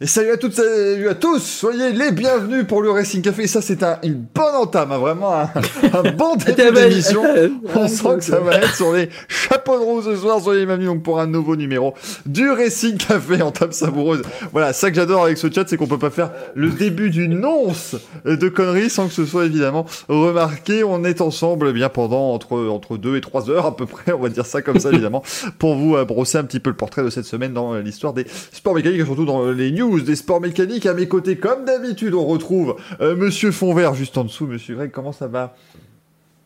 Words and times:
Et 0.00 0.06
salut 0.06 0.30
à 0.30 0.36
toutes, 0.36 0.52
salut 0.52 1.08
à 1.08 1.16
tous, 1.16 1.40
soyez 1.40 1.90
les 1.90 2.12
bienvenus 2.12 2.64
pour 2.68 2.82
le 2.82 2.90
Racing 2.92 3.20
Café. 3.20 3.48
Ça, 3.48 3.60
c'est 3.60 3.82
un, 3.82 3.98
une 4.04 4.26
bonne 4.32 4.54
entame, 4.54 4.92
hein, 4.92 4.98
vraiment 4.98 5.34
un, 5.34 5.50
un 5.92 6.12
bon 6.12 6.36
début 6.46 6.70
d'émission. 6.70 7.24
On 7.74 7.88
sent 7.88 8.18
que 8.18 8.22
ça 8.22 8.38
va 8.38 8.58
être 8.58 8.76
sur 8.76 8.92
les 8.92 9.08
chapeaux 9.26 9.76
de 9.76 9.82
roue 9.82 10.00
ce 10.00 10.14
soir. 10.14 10.40
Soyez 10.40 10.60
les 10.60 10.66
bienvenus 10.66 10.86
donc 10.86 11.02
pour 11.02 11.18
un 11.18 11.26
nouveau 11.26 11.56
numéro 11.56 11.94
du 12.26 12.48
Racing 12.48 12.96
Café 12.96 13.42
en 13.42 13.50
table 13.50 13.72
savoureuse. 13.72 14.22
Voilà, 14.52 14.72
ça 14.72 14.88
que 14.90 14.94
j'adore 14.94 15.24
avec 15.24 15.36
ce 15.36 15.50
chat, 15.50 15.64
c'est 15.66 15.76
qu'on 15.76 15.88
peut 15.88 15.98
pas 15.98 16.10
faire 16.10 16.30
le 16.54 16.70
début 16.70 17.10
d'une 17.10 17.44
once 17.44 17.96
de 18.24 18.48
conneries 18.48 18.90
sans 18.90 19.08
que 19.08 19.14
ce 19.14 19.26
soit 19.26 19.46
évidemment 19.46 19.84
remarqué. 20.08 20.84
On 20.84 21.02
est 21.02 21.20
ensemble 21.20 21.70
eh 21.70 21.72
bien 21.72 21.88
pendant 21.88 22.34
entre 22.34 22.56
entre 22.68 22.98
deux 22.98 23.16
et 23.16 23.20
trois 23.20 23.50
heures 23.50 23.66
à 23.66 23.74
peu 23.74 23.86
près, 23.86 24.12
on 24.12 24.20
va 24.20 24.28
dire 24.28 24.46
ça 24.46 24.62
comme 24.62 24.78
ça 24.78 24.90
évidemment, 24.92 25.24
pour 25.58 25.74
vous 25.74 25.96
brosser 26.04 26.38
un 26.38 26.44
petit 26.44 26.60
peu 26.60 26.70
le 26.70 26.76
portrait 26.76 27.02
de 27.02 27.10
cette 27.10 27.24
semaine 27.24 27.52
dans 27.52 27.74
l'histoire 27.74 28.12
des 28.12 28.26
sports 28.52 28.76
mécaniques 28.76 29.00
et 29.00 29.04
surtout 29.04 29.24
dans 29.24 29.50
les 29.50 29.72
news 29.72 29.87
des 29.96 30.16
sports 30.16 30.40
mécaniques. 30.40 30.86
À 30.86 30.94
mes 30.94 31.08
côtés, 31.08 31.36
comme 31.36 31.64
d'habitude, 31.64 32.14
on 32.14 32.24
retrouve 32.26 32.76
euh, 33.00 33.16
Monsieur 33.16 33.50
Fonvert 33.50 33.94
juste 33.94 34.18
en 34.18 34.24
dessous. 34.24 34.46
Monsieur 34.46 34.74
Greg, 34.76 34.90
comment 34.90 35.12
ça 35.12 35.26
va? 35.26 35.56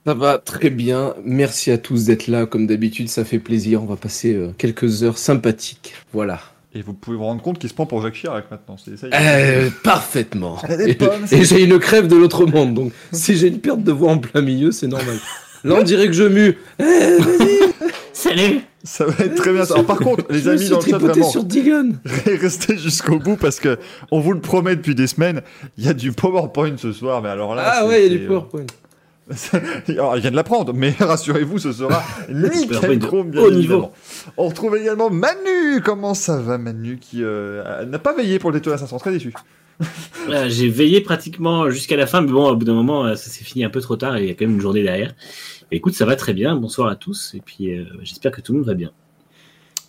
Ça 0.06 0.14
va 0.14 0.38
très 0.38 0.70
bien. 0.70 1.14
Merci 1.24 1.70
à 1.70 1.78
tous 1.78 2.06
d'être 2.06 2.26
là. 2.26 2.46
Comme 2.46 2.66
d'habitude, 2.66 3.08
ça 3.08 3.24
fait 3.24 3.38
plaisir. 3.38 3.82
On 3.82 3.86
va 3.86 3.96
passer 3.96 4.34
euh, 4.34 4.48
quelques 4.56 5.02
heures 5.02 5.18
sympathiques. 5.18 5.94
Voilà. 6.12 6.40
Et 6.74 6.82
vous 6.82 6.94
pouvez 6.94 7.16
vous 7.16 7.24
rendre 7.24 7.42
compte 7.42 7.58
qu'il 7.58 7.68
se 7.68 7.74
prend 7.74 7.86
pour 7.86 8.00
Jacques 8.02 8.14
Chirac 8.14 8.50
maintenant. 8.50 8.76
C'est 8.82 8.96
ça. 8.96 9.06
Euh, 9.12 9.68
parfaitement. 9.84 10.58
Et, 10.86 10.94
pommes, 10.94 11.26
et 11.30 11.44
j'ai 11.44 11.64
une 11.64 11.78
crève 11.78 12.08
de 12.08 12.16
l'autre 12.16 12.46
monde. 12.46 12.74
Donc, 12.74 12.92
si 13.12 13.36
j'ai 13.36 13.48
une 13.48 13.60
perte 13.60 13.82
de 13.82 13.92
voix 13.92 14.10
en 14.12 14.18
plein 14.18 14.40
milieu, 14.40 14.72
c'est 14.72 14.86
normal. 14.88 15.18
Là, 15.64 15.76
on 15.78 15.82
dirait 15.82 16.06
que 16.06 16.14
je 16.14 16.24
mue. 16.24 16.56
Eh, 16.80 16.82
vas-y. 16.82 17.58
Salut 18.22 18.60
Ça 18.84 19.04
va 19.04 19.24
être 19.24 19.34
très 19.34 19.52
bien. 19.52 19.64
Alors, 19.64 19.84
par 19.84 19.98
contre, 19.98 20.24
les 20.30 20.46
amis 20.46 20.68
dans 20.68 20.78
le 20.78 20.86
chat, 20.86 20.98
vraiment, 20.98 21.28
sur 21.28 21.42
Digon. 21.42 21.94
restez 22.40 22.78
jusqu'au 22.78 23.18
bout 23.18 23.36
parce 23.36 23.58
que 23.58 23.78
on 24.12 24.20
vous 24.20 24.32
le 24.32 24.40
promet 24.40 24.76
depuis 24.76 24.94
des 24.94 25.08
semaines. 25.08 25.42
Il 25.76 25.84
y 25.84 25.88
a 25.88 25.92
du 25.92 26.12
PowerPoint 26.12 26.76
ce 26.76 26.92
soir, 26.92 27.20
mais 27.20 27.30
alors 27.30 27.56
là. 27.56 27.64
Ah 27.66 27.86
ouais, 27.86 28.06
il 28.06 28.12
y 28.12 28.14
a 28.14 28.18
du 28.18 28.24
euh, 28.24 28.28
PowerPoint. 28.28 28.66
Alors, 29.88 30.16
il 30.16 30.20
vient 30.20 30.30
de 30.30 30.36
l'apprendre, 30.36 30.72
mais 30.72 30.94
rassurez-vous, 31.00 31.58
ce 31.58 31.72
sera 31.72 32.02
nickel 32.28 32.98
chrome, 33.00 33.30
bien 33.30 33.42
haut 33.42 33.50
évidemment. 33.50 33.92
On 34.36 34.46
retrouve 34.48 34.76
également 34.76 35.10
Manu. 35.10 35.80
Comment 35.84 36.14
ça 36.14 36.38
va, 36.38 36.58
Manu, 36.58 36.98
qui 37.00 37.24
euh, 37.24 37.84
n'a 37.86 37.98
pas 37.98 38.12
veillé 38.12 38.38
pour 38.38 38.50
le 38.50 38.58
Daytona 38.58 38.78
500 38.78 38.98
Très 38.98 39.12
déçu. 39.12 39.32
Voilà, 40.26 40.48
J'ai 40.48 40.68
veillé 40.68 41.00
pratiquement 41.00 41.70
jusqu'à 41.70 41.96
la 41.96 42.06
fin, 42.06 42.20
mais 42.20 42.30
bon, 42.30 42.48
au 42.48 42.56
bout 42.56 42.64
d'un 42.64 42.74
moment, 42.74 43.04
euh, 43.04 43.16
ça 43.16 43.30
s'est 43.30 43.44
fini 43.44 43.64
un 43.64 43.70
peu 43.70 43.80
trop 43.80 43.96
tard 43.96 44.16
et 44.16 44.22
il 44.22 44.28
y 44.28 44.30
a 44.30 44.34
quand 44.34 44.44
même 44.44 44.54
une 44.54 44.60
journée 44.60 44.82
derrière. 44.82 45.14
Et 45.72 45.76
écoute, 45.76 45.94
ça 45.94 46.04
va 46.04 46.16
très 46.16 46.34
bien. 46.34 46.54
Bonsoir 46.54 46.88
à 46.88 46.96
tous. 46.96 47.34
Et 47.34 47.40
puis, 47.40 47.74
euh, 47.74 47.86
j'espère 48.02 48.30
que 48.30 48.42
tout 48.42 48.52
le 48.52 48.58
monde 48.58 48.68
va 48.68 48.74
bien. 48.74 48.92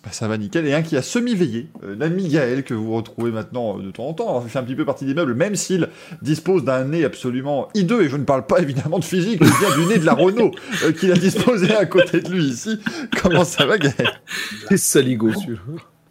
Bah, 0.02 0.12
ça 0.12 0.28
va 0.28 0.38
nickel. 0.38 0.66
Et 0.66 0.72
un 0.72 0.80
qui 0.80 0.96
a 0.96 1.02
semi-veillé, 1.02 1.68
euh, 1.82 1.94
l'ami 1.98 2.28
Gaël, 2.28 2.64
que 2.64 2.72
vous 2.72 2.94
retrouvez 2.94 3.30
maintenant 3.30 3.78
euh, 3.78 3.82
de 3.82 3.90
temps 3.90 4.06
en 4.06 4.14
temps. 4.14 4.28
Alors, 4.30 4.42
il 4.46 4.50
fait 4.50 4.58
un 4.58 4.62
petit 4.62 4.76
peu 4.76 4.86
partie 4.86 5.04
des 5.04 5.12
meubles, 5.12 5.34
même 5.34 5.56
s'il 5.56 5.90
dispose 6.22 6.64
d'un 6.64 6.84
nez 6.84 7.04
absolument 7.04 7.68
hideux. 7.74 8.02
Et 8.02 8.08
je 8.08 8.16
ne 8.16 8.24
parle 8.24 8.46
pas 8.46 8.60
évidemment 8.60 8.98
de 8.98 9.04
physique, 9.04 9.44
je 9.44 9.66
viens 9.66 9.76
du 9.76 9.86
nez 9.92 9.98
de 9.98 10.06
la 10.06 10.14
Renault 10.14 10.52
euh, 10.84 10.92
qu'il 10.92 11.12
a 11.12 11.16
disposé 11.16 11.74
à 11.74 11.84
côté 11.84 12.22
de 12.22 12.30
lui 12.30 12.44
ici. 12.44 12.80
Comment 13.22 13.44
ça 13.44 13.66
va, 13.66 13.76
Gaël? 13.76 14.20
C'est 14.68 14.78
saligo, 14.78 15.32
celui-là. 15.32 15.60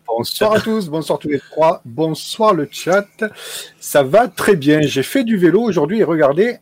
Bonsoir 0.08 0.54
à 0.54 0.60
tous, 0.60 0.90
bonsoir 0.90 1.18
tous 1.18 1.30
les 1.30 1.40
trois, 1.40 1.82
bonsoir 1.84 2.54
le 2.54 2.68
chat. 2.72 3.08
Ça 3.80 4.04
va 4.04 4.28
très 4.28 4.56
bien. 4.56 4.82
J'ai 4.82 5.02
fait 5.02 5.24
du 5.24 5.38
vélo 5.38 5.62
aujourd'hui 5.62 6.00
et 6.00 6.04
regardez, 6.04 6.58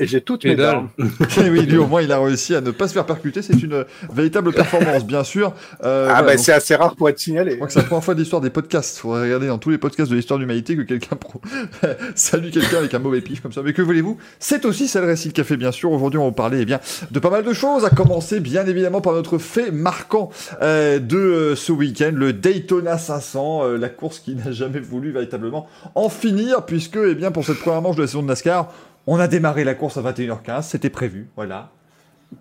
j'ai 0.00 0.20
toutes 0.20 0.44
mes 0.44 0.56
dents. 0.56 0.88
Oui, 1.38 1.66
lui 1.66 1.76
au 1.76 1.86
moins 1.86 2.02
il 2.02 2.10
a 2.12 2.18
réussi 2.18 2.54
à 2.54 2.60
ne 2.60 2.70
pas 2.70 2.88
se 2.88 2.94
faire 2.94 3.06
percuter. 3.06 3.42
C'est 3.42 3.62
une 3.62 3.72
euh, 3.74 3.84
véritable 4.12 4.52
performance, 4.52 5.04
bien 5.04 5.24
sûr. 5.24 5.52
Euh, 5.82 6.06
Ah 6.08 6.14
voilà, 6.14 6.22
ben 6.28 6.36
donc, 6.36 6.44
c'est 6.44 6.52
assez 6.52 6.74
rare 6.74 6.96
pour 6.96 7.08
être 7.08 7.18
Je 7.18 7.24
signalé. 7.24 7.56
crois 7.56 7.66
que 7.66 7.72
c'est 7.72 7.80
la 7.80 7.84
première 7.84 8.04
fois 8.04 8.14
de 8.14 8.20
l'histoire 8.20 8.40
des 8.40 8.50
podcasts. 8.50 8.98
Faudrait 8.98 9.22
regarder 9.24 9.46
dans 9.48 9.58
tous 9.58 9.70
les 9.70 9.78
podcasts 9.78 10.10
de 10.10 10.16
l'histoire 10.16 10.38
de 10.38 10.44
l'humanité 10.44 10.76
que 10.76 10.82
quelqu'un 10.82 11.16
pro... 11.16 11.40
salue 12.14 12.50
quelqu'un 12.50 12.78
avec 12.78 12.94
un 12.94 12.98
mauvais 12.98 13.20
pif 13.20 13.40
comme 13.40 13.52
ça. 13.52 13.62
Mais 13.62 13.72
que 13.72 13.82
voulez-vous? 13.82 14.18
C'est 14.38 14.64
aussi 14.64 14.88
ça 14.88 15.00
le 15.00 15.06
récit 15.06 15.28
de 15.28 15.34
café, 15.34 15.56
bien 15.56 15.72
sûr. 15.72 15.90
Aujourd'hui, 15.92 16.18
on 16.18 16.22
va 16.24 16.28
vous 16.28 16.34
parler 16.34 16.58
eh 16.62 16.64
bien, 16.64 16.80
de 17.10 17.18
pas 17.18 17.30
mal 17.30 17.44
de 17.44 17.52
choses. 17.52 17.84
À 17.84 17.90
commencer, 17.90 18.40
bien 18.40 18.66
évidemment, 18.66 19.00
par 19.00 19.12
notre 19.12 19.38
fait 19.38 19.70
marquant 19.70 20.30
euh, 20.62 20.98
de 20.98 21.16
euh, 21.16 21.56
ce 21.56 21.72
week-end, 21.72 22.12
le 22.14 22.32
Daytona 22.32 22.98
500, 22.98 23.64
euh, 23.64 23.76
la 23.76 23.88
course 23.88 24.18
qui 24.20 24.34
n'a 24.34 24.52
jamais 24.52 24.80
voulu 24.80 25.10
véritablement 25.12 25.66
en 25.94 26.08
finir, 26.08 26.64
puisque, 26.64 26.96
eh 26.96 27.14
bien, 27.14 27.30
pour 27.30 27.44
cette 27.44 27.58
première 27.58 27.82
manche 27.82 27.96
de 27.96 28.02
la 28.02 28.06
saison 28.06 28.22
de 28.22 28.28
NASCAR, 28.28 28.72
on 29.06 29.18
a 29.18 29.28
démarré 29.28 29.64
la 29.64 29.74
course 29.74 29.96
à 29.96 30.02
21h15. 30.02 30.62
C'était 30.62 30.90
prévu, 30.90 31.28
voilà. 31.36 31.70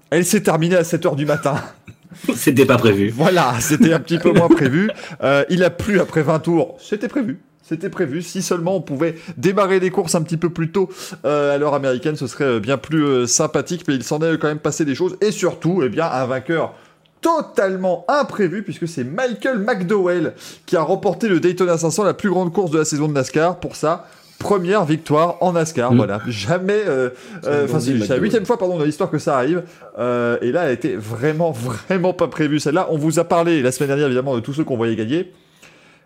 Elle 0.09 0.25
s'est 0.25 0.41
terminée 0.41 0.75
à 0.75 0.84
7h 0.84 1.16
du 1.16 1.25
matin. 1.25 1.56
C'était 2.35 2.66
pas 2.66 2.78
prévu. 2.78 3.09
Voilà, 3.09 3.56
c'était 3.59 3.91
un 3.91 4.00
petit 4.00 4.19
peu 4.19 4.31
moins 4.31 4.47
prévu. 4.47 4.91
Euh, 5.24 5.44
il 5.50 5.63
a 5.63 5.72
plu 5.72 6.00
après 6.00 6.22
20 6.22 6.40
tours, 6.40 6.78
c'était 6.79 7.07
prévu. 7.07 7.40
C'était 7.63 7.90
prévu. 7.90 8.22
Si 8.22 8.41
seulement 8.41 8.75
on 8.75 8.81
pouvait 8.81 9.16
démarrer 9.38 9.79
les 9.79 9.90
courses 9.90 10.16
un 10.16 10.22
petit 10.22 10.35
peu 10.35 10.50
plus 10.50 10.72
tôt 10.72 10.90
euh, 11.24 11.56
à 11.56 11.57
l'heure 11.57 11.74
américaine, 11.74 12.18
ce 12.18 12.28
serait 12.28 12.44
euh, 12.44 12.59
bien 12.59 12.78
plus 12.78 13.06
euh, 13.06 13.25
sympathique. 13.25 13.85
Mais 13.88 13.95
il 13.95 14.03
s'en 14.03 14.19
est 14.19 14.38
quand 14.38 14.50
même 14.50 14.59
passé 14.59 14.84
des 14.84 14.95
choses. 14.95 15.16
Et 15.22 15.31
surtout, 15.31 15.81
eh 15.81 15.90
bien, 15.90 16.06
un 16.06 16.25
vainqueur 16.25 16.75
totalement 17.22 18.03
imprévu 18.09 18.63
puisque 18.63 18.85
c'est 18.85 19.06
Michael 19.06 19.59
McDowell 19.59 20.34
qui 20.66 20.75
a 20.75 20.81
remporté 20.81 21.30
le 21.30 21.40
Daytona 21.40 21.78
500, 21.78 22.03
la 22.03 22.13
plus 22.13 22.30
grande 22.30 22.51
course 22.51 22.69
de 22.69 22.80
la 22.80 22.85
saison 22.85 23.07
de 23.07 23.13
NASCAR. 23.13 23.62
Pour 23.62 23.78
ça, 23.78 24.07
première 24.43 24.83
victoire 24.83 25.37
en 25.39 25.53
NASCAR. 25.53 25.93
Mm. 25.93 25.97
Voilà, 25.97 26.21
jamais. 26.27 26.83
euh, 26.85 27.09
euh, 27.45 27.63
Enfin, 27.63 27.79
c'est 27.79 27.93
la 27.93 28.17
huitième 28.17 28.45
fois, 28.45 28.57
pardon, 28.57 28.77
dans 28.77 28.83
l'histoire 28.83 29.09
que 29.09 29.17
ça 29.17 29.37
arrive. 29.37 29.63
Euh, 29.97 30.37
et 30.41 30.51
là, 30.51 30.65
elle 30.65 30.73
était 30.73 30.95
vraiment, 30.95 31.51
vraiment 31.51 32.13
pas 32.13 32.27
prévue 32.27 32.59
celle-là. 32.59 32.87
On 32.91 32.97
vous 32.97 33.19
a 33.19 33.23
parlé 33.23 33.61
la 33.61 33.71
semaine 33.71 33.87
dernière, 33.87 34.07
évidemment, 34.07 34.35
de 34.35 34.41
tous 34.41 34.53
ceux 34.53 34.65
qu'on 34.65 34.75
voyait 34.75 34.95
gagner. 34.97 35.31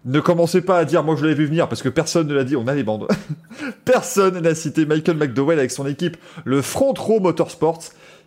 Ne 0.06 0.20
commencez 0.20 0.62
pas 0.62 0.78
à 0.78 0.86
dire, 0.86 1.04
moi 1.04 1.16
je 1.18 1.24
l'avais 1.24 1.34
vu 1.34 1.48
venir, 1.48 1.68
parce 1.68 1.82
que 1.82 1.90
personne 1.90 2.28
ne 2.28 2.34
l'a 2.34 2.44
dit, 2.44 2.56
on 2.56 2.68
a 2.68 2.76
les 2.76 2.84
bandes. 2.84 3.08
personne 3.86 4.40
n'a 4.40 4.56
cité 4.56 4.86
Michael 4.86 5.18
McDowell 5.18 5.58
avec 5.60 5.72
son 5.72 5.86
équipe, 5.88 6.16
le 6.46 6.62
Front 6.62 6.94
Row 6.98 7.20
Motorsports, 7.20 7.82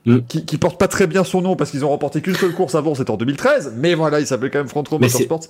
Mm. 0.06 0.20
qui, 0.26 0.46
qui 0.46 0.56
porte 0.56 0.78
pas 0.78 0.88
très 0.88 1.06
bien 1.06 1.24
son 1.24 1.42
nom 1.42 1.56
parce 1.56 1.70
qu'ils 1.70 1.84
ont 1.84 1.90
remporté 1.90 2.22
qu'une 2.22 2.34
seule 2.34 2.52
course 2.52 2.74
avant, 2.74 2.94
c'était 2.94 3.10
en 3.10 3.18
2013, 3.18 3.74
mais 3.76 3.94
voilà, 3.94 4.18
il 4.20 4.26
s'appelait 4.26 4.48
quand 4.48 4.58
même 4.58 4.68
Front 4.68 4.82
Row 4.88 4.98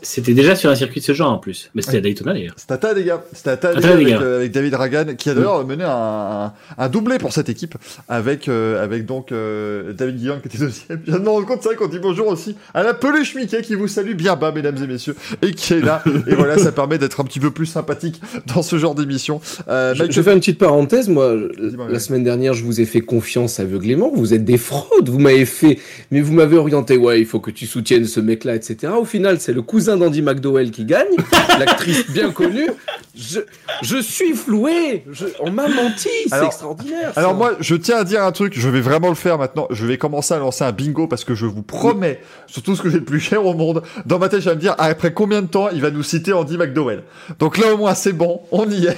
c'était 0.02 0.34
déjà 0.34 0.56
sur 0.56 0.70
un 0.70 0.74
circuit 0.74 1.00
de 1.00 1.04
ce 1.04 1.12
genre 1.12 1.32
en 1.32 1.38
plus. 1.38 1.70
Mais 1.74 1.82
c'était 1.82 1.98
à 1.98 2.00
Daytona 2.00 2.32
d'ailleurs. 2.32 2.54
C'est 2.56 2.72
à 2.72 2.78
ta, 2.78 2.92
les 2.92 3.04
gars. 3.04 3.22
C'est 3.32 3.48
à 3.48 3.56
ta, 3.56 3.72
les 3.72 3.78
À 3.78 3.80
ta, 3.80 3.88
gars, 3.88 3.94
les 3.96 4.12
avec, 4.12 4.22
euh, 4.22 4.36
avec 4.38 4.52
David 4.52 4.74
Ragan, 4.74 5.04
qui 5.16 5.30
a 5.30 5.34
d'ailleurs 5.34 5.64
mené 5.64 5.84
un, 5.86 6.52
un, 6.78 6.88
doublé 6.88 7.18
pour 7.18 7.32
cette 7.32 7.48
équipe, 7.48 7.76
avec, 8.08 8.48
euh, 8.48 8.82
avec 8.82 9.06
donc 9.06 9.30
euh, 9.30 9.92
David 9.92 10.16
Guillaume 10.16 10.40
qui 10.40 10.48
était 10.48 10.58
deuxième. 10.58 11.00
Je 11.04 11.10
viens 11.10 11.20
de 11.20 11.24
me 11.24 11.30
rendre 11.30 11.46
compte, 11.46 11.62
c'est 11.62 11.68
vrai 11.68 11.76
qu'on 11.76 11.86
dit 11.86 12.00
bonjour 12.00 12.26
aussi 12.26 12.56
à 12.74 12.82
la 12.82 12.94
peluche 12.94 13.34
Mickey 13.36 13.62
qui 13.62 13.76
vous 13.76 13.88
salue 13.88 14.14
bien 14.14 14.34
bas, 14.34 14.50
mesdames 14.52 14.82
et 14.82 14.86
messieurs, 14.86 15.14
et 15.42 15.52
qui 15.52 15.74
est 15.74 15.80
là. 15.80 16.02
et 16.26 16.34
voilà, 16.34 16.58
ça 16.58 16.72
permet 16.72 16.98
d'être 16.98 17.20
un 17.20 17.24
petit 17.24 17.40
peu 17.40 17.50
plus 17.50 17.66
sympathique 17.66 18.20
dans 18.52 18.62
ce 18.62 18.78
genre 18.78 18.94
d'émission. 18.94 19.40
Euh, 19.68 19.94
Je, 19.94 20.10
je 20.10 20.22
fais 20.22 20.32
une 20.32 20.40
petite 20.40 20.58
parenthèse, 20.58 21.08
moi. 21.08 21.36
La 21.60 21.84
ouais. 21.84 21.98
semaine 22.00 22.24
dernière, 22.24 22.54
je 22.54 22.64
vous 22.64 22.80
ai 22.80 22.84
fait 22.84 23.00
confiance 23.00 23.60
aveuglément. 23.60 24.10
Vous 24.12 24.34
êtes 24.34 24.39
des 24.44 24.58
fraudes. 24.58 25.08
Vous 25.08 25.18
m'avez 25.18 25.44
fait, 25.46 25.78
mais 26.10 26.20
vous 26.20 26.32
m'avez 26.32 26.56
orienté. 26.56 26.96
Ouais, 26.96 27.20
il 27.20 27.26
faut 27.26 27.40
que 27.40 27.50
tu 27.50 27.66
soutiennes 27.66 28.04
ce 28.06 28.20
mec-là, 28.20 28.54
etc. 28.56 28.92
Au 28.98 29.04
final, 29.04 29.40
c'est 29.40 29.52
le 29.52 29.62
cousin 29.62 29.96
d'Andy 29.96 30.22
McDowell 30.22 30.70
qui 30.70 30.84
gagne, 30.84 31.06
l'actrice 31.58 32.10
bien 32.10 32.30
connue. 32.30 32.68
Je, 33.16 33.40
je 33.82 33.98
suis 34.00 34.32
floué. 34.34 35.04
Je- 35.10 35.26
on 35.40 35.50
m'a 35.50 35.68
menti. 35.68 36.08
C'est 36.28 36.44
extraordinaire. 36.46 37.12
Alors 37.16 37.32
ça. 37.32 37.36
moi, 37.36 37.52
je 37.60 37.74
tiens 37.74 37.98
à 37.98 38.04
dire 38.04 38.22
un 38.22 38.32
truc, 38.32 38.54
je 38.58 38.68
vais 38.68 38.80
vraiment 38.80 39.08
le 39.08 39.14
faire 39.14 39.38
maintenant. 39.38 39.66
Je 39.70 39.86
vais 39.86 39.98
commencer 39.98 40.34
à 40.34 40.38
lancer 40.38 40.64
un 40.64 40.72
bingo 40.72 41.06
parce 41.06 41.24
que 41.24 41.34
je 41.34 41.46
vous 41.46 41.62
promets, 41.62 42.20
sur 42.46 42.62
tout 42.62 42.76
ce 42.76 42.82
que 42.82 42.88
j'ai 42.88 43.00
de 43.00 43.04
plus 43.04 43.20
cher 43.20 43.44
au 43.44 43.54
monde, 43.54 43.82
dans 44.06 44.18
ma 44.18 44.28
tête, 44.28 44.40
je 44.40 44.48
vais 44.48 44.54
me 44.56 44.60
dire, 44.60 44.74
après 44.78 45.12
combien 45.12 45.42
de 45.42 45.48
temps 45.48 45.68
il 45.70 45.80
va 45.80 45.90
nous 45.90 46.02
citer 46.02 46.32
Andy 46.32 46.56
McDowell? 46.56 47.02
Donc 47.38 47.58
là, 47.58 47.74
au 47.74 47.78
moins, 47.78 47.94
c'est 47.94 48.12
bon, 48.12 48.40
on 48.52 48.68
y 48.70 48.86
est. 48.86 48.96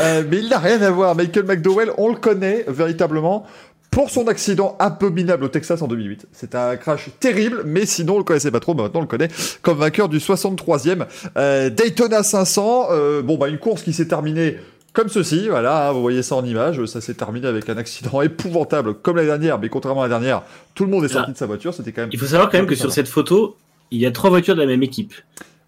Euh, 0.00 0.22
mais 0.30 0.38
il 0.38 0.48
n'a 0.48 0.58
rien 0.58 0.80
à 0.82 0.90
voir. 0.90 1.14
Michael 1.16 1.44
McDowell, 1.44 1.90
on 1.98 2.08
le 2.08 2.16
connaît 2.16 2.64
véritablement 2.68 3.46
pour 3.96 4.10
son 4.10 4.26
accident 4.28 4.76
abominable 4.78 5.44
au 5.44 5.48
Texas 5.48 5.80
en 5.80 5.88
2008. 5.88 6.26
C'est 6.30 6.54
un 6.54 6.76
crash 6.76 7.08
terrible, 7.18 7.62
mais 7.64 7.86
sinon 7.86 8.16
on 8.16 8.18
le 8.18 8.24
connaissait 8.24 8.50
pas 8.50 8.60
trop, 8.60 8.74
mais 8.74 8.82
maintenant 8.82 9.00
on 9.00 9.04
le 9.04 9.08
connaît 9.08 9.28
comme 9.62 9.78
vainqueur 9.78 10.10
du 10.10 10.18
63e 10.18 11.06
euh, 11.38 11.70
Daytona 11.70 12.22
500. 12.22 12.88
Euh, 12.90 13.22
bon, 13.22 13.38
bah 13.38 13.48
une 13.48 13.56
course 13.56 13.82
qui 13.82 13.94
s'est 13.94 14.06
terminée 14.06 14.58
comme 14.92 15.08
ceci, 15.08 15.48
voilà, 15.48 15.88
hein, 15.88 15.92
vous 15.92 16.02
voyez 16.02 16.22
ça 16.22 16.34
en 16.34 16.44
image, 16.44 16.84
ça 16.84 17.00
s'est 17.00 17.14
terminé 17.14 17.46
avec 17.46 17.70
un 17.70 17.78
accident 17.78 18.20
épouvantable 18.20 18.92
comme 18.92 19.16
la 19.16 19.24
dernière, 19.24 19.58
mais 19.58 19.70
contrairement 19.70 20.02
à 20.02 20.08
la 20.08 20.18
dernière, 20.18 20.42
tout 20.74 20.84
le 20.84 20.90
monde 20.90 21.06
est 21.06 21.08
sorti 21.08 21.30
Ah. 21.30 21.32
de 21.32 21.38
sa 21.38 21.46
voiture, 21.46 21.72
c'était 21.72 21.92
quand 21.92 22.02
même... 22.02 22.10
Il 22.12 22.18
faut 22.18 22.26
savoir 22.26 22.50
quand 22.50 22.58
même 22.58 22.66
que 22.66 22.74
sur 22.74 22.92
cette 22.92 23.08
photo, 23.08 23.56
il 23.90 23.98
y 23.98 24.04
a 24.04 24.10
trois 24.10 24.28
voitures 24.28 24.56
de 24.56 24.60
la 24.60 24.66
même 24.66 24.82
équipe. 24.82 25.14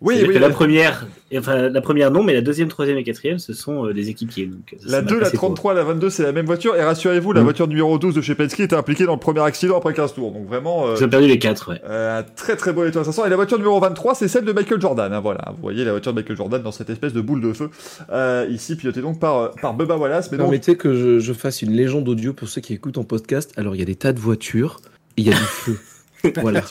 Oui, 0.01 0.25
oui. 0.29 0.39
la 0.39 0.51
première, 0.51 1.09
enfin 1.37 1.69
la 1.69 1.81
première 1.81 2.13
non, 2.13 2.23
mais 2.23 2.33
la 2.33 2.41
deuxième, 2.41 2.69
troisième 2.69 2.99
et 2.99 3.03
quatrième, 3.03 3.41
ce 3.41 3.53
sont 3.53 3.87
euh, 3.87 3.93
des 3.93 4.11
équipiers. 4.11 4.47
Donc, 4.47 4.77
la 4.87 5.03
2, 5.03 5.19
la 5.19 5.29
33, 5.29 5.75
la 5.75 5.83
22, 5.83 6.09
c'est 6.09 6.23
la 6.23 6.31
même 6.31 6.47
voiture. 6.47 6.77
Et 6.77 6.83
rassurez-vous, 6.83 7.33
la 7.33 7.41
mm. 7.41 7.45
voiture 7.45 7.67
numéro 7.67 7.99
12 7.99 8.15
de 8.15 8.21
chez 8.21 8.37
Penske 8.37 8.61
était 8.61 8.77
impliquée 8.77 9.07
dans 9.07 9.15
le 9.15 9.19
premier 9.19 9.41
accident 9.41 9.77
après 9.77 9.95
15 9.95 10.15
tours. 10.15 10.31
Donc 10.31 10.47
vraiment. 10.47 10.87
Euh, 10.87 10.97
J'ai 10.97 11.09
perdu 11.09 11.27
les 11.27 11.41
4, 11.41 11.73
ouais. 11.73 11.83
Euh, 11.85 12.21
un 12.21 12.23
très 12.23 12.55
très 12.55 12.73
beau 12.73 12.85
étoile 12.85 13.05
500. 13.05 13.27
Et 13.27 13.29
la 13.29 13.35
voiture 13.35 13.59
numéro 13.59 13.81
23, 13.81 14.15
c'est 14.15 14.29
celle 14.29 14.45
de 14.45 14.53
Michael 14.53 14.81
Jordan. 14.81 15.13
Hein, 15.13 15.21
voilà, 15.21 15.53
vous 15.57 15.63
voyez 15.63 15.85
la 15.85 15.91
voiture 15.91 16.13
de 16.13 16.21
Michael 16.21 16.37
Jordan 16.37 16.63
dans 16.63 16.73
cette 16.73 16.91
espèce 16.91 17.13
de 17.13 17.21
boule 17.21 17.41
de 17.41 17.53
feu. 17.53 17.69
Euh, 18.13 18.47
ici, 18.49 18.77
pilotée 18.77 19.01
donc 19.01 19.19
par, 19.19 19.51
par 19.61 19.75
Bubba 19.75 19.97
Wallace. 19.97 20.31
Mais 20.31 20.39
non, 20.39 20.49
mais 20.49 20.61
tu 20.61 20.67
sais 20.67 20.77
que 20.77 20.95
je, 20.95 21.19
je, 21.19 21.33
fasse 21.33 21.61
une 21.61 21.73
légende 21.73 22.09
audio 22.09 22.33
pour 22.33 22.49
ceux 22.49 22.61
qui 22.61 22.73
écoutent 22.73 22.99
en 22.99 23.05
podcast. 23.05 23.53
Alors, 23.57 23.75
il 23.75 23.81
y 23.81 23.83
a 23.83 23.87
des 23.87 23.97
tas 23.97 24.13
de 24.13 24.21
voitures 24.21 24.81
et 25.17 25.23
il 25.23 25.27
y 25.27 25.33
a 25.33 25.37
du 25.37 25.43
feu. 25.43 25.77
voilà. 26.41 26.63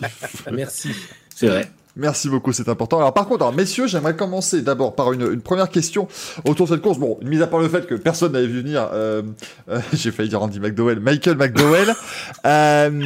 Merci. 0.51 0.91
C'est 1.35 1.47
vrai. 1.47 1.69
Merci 1.97 2.29
beaucoup, 2.29 2.53
c'est 2.53 2.69
important. 2.69 2.99
Alors 2.99 3.13
par 3.13 3.27
contre, 3.27 3.51
messieurs, 3.51 3.87
j'aimerais 3.87 4.15
commencer 4.15 4.61
d'abord 4.61 4.95
par 4.95 5.13
une, 5.13 5.41
première 5.41 5.69
question 5.69 6.07
autour 6.45 6.67
de 6.67 6.73
cette 6.73 6.81
course. 6.81 6.99
Bon, 6.99 7.17
mis 7.23 7.41
à 7.41 7.47
part 7.47 7.59
le 7.59 7.67
fait 7.67 7.87
que 7.87 7.95
personne 7.95 8.33
n'avait 8.33 8.47
vu 8.47 8.61
venir, 8.61 8.87
euh, 8.93 9.23
euh, 9.69 9.79
j'ai 9.93 10.11
failli 10.11 10.29
dire 10.29 10.41
Andy 10.41 10.59
McDowell, 10.59 10.99
Michael 10.99 11.37
McDowell. 11.37 11.93
euh, 12.45 13.01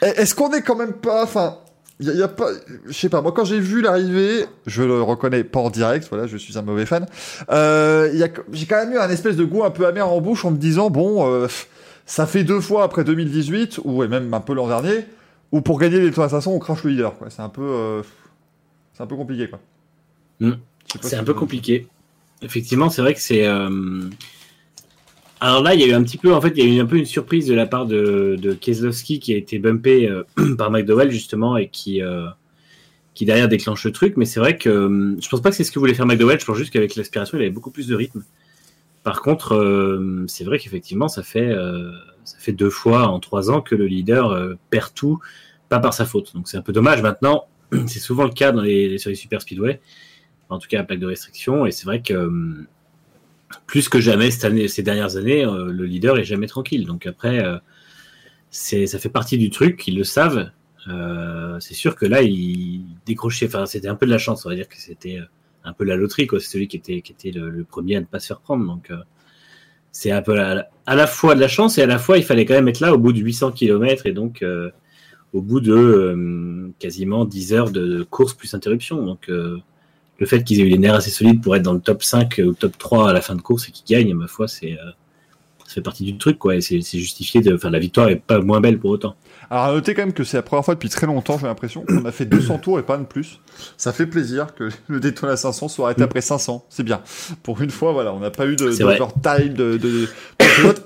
Est-ce 0.00 0.34
qu'on 0.34 0.50
est 0.52 0.62
quand 0.62 0.76
même 0.76 0.94
pas, 0.94 1.24
enfin, 1.24 1.58
il 1.98 2.08
y, 2.14 2.22
a 2.22 2.28
pas, 2.28 2.48
je 2.86 2.92
sais 2.92 3.08
pas. 3.08 3.22
Moi, 3.22 3.32
quand 3.32 3.46
j'ai 3.46 3.58
vu 3.58 3.80
l'arrivée, 3.80 4.44
je 4.66 4.82
le 4.82 5.00
reconnais 5.00 5.44
pas 5.44 5.60
en 5.60 5.70
direct. 5.70 6.06
Voilà, 6.10 6.26
je 6.26 6.36
suis 6.36 6.58
un 6.58 6.62
mauvais 6.62 6.84
fan. 6.84 7.06
Euh, 7.50 8.28
j'ai 8.52 8.66
quand 8.66 8.76
même 8.76 8.92
eu 8.92 8.98
un 8.98 9.08
espèce 9.08 9.36
de 9.36 9.44
goût 9.44 9.64
un 9.64 9.70
peu 9.70 9.86
amer 9.86 10.06
en 10.06 10.20
bouche 10.20 10.44
en 10.44 10.50
me 10.50 10.58
disant 10.58 10.90
bon, 10.90 11.26
euh, 11.26 11.48
ça 12.04 12.26
fait 12.26 12.44
deux 12.44 12.60
fois 12.60 12.84
après 12.84 13.02
2018 13.02 13.80
ou 13.84 14.04
même 14.04 14.34
un 14.34 14.40
peu 14.40 14.52
l'an 14.52 14.68
dernier 14.68 15.06
ou 15.56 15.62
pour 15.62 15.78
gagner 15.78 15.98
les 15.98 16.10
tours 16.10 16.26
on 16.46 16.58
crache 16.58 16.84
le 16.84 16.90
leader. 16.90 17.14
C'est 17.30 17.40
un 17.40 17.48
peu, 17.48 17.62
euh, 17.62 18.02
c'est 18.92 19.02
un 19.02 19.06
peu 19.06 19.16
compliqué, 19.16 19.48
quoi. 19.48 19.58
Hmm. 20.40 20.56
C'est 21.00 21.16
un 21.16 21.24
peu 21.24 21.32
compliqué. 21.32 21.86
Effectivement, 22.42 22.90
c'est 22.90 23.00
vrai 23.00 23.14
que 23.14 23.20
c'est. 23.20 23.46
Euh, 23.46 24.02
alors 25.40 25.62
là, 25.62 25.74
il 25.74 25.80
y 25.80 25.84
a 25.84 25.86
eu 25.86 25.92
un 25.92 26.02
petit 26.02 26.18
peu, 26.18 26.34
en 26.34 26.40
fait, 26.42 26.52
il 26.56 26.64
y 26.64 26.70
a 26.70 26.76
eu 26.76 26.80
un 26.80 26.86
peu 26.86 26.96
une 26.96 27.06
surprise 27.06 27.46
de 27.46 27.54
la 27.54 27.66
part 27.66 27.86
de, 27.86 28.36
de 28.38 28.52
Keselowski 28.52 29.18
qui 29.18 29.32
a 29.32 29.36
été 29.36 29.58
bumpé 29.58 30.08
euh, 30.08 30.24
par 30.58 30.70
McDowell 30.70 31.10
justement 31.10 31.56
et 31.56 31.68
qui, 31.68 32.02
qui 33.14 33.24
derrière 33.24 33.48
déclenche 33.48 33.84
le 33.84 33.92
truc. 33.92 34.18
Mais 34.18 34.26
c'est 34.26 34.40
vrai 34.40 34.58
que 34.58 35.16
je 35.18 35.28
pense 35.28 35.40
pas 35.40 35.48
que 35.48 35.56
c'est 35.56 35.64
ce 35.64 35.72
que 35.72 35.78
voulait 35.78 35.94
faire 35.94 36.06
McDowell. 36.06 36.38
Je 36.38 36.44
pense 36.44 36.58
juste 36.58 36.72
qu'avec 36.72 36.96
l'aspiration, 36.96 37.38
il 37.38 37.40
avait 37.40 37.50
beaucoup 37.50 37.70
plus 37.70 37.86
de 37.86 37.94
rythme. 37.94 38.24
Par 39.04 39.22
contre, 39.22 40.04
c'est 40.26 40.44
vrai 40.44 40.58
qu'effectivement, 40.58 41.08
ça 41.08 41.22
fait 41.22 41.54
ça 42.24 42.36
fait 42.38 42.52
deux 42.52 42.70
fois 42.70 43.08
en 43.08 43.20
trois 43.20 43.50
ans 43.50 43.62
que 43.62 43.74
le 43.74 43.86
leader 43.86 44.56
perd 44.68 44.92
tout, 44.94 45.20
pas 45.68 45.80
par 45.80 45.94
sa 45.94 46.04
faute. 46.04 46.34
Donc 46.34 46.48
c'est 46.48 46.56
un 46.56 46.62
peu 46.62 46.72
dommage. 46.72 47.02
Maintenant, 47.02 47.46
c'est 47.86 47.98
souvent 47.98 48.24
le 48.24 48.30
cas 48.30 48.52
dans 48.52 48.62
les, 48.62 48.98
sur 48.98 49.10
les 49.10 49.16
super 49.16 49.40
speedway, 49.40 49.80
en 50.48 50.58
tout 50.58 50.68
cas 50.68 50.78
la 50.78 50.84
plaque 50.84 51.00
de 51.00 51.06
restriction. 51.06 51.66
Et 51.66 51.70
c'est 51.70 51.84
vrai 51.84 52.02
que 52.02 52.14
euh, 52.14 52.66
plus 53.66 53.88
que 53.88 54.00
jamais 54.00 54.30
cette 54.30 54.44
année, 54.44 54.68
ces 54.68 54.82
dernières 54.82 55.16
années, 55.16 55.44
euh, 55.44 55.70
le 55.70 55.84
leader 55.84 56.18
est 56.18 56.24
jamais 56.24 56.46
tranquille. 56.46 56.86
Donc 56.86 57.06
après, 57.06 57.44
c'est 58.50 58.86
ça 58.86 58.98
fait 58.98 59.08
partie 59.08 59.38
du 59.38 59.50
truc. 59.50 59.86
Ils 59.86 59.96
le 59.96 60.04
savent. 60.04 60.50
c'est 61.60 61.74
sûr 61.74 61.96
que 61.96 62.06
là, 62.06 62.22
il 62.22 62.84
décrochait. 63.06 63.46
Enfin, 63.46 63.66
c'était 63.66 63.88
un 63.88 63.96
peu 63.96 64.06
de 64.06 64.10
la 64.10 64.18
chance. 64.18 64.46
On 64.46 64.48
va 64.48 64.54
dire 64.54 64.68
que 64.68 64.76
c'était 64.76 65.20
un 65.64 65.72
peu 65.72 65.84
la 65.84 65.96
loterie. 65.96 66.28
C'est 66.30 66.40
celui 66.40 66.68
qui 66.68 66.76
était 66.76 67.02
qui 67.02 67.12
était 67.12 67.30
le, 67.30 67.64
premier 67.64 67.96
à 67.96 68.00
ne 68.00 68.06
pas 68.06 68.20
se 68.20 68.28
faire 68.28 68.40
prendre. 68.40 68.64
Donc 68.66 68.90
c'est 69.96 70.10
un 70.10 70.20
peu 70.20 70.38
à 70.38 70.94
la 70.94 71.06
fois 71.06 71.34
de 71.34 71.40
la 71.40 71.48
chance 71.48 71.78
et 71.78 71.82
à 71.82 71.86
la 71.86 71.98
fois 71.98 72.18
il 72.18 72.24
fallait 72.24 72.44
quand 72.44 72.52
même 72.52 72.68
être 72.68 72.80
là 72.80 72.92
au 72.92 72.98
bout 72.98 73.14
de 73.14 73.18
800 73.18 73.52
km 73.52 74.04
et 74.04 74.12
donc 74.12 74.42
euh, 74.42 74.70
au 75.36 75.42
bout 75.42 75.60
de 75.60 75.72
euh, 75.72 76.68
quasiment 76.78 77.24
10 77.24 77.52
heures 77.52 77.70
de 77.70 78.06
course 78.10 78.34
plus 78.34 78.54
interruption. 78.54 79.04
Donc 79.04 79.28
euh, 79.28 79.58
le 80.18 80.26
fait 80.26 80.42
qu'ils 80.44 80.60
aient 80.60 80.64
eu 80.64 80.68
les 80.68 80.78
nerfs 80.78 80.94
assez 80.94 81.10
solides 81.10 81.42
pour 81.42 81.54
être 81.56 81.62
dans 81.62 81.74
le 81.74 81.80
top 81.80 82.02
5 82.02 82.40
ou 82.44 82.54
top 82.54 82.78
3 82.78 83.10
à 83.10 83.12
la 83.12 83.20
fin 83.20 83.34
de 83.34 83.42
course 83.42 83.68
et 83.68 83.72
qu'ils 83.72 83.96
gagnent, 83.96 84.14
ma 84.14 84.26
foi, 84.26 84.48
c'est 84.48 84.78
ça 85.66 85.74
fait 85.74 85.80
partie 85.80 86.04
du 86.04 86.16
truc, 86.16 86.38
quoi. 86.38 86.56
Et 86.56 86.60
c'est 86.60 86.80
justifié 86.80 87.40
de. 87.40 87.54
Enfin, 87.54 87.70
la 87.70 87.78
victoire 87.78 88.08
est 88.08 88.16
pas 88.16 88.40
moins 88.40 88.60
belle 88.60 88.78
pour 88.78 88.90
autant. 88.90 89.16
Alors, 89.50 89.64
à 89.64 89.72
noter 89.72 89.94
quand 89.94 90.02
même 90.02 90.12
que 90.12 90.24
c'est 90.24 90.36
la 90.36 90.42
première 90.42 90.64
fois 90.64 90.74
depuis 90.74 90.88
très 90.88 91.06
longtemps, 91.06 91.38
j'ai 91.38 91.46
l'impression, 91.46 91.84
qu'on 91.86 92.04
a 92.04 92.12
fait 92.12 92.24
200 92.24 92.58
tours 92.58 92.78
et 92.78 92.82
pas 92.82 92.96
de 92.96 93.04
plus. 93.04 93.40
Ça 93.76 93.92
fait 93.92 94.06
plaisir 94.06 94.54
que 94.54 94.68
le 94.88 95.00
Daytona 95.00 95.36
500 95.36 95.68
soit 95.68 95.86
arrêté 95.86 96.02
après 96.02 96.20
500. 96.20 96.66
C'est 96.68 96.82
bien. 96.82 97.00
Pour 97.42 97.60
une 97.62 97.70
fois, 97.70 97.92
voilà, 97.92 98.12
on 98.12 98.20
n'a 98.20 98.30
pas 98.30 98.46
eu 98.46 98.56
de, 98.56 98.66
de 98.66 99.48
de, 99.48 99.76
de, 99.76 100.08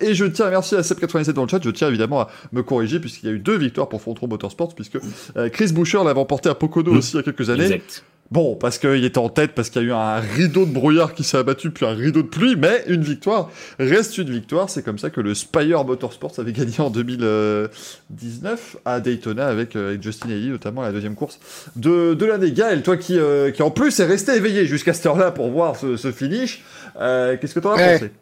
Et 0.01 0.15
je 0.15 0.25
tiens 0.25 0.47
à 0.47 0.49
remercier 0.49 0.77
à 0.77 0.83
787 0.83 1.35
dans 1.35 1.43
le 1.43 1.49
chat. 1.49 1.61
Je 1.63 1.71
tiens 1.71 1.89
évidemment 1.89 2.21
à 2.21 2.29
me 2.53 2.63
corriger 2.63 3.01
puisqu'il 3.01 3.27
y 3.27 3.29
a 3.29 3.33
eu 3.33 3.39
deux 3.39 3.57
victoires 3.57 3.89
pour 3.89 4.03
Frontron 4.03 4.29
Motorsports 4.29 4.75
puisque 4.75 4.99
euh, 5.37 5.49
Chris 5.49 5.73
Boucher 5.73 6.03
l'avait 6.05 6.21
emporté 6.21 6.49
à 6.49 6.55
Pocono 6.55 6.93
mmh. 6.93 6.99
aussi 6.99 7.13
il 7.15 7.17
y 7.17 7.21
a 7.21 7.23
quelques 7.23 7.51
années. 7.51 7.65
Exact. 7.65 8.05
Bon, 8.31 8.55
parce 8.55 8.79
qu'il 8.79 9.05
était 9.05 9.19
en 9.19 9.29
tête, 9.29 9.57
parce 9.57 9.71
qu'il 9.71 9.83
y 9.83 9.85
a 9.87 9.89
eu 9.89 9.93
un 9.93 10.21
rideau 10.21 10.65
de 10.65 10.71
brouillard 10.71 11.15
qui 11.15 11.25
s'est 11.25 11.37
abattu, 11.37 11.73
puis 11.73 11.85
un 11.85 11.95
rideau 11.95 12.23
de 12.23 12.29
pluie, 12.29 12.55
mais 12.57 12.85
une 12.87 13.03
victoire 13.03 13.51
reste 13.81 14.19
une 14.19 14.31
victoire. 14.31 14.71
C'est 14.71 14.85
comme 14.85 14.99
ça 14.99 15.11
que 15.11 15.21
le 15.21 15.35
Spire 15.35 15.85
Motorsports 15.85 16.35
avait 16.39 16.53
gagné 16.53 16.79
en 16.79 16.91
2019 16.91 18.77
à 18.85 19.01
Daytona 19.01 19.49
avec, 19.49 19.75
euh, 19.75 19.99
Justin 20.01 20.31
Haley, 20.31 20.51
notamment 20.51 20.83
la 20.83 20.93
deuxième 20.93 21.17
course 21.17 21.41
de, 21.75 22.15
de 22.15 22.25
l'année. 22.25 22.53
Gaël, 22.53 22.83
toi 22.83 22.97
qui, 22.97 23.19
euh, 23.19 23.51
qui 23.51 23.63
en 23.63 23.73
plus 23.73 23.99
est 23.99 24.07
resté 24.07 24.37
éveillé 24.37 24.65
jusqu'à 24.65 24.93
cette 24.93 25.07
heure-là 25.07 25.33
pour 25.33 25.51
voir 25.51 25.75
ce, 25.75 25.97
ce 25.97 26.13
finish, 26.13 26.63
euh, 27.01 27.37
qu'est-ce 27.37 27.55
que 27.55 27.61
t'en 27.61 27.73
as 27.73 27.95
pensé? 27.95 28.13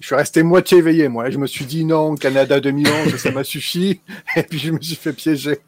je 0.00 0.06
suis 0.06 0.14
resté 0.14 0.42
moitié 0.42 0.78
éveillé, 0.78 1.08
moi. 1.08 1.28
Je 1.30 1.38
me 1.38 1.46
suis 1.46 1.64
dit 1.64 1.84
non, 1.84 2.14
Canada 2.14 2.60
2011, 2.60 3.16
ça 3.16 3.30
m'a 3.30 3.44
suffi. 3.44 4.00
Et 4.36 4.42
puis 4.42 4.58
je 4.58 4.70
me 4.70 4.80
suis 4.80 4.96
fait 4.96 5.12
piéger. 5.12 5.58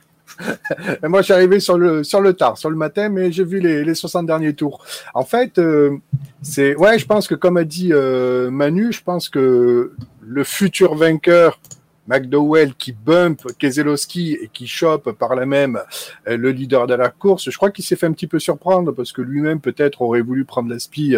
moi, 1.02 1.20
je 1.20 1.24
suis 1.24 1.32
arrivé 1.32 1.60
sur 1.60 1.78
le, 1.78 2.04
sur 2.04 2.20
le 2.20 2.34
tard, 2.34 2.58
sur 2.58 2.70
le 2.70 2.76
matin, 2.76 3.08
mais 3.08 3.32
j'ai 3.32 3.44
vu 3.44 3.60
les, 3.60 3.84
les 3.84 3.94
60 3.94 4.26
derniers 4.26 4.54
tours. 4.54 4.84
En 5.14 5.24
fait, 5.24 5.58
euh, 5.58 5.96
c'est, 6.42 6.76
ouais, 6.76 6.98
je 6.98 7.06
pense 7.06 7.26
que 7.28 7.34
comme 7.34 7.56
a 7.56 7.64
dit 7.64 7.90
euh, 7.92 8.50
Manu, 8.50 8.92
je 8.92 9.02
pense 9.02 9.28
que 9.28 9.92
le 10.22 10.44
futur 10.44 10.94
vainqueur, 10.94 11.60
McDowell, 12.06 12.74
qui 12.74 12.92
bump 12.92 13.42
Keselowski 13.58 14.36
et 14.40 14.50
qui 14.52 14.66
chope 14.66 15.12
par 15.12 15.36
la 15.36 15.46
même 15.46 15.80
euh, 16.26 16.36
le 16.36 16.50
leader 16.50 16.86
de 16.86 16.94
la 16.94 17.08
course, 17.08 17.50
je 17.50 17.56
crois 17.56 17.70
qu'il 17.70 17.84
s'est 17.84 17.94
fait 17.94 18.06
un 18.06 18.12
petit 18.12 18.26
peu 18.26 18.38
surprendre 18.38 18.92
parce 18.92 19.12
que 19.12 19.22
lui-même 19.22 19.60
peut-être 19.60 20.02
aurait 20.02 20.22
voulu 20.22 20.44
prendre 20.44 20.68
la 20.70 20.78
spi 20.78 21.14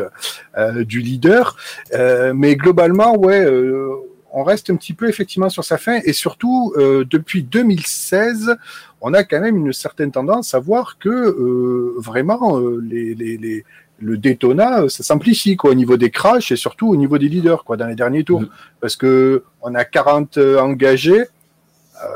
du 0.80 1.00
leader. 1.00 1.56
mais 2.34 2.56
globalement, 2.56 3.16
ouais 3.16 3.46
on 4.32 4.42
reste 4.44 4.70
un 4.70 4.76
petit 4.76 4.94
peu 4.94 5.08
effectivement 5.08 5.50
sur 5.50 5.64
sa 5.64 5.78
fin 5.78 6.00
et 6.04 6.12
surtout 6.12 6.72
euh, 6.76 7.04
depuis 7.08 7.42
2016, 7.42 8.56
on 9.00 9.14
a 9.14 9.24
quand 9.24 9.40
même 9.40 9.56
une 9.56 9.72
certaine 9.72 10.10
tendance 10.10 10.54
à 10.54 10.58
voir 10.58 10.98
que 10.98 11.08
euh, 11.08 11.94
vraiment 11.98 12.58
euh, 12.58 12.80
les, 12.82 13.14
les, 13.14 13.36
les, 13.36 13.64
le 13.98 14.16
Daytona, 14.16 14.88
ça 14.88 15.02
s'amplifie 15.02 15.56
quoi 15.56 15.70
au 15.70 15.74
niveau 15.74 15.96
des 15.96 16.10
crashs 16.10 16.50
et 16.50 16.56
surtout 16.56 16.88
au 16.88 16.96
niveau 16.96 17.18
des 17.18 17.28
leaders 17.28 17.64
quoi 17.64 17.76
dans 17.76 17.86
les 17.86 17.94
derniers 17.94 18.24
tours, 18.24 18.42
mmh. 18.42 18.48
parce 18.80 18.96
que 18.96 19.44
on 19.60 19.74
a 19.74 19.84
40 19.84 20.38
engagés, 20.38 21.24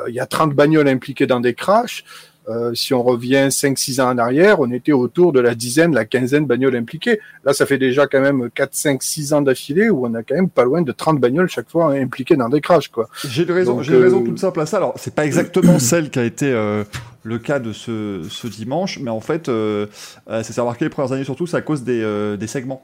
il 0.09 0.15
y 0.15 0.21
a 0.21 0.27
30 0.27 0.53
bagnoles 0.53 0.89
impliquées 0.89 1.29
dans 1.29 1.39
des 1.39 1.55
crashs. 1.55 2.05
Euh, 2.49 2.75
si 2.75 2.95
on 2.95 3.03
revient 3.03 3.49
5-6 3.51 4.01
ans 4.01 4.11
en 4.11 4.19
arrière, 4.19 4.61
on 4.61 4.71
était 4.71 4.93
autour 4.93 5.33
de 5.33 5.41
la 5.41 5.55
dizaine, 5.55 5.95
la 5.95 6.05
quinzaine 6.05 6.45
de 6.45 6.49
bagnoles 6.49 6.77
impliquées. 6.77 7.21
Là, 7.45 7.53
ça 7.53 7.67
fait 7.67 7.79
déjà 7.79 8.07
quand 8.07 8.21
même 8.21 8.51
4, 8.55 8.75
5, 8.75 9.03
6 9.03 9.33
ans 9.33 9.43
d'affilée 9.43 9.91
où 9.91 10.07
on 10.07 10.15
a 10.15 10.23
quand 10.23 10.35
même 10.35 10.49
pas 10.49 10.65
loin 10.65 10.83
de 10.83 10.93
30 10.93 11.21
bagnoles 11.21 11.49
chaque 11.49 11.69
fois 11.69 11.93
impliquées 11.93 12.37
dans 12.37 12.49
des 12.49 12.61
crashs. 12.61 12.89
Quoi. 12.89 13.09
J'ai 13.29 13.43
une 13.43 13.53
raison, 13.53 13.83
j'ai 13.83 13.97
raison 13.97 14.23
euh, 14.23 14.25
toute 14.25 14.39
simple 14.39 14.61
à 14.61 14.67
ça. 14.67 14.77
Alors, 14.77 14.95
c'est 14.97 15.15
pas 15.15 15.25
exactement 15.25 15.79
celle 15.81 16.11
qui 16.11 16.19
a 16.19 16.25
été 16.25 16.47
euh, 16.47 16.85
le 17.23 17.39
cas 17.39 17.59
de 17.59 17.73
ce, 17.73 18.23
ce, 18.29 18.47
dimanche, 18.47 19.01
mais 19.01 19.11
en 19.11 19.21
fait, 19.21 19.49
euh, 19.49 19.87
ça 20.27 20.43
s'est 20.43 20.61
remarqué 20.61 20.85
les 20.85 20.91
premières 20.91 21.13
années 21.13 21.25
surtout, 21.25 21.47
c'est 21.47 21.57
à 21.57 21.63
cause 21.63 21.83
des, 21.83 22.37
des 22.39 22.47
segments. 22.47 22.83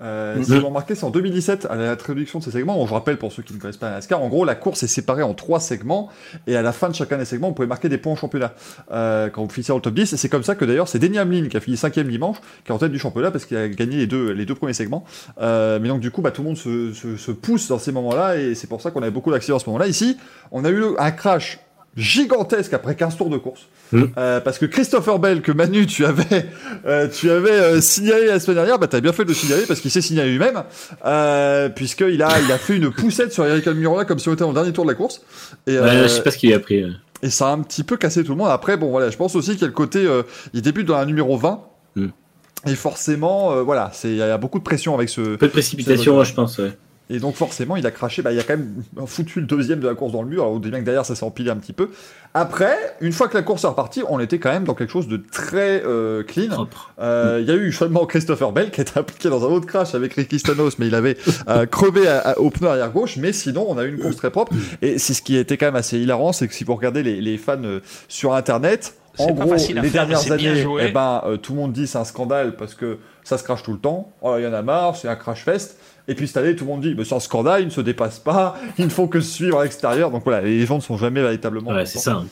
Euh, 0.00 0.36
mm. 0.36 0.44
Si 0.44 0.58
vous 0.58 0.66
remarquez, 0.66 0.94
c'est 0.94 1.04
en 1.04 1.10
2017, 1.10 1.66
à 1.70 1.76
la 1.76 1.96
traduction 1.96 2.38
de 2.38 2.44
ces 2.44 2.50
segments. 2.50 2.74
Bon, 2.74 2.86
je 2.86 2.94
rappelle 2.94 3.18
pour 3.18 3.32
ceux 3.32 3.42
qui 3.42 3.54
ne 3.54 3.58
connaissent 3.58 3.76
pas 3.76 3.90
la 3.90 3.96
NASCAR, 3.96 4.22
en 4.22 4.28
gros, 4.28 4.44
la 4.44 4.54
course 4.54 4.82
est 4.82 4.88
séparée 4.88 5.22
en 5.22 5.34
trois 5.34 5.60
segments, 5.60 6.10
et 6.46 6.56
à 6.56 6.62
la 6.62 6.72
fin 6.72 6.88
de 6.88 6.94
chacun 6.94 7.18
des 7.18 7.24
segments, 7.24 7.48
vous 7.48 7.54
pouvez 7.54 7.68
marquer 7.68 7.88
des 7.88 7.98
points 7.98 8.12
au 8.12 8.16
championnat 8.16 8.54
euh, 8.90 9.28
quand 9.28 9.42
vous 9.42 9.50
finissez 9.50 9.70
dans 9.70 9.76
le 9.76 9.82
top 9.82 9.94
10. 9.94 10.12
Et 10.12 10.16
c'est 10.16 10.28
comme 10.28 10.42
ça 10.42 10.54
que 10.54 10.64
d'ailleurs, 10.64 10.88
c'est 10.88 10.98
Denny 10.98 11.18
Hamlin 11.18 11.48
qui 11.48 11.56
a 11.56 11.60
fini 11.60 11.76
cinquième 11.76 12.08
dimanche, 12.08 12.38
qui 12.64 12.72
est 12.72 12.74
en 12.74 12.78
tête 12.78 12.92
du 12.92 12.98
championnat 12.98 13.30
parce 13.30 13.44
qu'il 13.44 13.56
a 13.56 13.68
gagné 13.68 13.96
les 13.96 14.06
deux, 14.06 14.32
les 14.32 14.46
deux 14.46 14.54
premiers 14.54 14.72
segments. 14.72 15.04
Euh, 15.40 15.78
mais 15.80 15.88
donc, 15.88 16.00
du 16.00 16.10
coup, 16.10 16.22
bah, 16.22 16.30
tout 16.30 16.42
le 16.42 16.48
monde 16.48 16.56
se, 16.56 16.92
se, 16.92 17.16
se 17.16 17.30
pousse 17.30 17.68
dans 17.68 17.78
ces 17.78 17.92
moments-là, 17.92 18.36
et 18.36 18.54
c'est 18.54 18.66
pour 18.66 18.80
ça 18.80 18.90
qu'on 18.90 19.02
avait 19.02 19.10
beaucoup 19.10 19.30
d'accidents 19.30 19.56
à 19.56 19.60
ce 19.60 19.66
moment-là. 19.66 19.86
Ici, 19.86 20.16
on 20.50 20.64
a 20.64 20.70
eu 20.70 20.82
un 20.98 21.10
crash 21.10 21.58
gigantesque 21.96 22.72
après 22.72 22.94
15 22.94 23.16
tours 23.16 23.30
de 23.30 23.36
course. 23.36 23.66
Hmm. 23.92 24.04
Euh, 24.16 24.40
parce 24.40 24.58
que 24.58 24.64
Christopher 24.64 25.18
Bell, 25.18 25.42
que 25.42 25.52
Manu, 25.52 25.86
tu 25.86 26.04
avais, 26.06 26.46
euh, 26.86 27.08
tu 27.08 27.30
avais 27.30 27.50
euh, 27.50 27.80
signalé 27.80 28.26
la 28.26 28.40
semaine 28.40 28.56
dernière, 28.56 28.78
bah 28.78 28.86
t'as 28.86 29.00
bien 29.00 29.12
fait 29.12 29.24
de 29.24 29.28
le 29.28 29.34
signaler 29.34 29.64
parce 29.66 29.80
qu'il 29.80 29.90
s'est 29.90 30.00
signalé 30.00 30.30
lui-même, 30.30 30.62
puisqu'il 31.74 32.22
a, 32.22 32.40
il 32.40 32.50
a 32.50 32.58
fait 32.58 32.76
une 32.76 32.90
poussette 32.90 33.32
sur 33.32 33.44
Eric 33.44 33.66
Almirola 33.66 34.04
comme 34.04 34.18
si 34.18 34.28
on 34.28 34.34
était 34.34 34.44
en 34.44 34.52
dernier 34.52 34.72
tour 34.72 34.84
de 34.84 34.90
la 34.90 34.94
course. 34.94 35.22
Et, 35.66 35.78
ouais, 35.78 36.02
je 36.04 36.08
sais 36.08 36.22
pas 36.22 36.30
ce 36.30 36.38
qu'il 36.38 36.52
a 36.54 36.60
pris. 36.60 36.84
Et 37.22 37.30
ça 37.30 37.48
a 37.48 37.52
un 37.52 37.60
petit 37.60 37.84
peu 37.84 37.96
cassé 37.96 38.24
tout 38.24 38.32
le 38.32 38.38
monde. 38.38 38.48
Après, 38.48 38.76
bon 38.76 38.90
voilà, 38.90 39.10
je 39.10 39.16
pense 39.16 39.36
aussi 39.36 39.52
qu'il 39.52 39.60
y 39.60 39.64
a 39.64 39.68
le 39.68 39.72
côté, 39.74 40.08
il 40.54 40.62
débute 40.62 40.86
dans 40.86 40.96
la 40.96 41.04
numéro 41.04 41.36
20. 41.36 41.60
Hmm. 41.96 42.08
Et 42.66 42.74
forcément, 42.74 43.62
voilà, 43.62 43.90
c'est 43.92 44.08
il 44.08 44.16
y 44.16 44.22
a 44.22 44.38
beaucoup 44.38 44.58
de 44.58 44.64
pression 44.64 44.94
avec 44.94 45.08
ce. 45.08 45.36
Peu 45.36 45.48
de 45.48 45.52
précipitation, 45.52 46.22
je 46.24 46.32
pense. 46.32 46.58
Ouais. 46.58 46.72
Et 47.10 47.18
donc 47.18 47.34
forcément, 47.34 47.76
il 47.76 47.86
a 47.86 47.90
craché. 47.90 48.22
Bah, 48.22 48.32
il 48.32 48.38
a 48.38 48.42
quand 48.42 48.56
même 48.56 48.82
foutu 49.06 49.40
le 49.40 49.46
deuxième 49.46 49.80
de 49.80 49.88
la 49.88 49.94
course 49.94 50.12
dans 50.12 50.22
le 50.22 50.28
mur. 50.28 50.42
Alors, 50.42 50.54
on 50.54 50.58
dit 50.58 50.70
bien 50.70 50.80
que 50.80 50.84
derrière, 50.84 51.04
ça 51.04 51.14
s'est 51.14 51.24
empilé 51.24 51.50
un 51.50 51.56
petit 51.56 51.72
peu. 51.72 51.90
Après, 52.34 52.74
une 53.00 53.12
fois 53.12 53.28
que 53.28 53.36
la 53.36 53.42
course 53.42 53.64
est 53.64 53.68
repartie, 53.68 54.02
on 54.08 54.18
était 54.18 54.38
quand 54.38 54.50
même 54.50 54.64
dans 54.64 54.74
quelque 54.74 54.90
chose 54.90 55.08
de 55.08 55.18
très 55.18 55.82
euh, 55.84 56.22
clean. 56.22 56.68
Euh, 57.00 57.38
il 57.42 57.46
y 57.46 57.50
a 57.50 57.54
eu 57.54 57.72
seulement 57.72 58.06
Christopher 58.06 58.52
Bell 58.52 58.70
qui 58.70 58.80
était 58.80 58.98
impliqué 58.98 59.28
dans 59.28 59.44
un 59.44 59.50
autre 59.50 59.66
crash 59.66 59.94
avec 59.94 60.14
Ricky 60.14 60.38
Stanos, 60.38 60.78
mais 60.78 60.86
il 60.86 60.94
avait 60.94 61.18
euh, 61.48 61.66
crevé 61.70 62.02
au 62.36 62.50
pneu 62.50 62.68
arrière 62.68 62.90
gauche. 62.90 63.16
Mais 63.18 63.32
sinon, 63.32 63.66
on 63.68 63.76
a 63.76 63.84
eu 63.84 63.90
une 63.90 63.98
course 63.98 64.16
très 64.16 64.30
propre. 64.30 64.52
Et 64.80 64.98
c'est 64.98 65.12
ce 65.12 65.22
qui 65.22 65.36
était 65.36 65.56
quand 65.56 65.66
même 65.66 65.76
assez 65.76 65.98
hilarant, 65.98 66.32
c'est 66.32 66.48
que 66.48 66.54
si 66.54 66.64
vous 66.64 66.74
regardez 66.74 67.02
les, 67.02 67.20
les 67.20 67.36
fans 67.36 67.60
sur 68.08 68.34
Internet, 68.34 68.94
en 69.18 69.32
gros, 69.32 69.54
les 69.54 69.90
dernières 69.90 70.32
années, 70.32 70.64
eh 70.80 70.88
ben, 70.90 71.22
tout 71.42 71.52
le 71.52 71.58
monde 71.58 71.72
dit 71.72 71.86
c'est 71.86 71.98
un 71.98 72.04
scandale 72.04 72.56
parce 72.56 72.74
que 72.74 72.98
ça 73.24 73.36
se 73.36 73.44
crache 73.44 73.62
tout 73.62 73.72
le 73.72 73.78
temps. 73.78 74.10
Oh, 74.22 74.36
il 74.38 74.44
y 74.44 74.46
en 74.46 74.54
a 74.54 74.62
marre, 74.62 74.96
c'est 74.96 75.08
un 75.08 75.16
crash 75.16 75.44
fest. 75.44 75.76
Et 76.08 76.14
puis 76.14 76.26
cette 76.26 76.36
année, 76.38 76.56
tout 76.56 76.64
le 76.64 76.70
monde 76.70 76.80
dit, 76.80 76.94
mais 76.96 77.04
c'est 77.04 77.14
un 77.14 77.20
scandale, 77.20 77.62
ils 77.62 77.66
ne 77.66 77.70
se 77.70 77.80
dépassent 77.80 78.18
pas, 78.18 78.56
ils 78.78 78.84
ne 78.84 78.90
font 78.90 79.06
que 79.06 79.20
suivre 79.20 79.58
à 79.58 79.64
l'extérieur. 79.64 80.10
Donc 80.10 80.24
voilà, 80.24 80.40
les 80.40 80.66
gens 80.66 80.76
ne 80.76 80.80
sont 80.80 80.96
jamais 80.96 81.22
véritablement. 81.22 81.70
Ouais, 81.70 81.86
c'est 81.86 81.98
ça. 81.98 82.24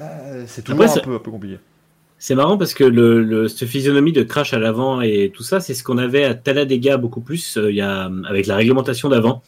Euh, 0.00 0.44
c'est 0.46 0.62
toujours 0.62 0.82
un 0.82 0.98
peu, 1.00 1.14
un 1.14 1.18
peu 1.18 1.30
compliqué. 1.30 1.58
C'est 2.20 2.34
marrant 2.34 2.58
parce 2.58 2.74
que 2.74 2.84
le, 2.84 3.22
le, 3.22 3.46
cette 3.46 3.68
physionomie 3.68 4.12
de 4.12 4.22
crash 4.22 4.52
à 4.52 4.58
l'avant 4.58 5.00
et 5.00 5.30
tout 5.32 5.44
ça, 5.44 5.60
c'est 5.60 5.74
ce 5.74 5.84
qu'on 5.84 5.98
avait 5.98 6.24
à 6.24 6.34
Talladega 6.34 6.96
beaucoup 6.96 7.20
plus 7.20 7.56
euh, 7.56 7.70
il 7.70 7.76
y 7.76 7.80
a, 7.80 8.10
avec 8.28 8.46
la 8.46 8.56
réglementation 8.56 9.08
d'avant. 9.08 9.42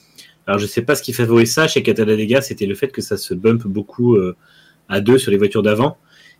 Alors 0.47 0.59
je 0.61 0.67
sais 0.67 0.83
pas 0.83 0.95
ce 0.95 1.03
qui 1.03 1.13
favorise 1.13 1.53
ça 1.53 1.67
chez 1.67 1.83
Talladega, 1.83 2.41
c'était 2.43 2.67
le 2.67 2.75
fait 2.75 2.89
que 2.89 3.03
ça 3.03 3.17
se 3.17 3.35
bump 3.35 3.67
beaucoup 3.67 4.17
euh, 4.17 4.37
à 4.89 5.01
deux 5.01 5.19
sur 5.19 5.31
les 5.33 5.37
voitures 5.37 5.63
d'avant, 5.63 5.97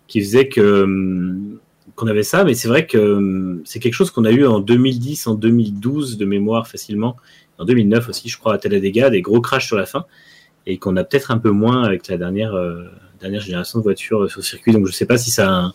qui 0.07 0.21
faisait 0.21 0.49
que 0.49 0.83
hum, 0.85 1.50
qu'on 1.97 2.07
avait 2.07 2.23
ça, 2.23 2.45
mais 2.45 2.55
c'est 2.55 2.69
vrai 2.69 2.87
que 2.87 2.99
hum, 2.99 3.63
c'est 3.65 3.79
quelque 3.79 3.95
chose 3.95 4.11
qu'on 4.11 4.25
a 4.25 4.31
eu 4.31 4.47
en 4.47 4.61
2010, 4.61 5.27
en 5.27 5.35
2012 5.35 6.17
de 6.17 6.25
mémoire 6.25 6.67
facilement, 6.69 7.17
en 7.59 7.65
2009 7.65 8.09
aussi, 8.09 8.29
je 8.29 8.39
crois, 8.39 8.55
à 8.55 8.59
Talladega, 8.59 9.11
des 9.11 9.23
gros 9.23 9.41
crashs 9.41 9.67
sur 9.67 9.77
la 9.77 9.87
fin, 9.87 10.07
et 10.67 10.79
qu'on 10.79 10.97
a 10.97 11.05
peut-être 11.05 11.31
un 11.31 11.39
peu 11.39 11.51
moins 11.51 11.83
avec 11.83 12.09
la 12.09 12.17
dernière, 12.17 12.55
euh, 12.55 12.85
dernière 13.21 13.41
génération 13.41 13.79
de 13.79 13.85
voitures 13.85 14.23
euh, 14.23 14.29
sur 14.29 14.41
le 14.41 14.45
circuit. 14.45 14.73
Donc 14.73 14.87
je 14.87 14.91
ne 14.91 14.95
sais 14.95 15.07
pas 15.07 15.19
si 15.19 15.31
ça 15.31 15.49
a 15.49 15.73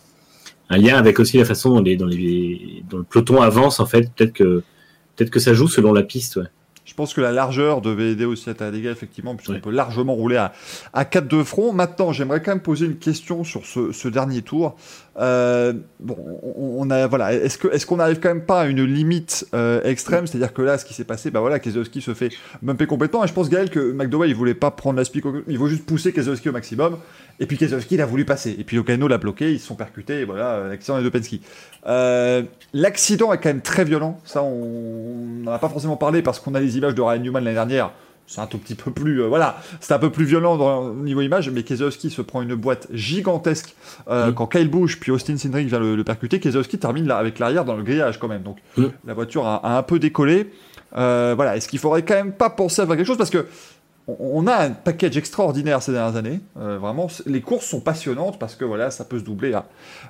un, 0.70 0.78
lien 0.78 0.96
avec 0.96 1.20
aussi 1.20 1.38
la 1.38 1.44
façon 1.44 1.70
dont, 1.70 1.80
les, 1.80 1.96
les, 1.96 2.84
le 2.92 3.02
peloton 3.04 3.40
avance, 3.40 3.80
en 3.80 3.86
fait. 3.86 4.12
Peut-être 4.14 4.32
que, 4.32 4.62
peut-être 5.14 5.30
que 5.30 5.40
ça 5.40 5.54
joue 5.54 5.68
selon 5.68 5.92
la 5.92 6.02
piste. 6.02 6.36
Ouais. 6.36 6.46
Je 6.86 6.94
pense 6.94 7.14
que 7.14 7.20
la 7.20 7.32
largeur 7.32 7.80
devait 7.80 8.12
aider 8.12 8.24
aussi 8.24 8.48
à 8.48 8.54
Talladega, 8.54 8.92
effectivement, 8.92 9.34
puisqu'on 9.34 9.60
peut 9.60 9.70
largement 9.70 10.14
rouler 10.14 10.36
à, 10.36 10.52
à 10.92 11.04
4 11.04 11.26
de 11.26 11.42
front. 11.42 11.72
Maintenant, 11.72 12.12
j'aimerais 12.12 12.40
quand 12.40 12.52
même 12.52 12.60
poser 12.60 12.86
une 12.86 12.96
question 12.96 13.42
sur 13.42 13.66
ce, 13.66 13.90
ce 13.90 14.06
dernier 14.06 14.42
tour. 14.42 14.76
Euh, 15.18 15.72
bon, 15.98 16.16
on, 16.56 16.90
a 16.90 17.06
voilà. 17.06 17.32
Est-ce 17.32 17.56
que 17.56 17.68
est-ce 17.68 17.86
qu'on 17.86 17.96
n'arrive 17.96 18.20
quand 18.20 18.28
même 18.28 18.44
pas 18.44 18.62
à 18.62 18.66
une 18.66 18.84
limite 18.84 19.46
euh, 19.54 19.82
extrême, 19.82 20.26
c'est-à-dire 20.26 20.52
que 20.52 20.62
là, 20.62 20.76
ce 20.76 20.84
qui 20.84 20.92
s'est 20.92 21.04
passé, 21.04 21.30
bah 21.30 21.40
voilà, 21.40 21.58
Keselowski 21.58 22.02
se 22.02 22.12
fait 22.12 22.30
bumper 22.62 22.86
complètement. 22.86 23.24
Et 23.24 23.28
je 23.28 23.32
pense 23.32 23.48
Gaël 23.48 23.70
que 23.70 23.92
McDowell, 23.92 24.28
il 24.28 24.36
voulait 24.36 24.54
pas 24.54 24.70
prendre 24.70 24.98
la 24.98 25.04
speak, 25.04 25.24
il 25.48 25.58
veut 25.58 25.68
juste 25.68 25.86
pousser 25.86 26.12
Keselowski 26.12 26.50
au 26.50 26.52
maximum. 26.52 26.98
Et 27.40 27.46
puis 27.46 27.56
Keselowski, 27.56 27.94
il 27.94 28.00
a 28.00 28.06
voulu 28.06 28.24
passer. 28.24 28.54
Et 28.58 28.64
puis 28.64 28.76
Locano 28.76 29.08
l'a 29.08 29.18
bloqué, 29.18 29.52
ils 29.52 29.60
se 29.60 29.66
sont 29.66 29.74
percutés. 29.74 30.20
Et 30.20 30.24
voilà, 30.24 30.68
l'accident 30.68 31.00
de 31.00 31.08
Penske. 31.08 31.40
Euh, 31.86 32.42
l'accident 32.74 33.32
est 33.32 33.38
quand 33.38 33.48
même 33.48 33.62
très 33.62 33.84
violent. 33.84 34.20
Ça, 34.24 34.42
on 34.42 35.42
n'en 35.42 35.52
a 35.52 35.58
pas 35.58 35.68
forcément 35.68 35.96
parlé 35.96 36.20
parce 36.20 36.40
qu'on 36.40 36.54
a 36.54 36.60
les 36.60 36.76
images 36.76 36.94
de 36.94 37.00
Ryan 37.00 37.20
Newman 37.20 37.44
l'année 37.44 37.54
dernière 37.54 37.92
c'est 38.26 38.40
un 38.40 38.46
tout 38.46 38.58
petit 38.58 38.74
peu 38.74 38.90
plus 38.90 39.22
euh, 39.22 39.26
voilà. 39.26 39.60
C'est 39.80 39.94
un 39.94 39.98
peu 39.98 40.10
plus 40.10 40.24
violent 40.24 40.56
dans, 40.56 40.86
au 40.86 40.94
niveau 40.94 41.20
image 41.20 41.50
mais 41.50 41.62
Keselowski 41.62 42.10
se 42.10 42.22
prend 42.22 42.42
une 42.42 42.54
boîte 42.54 42.88
gigantesque 42.92 43.74
euh, 44.08 44.30
mm. 44.30 44.34
quand 44.34 44.46
Kyle 44.46 44.68
bouge 44.68 44.98
puis 44.98 45.12
Austin 45.12 45.36
Cindric 45.36 45.68
vient 45.68 45.78
le, 45.78 46.02
percuter 46.04 46.40
Keselowski 46.40 46.78
termine 46.78 47.06
là, 47.06 47.18
avec 47.18 47.38
l'arrière 47.38 47.64
dans 47.64 47.76
le 47.76 47.82
grillage 47.82 48.18
quand 48.18 48.28
même. 48.28 48.42
Donc 48.42 48.58
mm. 48.76 48.86
la 49.06 49.14
voiture 49.14 49.46
a, 49.46 49.76
un 49.78 49.82
peu 49.82 49.98
décollé. 49.98 50.50
Euh, 50.96 51.34
voilà. 51.36 51.56
Est-ce 51.56 51.68
qu'il 51.68 51.78
faudrait 51.78 52.02
quand 52.02 52.14
même 52.14 52.32
pas 52.32 52.50
penser 52.50 52.82
à 52.82 52.86
faire 52.86 52.96
quelque 52.96 53.06
chose? 53.06 53.18
Parce 53.18 53.30
que 53.30 53.46
on, 54.08 54.46
a 54.46 54.66
un 54.66 54.70
package 54.70 55.16
extraordinaire 55.16 55.82
ces 55.82 55.92
dernières 55.92 56.16
années. 56.16 56.40
vraiment, 56.54 57.08
les 57.26 57.40
courses 57.40 57.66
sont 57.66 57.80
passionnantes 57.80 58.38
parce 58.38 58.54
que 58.54 58.64
voilà, 58.64 58.90
ça 58.90 59.04
peut 59.04 59.18
se 59.18 59.24
doubler. 59.24 59.58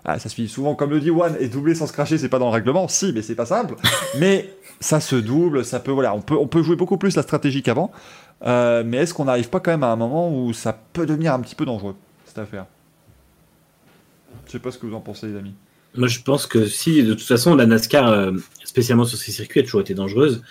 Ça 0.04 0.18
se 0.18 0.34
finit 0.34 0.48
souvent 0.48 0.74
comme 0.74 0.90
le 0.90 1.00
dit 1.00 1.10
One 1.10 1.36
et 1.40 1.48
doubler 1.48 1.74
sans 1.74 1.86
se 1.86 1.92
cracher, 1.92 2.18
c'est 2.18 2.28
pas 2.28 2.38
dans 2.38 2.46
le 2.46 2.52
règlement. 2.52 2.88
Si, 2.88 3.12
mais 3.14 3.22
c'est 3.22 3.34
pas 3.34 3.46
simple. 3.46 3.76
mais 4.18 4.50
ça 4.80 5.00
se 5.00 5.16
double, 5.16 5.64
ça 5.64 5.80
peut, 5.80 5.92
voilà, 5.92 6.14
on 6.14 6.20
peut, 6.20 6.36
on 6.36 6.46
peut 6.46 6.62
jouer 6.62 6.76
beaucoup 6.76 6.98
plus 6.98 7.16
la 7.16 7.22
stratégie 7.22 7.62
qu'avant. 7.62 7.90
Euh, 8.44 8.82
mais 8.84 8.98
est-ce 8.98 9.14
qu'on 9.14 9.24
n'arrive 9.24 9.48
pas 9.48 9.60
quand 9.60 9.70
même 9.70 9.82
à 9.82 9.88
un 9.88 9.96
moment 9.96 10.30
où 10.30 10.52
ça 10.52 10.78
peut 10.92 11.06
devenir 11.06 11.32
un 11.32 11.40
petit 11.40 11.54
peu 11.54 11.64
dangereux, 11.64 11.96
cette 12.26 12.38
affaire? 12.38 12.66
Je 14.46 14.52
sais 14.52 14.58
pas 14.58 14.70
ce 14.70 14.78
que 14.78 14.86
vous 14.86 14.94
en 14.94 15.00
pensez, 15.00 15.26
les 15.28 15.36
amis. 15.36 15.54
Moi, 15.96 16.08
je 16.08 16.20
pense 16.20 16.46
que 16.46 16.66
si, 16.66 17.02
de 17.02 17.14
toute 17.14 17.26
façon, 17.26 17.54
la 17.54 17.64
NASCAR, 17.64 18.08
euh, 18.08 18.32
spécialement 18.64 19.04
sur 19.04 19.18
ces 19.18 19.32
circuits, 19.32 19.60
a 19.60 19.62
toujours 19.62 19.80
été 19.80 19.94
dangereuse. 19.94 20.42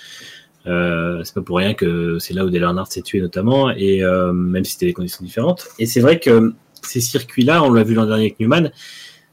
Euh, 0.68 1.24
c'est 1.24 1.34
pas 1.34 1.42
pour 1.42 1.58
rien 1.58 1.74
que 1.74 2.18
c'est 2.20 2.34
là 2.34 2.46
où 2.46 2.50
Dale 2.50 2.68
s'est 2.90 3.02
tué 3.02 3.22
notamment, 3.22 3.70
et 3.72 4.04
euh, 4.04 4.32
même 4.34 4.64
si 4.66 4.74
c'était 4.74 4.88
des 4.88 4.94
conditions 4.94 5.24
différentes. 5.24 5.68
Et 5.80 5.86
c'est 5.86 6.00
vrai 6.00 6.20
que 6.20 6.54
ces 6.82 7.02
circuits-là, 7.02 7.64
on 7.64 7.72
l'a 7.72 7.84
vu 7.84 7.94
l'an 7.94 8.06
dernier 8.06 8.24
avec 8.24 8.40
Newman, 8.40 8.72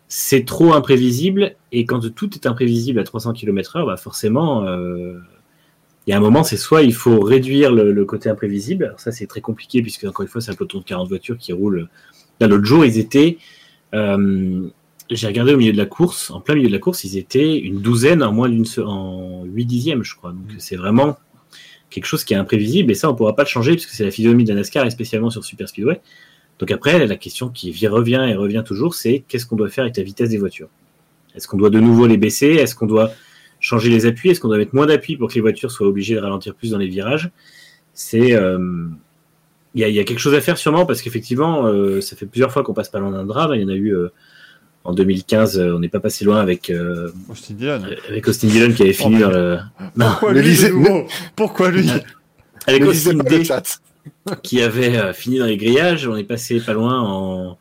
c'est 0.09 0.45
trop 0.45 0.75
imprévisible 0.75 1.57
et 1.71 1.87
quand 1.87 2.15
tout 2.15 2.35
est 2.35 2.47
imprévisible 2.47 2.99
à 2.99 3.05
300 3.05 3.33
km/h, 3.33 3.87
bah 3.87 3.97
forcément, 3.97 4.67
euh, 4.67 5.19
il 6.07 6.11
y 6.11 6.13
a 6.13 6.17
un 6.19 6.21
moment, 6.21 6.43
c'est 6.43 6.59
soit 6.59 6.83
il 6.83 6.93
faut 6.93 7.21
réduire 7.21 7.73
le, 7.73 8.05
côté 8.05 8.29
imprévisible. 8.29 8.85
Alors 8.85 9.01
ça, 9.01 9.13
c'est 9.13 9.27
très 9.27 9.41
compliqué 9.41 9.81
puisque 9.81 10.05
encore 10.05 10.23
une 10.23 10.29
fois, 10.29 10.41
c'est 10.41 10.51
un 10.51 10.55
peloton 10.55 10.81
de 10.81 10.85
40 10.85 11.09
voitures 11.09 11.39
qui 11.39 11.53
roule. 11.53 11.89
Là, 12.41 12.47
l'autre 12.47 12.65
jour, 12.65 12.85
ils 12.85 12.99
étaient. 12.99 13.39
J'ai 15.15 15.27
regardé 15.27 15.55
au 15.55 15.57
milieu 15.57 15.73
de 15.73 15.79
la 15.79 15.87
course, 15.87 16.31
en 16.31 16.41
plein 16.41 16.55
milieu 16.55 16.69
de 16.69 16.73
la 16.73 16.79
course, 16.79 17.05
ils 17.05 17.17
étaient 17.17 17.59
une 17.59 17.81
douzaine 17.81 18.23
en 18.23 18.33
moins 18.33 18.49
d'une 18.49 18.65
en 18.85 19.45
8 19.45 19.65
dixièmes, 19.65 20.03
je 20.05 20.15
crois. 20.15 20.31
Donc 20.31 20.43
c'est 20.59 20.77
vraiment 20.77 21.19
quelque 21.91 22.07
chose 22.07 22.25
qui 22.25 22.35
est 22.35 22.37
imprévisible 22.37 22.91
et 22.91 22.95
ça, 22.95 23.11
on 23.11 23.15
pourra 23.15 23.35
pas 23.35 23.43
le 23.43 23.49
changer 23.49 23.73
puisque 23.73 23.91
c'est 23.91 24.05
la 24.05 24.11
physionomie 24.11 24.45
de 24.45 24.51
la 24.51 24.57
NASCAR 24.57 24.87
et 24.87 24.91
spécialement 24.91 25.31
sur 25.31 25.45
Super 25.45 25.69
Speedway. 25.69 26.01
Donc 26.59 26.71
après, 26.71 27.07
la 27.07 27.17
question 27.17 27.49
qui 27.49 27.87
revient 27.87 28.27
et 28.29 28.35
revient 28.35 28.63
toujours, 28.65 28.95
c'est 28.95 29.25
qu'est-ce 29.29 29.47
qu'on 29.47 29.57
doit 29.57 29.69
faire 29.69 29.85
avec 29.85 29.97
la 29.97 30.03
vitesse 30.03 30.31
des 30.31 30.39
voitures? 30.39 30.69
Est-ce 31.35 31.49
qu'on 31.49 31.57
doit 31.57 31.71
de 31.71 31.81
nouveau 31.81 32.07
les 32.07 32.17
baisser? 32.17 32.47
Est-ce 32.47 32.75
qu'on 32.75 32.87
doit 32.87 33.11
changer 33.61 33.91
les 33.91 34.07
appuis? 34.07 34.31
Est-ce 34.31 34.41
qu'on 34.41 34.49
doit 34.49 34.59
mettre 34.59 34.75
moins 34.75 34.87
d'appui 34.87 35.17
pour 35.17 35.29
que 35.29 35.35
les 35.35 35.41
voitures 35.41 35.71
soient 35.71 35.87
obligées 35.87 36.15
de 36.15 36.21
ralentir 36.21 36.55
plus 36.55 36.71
dans 36.71 36.79
les 36.79 36.89
virages? 36.89 37.31
C'est 37.95 38.33
euh, 38.35 38.87
il 39.75 39.89
y, 39.89 39.99
a 39.99 40.05
quelque 40.05 40.19
chose 40.19 40.35
à 40.35 40.41
faire 40.43 40.59
sûrement 40.59 40.85
parce 40.85 41.01
qu'effectivement, 41.01 41.67
euh, 41.67 42.03
ça 42.03 42.15
fait 42.15 42.27
plusieurs 42.27 42.53
fois 42.53 42.63
qu'on 42.63 42.75
passe 42.75 42.91
pas 42.91 42.99
loin 42.99 43.11
d'un 43.11 43.25
drame. 43.25 43.55
Il 43.55 43.63
y 43.63 43.65
en 43.65 43.69
a 43.69 43.75
eu 43.75 43.95
euh, 43.95 44.09
en 44.85 44.93
2015, 44.93 45.59
on 45.59 45.79
n'est 45.79 45.89
pas 45.89 46.01
passé 46.01 46.25
loin 46.25 46.41
avec 46.41 46.73
Austin 47.29 47.55
Dillon. 47.55 47.83
avec 48.09 48.27
Austin 48.27 48.49
Dillon 48.49 48.73
qui 48.73 48.83
avait 48.83 48.93
fini 48.93 49.21
dans 49.21 49.31
le. 49.31 49.59
Pourquoi 49.97 50.33
lui 50.33 50.59
Pourquoi 51.37 51.71
lui 51.71 51.89
Avec 52.67 52.85
Austin 52.85 53.19
Dillon 53.25 53.61
qui 54.43 54.61
avait 54.61 54.97
euh, 54.97 55.13
fini 55.13 55.39
dans 55.39 55.47
les 55.47 55.57
grillages. 55.57 56.07
On 56.07 56.17
est 56.17 56.25
passé 56.25 56.61
pas 56.61 56.73
loin 56.73 57.01
en, 57.01 57.59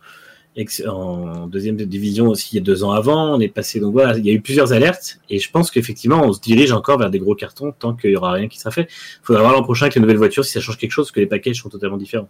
en 0.88 1.48
deuxième 1.48 1.78
division 1.78 2.28
aussi 2.28 2.50
il 2.54 2.56
y 2.56 2.62
a 2.62 2.64
deux 2.64 2.84
ans 2.84 2.92
avant. 2.92 3.36
On 3.36 3.40
est 3.40 3.48
passé 3.48 3.80
donc 3.80 3.94
voilà, 3.94 4.18
il 4.18 4.26
y 4.26 4.30
a 4.30 4.34
eu 4.34 4.42
plusieurs 4.42 4.74
alertes 4.74 5.20
et 5.30 5.40
je 5.40 5.50
pense 5.50 5.72
qu'effectivement 5.72 6.22
on 6.24 6.34
se 6.34 6.42
dirige 6.42 6.72
encore 6.72 7.00
vers 7.00 7.10
des 7.10 7.20
gros 7.20 7.36
cartons 7.36 7.74
tant 7.78 7.96
qu'il 7.96 8.12
y 8.12 8.16
aura 8.16 8.34
rien 8.34 8.48
qui 8.48 8.60
sera 8.60 8.72
fait. 8.72 8.88
Il 8.90 9.26
faudra 9.26 9.42
voir 9.42 9.54
l'an 9.54 9.64
prochain 9.64 9.86
avec 9.86 9.96
les 9.96 10.02
nouvelles 10.02 10.18
voitures 10.18 10.46
si 10.46 10.52
ça 10.52 10.60
change 10.60 10.78
quelque 10.78 10.92
chose, 10.92 11.08
parce 11.08 11.14
que 11.14 11.20
les 11.20 11.28
packages 11.28 11.62
sont 11.62 11.70
totalement 11.70 11.98
différents. 11.98 12.30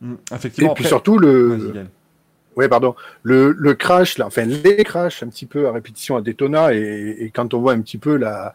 Mmh, 0.00 0.14
effectivement. 0.34 0.72
Et 0.72 0.74
puis 0.74 0.84
surtout 0.84 1.18
le 1.18 1.86
oui, 2.56 2.68
pardon. 2.68 2.94
Le, 3.22 3.52
le 3.52 3.74
crash, 3.74 4.16
là, 4.16 4.26
enfin 4.26 4.46
les 4.46 4.82
crashs 4.82 5.22
un 5.22 5.28
petit 5.28 5.44
peu 5.44 5.68
à 5.68 5.72
répétition 5.72 6.16
à 6.16 6.22
Daytona, 6.22 6.72
et, 6.72 7.30
quand 7.34 7.52
on 7.52 7.60
voit 7.60 7.74
un 7.74 7.80
petit 7.82 7.98
peu 7.98 8.16
l'an 8.16 8.50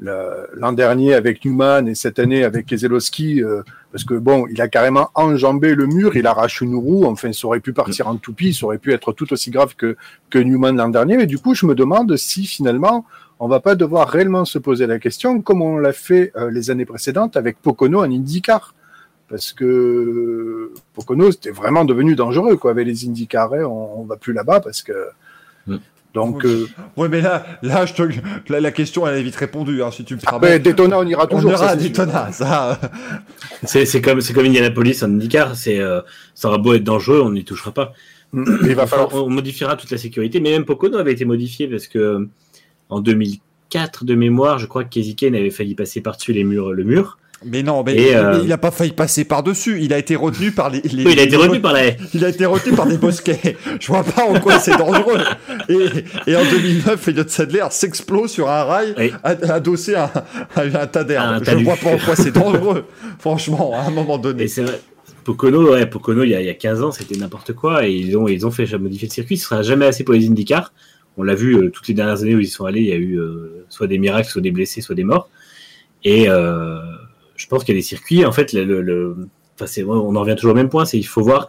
la, 0.00 0.72
dernier 0.72 1.14
avec 1.14 1.42
Newman 1.42 1.88
et 1.88 1.94
cette 1.94 2.18
année 2.18 2.44
avec 2.44 2.66
Keselowski, 2.66 3.42
euh, 3.42 3.62
parce 3.92 4.04
que 4.04 4.12
bon, 4.12 4.46
il 4.50 4.60
a 4.60 4.68
carrément 4.68 5.08
enjambé 5.14 5.74
le 5.74 5.86
mur, 5.86 6.16
il 6.16 6.26
arrache 6.26 6.60
une 6.60 6.74
roue, 6.74 7.06
enfin 7.06 7.32
ça 7.32 7.46
aurait 7.46 7.60
pu 7.60 7.72
partir 7.72 8.08
en 8.08 8.16
toupie, 8.16 8.52
ça 8.52 8.66
aurait 8.66 8.76
pu 8.76 8.92
être 8.92 9.12
tout 9.12 9.32
aussi 9.32 9.50
grave 9.50 9.74
que, 9.74 9.96
que 10.28 10.38
Newman 10.38 10.76
l'an 10.76 10.90
dernier, 10.90 11.16
mais 11.16 11.26
du 11.26 11.38
coup 11.38 11.54
je 11.54 11.64
me 11.64 11.74
demande 11.74 12.14
si 12.16 12.44
finalement 12.44 13.06
on 13.40 13.48
va 13.48 13.60
pas 13.60 13.74
devoir 13.74 14.08
réellement 14.08 14.44
se 14.44 14.58
poser 14.58 14.86
la 14.86 14.98
question, 14.98 15.40
comme 15.40 15.62
on 15.62 15.78
l'a 15.78 15.94
fait 15.94 16.30
euh, 16.36 16.50
les 16.50 16.70
années 16.70 16.84
précédentes 16.84 17.38
avec 17.38 17.60
Pocono 17.62 18.00
en 18.00 18.10
IndyCar 18.10 18.74
parce 19.28 19.52
que 19.52 20.72
Pocono 20.94 21.30
c'était 21.32 21.50
vraiment 21.50 21.84
devenu 21.84 22.14
dangereux 22.14 22.56
quoi. 22.56 22.70
Avec 22.72 22.86
les 22.86 23.06
IndyCar 23.06 23.52
on, 23.52 24.00
on 24.00 24.04
va 24.04 24.16
plus 24.16 24.32
là-bas 24.32 24.60
parce 24.60 24.82
que 24.82 24.92
mm. 25.66 25.76
donc 26.14 26.44
euh... 26.44 26.66
ouais 26.96 27.08
mais 27.08 27.20
là 27.20 27.44
là 27.62 27.86
je 27.86 27.94
te 27.94 28.52
la 28.52 28.70
question 28.70 29.06
elle 29.06 29.18
est 29.18 29.22
vite 29.22 29.36
répondue 29.36 29.82
hein, 29.82 29.90
si 29.90 30.04
tu 30.04 30.14
me 30.14 30.58
Daytona 30.58 30.98
on 30.98 31.06
ira 31.06 31.26
toujours 31.26 31.50
on 31.50 31.54
ira 31.54 31.68
à 31.68 31.76
Daytona 31.76 32.32
ça. 32.32 32.80
C'est 33.64 34.00
comme 34.00 34.20
c'est 34.20 34.32
comme 34.32 34.46
Indianapolis 34.46 35.02
en 35.02 35.10
IndyCar 35.10 35.56
c'est 35.56 35.80
euh, 35.80 36.02
ça 36.34 36.48
aura 36.48 36.58
beau 36.58 36.74
être 36.74 36.84
dangereux 36.84 37.20
on 37.20 37.30
n'y 37.30 37.44
touchera 37.44 37.72
pas. 37.72 37.92
Mm. 38.32 38.44
il 38.62 38.74
va 38.74 38.86
falloir 38.86 39.12
on 39.14 39.30
modifiera 39.30 39.76
toute 39.76 39.90
la 39.90 39.98
sécurité 39.98 40.40
mais 40.40 40.50
même 40.50 40.64
Pocono 40.64 40.98
avait 40.98 41.12
été 41.12 41.24
modifié 41.24 41.66
parce 41.66 41.88
que 41.88 41.98
euh, 41.98 42.28
en 42.90 43.00
2004 43.00 44.04
de 44.04 44.14
mémoire 44.14 44.60
je 44.60 44.66
crois 44.66 44.84
que 44.84 44.90
Keziken 44.90 45.34
avait 45.34 45.50
failli 45.50 45.74
passer 45.74 46.00
par-dessus 46.00 46.32
les 46.32 46.44
murs 46.44 46.72
le 46.72 46.84
mur 46.84 47.18
Mais 47.44 47.62
non, 47.62 47.82
mais, 47.84 48.14
euh, 48.14 48.40
il 48.42 48.50
a 48.50 48.56
pas 48.56 48.70
failli 48.70 48.92
passer 48.92 49.24
par 49.24 49.42
dessus. 49.42 49.78
Il 49.82 49.92
a 49.92 49.98
été 49.98 50.16
retenu 50.16 50.52
par 50.52 50.70
les. 50.70 50.80
oui, 50.84 51.06
il 51.12 51.20
a 51.20 51.22
été 51.22 51.36
retenu 51.36 51.60
par 51.60 51.74
les. 51.74 51.96
Il 52.14 52.24
a 52.24 52.30
été 52.30 52.46
retenu 52.46 52.74
par 52.74 52.86
des 52.86 52.96
bosquets. 52.96 53.56
Je 53.80 53.86
vois 53.88 54.04
pas 54.04 54.24
en 54.24 54.40
quoi 54.40 54.58
c'est 54.58 54.76
dangereux. 54.76 55.20
Et, 55.68 56.30
et, 56.30 56.36
en 56.36 56.44
2009, 56.44 57.08
Elliot 57.08 57.24
Sadler 57.28 57.66
s'explose 57.70 58.30
sur 58.30 58.50
un 58.50 58.64
rail 58.64 58.94
adossé 59.22 59.94
à, 59.94 60.10
un 60.56 60.86
tas 60.86 61.04
d'herbe. 61.04 61.44
Je 61.44 61.56
vois 61.56 61.76
pas 61.76 61.90
en 61.90 61.98
quoi 61.98 62.16
c'est 62.16 62.32
dangereux. 62.32 62.84
Franchement, 63.18 63.72
à 63.74 63.82
un 63.82 63.90
moment 63.90 64.16
donné. 64.16 64.44
Et 64.44 64.48
c'est 64.48 64.62
vrai. 64.62 64.80
Pocono, 65.22 65.72
ouais, 65.72 65.86
Pocono, 65.86 66.22
il 66.22 66.30
y 66.30 66.34
a, 66.36 66.40
il 66.40 66.46
y 66.46 66.50
a 66.50 66.54
15 66.54 66.82
ans, 66.84 66.92
c'était 66.92 67.18
n'importe 67.18 67.52
quoi. 67.52 67.86
Et 67.86 67.92
ils 67.92 68.16
ont, 68.16 68.28
ils 68.28 68.46
ont 68.46 68.50
fait 68.50 68.66
modifier 68.78 69.08
le 69.08 69.12
circuit. 69.12 69.36
Ce 69.36 69.44
sera 69.46 69.62
jamais 69.62 69.84
assez 69.84 70.04
pour 70.04 70.14
les 70.14 70.26
IndyCar. 70.26 70.72
On 71.18 71.22
l'a 71.22 71.34
vu 71.34 71.56
euh, 71.56 71.70
toutes 71.70 71.88
les 71.88 71.94
dernières 71.94 72.22
années 72.22 72.34
où 72.34 72.40
ils 72.40 72.48
sont 72.48 72.64
allés. 72.64 72.80
Il 72.80 72.86
y 72.86 72.92
a 72.92 72.96
eu 72.96 73.18
euh, 73.18 73.64
soit 73.68 73.88
des 73.88 73.98
miracles, 73.98 74.28
soit 74.28 74.40
des 74.40 74.52
blessés, 74.52 74.80
soit 74.80 74.94
des 74.94 75.04
morts. 75.04 75.28
Et 76.04 76.28
euh, 76.28 76.78
je 77.36 77.46
pense 77.46 77.64
qu'il 77.64 77.74
y 77.74 77.78
a 77.78 77.80
des 77.80 77.86
circuits, 77.86 78.24
en 78.24 78.32
fait, 78.32 78.52
le, 78.52 78.80
le, 78.82 79.28
enfin, 79.60 79.82
on 79.86 80.16
en 80.16 80.20
revient 80.20 80.36
toujours 80.36 80.52
au 80.52 80.56
même 80.56 80.68
point, 80.68 80.84
c'est 80.84 80.98
il 80.98 81.06
faut 81.06 81.22
voir 81.22 81.48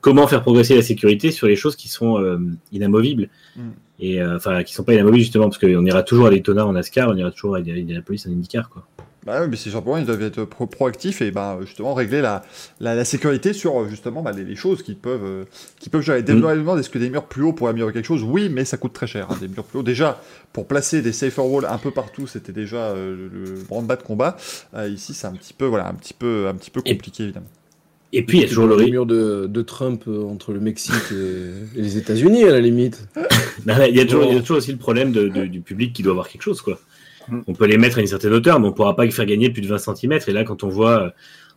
comment 0.00 0.26
faire 0.26 0.42
progresser 0.42 0.74
la 0.74 0.82
sécurité 0.82 1.30
sur 1.30 1.46
les 1.46 1.56
choses 1.56 1.76
qui 1.76 1.88
sont 1.88 2.18
euh, 2.18 2.38
inamovibles. 2.72 3.28
Mm. 3.56 3.70
Et 4.00 4.20
euh, 4.20 4.36
enfin, 4.36 4.64
qui 4.64 4.74
sont 4.74 4.84
pas 4.84 4.94
inamovibles 4.94 5.22
justement, 5.22 5.48
parce 5.48 5.58
qu'on 5.58 5.84
ira 5.84 6.02
toujours 6.02 6.26
à 6.26 6.30
Daytona 6.30 6.66
en 6.66 6.72
NASCAR, 6.72 7.08
on 7.08 7.16
ira 7.16 7.30
toujours 7.30 7.56
à, 7.56 7.60
la 7.60 8.02
police 8.02 8.26
en 8.26 8.30
IndyCar, 8.30 8.68
quoi. 8.68 8.86
Bah 9.24 9.40
oui, 9.40 9.46
mais 9.48 9.56
c'est 9.56 9.70
simplement 9.70 9.98
ils 9.98 10.04
doivent 10.04 10.22
être 10.22 10.44
proactifs 10.44 11.22
et 11.22 11.30
bah, 11.30 11.56
justement 11.60 11.94
régler 11.94 12.20
la, 12.20 12.42
la, 12.80 13.04
sécurité 13.04 13.52
sur 13.52 13.88
justement 13.88 14.20
bah, 14.20 14.32
les, 14.32 14.56
choses 14.56 14.82
qui 14.82 14.94
peuvent, 14.94 15.24
euh, 15.24 15.44
qui 15.78 15.90
peuvent 15.90 16.02
gérer. 16.02 16.22
Développement, 16.22 16.76
est-ce 16.76 16.90
que 16.90 16.98
des 16.98 17.08
murs 17.08 17.26
plus 17.26 17.44
hauts 17.44 17.52
pourraient 17.52 17.70
améliorer 17.70 17.92
quelque 17.92 18.06
chose? 18.06 18.24
Oui, 18.24 18.48
mais 18.48 18.64
ça 18.64 18.78
coûte 18.78 18.92
très 18.92 19.06
cher. 19.06 19.28
Hein, 19.30 19.36
des 19.40 19.46
murs 19.46 19.62
plus 19.62 19.78
hauts. 19.78 19.84
Déjà, 19.84 20.20
pour 20.52 20.66
placer 20.66 21.02
des 21.02 21.12
safer 21.12 21.46
walls 21.46 21.66
un 21.66 21.78
peu 21.78 21.92
partout, 21.92 22.26
c'était 22.26 22.52
déjà 22.52 22.90
euh, 22.90 23.28
le 23.32 23.62
grand 23.68 23.82
bas 23.82 23.94
de 23.94 24.02
combat. 24.02 24.36
Euh, 24.74 24.88
ici, 24.88 25.14
c'est 25.14 25.28
un 25.28 25.34
petit 25.34 25.54
peu, 25.54 25.66
voilà, 25.66 25.88
un 25.88 25.94
petit 25.94 26.14
peu, 26.14 26.48
un 26.48 26.54
petit 26.54 26.70
peu 26.70 26.82
compliqué 26.82 27.22
évidemment. 27.22 27.46
Et 28.14 28.24
puis 28.24 28.38
il 28.38 28.40
y 28.42 28.44
a 28.44 28.48
toujours 28.48 28.66
le 28.66 28.76
mur 28.76 29.06
de, 29.06 29.46
de, 29.48 29.62
Trump 29.62 30.04
entre 30.06 30.52
le 30.52 30.60
Mexique 30.60 30.94
et, 31.12 31.80
les 31.80 31.96
États-Unis 31.96 32.44
à 32.44 32.50
la 32.50 32.60
limite. 32.60 33.08
il, 33.66 33.96
y 33.96 34.00
a 34.00 34.04
toujours, 34.04 34.24
il 34.24 34.34
y 34.34 34.36
a 34.36 34.40
toujours 34.40 34.58
aussi 34.58 34.72
le 34.72 34.76
problème 34.78 35.12
de, 35.12 35.28
du 35.46 35.60
public 35.62 35.94
qui 35.94 36.02
doit 36.02 36.12
avoir 36.12 36.28
quelque 36.28 36.42
chose 36.42 36.60
quoi. 36.60 36.78
Mm. 37.28 37.40
On 37.46 37.52
peut 37.52 37.66
les 37.66 37.78
mettre 37.78 37.98
à 37.98 38.00
une 38.00 38.06
certaine 38.06 38.32
hauteur, 38.32 38.58
mais 38.60 38.66
on 38.66 38.70
ne 38.70 38.74
pourra 38.74 38.96
pas 38.96 39.08
faire 39.10 39.26
gagner 39.26 39.50
plus 39.50 39.62
de 39.62 39.68
20 39.68 39.78
cm. 39.78 40.18
Et 40.26 40.32
là, 40.32 40.44
quand 40.44 40.64
on 40.64 40.68
voit, 40.68 41.02
euh, 41.02 41.10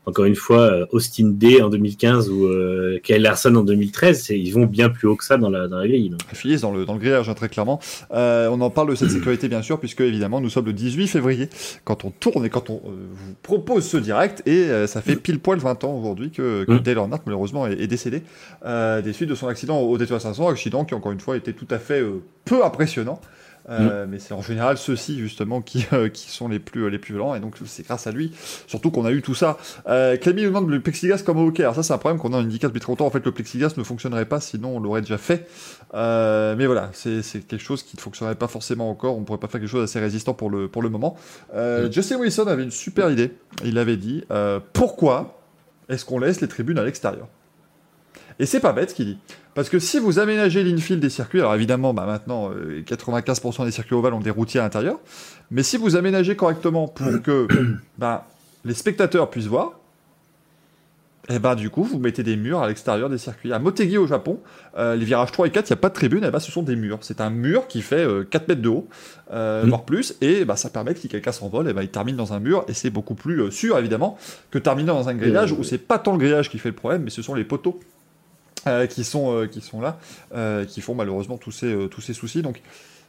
encore 0.05 0.25
une 0.25 0.35
fois, 0.35 0.61
euh, 0.61 0.85
Austin 0.91 1.29
D 1.29 1.61
en 1.61 1.69
2015 1.69 2.29
ou 2.29 2.45
euh, 2.45 2.99
Kyle 3.03 3.21
Larson 3.21 3.55
en 3.55 3.63
2013, 3.63 4.29
ils 4.29 4.51
vont 4.51 4.65
bien 4.65 4.89
plus 4.89 5.07
haut 5.07 5.15
que 5.15 5.23
ça 5.23 5.37
dans 5.37 5.49
la, 5.49 5.67
dans 5.67 5.77
la 5.77 5.87
grille. 5.87 6.11
Ils 6.43 6.59
dans 6.59 6.71
le, 6.71 6.85
dans 6.85 6.93
le 6.93 6.99
grillage, 6.99 7.29
hein, 7.29 7.33
très 7.33 7.49
clairement. 7.49 7.79
on 8.11 8.61
en 8.61 8.69
parle 8.69 8.89
de 8.89 8.95
cette 8.95 9.09
sécurité, 9.11 9.47
bien 9.47 9.61
sûr, 9.61 9.79
puisque 9.79 10.01
évidemment, 10.01 10.41
nous 10.41 10.49
sommes 10.49 10.65
le 10.65 10.73
18 10.73 11.07
février 11.07 11.49
quand 11.83 12.05
on 12.05 12.11
tourne 12.11 12.45
et 12.45 12.49
quand 12.49 12.69
on 12.69 12.81
vous 12.85 13.33
propose 13.41 13.85
ce 13.85 13.97
direct. 13.97 14.43
Et 14.47 14.67
ça 14.87 15.01
fait 15.01 15.15
pile 15.15 15.39
poil 15.39 15.59
20 15.59 15.83
ans 15.83 15.97
aujourd'hui 15.97 16.31
que, 16.31 16.63
que 16.65 16.73
mm. 16.73 16.79
Dale 16.79 16.97
Earnhardt, 16.97 17.23
malheureusement, 17.25 17.67
est, 17.67 17.87
décédé 17.87 18.21
des 18.63 19.13
suites 19.13 19.29
de 19.29 19.35
son 19.35 19.47
accident 19.47 19.79
au 19.81 19.97
Détroit 19.97 20.19
500, 20.19 20.49
accident 20.49 20.85
qui, 20.85 20.93
encore 20.93 21.11
une 21.11 21.19
fois, 21.19 21.37
était 21.37 21.53
tout 21.53 21.67
à 21.69 21.79
fait 21.79 22.03
peu 22.45 22.63
impressionnant. 22.63 23.19
Euh, 23.69 24.05
mm. 24.05 24.09
Mais 24.09 24.19
c'est 24.19 24.33
en 24.33 24.41
général 24.41 24.77
ceux-ci 24.77 25.17
justement 25.17 25.61
qui, 25.61 25.85
euh, 25.93 26.09
qui 26.09 26.29
sont 26.29 26.47
les 26.47 26.59
plus, 26.59 26.89
les 26.89 26.99
plus 26.99 27.13
violents 27.13 27.33
et 27.35 27.39
donc 27.39 27.55
c'est 27.65 27.85
grâce 27.85 28.05
à 28.05 28.11
lui 28.11 28.31
surtout 28.67 28.91
qu'on 28.91 29.05
a 29.05 29.11
eu 29.11 29.21
tout 29.21 29.35
ça. 29.35 29.57
Euh, 29.87 30.17
Clémy 30.17 30.43
nous 30.43 30.49
demande 30.49 30.69
le 30.69 30.79
plexiglas 30.79 31.23
comme 31.25 31.37
au 31.37 31.47
hockey. 31.47 31.63
Alors 31.63 31.75
ça 31.75 31.83
c'est 31.83 31.93
un 31.93 31.97
problème 31.97 32.19
qu'on 32.19 32.33
a 32.33 32.37
indiqué 32.37 32.67
depuis 32.67 32.79
très 32.79 32.91
longtemps. 32.91 33.07
En 33.07 33.11
fait 33.11 33.25
le 33.25 33.31
plexiglas 33.31 33.73
ne 33.77 33.83
fonctionnerait 33.83 34.25
pas 34.25 34.39
sinon 34.39 34.77
on 34.77 34.79
l'aurait 34.79 35.01
déjà 35.01 35.17
fait. 35.17 35.47
Euh, 35.93 36.55
mais 36.57 36.65
voilà 36.65 36.91
c'est 36.93 37.21
quelque 37.47 37.57
chose 37.57 37.83
qui 37.83 37.97
ne 37.97 38.01
fonctionnerait 38.01 38.35
pas 38.35 38.47
forcément 38.47 38.89
encore. 38.89 39.17
On 39.17 39.23
pourrait 39.23 39.39
pas 39.39 39.47
faire 39.47 39.59
quelque 39.59 39.69
chose 39.69 39.81
d'assez 39.81 39.99
résistant 39.99 40.33
pour 40.33 40.49
le, 40.49 40.67
pour 40.67 40.81
le 40.81 40.89
moment. 40.89 41.15
Euh, 41.55 41.87
mm. 41.87 41.93
Justin 41.93 42.17
Wilson 42.17 42.47
avait 42.47 42.63
une 42.63 42.71
super 42.71 43.09
idée. 43.09 43.31
Il 43.63 43.77
avait 43.77 43.97
dit 43.97 44.23
pourquoi 44.73 45.41
est-ce 45.89 46.05
qu'on 46.05 46.19
laisse 46.19 46.41
les 46.41 46.47
tribunes 46.47 46.77
à 46.77 46.83
l'extérieur? 46.83 47.27
Et 48.39 48.45
c'est 48.45 48.59
pas 48.59 48.73
bête 48.73 48.89
ce 48.89 48.95
qu'il 48.95 49.05
dit. 49.05 49.17
Parce 49.53 49.69
que 49.69 49.79
si 49.79 49.99
vous 49.99 50.19
aménagez 50.19 50.63
l'infield 50.63 50.99
des 50.99 51.09
circuits, 51.09 51.39
alors 51.39 51.55
évidemment, 51.55 51.93
bah 51.93 52.05
maintenant, 52.05 52.51
95% 52.51 53.61
euh, 53.61 53.65
des 53.65 53.71
circuits 53.71 53.95
ovales 53.95 54.13
ont 54.13 54.19
des 54.19 54.29
routiers 54.29 54.59
à 54.59 54.63
l'intérieur, 54.63 54.99
mais 55.49 55.63
si 55.63 55.77
vous 55.77 55.95
aménagez 55.95 56.35
correctement 56.35 56.87
pour 56.87 57.07
que 57.23 57.47
bah, 57.97 58.27
les 58.65 58.73
spectateurs 58.73 59.29
puissent 59.29 59.47
voir, 59.47 59.79
et 61.27 61.35
eh 61.35 61.39
ben 61.39 61.55
du 61.55 61.71
coup, 61.71 61.83
vous 61.83 61.97
mettez 61.97 62.21
des 62.21 62.35
murs 62.35 62.61
à 62.61 62.67
l'extérieur 62.67 63.09
des 63.09 63.17
circuits. 63.17 63.51
À 63.51 63.57
Motegi 63.57 63.97
au 63.97 64.05
Japon, 64.05 64.41
euh, 64.77 64.95
les 64.95 65.05
virages 65.05 65.31
3 65.31 65.47
et 65.47 65.49
4, 65.49 65.69
il 65.69 65.73
n'y 65.73 65.73
a 65.73 65.81
pas 65.81 65.89
de 65.89 65.95
tribune, 65.95 66.23
et 66.23 66.27
eh 66.27 66.29
ben, 66.29 66.37
ce 66.37 66.51
sont 66.51 66.61
des 66.61 66.75
murs. 66.75 66.99
C'est 67.01 67.19
un 67.19 67.31
mur 67.31 67.67
qui 67.67 67.81
fait 67.81 68.05
4 68.29 68.43
euh, 68.43 68.45
mètres 68.47 68.61
de 68.61 68.69
haut, 68.69 68.87
mm. 69.31 69.67
voire 69.67 69.85
plus, 69.85 70.15
et 70.21 70.45
bah, 70.45 70.55
ça 70.55 70.69
permet 70.69 70.93
que 70.93 70.99
si 70.99 71.07
quelqu'un 71.07 71.31
s'envole, 71.31 71.67
et 71.67 71.73
ben, 71.73 71.81
il 71.81 71.89
termine 71.89 72.15
dans 72.15 72.33
un 72.33 72.39
mur, 72.39 72.63
et 72.67 72.73
c'est 72.73 72.91
beaucoup 72.91 73.15
plus 73.15 73.51
sûr, 73.51 73.79
évidemment, 73.79 74.19
que 74.51 74.59
terminer 74.59 74.89
dans 74.89 75.09
un 75.09 75.15
grillage 75.15 75.51
où 75.51 75.63
c'est 75.63 75.79
pas 75.79 75.97
tant 75.97 76.11
le 76.11 76.19
grillage 76.19 76.51
qui 76.51 76.59
fait 76.59 76.69
le 76.69 76.75
problème, 76.75 77.01
mais 77.03 77.09
ce 77.09 77.23
sont 77.23 77.33
les 77.33 77.45
poteaux 77.45 77.79
euh, 78.67 78.87
qui, 78.87 79.03
sont, 79.03 79.31
euh, 79.31 79.47
qui 79.47 79.61
sont 79.61 79.79
là, 79.79 79.99
euh, 80.33 80.65
qui 80.65 80.81
font 80.81 80.95
malheureusement 80.95 81.37
tous 81.37 81.51
ces, 81.51 81.87
tous 81.91 82.01
ces 82.01 82.13
soucis. 82.13 82.41
Donc 82.41 82.61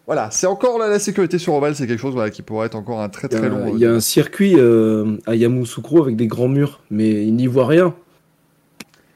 voilà, 0.07 0.31
c'est 0.31 0.47
encore 0.47 0.79
la 0.79 0.99
sécurité 0.99 1.39
sur 1.39 1.55
Oval, 1.55 1.75
c'est 1.75 1.87
quelque 1.87 2.01
chose 2.01 2.15
voilà, 2.15 2.31
qui 2.31 2.43
pourrait 2.43 2.67
être 2.67 2.75
encore 2.75 3.01
un 3.01 3.09
très 3.09 3.29
très 3.29 3.49
long. 3.49 3.73
Il 3.75 3.81
y 3.81 3.87
a 3.87 3.93
un 3.93 4.01
circuit 4.01 4.55
à 5.27 5.35
Yamoussoukro 5.35 6.03
avec 6.03 6.17
des 6.17 6.27
grands 6.27 6.49
murs, 6.49 6.81
mais 6.91 7.25
il 7.27 7.35
n'y 7.35 7.47
voit 7.47 7.67
rien. 7.67 7.95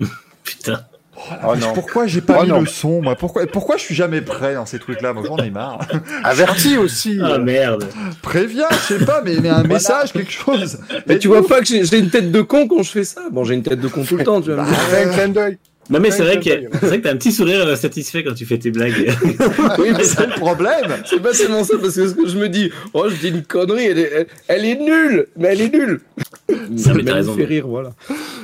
Putain. 0.44 0.80
Oh, 1.46 1.54
non. 1.54 1.74
Pourquoi 1.74 2.06
j'ai 2.06 2.22
pas 2.22 2.38
oh, 2.40 2.44
mis 2.44 2.60
le 2.60 2.66
son 2.66 3.02
moi? 3.02 3.14
Pourquoi, 3.14 3.46
pourquoi 3.46 3.76
je 3.76 3.82
suis 3.82 3.94
jamais 3.94 4.22
prêt 4.22 4.54
dans 4.54 4.64
ces 4.64 4.78
trucs-là? 4.78 5.12
Moi 5.12 5.22
j'en 5.26 5.36
ai 5.36 5.50
marre. 5.50 5.86
Averti 6.24 6.78
aussi. 6.78 7.18
Ah 7.22 7.36
merde. 7.38 7.86
Préviens, 8.22 8.68
je 8.70 8.94
sais 8.94 9.04
pas, 9.04 9.20
mais, 9.22 9.36
mais 9.40 9.50
un 9.50 9.62
message, 9.62 10.12
quelque 10.12 10.32
chose. 10.32 10.78
Mais, 11.06 11.18
tu 11.18 11.28
vois 11.28 11.46
pas 11.46 11.60
que 11.60 11.66
j'ai 11.66 11.98
une 11.98 12.08
tête 12.08 12.32
de 12.32 12.40
con 12.40 12.66
quand 12.66 12.82
je 12.82 12.90
fais 12.90 13.04
ça? 13.04 13.20
Bon, 13.30 13.44
j'ai 13.44 13.54
une 13.54 13.62
tête 13.62 13.80
de 13.80 13.88
con 13.88 14.02
tout 14.02 14.16
le 14.16 14.24
temps, 14.24 14.40
tu 14.40 14.52
vois. 14.52 14.64
Bah, 14.64 14.70
un 15.04 15.08
clin 15.12 15.28
d'œil. 15.28 15.58
Non, 15.90 15.98
mais 15.98 16.10
c'est 16.10 16.22
vrai 16.22 16.38
que 16.38 16.96
t'as 16.96 17.10
un 17.10 17.16
petit 17.16 17.32
sourire 17.32 17.66
euh, 17.66 17.76
satisfait 17.76 18.22
quand 18.22 18.34
tu 18.34 18.46
fais 18.46 18.58
tes 18.58 18.70
blagues. 18.70 18.94
oui, 19.78 19.88
mais 19.96 20.04
c'est 20.04 20.26
le 20.26 20.34
problème. 20.34 21.02
C'est 21.04 21.20
pas 21.20 21.34
seulement 21.34 21.64
ça, 21.64 21.76
parce 21.78 21.96
que 21.96 22.06
je 22.06 22.38
me 22.38 22.48
dis, 22.48 22.70
oh, 22.94 23.08
je 23.08 23.16
dis 23.16 23.28
une 23.28 23.42
connerie, 23.42 23.86
elle 23.86 23.98
est, 23.98 24.26
elle 24.46 24.64
est 24.64 24.76
nulle, 24.76 25.26
mais 25.36 25.48
elle 25.48 25.62
est 25.62 25.72
nulle. 25.72 26.00
Ça 26.76 26.94
me 26.94 27.12
raison. 27.12 27.34
fait 27.34 27.44
rire, 27.44 27.66
voilà. 27.66 27.90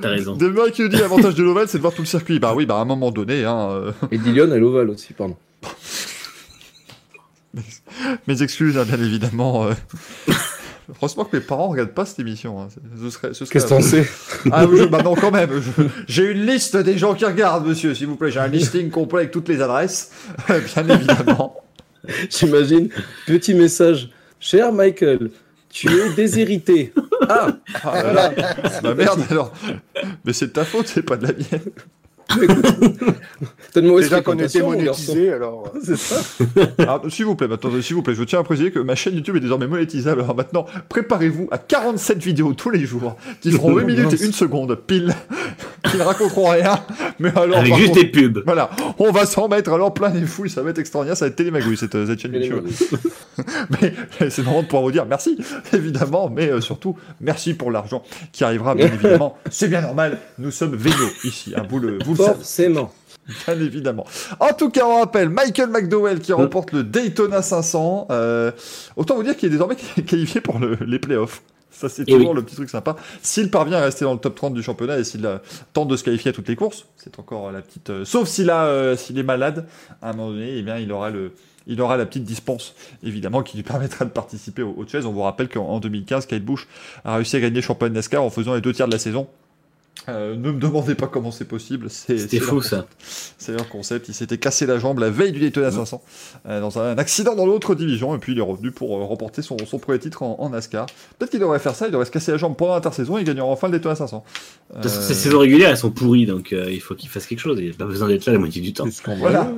T'as 0.03 0.11
raison. 0.11 0.35
Demain 0.35 0.71
qui 0.71 0.89
dit 0.89 0.97
l'avantage 0.97 1.35
de 1.35 1.45
l'Oval, 1.45 1.69
c'est 1.69 1.79
de 1.79 1.83
voir 1.83 1.95
tout 1.95 2.03
le 2.03 2.07
circuit. 2.07 2.41
Bah 2.41 2.53
oui, 2.55 2.67
bah 2.67 2.77
à 2.77 2.81
un 2.81 2.85
moment 2.85 3.13
donné. 3.13 3.45
Hein, 3.45 3.69
euh. 3.71 3.93
Et 4.11 4.19
Dillion 4.19 4.51
à 4.51 4.57
l'Oval 4.57 4.91
aussi, 4.91 5.13
pardon. 5.13 5.37
Mes 8.27 8.43
excuses, 8.43 8.77
hein, 8.77 8.85
bien 8.85 8.99
évidemment. 8.99 9.67
Euh. 9.67 9.73
Franchement, 10.95 11.25
que 11.25 11.37
mes 11.37 11.43
parents 11.43 11.69
regardent 11.69 11.91
pas 11.91 12.07
cette 12.07 12.21
émission. 12.21 12.61
Hein. 12.61 12.69
Qu'est-ce 13.23 13.45
que 13.45 13.69
t'en 13.69 13.81
sais 13.81 14.07
Ah 14.53 14.67
oui, 14.67 14.87
bah 14.89 15.03
non, 15.03 15.15
quand 15.15 15.33
même. 15.33 15.51
J'ai 16.07 16.31
une 16.31 16.47
liste 16.47 16.77
des 16.77 16.97
gens 16.97 17.15
qui 17.15 17.25
regardent, 17.25 17.67
monsieur, 17.67 17.95
s'il 17.95 18.07
vous 18.07 18.17
plaît. 18.17 18.31
J'ai 18.31 18.41
un 18.41 18.47
listing 18.47 18.91
complet 18.91 19.21
avec 19.21 19.33
toutes 19.33 19.49
les 19.49 19.61
adresses, 19.61 20.13
bien 20.49 20.89
évidemment. 20.89 21.61
J'imagine. 22.31 22.89
Petit 23.27 23.55
message. 23.55 24.11
Cher 24.39 24.73
Michael, 24.73 25.31
tu 25.71 25.89
es 25.89 26.15
déshérité. 26.15 26.93
Ah, 27.29 27.49
ah 27.83 28.03
voilà. 28.03 28.33
Bah 28.83 28.95
merde 28.95 29.21
alors. 29.31 29.53
Mais 30.25 30.33
c'est 30.33 30.49
de 30.49 30.53
ta 30.53 30.65
faute, 30.65 30.87
c'est 30.87 31.03
pas 31.03 31.17
de 31.17 31.27
la 31.27 31.33
mienne. 31.33 31.73
Déjà 33.75 34.23
qu'on 34.23 34.39
était 34.39 34.63
monétisé, 34.63 35.33
alors. 35.33 35.73
C'est 35.83 35.97
ça. 35.97 36.17
s'il 37.09 37.25
vous 37.25 37.37
plaît, 37.37 37.49
maintenant, 37.49 37.71
s'il 37.81 37.97
vous 37.97 38.03
plaît, 38.03 38.15
je 38.15 38.23
tiens 38.25 38.41
à 38.41 38.43
préciser 38.43 38.71
que 38.71 38.79
ma 38.79 38.95
chaîne 38.95 39.15
YouTube 39.15 39.37
est 39.37 39.41
désormais 39.41 39.67
monétisable. 39.67 40.23
Alors 40.23 40.37
maintenant, 40.37 40.67
préparez-vous 40.89 41.49
à 41.51 41.59
47 41.59 42.19
vidéos 42.19 42.55
tous 42.55 42.71
les 42.71 42.85
jours 42.85 43.17
qui 43.41 43.51
feront 43.53 43.77
8 43.77 43.85
minutes 43.85 44.13
et 44.13 44.25
1 44.27 44.33
seconde 44.33 44.75
pile, 44.75 45.15
qui 45.85 45.97
ne 45.97 46.03
raconteront 46.03 46.51
rien. 46.51 46.81
Mais 47.19 47.31
alors. 47.37 47.59
Avec 47.59 47.75
juste 47.75 47.95
des 47.95 48.07
pubs. 48.07 48.43
Voilà. 48.45 48.71
On 48.99 49.11
va 49.13 49.27
s'en 49.27 49.49
mettre 49.49 49.73
alors 49.73 49.95
plein 49.95 50.11
les 50.11 50.27
fouilles. 50.27 50.51
Ça 50.51 50.63
va 50.63 50.71
être 50.71 50.79
extraordinaire. 50.79 51.17
Ça 51.17 51.27
va 51.27 51.31
être 51.31 51.37
télémagouille 51.37 51.77
cette, 51.77 52.07
cette 52.07 52.21
chaîne 52.21 52.35
YouTube. 52.35 52.67
mais 53.81 53.95
c'est 54.31 54.43
normal 54.43 54.63
de 54.63 54.69
pouvoir 54.69 54.85
vous 54.85 54.93
dire 54.93 55.07
merci, 55.07 55.39
évidemment, 55.73 56.31
mais 56.31 56.51
euh, 56.51 56.61
surtout 56.61 56.97
merci 57.21 57.55
pour 57.55 57.71
l'argent 57.71 58.03
qui 58.33 58.45
arrivera, 58.45 58.75
bien 58.75 58.87
évidemment. 58.93 59.37
C'est 59.51 59.69
bien 59.69 59.81
normal. 59.81 60.19
Nous 60.39 60.51
sommes 60.51 60.75
vélos 60.75 61.11
ici. 61.25 61.55
Hein, 61.57 61.63
vous 61.69 61.79
le, 61.79 61.99
vous 62.05 62.16
Forcément. 62.17 62.93
Bien 63.47 63.61
évidemment. 63.61 64.07
En 64.39 64.53
tout 64.53 64.71
cas, 64.71 64.85
on 64.87 65.01
rappelle 65.01 65.29
Michael 65.29 65.71
McDowell 65.71 66.21
qui 66.21 66.33
remporte 66.33 66.73
le 66.73 66.85
Daytona 66.85 67.43
500. 67.43 68.09
Euh, 68.11 68.53
autant 68.95 69.17
vous 69.17 69.25
dire 69.25 69.37
qu'il 69.37 69.49
est 69.49 69.53
désormais 69.53 69.77
qualifié 70.07 70.41
pour 70.41 70.59
les 70.59 70.99
playoffs. 70.99 71.43
Ça, 71.71 71.91
c'est 71.91 72.07
toujours 72.07 72.33
le 72.33 72.43
petit 72.43 72.57
truc 72.57 72.71
sympa. 72.71 72.97
S'il 73.21 73.51
parvient 73.51 73.77
à 73.77 73.83
rester 73.83 74.07
dans 74.07 74.15
le 74.15 74.19
top 74.19 74.35
30 74.35 74.55
du 74.55 74.63
championnat 74.63 74.99
et 74.99 75.05
s'il 75.05 75.29
tente 75.75 75.89
de 75.89 75.97
se 75.97 76.05
qualifier 76.05 76.31
à 76.31 76.33
toutes 76.33 76.49
les 76.49 76.57
courses, 76.57 76.87
c'est 76.97 77.19
encore 77.19 77.53
la 77.53 77.61
petite. 77.61 77.91
Euh, 77.91 78.05
sauf 78.07 78.29
s'il 78.29 78.49
a, 78.49 78.65
euh, 78.65 78.97
s'il 78.97 79.19
est 79.19 79.23
malade, 79.23 79.67
à 80.01 80.11
un 80.11 80.13
moment 80.15 80.31
donné, 80.31 80.57
eh 80.57 80.63
bien, 80.63 80.79
il 80.79 80.91
aura 80.91 81.11
le, 81.11 81.33
il 81.67 81.79
aura 81.83 81.99
la 81.99 82.07
petite 82.07 82.25
dispense, 82.25 82.75
évidemment, 83.03 83.43
qui 83.43 83.59
lui 83.59 83.63
permettra 83.63 84.07
de 84.07 84.11
participer 84.11 84.63
au, 84.63 84.71
au 84.71 84.87
On 85.05 85.13
vous 85.13 85.23
rappelle 85.23 85.51
qu'en 85.51 85.79
2015, 85.79 86.25
Kyle 86.25 86.43
Busch 86.43 86.67
a 87.05 87.17
réussi 87.17 87.37
à 87.37 87.41
gagner 87.41 87.57
le 87.57 87.61
championnat 87.61 87.95
NASCAR 87.95 88.23
en 88.23 88.31
faisant 88.31 88.55
les 88.55 88.63
deux 88.63 88.73
tiers 88.73 88.87
de 88.87 88.93
la 88.93 88.99
saison 88.99 89.29
Euh, 90.09 90.37
ne 90.37 90.53
me 90.53 90.61
demandez 90.61 90.95
pas 90.95 91.07
comment 91.07 91.31
c'est 91.31 91.45
possible. 91.45 91.91
C'était 91.91 92.39
fou 92.39 92.63
ça. 92.63 92.87
C'est 93.39 93.53
leur 93.53 93.69
concept. 93.69 94.09
Il 94.09 94.15
s'était 94.15 94.39
cassé 94.39 94.67
la 94.67 94.79
jambe 94.79 94.99
la 94.99 95.11
veille 95.11 95.33
du 95.33 95.41
Daytona 95.41 95.71
500 95.71 96.03
euh, 96.47 96.61
dans 96.61 96.79
un 96.79 96.97
accident 96.99 97.35
dans 97.35 97.47
l'autre 97.47 97.75
division 97.75 98.15
et 98.15 98.19
puis 98.19 98.33
il 98.33 98.39
est 98.39 98.43
revenu 98.43 98.71
pour 98.71 98.97
euh, 98.97 99.05
remporter 99.05 99.43
son, 99.43 99.57
son, 99.67 99.79
premier 99.79 99.99
titre 99.99 100.23
en, 100.23 100.49
NASCAR. 100.49 100.87
Peut-être 101.19 101.31
qu'il 101.31 101.41
devrait 101.41 101.59
faire 101.59 101.75
ça. 101.75 101.87
Il 101.87 101.91
devrait 101.91 102.07
se 102.07 102.11
casser 102.11 102.33
la 102.33 102.39
jambe 102.39 102.57
pendant 102.57 102.75
l'intersaison 102.75 103.19
et 103.19 103.23
il 103.23 103.25
gagnera 103.25 103.47
enfin 103.47 103.69
le 103.69 103.73
Daytona 103.73 103.97
500. 103.97 104.25
Ces 104.83 105.15
saisons 105.15 105.41
régulières 105.41 105.71
elles 105.71 105.77
sont 105.77 105.91
pourries 105.91 106.27
donc 106.27 106.53
il 106.53 106.81
faut 106.81 106.95
qu'il 106.95 107.09
fasse 107.09 107.27
quelque 107.27 107.41
chose. 107.41 107.59
Il 107.61 107.71
n'a 107.71 107.75
pas 107.75 107.85
besoin 107.87 108.09
d'être 108.09 108.27
là 108.27 108.33
la 108.33 108.39
moitié 108.39 108.63
du 108.63 108.73
temps. 108.73 108.87
Voilà. 109.19 109.53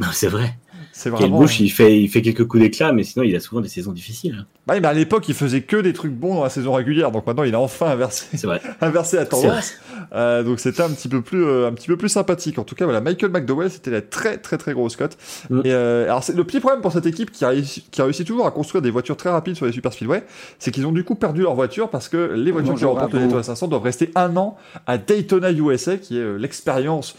Non, 0.00 0.08
c'est 0.12 0.28
vrai. 0.28 0.54
C'est 0.98 1.10
vraiment. 1.10 1.38
Bush, 1.38 1.60
il 1.60 1.70
fait, 1.70 2.00
il 2.02 2.08
fait 2.08 2.22
quelques 2.22 2.44
coups 2.44 2.60
d'éclat, 2.60 2.92
mais 2.92 3.04
sinon, 3.04 3.24
il 3.24 3.36
a 3.36 3.38
souvent 3.38 3.60
des 3.60 3.68
saisons 3.68 3.92
difficiles. 3.92 4.46
Bah, 4.66 4.74
mais 4.80 4.88
à 4.88 4.92
l'époque, 4.92 5.28
il 5.28 5.34
faisait 5.34 5.60
que 5.60 5.76
des 5.76 5.92
trucs 5.92 6.10
bons 6.10 6.34
dans 6.34 6.42
la 6.42 6.50
saison 6.50 6.72
régulière, 6.72 7.12
donc 7.12 7.24
maintenant, 7.24 7.44
il 7.44 7.54
a 7.54 7.60
enfin 7.60 7.86
inversé, 7.86 8.36
vrai. 8.44 8.60
inversé 8.80 9.16
la 9.16 9.24
tendance. 9.24 9.74
Euh, 10.12 10.42
donc, 10.42 10.58
c'était 10.58 10.82
un 10.82 10.90
petit 10.90 11.06
peu 11.06 11.22
plus, 11.22 11.44
euh, 11.44 11.68
un 11.68 11.72
petit 11.72 11.86
peu 11.86 11.96
plus 11.96 12.08
sympathique. 12.08 12.58
En 12.58 12.64
tout 12.64 12.74
cas, 12.74 12.84
voilà, 12.84 13.00
Michael 13.00 13.30
McDowell, 13.30 13.70
c'était 13.70 13.92
la 13.92 14.02
très, 14.02 14.38
très, 14.38 14.58
très 14.58 14.72
grosse 14.72 14.96
cote. 14.96 15.16
Mm. 15.50 15.60
Et 15.64 15.72
euh, 15.72 16.06
alors, 16.06 16.24
c'est 16.24 16.34
le 16.34 16.42
petit 16.42 16.58
problème 16.58 16.80
pour 16.82 16.90
cette 16.90 17.06
équipe 17.06 17.30
qui 17.30 17.44
a, 17.44 17.50
réussi, 17.50 17.86
qui 17.92 18.00
a 18.00 18.04
réussi 18.04 18.24
toujours 18.24 18.48
à 18.48 18.50
construire 18.50 18.82
des 18.82 18.90
voitures 18.90 19.16
très 19.16 19.30
rapides 19.30 19.54
sur 19.54 19.66
les 19.66 19.72
super 19.72 19.92
speedway, 19.92 20.24
c'est 20.58 20.72
qu'ils 20.72 20.84
ont 20.84 20.92
du 20.92 21.04
coup 21.04 21.14
perdu 21.14 21.42
leur 21.42 21.54
voiture 21.54 21.90
parce 21.90 22.08
que 22.08 22.32
les 22.34 22.50
voitures 22.50 22.74
qui 22.74 22.84
remportent 22.84 23.12
le 23.12 23.20
Daytona 23.20 23.44
500 23.44 23.68
doivent 23.68 23.84
rester 23.84 24.10
un 24.16 24.36
an 24.36 24.56
à 24.88 24.98
Daytona 24.98 25.52
USA, 25.52 25.96
qui 25.96 26.18
est 26.18 26.38
l'expérience 26.38 27.14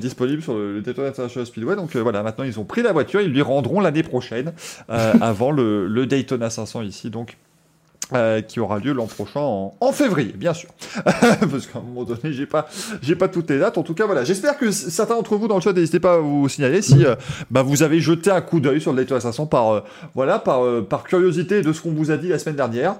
disponible 0.00 0.40
sur 0.40 0.54
le, 0.54 0.80
Daytona 0.82 1.08
International 1.08 1.46
Speedway. 1.46 1.74
Donc, 1.74 1.96
voilà, 1.96 2.22
maintenant, 2.22 2.44
ils 2.44 2.60
ont 2.60 2.64
pris 2.64 2.82
la 2.82 2.92
voiture, 2.92 3.20
ils 3.24 3.32
lui 3.32 3.42
rendront 3.42 3.80
l'année 3.80 4.02
prochaine, 4.02 4.52
euh, 4.90 5.14
avant 5.20 5.50
le, 5.50 5.86
le, 5.86 6.06
Daytona 6.06 6.50
500 6.50 6.82
ici, 6.82 7.10
donc. 7.10 7.36
Euh, 8.12 8.42
qui 8.42 8.60
aura 8.60 8.80
lieu 8.80 8.92
l'an 8.92 9.06
prochain 9.06 9.40
en, 9.40 9.92
février, 9.92 10.34
bien 10.36 10.52
sûr. 10.52 10.68
Parce 11.04 11.66
qu'à 11.66 11.78
un 11.78 11.82
moment 11.82 12.04
donné, 12.04 12.34
j'ai 12.34 12.44
pas, 12.44 12.68
j'ai 13.00 13.16
pas 13.16 13.28
toutes 13.28 13.48
les 13.48 13.58
dates. 13.58 13.78
En 13.78 13.82
tout 13.82 13.94
cas, 13.94 14.04
voilà. 14.04 14.24
J'espère 14.24 14.58
que 14.58 14.70
certains 14.70 15.14
d'entre 15.14 15.36
vous 15.36 15.48
dans 15.48 15.54
le 15.54 15.62
chat, 15.62 15.72
n'hésitez 15.72 16.00
pas 16.00 16.16
à 16.16 16.18
vous 16.18 16.46
signaler 16.50 16.82
si 16.82 17.06
euh, 17.06 17.14
bah, 17.50 17.62
vous 17.62 17.82
avez 17.82 18.00
jeté 18.00 18.30
un 18.30 18.42
coup 18.42 18.60
d'œil 18.60 18.78
sur 18.78 18.92
le 18.92 18.98
Daytona 18.98 19.20
500 19.20 19.46
par, 19.46 19.84
voilà, 20.14 20.38
par, 20.38 20.84
par 20.84 21.04
curiosité 21.04 21.62
de 21.62 21.72
ce 21.72 21.80
qu'on 21.80 21.92
vous 21.92 22.10
a 22.10 22.18
dit 22.18 22.28
la 22.28 22.38
semaine 22.38 22.56
dernière. 22.56 22.96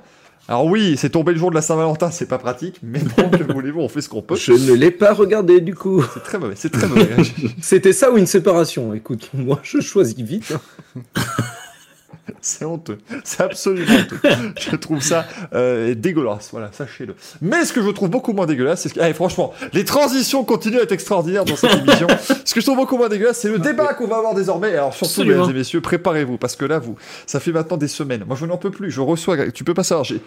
Alors 0.47 0.67
oui, 0.67 0.97
c'est 0.99 1.11
tombé 1.11 1.33
le 1.33 1.39
jour 1.39 1.49
de 1.49 1.55
la 1.55 1.63
Saint-Valentin, 1.63 2.11
c'est 2.11 2.29
pas 2.29 2.37
pratique, 2.37 2.79
mais 2.83 2.99
bon, 2.99 3.31
que 3.31 3.51
voulez-vous, 3.51 3.81
on 3.81 3.89
fait 3.89 4.03
ce 4.03 4.11
qu'on 4.11 4.21
peut. 4.21 4.37
Je 4.37 4.53
ne 4.53 4.75
l'ai 4.75 4.91
pas 4.91 5.15
regardé 5.15 5.63
du 5.63 5.75
coup. 5.75 6.05
C'est 6.13 6.23
très 6.23 6.39
mauvais, 6.39 6.55
c'est 6.55 6.71
très 6.71 6.87
mauvais. 6.87 7.09
C'était 7.63 7.95
ça 7.95 8.11
ou 8.11 8.19
une 8.19 8.27
séparation? 8.27 8.93
Écoute, 8.93 9.31
moi 9.33 9.61
je 9.63 9.81
choisis 9.81 10.19
vite. 10.19 10.53
C'est 12.45 12.67
honteux. 12.67 12.99
C'est 13.25 13.43
absolument 13.43 13.95
honteux. 13.95 14.21
Je 14.61 14.77
trouve 14.77 15.01
ça 15.01 15.25
euh, 15.55 15.95
dégueulasse. 15.95 16.51
Voilà, 16.53 16.71
sachez-le. 16.73 17.15
Mais 17.41 17.65
ce 17.65 17.73
que 17.73 17.83
je 17.83 17.89
trouve 17.89 18.11
beaucoup 18.11 18.35
moins 18.35 18.45
dégueulasse, 18.45 18.83
c'est 18.83 18.93
que, 18.93 19.01
allez, 19.01 19.15
franchement, 19.15 19.55
les 19.73 19.87
transitions 19.87 20.45
continuent 20.45 20.79
à 20.79 20.83
être 20.83 20.93
extraordinaires 20.93 21.47
dans 21.47 21.57
cette 21.57 21.73
émission. 21.73 22.07
ce 22.45 22.53
que 22.53 22.61
je 22.61 22.67
trouve 22.67 22.77
beaucoup 22.77 22.99
moins 22.99 23.09
dégueulasse, 23.09 23.39
c'est 23.39 23.49
le 23.49 23.59
débat 23.59 23.95
qu'on 23.95 24.07
va 24.07 24.19
avoir 24.19 24.35
désormais. 24.35 24.73
Alors, 24.73 24.93
surtout, 24.93 25.25
mesdames 25.25 25.49
et 25.49 25.55
messieurs, 25.55 25.81
préparez-vous, 25.81 26.37
parce 26.37 26.55
que 26.55 26.67
là, 26.67 26.79
vous, 26.79 26.97
ça 27.27 27.41
fait 27.41 27.53
maintenant 27.53 27.79
des 27.79 27.89
semaines. 27.89 28.25
Moi, 28.27 28.37
je 28.39 28.45
n'en 28.45 28.59
peux 28.59 28.71
plus. 28.71 28.91
Je 28.91 29.01
reçois, 29.01 29.51
tu 29.51 29.65
peux 29.65 29.75
pas 29.75 29.85
savoir, 29.85 30.05
j'ai, 30.05 30.21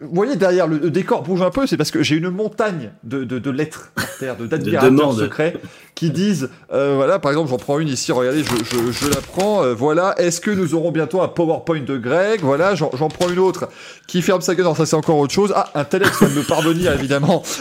vous 0.00 0.14
voyez 0.14 0.36
derrière 0.36 0.68
le, 0.68 0.90
décor 0.90 1.22
bouge 1.22 1.42
un 1.42 1.50
peu, 1.50 1.66
c'est 1.66 1.76
parce 1.76 1.90
que 1.90 2.02
j'ai 2.02 2.14
une 2.16 2.30
montagne 2.30 2.90
de, 3.02 3.24
de, 3.24 3.38
de 3.38 3.50
lettres 3.50 3.90
par 3.96 4.16
terre, 4.18 4.36
de 4.36 4.46
d'admirateurs 4.46 5.12
secrets 5.12 5.56
qui 5.96 6.10
disent, 6.10 6.50
euh, 6.72 6.94
voilà, 6.94 7.18
par 7.18 7.32
exemple, 7.32 7.50
j'en 7.50 7.56
prends 7.56 7.80
une 7.80 7.88
ici, 7.88 8.12
regardez, 8.12 8.44
je, 8.44 8.64
je, 8.64 8.92
je 8.92 9.10
la 9.10 9.20
prends, 9.20 9.64
euh, 9.64 9.74
voilà, 9.74 10.14
est-ce 10.18 10.40
que 10.40 10.52
nous 10.52 10.74
aurons 10.76 10.92
bientôt 10.92 11.20
un 11.20 11.26
PowerPoint 11.26 11.80
de 11.80 11.96
Greg 11.98 12.40
Voilà, 12.42 12.76
j'en 12.76 13.08
prends 13.08 13.28
une 13.28 13.40
autre 13.40 13.68
qui 14.06 14.22
ferme 14.22 14.40
sa 14.40 14.54
gueule, 14.54 14.66
non, 14.66 14.76
ça 14.76 14.86
c'est 14.86 14.94
encore 14.94 15.18
autre 15.18 15.34
chose. 15.34 15.52
Ah, 15.56 15.70
un 15.74 15.84
Telex 15.84 16.22
de 16.22 16.28
me 16.28 16.42
pardonner, 16.42 16.86
évidemment. 16.86 17.42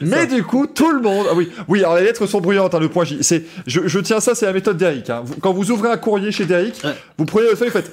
Mais 0.00 0.26
du 0.26 0.42
coup, 0.44 0.66
tout 0.66 0.92
le 0.92 1.00
monde. 1.00 1.26
Ah 1.30 1.34
oui, 1.34 1.50
oui. 1.68 1.80
Alors 1.80 1.96
les 1.96 2.04
lettres 2.04 2.26
sont 2.26 2.40
bruyantes. 2.40 2.74
Hein, 2.74 2.80
le 2.80 2.88
point 2.88 3.04
J. 3.04 3.18
C'est, 3.22 3.44
je, 3.66 3.86
je, 3.86 3.98
tiens 3.98 4.20
ça, 4.20 4.34
c'est 4.34 4.46
la 4.46 4.52
méthode 4.52 4.76
d'Eric. 4.76 5.10
Hein. 5.10 5.24
Quand 5.40 5.52
vous 5.52 5.70
ouvrez 5.70 5.90
un 5.90 5.96
courrier 5.96 6.30
chez 6.32 6.44
Derrick, 6.44 6.80
vous 7.18 7.24
prenez 7.24 7.48
le 7.50 7.56
feuille, 7.56 7.68
vous 7.68 7.80
faites. 7.80 7.90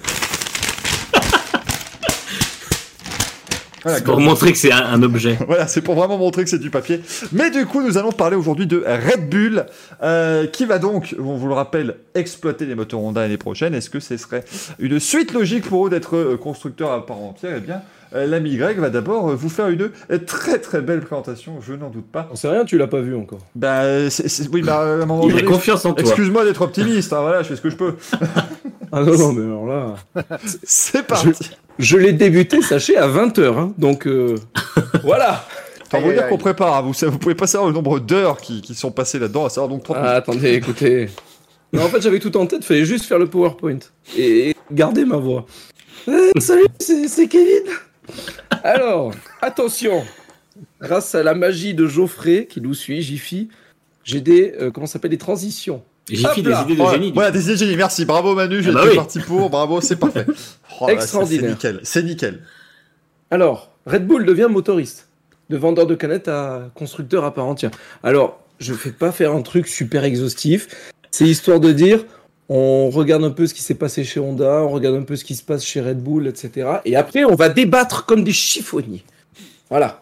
C'est 3.88 4.04
pour 4.04 4.20
montrer 4.20 4.52
que 4.52 4.58
c'est 4.58 4.72
un, 4.72 5.02
objet. 5.04 5.38
voilà, 5.48 5.68
c'est 5.68 5.82
pour 5.82 5.96
vraiment 5.96 6.18
montrer 6.18 6.44
que 6.44 6.50
c'est 6.50 6.60
du 6.60 6.70
papier. 6.70 7.02
Mais 7.32 7.50
du 7.50 7.66
coup, 7.66 7.82
nous 7.82 7.98
allons 7.98 8.12
parler 8.12 8.36
aujourd'hui 8.36 8.68
de 8.68 8.84
Red 8.86 9.30
Bull, 9.30 9.66
euh, 10.04 10.48
qui 10.48 10.66
va 10.66 10.80
donc, 10.80 11.16
on 11.20 11.36
vous 11.36 11.48
le 11.48 11.54
rappelle, 11.54 11.96
exploiter 12.16 12.66
les 12.66 12.76
moteurs 12.76 13.02
Honda 13.02 13.22
l'année 13.22 13.38
prochaine. 13.38 13.74
Est-ce 13.74 13.90
que 13.90 14.00
ce 14.00 14.18
serait 14.18 14.44
une 14.80 15.00
suite 15.00 15.34
logique 15.34 15.68
pour 15.68 15.88
eux 15.88 15.90
d'être 15.90 16.16
euh, 16.16 16.38
constructeur 16.38 16.92
à 16.92 17.06
part 17.06 17.18
entière? 17.18 17.54
Eh 17.58 17.62
bien, 17.62 17.82
l'ami 18.14 18.58
Greg 18.58 18.80
va 18.80 18.90
d'abord 18.90 19.36
vous 19.36 19.50
faire 19.50 19.68
une 19.70 19.90
très 20.26 20.60
très 20.60 20.82
belle 20.82 21.02
présentation, 21.02 21.60
je 21.62 21.74
n'en 21.74 21.90
doute 21.90 22.08
pas. 22.12 22.28
On 22.32 22.36
sait 22.36 22.50
rien, 22.50 22.66
tu 22.66 22.78
l'as 22.78 22.88
pas 22.88 23.02
vu 23.02 23.16
encore. 23.16 23.40
Bah, 23.56 23.82
oui, 24.52 24.62
bah, 24.62 24.82
à 24.82 24.86
un 24.86 25.06
moment 25.06 25.28
donné. 25.28 25.44
confiance 25.44 25.86
en 25.86 25.94
toi. 25.94 26.02
Excuse-moi 26.02 26.46
d'être 26.46 26.62
optimiste, 26.62 27.14
hein, 27.14 27.22
voilà, 27.22 27.44
je 27.44 27.50
fais 27.50 27.56
ce 27.56 27.62
que 27.62 27.70
je 27.70 27.76
peux. 27.76 27.96
ah 28.92 29.02
non, 29.02 29.18
non, 29.18 29.34
mais 29.34 29.44
alors 29.44 29.66
là. 29.66 29.96
C'est 30.64 31.04
parti. 31.04 31.52
Je 31.80 31.98
l'ai 31.98 32.14
débuté, 32.14 32.62
sachez, 32.62 32.98
à 32.98 33.08
20h. 33.08 33.58
Hein, 33.58 33.74
donc 33.78 34.08
euh, 34.08 34.36
voilà. 35.04 35.46
Enfin, 35.86 36.04
vous 36.04 36.12
dire 36.12 36.28
qu'on 36.28 36.38
prépare. 36.38 36.78
Hein, 36.78 36.82
vous, 36.82 36.94
vous 37.10 37.18
pouvez 37.18 37.36
pas 37.36 37.48
savoir 37.48 37.70
le 37.70 37.76
nombre 37.76 38.00
d'heures 38.00 38.38
qui, 38.38 38.62
qui, 38.62 38.76
sont 38.76 38.92
passées 38.92 39.20
là-dedans. 39.20 39.46
À 39.46 39.50
savoir 39.50 39.70
donc 39.70 39.84
30 39.84 39.98
ah, 40.00 40.12
attendez, 40.12 40.54
écoutez. 40.54 41.10
Non, 41.74 41.84
en 41.84 41.88
fait, 41.88 42.02
j'avais 42.02 42.20
tout 42.20 42.36
en 42.38 42.46
tête. 42.46 42.64
Fallait 42.64 42.86
juste 42.86 43.06
faire 43.06 43.20
le 43.20 43.28
PowerPoint 43.28 43.80
et 44.18 44.56
garder 44.72 45.06
ma 45.06 45.18
voix. 45.18 45.46
Euh, 46.08 46.32
salut, 46.40 46.66
c'est 46.80 47.28
Kevin. 47.28 47.64
Alors, 48.64 49.14
attention. 49.42 50.04
Grâce 50.82 51.14
à 51.16 51.24
la 51.24 51.34
magie 51.34 51.74
de 51.74 51.86
Geoffrey 51.88 52.48
qui 52.50 52.62
nous 52.62 52.74
suit, 52.74 53.02
Jiffy, 53.02 53.50
j'ai 54.04 54.22
des 54.22 54.56
euh, 54.60 54.72
comment 54.72 54.88
s'appelle 54.88 55.12
des 55.12 55.18
transitions. 55.18 55.84
Jiffy 56.10 56.42
des 56.42 56.52
idées 56.52 56.76
de 56.76 56.90
génie. 56.90 57.12
Voilà, 57.14 57.32
des 57.32 57.44
idées 57.44 57.54
de 57.54 57.58
génie. 57.58 57.76
Merci, 57.76 58.06
bravo 58.06 58.34
Manu, 58.34 58.64
j'ai 58.64 58.72
ah 58.72 58.86
bah 58.86 58.96
parti 58.96 59.20
pour. 59.20 59.50
Bravo, 59.50 59.82
c'est 59.82 59.98
parfait. 59.98 60.26
Oh 60.80 60.88
Extraordinaire. 60.90 61.58
C'est 61.60 61.72
nickel. 61.72 61.80
C'est 61.82 62.04
nickel. 62.04 62.40
Alors, 63.32 63.72
Red 63.88 64.06
Bull 64.06 64.26
devient 64.26 64.48
motoriste, 64.48 65.10
de 65.50 65.58
vendeur 65.58 65.88
de 65.88 65.96
canettes 65.96 66.28
à 66.28 66.70
constructeur 66.76 67.26
à 67.26 67.34
part 67.34 67.48
entière. 67.48 67.72
Alors, 68.04 68.44
je 68.60 68.74
ne 68.74 68.78
fais 68.78 68.92
pas 68.92 69.12
faire 69.12 69.34
un 69.34 69.42
truc 69.42 69.68
super 69.68 70.04
exhaustif. 70.04 70.92
C'est 71.10 71.26
histoire 71.26 71.60
de 71.60 71.72
dire, 71.72 72.06
on 72.50 72.90
regarde 72.90 73.24
un 73.24 73.32
peu 73.32 73.46
ce 73.46 73.54
qui 73.54 73.62
s'est 73.62 73.76
passé 73.76 74.04
chez 74.04 74.20
Honda, 74.20 74.64
on 74.64 74.70
regarde 74.70 74.96
un 74.96 75.04
peu 75.04 75.16
ce 75.16 75.26
qui 75.26 75.36
se 75.36 75.44
passe 75.44 75.66
chez 75.66 75.82
Red 75.82 76.02
Bull, 76.02 76.28
etc. 76.28 76.78
Et 76.86 76.96
après, 76.96 77.26
on 77.26 77.36
va 77.36 77.50
débattre 77.50 78.06
comme 78.06 78.24
des 78.24 78.32
chiffonniers. 78.32 79.04
Voilà. 79.70 80.02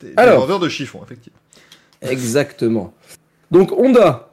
Des, 0.00 0.12
Alors, 0.16 0.40
vendeurs 0.40 0.58
de 0.58 0.68
chiffons, 0.68 1.00
effectivement. 1.04 1.38
Exactement. 2.00 2.92
Donc, 3.52 3.70
Honda, 3.72 4.30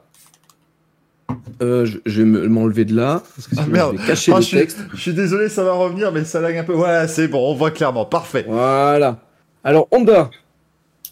euh, 1.62 1.86
je, 2.04 2.22
vais 2.22 2.48
m'enlever 2.48 2.84
de 2.84 2.96
là. 2.96 3.22
Parce 3.36 3.46
que 3.46 3.54
ah, 3.58 3.66
merde. 3.66 3.96
Je 3.96 4.00
vais 4.00 4.06
cacher 4.08 4.32
ah, 4.34 4.40
le 4.40 4.44
texte. 4.44 4.78
Je 4.92 5.00
suis 5.00 5.14
désolé, 5.14 5.48
ça 5.48 5.62
va 5.62 5.72
revenir, 5.72 6.10
mais 6.10 6.24
ça 6.24 6.40
lag 6.40 6.56
un 6.56 6.64
peu. 6.64 6.72
Voilà, 6.72 7.06
c'est 7.06 7.28
bon, 7.28 7.50
on 7.50 7.54
voit 7.54 7.70
clairement. 7.70 8.04
Parfait. 8.04 8.44
Voilà. 8.48 9.18
Alors, 9.62 9.86
Honda, 9.92 10.30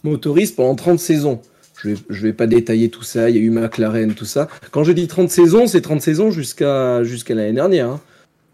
motoriste 0.02 0.57
pendant 0.57 0.74
30 0.74 0.98
saisons. 0.98 1.40
Je 1.83 1.91
vais, 1.91 1.97
je 2.11 2.23
vais 2.23 2.33
pas 2.33 2.47
détailler 2.47 2.88
tout 2.88 3.03
ça. 3.03 3.31
Il 3.31 3.37
y 3.37 3.38
a 3.38 3.43
eu 3.43 3.51
McLaren, 3.51 4.14
tout 4.14 4.25
ça. 4.25 4.49
Quand 4.71 4.85
je 4.85 4.93
dis 4.93 5.07
30 5.07 5.31
saisons, 5.31 5.67
c'est 5.67 5.81
30 5.81 6.01
saisons 6.01 6.31
jusqu'à 6.31 7.03
jusqu'à 7.05 7.35
l'année 7.35 7.53
dernière. 7.53 7.88
Hein. 7.88 8.01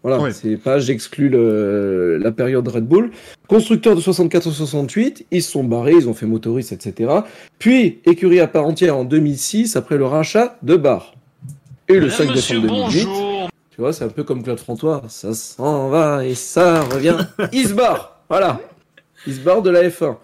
Voilà, 0.03 0.31
c'est 0.31 0.57
pas 0.57 0.77
j'exclus 0.77 1.29
la 1.31 2.31
période 2.31 2.67
Red 2.67 2.85
Bull. 2.85 3.09
Constructeur 3.47 3.95
de 3.95 4.01
64-68, 4.01 5.25
ils 5.31 5.41
se 5.41 5.49
sont 5.51 5.63
barrés, 5.63 5.93
ils 5.93 6.07
ont 6.07 6.13
fait 6.13 6.27
motoriste, 6.27 6.71
etc. 6.73 7.11
Puis 7.57 8.01
écurie 8.05 8.39
à 8.39 8.45
part 8.45 8.67
entière 8.67 8.95
en 8.95 9.03
2006 9.03 9.75
après 9.75 9.97
le 9.97 10.05
rachat 10.05 10.57
de 10.61 10.75
Bar. 10.75 11.15
Et 11.87 11.99
le 11.99 12.11
5 12.11 12.33
décembre 12.33 12.61
2008. 12.67 13.07
Tu 13.71 13.81
vois, 13.81 13.93
c'est 13.93 14.03
un 14.03 14.09
peu 14.09 14.23
comme 14.23 14.43
Claude 14.43 14.59
François. 14.59 15.01
Ça 15.07 15.33
s'en 15.33 15.89
va 15.89 16.23
et 16.23 16.35
ça 16.35 16.81
revient. 16.81 17.17
Isbar 17.51 18.19
Voilà. 18.29 18.59
Isbar 19.25 19.63
de 19.63 19.71
la 19.71 19.89
F1. 19.89 20.17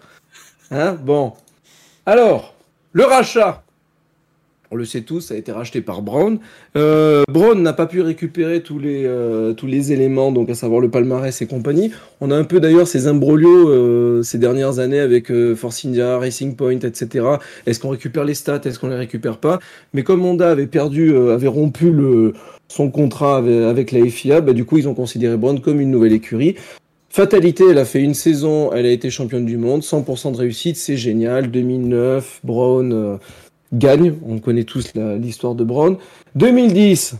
Hein 0.70 0.96
Bon. 1.04 1.32
Alors, 2.06 2.51
le 2.92 3.04
rachat 3.04 3.64
on 4.72 4.76
le 4.76 4.86
sait 4.86 5.02
tous, 5.02 5.20
ça 5.20 5.34
a 5.34 5.36
été 5.36 5.52
racheté 5.52 5.82
par 5.82 6.00
Brown. 6.00 6.38
Euh, 6.76 7.24
Brown 7.28 7.62
n'a 7.62 7.74
pas 7.74 7.84
pu 7.84 8.00
récupérer 8.00 8.62
tous 8.62 8.78
les, 8.78 9.04
euh, 9.04 9.52
tous 9.52 9.66
les 9.66 9.92
éléments, 9.92 10.32
donc 10.32 10.48
à 10.48 10.54
savoir 10.54 10.80
le 10.80 10.88
palmarès 10.88 11.42
et 11.42 11.46
compagnie. 11.46 11.92
On 12.22 12.30
a 12.30 12.36
un 12.36 12.44
peu 12.44 12.58
d'ailleurs 12.58 12.88
ces 12.88 13.06
imbroglios 13.06 13.68
euh, 13.68 14.22
ces 14.22 14.38
dernières 14.38 14.78
années 14.78 14.98
avec 14.98 15.30
Force 15.56 15.84
India, 15.84 16.16
Racing 16.18 16.56
Point, 16.56 16.80
etc. 16.80 17.26
Est-ce 17.66 17.80
qu'on 17.80 17.90
récupère 17.90 18.24
les 18.24 18.32
stats? 18.32 18.62
Est-ce 18.64 18.78
qu'on 18.78 18.88
les 18.88 18.96
récupère 18.96 19.36
pas? 19.36 19.58
Mais 19.92 20.04
comme 20.04 20.24
Honda 20.24 20.50
avait 20.50 20.66
perdu, 20.66 21.14
avait 21.14 21.48
rompu 21.48 21.90
le, 21.90 22.32
son 22.68 22.90
contrat 22.90 23.36
avec, 23.36 23.92
la 23.92 24.06
FIA, 24.06 24.40
bah, 24.40 24.54
du 24.54 24.64
coup 24.64 24.78
ils 24.78 24.88
ont 24.88 24.94
considéré 24.94 25.36
Brown 25.36 25.60
comme 25.60 25.80
une 25.80 25.90
nouvelle 25.90 26.14
écurie. 26.14 26.56
Fatalité, 27.12 27.64
elle 27.70 27.78
a 27.78 27.84
fait 27.84 28.00
une 28.00 28.14
saison, 28.14 28.72
elle 28.72 28.86
a 28.86 28.90
été 28.90 29.10
championne 29.10 29.44
du 29.44 29.58
monde, 29.58 29.82
100% 29.82 30.32
de 30.32 30.36
réussite, 30.38 30.76
c'est 30.76 30.96
génial. 30.96 31.50
2009, 31.50 32.40
Brown 32.42 33.18
gagne. 33.72 34.14
On 34.26 34.38
connaît 34.38 34.64
tous 34.64 34.94
l'histoire 34.94 35.54
de 35.54 35.62
Brown. 35.62 35.96
2010, 36.36 37.16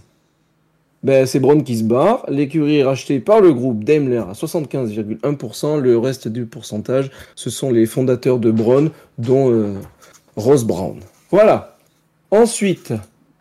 Ben, 1.02 1.26
c'est 1.26 1.40
Brown 1.40 1.64
qui 1.64 1.76
se 1.76 1.84
barre. 1.84 2.24
L'écurie 2.28 2.78
est 2.78 2.84
rachetée 2.84 3.18
par 3.18 3.40
le 3.40 3.52
groupe 3.52 3.82
Daimler 3.84 4.18
à 4.18 4.32
75,1%. 4.32 5.78
Le 5.78 5.98
reste 5.98 6.28
du 6.28 6.46
pourcentage, 6.46 7.10
ce 7.34 7.50
sont 7.50 7.70
les 7.70 7.86
fondateurs 7.86 8.38
de 8.38 8.50
Brown, 8.50 8.90
dont 9.18 9.50
euh, 9.50 9.74
Ross 10.36 10.64
Brown. 10.64 11.00
Voilà. 11.30 11.76
Ensuite. 12.30 12.94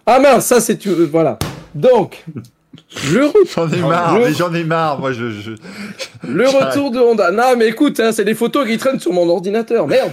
Ah 0.06 0.20
mince, 0.20 0.48
ça 0.48 0.60
c'est. 0.60 0.86
Euh, 0.88 1.08
voilà. 1.10 1.38
Donc. 1.76 2.26
Le 3.14 3.32
J'en 3.54 3.70
ai 3.70 3.80
marre, 3.80 4.20
mais 4.20 4.34
j'en 4.34 4.54
ai 4.54 4.64
marre, 4.64 5.00
moi 5.00 5.12
je. 5.12 5.52
Le 6.28 6.48
retour 6.48 6.92
de 6.92 7.00
Honda. 7.00 7.32
Non, 7.32 7.56
mais 7.58 7.68
écoute, 7.68 8.00
hein, 8.00 8.12
c'est 8.12 8.26
des 8.26 8.34
photos 8.34 8.68
qui 8.68 8.78
traînent 8.78 9.00
sur 9.00 9.14
mon 9.14 9.28
ordinateur, 9.30 9.88
merde. 9.88 10.12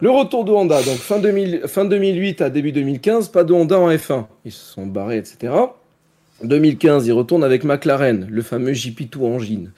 Le 0.00 0.10
retour 0.10 0.44
de 0.44 0.50
Honda, 0.50 0.82
donc 0.82 0.98
fin, 0.98 1.18
2000, 1.18 1.62
fin 1.66 1.84
2008 1.84 2.42
à 2.42 2.50
début 2.50 2.72
2015, 2.72 3.28
pas 3.28 3.44
de 3.44 3.52
Honda 3.52 3.78
en 3.78 3.90
F1. 3.90 4.24
Ils 4.44 4.52
se 4.52 4.72
sont 4.72 4.86
barrés, 4.86 5.18
etc. 5.18 5.52
2015, 6.42 7.06
ils 7.06 7.12
retournent 7.12 7.44
avec 7.44 7.64
McLaren, 7.64 8.26
le 8.28 8.42
fameux 8.42 8.72
GP2 8.72 9.18
Engine. 9.22 9.72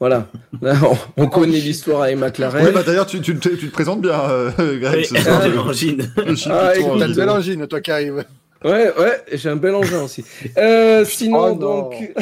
Voilà, 0.00 0.28
on, 1.16 1.28
connaît 1.28 1.58
l'histoire 1.58 2.02
avec 2.02 2.18
McLaren. 2.18 2.66
Oui, 2.66 2.72
bah 2.74 2.82
d'ailleurs, 2.84 3.06
tu, 3.06 3.20
tu, 3.20 3.38
tu, 3.38 3.56
te 3.56 3.72
présentes 3.72 4.02
bien, 4.02 4.20
euh, 4.28 4.50
Greg. 4.78 5.06
Oui, 5.10 5.18
ah, 5.26 5.48
l'engine. 5.48 6.10
Ah, 6.16 6.72
t'as 6.74 7.06
une 7.06 7.14
belle 7.14 7.30
engine, 7.30 7.66
toi 7.66 7.80
qui 7.80 7.90
arrive. 7.90 8.24
Ouais, 8.64 8.92
ouais, 8.98 9.22
j'ai 9.32 9.50
un 9.50 9.56
bel 9.56 9.74
engin 9.74 10.02
aussi. 10.02 10.24
Euh, 10.56 11.04
sinon, 11.04 11.52
oh, 11.52 11.54
donc, 11.54 12.14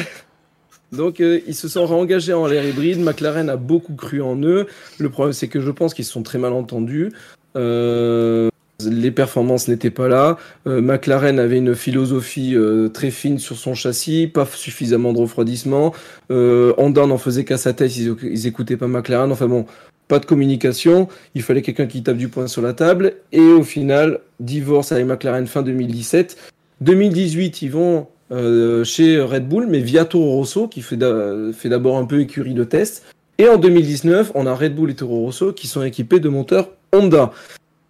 donc 0.91 1.21
euh, 1.21 1.39
ils 1.47 1.55
se 1.55 1.69
sont 1.69 1.85
réengagés 1.85 2.33
en 2.33 2.47
l'air 2.47 2.65
hybride. 2.65 2.99
McLaren 2.99 3.49
a 3.49 3.55
beaucoup 3.55 3.95
cru 3.95 4.21
en 4.21 4.35
eux. 4.41 4.67
Le 4.97 5.09
problème, 5.09 5.31
c'est 5.31 5.47
que 5.47 5.61
je 5.61 5.71
pense 5.71 5.93
qu'ils 5.93 6.05
se 6.05 6.11
sont 6.11 6.23
très 6.23 6.37
mal 6.37 6.51
entendus. 6.51 7.13
Euh, 7.55 8.49
les 8.79 9.11
performances 9.11 9.67
n'étaient 9.67 9.91
pas 9.91 10.07
là. 10.07 10.37
Euh, 10.67 10.81
McLaren 10.81 11.39
avait 11.39 11.57
une 11.57 11.75
philosophie 11.75 12.55
euh, 12.55 12.89
très 12.89 13.11
fine 13.11 13.39
sur 13.39 13.57
son 13.57 13.75
châssis, 13.75 14.27
pas 14.27 14.45
suffisamment 14.45 15.13
de 15.13 15.19
refroidissement. 15.19 15.93
Euh, 16.31 16.73
Honda 16.77 17.05
n'en 17.05 17.17
faisait 17.17 17.45
qu'à 17.45 17.57
sa 17.57 17.73
tête, 17.73 17.95
ils, 17.95 18.15
ils 18.23 18.47
écoutaient 18.47 18.77
pas 18.77 18.87
McLaren. 18.87 19.31
Enfin 19.31 19.47
bon, 19.47 19.65
pas 20.07 20.19
de 20.19 20.25
communication, 20.25 21.07
il 21.33 21.41
fallait 21.41 21.61
quelqu'un 21.61 21.87
qui 21.87 22.03
tape 22.03 22.17
du 22.17 22.27
poing 22.27 22.47
sur 22.47 22.61
la 22.61 22.73
table, 22.73 23.13
et 23.31 23.39
au 23.39 23.63
final, 23.63 24.19
divorce 24.39 24.91
avec 24.91 25.05
McLaren 25.05 25.47
fin 25.47 25.61
2017. 25.61 26.37
2018, 26.81 27.61
ils 27.61 27.71
vont 27.71 28.07
euh, 28.31 28.83
chez 28.83 29.21
Red 29.21 29.47
Bull, 29.47 29.67
mais 29.67 29.79
via 29.79 30.05
Toro 30.05 30.35
Rosso, 30.35 30.67
qui 30.67 30.81
fait 30.81 30.97
d'abord 30.97 31.97
un 31.97 32.05
peu 32.05 32.19
écurie 32.19 32.53
de 32.53 32.63
test. 32.63 33.03
Et 33.37 33.47
en 33.47 33.57
2019, 33.57 34.31
on 34.35 34.45
a 34.45 34.53
Red 34.53 34.75
Bull 34.75 34.91
et 34.91 34.95
Toro 34.95 35.21
Rosso 35.21 35.53
qui 35.53 35.67
sont 35.67 35.83
équipés 35.83 36.19
de 36.19 36.29
moteurs 36.29 36.69
Honda. 36.93 37.31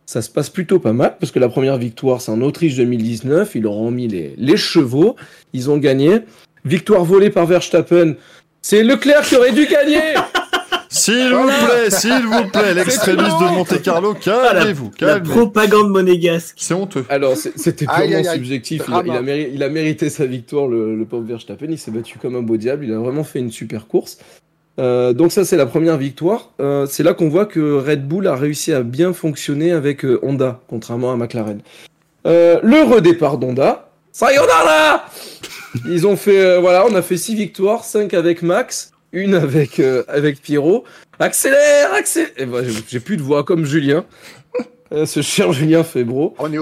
Ça 0.06 0.22
se 0.22 0.30
passe 0.30 0.50
plutôt 0.50 0.80
pas 0.80 0.94
mal, 0.94 1.16
parce 1.20 1.32
que 1.32 1.40
la 1.40 1.50
première 1.50 1.78
victoire, 1.78 2.22
c'est 2.22 2.32
en 2.32 2.42
Autriche 2.42 2.76
2019. 2.76 3.56
Ils 3.56 3.64
leur 3.64 3.78
ont 3.78 3.92
mis 3.92 4.08
les, 4.08 4.34
les 4.38 4.58
chevaux. 4.58 5.16
Ils 5.54 5.70
ont 5.70 5.78
gagné. 5.78 6.20
Victoire 6.66 7.04
volée 7.04 7.30
par 7.30 7.46
Verstappen. 7.46 8.16
C'est 8.62 8.84
Leclerc 8.84 9.24
qui 9.24 9.36
aurait 9.36 9.52
dû 9.52 9.66
gagner 9.66 10.00
S'il 10.94 11.34
vous 11.34 11.48
plaît, 11.48 11.90
s'il 11.90 12.22
vous 12.28 12.50
plaît, 12.50 12.76
l'extrémiste 12.76 13.40
de 13.40 13.56
Monte 13.56 13.82
Carlo, 13.82 14.14
calmez-vous. 14.14 14.92
la, 15.02 15.20
propagande 15.20 15.90
monégasque. 15.90 16.56
C'est 16.58 16.76
honteux. 16.76 17.04
Alors, 17.10 17.36
c'était 17.36 17.88
purement 17.88 18.24
subjectif. 18.24 18.84
Il 18.88 18.94
a, 18.94 19.22
il, 19.36 19.64
a 19.64 19.70
mérité, 19.70 20.12
sa 20.12 20.28
victoire, 20.28 20.68
le, 20.68 20.96
le 20.96 21.06
pauvre 21.06 21.26
Verstappen. 21.26 21.66
Il 21.68 21.80
s'est 21.80 21.90
battu 21.90 22.20
comme 22.20 22.36
un 22.36 22.44
beau 22.44 22.58
diable. 22.58 22.86
Il 22.86 22.94
a 22.94 23.00
vraiment 23.00 23.24
fait 23.24 23.40
une 23.40 23.52
super 23.52 23.88
course. 23.88 24.20
Euh, 24.80 25.14
donc 25.14 25.32
ça 25.32 25.46
c'est 25.46 25.58
la 25.58 25.66
première 25.66 25.98
victoire. 25.98 26.50
Euh, 26.60 26.86
c'est 26.88 27.04
là 27.04 27.14
qu'on 27.14 27.30
voit 27.30 27.46
que 27.46 27.60
Red 27.78 28.08
Bull 28.08 28.28
a 28.28 28.36
réussi 28.36 28.74
à 28.74 28.82
bien 28.82 29.14
fonctionner 29.14 29.72
avec 29.72 30.04
euh, 30.04 30.20
Honda, 30.24 30.60
contrairement 30.68 31.12
à 31.12 31.16
McLaren. 31.16 31.62
le 32.26 32.84
redépart 32.84 33.38
d'Honda, 33.38 33.90
Sayonara 34.12 35.06
Ils 35.88 36.06
ont 36.06 36.16
fait, 36.16 36.60
voilà, 36.60 36.86
on 36.88 36.94
a 36.94 37.02
fait 37.02 37.18
6 37.18 37.34
victoires, 37.34 37.84
5 37.84 38.14
avec 38.14 38.44
Max, 38.44 38.92
une 39.12 39.34
avec, 39.34 39.82
avec 40.08 40.40
Pierrot. 40.40 40.84
Accélère, 41.20 41.94
accélère 41.94 42.30
Et 42.38 42.46
ben, 42.46 42.64
j'ai 42.88 43.00
plus 43.00 43.18
de 43.18 43.24
voix 43.24 43.44
comme 43.44 43.66
Julien. 43.66 44.06
ce 44.92 45.22
cher 45.24 45.52
Julien 45.52 45.84
fait 45.84 46.04
bro. 46.04 46.36
On 46.38 46.54
est 46.54 46.60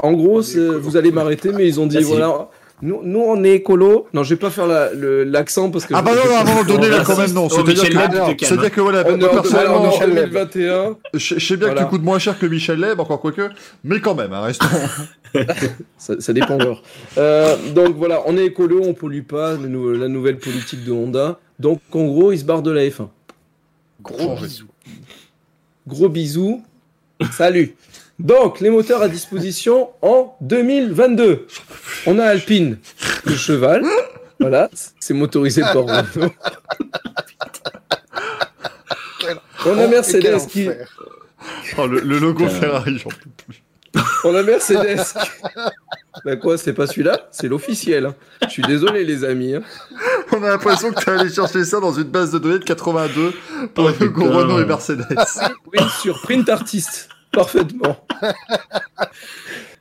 en 0.00 0.12
gros, 0.14 0.40
vous 0.80 0.96
allez 0.96 1.12
m'arrêter, 1.12 1.52
mais 1.52 1.68
ils 1.68 1.78
ont 1.78 1.86
dit, 1.86 2.02
voilà... 2.02 2.48
Nous, 2.82 3.00
nous, 3.04 3.20
on 3.20 3.44
est 3.44 3.52
écolo. 3.52 4.08
Non, 4.12 4.24
je 4.24 4.30
vais 4.30 4.40
pas 4.40 4.50
faire 4.50 4.66
l'accent 4.66 5.70
parce 5.70 5.86
que. 5.86 5.94
Ah 5.94 6.02
bah 6.02 6.12
non, 6.16 6.28
non, 6.28 6.36
à 6.36 6.40
un 6.40 6.44
moment 6.44 6.64
donné, 6.64 6.88
là, 6.88 7.04
quand 7.06 7.16
même, 7.16 7.32
non. 7.32 7.48
C'est-à-dire 7.48 8.36
que, 8.36 8.44
c'est-à-dire 8.44 8.72
que 8.72 8.80
voilà, 8.80 9.04
on 9.06 9.14
en 9.14 9.98
2021. 10.06 10.96
Je 11.14 11.38
sais 11.38 11.56
bien 11.56 11.72
que 11.72 11.78
tu 11.78 11.86
coûtes 11.86 12.02
moins 12.02 12.18
cher 12.18 12.36
que 12.38 12.46
Michel 12.46 12.80
Leb, 12.80 12.98
encore 12.98 13.20
quoique, 13.20 13.50
mais 13.84 14.00
quand 14.00 14.16
même, 14.16 14.32
hein, 14.32 14.42
restons. 14.42 14.66
ça, 15.96 16.20
ça, 16.20 16.32
dépend 16.32 16.54
encore. 16.54 16.82
Euh, 17.18 17.56
donc 17.72 17.96
voilà, 17.96 18.22
on 18.26 18.36
est 18.36 18.46
écolo, 18.46 18.82
on 18.84 18.94
pollue 18.94 19.22
pas, 19.22 19.52
la 19.52 20.08
nouvelle 20.08 20.38
politique 20.38 20.84
de 20.84 20.90
Honda. 20.90 21.38
Donc 21.60 21.80
en 21.92 22.04
gros, 22.04 22.32
ils 22.32 22.40
se 22.40 22.44
barrent 22.44 22.62
de 22.62 22.72
la 22.72 22.82
F1. 22.82 23.08
Gros 24.02 24.36
bisous. 24.36 24.66
Gros 25.86 26.08
bisous. 26.08 26.62
Salut. 27.30 27.76
Donc, 28.22 28.60
les 28.60 28.70
moteurs 28.70 29.02
à 29.02 29.08
disposition 29.08 29.90
en 30.00 30.36
2022. 30.42 31.48
On 32.06 32.20
a 32.20 32.24
Alpine, 32.24 32.78
le 33.24 33.34
cheval. 33.34 33.84
Voilà, 34.38 34.70
c'est 35.00 35.12
motorisé 35.12 35.60
par 35.72 35.84
Renault. 35.84 36.32
On 39.66 39.76
a 39.76 39.88
Mercedes 39.88 40.46
qui. 40.48 40.68
Oh, 41.76 41.86
le, 41.88 42.00
logo 42.00 42.46
Ferrari, 42.48 42.98
j'en 42.98 43.10
peux 43.10 43.30
plus. 43.44 43.62
On 44.22 44.34
a 44.36 44.42
Mercedes. 44.44 45.00
Bah 46.24 46.36
quoi, 46.36 46.56
c'est 46.58 46.74
pas 46.74 46.86
celui-là? 46.86 47.28
C'est 47.32 47.48
l'officiel. 47.48 48.06
Hein. 48.06 48.14
Je 48.44 48.50
suis 48.50 48.62
désolé, 48.62 49.04
les 49.04 49.24
amis. 49.24 49.56
Hein. 49.56 49.62
On 50.30 50.44
a 50.44 50.48
l'impression 50.48 50.92
que 50.92 51.02
tu 51.02 51.10
allé 51.10 51.28
chercher 51.28 51.64
ça 51.64 51.80
dans 51.80 51.92
une 51.92 52.04
base 52.04 52.30
de 52.30 52.38
données 52.38 52.60
de 52.60 52.64
82 52.64 53.32
pour 53.74 53.86
oh, 53.86 54.24
Renault 54.30 54.60
et 54.60 54.64
Mercedes. 54.64 55.06
Oui, 55.72 55.80
sur 56.00 56.20
Print 56.22 56.48
Artist. 56.48 57.08
Parfaitement. 57.32 57.96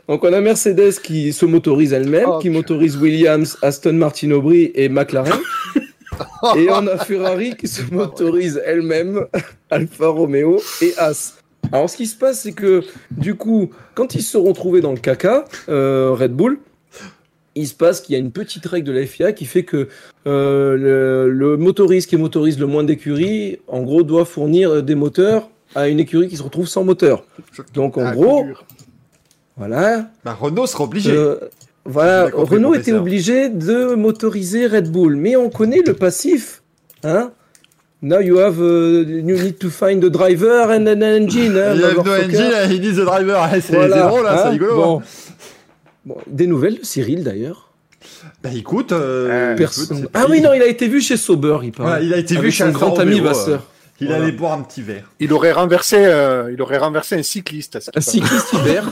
Donc 0.08 0.24
on 0.24 0.34
a 0.34 0.42
Mercedes 0.42 1.00
qui 1.02 1.32
se 1.32 1.46
motorise 1.46 1.94
elle-même, 1.94 2.28
oh, 2.28 2.40
qui 2.40 2.50
motorise 2.50 2.98
Williams, 2.98 3.58
Aston 3.62 3.94
Martin 3.94 4.32
Aubry 4.32 4.72
et 4.76 4.90
McLaren. 4.90 5.40
et 6.58 6.70
on 6.70 6.88
a 6.88 6.98
Ferrari 6.98 7.56
qui 7.56 7.68
se 7.68 7.82
motorise 7.94 8.62
elle-même, 8.66 9.26
Alfa 9.70 10.08
Romeo 10.08 10.62
et 10.82 10.94
As. 10.98 11.38
Alors 11.72 11.90
ce 11.90 11.98
qui 11.98 12.08
se 12.08 12.18
passe, 12.18 12.42
c'est 12.42 12.52
que 12.52 12.82
du 13.12 13.36
coup, 13.36 13.70
quand 13.96 14.16
ils 14.16 14.24
se 14.24 14.32
seront 14.32 14.54
trouvés 14.54 14.82
dans 14.82 14.92
le 14.92 14.98
caca, 14.98 15.46
euh, 15.70 16.12
Red 16.12 16.34
Bull, 16.34 16.60
il 17.56 17.68
se 17.68 17.74
passe 17.74 18.02
qu'il 18.02 18.14
y 18.14 18.16
a 18.16 18.20
une 18.20 18.32
petite 18.32 18.66
règle 18.66 18.88
de 18.88 18.94
la 18.94 19.06
FIA 19.06 19.34
qui 19.34 19.46
fait 19.46 19.64
que 19.64 19.88
euh, 20.26 20.78
le, 20.78 21.30
le, 21.30 21.58
motoriste 21.58 22.10
qui 22.10 22.18
motorise 22.18 22.60
le 22.60 22.66
moins 22.66 22.84
d'écuries, 22.84 23.60
en 23.68 23.82
gros, 23.84 24.04
doit 24.04 24.26
fournir 24.26 24.84
des 24.84 24.96
moteurs 24.96 25.50
à 25.76 25.88
une 25.88 26.00
écurie 26.00 26.28
qui 26.28 26.38
se 26.38 26.44
retrouve 26.44 26.68
sans 26.68 26.84
moteur. 26.84 27.24
Donc 27.74 27.98
en 27.98 28.12
gros, 28.12 28.46
voilà. 29.58 30.10
Bah, 30.24 30.38
Renault 30.40 30.68
sera 30.68 30.84
obligé. 30.84 31.12
Euh, 31.12 31.38
voilà, 31.86 32.30
Renault 32.34 32.76
était 32.76 32.94
obligé 32.94 33.50
de 33.50 33.96
motoriser 33.96 34.68
Red 34.68 34.92
Bull, 34.92 35.16
mais 35.16 35.36
on 35.36 35.50
connaît 35.50 35.82
le 35.86 35.94
passif, 35.94 36.62
hein. 37.04 37.32
Now 38.04 38.20
you 38.20 38.40
have, 38.40 38.58
uh, 38.60 39.04
you 39.04 39.22
need 39.22 39.60
to 39.60 39.70
find 39.70 40.02
the 40.02 40.10
driver 40.10 40.72
and 40.72 40.88
an 40.88 41.04
engine. 41.04 41.56
Hein, 41.56 41.76
you 41.76 41.86
have 41.86 42.04
no 42.04 42.14
engine, 42.16 42.72
he 42.72 42.80
needs 42.80 42.96
the 42.96 43.06
driver. 43.06 43.48
C'est 43.62 43.76
voilà, 43.76 44.08
drôle, 44.08 44.24
là, 44.24 44.34
hein, 44.34 44.44
c'est 44.44 44.50
rigolo. 44.50 44.76
Bon. 44.76 45.00
Hein. 45.00 45.04
Bon, 46.06 46.18
des 46.26 46.48
nouvelles 46.48 46.80
de 46.80 46.84
Cyril 46.84 47.24
d'ailleurs. 47.24 47.72
Bah 48.44 48.50
écoute, 48.56 48.92
euh, 48.92 49.56
personne. 49.56 50.08
Ah 50.16 50.26
oui 50.28 50.42
non, 50.42 50.54
il 50.54 50.64
a 50.64 50.68
été 50.68 50.88
vu 50.88 51.00
chez 51.00 51.16
Sauber, 51.16 51.60
il 51.62 51.72
parle. 51.72 51.92
Ouais, 51.92 52.06
il 52.06 52.14
a 52.14 52.18
été 52.18 52.38
vu 52.38 52.50
chez 52.50 52.64
son 52.64 52.72
grand 52.72 52.98
ami 52.98 53.20
Vasseur. 53.20 53.68
Il 54.02 54.12
allait 54.12 54.32
boire 54.32 54.54
un 54.54 54.64
petit 54.64 54.82
verre. 54.82 55.12
Il 55.20 55.32
aurait 55.32 55.52
renversé, 55.52 55.98
euh, 55.98 56.52
il 56.52 56.62
aurait 56.62 56.80
renversé 56.80 57.16
un 57.16 57.24
cycliste. 57.24 57.78
Un 57.96 58.02
cycliste 58.02 58.52
hiver. 58.54 58.92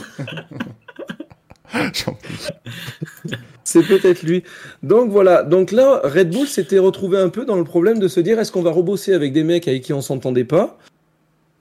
C'est 3.64 3.82
peut-être 3.82 4.22
lui. 4.22 4.44
Donc 4.82 5.10
voilà. 5.10 5.42
Donc 5.42 5.72
là, 5.72 6.00
Red 6.04 6.30
Bull 6.30 6.46
s'était 6.46 6.78
retrouvé 6.78 7.18
un 7.18 7.28
peu 7.28 7.44
dans 7.44 7.56
le 7.56 7.64
problème 7.64 7.98
de 7.98 8.08
se 8.08 8.20
dire 8.20 8.38
est-ce 8.38 8.52
qu'on 8.52 8.62
va 8.62 8.70
rebosser 8.70 9.12
avec 9.12 9.32
des 9.32 9.44
mecs 9.44 9.68
avec 9.68 9.82
qui 9.82 9.92
on 9.92 10.00
s'entendait 10.00 10.44
pas, 10.44 10.78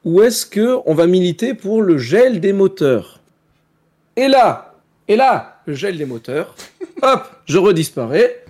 ou 0.06 0.22
est-ce 0.22 0.46
que 0.46 0.78
on 0.86 0.94
va 0.94 1.08
militer 1.08 1.54
pour 1.54 1.82
le 1.82 1.98
gel 1.98 2.40
des 2.40 2.54
moteurs? 2.54 3.20
Et 4.16 4.28
là, 4.28 4.76
et 5.08 5.16
là, 5.16 5.62
le 5.66 5.74
gel 5.74 5.98
des 5.98 6.06
moteurs. 6.06 6.56
Hop, 7.02 7.30
je 7.46 7.58
redisparais. 7.58 8.44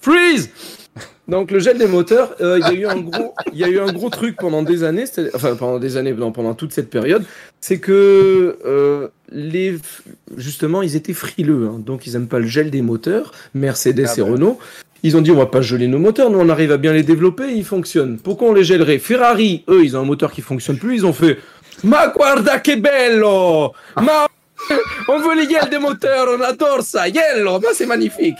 Freeze 0.00 0.50
donc 1.30 1.50
le 1.50 1.60
gel 1.60 1.78
des 1.78 1.86
moteurs, 1.86 2.34
euh, 2.40 2.58
il 2.60 2.66
y 2.66 2.68
a 2.68 2.72
eu 2.72 2.86
un 2.86 3.00
gros, 3.00 3.34
il 3.52 3.58
y 3.58 3.64
a 3.64 3.68
eu 3.68 3.78
un 3.78 3.92
gros 3.92 4.10
truc 4.10 4.36
pendant 4.36 4.62
des 4.62 4.84
années, 4.84 5.04
enfin 5.34 5.54
pendant 5.56 5.78
des 5.78 5.96
années, 5.96 6.12
non, 6.12 6.32
pendant 6.32 6.54
toute 6.54 6.72
cette 6.72 6.90
période, 6.90 7.24
c'est 7.60 7.78
que 7.78 8.58
euh, 8.66 9.08
les, 9.30 9.78
justement, 10.36 10.82
ils 10.82 10.96
étaient 10.96 11.14
frileux, 11.14 11.68
hein, 11.72 11.78
donc 11.78 12.06
ils 12.06 12.16
aiment 12.16 12.28
pas 12.28 12.40
le 12.40 12.46
gel 12.46 12.70
des 12.70 12.82
moteurs, 12.82 13.32
Mercedes 13.54 14.06
ah 14.08 14.14
et 14.18 14.22
Renault. 14.22 14.58
Ils 15.02 15.16
ont 15.16 15.22
dit 15.22 15.30
on 15.30 15.36
va 15.36 15.46
pas 15.46 15.62
geler 15.62 15.86
nos 15.86 15.98
moteurs, 15.98 16.28
nous 16.28 16.40
on 16.40 16.48
arrive 16.50 16.72
à 16.72 16.76
bien 16.76 16.92
les 16.92 17.02
développer, 17.02 17.50
ils 17.54 17.64
fonctionnent. 17.64 18.18
Pourquoi 18.18 18.48
on 18.48 18.52
les 18.52 18.64
gèlerait? 18.64 18.98
Ferrari, 18.98 19.64
eux, 19.68 19.82
ils 19.82 19.96
ont 19.96 20.00
un 20.00 20.04
moteur 20.04 20.30
qui 20.32 20.42
fonctionne 20.42 20.76
plus, 20.76 20.96
ils 20.96 21.06
ont 21.06 21.14
fait 21.14 21.38
ma 21.84 22.08
guarda 22.08 22.58
che 22.58 22.76
bello, 22.76 23.72
ma 23.96 24.26
on 25.08 25.18
veut 25.20 25.40
les 25.40 25.46
gueules 25.46 25.70
des 25.70 25.78
moteurs, 25.78 26.26
on 26.36 26.40
adore 26.42 26.82
ça. 26.82 27.08
Yellow, 27.08 27.58
ben, 27.58 27.70
c'est 27.72 27.86
magnifique. 27.86 28.36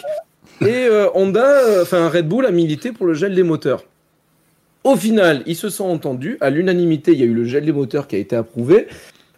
Et 0.62 0.86
euh, 0.88 1.08
Honda, 1.14 1.44
euh, 1.44 1.82
enfin 1.82 2.08
Red 2.08 2.28
Bull 2.28 2.44
a 2.44 2.50
milité 2.50 2.92
pour 2.92 3.06
le 3.06 3.14
gel 3.14 3.34
des 3.34 3.42
moteurs. 3.42 3.84
Au 4.84 4.94
final, 4.94 5.42
ils 5.46 5.56
se 5.56 5.70
sont 5.70 5.84
entendus. 5.84 6.36
À 6.40 6.50
l'unanimité, 6.50 7.12
il 7.12 7.20
y 7.20 7.22
a 7.22 7.26
eu 7.26 7.34
le 7.34 7.44
gel 7.44 7.64
des 7.64 7.72
moteurs 7.72 8.06
qui 8.06 8.16
a 8.16 8.18
été 8.18 8.36
approuvé. 8.36 8.86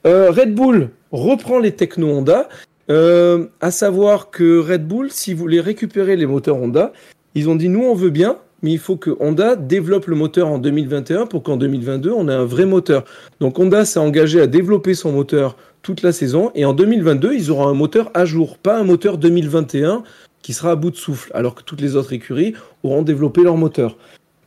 Euh, 0.05 0.31
Red 0.31 0.55
Bull 0.55 0.91
reprend 1.13 1.61
les 1.61 1.73
techno 1.73 2.09
Honda. 2.09 2.49
à 2.89 3.71
savoir 3.71 4.31
que 4.31 4.59
Red 4.59 4.87
Bull, 4.87 5.11
si 5.11 5.33
vous 5.33 5.41
voulez 5.41 5.61
récupérer 5.61 6.17
les 6.17 6.27
moteurs 6.27 6.57
Honda, 6.57 6.93
ils 7.35 7.49
ont 7.49 7.55
dit 7.55 7.69
nous 7.69 7.85
on 7.85 7.95
veut 7.95 8.11
bien, 8.11 8.39
mais 8.63 8.73
il 8.73 8.79
faut 8.79 8.97
que 8.97 9.17
Honda 9.21 9.57
développe 9.57 10.07
le 10.07 10.17
moteur 10.17 10.49
en 10.49 10.59
2021 10.59 11.27
pour 11.27 11.43
qu'en 11.43 11.57
2022 11.57 12.11
on 12.11 12.29
ait 12.29 12.33
un 12.33 12.45
vrai 12.45 12.67
moteur. 12.67 13.05
Donc 13.41 13.59
Honda 13.59 13.85
s'est 13.85 14.01
engagé 14.01 14.41
à 14.41 14.47
développer 14.47 14.95
son 14.95 15.13
moteur 15.13 15.57
toute 15.83 16.03
la 16.03 16.13
saison 16.13 16.51
et 16.55 16.65
en 16.65 16.73
2022 16.73 17.33
ils 17.33 17.51
auront 17.51 17.69
un 17.69 17.75
moteur 17.75 18.11
à 18.15 18.25
jour, 18.25 18.59
pas 18.59 18.79
un 18.79 18.85
moteur 18.85 19.19
2021 19.19 20.03
qui 20.43 20.53
sera 20.53 20.73
à 20.73 20.77
bout 20.77 20.91
de 20.91 20.97
souffle, 20.97 21.31
alors 21.35 21.55
que 21.55 21.63
toutes 21.63 21.81
les 21.81 21.97
autres 21.97 22.13
écuries 22.13 22.55
auront 22.83 23.03
développé 23.03 23.43
leur 23.43 23.57
moteur. 23.57 23.97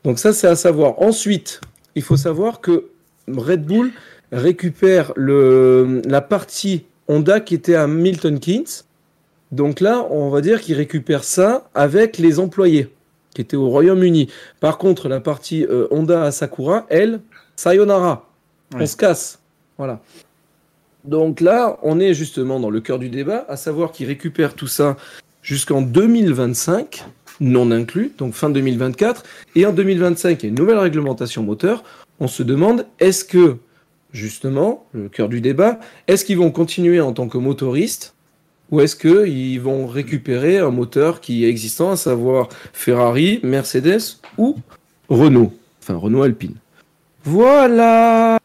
Donc 0.03 0.19
ça 0.19 0.33
c'est 0.33 0.47
à 0.47 0.55
savoir. 0.55 1.01
Ensuite, 1.01 1.61
il 1.95 2.01
faut 2.03 2.17
savoir 2.17 2.61
que 2.61 2.89
Red 3.27 3.65
Bull 3.65 3.91
récupère 4.31 5.13
le, 5.15 6.01
la 6.05 6.21
partie 6.21 6.85
Honda 7.07 7.39
qui 7.39 7.55
était 7.55 7.75
à 7.75 7.87
Milton 7.87 8.39
Keynes. 8.39 8.83
Donc 9.51 9.79
là, 9.79 10.05
on 10.09 10.29
va 10.29 10.41
dire 10.41 10.61
qu'il 10.61 10.75
récupère 10.75 11.23
ça 11.23 11.69
avec 11.73 12.17
les 12.17 12.39
employés 12.39 12.89
qui 13.35 13.41
était 13.41 13.57
au 13.57 13.69
Royaume-Uni. 13.69 14.29
Par 14.59 14.77
contre, 14.77 15.09
la 15.09 15.19
partie 15.19 15.65
euh, 15.65 15.87
Honda 15.91 16.23
à 16.23 16.31
Sakura, 16.31 16.85
elle, 16.89 17.19
sayonara. 17.55 18.29
On 18.73 18.85
se 18.85 18.95
casse. 18.95 19.39
Voilà. 19.77 19.99
Donc 21.03 21.41
là, 21.41 21.77
on 21.83 21.99
est 21.99 22.13
justement 22.13 22.59
dans 22.59 22.69
le 22.69 22.81
cœur 22.81 22.97
du 22.97 23.09
débat, 23.09 23.45
à 23.47 23.57
savoir 23.57 23.91
qu'il 23.91 24.07
récupère 24.07 24.55
tout 24.55 24.67
ça 24.67 24.95
jusqu'en 25.45 25.83
2025, 25.83 27.05
non 27.39 27.71
inclus, 27.71 28.11
donc 28.17 28.33
fin 28.33 28.49
2024. 28.49 29.23
Et 29.55 29.65
en 29.65 29.71
2025, 29.71 30.41
il 30.41 30.45
y 30.45 30.47
a 30.47 30.49
une 30.49 30.55
nouvelle 30.55 30.79
réglementation 30.79 31.43
moteur. 31.43 31.83
On 32.19 32.27
se 32.27 32.43
demande, 32.43 32.87
est-ce 32.99 33.23
que, 33.23 33.57
justement, 34.11 34.85
le 34.91 35.07
cœur 35.07 35.29
du 35.29 35.41
débat, 35.41 35.79
est-ce 36.07 36.25
qu'ils 36.25 36.39
vont 36.39 36.51
continuer 36.51 36.99
en 36.99 37.13
tant 37.13 37.27
que 37.27 37.37
motoristes 37.37 38.13
ou 38.71 38.81
est-ce 38.81 38.95
qu'ils 38.95 39.61
vont 39.61 39.85
récupérer 39.85 40.57
un 40.57 40.71
moteur 40.71 41.21
qui 41.21 41.45
est 41.45 41.49
existant, 41.49 41.91
à 41.91 41.95
savoir 41.95 42.49
Ferrari, 42.73 43.39
Mercedes 43.43 44.17
ou 44.39 44.55
Renault 45.07 45.53
Enfin, 45.79 45.95
Renault 45.95 46.23
Alpine? 46.23 46.55
Voilà 47.23 48.39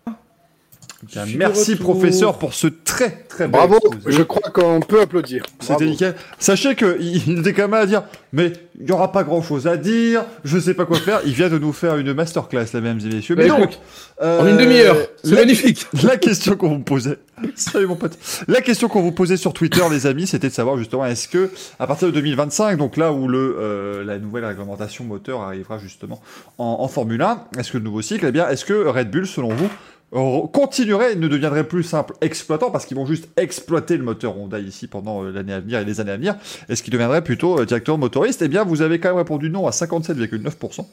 merci 1.36 1.76
professeur 1.76 2.38
pour 2.38 2.54
ce 2.54 2.66
très 2.66 3.10
très 3.28 3.48
bon 3.48 3.58
Bravo, 3.58 3.78
je 4.06 4.22
crois 4.22 4.50
qu'on 4.50 4.80
peut 4.80 5.00
applaudir. 5.00 5.44
C'était 5.60 5.86
nickel. 5.86 6.14
Sachez 6.38 6.74
qu'il 6.74 7.38
était 7.40 7.52
quand 7.52 7.62
même 7.62 7.74
à 7.74 7.86
dire, 7.86 8.02
mais 8.32 8.52
il 8.78 8.86
n'y 8.86 8.92
aura 8.92 9.12
pas 9.12 9.24
grand 9.24 9.42
chose 9.42 9.66
à 9.66 9.76
dire, 9.76 10.24
je 10.44 10.58
sais 10.58 10.74
pas 10.74 10.86
quoi 10.86 10.98
faire. 10.98 11.20
Il 11.26 11.32
vient 11.32 11.48
de 11.48 11.58
nous 11.58 11.72
faire 11.72 11.96
une 11.96 12.12
masterclass, 12.12 12.66
là, 12.72 12.80
mesdames 12.80 13.00
et 13.04 13.14
messieurs. 13.14 13.34
Mais, 13.36 13.48
bah, 13.48 13.58
donc, 13.58 13.78
en 14.20 14.46
une 14.46 14.56
demi-heure, 14.56 14.96
c'est 15.22 15.34
magnifique. 15.34 15.86
La 16.02 16.16
question 16.16 16.56
qu'on 16.56 16.68
vous 16.68 16.78
posait, 16.80 17.18
salut 17.54 17.86
mon 17.86 17.96
pote. 17.96 18.16
La 18.48 18.60
question 18.60 18.88
qu'on 18.88 19.02
vous 19.02 19.12
posait 19.12 19.36
sur 19.36 19.52
Twitter, 19.52 19.82
les 19.90 20.06
amis, 20.06 20.26
c'était 20.26 20.48
de 20.48 20.54
savoir 20.54 20.78
justement, 20.78 21.04
est-ce 21.04 21.28
que 21.28 21.50
à 21.78 21.86
partir 21.86 22.08
de 22.08 22.12
2025, 22.12 22.76
donc 22.76 22.96
là 22.96 23.12
où 23.12 23.28
le 23.28 23.56
euh, 23.58 24.04
la 24.04 24.18
nouvelle 24.18 24.44
réglementation 24.44 25.04
moteur 25.04 25.42
arrivera 25.42 25.78
justement 25.78 26.20
en, 26.58 26.78
en 26.80 26.88
Formule 26.88 27.22
1, 27.22 27.46
est-ce 27.58 27.72
que 27.72 27.78
le 27.78 27.84
nouveau 27.84 28.02
cycle, 28.02 28.26
eh 28.26 28.32
bien, 28.32 28.48
est-ce 28.48 28.64
que 28.64 28.86
Red 28.86 29.10
Bull, 29.10 29.26
selon 29.26 29.54
vous, 29.54 29.68
continuerait, 30.12 31.14
ne 31.14 31.28
deviendrait 31.28 31.64
plus 31.64 31.82
simple 31.82 32.14
exploitant 32.20 32.70
parce 32.70 32.86
qu'ils 32.86 32.96
vont 32.96 33.06
juste 33.06 33.28
exploiter 33.36 33.96
le 33.96 34.02
moteur 34.02 34.36
Honda 34.36 34.58
ici 34.58 34.86
pendant 34.86 35.24
euh, 35.24 35.30
l'année 35.30 35.52
à 35.52 35.60
venir 35.60 35.78
et 35.78 35.84
les 35.84 36.00
années 36.00 36.12
à 36.12 36.16
venir. 36.16 36.36
Est-ce 36.68 36.82
qu'il 36.82 36.92
deviendrait 36.92 37.22
plutôt 37.22 37.60
euh, 37.60 37.64
directeur 37.64 37.96
motoriste? 37.96 38.42
Eh 38.42 38.48
bien, 38.48 38.64
vous 38.64 38.82
avez 38.82 38.98
quand 38.98 39.08
même 39.08 39.18
répondu 39.18 39.50
non 39.50 39.66
à 39.66 39.70
57,9%. 39.70 40.86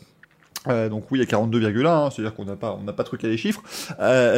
Euh, 0.67 0.89
donc 0.89 1.06
oui, 1.12 1.21
a 1.21 1.23
42,1, 1.23 1.88
hein, 1.88 2.10
c'est-à-dire 2.12 2.36
qu'on 2.36 2.45
n'a 2.45 2.56
pas, 2.58 2.77
on 2.80 2.84
n'a 2.84 2.93
pas 2.93 3.06
truqué 3.06 3.27
les 3.27 3.38
chiffres, 3.38 3.63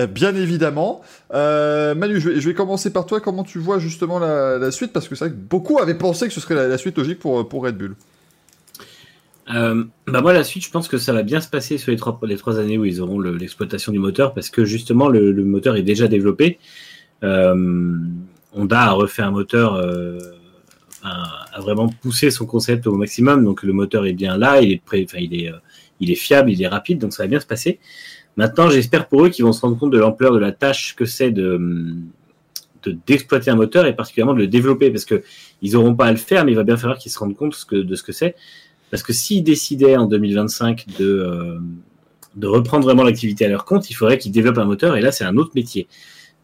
bien 0.07 0.35
évidemment. 0.35 1.01
Manu, 1.33 2.19
je 2.19 2.29
vais, 2.29 2.53
commencer 2.53 2.91
par 2.91 3.05
toi. 3.05 3.19
Comment 3.19 3.43
tu 3.43 3.57
vois 3.57 3.79
justement 3.79 4.19
la, 4.19 4.71
suite? 4.71 4.93
Parce 4.93 5.07
que 5.07 5.15
c'est 5.15 5.25
vrai 5.25 5.33
que 5.33 5.39
beaucoup 5.39 5.79
avaient 5.79 5.97
pensé 5.97 6.27
que 6.27 6.33
ce 6.33 6.39
serait 6.39 6.55
la, 6.55 6.77
suite 6.77 6.97
logique 6.97 7.19
pour 7.19 7.63
Red 7.63 7.77
Bull. 7.77 7.95
Euh, 9.51 9.83
bah 10.05 10.21
moi 10.21 10.31
la 10.31 10.43
suite 10.43 10.63
je 10.63 10.69
pense 10.69 10.87
que 10.87 10.99
ça 10.99 11.11
va 11.11 11.23
bien 11.23 11.41
se 11.41 11.49
passer 11.49 11.79
sur 11.79 11.91
les 11.91 11.97
trois, 11.97 12.59
années 12.59 12.77
où 12.77 12.85
ils 12.85 13.01
auront 13.01 13.19
l'exploitation 13.19 13.91
du 13.91 13.97
moteur 13.97 14.33
parce 14.33 14.49
que 14.49 14.63
justement 14.63 15.07
le, 15.07 15.33
moteur 15.43 15.75
est 15.75 15.81
déjà 15.81 16.07
développé. 16.07 16.59
Euh, 17.23 17.97
Honda 18.53 18.81
a 18.81 18.91
refait 18.91 19.21
un 19.21 19.31
moteur, 19.31 19.73
euh, 19.75 20.19
a, 21.03 21.59
vraiment 21.59 21.89
poussé 21.89 22.31
son 22.31 22.45
concept 22.45 22.87
au 22.87 22.95
maximum 22.95 23.43
donc 23.43 23.63
le 23.63 23.73
moteur 23.73 24.05
est 24.05 24.13
bien 24.13 24.37
là, 24.37 24.61
il 24.61 24.71
est 24.71 24.83
prêt, 24.83 25.03
enfin 25.03 25.17
il 25.19 25.33
est, 25.41 25.51
euh, 25.51 25.57
il 25.99 26.11
est 26.11 26.15
fiable, 26.15 26.51
il 26.51 26.61
est 26.61 26.67
rapide 26.67 26.99
donc 26.99 27.13
ça 27.13 27.23
va 27.23 27.27
bien 27.27 27.39
se 27.39 27.47
passer. 27.47 27.79
Maintenant 28.37 28.69
j'espère 28.69 29.07
pour 29.07 29.25
eux 29.25 29.29
qu'ils 29.29 29.45
vont 29.45 29.53
se 29.53 29.61
rendre 29.61 29.79
compte 29.79 29.91
de 29.91 29.97
l'ampleur 29.97 30.31
de 30.31 30.39
la 30.39 30.51
tâche 30.51 30.95
que 30.95 31.05
c'est 31.05 31.31
de 31.31 31.59
d'exploiter 33.05 33.51
un 33.51 33.55
moteur 33.55 33.85
et 33.87 33.93
particulièrement 33.93 34.33
de 34.33 34.39
le 34.39 34.47
développer 34.47 34.89
parce 34.89 35.03
que 35.03 35.21
ils 35.61 35.75
auront 35.75 35.95
pas 35.95 36.05
à 36.05 36.11
le 36.11 36.17
faire 36.17 36.45
mais 36.45 36.53
il 36.53 36.55
va 36.55 36.63
bien 36.63 36.77
falloir 36.77 36.97
qu'ils 36.97 37.11
se 37.11 37.19
rendent 37.19 37.35
compte 37.35 37.53
de 37.73 37.95
ce 37.95 38.03
que 38.03 38.13
c'est 38.13 38.35
parce 38.91 39.03
que 39.03 39.13
s'ils 39.13 39.43
décidaient 39.43 39.97
en 39.97 40.05
2025 40.05 40.85
de, 40.97 41.05
euh, 41.05 41.59
de 42.35 42.47
reprendre 42.47 42.85
vraiment 42.85 43.03
l'activité 43.03 43.45
à 43.45 43.49
leur 43.49 43.65
compte, 43.65 43.89
il 43.89 43.93
faudrait 43.93 44.17
qu'ils 44.17 44.31
développent 44.31 44.57
un 44.57 44.65
moteur. 44.65 44.95
Et 44.95 45.01
là, 45.01 45.11
c'est 45.11 45.23
un 45.23 45.37
autre 45.37 45.51
métier. 45.55 45.87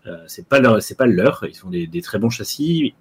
Euh, 0.08 0.18
c'est 0.28 0.48
pas 0.48 0.60
leur. 0.60 0.80
Ils 1.46 1.56
font 1.56 1.70
des, 1.70 2.02
très 2.02 2.20
bons 2.20 2.30
châssis. 2.30 2.94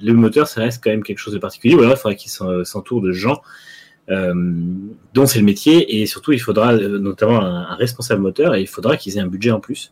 Le 0.00 0.12
moteur, 0.12 0.46
ça 0.46 0.60
reste 0.60 0.82
quand 0.84 0.90
même 0.90 1.02
quelque 1.02 1.18
chose 1.18 1.34
de 1.34 1.38
particulier. 1.38 1.74
Ou 1.74 1.80
alors, 1.80 1.92
il 1.92 1.96
faudrait 1.96 2.16
qu'ils 2.16 2.30
s'entourent 2.30 3.00
de 3.00 3.12
gens 3.12 3.40
euh, 4.08 4.34
dont 5.14 5.26
c'est 5.26 5.38
le 5.38 5.44
métier. 5.44 6.00
Et 6.00 6.06
surtout, 6.06 6.32
il 6.32 6.40
faudra 6.40 6.74
euh, 6.74 6.98
notamment 6.98 7.40
un, 7.40 7.62
un, 7.70 7.74
responsable 7.74 8.22
moteur 8.22 8.54
et 8.54 8.60
il 8.60 8.68
faudra 8.68 8.96
qu'ils 8.96 9.16
aient 9.16 9.20
un 9.20 9.26
budget 9.26 9.50
en 9.50 9.60
plus. 9.60 9.90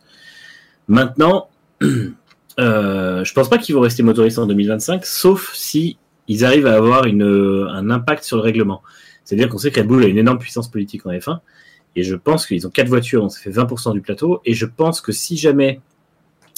Maintenant, 0.87 1.49
euh, 2.59 3.23
je 3.23 3.33
pense 3.33 3.49
pas 3.49 3.57
qu'ils 3.57 3.75
vont 3.75 3.81
rester 3.81 4.03
motoristes 4.03 4.39
en 4.39 4.45
2025, 4.45 5.05
sauf 5.05 5.53
si 5.53 5.97
ils 6.27 6.45
arrivent 6.45 6.67
à 6.67 6.75
avoir 6.75 7.05
une, 7.05 7.23
un 7.23 7.89
impact 7.89 8.23
sur 8.23 8.37
le 8.37 8.43
règlement. 8.43 8.81
C'est-à-dire 9.23 9.49
qu'on 9.49 9.57
sait 9.57 9.71
que 9.71 9.81
Red 9.81 9.91
a 9.91 10.07
une 10.07 10.17
énorme 10.17 10.37
puissance 10.37 10.69
politique 10.69 11.05
en 11.05 11.11
F1, 11.11 11.39
et 11.95 12.03
je 12.03 12.15
pense 12.15 12.45
qu'ils 12.45 12.65
ont 12.67 12.69
quatre 12.69 12.87
voitures, 12.87 13.21
donc 13.21 13.31
ça 13.31 13.39
fait 13.39 13.49
20% 13.49 13.93
du 13.93 14.01
plateau, 14.01 14.41
et 14.45 14.53
je 14.53 14.65
pense 14.65 15.01
que 15.01 15.11
si 15.11 15.37
jamais 15.37 15.81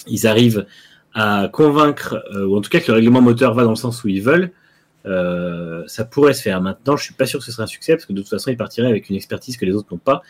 ils 0.07 0.27
arrivent 0.27 0.65
à 1.13 1.49
convaincre, 1.51 2.23
euh, 2.35 2.45
ou 2.45 2.57
en 2.57 2.61
tout 2.61 2.69
cas 2.69 2.79
que 2.79 2.87
le 2.87 2.93
règlement 2.93 3.21
moteur 3.21 3.53
va 3.53 3.63
dans 3.63 3.71
le 3.71 3.75
sens 3.75 4.03
où 4.03 4.09
ils 4.09 4.21
veulent, 4.21 4.51
euh, 5.05 5.83
ça 5.87 6.03
pourrait 6.03 6.33
se 6.33 6.41
faire. 6.41 6.61
Maintenant, 6.61 6.97
je 6.97 7.03
suis 7.03 7.13
pas 7.13 7.25
sûr 7.25 7.39
que 7.39 7.45
ce 7.45 7.51
serait 7.51 7.63
un 7.63 7.67
succès, 7.67 7.93
parce 7.93 8.05
que 8.05 8.13
de 8.13 8.21
toute 8.21 8.29
façon, 8.29 8.51
ils 8.51 8.57
partiraient 8.57 8.89
avec 8.89 9.09
une 9.09 9.15
expertise 9.15 9.57
que 9.57 9.65
les 9.65 9.73
autres 9.73 9.87
n'ont 9.91 9.99
pas, 9.99 10.21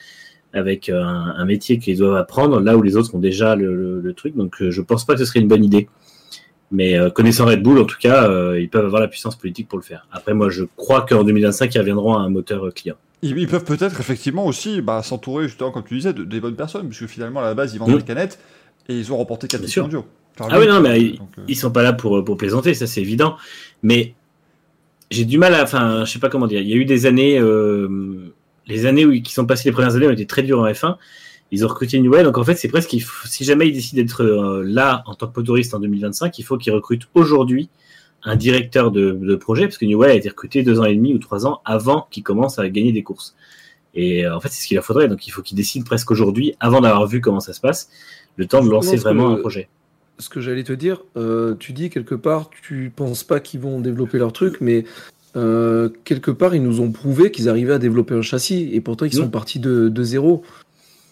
avec 0.54 0.90
un, 0.90 1.44
métier 1.46 1.78
qu'ils 1.80 1.98
doivent 1.98 2.16
apprendre, 2.16 2.60
là 2.60 2.78
où 2.78 2.82
les 2.82 2.96
autres 2.96 3.14
ont 3.16 3.20
déjà 3.20 3.56
le 3.56 4.14
truc, 4.16 4.36
donc 4.36 4.62
euh, 4.62 4.72
je 4.72 4.82
pense 4.82 5.06
pas 5.06 5.14
que 5.14 5.20
ce 5.20 5.26
serait 5.26 5.40
une 5.40 5.48
bonne 5.48 5.64
idée. 5.64 5.90
Mais 6.72 6.98
euh, 6.98 7.10
connaissant 7.10 7.46
Red 7.46 7.64
Bull, 7.64 7.80
en 7.80 7.86
tout 7.86 7.98
cas, 8.00 8.30
euh, 8.30 8.60
ils 8.60 8.70
peuvent 8.70 8.86
avoir 8.86 9.02
la 9.02 9.08
puissance 9.08 9.36
politique 9.36 9.68
pour 9.70 9.80
le 9.80 9.84
faire. 9.84 10.08
Après, 10.12 10.34
moi, 10.34 10.50
je 10.50 10.66
crois 10.76 11.02
qu'en 11.02 11.24
2025, 11.24 11.74
ils 11.74 11.80
reviendront 11.80 12.16
à 12.16 12.20
un 12.20 12.30
moteur 12.30 12.66
euh, 12.66 12.72
client. 12.72 12.96
Ils, 13.22 13.38
ils 13.38 13.48
peuvent 13.48 13.64
peut-être 13.64 14.00
effectivement 14.00 14.46
aussi 14.46 14.82
bah, 14.82 15.02
s'entourer, 15.02 15.48
justement, 15.48 15.72
comme 15.72 15.84
tu 15.84 15.96
disais, 15.96 16.14
de, 16.14 16.24
des 16.24 16.42
bonnes 16.42 16.56
personnes, 16.56 16.90
puisque 16.90 17.08
finalement, 17.08 17.40
à 17.40 17.44
la 17.44 17.54
base, 17.54 17.74
ils 17.74 17.80
vendent 17.80 17.92
mmh. 17.92 17.98
des 18.00 18.04
canettes 18.04 18.40
et 18.90 18.98
ils 18.98 19.14
ont 19.14 19.18
remporté 19.18 19.48
4 19.48 19.64
titres 19.64 19.82
mondiaux. 19.82 20.06
Ah 20.40 20.60
oui, 20.60 20.68
non, 20.68 20.82
mais 20.82 21.02
ils, 21.02 21.18
donc, 21.18 21.30
euh... 21.40 21.44
ils 21.48 21.56
sont 21.56 21.72
pas 21.72 21.82
là 21.82 21.94
pour, 21.94 22.24
pour 22.24 22.38
plaisanter, 22.38 22.74
ça 22.76 22.86
c'est 22.86 23.02
évident. 23.02 23.38
Mais 23.82 24.14
j'ai 25.10 25.26
du 25.26 25.40
mal 25.40 25.56
à. 25.56 25.64
Enfin, 25.64 26.06
je 26.06 26.12
sais 26.12 26.20
pas 26.20 26.30
comment 26.30 26.46
dire. 26.46 26.62
Il 26.62 26.68
y 26.68 26.74
a 26.74 26.76
eu 26.76 26.86
des 26.86 27.08
années. 27.08 27.42
Les 28.68 28.86
années 28.86 29.06
où, 29.06 29.20
qui 29.22 29.34
sont 29.34 29.48
passées, 29.48 29.70
les 29.70 29.74
premières 29.74 29.96
années 29.96 30.08
ont 30.08 30.12
été 30.12 30.28
très 30.28 30.44
dures 30.44 30.60
en 30.60 30.68
F1 30.68 30.98
ils 31.52 31.66
ont 31.66 31.68
recruté 31.68 32.00
Newell. 32.00 32.26
Donc 32.26 32.38
en 32.38 32.44
fait, 32.44 32.56
c'est 32.56 32.68
presque, 32.68 32.96
si 33.26 33.44
jamais 33.44 33.68
ils 33.68 33.74
décident 33.74 34.02
d'être 34.02 34.24
euh, 34.24 34.64
là 34.66 35.04
en 35.06 35.16
tant 35.16 35.28
que 35.28 35.40
motoriste 35.40 35.74
en 35.74 35.80
2025, 35.80 36.38
il 36.38 36.44
faut 36.44 36.58
qu'ils 36.58 36.74
recrutent 36.74 37.08
aujourd'hui 37.14 37.70
un 38.24 38.36
directeur 38.36 38.92
de, 38.92 39.12
de, 39.12 39.36
projet, 39.36 39.66
parce 39.66 39.78
que 39.78 39.86
Newell 39.86 40.12
a 40.12 40.16
été 40.16 40.30
recruté 40.30 40.64
deux 40.64 40.80
ans 40.80 40.86
et 40.86 40.96
demi 40.96 41.14
ou 41.14 41.20
trois 41.20 41.46
ans 41.46 41.62
avant 41.66 42.08
qu'il 42.12 42.24
commence 42.24 42.60
à 42.60 42.68
gagner 42.68 42.92
des 42.92 43.04
courses. 43.04 43.36
Et 43.94 44.26
euh, 44.26 44.36
en 44.36 44.40
fait, 44.40 44.50
c'est 44.50 44.62
ce 44.62 44.68
qu'il 44.68 44.76
leur 44.76 44.86
faudrait. 44.86 45.08
Donc 45.08 45.28
il 45.28 45.32
faut 45.32 45.42
qu'ils 45.42 45.58
décident 45.58 45.86
presque 45.86 46.12
aujourd'hui, 46.12 46.56
avant 46.60 46.82
d'avoir 46.82 47.08
vu 47.08 47.22
comment 47.22 47.40
ça 47.40 47.54
se 47.54 47.62
passe, 47.62 47.90
le 48.36 48.46
temps 48.46 48.64
de 48.64 48.70
lancer 48.70 48.96
vraiment 48.96 49.30
un 49.30 49.36
projet. 49.38 49.70
Ce 50.20 50.30
que 50.30 50.42
j'allais 50.42 50.64
te 50.64 50.74
dire, 50.74 51.04
euh, 51.16 51.56
tu 51.60 51.74
dis 51.74 51.90
quelque 51.90 52.16
part, 52.16 52.50
tu 52.50 52.92
penses 52.96 53.24
pas 53.24 53.40
qu'ils 53.40 53.60
vont 53.60 53.80
développer 53.80 54.18
leur 54.18 54.34
truc, 54.34 54.62
mais 54.62 54.84
euh, 55.36 55.90
quelque 56.04 56.32
part, 56.32 56.56
ils 56.56 56.64
nous 56.64 56.82
ont 56.82 56.92
prouvé 56.92 57.32
qu'ils 57.32 57.50
arrivaient 57.50 57.74
à 57.74 57.80
développer 57.80 58.16
un 58.16 58.24
châssis, 58.24 58.70
et 58.74 58.82
pourtant 58.82 59.06
ils 59.06 59.14
sont 59.14 59.28
mmh. 59.28 59.32
partis 59.32 59.60
de, 59.60 59.90
de 59.90 60.04
zéro. 60.04 60.44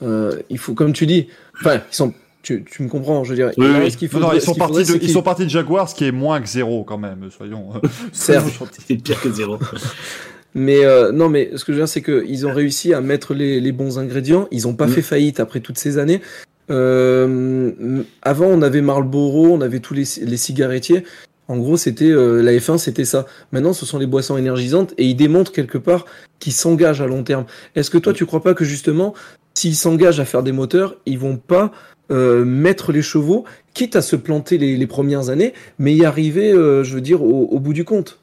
Euh, 0.01 0.41
il 0.49 0.57
faut, 0.57 0.73
comme 0.73 0.93
tu 0.93 1.05
dis, 1.05 1.27
enfin, 1.59 1.81
ils 1.91 1.95
sont, 1.95 2.13
tu, 2.41 2.63
tu, 2.63 2.83
me 2.83 2.89
comprends, 2.89 3.23
je 3.23 3.29
veux 3.29 3.35
dire. 3.35 3.51
Oui, 3.57 3.65
oui. 3.65 4.09
Non, 4.13 4.19
non, 4.19 4.33
ils, 4.33 4.41
sont 4.41 4.55
partis 4.55 4.83
de, 4.83 4.99
ils 5.01 5.09
sont 5.09 5.21
partis 5.21 5.45
de 5.45 5.49
Jaguar, 5.49 5.89
ce 5.89 5.95
qui 5.95 6.05
est 6.05 6.11
moins 6.11 6.41
que 6.41 6.47
zéro 6.47 6.83
quand 6.83 6.97
même, 6.97 7.29
soyons. 7.35 7.69
Certes, 8.11 8.47
c'est 8.87 8.95
pire 8.95 9.21
que 9.21 9.31
zéro. 9.31 9.57
mais 10.53 10.85
euh, 10.85 11.11
non, 11.11 11.29
mais 11.29 11.51
ce 11.55 11.65
que 11.65 11.71
je 11.71 11.77
veux 11.77 11.83
dire, 11.83 11.89
c'est 11.89 12.01
qu'ils 12.01 12.45
ont 12.45 12.53
réussi 12.53 12.93
à 12.93 13.01
mettre 13.01 13.33
les, 13.33 13.59
les, 13.59 13.71
bons 13.71 13.97
ingrédients. 13.97 14.47
Ils 14.51 14.63
n'ont 14.63 14.75
pas 14.75 14.87
mmh. 14.87 14.91
fait 14.91 15.01
faillite 15.01 15.39
après 15.39 15.59
toutes 15.59 15.77
ces 15.77 15.97
années. 15.97 16.21
avant, 16.69 18.45
on 18.45 18.61
avait 18.61 18.81
Marlboro, 18.81 19.53
on 19.53 19.61
avait 19.61 19.79
tous 19.79 19.93
les, 19.93 20.05
les 20.21 20.37
cigarettiers. 20.37 21.03
En 21.47 21.57
gros, 21.57 21.77
c'était 21.77 22.09
la 22.09 22.51
F1, 22.53 22.79
c'était 22.79 23.05
ça. 23.05 23.27
Maintenant, 23.51 23.71
ce 23.73 23.85
sont 23.85 23.99
les 23.99 24.07
boissons 24.07 24.35
énergisantes 24.35 24.95
et 24.97 25.05
ils 25.05 25.15
démontrent 25.15 25.51
quelque 25.51 25.77
part 25.77 26.05
qu'ils 26.39 26.53
s'engagent 26.53 27.01
à 27.01 27.07
long 27.07 27.21
terme. 27.23 27.45
Est-ce 27.75 27.91
que 27.91 27.99
toi, 27.99 28.13
tu 28.13 28.25
crois 28.25 28.41
pas 28.41 28.55
que 28.55 28.65
justement, 28.65 29.13
s'ils 29.55 29.75
s'engagent 29.75 30.19
à 30.19 30.25
faire 30.25 30.43
des 30.43 30.51
moteurs, 30.51 30.95
ils 31.05 31.17
vont 31.17 31.37
pas 31.37 31.71
euh, 32.11 32.45
mettre 32.45 32.91
les 32.91 33.01
chevaux, 33.01 33.45
quitte 33.73 33.95
à 33.95 34.01
se 34.03 34.15
planter 34.15 34.59
les, 34.59 34.87
premières 34.87 35.29
années, 35.29 35.53
mais 35.79 35.95
y 35.95 36.05
arriver, 36.05 36.51
euh, 36.51 36.83
je 36.83 36.93
veux 36.93 37.01
dire, 37.01 37.23
au, 37.23 37.59
bout 37.59 37.73
du 37.73 37.83
compte. 37.83 38.19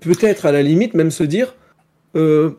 Peut-être 0.00 0.44
à 0.44 0.52
la 0.52 0.62
limite 0.62 0.94
même 0.94 1.10
se 1.10 1.24
dire, 1.24 1.54
euh, 2.16 2.50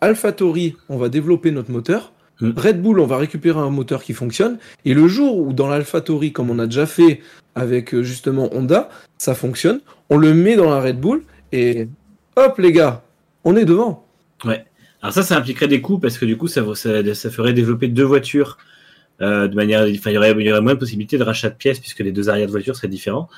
AlphaTauri, 0.00 0.76
on 0.88 0.96
va 0.96 1.08
développer 1.08 1.50
notre 1.50 1.70
moteur. 1.70 2.12
Mm. 2.40 2.52
Red 2.56 2.82
Bull, 2.82 3.00
on 3.00 3.06
va 3.06 3.18
récupérer 3.18 3.58
un 3.58 3.70
moteur 3.70 4.02
qui 4.02 4.14
fonctionne. 4.14 4.58
Et 4.84 4.94
le 4.94 5.08
jour 5.08 5.38
où 5.38 5.52
dans 5.52 5.68
l'AlphaTauri, 5.68 6.32
comme 6.32 6.50
on 6.50 6.58
a 6.58 6.66
déjà 6.66 6.86
fait 6.86 7.20
avec 7.54 8.00
justement 8.00 8.48
Honda, 8.54 8.88
ça 9.18 9.34
fonctionne, 9.34 9.80
on 10.10 10.16
le 10.16 10.32
met 10.34 10.56
dans 10.56 10.70
la 10.70 10.80
Red 10.80 11.00
Bull 11.00 11.22
et 11.52 11.88
hop 12.36 12.58
les 12.58 12.72
gars, 12.72 13.02
on 13.44 13.56
est 13.56 13.64
devant. 13.64 14.06
Ouais. 14.44 14.64
Alors 15.04 15.12
ça, 15.12 15.22
ça 15.22 15.36
impliquerait 15.36 15.68
des 15.68 15.82
coûts 15.82 15.98
parce 15.98 16.16
que 16.16 16.24
du 16.24 16.38
coup, 16.38 16.48
ça, 16.48 16.64
ferait 16.64 17.52
développer 17.52 17.88
deux 17.88 18.04
voitures 18.04 18.56
euh, 19.20 19.48
de 19.48 19.54
manière, 19.54 19.82
enfin, 19.82 20.10
il 20.10 20.14
y, 20.14 20.16
aurait, 20.16 20.60
moins 20.62 20.72
de 20.72 20.78
possibilités 20.78 21.18
de 21.18 21.22
rachat 21.22 21.50
de 21.50 21.56
pièces 21.56 21.78
puisque 21.78 22.00
les 22.00 22.10
deux 22.10 22.30
arrières 22.30 22.46
de 22.46 22.52
voiture 22.52 22.74
seraient 22.74 22.88
différents. 22.88 23.28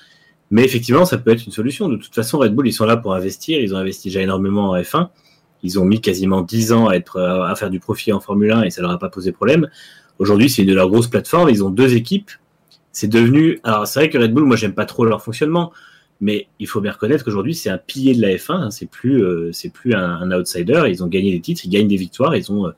Mais 0.52 0.64
effectivement, 0.64 1.04
ça 1.04 1.18
peut 1.18 1.32
être 1.32 1.44
une 1.44 1.50
solution. 1.50 1.88
De 1.88 1.96
toute 1.96 2.14
façon, 2.14 2.38
Red 2.38 2.54
Bull, 2.54 2.68
ils 2.68 2.72
sont 2.72 2.84
là 2.84 2.96
pour 2.96 3.14
investir. 3.14 3.60
Ils 3.60 3.74
ont 3.74 3.78
investi 3.78 4.06
déjà 4.10 4.20
énormément 4.20 4.70
en 4.70 4.76
F1. 4.76 5.08
Ils 5.64 5.80
ont 5.80 5.84
mis 5.84 6.00
quasiment 6.00 6.42
10 6.42 6.72
ans 6.72 6.86
à, 6.86 6.94
être, 6.94 7.20
à 7.20 7.52
faire 7.56 7.68
du 7.68 7.80
profit 7.80 8.12
en 8.12 8.20
Formule 8.20 8.52
1 8.52 8.62
et 8.62 8.70
ça 8.70 8.80
leur 8.80 8.92
a 8.92 9.00
pas 9.00 9.08
posé 9.08 9.32
problème. 9.32 9.68
Aujourd'hui, 10.20 10.48
c'est 10.48 10.62
une 10.62 10.68
de 10.68 10.74
leurs 10.74 10.88
grosses 10.88 11.08
plateformes. 11.08 11.48
Ils 11.50 11.64
ont 11.64 11.70
deux 11.70 11.96
équipes. 11.96 12.30
C'est 12.92 13.08
devenu. 13.08 13.58
Alors, 13.64 13.88
c'est 13.88 13.98
vrai 13.98 14.08
que 14.08 14.18
Red 14.18 14.32
Bull, 14.32 14.44
moi, 14.44 14.54
j'aime 14.54 14.74
pas 14.74 14.86
trop 14.86 15.04
leur 15.04 15.20
fonctionnement, 15.20 15.72
mais 16.20 16.48
il 16.58 16.66
faut 16.66 16.80
bien 16.80 16.92
reconnaître 16.92 17.24
qu'aujourd'hui, 17.24 17.54
c'est 17.54 17.68
un 17.68 17.78
pilier 17.78 18.14
de 18.14 18.22
la 18.22 18.28
F1. 18.28 18.52
Hein. 18.52 18.70
C'est 18.70 18.88
plus, 18.88 19.22
euh, 19.22 19.50
c'est 19.52 19.68
plus 19.68 19.94
un, 19.94 20.02
un, 20.02 20.32
outsider. 20.32 20.84
Ils 20.88 21.04
ont 21.04 21.08
gagné 21.08 21.32
des 21.32 21.40
titres, 21.40 21.62
ils 21.64 21.70
gagnent 21.70 21.88
des 21.88 21.96
victoires. 21.96 22.34
Ils 22.34 22.50
ont 22.50 22.66
euh, 22.66 22.70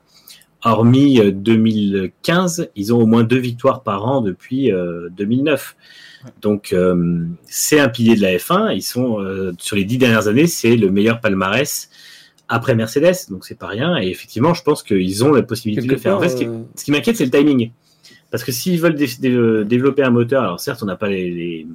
hormis 0.63 1.21
2015, 1.31 2.59
euh, 2.59 2.65
ils 2.75 2.93
ont 2.93 3.01
au 3.01 3.05
moins 3.05 3.23
deux 3.23 3.37
victoires 3.37 3.81
par 3.81 4.05
an 4.05 4.21
depuis 4.21 4.71
2009. 5.11 5.75
Euh, 6.25 6.29
Donc 6.41 6.75
c'est 7.45 7.79
un 7.79 7.89
pilier 7.89 8.15
de 8.15 8.21
la 8.21 8.35
F1. 8.35 8.75
Ils 8.75 8.81
sont 8.81 9.25
sur 9.57 9.75
les 9.77 9.85
dix 9.85 9.97
dernières 9.97 10.27
années, 10.27 10.47
c'est 10.47 10.75
le 10.75 10.91
meilleur 10.91 11.21
palmarès 11.21 11.89
après 12.49 12.75
Mercedes. 12.75 13.29
Donc 13.29 13.45
c'est 13.45 13.57
pas 13.57 13.67
rien. 13.67 13.97
Et 13.97 14.09
effectivement, 14.09 14.53
je 14.53 14.63
pense 14.63 14.83
qu'ils 14.83 15.23
ont 15.23 15.31
la 15.31 15.43
possibilité 15.43 15.87
de 15.87 15.91
le 15.93 15.97
faire. 15.97 16.17
en 16.17 16.19
fait, 16.19 16.29
ce 16.29 16.83
qui, 16.83 16.91
m'inquiète, 16.91 17.15
c'est 17.15 17.25
le 17.25 17.31
timing. 17.31 17.71
Parce 18.31 18.43
que 18.43 18.51
s'ils 18.51 18.79
veulent 18.79 18.95
développer 18.95 20.03
un 20.03 20.11
moteur, 20.11 20.43
alors 20.43 20.59
certes, 20.59 20.83
on 20.83 20.85
n'a 20.85 20.97
pas 20.97 21.07
les 21.07 21.65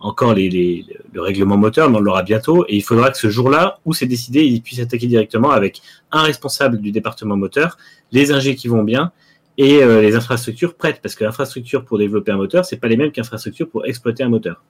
encore 0.00 0.34
les, 0.34 0.84
le 1.12 1.20
règlement 1.20 1.56
moteur, 1.56 1.90
mais 1.90 1.98
on 1.98 2.00
l'aura 2.00 2.22
bientôt. 2.22 2.64
Et 2.68 2.76
il 2.76 2.82
faudra 2.82 3.10
que 3.10 3.18
ce 3.18 3.28
jour-là, 3.28 3.78
où 3.84 3.92
c'est 3.92 4.06
décidé, 4.06 4.42
ils 4.42 4.62
puissent 4.62 4.80
attaquer 4.80 5.06
directement 5.06 5.50
avec 5.50 5.82
un 6.10 6.22
responsable 6.22 6.78
du 6.78 6.90
département 6.90 7.36
moteur, 7.36 7.76
les 8.10 8.32
ingés 8.32 8.56
qui 8.56 8.68
vont 8.68 8.82
bien 8.82 9.12
et 9.58 9.82
euh, 9.82 10.00
les 10.00 10.16
infrastructures 10.16 10.74
prêtes. 10.74 11.00
Parce 11.02 11.14
que 11.14 11.24
l'infrastructure 11.24 11.84
pour 11.84 11.98
développer 11.98 12.32
un 12.32 12.38
moteur, 12.38 12.64
c'est 12.64 12.78
pas 12.78 12.88
les 12.88 12.96
mêmes 12.96 13.12
qu'infrastructure 13.12 13.68
pour 13.68 13.86
exploiter 13.86 14.22
un 14.22 14.30
moteur. 14.30 14.62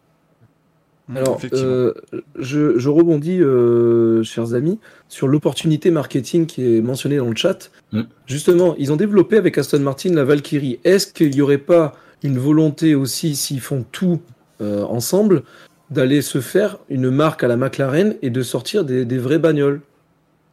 Alors, 1.14 1.41
euh, 1.53 1.93
je, 2.39 2.89
rebondis, 2.89 3.41
euh, 3.41 4.22
chers 4.22 4.55
amis, 4.55 4.78
sur 5.09 5.26
l'opportunité 5.26 5.91
marketing 5.91 6.47
qui 6.47 6.76
est 6.76 6.81
mentionnée 6.81 7.16
dans 7.16 7.28
le 7.28 7.35
chat. 7.35 7.70
Mmh. 7.93 8.03
Justement, 8.26 8.76
ils 8.78 8.93
ont 8.93 8.97
développé 8.97 9.37
avec 9.37 9.59
Aston 9.59 9.81
Martin 9.81 10.12
la 10.12 10.24
Valkyrie. 10.24 10.78
Est-ce 10.85 11.12
qu'il 11.12 11.31
n'y 11.31 11.41
aurait 11.41 11.59
pas 11.59 11.95
une 12.22 12.39
volonté 12.39 12.95
aussi, 12.95 13.35
s'ils 13.35 13.61
font 13.61 13.85
tout 13.91 14.20
euh, 14.61 14.84
ensemble 14.84 15.42
d'aller 15.90 16.22
se 16.22 16.40
faire 16.40 16.78
une 16.88 17.11
marque 17.11 17.42
à 17.42 17.48
la 17.48 17.56
McLaren 17.56 18.14
et 18.22 18.30
de 18.30 18.42
sortir 18.42 18.84
des, 18.84 19.04
des 19.04 19.18
vraies 19.18 19.38
bagnoles 19.38 19.80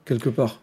quelque 0.05 0.30
part. 0.30 0.62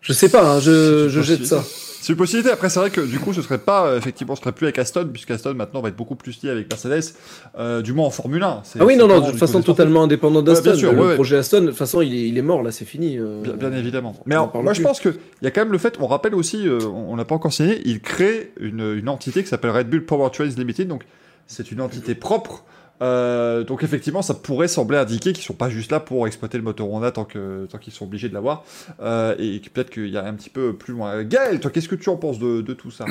Je 0.00 0.12
sais 0.12 0.28
pas, 0.28 0.54
hein, 0.56 0.60
je, 0.60 1.08
je 1.08 1.20
jette 1.20 1.46
ça. 1.46 1.64
C'est 2.06 2.12
une 2.12 2.18
possibilité. 2.18 2.52
Après, 2.52 2.68
c'est 2.68 2.78
vrai 2.78 2.90
que 2.90 3.00
du 3.00 3.18
coup, 3.18 3.32
ce 3.32 3.42
serait 3.42 3.58
pas 3.58 3.88
euh, 3.88 3.98
effectivement, 3.98 4.36
ce 4.36 4.42
serait 4.42 4.52
plus 4.52 4.66
avec 4.66 4.78
Aston, 4.78 5.08
puisque 5.12 5.32
Aston 5.32 5.54
maintenant 5.54 5.80
va 5.80 5.88
être 5.88 5.96
beaucoup 5.96 6.14
plus 6.14 6.40
lié 6.40 6.50
avec 6.50 6.70
Mercedes, 6.70 7.16
euh, 7.58 7.82
du 7.82 7.92
moins 7.92 8.06
en 8.06 8.10
Formule 8.10 8.44
1. 8.44 8.62
Ah 8.78 8.84
oui, 8.84 8.96
non, 8.96 9.08
non, 9.08 9.18
de 9.18 9.36
façon 9.36 9.60
totalement 9.60 10.04
indépendant 10.04 10.40
d'Aston. 10.40 10.76
le 10.92 11.14
projet 11.14 11.38
Aston, 11.38 11.62
de 11.62 11.66
toute 11.66 11.76
façon, 11.76 12.02
il 12.02 12.14
est, 12.14 12.28
il 12.28 12.38
est 12.38 12.42
mort 12.42 12.62
là, 12.62 12.70
c'est 12.70 12.84
fini. 12.84 13.18
Euh, 13.18 13.42
bien, 13.42 13.72
évidemment. 13.72 14.14
Mais 14.26 14.36
moi, 14.36 14.72
je 14.72 14.82
pense 14.82 15.00
que 15.00 15.08
il 15.08 15.44
y 15.44 15.48
a 15.48 15.50
quand 15.50 15.62
même 15.62 15.72
le 15.72 15.78
fait. 15.78 15.96
On 15.98 16.06
rappelle 16.06 16.36
aussi, 16.36 16.68
on 16.68 17.16
l'a 17.16 17.24
pas 17.24 17.34
encore 17.34 17.52
signé, 17.52 17.80
il 17.84 18.00
crée 18.00 18.52
une, 18.60 18.94
une 18.96 19.08
entité 19.08 19.42
qui 19.42 19.48
s'appelle 19.48 19.72
Red 19.72 19.90
Bull 19.90 20.04
Powertrains 20.04 20.44
Limited, 20.56 20.86
donc 20.86 21.02
c'est 21.46 21.70
une 21.70 21.80
entité 21.80 22.14
propre. 22.14 22.64
Euh, 23.02 23.62
donc 23.62 23.82
effectivement, 23.82 24.22
ça 24.22 24.34
pourrait 24.34 24.68
sembler 24.68 24.96
indiquer 24.96 25.32
qu'ils 25.32 25.44
sont 25.44 25.54
pas 25.54 25.68
juste 25.68 25.92
là 25.92 26.00
pour 26.00 26.26
exploiter 26.26 26.56
le 26.56 26.64
moteur 26.64 26.90
Honda 26.90 27.10
tant 27.10 27.24
qu'ils 27.24 27.92
sont 27.92 28.04
obligés 28.04 28.28
de 28.28 28.34
l'avoir, 28.34 28.64
euh, 29.00 29.34
et 29.38 29.60
peut-être 29.72 29.90
qu'il 29.90 30.08
y 30.08 30.16
a 30.16 30.24
un 30.24 30.34
petit 30.34 30.50
peu 30.50 30.72
plus 30.72 30.94
loin. 30.94 31.22
Gaël, 31.24 31.60
toi, 31.60 31.70
qu'est-ce 31.70 31.88
que 31.88 31.94
tu 31.94 32.08
en 32.08 32.16
penses 32.16 32.38
de, 32.38 32.62
tout 32.72 32.90
ça 32.90 33.04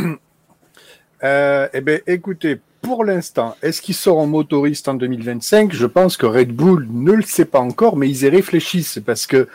euh, 1.23 1.67
Eh 1.73 1.81
bien, 1.81 1.99
écoutez, 2.07 2.59
pour 2.81 3.05
l'instant, 3.05 3.55
est-ce 3.61 3.81
qu'ils 3.81 3.95
seront 3.95 4.27
motoristes 4.27 4.87
en 4.87 4.95
2025 4.95 5.73
Je 5.73 5.85
pense 5.85 6.17
que 6.17 6.25
Red 6.25 6.51
Bull 6.51 6.87
ne 6.91 7.11
le 7.11 7.23
sait 7.23 7.45
pas 7.45 7.59
encore, 7.59 7.95
mais 7.95 8.09
ils 8.09 8.23
y 8.23 8.29
réfléchissent 8.29 8.99
parce 9.05 9.27
que 9.27 9.47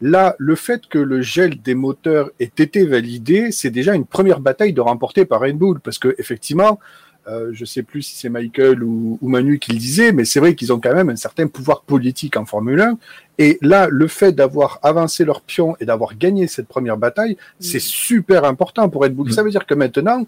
là, 0.00 0.36
le 0.38 0.54
fait 0.54 0.86
que 0.86 0.98
le 0.98 1.22
gel 1.22 1.60
des 1.62 1.74
moteurs 1.74 2.30
ait 2.40 2.52
été 2.58 2.84
validé, 2.84 3.52
c'est 3.52 3.70
déjà 3.70 3.94
une 3.94 4.06
première 4.06 4.40
bataille 4.40 4.72
de 4.74 4.80
remporter 4.80 5.24
par 5.24 5.40
Red 5.40 5.56
Bull 5.56 5.80
parce 5.80 5.98
que 5.98 6.14
effectivement 6.18 6.78
euh, 7.28 7.50
je 7.52 7.64
sais 7.64 7.82
plus 7.82 8.02
si 8.02 8.16
c'est 8.16 8.28
Michael 8.28 8.82
ou, 8.82 9.18
Manu 9.22 9.58
qui 9.58 9.72
le 9.72 9.78
disait, 9.78 10.12
mais 10.12 10.24
c'est 10.24 10.40
vrai 10.40 10.54
qu'ils 10.54 10.72
ont 10.72 10.80
quand 10.80 10.94
même 10.94 11.10
un 11.10 11.16
certain 11.16 11.46
pouvoir 11.46 11.82
politique 11.82 12.36
en 12.36 12.46
Formule 12.46 12.80
1. 12.80 12.98
Et 13.38 13.58
là, 13.60 13.88
le 13.90 14.08
fait 14.08 14.32
d'avoir 14.32 14.80
avancé 14.82 15.24
leur 15.24 15.42
pion 15.42 15.76
et 15.80 15.84
d'avoir 15.84 16.16
gagné 16.16 16.46
cette 16.46 16.66
première 16.66 16.96
bataille, 16.96 17.36
c'est 17.60 17.80
super 17.80 18.44
important 18.44 18.88
pour 18.88 19.02
Red 19.02 19.14
Bull. 19.14 19.32
Ça 19.32 19.42
veut 19.42 19.50
dire 19.50 19.66
que 19.66 19.74
maintenant, 19.74 20.26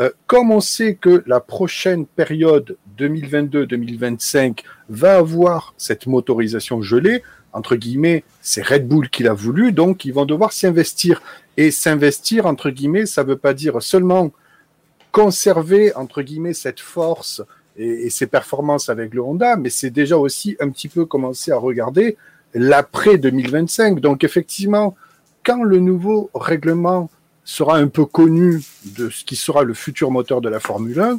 euh, 0.00 0.10
comme 0.26 0.50
on 0.50 0.60
sait 0.60 0.94
que 0.94 1.22
la 1.26 1.40
prochaine 1.40 2.06
période 2.06 2.76
2022-2025 2.98 4.60
va 4.88 5.16
avoir 5.16 5.74
cette 5.76 6.06
motorisation 6.06 6.82
gelée, 6.82 7.22
entre 7.52 7.76
guillemets, 7.76 8.24
c'est 8.40 8.66
Red 8.66 8.88
Bull 8.88 9.10
qui 9.10 9.22
l'a 9.22 9.34
voulu, 9.34 9.72
donc 9.72 10.04
ils 10.04 10.12
vont 10.12 10.24
devoir 10.24 10.52
s'y 10.52 10.66
investir. 10.66 11.22
Et 11.56 11.70
s'investir, 11.70 12.46
entre 12.46 12.70
guillemets, 12.70 13.06
ça 13.06 13.22
veut 13.22 13.36
pas 13.36 13.52
dire 13.52 13.82
seulement 13.82 14.32
conserver, 15.12 15.94
entre 15.94 16.22
guillemets, 16.22 16.54
cette 16.54 16.80
force 16.80 17.42
et, 17.76 18.10
ses 18.10 18.26
performances 18.26 18.88
avec 18.88 19.14
le 19.14 19.22
Honda, 19.22 19.56
mais 19.56 19.70
c'est 19.70 19.90
déjà 19.90 20.16
aussi 20.16 20.56
un 20.60 20.68
petit 20.70 20.88
peu 20.88 21.06
commencer 21.06 21.52
à 21.52 21.56
regarder 21.56 22.16
l'après 22.54 23.18
2025. 23.18 24.00
Donc 24.00 24.24
effectivement, 24.24 24.96
quand 25.44 25.62
le 25.62 25.78
nouveau 25.78 26.30
règlement 26.34 27.10
sera 27.44 27.76
un 27.78 27.88
peu 27.88 28.04
connu 28.04 28.62
de 28.84 29.08
ce 29.08 29.24
qui 29.24 29.36
sera 29.36 29.62
le 29.62 29.74
futur 29.74 30.10
moteur 30.10 30.40
de 30.40 30.48
la 30.48 30.60
Formule 30.60 31.00
1, 31.00 31.18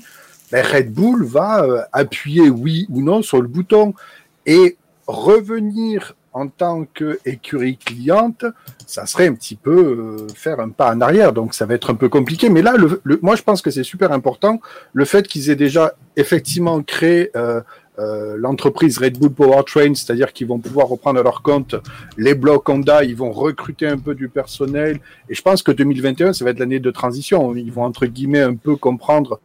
ben 0.52 0.66
Red 0.66 0.92
Bull 0.92 1.26
va 1.26 1.64
euh, 1.64 1.82
appuyer 1.92 2.50
oui 2.50 2.86
ou 2.90 3.02
non 3.02 3.22
sur 3.22 3.42
le 3.42 3.48
bouton 3.48 3.94
et 4.46 4.78
revenir 5.08 6.16
en 6.34 6.48
tant 6.48 6.86
qu'écurie 6.86 7.78
cliente, 7.78 8.46
ça 8.86 9.06
serait 9.06 9.28
un 9.28 9.34
petit 9.34 9.56
peu 9.56 9.72
euh, 9.72 10.28
faire 10.36 10.60
un 10.60 10.70
pas 10.70 10.94
en 10.94 11.02
arrière. 11.02 11.34
Donc 11.34 11.54
ça 11.54 11.66
va 11.66 11.74
être 11.74 11.90
un 11.90 11.96
peu 11.96 12.10
compliqué. 12.10 12.50
Mais 12.50 12.62
là, 12.62 12.76
le, 12.78 13.20
moi 13.22 13.36
je 13.36 13.44
pense 13.44 13.62
que 13.62 13.72
c'est 13.72 13.84
super 13.84 14.12
important 14.12 14.60
le 14.94 15.06
fait 15.06 15.28
qu'ils 15.28 15.50
aient 15.50 15.56
déjà 15.56 15.94
effectivement 16.16 16.82
créé 16.82 17.32
euh, 17.36 17.62
euh, 18.00 18.38
l'entreprise 18.38 18.98
Red 18.98 19.18
Bull 19.20 19.32
Powertrain, 19.32 19.94
c'est-à-dire 19.94 20.32
qu'ils 20.32 20.48
vont 20.48 20.60
pouvoir 20.60 20.88
reprendre 20.88 21.20
à 21.20 21.24
leur 21.24 21.42
compte 21.42 21.76
les 22.18 22.34
blocs 22.34 22.68
Honda, 22.70 23.04
ils 23.04 23.16
vont 23.16 23.32
recruter 23.32 23.88
un 23.88 23.98
peu 23.98 24.16
du 24.16 24.30
personnel. 24.30 25.00
Et 25.30 25.36
je 25.36 25.42
pense 25.42 25.64
que 25.64 25.72
2021, 25.72 26.32
ça 26.34 26.46
va 26.46 26.52
être 26.52 26.60
l'année 26.60 26.80
de 26.80 26.92
transition. 26.92 27.56
Ils 27.56 27.72
vont 27.72 27.84
entre 27.84 28.06
guillemets 28.06 28.42
un 28.42 28.56
peu 28.56 28.76
comprendre 28.78 29.42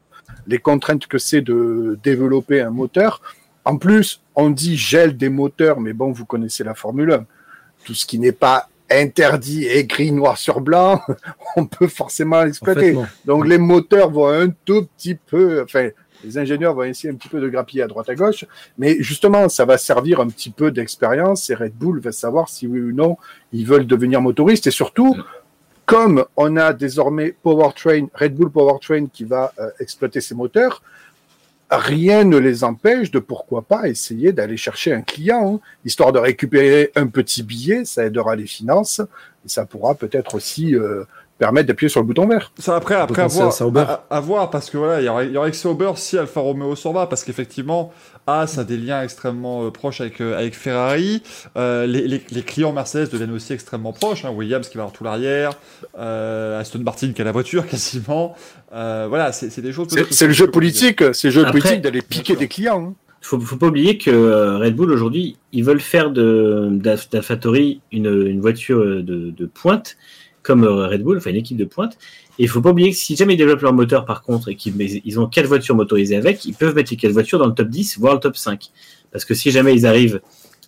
les 0.46 0.58
contraintes 0.58 1.06
que 1.06 1.18
c'est 1.18 1.40
de 1.40 1.98
développer 2.02 2.60
un 2.60 2.70
moteur. 2.70 3.20
En 3.64 3.76
plus, 3.76 4.20
on 4.36 4.50
dit 4.50 4.76
gel 4.76 5.16
des 5.16 5.28
moteurs, 5.28 5.80
mais 5.80 5.92
bon, 5.92 6.12
vous 6.12 6.24
connaissez 6.24 6.64
la 6.64 6.74
Formule 6.74 7.12
1. 7.12 7.26
Tout 7.84 7.94
ce 7.94 8.06
qui 8.06 8.18
n'est 8.18 8.32
pas 8.32 8.68
interdit, 8.90 9.64
écrit 9.66 10.12
noir 10.12 10.38
sur 10.38 10.60
blanc, 10.60 11.00
on 11.56 11.66
peut 11.66 11.88
forcément 11.88 12.42
l'exploiter. 12.42 12.96
Donc 13.24 13.46
les 13.46 13.58
moteurs 13.58 14.10
vont 14.10 14.28
un 14.28 14.48
tout 14.64 14.86
petit 14.96 15.14
peu, 15.14 15.62
enfin, 15.62 15.88
les 16.22 16.38
ingénieurs 16.38 16.74
vont 16.74 16.84
essayer 16.84 17.12
un 17.12 17.16
petit 17.16 17.28
peu 17.28 17.40
de 17.40 17.48
grappiller 17.48 17.82
à 17.82 17.86
droite 17.86 18.08
à 18.08 18.14
gauche, 18.14 18.44
mais 18.78 18.96
justement, 19.00 19.48
ça 19.48 19.64
va 19.64 19.78
servir 19.78 20.20
un 20.20 20.28
petit 20.28 20.50
peu 20.50 20.70
d'expérience 20.70 21.50
et 21.50 21.54
Red 21.54 21.74
Bull 21.74 22.00
va 22.00 22.12
savoir 22.12 22.48
si 22.48 22.66
oui 22.66 22.80
ou 22.80 22.92
non 22.92 23.16
ils 23.52 23.66
veulent 23.66 23.86
devenir 23.86 24.20
motoristes 24.20 24.66
et 24.66 24.70
surtout, 24.70 25.16
comme 25.86 26.24
on 26.36 26.56
a 26.56 26.72
désormais 26.72 27.34
Powertrain, 27.42 28.06
Red 28.14 28.34
Bull 28.34 28.50
Powertrain 28.50 29.06
qui 29.06 29.24
va 29.24 29.52
euh, 29.58 29.70
exploiter 29.80 30.20
ses 30.20 30.34
moteurs, 30.34 30.82
rien 31.76 32.24
ne 32.24 32.36
les 32.36 32.64
empêche 32.64 33.10
de 33.10 33.18
pourquoi 33.18 33.62
pas 33.62 33.88
essayer 33.88 34.32
d'aller 34.32 34.56
chercher 34.56 34.92
un 34.92 35.02
client, 35.02 35.56
hein, 35.56 35.60
histoire 35.84 36.12
de 36.12 36.18
récupérer 36.18 36.90
un 36.94 37.06
petit 37.06 37.42
billet, 37.42 37.84
ça 37.84 38.04
aidera 38.04 38.36
les 38.36 38.46
finances, 38.46 39.00
et 39.44 39.48
ça 39.48 39.66
pourra 39.66 39.94
peut-être 39.94 40.34
aussi 40.34 40.74
euh, 40.74 41.04
permettre 41.38 41.68
d'appuyer 41.68 41.88
sur 41.88 42.00
le 42.00 42.06
bouton 42.06 42.26
vert. 42.26 42.52
Ça 42.58 42.76
après, 42.76 42.94
après 42.94 43.22
à, 43.22 44.20
voir, 44.20 44.50
parce 44.50 44.70
que 44.70 44.78
voilà, 44.78 45.00
il 45.00 45.04
y 45.04 45.08
aurait, 45.08 45.28
y 45.28 45.36
aurait 45.36 45.50
que 45.50 45.56
Sauber 45.56 45.92
si 45.96 46.16
Alfa 46.16 46.40
Romeo 46.40 46.76
s'en 46.76 46.92
va, 46.92 47.06
parce 47.06 47.24
qu'effectivement, 47.24 47.92
As 48.26 48.58
a 48.58 48.64
des 48.64 48.78
liens 48.78 49.02
extrêmement 49.02 49.66
euh, 49.66 49.70
proches 49.70 50.00
avec, 50.00 50.20
euh, 50.20 50.38
avec 50.38 50.54
Ferrari. 50.54 51.22
Euh, 51.56 51.86
les, 51.86 52.08
les, 52.08 52.22
les, 52.30 52.42
clients 52.42 52.72
Mercedes 52.72 53.10
deviennent 53.10 53.32
aussi 53.32 53.52
extrêmement 53.52 53.92
proches. 53.92 54.24
Hein. 54.24 54.30
Williams 54.30 54.68
qui 54.68 54.78
va 54.78 54.84
avoir 54.84 54.96
tout 54.96 55.04
l'arrière, 55.04 55.52
Aston 55.94 56.78
Martin 56.80 57.12
qui 57.12 57.20
a 57.20 57.24
la 57.24 57.32
voiture 57.32 57.66
quasiment. 57.68 58.34
voilà, 58.70 59.32
c'est 59.32 59.60
des 59.60 59.72
choses. 59.72 59.88
C'est 60.10 60.26
le 60.26 60.32
jeu 60.32 60.50
politique, 60.50 61.02
c'est 61.12 61.28
le 61.28 61.32
jeu 61.32 61.44
politique 61.44 61.82
d'aller 61.82 62.02
piquer 62.02 62.36
des 62.36 62.48
clients. 62.48 62.92
Hein. 62.92 62.94
Faut, 63.20 63.40
faut 63.40 63.56
pas 63.56 63.68
oublier 63.68 63.96
que 63.96 64.58
Red 64.58 64.76
Bull 64.76 64.90
aujourd'hui, 64.90 65.38
ils 65.52 65.64
veulent 65.64 65.80
faire 65.80 66.10
d'AlphaTauri 66.10 67.80
une, 67.90 68.26
une 68.26 68.40
voiture 68.40 68.80
de, 68.80 69.02
de 69.02 69.46
pointe 69.46 69.96
comme 70.44 70.64
Red 70.64 71.02
Bull, 71.02 71.16
enfin 71.16 71.30
une 71.30 71.36
équipe 71.36 71.56
de 71.56 71.64
pointe. 71.64 71.98
Et 72.38 72.44
il 72.44 72.48
faut 72.48 72.60
pas 72.60 72.70
oublier 72.70 72.90
que 72.90 72.96
si 72.96 73.16
jamais 73.16 73.34
ils 73.34 73.38
développent 73.38 73.62
leur 73.62 73.72
moteur 73.72 74.04
par 74.04 74.22
contre 74.22 74.50
et 74.50 74.54
qu'ils 74.54 75.18
ont 75.18 75.26
quatre 75.26 75.46
voitures 75.46 75.74
motorisées 75.74 76.16
avec, 76.16 76.44
ils 76.44 76.54
peuvent 76.54 76.74
mettre 76.74 76.92
les 76.92 76.96
quatre 76.96 77.12
voitures 77.12 77.38
dans 77.38 77.46
le 77.46 77.54
top 77.54 77.68
10, 77.68 77.98
voire 77.98 78.14
le 78.14 78.20
top 78.20 78.36
5. 78.36 78.70
Parce 79.10 79.24
que 79.24 79.34
si 79.34 79.50
jamais 79.50 79.74
ils 79.74 79.86
arrivent 79.86 80.20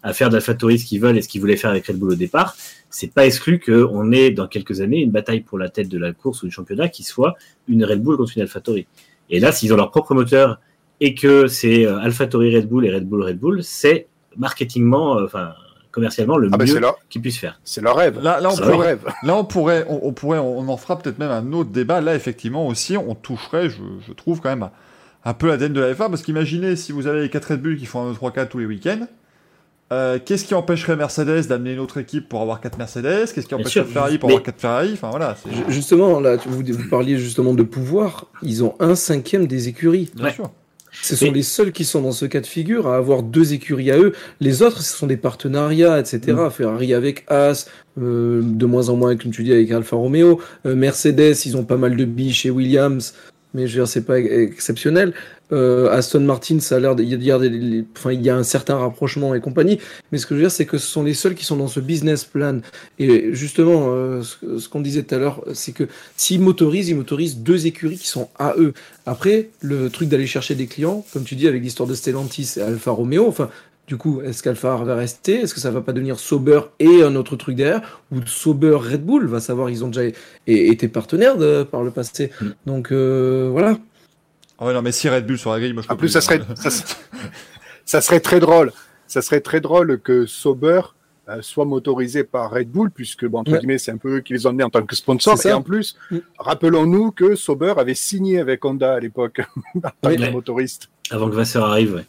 à 0.02 0.12
faire 0.12 0.30
d'AlphaTauri 0.30 0.78
ce 0.78 0.86
qu'ils 0.86 1.00
veulent 1.00 1.16
et 1.16 1.22
ce 1.22 1.28
qu'ils 1.28 1.40
voulaient 1.40 1.56
faire 1.56 1.70
avec 1.70 1.86
Red 1.86 1.98
Bull 1.98 2.12
au 2.12 2.16
départ, 2.16 2.56
c'est 2.90 3.12
pas 3.12 3.26
exclu 3.26 3.58
qu'on 3.58 4.12
ait 4.12 4.30
dans 4.30 4.46
quelques 4.46 4.80
années 4.80 5.00
une 5.00 5.10
bataille 5.10 5.40
pour 5.40 5.58
la 5.58 5.68
tête 5.68 5.88
de 5.88 5.98
la 5.98 6.12
course 6.12 6.42
ou 6.42 6.46
du 6.46 6.52
championnat 6.52 6.88
qui 6.88 7.02
soit 7.02 7.34
une 7.68 7.84
Red 7.84 8.02
Bull 8.02 8.16
contre 8.16 8.32
une 8.36 8.42
AlphaTauri. 8.42 8.86
Et 9.30 9.40
là, 9.40 9.52
s'ils 9.52 9.72
ont 9.74 9.76
leur 9.76 9.90
propre 9.90 10.14
moteur 10.14 10.60
et 11.00 11.14
que 11.14 11.46
c'est 11.46 11.84
euh, 11.86 11.98
AlphaTauri 11.98 12.56
Red 12.56 12.68
Bull 12.68 12.86
et 12.86 12.94
Red 12.94 13.08
Bull 13.08 13.22
Red 13.22 13.38
Bull, 13.38 13.64
c'est 13.64 14.06
marketingement, 14.36 15.18
euh, 15.18 15.24
enfin 15.24 15.54
commercialement 15.96 16.36
le 16.36 16.50
ah 16.52 16.58
bah, 16.58 16.64
mieux 16.66 16.80
qu'ils 17.08 17.22
puissent 17.22 17.38
faire. 17.38 17.58
C'est 17.64 17.80
leur 17.80 17.96
rêve. 17.96 18.22
Là, 18.22 18.38
là, 18.38 18.50
on, 18.52 18.56
pourrait, 18.56 18.86
rêve. 18.86 19.00
là 19.22 19.34
on 19.34 19.44
pourrait, 19.44 19.86
on, 19.88 20.12
pourrait, 20.12 20.38
on 20.38 20.68
en 20.68 20.76
fera 20.76 20.98
peut-être 20.98 21.18
même 21.18 21.30
un 21.30 21.52
autre 21.54 21.70
débat. 21.70 22.02
Là, 22.02 22.14
effectivement, 22.14 22.66
aussi, 22.66 22.98
on 22.98 23.14
toucherait, 23.14 23.70
je, 23.70 23.80
je 24.06 24.12
trouve 24.12 24.42
quand 24.42 24.50
même 24.50 24.68
un 25.24 25.32
peu 25.32 25.48
l'ADN 25.48 25.72
de 25.72 25.80
la 25.80 25.94
F1, 25.94 26.10
parce 26.10 26.22
qu'imaginez 26.22 26.76
si 26.76 26.92
vous 26.92 27.06
avez 27.06 27.22
les 27.22 27.30
4 27.30 27.52
Red 27.52 27.62
Bull 27.62 27.78
qui 27.78 27.86
font 27.86 28.06
un 28.06 28.12
3-4 28.12 28.48
tous 28.48 28.58
les 28.58 28.66
week-ends. 28.66 29.06
Euh, 29.92 30.18
qu'est-ce 30.22 30.44
qui 30.44 30.54
empêcherait 30.54 30.96
Mercedes 30.96 31.46
d'amener 31.48 31.72
une 31.72 31.78
autre 31.78 31.98
équipe 31.98 32.28
pour 32.28 32.42
avoir 32.42 32.60
4 32.60 32.76
Mercedes? 32.76 33.32
Qu'est-ce 33.32 33.46
qui 33.46 33.54
empêcherait 33.54 33.86
Ferrari 33.86 34.18
pour 34.18 34.28
avoir 34.28 34.42
4 34.42 34.60
Ferrari? 34.60 34.90
Enfin 34.92 35.08
voilà. 35.10 35.34
Justement, 35.68 36.20
là, 36.20 36.36
vous, 36.44 36.62
vous 36.62 36.88
parliez 36.90 37.16
justement 37.16 37.54
de 37.54 37.62
pouvoir. 37.62 38.26
Ils 38.42 38.62
ont 38.62 38.74
un 38.80 38.94
cinquième 38.94 39.46
des 39.46 39.68
écuries. 39.68 40.10
Bien 40.14 40.30
sûr. 40.30 40.50
Ce 41.02 41.16
sont 41.16 41.30
les 41.30 41.42
seuls 41.42 41.72
qui 41.72 41.84
sont 41.84 42.02
dans 42.02 42.12
ce 42.12 42.26
cas 42.26 42.40
de 42.40 42.46
figure 42.46 42.88
à 42.88 42.96
avoir 42.96 43.22
deux 43.22 43.52
écuries 43.52 43.90
à 43.90 43.98
eux. 43.98 44.12
Les 44.40 44.62
autres, 44.62 44.82
ce 44.82 44.96
sont 44.96 45.06
des 45.06 45.16
partenariats, 45.16 45.98
etc. 45.98 46.20
Mm. 46.32 46.50
Ferrari 46.50 46.94
avec 46.94 47.24
As, 47.28 47.68
euh, 48.00 48.40
de 48.42 48.66
moins 48.66 48.88
en 48.88 48.96
moins, 48.96 49.16
comme 49.16 49.30
tu 49.30 49.44
dis, 49.44 49.52
avec 49.52 49.70
Alfa 49.70 49.96
Romeo. 49.96 50.40
Euh, 50.64 50.74
Mercedes, 50.74 51.34
ils 51.44 51.56
ont 51.56 51.64
pas 51.64 51.76
mal 51.76 51.96
de 51.96 52.04
billes 52.04 52.34
chez 52.34 52.50
Williams 52.50 53.14
mais 53.56 53.66
je 53.66 53.72
veux 53.72 53.84
dire, 53.84 53.88
c'est 53.88 54.04
pas 54.04 54.18
exceptionnel. 54.18 55.14
Euh, 55.52 55.90
Aston 55.90 56.20
Martin, 56.20 56.58
ça 56.60 56.76
a 56.76 56.80
l'air, 56.80 56.94
il 56.98 57.22
y 57.22 57.30
a, 57.30 57.38
enfin, 57.96 58.12
il 58.12 58.22
y 58.22 58.30
a 58.30 58.36
un 58.36 58.42
certain 58.42 58.76
rapprochement 58.76 59.34
et 59.34 59.40
compagnie. 59.40 59.78
Mais 60.10 60.18
ce 60.18 60.26
que 60.26 60.34
je 60.34 60.40
veux 60.40 60.42
dire, 60.46 60.50
c'est 60.50 60.66
que 60.66 60.78
ce 60.78 60.86
sont 60.86 61.02
les 61.02 61.14
seuls 61.14 61.34
qui 61.34 61.44
sont 61.44 61.56
dans 61.56 61.68
ce 61.68 61.80
business 61.80 62.24
plan. 62.24 62.60
Et 62.98 63.32
justement, 63.32 63.86
euh, 63.90 64.22
ce, 64.22 64.68
qu'on 64.68 64.80
disait 64.80 65.04
tout 65.04 65.14
à 65.14 65.18
l'heure, 65.18 65.44
c'est 65.54 65.72
que 65.72 65.84
s'ils 66.16 66.40
motorisent, 66.40 66.88
ils 66.88 66.96
motorisent 66.96 67.38
deux 67.38 67.66
écuries 67.66 67.98
qui 67.98 68.08
sont 68.08 68.28
à 68.38 68.54
eux. 68.58 68.72
Après, 69.06 69.50
le 69.60 69.88
truc 69.90 70.08
d'aller 70.08 70.26
chercher 70.26 70.54
des 70.54 70.66
clients, 70.66 71.04
comme 71.12 71.24
tu 71.24 71.36
dis 71.36 71.46
avec 71.46 71.62
l'histoire 71.62 71.88
de 71.88 71.94
Stellantis 71.94 72.54
et 72.56 72.62
Alfa 72.62 72.90
Romeo, 72.90 73.26
enfin, 73.28 73.48
du 73.86 73.96
coup, 73.96 74.20
est-ce 74.20 74.42
qu'Alpha 74.42 74.74
va 74.76 74.96
rester? 74.96 75.42
Est-ce 75.42 75.54
que 75.54 75.60
ça 75.60 75.70
va 75.70 75.80
pas 75.80 75.92
devenir 75.92 76.18
Sauber 76.18 76.60
et 76.80 77.04
un 77.04 77.14
autre 77.14 77.36
truc 77.36 77.54
derrière? 77.54 78.02
Ou 78.10 78.16
Sauber 78.26 78.74
Red 78.74 79.04
Bull 79.04 79.26
Va 79.28 79.38
savoir, 79.38 79.70
ils 79.70 79.84
ont 79.84 79.88
déjà 79.88 80.10
été 80.48 80.88
partenaires 80.88 81.36
par 81.70 81.84
le 81.84 81.92
passé. 81.92 82.32
Mm. 82.40 82.46
Donc 82.66 82.90
euh, 82.90 83.48
voilà. 83.52 83.78
Ah 84.58 84.66
ouais, 84.66 84.72
non, 84.72 84.82
mais 84.82 84.92
si 84.92 85.08
Red 85.08 85.26
Bull 85.26 85.38
sur 85.38 85.52
la 85.52 85.60
grille, 85.60 85.72
moi 85.72 85.82
je 85.82 85.92
En 85.92 85.96
plus, 85.96 86.08
ça 86.08 86.20
serait, 86.20 86.40
ça, 87.84 88.00
serait 88.00 88.20
très 88.20 88.40
drôle. 88.40 88.72
Ça 89.06 89.22
serait 89.22 89.40
très 89.40 89.60
drôle 89.60 90.00
que 90.00 90.26
Sauber 90.26 90.80
euh, 91.28 91.42
soit 91.42 91.64
motorisé 91.64 92.24
par 92.24 92.50
Red 92.50 92.70
Bull, 92.70 92.90
puisque, 92.90 93.26
bon, 93.26 93.40
entre 93.40 93.56
guillemets, 93.58 93.78
c'est 93.78 93.90
un 93.90 93.98
peu 93.98 94.16
eux 94.16 94.20
qui 94.20 94.32
les 94.32 94.46
ont 94.46 94.50
amenés 94.50 94.64
en 94.64 94.70
tant 94.70 94.84
que 94.84 94.96
sponsor. 94.96 95.36
Et 95.44 95.52
en 95.52 95.62
plus, 95.62 95.96
mm. 96.10 96.18
rappelons-nous 96.38 97.10
que 97.10 97.34
Sauber 97.34 97.74
avait 97.76 97.94
signé 97.94 98.40
avec 98.40 98.64
Honda 98.64 98.94
à 98.94 99.00
l'époque, 99.00 99.40
en 99.74 99.80
tant 99.80 100.16
que 100.16 100.30
motoriste. 100.30 100.88
Avant 101.10 101.28
que 101.28 101.34
Vasseur 101.34 101.64
arrive, 101.64 102.04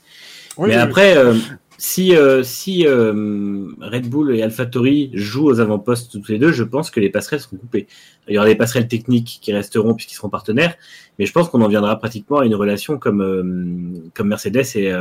ouais. 0.58 0.68
mais 0.68 0.76
après, 0.76 1.18
euh, 1.18 1.36
si, 1.78 2.16
euh, 2.16 2.42
si 2.44 2.88
euh, 2.88 3.68
Red 3.80 4.10
Bull 4.10 4.36
et 4.36 4.42
AlphaTauri 4.42 5.12
jouent 5.14 5.46
aux 5.46 5.60
avant-postes 5.60 6.12
tous 6.12 6.32
les 6.32 6.40
deux, 6.40 6.52
je 6.52 6.64
pense 6.64 6.90
que 6.90 7.00
les 7.00 7.10
passerelles 7.10 7.40
seront 7.40 7.58
coupées. 7.58 7.88
Il 8.28 8.34
y 8.34 8.38
aura 8.38 8.48
des 8.48 8.56
passerelles 8.56 8.88
techniques 8.88 9.40
qui 9.42 9.54
resteront 9.54 9.94
puisqu'ils 9.94 10.16
seront 10.16 10.30
partenaires, 10.30 10.76
mais 11.20 11.26
je 11.26 11.32
pense 11.32 11.50
qu'on 11.50 11.62
en 11.62 11.68
viendra 11.68 11.96
pratiquement 11.98 12.40
à 12.40 12.46
une 12.46 12.56
relation 12.56 12.98
comme, 12.98 13.22
euh, 13.22 14.10
comme 14.16 14.28
Mercedes 14.28 14.66
et, 14.76 14.92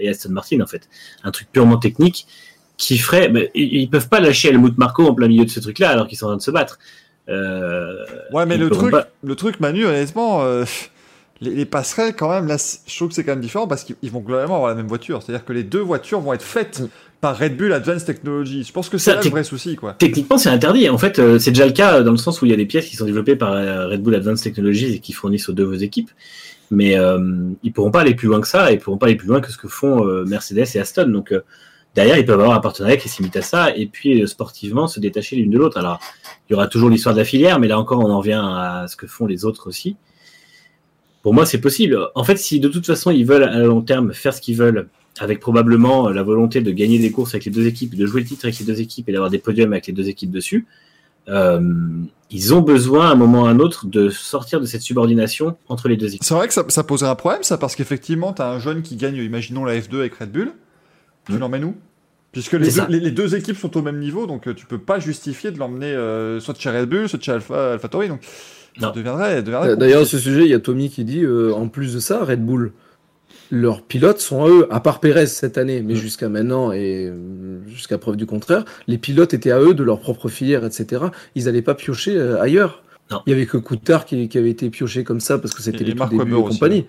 et, 0.00 0.08
Aston 0.08 0.30
Martin 0.30 0.60
en 0.60 0.66
fait. 0.66 0.88
Un 1.22 1.30
truc 1.30 1.48
purement 1.52 1.76
technique 1.76 2.26
qui 2.76 2.98
ferait... 2.98 3.32
ils, 3.54 3.82
ils, 3.82 3.88
peuvent 3.88 4.08
pas 4.08 4.18
lâcher 4.18 4.48
Helmut 4.48 4.76
Marko 4.76 5.06
en 5.06 5.14
plein 5.14 5.28
milieu 5.28 5.44
de 5.44 5.50
ce 5.50 5.60
truc-là 5.60 5.90
alors 5.90 6.08
qu'ils 6.08 6.18
sont 6.18 6.26
en 6.26 6.30
train 6.30 6.36
de 6.38 6.42
se 6.42 6.50
battre. 6.50 6.78
ouais, 7.28 8.46
mais 8.46 8.58
le 8.58 8.70
truc, 8.70 8.92
le 9.22 9.34
truc, 9.36 9.60
Manu, 9.60 9.86
honnêtement 9.86 10.44
les, 11.40 11.64
passerelles, 11.64 12.14
quand 12.14 12.30
même, 12.30 12.46
là, 12.46 12.56
je 12.86 12.96
trouve 12.96 13.08
que 13.08 13.14
c'est 13.14 13.24
quand 13.24 13.32
même 13.32 13.40
différent 13.40 13.66
parce 13.66 13.84
qu'ils 13.84 14.10
vont 14.10 14.20
globalement 14.20 14.56
avoir 14.56 14.70
la 14.70 14.76
même 14.76 14.86
voiture. 14.86 15.22
C'est-à-dire 15.22 15.44
que 15.44 15.52
les 15.52 15.64
deux 15.64 15.80
voitures 15.80 16.20
vont 16.20 16.32
être 16.32 16.42
faites 16.42 16.80
mm. 16.80 16.88
par 17.20 17.38
Red 17.38 17.56
Bull 17.56 17.72
Advanced 17.72 18.06
Technology. 18.06 18.62
Je 18.62 18.72
pense 18.72 18.88
que 18.88 18.98
c'est 18.98 19.12
un 19.12 19.20
vrai 19.20 19.44
souci, 19.44 19.76
quoi. 19.76 19.94
Techniquement, 19.94 20.38
c'est 20.38 20.48
interdit. 20.48 20.88
En 20.88 20.98
fait, 20.98 21.18
euh, 21.18 21.38
c'est 21.38 21.50
déjà 21.50 21.66
le 21.66 21.72
cas 21.72 22.02
dans 22.02 22.12
le 22.12 22.16
sens 22.16 22.40
où 22.40 22.46
il 22.46 22.50
y 22.50 22.54
a 22.54 22.56
des 22.56 22.66
pièces 22.66 22.86
qui 22.86 22.96
sont 22.96 23.06
développées 23.06 23.36
par 23.36 23.52
euh, 23.52 23.88
Red 23.88 24.02
Bull 24.02 24.14
Advanced 24.14 24.44
Technologies 24.44 24.94
et 24.94 24.98
qui 25.00 25.12
fournissent 25.12 25.48
aux 25.48 25.52
deux 25.52 25.64
vos 25.64 25.74
équipes. 25.74 26.10
Mais 26.70 26.98
euh, 26.98 27.18
ils 27.62 27.72
pourront 27.72 27.90
pas 27.90 28.00
aller 28.00 28.14
plus 28.14 28.28
loin 28.28 28.40
que 28.40 28.48
ça 28.48 28.70
et 28.70 28.74
ils 28.74 28.80
pourront 28.80 28.98
pas 28.98 29.06
aller 29.06 29.16
plus 29.16 29.28
loin 29.28 29.40
que 29.40 29.50
ce 29.50 29.58
que 29.58 29.68
font 29.68 30.06
euh, 30.06 30.24
Mercedes 30.24 30.66
et 30.74 30.78
Aston. 30.78 31.08
Donc, 31.08 31.34
derrière, 31.94 32.16
ils 32.16 32.24
peuvent 32.24 32.40
avoir 32.40 32.56
un 32.56 32.60
partenariat 32.60 32.96
qui 32.96 33.08
s'imite 33.08 33.36
à 33.36 33.42
ça 33.42 33.76
et 33.76 33.86
puis 33.86 34.26
sportivement 34.26 34.86
se 34.86 35.00
détacher 35.00 35.36
l'une 35.36 35.50
de 35.50 35.58
l'autre. 35.58 35.78
Alors, 35.78 35.98
il 36.48 36.52
y 36.52 36.56
aura 36.56 36.68
toujours 36.68 36.90
l'histoire 36.90 37.14
de 37.14 37.20
la 37.20 37.24
filière, 37.24 37.58
mais 37.58 37.68
là 37.68 37.78
encore, 37.78 37.98
on 37.98 38.10
en 38.10 38.18
revient 38.18 38.40
à 38.42 38.86
ce 38.88 38.96
que 38.96 39.06
font 39.06 39.26
les 39.26 39.44
autres 39.44 39.68
aussi. 39.68 39.96
Pour 41.24 41.32
moi, 41.32 41.46
c'est 41.46 41.58
possible. 41.58 41.98
En 42.14 42.22
fait, 42.22 42.36
si 42.36 42.60
de 42.60 42.68
toute 42.68 42.84
façon 42.84 43.10
ils 43.10 43.24
veulent 43.24 43.44
à 43.44 43.58
long 43.60 43.80
terme 43.80 44.12
faire 44.12 44.34
ce 44.34 44.42
qu'ils 44.42 44.58
veulent, 44.58 44.88
avec 45.18 45.40
probablement 45.40 46.10
la 46.10 46.22
volonté 46.22 46.60
de 46.60 46.70
gagner 46.70 46.98
des 46.98 47.10
courses 47.10 47.34
avec 47.34 47.46
les 47.46 47.50
deux 47.50 47.66
équipes, 47.66 47.94
de 47.94 48.04
jouer 48.04 48.20
le 48.20 48.26
titre 48.26 48.44
avec 48.44 48.58
les 48.58 48.66
deux 48.66 48.78
équipes 48.78 49.08
et 49.08 49.12
d'avoir 49.12 49.30
des 49.30 49.38
podiums 49.38 49.72
avec 49.72 49.86
les 49.86 49.94
deux 49.94 50.10
équipes 50.10 50.30
dessus, 50.30 50.66
euh, 51.28 51.62
ils 52.30 52.52
ont 52.52 52.60
besoin 52.60 53.08
à 53.08 53.12
un 53.12 53.14
moment 53.14 53.44
ou 53.44 53.46
à 53.46 53.48
un 53.48 53.58
autre 53.58 53.86
de 53.86 54.10
sortir 54.10 54.60
de 54.60 54.66
cette 54.66 54.82
subordination 54.82 55.56
entre 55.70 55.88
les 55.88 55.96
deux 55.96 56.08
équipes. 56.08 56.24
C'est 56.24 56.34
vrai 56.34 56.46
que 56.46 56.52
ça, 56.52 56.62
ça 56.68 56.84
poserait 56.84 57.08
un 57.08 57.14
problème, 57.14 57.42
ça, 57.42 57.56
parce 57.56 57.74
qu'effectivement, 57.74 58.34
tu 58.34 58.42
as 58.42 58.50
un 58.50 58.58
jeune 58.58 58.82
qui 58.82 58.96
gagne, 58.96 59.16
imaginons 59.16 59.64
la 59.64 59.78
F2 59.80 60.00
avec 60.00 60.16
Red 60.16 60.30
Bull, 60.30 60.52
tu 61.24 61.32
mmh. 61.32 61.38
l'emmènes 61.38 61.64
où? 61.64 61.74
Puisque 62.32 62.52
les 62.52 62.70
deux, 62.70 62.86
les, 62.88 63.10
deux, 63.12 63.34
équipes 63.34 63.56
sont 63.56 63.74
au 63.78 63.82
même 63.82 63.98
niveau, 63.98 64.26
donc 64.26 64.46
euh, 64.46 64.52
tu 64.52 64.66
peux 64.66 64.76
pas 64.76 64.98
justifier 64.98 65.52
de 65.52 65.58
l'emmener 65.58 65.86
euh, 65.86 66.38
soit 66.40 66.58
chez 66.58 66.68
Red 66.68 66.88
Bull, 66.88 67.08
soit 67.08 67.22
chez 67.22 67.32
Alpha, 67.32 67.72
AlphaTauri. 67.72 68.08
Donc 68.08 68.20
deviendrait. 68.80 69.42
Euh, 69.46 69.76
d'ailleurs, 69.76 70.02
à 70.02 70.04
ce 70.04 70.18
sujet, 70.18 70.44
il 70.44 70.50
y 70.50 70.54
a 70.54 70.60
Tommy 70.60 70.90
qui 70.90 71.04
dit 71.04 71.22
euh, 71.22 71.52
en 71.54 71.68
plus 71.68 71.94
de 71.94 72.00
ça, 72.00 72.24
Red 72.24 72.44
Bull, 72.44 72.72
leurs 73.50 73.82
pilotes 73.82 74.20
sont 74.20 74.44
à 74.44 74.48
eux, 74.48 74.66
à 74.70 74.80
part 74.80 75.00
Perez 75.00 75.26
cette 75.26 75.58
année, 75.58 75.82
mais 75.82 75.94
mm. 75.94 75.96
jusqu'à 75.96 76.28
maintenant 76.28 76.72
et 76.72 77.06
euh, 77.06 77.60
jusqu'à 77.68 77.98
preuve 77.98 78.16
du 78.16 78.26
contraire, 78.26 78.64
les 78.86 78.98
pilotes 78.98 79.34
étaient 79.34 79.52
à 79.52 79.60
eux 79.60 79.74
de 79.74 79.82
leur 79.82 80.00
propre 80.00 80.28
filière, 80.28 80.64
etc. 80.64 81.04
Ils 81.34 81.44
n'allaient 81.44 81.62
pas 81.62 81.74
piocher 81.74 82.18
ailleurs. 82.40 82.82
Il 83.26 83.30
y 83.30 83.32
avait 83.32 83.46
que 83.46 83.58
Coutard 83.58 84.06
qui, 84.06 84.28
avait 84.34 84.50
été 84.50 84.70
pioché 84.70 85.04
comme 85.04 85.20
ça 85.20 85.38
parce 85.38 85.54
que 85.54 85.62
c'était 85.62 85.84
les 85.84 85.94
tout 85.94 86.08
débuts 86.08 86.30
de 86.30 86.36
compagnie. 86.36 86.86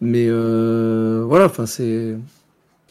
Mais 0.00 0.28
voilà, 0.28 1.46
enfin 1.46 1.66
c'est. 1.66 2.16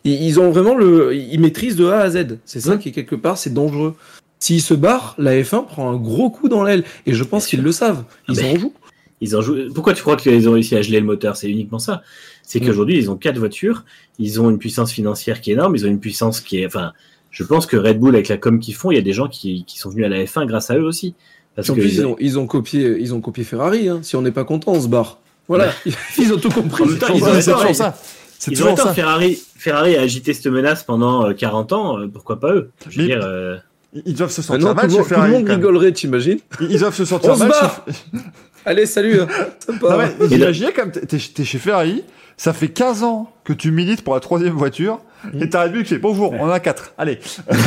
Ils 0.03 0.39
ont 0.39 0.49
vraiment 0.51 0.75
le. 0.75 1.13
Ils 1.13 1.39
maîtrisent 1.39 1.75
de 1.75 1.85
A 1.85 1.99
à 1.99 2.09
Z. 2.09 2.37
C'est 2.45 2.61
ça 2.61 2.77
qui, 2.77 2.91
quelque 2.91 3.15
part, 3.15 3.37
c'est 3.37 3.53
dangereux. 3.53 3.95
S'ils 4.39 4.61
se 4.61 4.73
barrent, 4.73 5.15
la 5.17 5.35
F1 5.41 5.65
prend 5.65 5.91
un 5.91 5.97
gros 5.97 6.29
coup 6.29 6.49
dans 6.49 6.63
l'aile. 6.63 6.83
Et 7.05 7.13
je 7.13 7.23
pense 7.23 7.47
qu'ils 7.47 7.61
le 7.61 7.71
savent. 7.71 8.03
Ils 8.29 8.39
ah, 8.41 8.47
en 8.47 8.59
jouent. 8.59 8.73
Ils 9.21 9.35
en 9.35 9.41
jouent. 9.41 9.73
Pourquoi 9.73 9.93
tu 9.93 10.01
crois 10.01 10.15
qu'ils 10.15 10.47
ont 10.47 10.53
réussi 10.53 10.75
à 10.75 10.81
geler 10.81 10.99
le 10.99 11.05
moteur? 11.05 11.35
C'est 11.35 11.49
uniquement 11.49 11.79
ça. 11.79 12.03
C'est 12.43 12.59
qu'aujourd'hui, 12.59 12.97
ils 12.97 13.09
ont 13.09 13.15
quatre 13.15 13.39
voitures. 13.39 13.83
Ils 14.19 14.39
ont 14.39 14.49
une 14.49 14.59
puissance 14.59 14.91
financière 14.91 15.41
qui 15.41 15.51
est 15.51 15.53
énorme. 15.53 15.75
Ils 15.75 15.85
ont 15.85 15.89
une 15.89 15.99
puissance 15.99 16.39
qui 16.39 16.59
est. 16.59 16.65
Enfin, 16.65 16.93
je 17.31 17.43
pense 17.43 17.65
que 17.65 17.77
Red 17.77 17.99
Bull, 17.99 18.15
avec 18.15 18.29
la 18.29 18.37
com 18.37 18.59
qu'ils 18.59 18.75
font, 18.75 18.91
il 18.91 18.95
y 18.95 18.99
a 18.99 19.03
des 19.03 19.13
gens 19.13 19.27
qui, 19.27 19.65
qui 19.65 19.79
sont 19.79 19.89
venus 19.89 20.05
à 20.05 20.09
la 20.09 20.23
F1 20.23 20.45
grâce 20.45 20.69
à 20.69 20.77
eux 20.77 20.83
aussi. 20.83 21.15
Parce 21.55 21.69
en 21.71 21.73
plus, 21.73 21.95
ils, 21.95 22.05
ont, 22.05 22.15
ils, 22.19 22.37
ont, 22.37 22.45
copié, 22.45 22.97
ils 22.99 23.15
ont 23.15 23.21
copié 23.21 23.43
Ferrari. 23.43 23.89
Hein. 23.89 23.99
Si 24.03 24.15
on 24.15 24.21
n'est 24.21 24.31
pas 24.31 24.43
content, 24.43 24.73
on 24.73 24.81
se 24.81 24.87
barre. 24.87 25.19
Voilà, 25.47 25.71
ils 26.19 26.31
ont 26.31 26.37
tout 26.37 26.51
compris. 26.51 26.83
ils 26.85 27.23
ont 27.23 27.73
ça. 27.73 27.97
C'est 28.37 28.51
toujours 28.51 28.77
ça. 28.77 28.93
Ferrari, 28.93 29.39
Ferrari 29.55 29.95
a 29.95 30.01
agité 30.01 30.33
cette 30.33 30.47
menace 30.47 30.83
pendant 30.83 31.33
40 31.33 31.71
euh, 31.71 31.75
ans. 31.75 31.99
Euh, 31.99 32.07
pourquoi 32.07 32.39
pas 32.39 32.53
eux? 32.53 32.69
Je 32.87 33.01
veux 33.01 33.07
dire. 33.07 33.21
Euh, 33.23 33.57
ils 34.05 34.13
doivent 34.15 34.31
se 34.31 34.41
sortir 34.41 34.75
mal 34.75 34.89
chez 34.89 35.03
Ferrari. 35.03 35.31
Tout 35.31 35.37
le 35.37 35.43
monde 35.43 35.49
rigolerait, 35.49 35.91
t'imagines 35.91 36.39
Ils 36.61 36.79
doivent 36.79 36.95
se 36.95 37.05
sortir 37.05 37.37
mal 37.37 37.51
chez... 37.51 38.19
Allez, 38.65 38.85
salut. 38.85 39.21
Hein. 39.21 39.27
Sympa. 39.65 40.09
imaginez 40.29 40.73
comme 40.73 40.91
t'es 40.91 41.19
chez 41.19 41.57
Ferrari, 41.57 42.03
ça 42.35 42.53
fait 42.53 42.67
15 42.67 43.03
ans 43.03 43.31
que 43.43 43.53
tu 43.53 43.71
milites 43.71 44.03
pour 44.03 44.13
la 44.13 44.19
troisième 44.19 44.53
voiture, 44.53 44.99
et 45.39 45.49
t'as 45.49 45.67
vu 45.67 45.83
que 45.83 45.89
c'est 45.89 45.97
bonjour, 45.97 46.33
on 46.33 46.43
en 46.43 46.49
a 46.49 46.59
quatre. 46.59 46.93
Allez. 46.97 47.19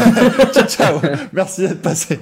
ciao, 0.53 0.67
ciao. 0.67 1.01
Merci 1.33 1.63
d'être 1.63 1.83
passé. 1.83 2.21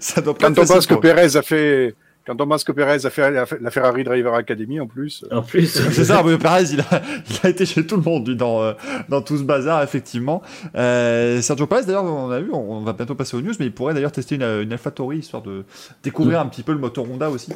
Ça 0.00 0.20
doit 0.20 0.34
pas 0.34 0.48
Quand 0.48 0.58
on 0.58 0.66
pense 0.66 0.86
que 0.86 0.94
Perez 0.94 1.36
a 1.36 1.42
fait 1.42 1.94
quand 2.26 2.40
on 2.40 2.46
pense 2.46 2.64
que 2.64 2.72
Perez 2.72 3.06
a 3.06 3.10
fait 3.10 3.30
la 3.30 3.70
Ferrari 3.70 4.04
Driver 4.04 4.34
Academy 4.34 4.78
en 4.78 4.86
plus. 4.86 5.24
En 5.30 5.42
plus. 5.42 5.66
c'est 5.92 6.04
ça, 6.04 6.22
Perez, 6.22 6.64
il 6.72 6.80
a, 6.80 7.02
il 7.28 7.36
a, 7.42 7.48
été 7.48 7.64
chez 7.64 7.86
tout 7.86 7.96
le 7.96 8.02
monde 8.02 8.28
dans, 8.30 8.62
euh, 8.62 8.72
dans 9.08 9.22
tout 9.22 9.38
ce 9.38 9.42
bazar, 9.42 9.82
effectivement. 9.82 10.42
Euh, 10.76 11.40
Sergio 11.40 11.66
Perez, 11.66 11.84
d'ailleurs, 11.84 12.04
on 12.04 12.30
a 12.30 12.40
vu, 12.40 12.50
on, 12.52 12.80
va 12.80 12.92
bientôt 12.92 13.14
passer 13.14 13.36
aux 13.36 13.40
news, 13.40 13.54
mais 13.58 13.66
il 13.66 13.72
pourrait 13.72 13.94
d'ailleurs 13.94 14.12
tester 14.12 14.34
une, 14.34 14.42
une 14.42 14.72
AlphaTauri, 14.72 15.18
histoire 15.18 15.42
de 15.42 15.64
découvrir 16.02 16.38
mm. 16.38 16.46
un 16.46 16.48
petit 16.50 16.62
peu 16.62 16.72
le 16.72 16.78
moteur 16.78 17.04
Honda 17.10 17.30
aussi, 17.30 17.52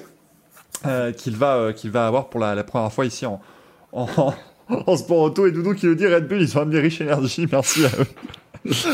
euh, 0.87 1.13
qu'il 1.13 1.37
va, 1.37 1.57
euh, 1.57 1.73
qu'il 1.73 1.91
va 1.91 2.07
avoir 2.07 2.29
pour 2.29 2.41
la, 2.41 2.55
la, 2.55 2.65
première 2.65 2.93
fois 2.93 3.05
ici 3.05 3.27
en, 3.27 3.41
en, 3.93 4.07
en 4.69 4.97
sport 4.97 5.19
auto. 5.19 5.47
Et 5.47 5.53
Doudou 5.53 5.75
qui 5.75 5.87
nous 5.87 5.95
dit 5.95 6.07
Red 6.07 6.27
Bull, 6.27 6.41
ils 6.41 6.57
ont 6.57 6.63
amené 6.63 6.81
Rich 6.81 7.03
Energy, 7.03 7.47
merci 7.53 7.85
à 7.85 7.91
eux. 8.01 8.07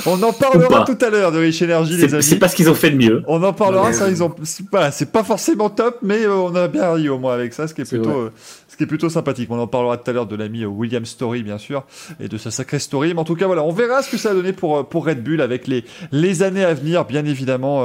On 0.07 0.21
en 0.23 0.33
parlera 0.33 0.85
tout 0.85 0.99
à 1.01 1.11
l'heure 1.11 1.31
de 1.31 1.39
Rich 1.39 1.63
Energy, 1.63 1.97
les 1.97 2.15
amis. 2.15 2.23
C'est 2.23 2.39
parce 2.39 2.55
qu'ils 2.55 2.69
ont 2.69 2.75
fait 2.75 2.91
de 2.91 2.97
mieux. 2.97 3.23
On 3.29 3.43
en 3.43 3.53
parlera, 3.53 3.93
ça, 3.93 4.09
ils 4.09 4.23
ont, 4.23 4.35
c'est 4.43 5.13
pas 5.13 5.25
forcément 5.25 5.71
top, 5.71 5.99
mais 6.03 6.25
euh, 6.25 6.35
on 6.35 6.55
a 6.55 6.67
bien 6.67 6.93
ri 6.93 7.09
au 7.09 7.19
moins 7.19 7.35
avec 7.35 7.55
ça, 7.55 7.69
ce 7.69 7.75
qui 7.75 7.83
est, 7.83 7.89
plutôt, 7.89 8.11
euh, 8.11 8.33
ce 8.69 8.77
qui 8.77 8.83
est 8.83 8.87
plutôt 8.87 9.09
sympathique. 9.09 9.49
On 9.51 9.59
en 9.59 9.69
parlera 9.69 9.97
tout 9.97 10.11
à 10.11 10.13
l'heure 10.13 10.27
de 10.27 10.35
l'ami 10.35 10.65
euh, 10.65 10.67
William 10.67 11.05
Story, 11.05 11.43
bien 11.43 11.59
sûr, 11.59 11.85
et 12.19 12.29
de 12.29 12.37
sa 12.37 12.51
sacrée 12.51 12.81
story. 12.81 13.15
Mais 13.15 13.21
en 13.21 13.25
tout 13.25 13.37
cas, 13.37 13.47
voilà, 13.47 13.63
on 13.63 13.73
verra 13.73 14.03
ce 14.03 14.11
que 14.11 14.17
ça 14.17 14.31
a 14.31 14.35
donné 14.35 14.53
pour, 14.53 14.89
pour 14.89 15.07
Red 15.07 15.23
Bull 15.23 15.41
avec 15.41 15.69
les, 15.69 15.85
les 16.11 16.43
années 16.43 16.65
à 16.65 16.75
venir, 16.75 17.05
bien 17.05 17.25
évidemment, 17.25 17.85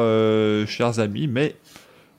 chers 0.65 0.99
amis. 0.99 1.27
Mais 1.27 1.55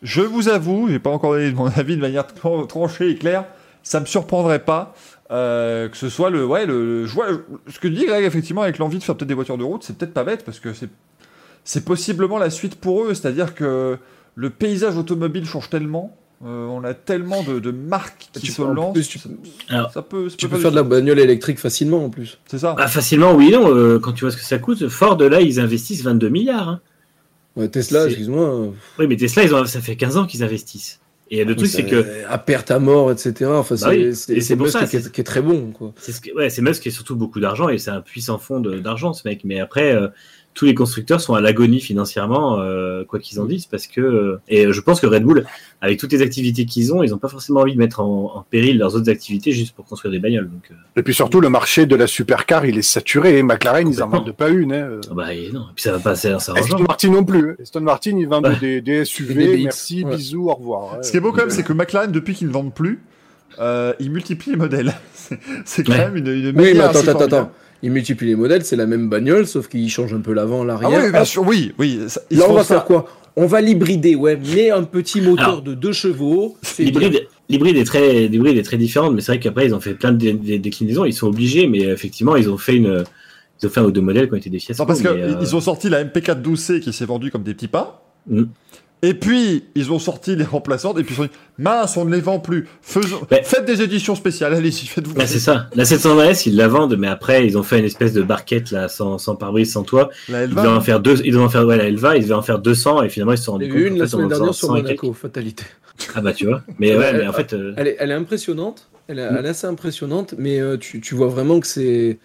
je 0.02 0.20
vous 0.20 0.48
avoue, 0.48 0.88
j'ai 0.88 0.98
pas 1.00 1.10
encore 1.10 1.32
donné 1.32 1.50
mon 1.50 1.66
avis 1.76 1.96
de 1.96 2.00
manière 2.00 2.26
tranchée 2.68 3.10
et 3.10 3.16
claire, 3.16 3.44
ça 3.82 4.00
me 4.00 4.06
surprendrait 4.06 4.60
pas 4.60 4.94
euh, 5.30 5.88
que 5.88 5.96
ce 5.96 6.08
soit 6.08 6.30
le 6.30 6.46
ouais 6.46 6.66
le, 6.66 7.06
ce 7.06 7.80
que 7.80 7.88
dit 7.88 8.06
Greg 8.06 8.24
effectivement 8.24 8.62
avec 8.62 8.78
l'envie 8.78 8.98
de 8.98 9.02
faire 9.02 9.16
peut-être 9.16 9.28
des 9.28 9.34
voitures 9.34 9.58
de 9.58 9.64
route 9.64 9.82
c'est 9.82 9.98
peut-être 9.98 10.14
pas 10.14 10.22
bête 10.22 10.44
parce 10.44 10.60
que 10.60 10.72
c'est 10.72 10.88
c'est 11.66 11.84
possiblement 11.84 12.38
la 12.38 12.48
suite 12.48 12.76
pour 12.76 13.02
eux. 13.02 13.12
C'est-à-dire 13.12 13.54
que 13.54 13.98
le 14.34 14.50
paysage 14.50 14.96
automobile 14.96 15.44
change 15.44 15.68
tellement 15.68 16.16
euh, 16.44 16.66
on 16.66 16.84
a 16.84 16.92
tellement 16.92 17.42
de, 17.42 17.70
marques 17.70 18.28
qui 18.34 18.48
se 18.48 18.60
lancent 18.60 18.98
ça 19.92 20.02
peut 20.02 20.28
tu 20.36 20.48
peux 20.48 20.58
faire 20.58 20.70
de 20.70 20.76
la 20.76 20.82
bagnole 20.82 21.18
électrique 21.18 21.58
facilement 21.58 22.04
en 22.04 22.10
plus. 22.10 22.38
C'est 22.46 22.58
ça. 22.58 22.74
Bah, 22.74 22.86
facilement 22.88 23.32
oui 23.34 23.50
non 23.52 23.74
euh, 23.74 23.98
quand 23.98 24.12
tu 24.12 24.24
vois 24.24 24.30
ce 24.30 24.36
que 24.36 24.44
ça 24.44 24.58
coûte 24.58 24.88
Ford 24.88 25.16
là 25.18 25.40
ils 25.40 25.60
investissent 25.60 26.02
22 26.02 26.28
milliards 26.28 26.68
hein. 26.68 26.80
ouais, 27.56 27.68
Tesla 27.68 28.04
excuse-moi. 28.06 28.74
Oui 28.98 29.06
mais 29.06 29.16
Tesla 29.16 29.44
ils 29.44 29.54
ont, 29.54 29.64
ça 29.64 29.80
fait 29.80 29.96
15 29.96 30.18
ans 30.18 30.26
qu'ils 30.26 30.44
investissent 30.44 31.00
et 31.28 31.44
le 31.44 31.56
truc, 31.56 31.68
c'est 31.68 31.84
que. 31.84 32.24
À 32.28 32.38
perte 32.38 32.70
à 32.70 32.78
mort, 32.78 33.10
etc. 33.10 33.50
Enfin, 33.50 33.74
bah 33.80 33.92
c'est 34.14 34.56
pour 34.56 34.68
ça 34.68 34.86
qui 34.86 34.96
est, 34.96 35.10
qui 35.10 35.20
est, 35.20 35.24
très 35.24 35.42
bon. 35.42 35.72
C'est 35.96 36.12
ce 36.12 36.20
ouais, 36.32 36.48
Musk 36.60 36.82
qui 36.82 36.88
a 36.88 36.92
surtout 36.92 37.16
beaucoup 37.16 37.40
d'argent 37.40 37.68
et 37.68 37.78
c'est 37.78 37.90
un 37.90 38.00
puissant 38.00 38.38
fond 38.38 38.60
d'argent, 38.60 39.12
ce 39.12 39.26
mec. 39.26 39.42
Mais 39.44 39.60
après, 39.60 39.92
euh, 39.92 40.08
tous 40.56 40.64
les 40.64 40.74
constructeurs 40.74 41.20
sont 41.20 41.34
à 41.34 41.42
l'agonie 41.42 41.80
financièrement, 41.80 42.58
euh, 42.58 43.04
quoi 43.04 43.20
qu'ils 43.20 43.38
en 43.40 43.44
disent, 43.44 43.66
parce 43.66 43.86
que 43.86 44.00
euh, 44.00 44.40
et 44.48 44.72
je 44.72 44.80
pense 44.80 45.00
que 45.00 45.06
Red 45.06 45.22
Bull, 45.22 45.44
avec 45.82 46.00
toutes 46.00 46.12
les 46.12 46.22
activités 46.22 46.64
qu'ils 46.64 46.94
ont, 46.94 47.02
ils 47.02 47.10
n'ont 47.10 47.18
pas 47.18 47.28
forcément 47.28 47.60
envie 47.60 47.74
de 47.74 47.78
mettre 47.78 48.00
en, 48.00 48.44
péril 48.50 48.78
leurs 48.78 48.96
autres 48.96 49.10
activités 49.10 49.52
juste 49.52 49.76
pour 49.76 49.84
construire 49.84 50.12
des 50.12 50.18
bagnoles. 50.18 50.48
Donc, 50.48 50.70
euh. 50.70 50.74
Et 50.96 51.02
puis 51.02 51.12
surtout, 51.12 51.42
le 51.42 51.50
marché 51.50 51.84
de 51.84 51.94
la 51.94 52.06
supercar, 52.06 52.64
il 52.64 52.78
est 52.78 52.82
saturé. 52.82 53.42
McLaren, 53.42 53.86
ils 53.86 54.02
en 54.02 54.08
vendent 54.08 54.32
pas 54.32 54.48
une. 54.48 54.72
Hein. 54.72 55.00
Ah 55.10 55.14
bah 55.14 55.26
non, 55.52 55.60
et 55.60 55.74
puis 55.74 55.82
ça 55.82 55.92
va 55.92 55.98
passer, 55.98 56.34
ça 56.38 56.54
Aston 56.56 56.78
Martin 56.78 57.10
non 57.10 57.24
plus. 57.24 57.56
Aston 57.60 57.82
Martin, 57.82 58.16
ils 58.18 58.26
vendent 58.26 58.58
des, 58.58 59.04
SUV. 59.04 59.62
merci, 59.62 60.04
bisous, 60.04 60.48
au 60.48 60.54
revoir. 60.54 61.04
Ce 61.04 61.10
qui 61.10 61.18
est 61.18 61.20
beau 61.20 61.32
quand 61.32 61.42
même, 61.42 61.50
c'est 61.50 61.64
que 61.64 61.74
McLaren, 61.74 62.10
depuis 62.10 62.34
qu'ils 62.34 62.48
ne 62.48 62.52
vendent 62.52 62.74
plus, 62.74 63.02
ils 63.60 64.10
multiplient 64.10 64.52
les 64.52 64.56
modèles. 64.56 64.94
c'est 65.66 65.84
quand 65.84 65.98
même 65.98 66.16
une, 66.16 66.28
une 66.28 66.58
Oui, 66.58 66.72
mais 66.72 66.80
attends, 66.80 67.00
attends, 67.00 67.20
attends 67.20 67.52
ils 67.82 67.90
multiplient 67.90 68.28
les 68.28 68.36
modèles, 68.36 68.64
c'est 68.64 68.76
la 68.76 68.86
même 68.86 69.08
bagnole, 69.08 69.46
sauf 69.46 69.68
qu'ils 69.68 69.90
changent 69.90 70.14
un 70.14 70.20
peu 70.20 70.32
l'avant, 70.32 70.64
l'arrière. 70.64 71.00
Ah 71.00 71.04
oui, 71.04 71.12
bien 71.12 71.24
sûr, 71.24 71.46
oui, 71.46 71.72
oui. 71.78 72.00
Là, 72.30 72.46
on 72.48 72.54
va 72.54 72.64
faire 72.64 72.84
quoi? 72.84 73.06
On 73.38 73.46
va 73.46 73.60
l'hybrider, 73.60 74.14
ouais, 74.14 74.38
mais 74.54 74.70
un 74.70 74.84
petit 74.84 75.20
moteur 75.20 75.60
de 75.60 75.74
2 75.74 75.92
chevaux. 75.92 76.56
L'hybride 76.78 77.76
est 77.76 77.84
très, 77.84 78.24
est 78.24 78.62
très 78.62 78.78
différente, 78.78 79.14
mais 79.14 79.20
c'est 79.20 79.32
vrai 79.32 79.40
qu'après 79.40 79.66
ils 79.66 79.74
ont 79.74 79.80
fait 79.80 79.94
plein 79.94 80.12
de 80.12 80.56
déclinaisons. 80.56 81.04
Ils 81.04 81.12
sont 81.12 81.28
obligés, 81.28 81.66
mais 81.66 81.80
effectivement, 81.80 82.34
ils 82.34 82.48
ont 82.48 82.58
fait 82.58 82.76
une, 82.76 83.04
ils 83.62 83.66
ont 83.66 83.70
fait 83.70 83.80
un 83.80 83.84
ou 83.84 83.90
deux 83.90 84.00
modèles 84.00 84.28
qui 84.28 84.34
ont 84.34 84.38
été 84.38 84.50
des 84.50 84.58
fiascos. 84.58 84.82
Non, 84.82 84.86
parce 84.86 85.00
qu'ils 85.00 85.08
euh, 85.08 85.54
ont 85.54 85.60
sorti 85.60 85.88
la 85.88 86.04
MP412C 86.04 86.80
qui 86.80 86.92
s'est 86.92 87.06
vendue 87.06 87.30
comme 87.30 87.42
des 87.42 87.54
petits 87.54 87.68
pas. 87.68 88.02
Mm. 88.28 88.44
Et 89.02 89.14
puis, 89.14 89.64
ils 89.74 89.92
ont 89.92 89.98
sorti 89.98 90.36
les 90.36 90.44
remplaçantes, 90.44 90.98
et 90.98 91.04
puis 91.04 91.14
ils 91.14 91.20
ont 91.20 91.24
dit, 91.24 91.30
mince, 91.58 91.96
on 91.96 92.06
ne 92.06 92.14
les 92.14 92.20
vend 92.20 92.40
plus. 92.40 92.66
Faisons... 92.80 93.20
Faites 93.42 93.66
des 93.66 93.82
éditions 93.82 94.14
spéciales, 94.14 94.54
allez-y, 94.54 94.86
faites-vous. 94.86 95.14
Bah, 95.14 95.26
c'est 95.26 95.38
ça. 95.38 95.68
La 95.74 95.84
720S, 95.84 96.48
ils 96.48 96.56
la 96.56 96.66
vendent, 96.66 96.96
mais 96.96 97.06
après, 97.06 97.46
ils 97.46 97.58
ont 97.58 97.62
fait 97.62 97.78
une 97.78 97.84
espèce 97.84 98.14
de 98.14 98.22
barquette, 98.22 98.70
là, 98.70 98.88
sans, 98.88 99.18
sans 99.18 99.36
pare-brise, 99.36 99.72
sans 99.72 99.82
toit. 99.82 100.10
La 100.28 100.44
Elva. 100.44 100.62
Ils 100.62 100.64
devaient 100.64 100.76
en 100.76 100.80
faire 100.80 101.00
deux, 101.00 101.20
ils 101.24 101.32
devaient 101.32 101.44
en 101.44 101.50
faire, 101.50 101.66
ouais, 101.66 101.76
la 101.76 101.84
Elva, 101.84 102.16
ils 102.16 102.22
devaient 102.22 102.34
en 102.34 102.42
faire 102.42 102.58
200, 102.58 103.02
et 103.02 103.08
finalement, 103.10 103.32
ils 103.32 103.38
se 103.38 103.44
sont 103.44 103.52
rendus 103.52 103.68
compte. 103.68 103.78
une 103.78 103.98
la 103.98 104.06
semaine 104.06 104.28
dernière 104.28 104.54
sur 104.54 104.72
Monaco, 104.72 105.12
fatalité. 105.12 105.64
Ah 106.14 106.20
bah, 106.20 106.32
tu 106.32 106.46
vois. 106.46 106.62
Mais 106.78 106.96
ouais, 106.96 107.12
mais 107.12 107.26
en 107.26 107.32
fait. 107.32 107.52
Euh, 107.52 107.74
elle, 107.76 107.88
est, 107.88 107.96
elle 107.98 108.10
est 108.10 108.14
impressionnante. 108.14 108.88
Elle 109.08 109.18
est, 109.18 109.22
elle 109.22 109.46
est 109.46 109.50
assez 109.50 109.66
impressionnante, 109.66 110.34
mais 110.36 110.60
euh, 110.60 110.76
tu, 110.76 111.00
tu 111.00 111.14
vois 111.14 111.28
vraiment 111.28 111.60
que 111.60 111.66
c'est 111.66 112.18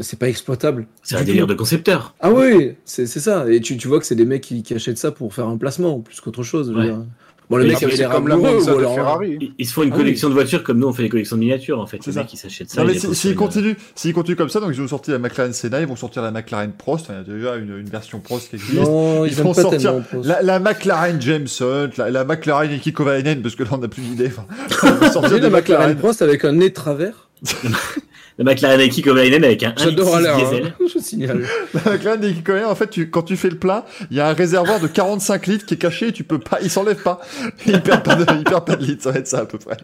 c'est 0.00 0.18
pas 0.18 0.28
exploitable. 0.28 0.86
C'est 1.02 1.16
un 1.16 1.24
délire 1.24 1.46
de 1.46 1.54
concepteur. 1.54 2.14
Ah 2.20 2.30
oui, 2.30 2.74
c'est 2.84 3.06
ça. 3.06 3.50
Et 3.50 3.60
tu, 3.60 3.76
tu 3.76 3.88
vois 3.88 3.98
que 3.98 4.06
c'est 4.06 4.14
des 4.14 4.24
mecs 4.24 4.42
qui, 4.42 4.62
qui, 4.62 4.74
achètent 4.74 4.98
ça 4.98 5.10
pour 5.12 5.34
faire 5.34 5.46
un 5.46 5.56
placement 5.56 6.00
plus 6.00 6.20
qu'autre 6.20 6.42
chose. 6.42 6.72
Bon, 7.50 7.56
le 7.56 7.64
mec 7.64 7.82
avait 7.82 7.96
l'air 7.96 8.12
amoureux 8.12 8.62
ou 8.62 8.78
alors... 8.78 8.94
Ferrari. 8.94 9.52
Ils, 9.58 9.66
se 9.66 9.72
font 9.72 9.82
une 9.82 9.92
ah 9.92 9.96
collection 9.96 10.28
de 10.28 10.34
voitures 10.34 10.62
comme 10.62 10.78
nous 10.78 10.86
on 10.86 10.92
fait 10.92 11.02
des 11.02 11.08
collections 11.08 11.34
de 11.34 11.40
miniatures 11.40 11.80
en 11.80 11.86
fait. 11.86 11.98
C'est 12.00 12.12
ça 12.12 12.22
qui 12.22 12.36
s'achètent 12.36 12.70
ça. 12.70 12.86
S'ils 12.94 13.16
si 13.16 13.34
continuent, 13.34 13.74
s'ils 13.96 14.14
continuent 14.14 14.36
comme 14.36 14.48
ça, 14.48 14.60
donc 14.60 14.70
ils 14.72 14.80
ont 14.80 14.86
sorti 14.86 15.10
la 15.10 15.18
McLaren 15.18 15.52
Senna, 15.52 15.80
ils 15.80 15.86
vont 15.88 15.96
sortir 15.96 16.22
la 16.22 16.30
McLaren 16.30 16.70
Prost. 16.70 17.06
il 17.08 17.16
y 17.16 17.18
a 17.18 17.24
déjà 17.24 17.56
une, 17.56 17.76
une 17.76 17.88
version 17.88 18.20
Prost 18.20 18.50
qui 18.50 18.56
existe. 18.56 18.80
Non, 18.80 19.24
ils, 19.24 19.34
vont 19.34 19.52
sortir 19.52 20.00
la, 20.22 20.42
la, 20.42 20.60
McLaren 20.60 21.20
Jameson, 21.20 21.90
la, 21.96 22.10
la 22.10 22.24
McLaren 22.24 22.70
Eki 22.70 22.92
Kovalainen 22.92 23.42
parce 23.42 23.56
que 23.56 23.64
là 23.64 23.70
on 23.72 23.78
n'a 23.78 23.88
plus 23.88 24.02
d'idée. 24.02 24.28
Enfin, 24.28 25.10
sortir 25.12 25.40
la 25.40 25.50
McLaren 25.50 25.96
Prost 25.96 26.22
avec 26.22 26.44
un 26.44 26.52
nez 26.52 26.72
travers? 26.72 27.30
La 28.40 28.44
McLaren 28.46 28.80
Eki 28.80 29.02
Kovalainen 29.02 29.44
avec 29.44 29.62
un 29.64 29.72
1.6 29.72 30.36
diesel. 30.36 30.64
Hein, 30.68 30.84
je 30.94 30.98
signale. 30.98 31.42
La 31.74 31.92
McLaren 31.92 32.24
Eki 32.24 32.42
Kovalainen, 32.42 32.70
en 32.70 32.74
fait, 32.74 32.88
tu, 32.88 33.10
quand 33.10 33.20
tu 33.20 33.36
fais 33.36 33.50
le 33.50 33.58
plat, 33.58 33.84
il 34.10 34.16
y 34.16 34.20
a 34.20 34.28
un 34.28 34.32
réservoir 34.32 34.80
de 34.80 34.86
45 34.86 35.46
litres 35.46 35.66
qui 35.66 35.74
est 35.74 35.76
caché 35.76 36.08
et 36.08 36.12
tu 36.12 36.24
peux 36.24 36.38
pas, 36.38 36.58
il 36.62 36.70
s'enlève 36.70 37.02
pas. 37.02 37.20
Il 37.66 37.82
perd 37.82 38.02
pas 38.02 38.14
de, 38.14 38.24
il 38.38 38.44
perd 38.44 38.64
pas 38.64 38.76
de 38.76 38.84
litres, 38.86 39.02
ça 39.02 39.10
va 39.10 39.18
être 39.18 39.28
ça 39.28 39.40
à 39.40 39.44
peu 39.44 39.58
près. 39.58 39.76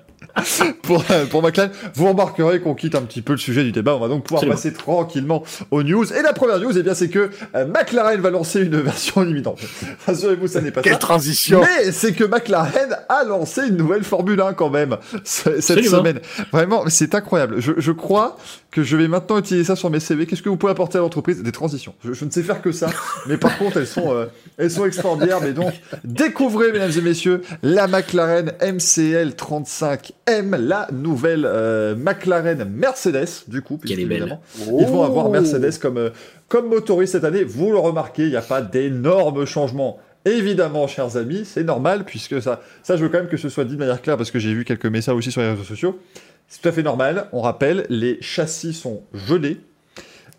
pour, 0.82 1.04
pour 1.30 1.42
McLaren, 1.42 1.70
vous 1.94 2.08
remarquerez 2.08 2.60
qu'on 2.60 2.74
quitte 2.74 2.94
un 2.94 3.02
petit 3.02 3.20
peu 3.20 3.34
le 3.34 3.38
sujet 3.38 3.62
du 3.62 3.72
débat. 3.72 3.94
On 3.94 4.00
va 4.00 4.08
donc 4.08 4.24
pouvoir 4.24 4.46
passer 4.46 4.72
tranquillement 4.72 5.42
aux 5.70 5.82
news. 5.82 6.10
Et 6.14 6.22
la 6.22 6.32
première 6.32 6.58
news, 6.58 6.78
eh 6.78 6.82
bien, 6.82 6.94
c'est 6.94 7.10
que 7.10 7.28
euh, 7.54 7.66
McLaren 7.66 8.22
va 8.22 8.30
lancer 8.30 8.62
une 8.62 8.80
version 8.80 9.20
limitante. 9.20 9.60
Rassurez-vous, 10.06 10.48
ça 10.48 10.62
n'est 10.62 10.70
pas 10.70 10.80
Quelle 10.80 10.94
ça. 10.94 10.98
transition! 10.98 11.60
Mais 11.60 11.92
c'est 11.92 12.14
que 12.14 12.24
McLaren 12.24 12.96
a 13.10 13.22
lancé 13.24 13.66
une 13.68 13.76
nouvelle 13.76 14.02
Formule 14.02 14.40
1 14.40 14.54
quand 14.54 14.70
même 14.70 14.96
cette 15.24 15.84
semaine. 15.84 16.20
Vraiment, 16.52 16.84
c'est 16.88 17.14
incroyable. 17.14 17.56
Je, 17.58 17.72
je 17.76 17.92
crois 17.92 18.38
que 18.70 18.82
je 18.82 18.96
vais 18.96 19.08
maintenant 19.08 19.38
utiliser 19.38 19.64
ça 19.64 19.76
sur 19.76 19.90
mes 19.90 20.00
CV. 20.00 20.26
Qu'est-ce 20.26 20.42
que 20.42 20.48
vous 20.48 20.56
pouvez 20.56 20.72
apporter 20.72 20.98
à 20.98 21.00
l'entreprise? 21.00 21.42
Des 21.42 21.52
transitions. 21.52 21.94
Je, 22.04 22.24
ne 22.24 22.30
sais 22.30 22.42
faire 22.42 22.62
que 22.62 22.72
ça, 22.72 22.90
mais 23.26 23.36
par 23.36 23.56
contre, 23.58 23.78
elles 23.78 23.86
sont, 23.86 24.12
euh, 24.12 24.26
elles 24.58 24.70
sont 24.70 24.86
extraordinaires. 24.86 25.40
Mais 25.42 25.52
donc, 25.52 25.72
découvrez, 26.04 26.72
mesdames 26.72 26.92
et 26.96 27.00
messieurs, 27.00 27.42
la 27.62 27.86
McLaren 27.86 28.52
MCL 28.62 29.30
35M, 29.30 30.56
la 30.56 30.88
nouvelle 30.92 31.46
euh, 31.46 31.94
McLaren 31.96 32.64
Mercedes, 32.64 33.44
du 33.48 33.62
coup, 33.62 33.78
puisque 33.78 33.98
évidemment, 33.98 34.40
ils 34.78 34.86
vont 34.86 35.02
avoir 35.02 35.30
Mercedes 35.30 35.78
comme, 35.80 35.98
euh, 35.98 36.10
comme 36.48 36.68
motoriste 36.68 37.12
cette 37.12 37.24
année. 37.24 37.44
Vous 37.44 37.70
le 37.70 37.78
remarquez, 37.78 38.24
il 38.24 38.30
n'y 38.30 38.36
a 38.36 38.42
pas 38.42 38.62
d'énormes 38.62 39.44
changements. 39.44 39.98
Évidemment, 40.26 40.88
chers 40.88 41.16
amis, 41.16 41.44
c'est 41.44 41.62
normal, 41.62 42.04
puisque 42.04 42.42
ça, 42.42 42.60
ça, 42.82 42.96
je 42.96 43.04
veux 43.04 43.08
quand 43.08 43.18
même 43.18 43.28
que 43.28 43.36
ce 43.36 43.48
soit 43.48 43.64
dit 43.64 43.74
de 43.74 43.78
manière 43.78 44.02
claire, 44.02 44.16
parce 44.16 44.32
que 44.32 44.40
j'ai 44.40 44.52
vu 44.52 44.64
quelques 44.64 44.86
messages 44.86 45.14
aussi 45.14 45.30
sur 45.30 45.40
les 45.40 45.50
réseaux 45.50 45.62
sociaux. 45.62 46.00
C'est 46.48 46.60
tout 46.60 46.68
à 46.68 46.72
fait 46.72 46.82
normal. 46.82 47.28
On 47.32 47.40
rappelle, 47.40 47.86
les 47.88 48.20
châssis 48.20 48.74
sont 48.74 49.04
gelés 49.14 49.58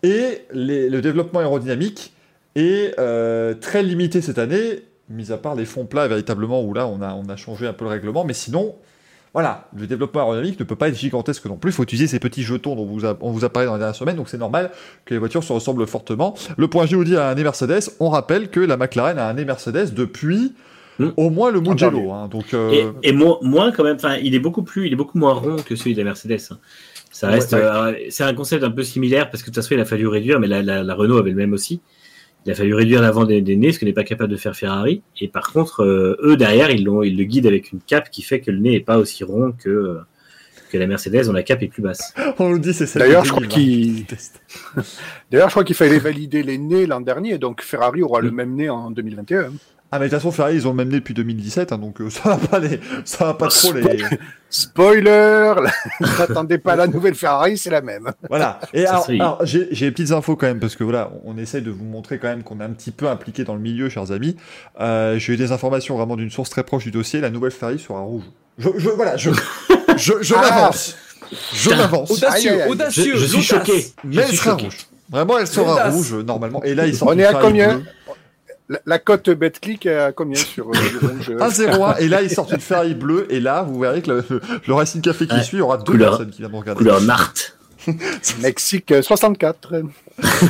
et 0.02 0.42
le 0.52 1.00
développement 1.00 1.40
aérodynamique 1.40 2.12
est 2.54 2.94
euh, 2.98 3.54
très 3.54 3.82
limité 3.82 4.20
cette 4.20 4.38
année, 4.38 4.84
mis 5.08 5.32
à 5.32 5.38
part 5.38 5.54
les 5.54 5.64
fonds 5.64 5.86
plats 5.86 6.06
véritablement 6.06 6.62
où 6.62 6.74
là 6.74 6.86
on 6.86 7.00
a, 7.02 7.14
on 7.14 7.28
a 7.28 7.36
changé 7.36 7.66
un 7.66 7.72
peu 7.72 7.84
le 7.84 7.90
règlement, 7.90 8.24
mais 8.24 8.34
sinon, 8.34 8.76
voilà, 9.34 9.68
le 9.76 9.86
développement 9.86 10.20
aérodynamique 10.20 10.58
ne 10.58 10.64
peut 10.64 10.76
pas 10.76 10.88
être 10.88 10.98
gigantesque 10.98 11.44
non 11.46 11.56
plus. 11.56 11.70
Il 11.70 11.74
faut 11.74 11.82
utiliser 11.82 12.06
ces 12.06 12.18
petits 12.18 12.42
jetons 12.42 12.74
dont 12.74 12.84
vous 12.84 13.04
on 13.20 13.30
vous 13.30 13.44
a 13.44 13.48
parlé 13.48 13.66
dans 13.66 13.74
les 13.74 13.80
dernières 13.80 13.96
semaines, 13.96 14.16
donc 14.16 14.28
c'est 14.28 14.38
normal 14.38 14.70
que 15.04 15.14
les 15.14 15.18
voitures 15.18 15.44
se 15.44 15.52
ressemblent 15.52 15.86
fortement. 15.86 16.34
Le 16.56 16.68
point 16.68 16.86
G 16.86 16.96
vous 16.96 17.04
dit 17.04 17.16
à 17.16 17.28
un 17.28 17.34
nez 17.34 17.42
Mercedes. 17.42 17.90
On 18.00 18.08
rappelle 18.08 18.48
que 18.48 18.60
la 18.60 18.76
McLaren 18.76 19.18
a 19.18 19.28
un 19.28 19.34
nez 19.34 19.44
Mercedes 19.44 19.94
depuis 19.94 20.52
Hmm. 20.98 21.10
Au 21.16 21.30
moins 21.30 21.50
le 21.52 21.60
Mugello. 21.60 22.10
Hein, 22.10 22.28
donc, 22.28 22.54
euh, 22.54 22.92
Et, 23.02 23.12
moins, 23.12 23.70
quand 23.72 23.84
même. 23.84 23.96
Enfin, 23.96 24.16
il 24.16 24.34
est 24.34 24.40
beaucoup 24.40 24.62
plus, 24.62 24.86
il 24.86 24.92
est 24.92 24.96
beaucoup 24.96 25.18
moins 25.18 25.32
rond 25.32 25.56
que 25.56 25.76
celui 25.76 25.94
de 25.94 25.98
la 25.98 26.04
Mercedes. 26.04 26.40
Hein. 26.50 26.58
Ça 27.10 27.28
reste. 27.28 27.52
Euh, 27.54 27.94
c'est 28.10 28.24
un 28.24 28.34
concept 28.34 28.64
un 28.64 28.70
peu 28.70 28.82
similaire 28.82 29.30
parce 29.30 29.42
que 29.42 29.50
de 29.50 29.54
toute 29.54 29.62
façon, 29.62 29.74
il 29.74 29.80
a 29.80 29.84
fallu 29.84 30.08
réduire, 30.08 30.40
mais 30.40 30.48
la, 30.48 30.94
Renault 30.94 31.18
avait 31.18 31.30
le 31.30 31.36
même 31.36 31.52
aussi. 31.52 31.80
Il 32.46 32.52
a 32.52 32.54
fallu 32.54 32.74
réduire 32.74 33.02
l'avant 33.02 33.24
des, 33.24 33.42
nez, 33.42 33.72
ce 33.72 33.78
que 33.78 33.84
n'est 33.84 33.92
pas 33.92 34.04
capable 34.04 34.30
de 34.30 34.36
faire 34.36 34.56
Ferrari. 34.56 35.02
Et 35.20 35.28
par 35.28 35.52
contre, 35.52 35.84
euh, 35.84 36.16
eux 36.22 36.36
derrière, 36.36 36.70
ils, 36.70 36.80
ils 36.80 37.16
le 37.16 37.24
guident 37.24 37.46
avec 37.46 37.72
une 37.72 37.80
cape 37.80 38.10
qui 38.10 38.22
fait 38.22 38.40
que 38.40 38.50
le 38.50 38.58
nez 38.58 38.70
n'est 38.70 38.80
pas 38.80 38.96
aussi 38.96 39.24
rond 39.24 39.52
que 39.52 39.98
que 40.68 40.78
la 40.78 40.86
Mercedes, 40.86 41.24
dont 41.26 41.32
la 41.32 41.42
cape 41.42 41.62
est 41.62 41.68
plus 41.68 41.82
basse. 41.82 42.14
On 42.38 42.50
nous 42.50 42.58
dit 42.58 42.72
c'est 42.72 42.86
ça. 42.86 42.98
D'ailleurs, 42.98 43.24
je 43.24 43.30
crois 43.32 43.46
qu'il. 43.46 44.04
D'ailleurs, 45.30 45.48
je 45.48 45.54
crois 45.54 45.64
qu'il 45.64 45.76
fallait 45.76 45.98
valider 45.98 46.42
les 46.42 46.58
nez 46.58 46.86
l'an 46.86 47.00
dernier, 47.00 47.38
donc 47.38 47.62
Ferrari 47.62 48.02
aura 48.02 48.20
le 48.20 48.30
même 48.30 48.54
nez 48.54 48.68
en 48.68 48.90
2021. 48.90 49.52
Ah 49.90 49.98
mais 49.98 50.06
de 50.06 50.10
toute 50.10 50.18
façon 50.18 50.32
Ferrari 50.32 50.56
ils 50.56 50.66
ont 50.66 50.72
le 50.72 50.76
même 50.76 50.90
nez 50.90 50.98
depuis 50.98 51.14
2017 51.14 51.72
hein, 51.72 51.78
donc 51.78 52.02
euh, 52.02 52.10
ça 52.10 52.28
va 52.28 52.36
pas 52.36 52.58
les 52.58 52.78
ça 53.06 53.24
va 53.24 53.34
pas 53.34 53.48
trop 53.48 53.72
les 53.72 54.04
spoiler! 54.50 55.54
N'attendez 56.18 56.58
pas 56.58 56.76
la 56.76 56.86
nouvelle 56.86 57.14
Ferrari 57.14 57.56
c'est 57.56 57.70
la 57.70 57.80
même. 57.80 58.12
Voilà. 58.28 58.60
Et 58.74 58.84
alors, 58.84 59.40
j'ai 59.44 59.64
des 59.64 59.90
petites 59.90 60.12
infos 60.12 60.36
quand 60.36 60.46
même 60.46 60.60
parce 60.60 60.76
que 60.76 60.84
voilà 60.84 61.10
on 61.24 61.38
essaye 61.38 61.62
de 61.62 61.70
vous 61.70 61.86
montrer 61.86 62.18
quand 62.18 62.28
même 62.28 62.42
qu'on 62.42 62.60
est 62.60 62.64
un 62.64 62.70
petit 62.70 62.90
peu 62.90 63.08
impliqué 63.08 63.44
dans 63.44 63.54
le 63.54 63.60
milieu 63.60 63.88
chers 63.88 64.12
amis. 64.12 64.36
Euh, 64.78 65.18
j'ai 65.18 65.32
eu 65.32 65.36
des 65.38 65.52
informations 65.52 65.96
vraiment 65.96 66.16
d'une 66.16 66.30
source 66.30 66.50
très 66.50 66.64
proche 66.64 66.84
du 66.84 66.90
dossier. 66.90 67.22
La 67.22 67.30
nouvelle 67.30 67.50
Ferrari 67.50 67.78
sera 67.78 68.00
rouge. 68.00 68.24
Je, 68.58 68.68
je 68.76 68.90
voilà 68.90 69.16
je 69.16 69.30
je, 69.96 70.14
je 70.20 70.34
ah. 70.36 70.40
m'avance. 70.42 70.96
Je 71.54 71.70
m'avance. 71.70 72.10
Audacieux 72.10 72.68
audacieux 72.68 73.16
je, 73.16 73.24
suis 73.24 73.42
choqué. 73.42 73.86
mais 74.04 74.16
elle 74.16 74.36
sera 74.36 74.54
rouge. 74.54 74.86
Vraiment 75.08 75.38
elle 75.38 75.46
sera 75.46 75.88
rouge 75.88 76.12
normalement. 76.12 76.62
Et 76.62 76.74
là 76.74 76.86
ils 76.86 76.94
sont 76.94 77.06
on 77.08 77.18
est 77.18 77.24
à 77.24 77.32
combien 77.32 77.80
la, 78.86 78.98
cote 78.98 79.30
BetClick 79.30 79.86
est 79.86 79.96
à 79.96 80.12
combien 80.12 80.38
sur 80.38 80.68
euh, 80.68 80.72
le 80.72 81.08
rouge 81.08 81.30
1-0-1, 81.30 82.00
et 82.00 82.08
là, 82.08 82.22
ils 82.22 82.30
sortent 82.30 82.52
une 82.52 82.60
Ferrari 82.60 82.94
bleue, 82.94 83.26
et 83.30 83.40
là, 83.40 83.62
vous 83.62 83.80
verrez 83.80 84.02
que 84.02 84.10
le, 84.10 84.40
le, 84.66 84.74
Racing 84.74 85.00
Café 85.00 85.26
qui 85.26 85.42
suit, 85.42 85.56
il 85.56 85.60
y 85.60 85.62
aura 85.62 85.78
deux 85.78 85.96
personnes 85.96 86.30
qui 86.30 86.38
viendront 86.38 86.60
regarder. 86.60 86.78
Couleur 86.78 87.00
Marthe. 87.00 87.57
Mexique 88.40 88.92
64. 89.02 89.74
Euh, 89.74 89.82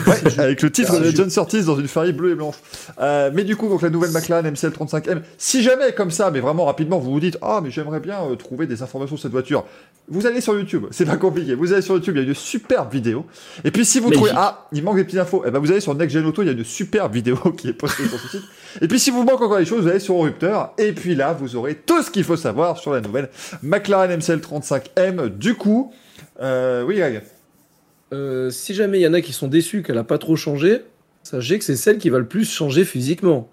ouais, 0.07 0.39
avec 0.39 0.63
le 0.63 0.71
titre 0.71 0.99
de 0.99 1.11
John 1.11 1.31
Surtees 1.31 1.65
dans 1.65 1.79
une 1.79 1.89
Ferrari 1.89 2.13
bleue 2.13 2.33
et 2.33 2.35
blanche. 2.35 2.57
Euh, 3.01 3.31
mais 3.33 3.45
du 3.45 3.57
coup, 3.57 3.69
donc 3.69 3.83
la 3.83 3.91
nouvelle 3.91 4.11
McLaren 4.11 4.51
MCL 4.51 4.71
35M, 4.71 5.21
si 5.37 5.63
jamais 5.63 5.93
comme 5.93 6.11
ça, 6.11 6.31
mais 6.31 6.41
vraiment 6.41 6.65
rapidement, 6.65 6.99
vous 6.99 7.13
vous 7.13 7.21
dites 7.21 7.39
ah 7.43 7.61
mais 7.63 7.71
j'aimerais 7.71 8.01
bien 8.01 8.19
euh, 8.23 8.37
trouver 8.37 8.67
des 8.67 8.83
informations 8.83 9.17
sur 9.17 9.23
cette 9.23 9.33
voiture, 9.33 9.65
vous 10.09 10.27
allez 10.27 10.41
sur 10.41 10.55
YouTube, 10.55 10.87
c'est 10.91 11.05
pas 11.05 11.17
compliqué. 11.17 11.55
Vous 11.55 11.73
allez 11.73 11.83
sur 11.83 11.95
YouTube, 11.95 12.17
il 12.17 12.23
y 12.23 12.25
a 12.25 12.29
une 12.29 12.35
superbe 12.35 12.93
vidéo. 12.93 13.27
Et 13.65 13.71
puis 13.71 13.85
si 13.85 14.01
vous 14.01 14.11
trouvez 14.11 14.31
ah 14.35 14.69
il 14.73 14.83
manque 14.83 14.97
des 14.97 15.05
petites 15.05 15.21
infos, 15.21 15.45
et 15.45 15.49
eh 15.49 15.51
ben 15.51 15.59
vous 15.59 15.71
allez 15.71 15.81
sur 15.81 15.95
Next 15.95 16.15
Gen 16.15 16.27
Auto, 16.27 16.43
il 16.43 16.47
y 16.47 16.51
a 16.51 16.53
une 16.53 16.65
superbe 16.65 17.15
vidéo 17.15 17.37
qui 17.57 17.69
est 17.69 17.73
postée 17.73 18.07
sur 18.07 18.19
ce 18.19 18.29
site. 18.29 18.45
Et 18.81 18.89
puis 18.89 18.99
si 18.99 19.11
vous 19.11 19.23
manque 19.23 19.41
encore 19.41 19.59
des 19.59 19.65
choses, 19.65 19.83
vous 19.83 19.89
allez 19.89 20.01
sur 20.01 20.21
Rupteur. 20.21 20.73
Et 20.79 20.93
puis 20.93 21.15
là, 21.15 21.33
vous 21.33 21.57
aurez 21.57 21.75
tout 21.75 22.03
ce 22.03 22.11
qu'il 22.11 22.25
faut 22.25 22.37
savoir 22.37 22.79
sur 22.79 22.93
la 22.93 23.01
nouvelle 23.01 23.29
McLaren 23.63 24.17
MCL 24.17 24.41
35M. 24.41 25.29
Du 25.29 25.55
coup, 25.55 25.93
euh, 26.41 26.83
oui, 26.85 26.97
Greg. 26.97 27.23
Euh, 28.13 28.51
si 28.51 28.75
jamais 28.75 28.99
il 28.99 29.03
y 29.03 29.07
en 29.07 29.15
a 29.15 29.21
qui 29.21 29.33
sont 29.33 29.49
déçus 29.49 29.83
qu'elle 29.83 29.99
a 29.99 30.05
pas 30.05 30.19
trop 30.19 30.37
changé, 30.37 30.83
sachez 31.23 31.59
que 31.59 31.65
c'est 31.65 31.77
celle 31.77 31.99
qui 31.99 32.11
va 32.11 32.19
le 32.19 32.27
plus 32.27 32.51
changer 32.51 32.85
physiquement. 32.85 33.51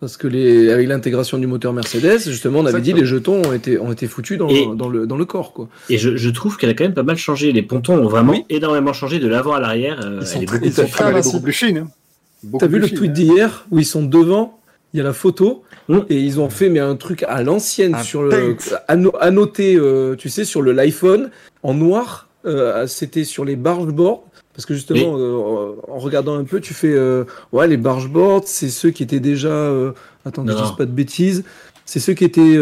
Parce 0.00 0.16
que 0.16 0.26
les, 0.26 0.70
avec 0.70 0.88
l'intégration 0.88 1.36
du 1.36 1.46
moteur 1.46 1.74
Mercedes, 1.74 2.20
justement, 2.24 2.60
on 2.60 2.66
avait 2.66 2.80
dit 2.80 2.94
les 2.94 3.04
jetons 3.04 3.42
ont 3.42 3.52
été, 3.52 3.78
ont 3.78 3.92
été 3.92 4.06
foutus 4.06 4.38
dans, 4.38 4.74
dans, 4.74 4.88
le, 4.88 5.06
dans 5.06 5.16
le 5.16 5.24
corps. 5.26 5.52
Quoi. 5.52 5.68
Et 5.90 5.98
je, 5.98 6.16
je 6.16 6.30
trouve 6.30 6.56
qu'elle 6.56 6.70
a 6.70 6.74
quand 6.74 6.84
même 6.84 6.94
pas 6.94 7.02
mal 7.02 7.18
changé. 7.18 7.52
Les 7.52 7.62
pontons 7.62 7.98
ont 7.98 8.08
vraiment 8.08 8.34
énormément 8.48 8.94
changé 8.94 9.18
de 9.18 9.28
l'avant 9.28 9.52
à 9.52 9.60
l'arrière. 9.60 10.00
Euh, 10.02 10.20
ils 10.22 10.26
sont 10.26 10.40
elle 10.40 10.90
très, 10.90 11.12
beaucoup, 11.12 11.40
plus 11.42 11.52
fine. 11.52 11.78
Hein. 11.78 11.88
T'as 12.58 12.66
vu 12.66 12.78
le 12.78 12.88
tweet 12.88 13.10
hein. 13.10 13.12
d'hier 13.12 13.66
où 13.70 13.78
ils 13.78 13.84
sont 13.84 14.02
devant 14.02 14.58
il 14.94 14.98
y 14.98 15.00
a 15.00 15.04
la 15.04 15.12
photo 15.12 15.64
mm. 15.88 15.98
et 16.08 16.18
ils 16.18 16.40
ont 16.40 16.48
fait 16.48 16.68
mais 16.68 16.78
un 16.78 16.96
truc 16.96 17.22
à 17.24 17.42
l'ancienne 17.42 17.96
sur 18.02 18.22
le 18.22 18.56
à, 18.86 19.30
noter 19.30 19.76
euh, 19.76 20.14
tu 20.16 20.28
sais 20.28 20.44
sur 20.44 20.62
le 20.62 20.72
l'iPhone 20.72 21.30
en 21.62 21.74
noir 21.74 22.28
euh, 22.46 22.86
c'était 22.86 23.24
sur 23.24 23.44
les 23.44 23.56
bargeboards. 23.56 24.24
Parce 24.54 24.66
que 24.66 24.74
justement, 24.74 25.16
euh, 25.16 25.76
en 25.86 25.98
regardant 25.98 26.36
un 26.36 26.44
peu, 26.44 26.60
tu 26.60 26.74
fais 26.74 26.92
euh, 26.92 27.24
ouais 27.52 27.68
les 27.68 27.76
bargeboards, 27.76 28.42
c'est 28.46 28.70
ceux 28.70 28.90
qui 28.90 29.04
étaient 29.04 29.20
déjà. 29.20 29.70
attends, 30.24 30.44
je 30.46 30.52
dis 30.52 30.76
pas 30.76 30.86
de 30.86 30.92
bêtises. 30.92 31.44
C'est 31.84 32.00
ceux 32.00 32.12
qui 32.12 32.24
étaient, 32.24 32.58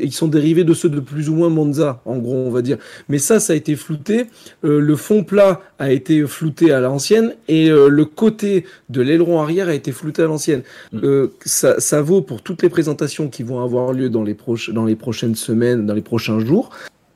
ils 0.00 0.12
sont 0.12 0.28
dérivés 0.28 0.62
de 0.62 0.72
ceux 0.72 0.88
de 0.88 1.00
plus 1.00 1.28
ou 1.28 1.34
moins 1.34 1.48
Monza, 1.48 2.00
en 2.04 2.18
gros, 2.18 2.36
on 2.36 2.50
va 2.50 2.62
dire. 2.62 2.78
Mais 3.08 3.18
ça, 3.18 3.40
ça 3.40 3.54
a 3.54 3.56
été 3.56 3.74
flouté. 3.74 4.26
le 4.62 4.94
fond 4.94 5.24
plat 5.24 5.60
a 5.80 5.90
été 5.90 6.24
flouté 6.28 6.70
à 6.70 6.78
l'ancienne 6.78 7.34
et 7.48 7.70
le 7.70 8.04
côté 8.04 8.64
de 8.88 9.02
l'aileron 9.02 9.40
arrière 9.40 9.66
a 9.66 9.74
été 9.74 9.90
flouté 9.90 10.22
à 10.22 10.26
l'ancienne. 10.26 10.62
Mm. 10.92 11.24
ça, 11.44 11.80
ça 11.80 12.02
vaut 12.02 12.22
pour 12.22 12.42
toutes 12.42 12.62
les 12.62 12.68
présentations 12.68 13.28
qui 13.28 13.42
vont 13.42 13.64
avoir 13.64 13.92
lieu 13.92 14.08
dans 14.08 14.22
les, 14.22 14.36
dans 14.68 14.84
les 14.84 14.96
prochaines 14.96 15.34
semaines, 15.34 15.84
dans 15.84 15.94
les 15.94 16.00
prochains 16.00 16.38
jours. 16.38 16.70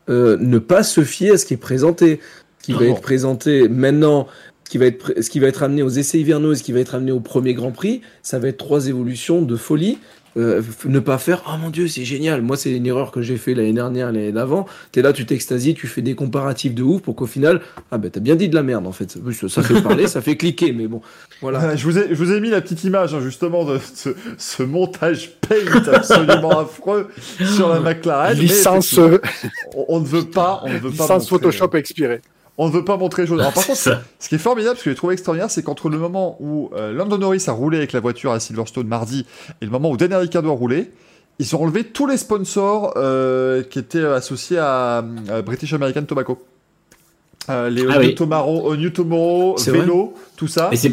Euh, 0.08 0.36
ne 0.40 0.58
pas 0.58 0.82
se 0.82 1.02
fier 1.02 1.32
à 1.32 1.38
ce 1.38 1.46
qui 1.46 1.54
est 1.54 1.58
présenté. 1.58 2.20
Ce 2.60 2.66
qui 2.66 2.72
va 2.72 2.86
être 2.86 3.00
présenté 3.00 3.68
maintenant, 3.68 4.26
ce 4.64 4.70
qui 4.70 4.78
va 4.78 4.86
être, 4.86 5.20
ce 5.20 5.30
qui 5.30 5.38
va 5.38 5.46
être 5.46 5.62
amené 5.62 5.82
aux 5.82 5.88
essais 5.88 6.18
hivernaux 6.18 6.52
et 6.52 6.56
ce 6.56 6.64
qui 6.64 6.72
va 6.72 6.80
être 6.80 6.96
amené 6.96 7.12
au 7.12 7.20
premier 7.20 7.54
Grand 7.54 7.70
Prix, 7.70 8.00
ça 8.22 8.40
va 8.40 8.48
être 8.48 8.56
trois 8.56 8.88
évolutions 8.88 9.42
de 9.42 9.56
folie. 9.56 9.98
Euh, 10.36 10.60
ne 10.84 10.98
pas 10.98 11.16
faire 11.16 11.42
oh 11.48 11.56
mon 11.58 11.70
dieu 11.70 11.88
c'est 11.88 12.04
génial. 12.04 12.42
Moi 12.42 12.56
c'est 12.56 12.70
une 12.70 12.86
erreur 12.86 13.10
que 13.10 13.22
j'ai 13.22 13.36
fait 13.36 13.54
l'année 13.54 13.72
dernière 13.72 14.06
l'année 14.12 14.32
d'avant. 14.32 14.66
T'es 14.92 15.00
là 15.00 15.12
tu 15.14 15.24
t'extasies 15.24 15.74
tu 15.74 15.86
fais 15.86 16.02
des 16.02 16.14
comparatifs 16.14 16.74
de 16.74 16.82
ouf 16.82 17.00
pour 17.00 17.16
qu'au 17.16 17.26
final 17.26 17.62
ah 17.90 17.96
ben 17.96 18.10
t'as 18.10 18.20
bien 18.20 18.36
dit 18.36 18.48
de 18.48 18.54
la 18.54 18.62
merde 18.62 18.86
en 18.86 18.92
fait. 18.92 19.16
Ça 19.48 19.62
fait 19.62 19.80
parler 19.80 20.06
ça 20.06 20.20
fait 20.20 20.36
cliquer 20.36 20.72
mais 20.72 20.88
bon 20.88 21.00
voilà. 21.40 21.74
Je 21.74 21.84
vous 21.84 21.98
ai 21.98 22.08
je 22.10 22.14
vous 22.14 22.32
ai 22.32 22.40
mis 22.40 22.50
la 22.50 22.60
petite 22.60 22.84
image 22.84 23.14
hein, 23.14 23.20
justement 23.20 23.64
de 23.64 23.78
ce, 23.78 24.10
ce, 24.36 24.62
montage 24.62 25.30
paint 25.40 25.54
absolument 25.92 26.60
affreux 26.60 27.08
sur 27.54 27.70
la 27.70 27.80
McLaren 27.80 28.36
licence. 28.36 28.98
on, 28.98 29.86
on, 29.88 30.00
ne 30.00 30.06
veut 30.06 30.24
pas 30.24 30.60
on 30.64 30.72
ne 30.72 30.78
veut 30.78 30.90
licence 30.90 31.24
pas 31.24 31.30
Photoshop 31.30 31.70
expirée 31.74 32.20
on 32.58 32.68
ne 32.68 32.72
veut 32.72 32.84
pas 32.84 32.96
montrer 32.96 33.22
les 33.22 33.28
choses. 33.28 33.40
Alors, 33.40 33.52
par 33.52 33.66
contre, 33.66 33.78
ce 33.78 34.28
qui 34.28 34.34
est 34.34 34.38
formidable, 34.38 34.78
ce 34.78 34.84
que 34.84 34.90
j'ai 34.90 34.96
trouvé 34.96 35.14
extraordinaire, 35.14 35.50
c'est 35.50 35.62
qu'entre 35.62 35.88
le 35.88 35.98
moment 35.98 36.36
où 36.40 36.70
euh, 36.74 36.92
Lando 36.92 37.18
Norris 37.18 37.44
a 37.46 37.52
roulé 37.52 37.78
avec 37.78 37.92
la 37.92 38.00
voiture 38.00 38.32
à 38.32 38.40
Silverstone 38.40 38.86
mardi 38.86 39.26
et 39.60 39.64
le 39.64 39.70
moment 39.70 39.90
où 39.90 39.96
Daniel 39.96 40.20
Ricciardo 40.20 40.50
a 40.50 40.54
roulé, 40.54 40.92
ils 41.38 41.54
ont 41.54 41.62
enlevé 41.62 41.84
tous 41.84 42.06
les 42.06 42.16
sponsors 42.16 42.94
euh, 42.96 43.62
qui 43.62 43.78
étaient 43.78 44.04
associés 44.04 44.58
à, 44.58 45.04
à 45.28 45.42
British 45.42 45.72
American 45.74 46.02
Tobacco. 46.04 46.38
Euh, 47.48 47.70
les 47.70 47.86
ah 47.88 47.98
New 48.00 48.90
Tomorrow, 48.90 49.56
Vélo, 49.56 50.14
tout 50.36 50.48
ça. 50.48 50.70
Et, 50.72 50.86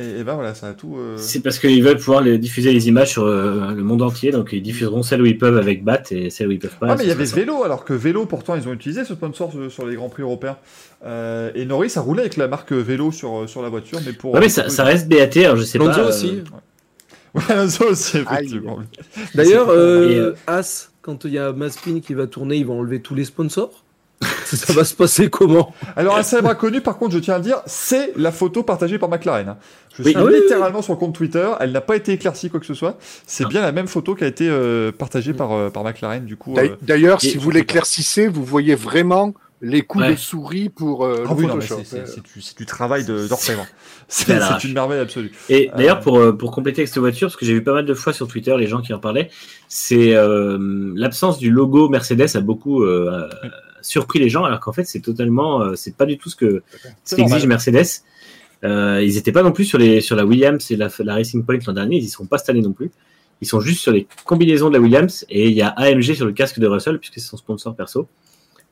et, 0.00 0.24
ben 0.24 0.34
voilà, 0.34 0.54
ça 0.54 0.68
a 0.68 0.72
tout. 0.72 0.96
Euh... 0.96 1.16
C'est 1.18 1.40
parce 1.40 1.58
qu'ils 1.58 1.82
veulent 1.82 1.98
pouvoir 1.98 2.22
les 2.22 2.38
diffuser 2.38 2.72
les 2.72 2.88
images 2.88 3.10
sur 3.10 3.24
euh, 3.24 3.72
le 3.74 3.82
monde 3.82 4.02
entier, 4.02 4.30
donc 4.30 4.50
ils 4.52 4.62
diffuseront 4.62 5.02
celles 5.02 5.20
où 5.20 5.26
ils 5.26 5.36
peuvent 5.36 5.58
avec 5.58 5.84
BAT 5.84 6.02
et 6.10 6.30
celles 6.30 6.48
où 6.48 6.52
ils 6.52 6.58
peuvent 6.58 6.76
pas. 6.78 6.88
Ah, 6.90 6.96
mais 6.96 7.04
il 7.04 7.08
y 7.08 7.12
avait 7.12 7.24
Vélo, 7.24 7.62
alors 7.62 7.84
que 7.84 7.92
Vélo, 7.92 8.24
pourtant, 8.24 8.54
ils 8.54 8.66
ont 8.68 8.72
utilisé 8.72 9.04
ce 9.04 9.14
sponsor 9.14 9.52
sur, 9.68 9.86
les 9.86 9.96
Grands 9.96 10.08
Prix 10.08 10.22
européens. 10.22 10.56
Euh, 11.04 11.50
et 11.54 11.64
Norris 11.66 11.92
a 11.96 12.00
roulé 12.00 12.20
avec 12.20 12.36
la 12.36 12.48
marque 12.48 12.72
Vélo 12.72 13.12
sur, 13.12 13.48
sur 13.48 13.62
la 13.62 13.68
voiture, 13.68 13.98
mais 14.06 14.12
pour. 14.12 14.34
Ouais, 14.34 14.40
mais 14.40 14.48
ça, 14.48 14.70
ça, 14.70 14.84
reste 14.84 15.08
BAT, 15.08 15.44
alors 15.44 15.56
je 15.56 15.64
sais 15.64 15.78
Lonzo 15.78 16.00
pas. 16.00 16.08
aussi. 16.08 16.42
Ouais, 17.34 17.84
aussi, 17.90 18.16
effectivement. 18.16 18.78
D'ailleurs, 19.34 19.68
As, 20.46 20.90
quand 21.02 21.26
il 21.26 21.32
y 21.32 21.38
a 21.38 21.52
Maspin 21.52 22.00
qui 22.00 22.14
va 22.14 22.26
tourner, 22.26 22.56
ils 22.56 22.66
vont 22.66 22.80
enlever 22.80 23.00
tous 23.00 23.14
les 23.14 23.26
sponsors? 23.26 23.84
ça 24.44 24.72
va 24.72 24.84
se 24.84 24.94
passer 24.94 25.30
comment 25.30 25.72
Alors, 25.96 26.16
un 26.16 26.22
célèbre 26.22 26.50
inconnu, 26.50 26.80
par 26.80 26.98
contre, 26.98 27.14
je 27.14 27.18
tiens 27.18 27.34
à 27.34 27.38
le 27.38 27.44
dire, 27.44 27.62
c'est 27.66 28.12
la 28.16 28.32
photo 28.32 28.62
partagée 28.62 28.98
par 28.98 29.08
McLaren. 29.08 29.56
Je 29.94 30.02
suis 30.02 30.14
ah 30.16 30.24
littéralement 30.30 30.82
sur 30.82 30.92
le 30.92 30.98
compte 30.98 31.14
Twitter, 31.14 31.48
elle 31.60 31.72
n'a 31.72 31.80
pas 31.80 31.96
été 31.96 32.12
éclaircie 32.12 32.50
quoi 32.50 32.60
que 32.60 32.66
ce 32.66 32.74
soit. 32.74 32.98
C'est 33.26 33.46
bien 33.46 33.60
la 33.60 33.72
même 33.72 33.88
photo 33.88 34.14
qui 34.14 34.24
a 34.24 34.26
été 34.26 34.48
euh, 34.48 34.92
partagée 34.92 35.32
par, 35.32 35.52
euh, 35.52 35.70
par 35.70 35.84
McLaren, 35.84 36.24
du 36.24 36.36
coup. 36.36 36.56
Euh, 36.56 36.68
d'ailleurs, 36.82 37.20
si 37.20 37.36
vous 37.36 37.50
l'éclaircissez, 37.50 38.28
vous 38.28 38.44
voyez 38.44 38.74
vraiment 38.74 39.34
les 39.60 39.82
coups 39.82 40.06
de 40.06 40.14
souris 40.14 40.68
pour 40.68 41.04
euh, 41.04 41.24
ah 41.28 41.34
C'est 41.60 42.56
du, 42.56 42.66
travail 42.66 43.04
d'orfèvre. 43.04 43.66
c'est 44.08 44.64
une 44.64 44.72
merveille 44.72 45.00
absolue. 45.00 45.32
Et 45.48 45.70
d'ailleurs, 45.76 46.00
pour, 46.00 46.36
pour 46.36 46.52
compléter 46.52 46.82
avec 46.82 46.88
cette 46.88 46.98
voiture, 46.98 47.28
parce 47.28 47.36
que 47.36 47.44
j'ai 47.44 47.54
vu 47.54 47.62
pas 47.64 47.74
mal 47.74 47.84
de 47.84 47.94
fois 47.94 48.12
sur 48.12 48.28
Twitter 48.28 48.56
les 48.56 48.68
gens 48.68 48.80
qui 48.80 48.94
en 48.94 49.00
parlaient, 49.00 49.30
c'est 49.68 50.14
l'absence 50.94 51.38
du 51.38 51.50
logo 51.50 51.88
Mercedes 51.88 52.36
a 52.36 52.40
beaucoup 52.40 52.84
surpris 53.88 54.18
les 54.18 54.28
gens, 54.28 54.44
alors 54.44 54.60
qu'en 54.60 54.72
fait, 54.72 54.84
c'est 54.84 55.00
totalement, 55.00 55.62
euh, 55.62 55.74
c'est 55.74 55.96
pas 55.96 56.06
du 56.06 56.18
tout 56.18 56.30
ce 56.30 56.36
que 56.36 56.62
ce 57.04 57.16
qu'exige 57.16 57.46
Mercedes. 57.46 58.02
Euh, 58.64 59.02
ils 59.04 59.14
n'étaient 59.14 59.32
pas 59.32 59.42
non 59.42 59.52
plus 59.52 59.64
sur 59.64 59.78
les 59.78 60.00
sur 60.00 60.16
la 60.16 60.24
Williams 60.24 60.70
et 60.70 60.76
la, 60.76 60.88
la 61.00 61.14
Racing 61.14 61.44
Point 61.44 61.58
l'an 61.66 61.72
dernier, 61.72 61.96
ils 61.96 62.04
y 62.04 62.08
seront 62.08 62.26
pas 62.26 62.38
cette 62.38 62.50
année 62.50 62.60
non 62.60 62.72
plus. 62.72 62.90
Ils 63.40 63.46
sont 63.46 63.60
juste 63.60 63.80
sur 63.80 63.92
les 63.92 64.06
combinaisons 64.24 64.68
de 64.68 64.74
la 64.74 64.80
Williams 64.80 65.24
et 65.30 65.48
il 65.48 65.54
y 65.54 65.62
a 65.62 65.68
AMG 65.68 66.14
sur 66.14 66.26
le 66.26 66.32
casque 66.32 66.58
de 66.58 66.66
Russell 66.66 66.98
puisque 66.98 67.14
c'est 67.14 67.20
son 67.20 67.36
sponsor 67.36 67.76
perso. 67.76 68.08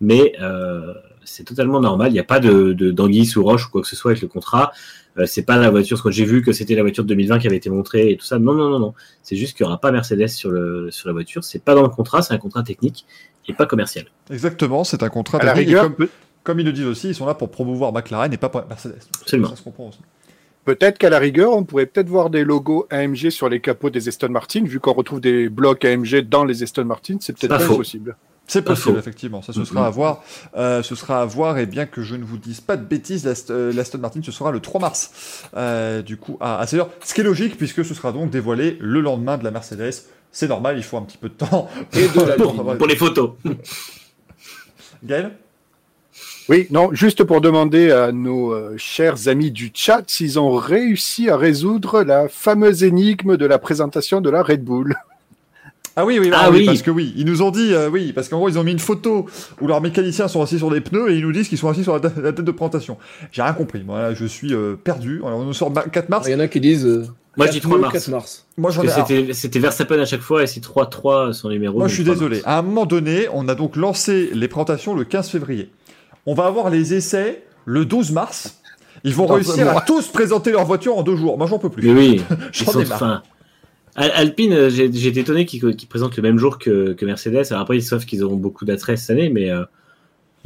Mais 0.01 0.35
euh, 0.41 0.93
c'est 1.25 1.45
totalement 1.45 1.81
normal, 1.81 2.11
il 2.11 2.15
n'y 2.15 2.21
a 2.21 2.25
pas 2.25 2.41
de 2.41 2.73
d'anguille 2.91 3.25
sous 3.25 3.43
roche 3.43 3.67
ou 3.67 3.71
quoi 3.71 3.83
que 3.83 3.89
ce 3.89 3.97
soit 3.97 4.11
avec 4.11 4.23
le 4.23 4.29
contrat. 4.29 4.73
Euh, 5.19 5.25
c'est 5.25 5.45
pas 5.45 5.57
la 5.57 5.71
voiture, 5.71 5.97
ce 5.97 6.03
que 6.03 6.11
j'ai 6.11 6.27
vu 6.27 6.43
que 6.43 6.53
c'était 6.53 6.75
la 6.75 6.83
voiture 6.83 7.03
de 7.03 7.09
2020 7.09 7.39
qui 7.39 7.47
avait 7.47 7.57
été 7.57 7.71
montrée 7.71 8.11
et 8.11 8.17
tout 8.19 8.27
ça. 8.27 8.39
Non, 8.39 8.53
non, 8.53 8.69
non, 8.69 8.79
non. 8.79 8.95
C'est 9.23 9.37
juste 9.37 9.57
qu'il 9.57 9.65
n'y 9.65 9.69
aura 9.69 9.81
pas 9.81 9.91
Mercedes 9.91 10.29
sur 10.29 10.51
le 10.51 10.91
sur 10.91 11.09
la 11.09 11.15
voiture. 11.15 11.45
C'est 11.45 11.63
pas 11.63 11.75
dans 11.75 11.83
le 11.83 11.89
contrat, 11.89 12.21
c'est 12.21 12.35
un 12.35 12.39
contrat 12.39 12.63
technique 12.63 13.07
et 13.49 13.53
pas 13.53 13.67
commercial. 13.67 14.07
Exactement, 14.31 14.85
c'est 14.85 15.03
un 15.03 15.09
contrat 15.09 15.39
technique. 15.39 15.77
comme, 15.77 16.09
comme, 16.43 16.61
ils 16.61 16.67
le 16.67 16.73
disent 16.73 16.87
aussi, 16.87 17.09
ils 17.09 17.15
sont 17.15 17.27
là 17.27 17.35
pour 17.35 17.51
promouvoir 17.51 17.93
McLaren 17.93 18.33
et 18.33 18.37
pas 18.37 18.51
Mercedes. 18.69 18.99
Absolument. 19.23 19.51
Ça 19.51 19.57
se 19.57 19.63
comprend 19.63 19.89
aussi. 19.89 20.01
Peut-être 20.65 20.99
qu'à 20.99 21.11
la 21.11 21.21
rigueur, 21.21 21.53
on 21.53 21.63
pourrait 21.63 21.87
peut-être 21.87 22.09
voir 22.09 22.29
des 22.29 22.43
logos 22.43 22.89
AMG 22.91 23.31
sur 23.31 23.49
les 23.49 23.61
capots 23.61 23.89
des 23.89 24.09
Aston 24.09 24.31
Martin, 24.31 24.65
vu 24.65 24.81
qu'on 24.81 24.95
retrouve 24.95 25.21
des 25.21 25.49
blocs 25.49 25.85
AMG 25.85 26.29
dans 26.29 26.45
les 26.45 26.65
Aston 26.65 26.85
Martin, 26.85 27.19
c'est 27.21 27.39
peut-être 27.39 27.57
pas 27.57 27.75
possible. 27.75 28.17
C'est 28.49 28.63
possible, 28.63 28.99
effectivement. 28.99 29.43
Ça, 29.43 29.53
ce 29.53 29.65
sera 29.65 29.87
à 29.87 29.91
voir. 29.91 30.23
Euh, 30.57 30.83
ce 30.83 30.95
sera 30.95 31.23
à 31.23 31.25
voir. 31.25 31.59
Et 31.59 31.67
bien 31.67 31.87
que 31.87 32.03
je 32.03 32.15
ne 32.15 32.25
vous 32.25 32.39
dise 32.39 32.61
pas 32.61 32.77
de 32.77 32.85
bêtises, 32.85 33.25
l'Aston 33.25 33.99
Martin, 33.99 34.21
ce 34.23 34.33
sera 34.33 34.51
le 34.53 34.61
3 34.61 34.81
mars. 34.81 35.49
Euh, 35.57 36.03
du 36.03 36.17
coup, 36.17 36.37
à, 36.41 36.61
à 36.61 36.75
heure. 36.75 36.91
Ce 37.05 37.15
qui 37.15 37.23
est 37.23 37.25
logique, 37.25 37.57
puisque 37.57 37.85
ce 37.85 37.95
sera 37.95 38.13
donc 38.13 38.31
dévoilé 38.31 38.77
le 38.81 39.01
lendemain 39.01 39.37
de 39.37 39.45
la 39.45 39.51
Mercedes. 39.51 39.95
C'est 40.37 40.49
normal, 40.49 40.77
il 40.77 40.83
faut 40.83 40.99
un 40.99 41.03
petit 41.03 41.17
peu 41.17 41.31
de 41.31 41.35
temps. 41.35 41.67
Et 41.95 42.09
de 42.09 42.21
la 42.21 42.35
pour 42.77 42.87
les 42.87 42.95
photos. 42.95 43.31
Gaël 45.03 45.31
Oui, 46.51 46.67
non, 46.71 46.91
juste 46.93 47.25
pour 47.25 47.41
demander 47.41 47.91
à 47.91 48.13
nos 48.13 48.53
euh, 48.53 48.75
chers 48.77 49.29
amis 49.29 49.51
du 49.51 49.71
chat 49.73 50.03
s'ils 50.09 50.39
ont 50.39 50.55
réussi 50.55 51.31
à 51.31 51.39
résoudre 51.39 52.03
la 52.03 52.29
fameuse 52.29 52.85
énigme 52.85 53.39
de 53.39 53.47
la 53.47 53.59
présentation 53.59 54.21
de 54.21 54.29
la 54.29 54.43
Red 54.43 54.63
Bull. 54.63 54.97
Ah 55.97 56.05
oui, 56.05 56.19
oui, 56.19 56.31
ah, 56.35 56.51
oui, 56.51 56.67
parce 56.67 56.83
que 56.83 56.91
oui, 56.91 57.15
ils 57.17 57.25
nous 57.25 57.41
ont 57.41 57.51
dit, 57.51 57.73
euh, 57.73 57.89
oui, 57.89 58.13
parce 58.13 58.29
qu'en 58.29 58.37
gros, 58.37 58.51
ils 58.51 58.59
ont 58.59 58.65
mis 58.65 58.73
une 58.73 58.79
photo 58.79 59.25
où 59.63 59.67
leurs 59.67 59.81
mécaniciens 59.81 60.29
sont 60.29 60.43
assis 60.43 60.59
sur 60.59 60.71
des 60.71 60.83
pneus 60.83 61.11
et 61.11 61.17
ils 61.17 61.23
nous 61.23 61.33
disent 61.33 61.49
qu'ils 61.49 61.57
sont 61.57 61.71
assis 61.71 61.83
sur 61.83 61.95
la, 61.95 62.11
tête 62.11 62.43
de 62.43 62.51
présentation. 62.51 62.99
J'ai 63.33 63.41
rien 63.41 63.55
compris, 63.55 63.83
moi, 63.85 64.13
je 64.13 64.27
suis 64.27 64.53
euh, 64.53 64.77
perdu. 64.77 65.23
Alors, 65.25 65.39
on 65.39 65.45
nous 65.45 65.55
sort 65.55 65.73
4 65.73 66.11
mars. 66.11 66.27
Il 66.29 66.33
y 66.33 66.35
en 66.35 66.41
a 66.41 66.49
qui 66.49 66.61
disent. 66.61 67.11
Moi, 67.37 67.47
je 67.47 67.53
dis 67.53 67.61
3 67.61 67.79
mars. 67.79 68.47
Moi, 68.57 68.71
j'en 68.71 68.83
ai. 68.83 69.33
C'était, 69.35 69.59
Verstappen 69.59 70.01
à 70.01 70.05
chaque 70.05 70.21
fois 70.21 70.43
et 70.43 70.47
c'est 70.47 70.63
3-3 70.65 71.33
son 71.33 71.49
numéro. 71.51 71.79
Moi, 71.79 71.89
je 71.89 71.95
suis 71.95 72.05
désolé. 72.05 72.41
À 72.45 72.59
un 72.59 72.63
moment 72.63 72.87
donné, 72.87 73.29
on 73.33 73.49
a 73.49 73.55
donc 73.55 73.77
lancé 73.77 74.31
les 74.33 74.49
présentations 74.49 74.95
le 74.95 75.05
15 75.05 75.29
février. 75.29 75.71
On 76.25 76.35
va 76.35 76.47
avoir 76.47 76.71
les 76.71 76.95
essais 76.95 77.45
le 77.65 77.85
12 77.85 78.13
mars. 78.13 78.61
Ils 79.05 79.15
vont 79.15 79.27
réussir 79.27 79.69
à 79.69 79.81
tous 79.83 80.09
présenter 80.09 80.51
leur 80.51 80.65
voiture 80.65 80.97
en 80.97 81.03
deux 81.03 81.17
jours. 81.17 81.39
Moi, 81.39 81.47
j'en 81.47 81.59
peux 81.59 81.71
plus. 81.71 81.93
Mais 81.93 81.99
oui, 81.99 82.23
j'en 82.53 82.81
ai 82.81 82.85
marre. 82.85 83.23
Alpine, 83.97 84.53
euh, 84.53 84.71
j'ai 84.71 84.85
été 84.85 85.21
étonné 85.21 85.47
qu'ils 85.47 85.75
présentent 85.89 86.17
le 86.17 86.23
même 86.23 86.39
jour 86.39 86.59
que, 86.59 86.97
Mercedes. 87.03 87.47
Alors 87.51 87.63
après, 87.63 87.81
sauf 87.81 88.05
qu'ils 88.05 88.23
auront 88.23 88.37
beaucoup 88.37 88.65
d'attraits 88.65 88.99
cette 88.99 89.11
année, 89.11 89.31
mais 89.31 89.51
euh, 89.51 89.65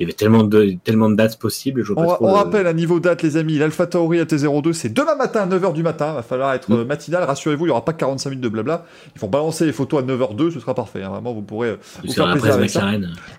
il 0.01 0.05
y 0.05 0.07
avait 0.07 0.15
tellement 0.15 0.45
de, 0.45 0.77
tellement 0.83 1.11
de 1.11 1.15
dates 1.15 1.39
possibles. 1.39 1.85
on, 1.95 2.33
rappelle 2.33 2.67
à 2.67 2.73
niveau 2.73 3.01
date, 3.01 3.23
les 3.23 3.37
amis, 3.37 3.59
l'Alpha 3.59 3.87
Tauri 3.87 4.19
AT02, 4.19 4.73
c'est 4.73 4.89
demain 4.89 5.15
matin 5.15 5.43
à 5.43 5.47
9h 5.47 5.75
du 5.75 5.83
matin. 5.83 6.13
Il 6.13 6.15
va 6.15 6.23
falloir 6.23 6.55
être 6.55 6.71
mm. 6.71 6.85
matinal. 6.85 7.25
Rassurez-vous, 7.25 7.67
il 7.67 7.69
n'y 7.69 7.73
aura 7.73 7.85
pas 7.85 7.93
45 7.93 8.31
minutes 8.31 8.43
de 8.43 8.49
blabla. 8.49 8.87
Ils 9.15 9.21
vont 9.21 9.29
balancer 9.29 9.67
les 9.67 9.73
photos 9.73 10.03
à 10.03 10.07
9h02, 10.07 10.53
ce 10.53 10.61
sera 10.61 10.75
parfait. 10.75 11.03
Hein. 11.03 11.11
Vraiment, 11.11 11.35
vous 11.35 11.43
pourrez 11.43 11.77
vous 12.03 12.13
faire 12.13 12.33
plaisir 12.33 12.55
avec 12.55 12.71
ça. 12.71 12.91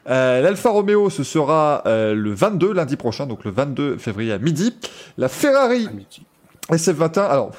Euh, 0.07 0.41
L'Alfa 0.41 0.70
Romeo, 0.70 1.09
ce 1.09 1.24
sera 1.24 1.82
le 1.86 2.32
22, 2.32 2.74
lundi 2.74 2.95
prochain, 2.95 3.26
donc 3.26 3.43
le 3.43 3.49
22 3.49 3.97
février 3.97 4.32
à 4.32 4.38
midi. 4.38 4.76
La 5.18 5.30
Ferrari. 5.30 5.89
SF21, 6.70 7.20
alors, 7.22 7.51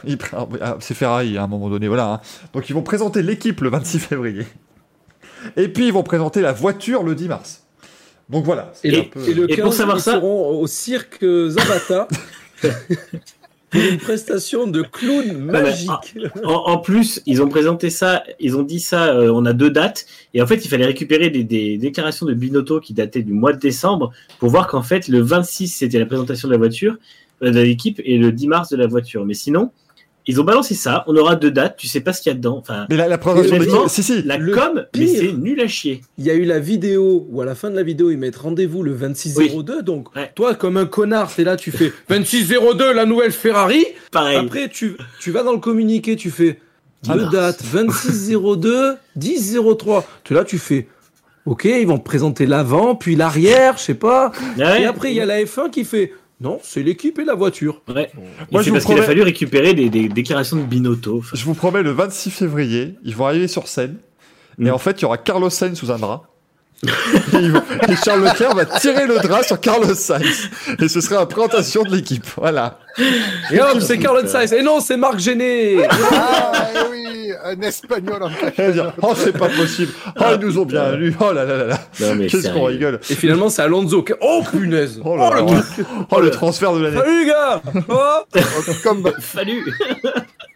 ah, 0.60 0.76
c'est 0.78 0.94
Ferrari 0.94 1.36
à 1.36 1.42
un 1.42 1.46
moment 1.48 1.68
donné, 1.68 1.88
voilà. 1.88 2.12
Hein. 2.12 2.20
Donc 2.54 2.70
ils 2.70 2.72
vont 2.72 2.82
présenter 2.82 3.20
l'équipe 3.22 3.60
le 3.60 3.68
26 3.68 3.98
février. 3.98 4.46
Et 5.56 5.68
puis 5.68 5.88
ils 5.88 5.92
vont 5.92 6.04
présenter 6.04 6.40
la 6.40 6.52
voiture 6.52 7.02
le 7.02 7.16
10 7.16 7.28
mars. 7.28 7.61
Donc 8.28 8.44
voilà. 8.44 8.72
Et, 8.84 8.90
le 8.90 9.46
15, 9.46 9.60
pour 9.60 9.74
savoir 9.74 9.98
ils 9.98 10.02
ça... 10.02 10.12
seront 10.12 10.60
au 10.60 10.66
cirque 10.66 11.24
Zabata. 11.48 12.08
pour 13.72 13.80
une 13.80 13.98
prestation 13.98 14.66
de 14.66 14.82
clown 14.82 15.36
magique. 15.38 15.90
En, 16.44 16.76
plus, 16.78 17.22
ils 17.24 17.42
ont 17.42 17.48
présenté 17.48 17.88
ça, 17.88 18.22
ils 18.38 18.54
ont 18.56 18.62
dit 18.62 18.80
ça, 18.80 19.14
euh, 19.14 19.32
on 19.34 19.46
a 19.46 19.54
deux 19.54 19.70
dates, 19.70 20.04
et 20.34 20.42
en 20.42 20.46
fait, 20.46 20.64
il 20.64 20.68
fallait 20.68 20.84
récupérer 20.84 21.30
des, 21.30 21.42
des, 21.42 21.78
déclarations 21.78 22.26
de 22.26 22.34
Binotto 22.34 22.80
qui 22.80 22.92
dataient 22.92 23.22
du 23.22 23.32
mois 23.32 23.54
de 23.54 23.58
décembre 23.58 24.12
pour 24.38 24.50
voir 24.50 24.66
qu'en 24.68 24.82
fait, 24.82 25.08
le 25.08 25.20
26, 25.20 25.68
c'était 25.68 25.98
la 25.98 26.06
présentation 26.06 26.48
de 26.48 26.52
la 26.52 26.58
voiture, 26.58 26.96
euh, 27.42 27.50
de 27.50 27.60
l'équipe 27.60 28.00
et 28.04 28.18
le 28.18 28.30
10 28.30 28.46
mars 28.46 28.68
de 28.68 28.76
la 28.76 28.86
voiture. 28.86 29.24
Mais 29.24 29.34
sinon, 29.34 29.72
ils 30.26 30.40
ont 30.40 30.44
balancé 30.44 30.74
ça. 30.74 31.04
On 31.06 31.16
aura 31.16 31.36
deux 31.36 31.50
dates. 31.50 31.76
Tu 31.76 31.88
sais 31.88 32.00
pas 32.00 32.12
ce 32.12 32.22
qu'il 32.22 32.30
y 32.30 32.34
a 32.34 32.36
dedans. 32.36 32.58
Enfin, 32.58 32.86
mais 32.88 32.96
la, 32.96 33.08
la 33.08 33.18
présentation 33.18 33.88
si, 33.88 34.02
si, 34.02 34.22
la 34.22 34.38
com, 34.38 34.84
mais 34.96 35.06
c'est 35.06 35.32
nul 35.32 35.60
à 35.60 35.66
chier. 35.68 36.02
Il 36.18 36.24
y 36.24 36.30
a 36.30 36.34
eu 36.34 36.44
la 36.44 36.58
vidéo 36.60 37.26
où 37.30 37.40
à 37.40 37.44
la 37.44 37.54
fin 37.54 37.70
de 37.70 37.76
la 37.76 37.82
vidéo 37.82 38.10
ils 38.10 38.18
mettent 38.18 38.36
rendez-vous 38.36 38.82
le 38.82 38.92
2602. 38.92 39.82
Donc 39.82 40.08
toi, 40.34 40.54
comme 40.54 40.76
un 40.76 40.86
connard, 40.86 41.30
c'est 41.30 41.44
là, 41.44 41.56
tu 41.56 41.70
fais 41.70 41.92
2602, 42.08 42.92
la 42.92 43.04
nouvelle 43.04 43.32
Ferrari. 43.32 43.84
Pareil. 44.10 44.36
Après, 44.38 44.68
tu, 44.68 44.96
tu 45.20 45.30
vas 45.30 45.42
dans 45.42 45.52
le 45.52 45.58
communiqué, 45.58 46.16
tu 46.16 46.30
fais 46.30 46.58
deux 47.08 47.26
dates 47.30 47.62
2602, 47.72 48.96
1003. 49.16 50.06
Tu 50.24 50.34
là, 50.34 50.44
tu 50.44 50.58
fais. 50.58 50.88
Ok, 51.44 51.64
ils 51.64 51.86
vont 51.86 51.98
présenter 51.98 52.46
l'avant, 52.46 52.94
puis 52.94 53.16
l'arrière, 53.16 53.76
je 53.76 53.82
sais 53.82 53.94
pas. 53.94 54.30
Et 54.56 54.84
après, 54.84 55.10
il 55.10 55.16
y 55.16 55.20
a 55.20 55.26
la 55.26 55.42
F1 55.42 55.70
qui 55.70 55.84
fait 55.84 56.12
non, 56.42 56.58
c'est 56.62 56.82
l'équipe 56.82 57.18
et 57.20 57.24
la 57.24 57.34
voiture. 57.34 57.82
Ouais. 57.88 58.10
Moi, 58.50 58.62
je 58.62 58.70
parce 58.72 58.84
qu'il 58.84 58.98
a 58.98 59.02
fallu 59.02 59.22
récupérer 59.22 59.74
des, 59.74 60.08
déclarations 60.08 60.56
de 60.56 60.62
Binotto. 60.62 61.22
Je 61.32 61.44
vous 61.44 61.54
promets, 61.54 61.82
le 61.82 61.92
26 61.92 62.30
février, 62.30 62.94
ils 63.04 63.14
vont 63.14 63.26
arriver 63.26 63.46
sur 63.46 63.68
scène. 63.68 63.96
Et 64.58 64.64
mm. 64.64 64.70
en 64.70 64.78
fait, 64.78 65.00
il 65.00 65.02
y 65.02 65.04
aura 65.04 65.18
Carlos 65.18 65.50
Sainz 65.50 65.78
sous 65.78 65.92
un 65.92 65.98
drap. 65.98 66.24
et, 66.84 67.96
Charles 68.04 68.24
Leclerc 68.24 68.56
va 68.56 68.66
tirer 68.66 69.06
le 69.06 69.20
drap 69.20 69.44
sur 69.44 69.60
Carlos 69.60 69.94
Sainz. 69.94 70.50
Et 70.80 70.88
ce 70.88 71.00
sera 71.00 71.20
la 71.20 71.26
présentation 71.26 71.84
de 71.84 71.94
l'équipe. 71.94 72.26
Voilà. 72.36 72.80
Et 73.52 73.60
hop, 73.60 73.80
c'est 73.80 73.98
Carlos 73.98 74.26
Sainz. 74.26 74.52
Et 74.52 74.62
non, 74.62 74.80
c'est 74.80 74.96
Marc 74.96 75.20
Géné. 75.20 75.86
Ah 75.90 76.52
oui, 76.90 77.11
un 77.44 77.60
espagnol 77.60 78.22
en 78.22 78.30
Oh, 79.02 79.12
c'est 79.14 79.36
pas 79.36 79.48
possible. 79.48 79.92
Oh, 80.18 80.24
ils 80.34 80.38
nous 80.38 80.58
ont 80.58 80.64
bien 80.64 80.94
lu. 80.96 81.14
Oh 81.20 81.32
là 81.32 81.44
là 81.44 81.56
là 81.56 81.66
là. 81.66 81.78
Qu'est-ce 82.28 82.52
qu'on 82.52 82.64
rigole. 82.64 83.00
Et 83.08 83.14
finalement, 83.14 83.48
c'est 83.48 83.62
Alonso. 83.62 84.04
Oh 84.20 84.42
punaise. 84.50 85.00
Oh, 85.04 85.16
oh 85.18 85.34
le, 85.34 86.04
oh, 86.10 86.20
le 86.20 86.30
transfert 86.30 86.74
de 86.74 86.80
l'année. 86.80 86.98
Salut, 86.98 87.26
gars. 87.26 87.62
Oh. 87.88 88.22
Comme... 88.82 89.12
Salut. 89.20 89.64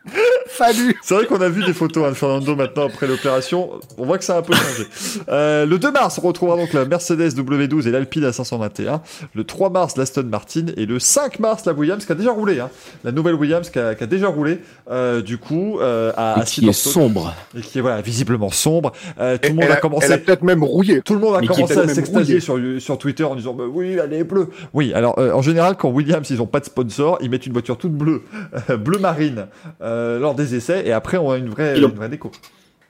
Salut 0.50 0.96
C'est 1.02 1.14
vrai 1.14 1.26
qu'on 1.26 1.40
a 1.40 1.48
vu 1.48 1.64
des 1.64 1.72
photos 1.72 2.08
de 2.08 2.14
Fernando 2.14 2.54
maintenant 2.54 2.86
après 2.86 3.06
l'opération. 3.06 3.70
On 3.98 4.06
voit 4.06 4.18
que 4.18 4.24
ça 4.24 4.36
a 4.36 4.38
un 4.38 4.42
peu 4.42 4.54
changé. 4.54 4.86
Euh, 5.28 5.66
le 5.66 5.78
2 5.78 5.90
mars, 5.90 6.20
on 6.22 6.26
retrouvera 6.26 6.56
donc 6.56 6.72
la 6.72 6.84
Mercedes 6.84 7.30
W12 7.30 7.88
et 7.88 7.90
l'Alpine 7.90 8.24
A521. 8.28 9.00
Le 9.34 9.44
3 9.44 9.70
mars, 9.70 9.96
l'Aston 9.96 10.24
Martin. 10.24 10.66
Et 10.76 10.86
le 10.86 10.98
5 10.98 11.40
mars, 11.40 11.64
la 11.66 11.72
Williams 11.72 12.04
qui 12.04 12.12
a 12.12 12.14
déjà 12.14 12.30
roulé. 12.30 12.60
Hein. 12.60 12.70
La 13.04 13.12
nouvelle 13.12 13.34
Williams 13.34 13.68
qui 13.70 13.78
a, 13.78 13.94
déjà 13.94 14.28
roulé. 14.28 14.60
Euh, 14.90 15.20
du 15.22 15.38
coup, 15.38 15.78
euh, 15.80 16.12
à, 16.16 16.40
et 16.40 16.44
qui 16.44 16.68
est 16.68 16.72
sombre. 16.72 17.34
Et 17.56 17.60
qui 17.60 17.78
est 17.78 17.82
voilà, 17.82 18.00
visiblement 18.00 18.50
sombre. 18.50 18.92
tout 19.16 19.48
le 19.48 19.54
monde 19.54 19.70
a 19.70 19.76
commencé. 19.76 20.06
Elle 20.06 20.12
a 20.12 20.18
peut-être 20.18 20.42
même 20.42 20.62
rouillé. 20.62 21.02
Tout 21.02 21.14
le 21.14 21.20
monde 21.20 21.36
a 21.36 21.46
commencé 21.46 21.78
à 21.78 21.88
s'extasier 21.88 22.40
sur, 22.40 22.58
sur 22.78 22.98
Twitter 22.98 23.24
en 23.24 23.34
disant 23.34 23.54
bah, 23.54 23.64
oui, 23.68 23.96
elle 24.02 24.12
est 24.12 24.24
bleue. 24.24 24.48
Oui, 24.72 24.92
alors 24.94 25.18
en 25.18 25.42
général, 25.42 25.76
quand 25.76 25.88
Williams 25.88 26.28
ils 26.30 26.40
ont 26.40 26.46
pas 26.46 26.60
de 26.60 26.66
sponsor, 26.66 27.18
ils 27.20 27.30
mettent 27.30 27.46
une 27.46 27.52
voiture 27.52 27.76
toute 27.76 27.92
bleue, 27.92 28.22
bleu 28.68 28.98
marine. 28.98 29.46
Euh, 29.95 29.95
lors 30.18 30.34
des 30.34 30.54
essais 30.54 30.86
et 30.86 30.92
après 30.92 31.16
on 31.18 31.30
a 31.30 31.38
une 31.38 31.48
vraie, 31.48 31.78
une 31.78 31.86
vraie 31.86 32.08
déco. 32.08 32.30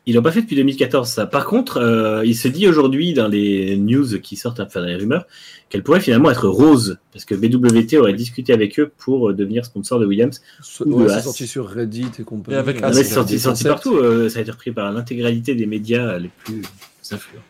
Ils 0.09 0.15
l'ont 0.15 0.23
pas 0.23 0.31
fait 0.31 0.43
depuis 0.43 0.55
2014, 0.55 1.09
ça. 1.09 1.27
Par 1.27 1.47
contre, 1.47 1.79
euh, 1.79 2.25
il 2.25 2.37
se 2.37 2.47
dit 2.47 2.69
aujourd'hui 2.69 3.13
dans 3.13 3.27
les 3.27 3.77
news 3.77 4.21
qui 4.21 4.37
sortent, 4.37 4.61
enfin 4.61 4.81
dans 4.81 4.87
les 4.87 4.95
rumeurs, 4.95 5.27
qu'elle 5.69 5.83
pourrait 5.83 5.99
finalement 5.99 6.31
être 6.31 6.47
rose, 6.47 6.99
parce 7.13 7.25
que 7.25 7.35
BWT 7.35 7.99
aurait 7.99 8.13
discuté 8.13 8.53
avec 8.53 8.79
eux 8.79 8.93
pour 8.99 9.31
euh, 9.31 9.35
devenir 9.35 9.65
sponsor 9.65 9.99
de 9.99 10.07
Williams. 10.07 10.41
C'est 10.63 11.21
sorti 11.23 11.49
sur 11.49 11.69
Reddit 11.69 12.13
et 12.21 12.23
compagnie. 12.23 12.57
avec 12.57 12.79
c'est 12.93 13.03
sorti, 13.03 13.41
sorti 13.41 13.65
partout. 13.65 13.99
ça 14.29 14.39
a 14.39 14.43
été 14.43 14.51
repris 14.53 14.71
par 14.71 14.93
l'intégralité 14.93 15.57
des 15.57 15.67
médias 15.67 16.19
les 16.19 16.31
plus 16.45 16.63
influents. 17.11 17.43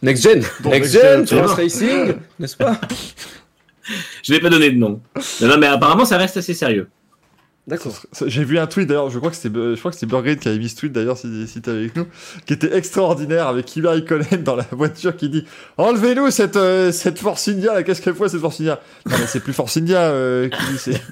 Next 0.00 0.22
Gen, 0.22 0.42
Next, 0.64 0.92
Gen, 0.92 1.26
Racing, 1.44 2.14
n'est-ce 2.38 2.56
pas? 2.56 2.80
Je 4.22 4.32
n'ai 4.32 4.40
pas 4.40 4.48
donné 4.48 4.70
de 4.70 4.76
nom. 4.78 5.00
Non, 5.42 5.48
non, 5.48 5.58
mais 5.58 5.66
apparemment, 5.66 6.04
ça 6.04 6.16
reste 6.16 6.36
assez 6.36 6.54
sérieux. 6.54 6.88
D'accord. 7.68 8.00
J'ai 8.26 8.44
vu 8.44 8.58
un 8.58 8.66
tweet 8.66 8.88
d'ailleurs, 8.88 9.10
je 9.10 9.18
crois 9.18 9.30
que 9.30 9.36
c'était 9.36 9.54
je 9.54 10.34
qui 10.36 10.48
avait 10.48 10.58
mis 10.58 10.70
ce 10.70 10.76
tweet 10.76 10.90
d'ailleurs 10.90 11.18
si, 11.18 11.46
si 11.46 11.60
t'es 11.60 11.70
avec 11.70 11.96
nous, 11.96 12.06
qui 12.46 12.54
était 12.54 12.74
extraordinaire 12.74 13.46
avec 13.46 13.66
Kimi 13.66 13.86
Raikkonen 13.86 14.42
dans 14.42 14.56
la 14.56 14.64
voiture 14.72 15.14
qui 15.14 15.28
dit 15.28 15.44
"Enlevez-nous 15.76 16.30
cette 16.30 16.56
euh, 16.56 16.92
cette 16.92 17.18
Force 17.18 17.46
India, 17.46 17.82
qu'est-ce 17.82 18.00
qu'elle 18.00 18.14
fait 18.14 18.30
cette 18.30 18.40
Force 18.40 18.58
India? 18.60 18.80
Non 19.04 19.16
mais 19.20 19.26
c'est 19.26 19.40
plus 19.40 19.52
Force 19.52 19.76
India 19.76 20.00
euh, 20.00 20.48
qui 20.48 20.78
c'est 20.78 21.02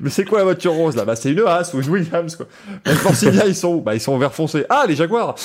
Mais 0.00 0.10
c'est 0.10 0.24
quoi 0.24 0.38
la 0.38 0.44
voiture 0.44 0.72
rose 0.72 0.96
là? 0.96 1.04
Bah 1.04 1.16
c'est 1.16 1.32
une 1.32 1.40
Haas 1.40 1.72
ou 1.74 1.80
une 1.80 1.88
Williams 1.88 2.36
quoi. 2.36 2.46
Les 2.84 2.94
Force 2.94 3.22
India 3.24 3.46
ils 3.46 3.54
sont 3.54 3.74
où 3.74 3.80
Bah 3.80 3.94
ils 3.94 4.00
sont 4.00 4.16
vert 4.18 4.32
foncé. 4.32 4.64
Ah 4.68 4.84
les 4.88 4.96
Jaguars 4.96 5.36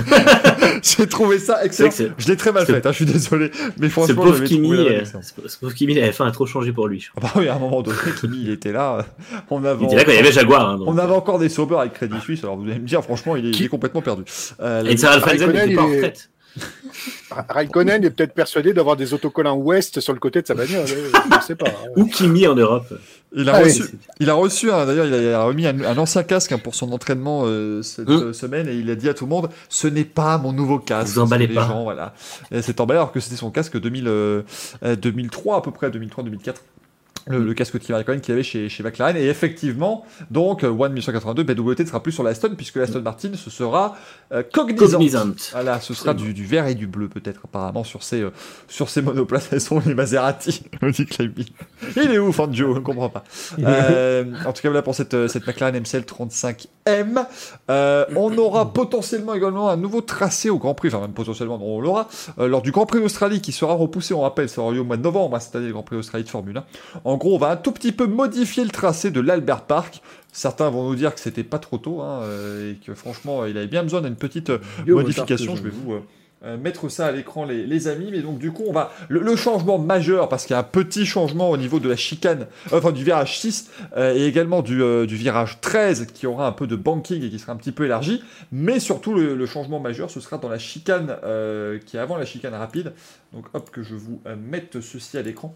J'ai 0.82 1.06
trouvé 1.06 1.38
ça 1.38 1.64
excellent. 1.64 1.90
Je 2.18 2.28
l'ai 2.28 2.36
très 2.36 2.52
mal 2.52 2.66
fait, 2.66 2.84
hein, 2.84 2.90
je 2.90 2.96
suis 2.96 3.06
désolé. 3.06 3.50
Mais 3.78 3.88
franchement, 3.88 4.08
ce 4.08 4.28
pauvre 4.28 4.44
Kimi, 4.44 4.72
euh, 4.72 5.04
ce 5.04 5.58
pauvre 5.58 5.74
Kimi, 5.74 5.94
la 5.94 6.10
F1 6.10 6.28
a 6.28 6.30
trop 6.30 6.46
changé 6.46 6.72
pour 6.72 6.88
lui. 6.88 7.08
Ah 7.16 7.20
bah 7.22 7.32
oui, 7.36 7.48
à 7.48 7.54
un 7.54 7.58
moment 7.58 7.82
donné, 7.82 7.96
Kimi 8.20 8.38
il 8.42 8.50
était 8.50 8.72
là. 8.72 9.06
On 9.50 9.64
avait 9.64 9.84
il 9.84 9.86
était 9.86 9.96
là 9.96 10.04
quand 10.04 10.12
il 10.12 10.16
y 10.16 10.20
avait 10.20 10.32
Jaguar. 10.32 10.70
Hein, 10.70 10.78
on 10.86 10.98
avait 10.98 11.14
encore 11.14 11.38
des 11.38 11.48
sauveurs 11.48 11.80
avec 11.80 11.94
Crédit 11.94 12.20
Suisse. 12.20 12.44
Alors 12.44 12.56
vous 12.56 12.68
allez 12.68 12.78
me 12.78 12.86
dire, 12.86 13.02
franchement, 13.02 13.36
il 13.36 13.62
est, 13.62 13.68
complètement 13.68 14.02
perdu. 14.02 14.22
Euh, 14.60 14.84
Et 14.84 14.96
Sarah 14.96 15.14
Alfanzen 15.16 15.50
n'était 15.50 15.74
pas 15.74 15.82
en 15.82 15.88
retraite. 15.88 16.30
Raikkonen 17.30 18.04
est 18.04 18.10
peut-être 18.10 18.34
persuadé 18.34 18.72
d'avoir 18.72 18.96
des 18.96 19.12
autocollants 19.14 19.56
Ouest 19.56 20.00
sur 20.00 20.12
le 20.12 20.18
côté 20.18 20.42
de 20.42 20.46
sa 20.46 20.54
bagnole. 20.54 20.86
Je 20.86 21.44
sais 21.46 21.54
pas. 21.54 21.70
Ou 21.96 22.06
Kimi 22.06 22.46
en 22.46 22.54
Europe. 22.54 22.86
Il 23.38 23.50
a 23.50 23.56
ah 23.56 23.58
reçu, 23.60 23.82
il 24.20 24.30
a 24.30 24.34
reçu 24.34 24.68
d'ailleurs, 24.68 25.04
il, 25.04 25.28
a 25.32 25.44
remis 25.44 25.66
un, 25.66 25.98
ancien 25.98 26.22
casque 26.22 26.52
hein, 26.52 26.58
pour 26.58 26.74
son 26.74 26.92
entraînement 26.92 27.42
euh, 27.44 27.82
cette 27.82 28.08
hum. 28.08 28.28
euh, 28.28 28.32
semaine 28.32 28.66
et 28.68 28.74
il 28.74 28.88
a 28.88 28.94
dit 28.94 29.08
à 29.10 29.14
tout 29.14 29.24
le 29.24 29.30
monde 29.30 29.50
ce 29.68 29.88
n'est 29.88 30.04
pas 30.04 30.38
mon 30.38 30.52
nouveau 30.52 30.78
casque. 30.78 31.14
Vous 31.14 31.20
emballez 31.20 31.48
pas. 31.48 31.66
Gens, 31.66 31.82
voilà. 31.82 32.14
C'est 32.62 32.80
emballé 32.80 32.98
alors 32.98 33.12
que 33.12 33.20
c'était 33.20 33.36
son 33.36 33.50
casque 33.50 33.78
2000, 33.78 34.44
2003 35.02 35.54
euh, 35.54 35.58
à 35.58 35.62
peu 35.62 35.70
près, 35.70 35.90
2003-2004. 35.90 36.54
Le, 37.28 37.54
casque 37.54 37.78
Kimi 37.78 37.96
Raikkonen 37.96 38.20
qu'il 38.20 38.32
avait 38.32 38.42
chez, 38.42 38.68
chez 38.68 38.82
McLaren. 38.82 39.16
Et 39.16 39.26
effectivement, 39.26 40.04
donc, 40.30 40.62
One 40.62 40.92
1982, 40.92 41.42
BWT 41.42 41.80
ne 41.80 41.84
sera 41.86 42.02
plus 42.02 42.12
sur 42.12 42.22
la 42.22 42.34
Stone, 42.34 42.56
puisque 42.56 42.76
la 42.76 42.86
Stone 42.86 43.02
Martin, 43.02 43.30
ce 43.34 43.50
sera 43.50 43.96
euh, 44.32 44.42
cognizant. 44.42 45.00
Voilà, 45.52 45.80
ce 45.80 45.94
sera 45.94 46.14
du, 46.14 46.34
du, 46.34 46.44
vert 46.44 46.66
et 46.66 46.74
du 46.74 46.86
bleu, 46.86 47.08
peut-être, 47.08 47.40
apparemment, 47.44 47.84
sur 47.84 48.02
ces, 48.02 48.22
euh, 48.22 48.30
sur 48.68 48.88
ces 48.88 49.02
monoplaces. 49.02 49.48
Elles 49.52 49.60
sont 49.66 49.82
les 49.84 49.94
Maserati, 49.94 50.62
dit 50.82 51.06
Il 51.96 52.10
est 52.10 52.18
où, 52.18 52.32
Fangio 52.32 52.70
On 52.70 52.74
ne 52.74 52.80
comprend 52.80 53.08
pas. 53.08 53.24
Euh, 53.58 54.24
en 54.44 54.52
tout 54.52 54.62
cas, 54.62 54.68
voilà 54.68 54.82
pour 54.82 54.94
cette, 54.94 55.28
cette 55.28 55.46
McLaren 55.46 55.80
MCL 55.80 56.02
35M. 56.02 57.26
on 58.16 58.38
aura 58.38 58.72
potentiellement 58.72 59.34
également 59.34 59.68
un 59.68 59.76
nouveau 59.76 60.00
tracé 60.00 60.50
au 60.50 60.58
Grand 60.58 60.74
Prix, 60.74 60.88
enfin, 60.88 61.00
même 61.00 61.12
potentiellement, 61.12 61.58
on 61.60 61.80
l'aura, 61.80 62.08
lors 62.38 62.62
du 62.62 62.70
Grand 62.70 62.86
Prix 62.86 63.00
d'Australie, 63.00 63.40
qui 63.40 63.52
sera 63.52 63.74
repoussé, 63.74 64.14
on 64.14 64.20
rappelle, 64.20 64.48
ça 64.48 64.60
aura 64.60 64.72
lieu 64.72 64.80
au 64.80 64.84
mois 64.84 64.96
de 64.96 65.02
novembre, 65.02 65.36
hein, 65.36 65.40
cette 65.40 65.56
année, 65.56 65.66
le 65.66 65.72
Grand 65.72 65.82
Prix 65.82 65.96
d'Australie 65.96 66.24
de 66.24 66.28
Formule 66.28 66.56
1. 66.56 66.64
En 67.04 67.15
gros, 67.16 67.34
on 67.34 67.38
va 67.38 67.50
un 67.50 67.56
tout 67.56 67.72
petit 67.72 67.92
peu 67.92 68.06
modifier 68.06 68.64
le 68.64 68.70
tracé 68.70 69.10
de 69.10 69.20
l'Albert 69.20 69.62
Park. 69.62 70.02
Certains 70.32 70.68
vont 70.68 70.86
nous 70.88 70.94
dire 70.94 71.14
que 71.14 71.20
c'était 71.20 71.44
pas 71.44 71.58
trop 71.58 71.78
tôt 71.78 72.02
hein, 72.02 72.20
euh, 72.24 72.72
et 72.72 72.74
que 72.76 72.94
franchement, 72.94 73.46
il 73.46 73.56
avait 73.56 73.68
bien 73.68 73.82
besoin 73.82 74.02
d'une 74.02 74.16
petite 74.16 74.50
euh, 74.50 74.58
modification. 74.86 75.56
Je 75.56 75.62
vais 75.62 75.70
vous 75.70 75.94
euh, 76.44 76.58
mettre 76.58 76.90
ça 76.90 77.06
à 77.06 77.12
l'écran, 77.12 77.46
les, 77.46 77.88
amis. 77.88 78.08
Mais 78.12 78.20
donc, 78.20 78.38
du 78.38 78.52
coup, 78.52 78.64
on 78.66 78.72
va 78.72 78.92
le, 79.08 79.34
changement 79.34 79.78
majeur 79.78 80.28
parce 80.28 80.44
qu'il 80.44 80.52
y 80.52 80.56
a 80.56 80.60
un 80.60 80.62
petit 80.62 81.06
changement 81.06 81.50
au 81.50 81.56
niveau 81.56 81.80
de 81.80 81.88
la 81.88 81.96
chicane, 81.96 82.48
enfin 82.70 82.92
du 82.92 83.02
virage 83.02 83.40
6 83.40 83.70
et 83.96 84.26
également 84.26 84.60
du, 84.60 84.76
virage 85.06 85.58
13 85.62 86.08
qui 86.12 86.26
aura 86.26 86.46
un 86.46 86.52
peu 86.52 86.66
de 86.66 86.76
banking 86.76 87.24
et 87.24 87.30
qui 87.30 87.38
sera 87.38 87.52
un 87.52 87.56
petit 87.56 87.72
peu 87.72 87.86
élargi. 87.86 88.22
Mais 88.52 88.78
surtout, 88.78 89.14
le, 89.14 89.34
le 89.34 89.46
changement 89.46 89.80
majeur, 89.80 90.10
ce 90.10 90.20
sera 90.20 90.36
dans 90.36 90.50
la 90.50 90.58
chicane 90.58 91.16
qui 91.86 91.96
est 91.96 92.00
avant 92.00 92.18
la 92.18 92.26
chicane 92.26 92.52
rapide. 92.52 92.92
Donc, 93.32 93.46
hop, 93.54 93.70
que 93.70 93.82
je 93.82 93.94
vous 93.94 94.20
mette 94.36 94.82
ceci 94.82 95.16
à 95.16 95.22
l'écran. 95.22 95.54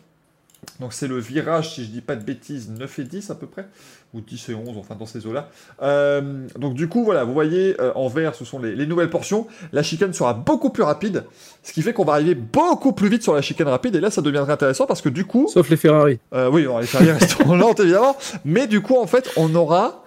Donc 0.78 0.92
c'est 0.92 1.08
le 1.08 1.18
virage, 1.18 1.74
si 1.74 1.84
je 1.84 1.90
dis 1.90 2.00
pas 2.00 2.16
de 2.16 2.24
bêtises, 2.24 2.70
9 2.70 2.98
et 2.98 3.04
10 3.04 3.30
à 3.30 3.34
peu 3.34 3.46
près, 3.46 3.66
ou 4.14 4.20
10 4.20 4.48
et 4.48 4.54
11, 4.54 4.78
enfin 4.78 4.94
dans 4.94 5.06
ces 5.06 5.26
eaux-là. 5.26 5.50
Euh, 5.82 6.46
donc 6.58 6.74
du 6.74 6.88
coup, 6.88 7.04
voilà, 7.04 7.24
vous 7.24 7.34
voyez, 7.34 7.78
euh, 7.80 7.92
en 7.94 8.08
vert, 8.08 8.34
ce 8.34 8.44
sont 8.44 8.58
les, 8.58 8.86
nouvelles 8.86 9.10
portions. 9.10 9.46
La 9.72 9.82
chicane 9.82 10.12
sera 10.12 10.32
beaucoup 10.32 10.70
plus 10.70 10.82
rapide, 10.82 11.24
ce 11.62 11.72
qui 11.72 11.82
fait 11.82 11.92
qu'on 11.92 12.04
va 12.04 12.14
arriver 12.14 12.34
beaucoup 12.34 12.92
plus 12.92 13.08
vite 13.08 13.22
sur 13.22 13.34
la 13.34 13.42
chicane 13.42 13.68
rapide, 13.68 13.94
et 13.96 14.00
là 14.00 14.10
ça 14.10 14.22
deviendra 14.22 14.54
intéressant 14.54 14.86
parce 14.86 15.02
que 15.02 15.10
du 15.10 15.24
coup... 15.24 15.48
Sauf 15.52 15.68
les 15.68 15.76
Ferrari. 15.76 16.18
Euh, 16.32 16.50
oui, 16.50 16.66
les 16.80 16.86
Ferrari 16.86 17.12
resteront 17.12 17.56
lentes 17.56 17.80
évidemment, 17.80 18.16
mais 18.44 18.66
du 18.66 18.80
coup, 18.80 18.96
en 18.96 19.06
fait, 19.06 19.30
on 19.36 19.54
aura 19.54 20.04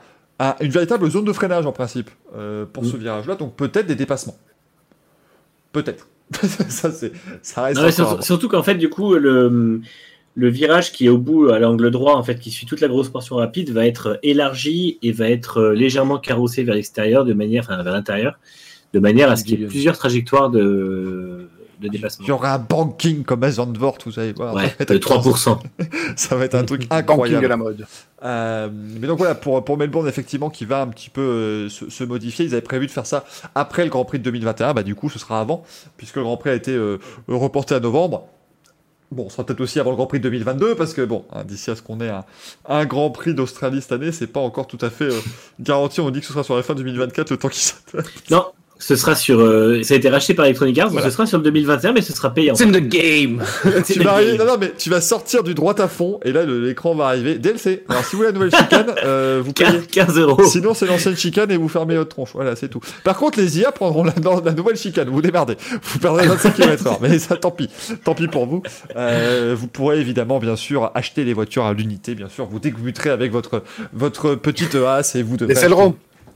une 0.59 0.71
véritable 0.71 1.09
zone 1.09 1.25
de 1.25 1.33
freinage 1.33 1.65
en 1.65 1.71
principe 1.71 2.09
pour 2.73 2.85
ce 2.85 2.97
mm. 2.97 2.99
virage-là, 2.99 3.35
donc 3.35 3.55
peut-être 3.55 3.85
des 3.85 3.95
dépassements. 3.95 4.37
Peut-être. 5.71 6.07
ça, 6.69 6.89
ça 7.41 7.61
reste... 7.61 8.21
surtout 8.21 8.49
qu'en 8.49 8.63
fait, 8.63 8.75
du 8.75 8.89
coup, 8.89 9.13
le 9.13 9.81
le 10.35 10.49
virage 10.49 10.91
qui 10.91 11.05
est 11.05 11.09
au 11.09 11.17
bout 11.17 11.49
à 11.49 11.59
l'angle 11.59 11.91
droit, 11.91 12.15
en 12.15 12.23
fait, 12.23 12.39
qui 12.39 12.51
suit 12.51 12.65
toute 12.65 12.81
la 12.81 12.87
grosse 12.87 13.09
portion 13.09 13.35
rapide, 13.35 13.69
va 13.71 13.85
être 13.85 14.19
élargi 14.23 14.97
et 15.01 15.11
va 15.11 15.29
être 15.29 15.57
euh, 15.57 15.73
légèrement 15.73 16.17
carrossé 16.17 16.63
vers 16.63 16.75
l'extérieur, 16.75 17.25
de 17.25 17.33
manière, 17.33 17.63
enfin 17.63 17.81
vers 17.83 17.93
l'intérieur, 17.93 18.39
de 18.93 18.99
manière 18.99 19.29
à 19.29 19.35
ce 19.35 19.43
qu'il 19.43 19.59
y 19.59 19.63
ait 19.63 19.67
plusieurs 19.67 19.97
trajectoires 19.97 20.49
de, 20.49 21.49
de 21.79 21.87
déplacement. 21.87 22.25
Il 22.25 22.29
y 22.29 22.31
aura 22.31 22.55
un 22.55 22.59
banking 22.59 23.23
comme 23.23 23.43
à 23.43 23.51
Zandvoort, 23.51 23.99
vous 24.05 24.19
allez 24.19 24.33
voir. 24.33 24.55
Ouais, 24.55 24.75
de 24.79 24.97
3%. 24.97 25.59
ça 26.15 26.35
va 26.35 26.45
être 26.45 26.55
un 26.55 26.63
truc 26.63 26.87
incroyable. 26.89 27.45
à 27.45 27.49
la 27.49 27.57
mode. 27.57 27.85
Euh, 28.23 28.69
mais 28.99 29.05
donc 29.07 29.19
voilà, 29.19 29.35
pour, 29.35 29.63
pour 29.63 29.77
Melbourne, 29.77 30.07
effectivement, 30.07 30.49
qui 30.49 30.65
va 30.65 30.81
un 30.81 30.87
petit 30.87 31.11
peu 31.11 31.21
euh, 31.21 31.69
se, 31.69 32.03
modifier. 32.03 32.45
Ils 32.45 32.53
avaient 32.53 32.61
prévu 32.61 32.87
de 32.87 32.91
faire 32.91 33.05
ça 33.05 33.23
après 33.53 33.83
le 33.83 33.91
Grand 33.91 34.05
Prix 34.05 34.17
de 34.17 34.23
2021. 34.23 34.73
Bah, 34.73 34.81
du 34.81 34.95
coup, 34.95 35.11
ce 35.11 35.19
sera 35.19 35.39
avant, 35.39 35.63
puisque 35.97 36.15
le 36.15 36.23
Grand 36.23 36.37
Prix 36.37 36.49
a 36.49 36.55
été 36.55 36.75
reporté 37.27 37.75
à 37.75 37.79
novembre. 37.79 38.27
Bon, 39.13 39.29
ce 39.29 39.35
sera 39.35 39.45
peut-être 39.45 39.61
aussi 39.61 39.79
avant 39.79 39.91
le 39.91 39.95
Grand 39.95 40.07
Prix 40.07 40.19
2022, 40.19 40.75
parce 40.75 40.93
que 40.93 41.01
bon, 41.01 41.25
hein, 41.31 41.43
d'ici 41.43 41.71
à 41.71 41.75
ce 41.75 41.81
qu'on 41.81 42.01
ait 42.01 42.11
un, 42.67 42.85
Grand 42.85 43.11
Prix 43.11 43.33
d'Australie 43.33 43.81
cette 43.81 43.91
année, 43.93 44.11
c'est 44.11 44.27
pas 44.27 44.39
encore 44.39 44.67
tout 44.67 44.79
à 44.81 44.89
fait 44.89 45.05
euh, 45.05 45.19
garanti. 45.59 46.01
On 46.01 46.09
dit 46.09 46.19
que 46.19 46.25
ce 46.25 46.33
sera 46.33 46.43
sur 46.43 46.55
la 46.55 46.63
fin 46.63 46.75
2024, 46.75 47.31
le 47.31 47.37
temps 47.37 47.49
qui 47.49 47.59
s'attend. 47.59 47.99
Non, 48.31 48.45
ce 48.83 48.97
sera 48.97 49.15
sur. 49.15 49.39
Euh, 49.39 49.81
ça 49.83 49.93
a 49.93 49.97
été 49.97 50.09
racheté 50.09 50.33
par 50.33 50.45
Electronic 50.45 50.77
Arts, 50.77 50.91
ce 50.91 51.09
sera 51.09 51.25
sur 51.25 51.37
le 51.37 51.43
2021, 51.45 51.93
mais 51.93 52.01
ce 52.01 52.11
sera 52.11 52.33
payant. 52.33 52.53
C'est 52.53 52.65
in 52.65 52.71
the 52.71 52.85
game. 52.85 53.41
tu 53.85 53.99
vas 53.99 54.13
arriver, 54.13 54.37
non, 54.37 54.45
non, 54.45 54.57
mais 54.59 54.73
tu 54.77 54.89
vas 54.89 54.99
sortir 54.99 55.43
du 55.43 55.53
droit 55.53 55.79
à 55.79 55.87
fond, 55.87 56.19
et 56.25 56.33
là 56.33 56.43
l'écran 56.45 56.93
va 56.93 57.07
arriver. 57.07 57.35
DLC. 57.35 57.83
Alors 57.87 58.03
si 58.03 58.11
vous 58.11 58.17
voulez 58.17 58.31
la 58.31 58.33
nouvelle 58.33 58.53
chicane, 58.53 58.93
euh, 59.05 59.41
vous 59.43 59.53
payez 59.53 59.79
15 59.89 60.17
euros. 60.17 60.43
Sinon 60.43 60.73
c'est 60.73 60.85
l'ancienne 60.85 61.15
chicane 61.15 61.49
et 61.49 61.57
vous 61.57 61.69
fermez 61.69 61.95
votre 61.95 62.09
tronche. 62.09 62.31
Voilà, 62.33 62.57
c'est 62.57 62.67
tout. 62.67 62.81
Par 63.05 63.15
contre, 63.15 63.39
les 63.39 63.59
IA 63.59 63.71
prendront 63.71 64.03
la, 64.03 64.13
la 64.43 64.51
nouvelle 64.51 64.75
chicane. 64.75 65.09
Vous 65.09 65.21
démerdez. 65.21 65.55
Vous 65.81 65.99
perdrez 65.99 66.27
25 66.27 66.53
km/h, 66.53 66.97
mais 67.01 67.19
ça, 67.19 67.37
tant 67.37 67.51
pis. 67.51 67.69
Tant 68.03 68.15
pis 68.15 68.27
pour 68.27 68.47
vous. 68.47 68.63
Euh, 68.97 69.55
vous 69.57 69.67
pourrez 69.67 69.99
évidemment, 69.99 70.39
bien 70.39 70.57
sûr, 70.57 70.91
acheter 70.93 71.23
les 71.23 71.33
voitures 71.33 71.65
à 71.65 71.73
l'unité. 71.73 72.15
Bien 72.15 72.27
sûr, 72.27 72.47
vous 72.47 72.59
débuterez 72.59 73.11
avec 73.11 73.31
votre 73.31 73.63
votre 73.93 74.35
petite 74.35 74.75
as 74.75 75.15
et 75.15 75.23
vous 75.23 75.37
devrez. 75.37 75.53
Les 75.53 75.59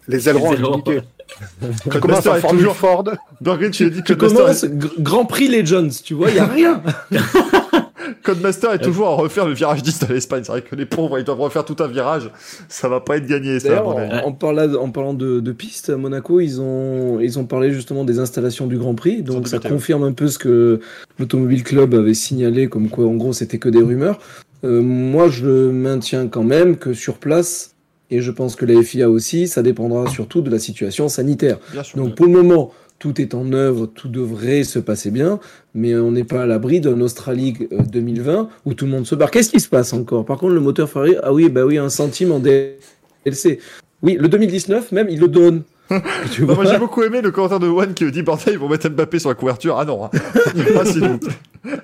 ailerons. 0.09 0.51
Les 0.51 0.59
ailerons. 0.59 0.81
Les 0.85 0.93
ailerons. 0.93 1.03
Codemaster 1.89 2.35
est 2.35 2.47
toujours 2.47 2.75
Ford. 2.75 3.03
Burger, 3.41 3.71
tu 3.71 3.85
as 3.85 3.89
dit 3.89 4.03
que 4.03 4.13
commence 4.13 4.65
Grand 4.99 5.25
Prix 5.25 5.47
Legends, 5.47 5.89
tu 6.03 6.13
vois, 6.13 6.29
il 6.29 6.37
y 6.37 6.39
a 6.39 6.45
rien. 6.45 6.81
Codemaster 8.23 8.73
est 8.73 8.79
toujours 8.79 9.07
à 9.07 9.15
refaire 9.15 9.45
le 9.45 9.53
virage 9.53 9.83
10 9.83 9.99
de 9.99 10.13
l'Espagne. 10.13 10.43
C'est 10.43 10.51
vrai 10.51 10.61
que 10.61 10.75
les 10.75 10.85
pauvres, 10.85 11.19
ils 11.19 11.25
doivent 11.25 11.41
refaire 11.41 11.65
tout 11.65 11.75
un 11.79 11.87
virage. 11.87 12.29
Ça 12.69 12.87
va 12.87 12.99
pas 12.99 13.17
être 13.17 13.27
gagné, 13.27 13.59
ça. 13.59 13.85
En, 13.85 13.97
en, 13.97 14.31
parlant, 14.31 14.73
en 14.75 14.89
parlant 14.91 15.13
de, 15.13 15.39
de 15.39 15.51
pistes, 15.51 15.89
à 15.89 15.97
Monaco, 15.97 16.39
ils 16.39 16.61
ont, 16.61 17.19
ils 17.19 17.37
ont 17.37 17.45
parlé 17.45 17.71
justement 17.71 18.03
des 18.05 18.19
installations 18.19 18.67
du 18.67 18.77
Grand 18.77 18.95
Prix. 18.95 19.23
Donc 19.23 19.47
ça 19.47 19.59
confirme 19.59 20.03
un 20.03 20.13
peu 20.13 20.27
ce 20.27 20.39
que 20.39 20.79
l'Automobile 21.19 21.63
Club 21.63 21.93
avait 21.93 22.13
signalé, 22.13 22.67
comme 22.67 22.89
quoi, 22.89 23.05
en 23.05 23.15
gros, 23.15 23.33
c'était 23.33 23.59
que 23.59 23.69
des 23.69 23.81
rumeurs. 23.81 24.19
Euh, 24.63 24.81
moi, 24.81 25.29
je 25.29 25.69
maintiens 25.69 26.27
quand 26.27 26.43
même 26.43 26.77
que 26.77 26.93
sur 26.93 27.17
place, 27.17 27.75
et 28.09 28.21
je 28.21 28.31
pense 28.31 28.55
que 28.55 28.65
la 28.65 28.81
FIA 28.81 29.09
aussi, 29.09 29.47
ça 29.47 29.61
dépendra 29.61 30.09
surtout 30.09 30.41
de 30.41 30.49
la 30.49 30.59
situation 30.59 31.09
sanitaire. 31.09 31.59
Donc 31.95 32.15
pour 32.15 32.25
le 32.25 32.31
moment, 32.31 32.71
tout 32.99 33.21
est 33.21 33.35
en 33.35 33.51
œuvre, 33.53 33.85
tout 33.85 34.07
devrait 34.07 34.63
se 34.63 34.79
passer 34.79 35.11
bien, 35.11 35.39
mais 35.75 35.95
on 35.95 36.11
n'est 36.11 36.23
pas 36.23 36.43
à 36.43 36.45
l'abri 36.45 36.79
d'un 36.79 36.99
Australie 37.01 37.53
2020 37.91 38.33
euh, 38.33 38.43
où 38.65 38.73
tout 38.73 38.85
le 38.85 38.91
monde 38.91 39.05
se 39.05 39.15
barre. 39.15 39.29
Qu'est-ce 39.29 39.51
qui 39.51 39.59
se 39.59 39.69
passe 39.69 39.93
encore? 39.93 40.25
Par 40.25 40.37
contre, 40.37 40.53
le 40.53 40.61
moteur 40.61 40.89
Ferrari, 40.89 41.15
ah 41.21 41.33
oui, 41.33 41.49
bah 41.49 41.65
oui, 41.65 41.77
un 41.77 41.89
centime 41.89 42.31
en 42.31 42.39
DLC. 42.39 43.59
Oui, 44.01 44.17
le 44.19 44.27
2019 44.27 44.91
même, 44.91 45.07
il 45.09 45.19
le 45.19 45.27
donne. 45.27 45.63
moi 46.41 46.65
j'ai 46.65 46.77
beaucoup 46.77 47.03
aimé 47.03 47.21
le 47.21 47.31
commentaire 47.31 47.59
de 47.59 47.67
One 47.67 47.93
qui 47.93 48.09
dit 48.11 48.21
bordel 48.21 48.53
ils 48.53 48.59
vont 48.59 48.67
mettre 48.67 48.89
Mbappé 48.89 49.19
sur 49.19 49.29
la 49.29 49.35
couverture. 49.35 49.77
Ah 49.79 49.85
non 49.85 50.05
hein. 50.05 50.11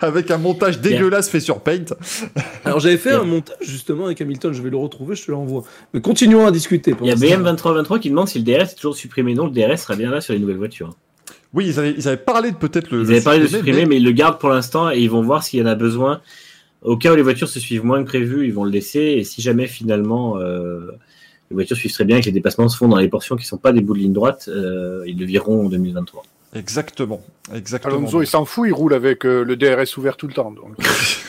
avec 0.02 0.32
un 0.32 0.38
montage 0.38 0.80
dégueulasse 0.80 1.30
fait 1.30 1.40
sur 1.40 1.62
Paint. 1.62 1.86
Alors 2.66 2.80
j'avais 2.80 2.98
fait 2.98 3.12
un 3.12 3.24
montage 3.24 3.58
justement 3.62 4.06
avec 4.06 4.20
Hamilton. 4.22 4.54
Je 4.54 4.62
vais 4.62 4.70
le 4.70 4.78
retrouver 4.78 5.16
je 5.16 5.26
te 5.26 5.32
l'envoie. 5.32 5.64
Mais 5.94 6.02
continuons 6.02 6.46
à 6.46 6.52
discuter 6.52 6.96
il 7.02 7.08
y 7.08 7.12
a 7.12 7.16
BM2323 7.16 8.00
qui 8.00 8.10
demande 8.10 8.28
si 8.28 8.40
le 8.40 8.46
DRS 8.46 8.72
est 8.72 8.76
toujours 8.76 8.96
supprimé. 8.96 9.34
Non 9.36 9.46
le 9.46 9.52
DRS 9.52 9.78
sera 9.78 9.96
bien 9.96 10.12
là 10.12 10.22
sur 10.22 10.34
les 10.34 10.40
nouvelles 10.40 10.58
voitures. 10.58 10.96
Oui 11.54 11.68
ils 11.68 11.80
avaient, 11.80 11.94
ils 11.98 12.08
avaient 12.08 12.18
parlé 12.18 12.52
de 12.52 12.58
peut-être 12.58 12.92
le 12.92 13.04
ils 13.04 13.12
avaient 13.12 13.22
parlé 13.22 13.40
de 13.40 13.48
supprimer 13.48 13.86
mais... 13.86 13.98
ils 13.98 14.04
le 14.04 14.12
gardent 14.12 14.40
pour 14.40 14.50
l'instant 14.50 14.92
et 14.92 15.00
ils 15.00 15.10
vont 15.10 15.22
voir 15.22 15.44
s'il 15.44 15.60
y 15.60 15.64
en 15.64 15.68
a 15.68 15.76
besoin. 15.76 16.22
Au 16.82 16.98
cas 16.98 17.14
où 17.14 17.16
les 17.16 17.22
voitures 17.22 17.48
se 17.48 17.62
suivent 17.62 17.86
moins 17.86 18.04
que 18.04 18.08
prévu 18.08 18.46
ils 18.46 18.54
vont 18.54 18.66
le 18.66 18.72
laisser. 18.72 19.00
Et 19.00 19.24
si 19.24 19.42
jamais 19.42 19.68
finalement 19.68 20.38
euh, 20.40 20.92
les 21.54 21.56
voitures 21.56 21.78
suivent 21.78 21.94
très 21.94 22.04
bien 22.04 22.20
que 22.20 22.26
les 22.26 22.32
dépassements 22.32 22.68
se 22.68 22.76
font 22.76 22.88
dans 22.88 22.98
les 22.98 23.08
portions 23.08 23.36
qui 23.36 23.44
ne 23.44 23.48
sont 23.48 23.58
pas 23.58 23.72
des 23.72 23.82
bouts 23.82 23.94
de 23.94 24.00
ligne 24.00 24.14
droite, 24.14 24.50
euh, 24.50 25.04
ils 25.06 25.20
le 25.20 25.26
viront 25.26 25.68
en 25.68 25.70
2023. 25.70 26.24
Exactement. 26.56 27.22
Exactement. 27.54 27.96
Alonso, 27.96 28.22
il 28.22 28.28
s'en 28.28 28.46
fout, 28.46 28.68
il 28.70 28.74
roule 28.74 28.94
avec 28.94 29.26
euh, 29.26 29.44
le 29.44 29.58
DRS 29.58 29.98
ouvert 29.98 30.16
tout 30.16 30.28
le 30.28 30.34
temps. 30.34 30.54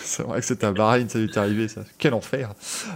C'est 0.05 0.23
vrai 0.23 0.39
que 0.39 0.47
c'était 0.47 0.67
un 0.67 0.73
Bahreïn, 0.73 1.09
ça 1.09 1.19
lui 1.19 1.25
est 1.25 1.37
arrivé, 1.37 1.67
ça. 1.67 1.81
Quel 1.99 2.15
enfer. 2.15 2.51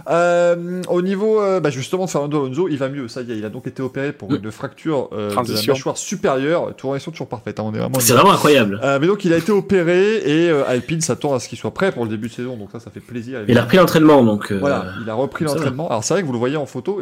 Euh, 0.09 0.81
au 0.87 1.01
niveau, 1.01 1.41
euh, 1.41 1.59
bah 1.59 1.69
justement, 1.69 2.05
de 2.05 2.09
Fernando 2.09 2.45
Alonso, 2.45 2.69
il 2.69 2.77
va 2.77 2.87
mieux. 2.87 3.09
Ça 3.09 3.21
y 3.21 3.31
est, 3.31 3.37
il 3.37 3.43
a 3.43 3.49
donc 3.49 3.67
été 3.67 3.81
opéré 3.81 4.13
pour 4.13 4.33
une 4.33 4.51
fracture 4.51 5.09
de 5.11 5.35
la 5.35 5.73
mâchoire 5.73 5.97
supérieure. 5.97 6.73
Tournation 6.77 7.11
toujours 7.11 7.27
parfaite. 7.27 7.59
Hein, 7.59 7.63
on 7.65 7.73
est 7.73 7.79
vraiment. 7.79 7.99
C'est 7.99 8.13
vraiment 8.13 8.31
incroyable. 8.31 8.79
mais 9.01 9.07
donc, 9.07 9.25
il 9.25 9.33
a 9.33 9.37
été 9.37 9.51
opéré 9.51 10.21
et 10.23 10.49
Alpine 10.49 11.01
s'attend 11.01 11.33
à 11.33 11.39
ce 11.39 11.49
qu'il 11.49 11.57
soit 11.57 11.73
prêt 11.73 11.91
pour 11.91 12.05
le 12.05 12.09
début 12.09 12.29
de 12.29 12.33
saison. 12.33 12.55
Donc 12.55 12.69
ça, 12.71 12.79
ça 12.79 12.89
fait 12.89 13.01
plaisir. 13.01 13.41
Il 13.47 13.57
a 13.57 13.63
repris 13.63 13.77
l'entraînement, 13.77 14.23
donc. 14.23 14.53
Voilà, 14.53 14.93
il 15.01 15.09
a 15.09 15.13
repris 15.13 15.43
l'entraînement. 15.43 15.89
Alors 15.89 16.03
c'est 16.05 16.13
vrai 16.13 16.21
que 16.21 16.27
vous 16.27 16.33
le 16.33 16.39
voyez 16.39 16.57
en 16.57 16.65
photo 16.65 17.01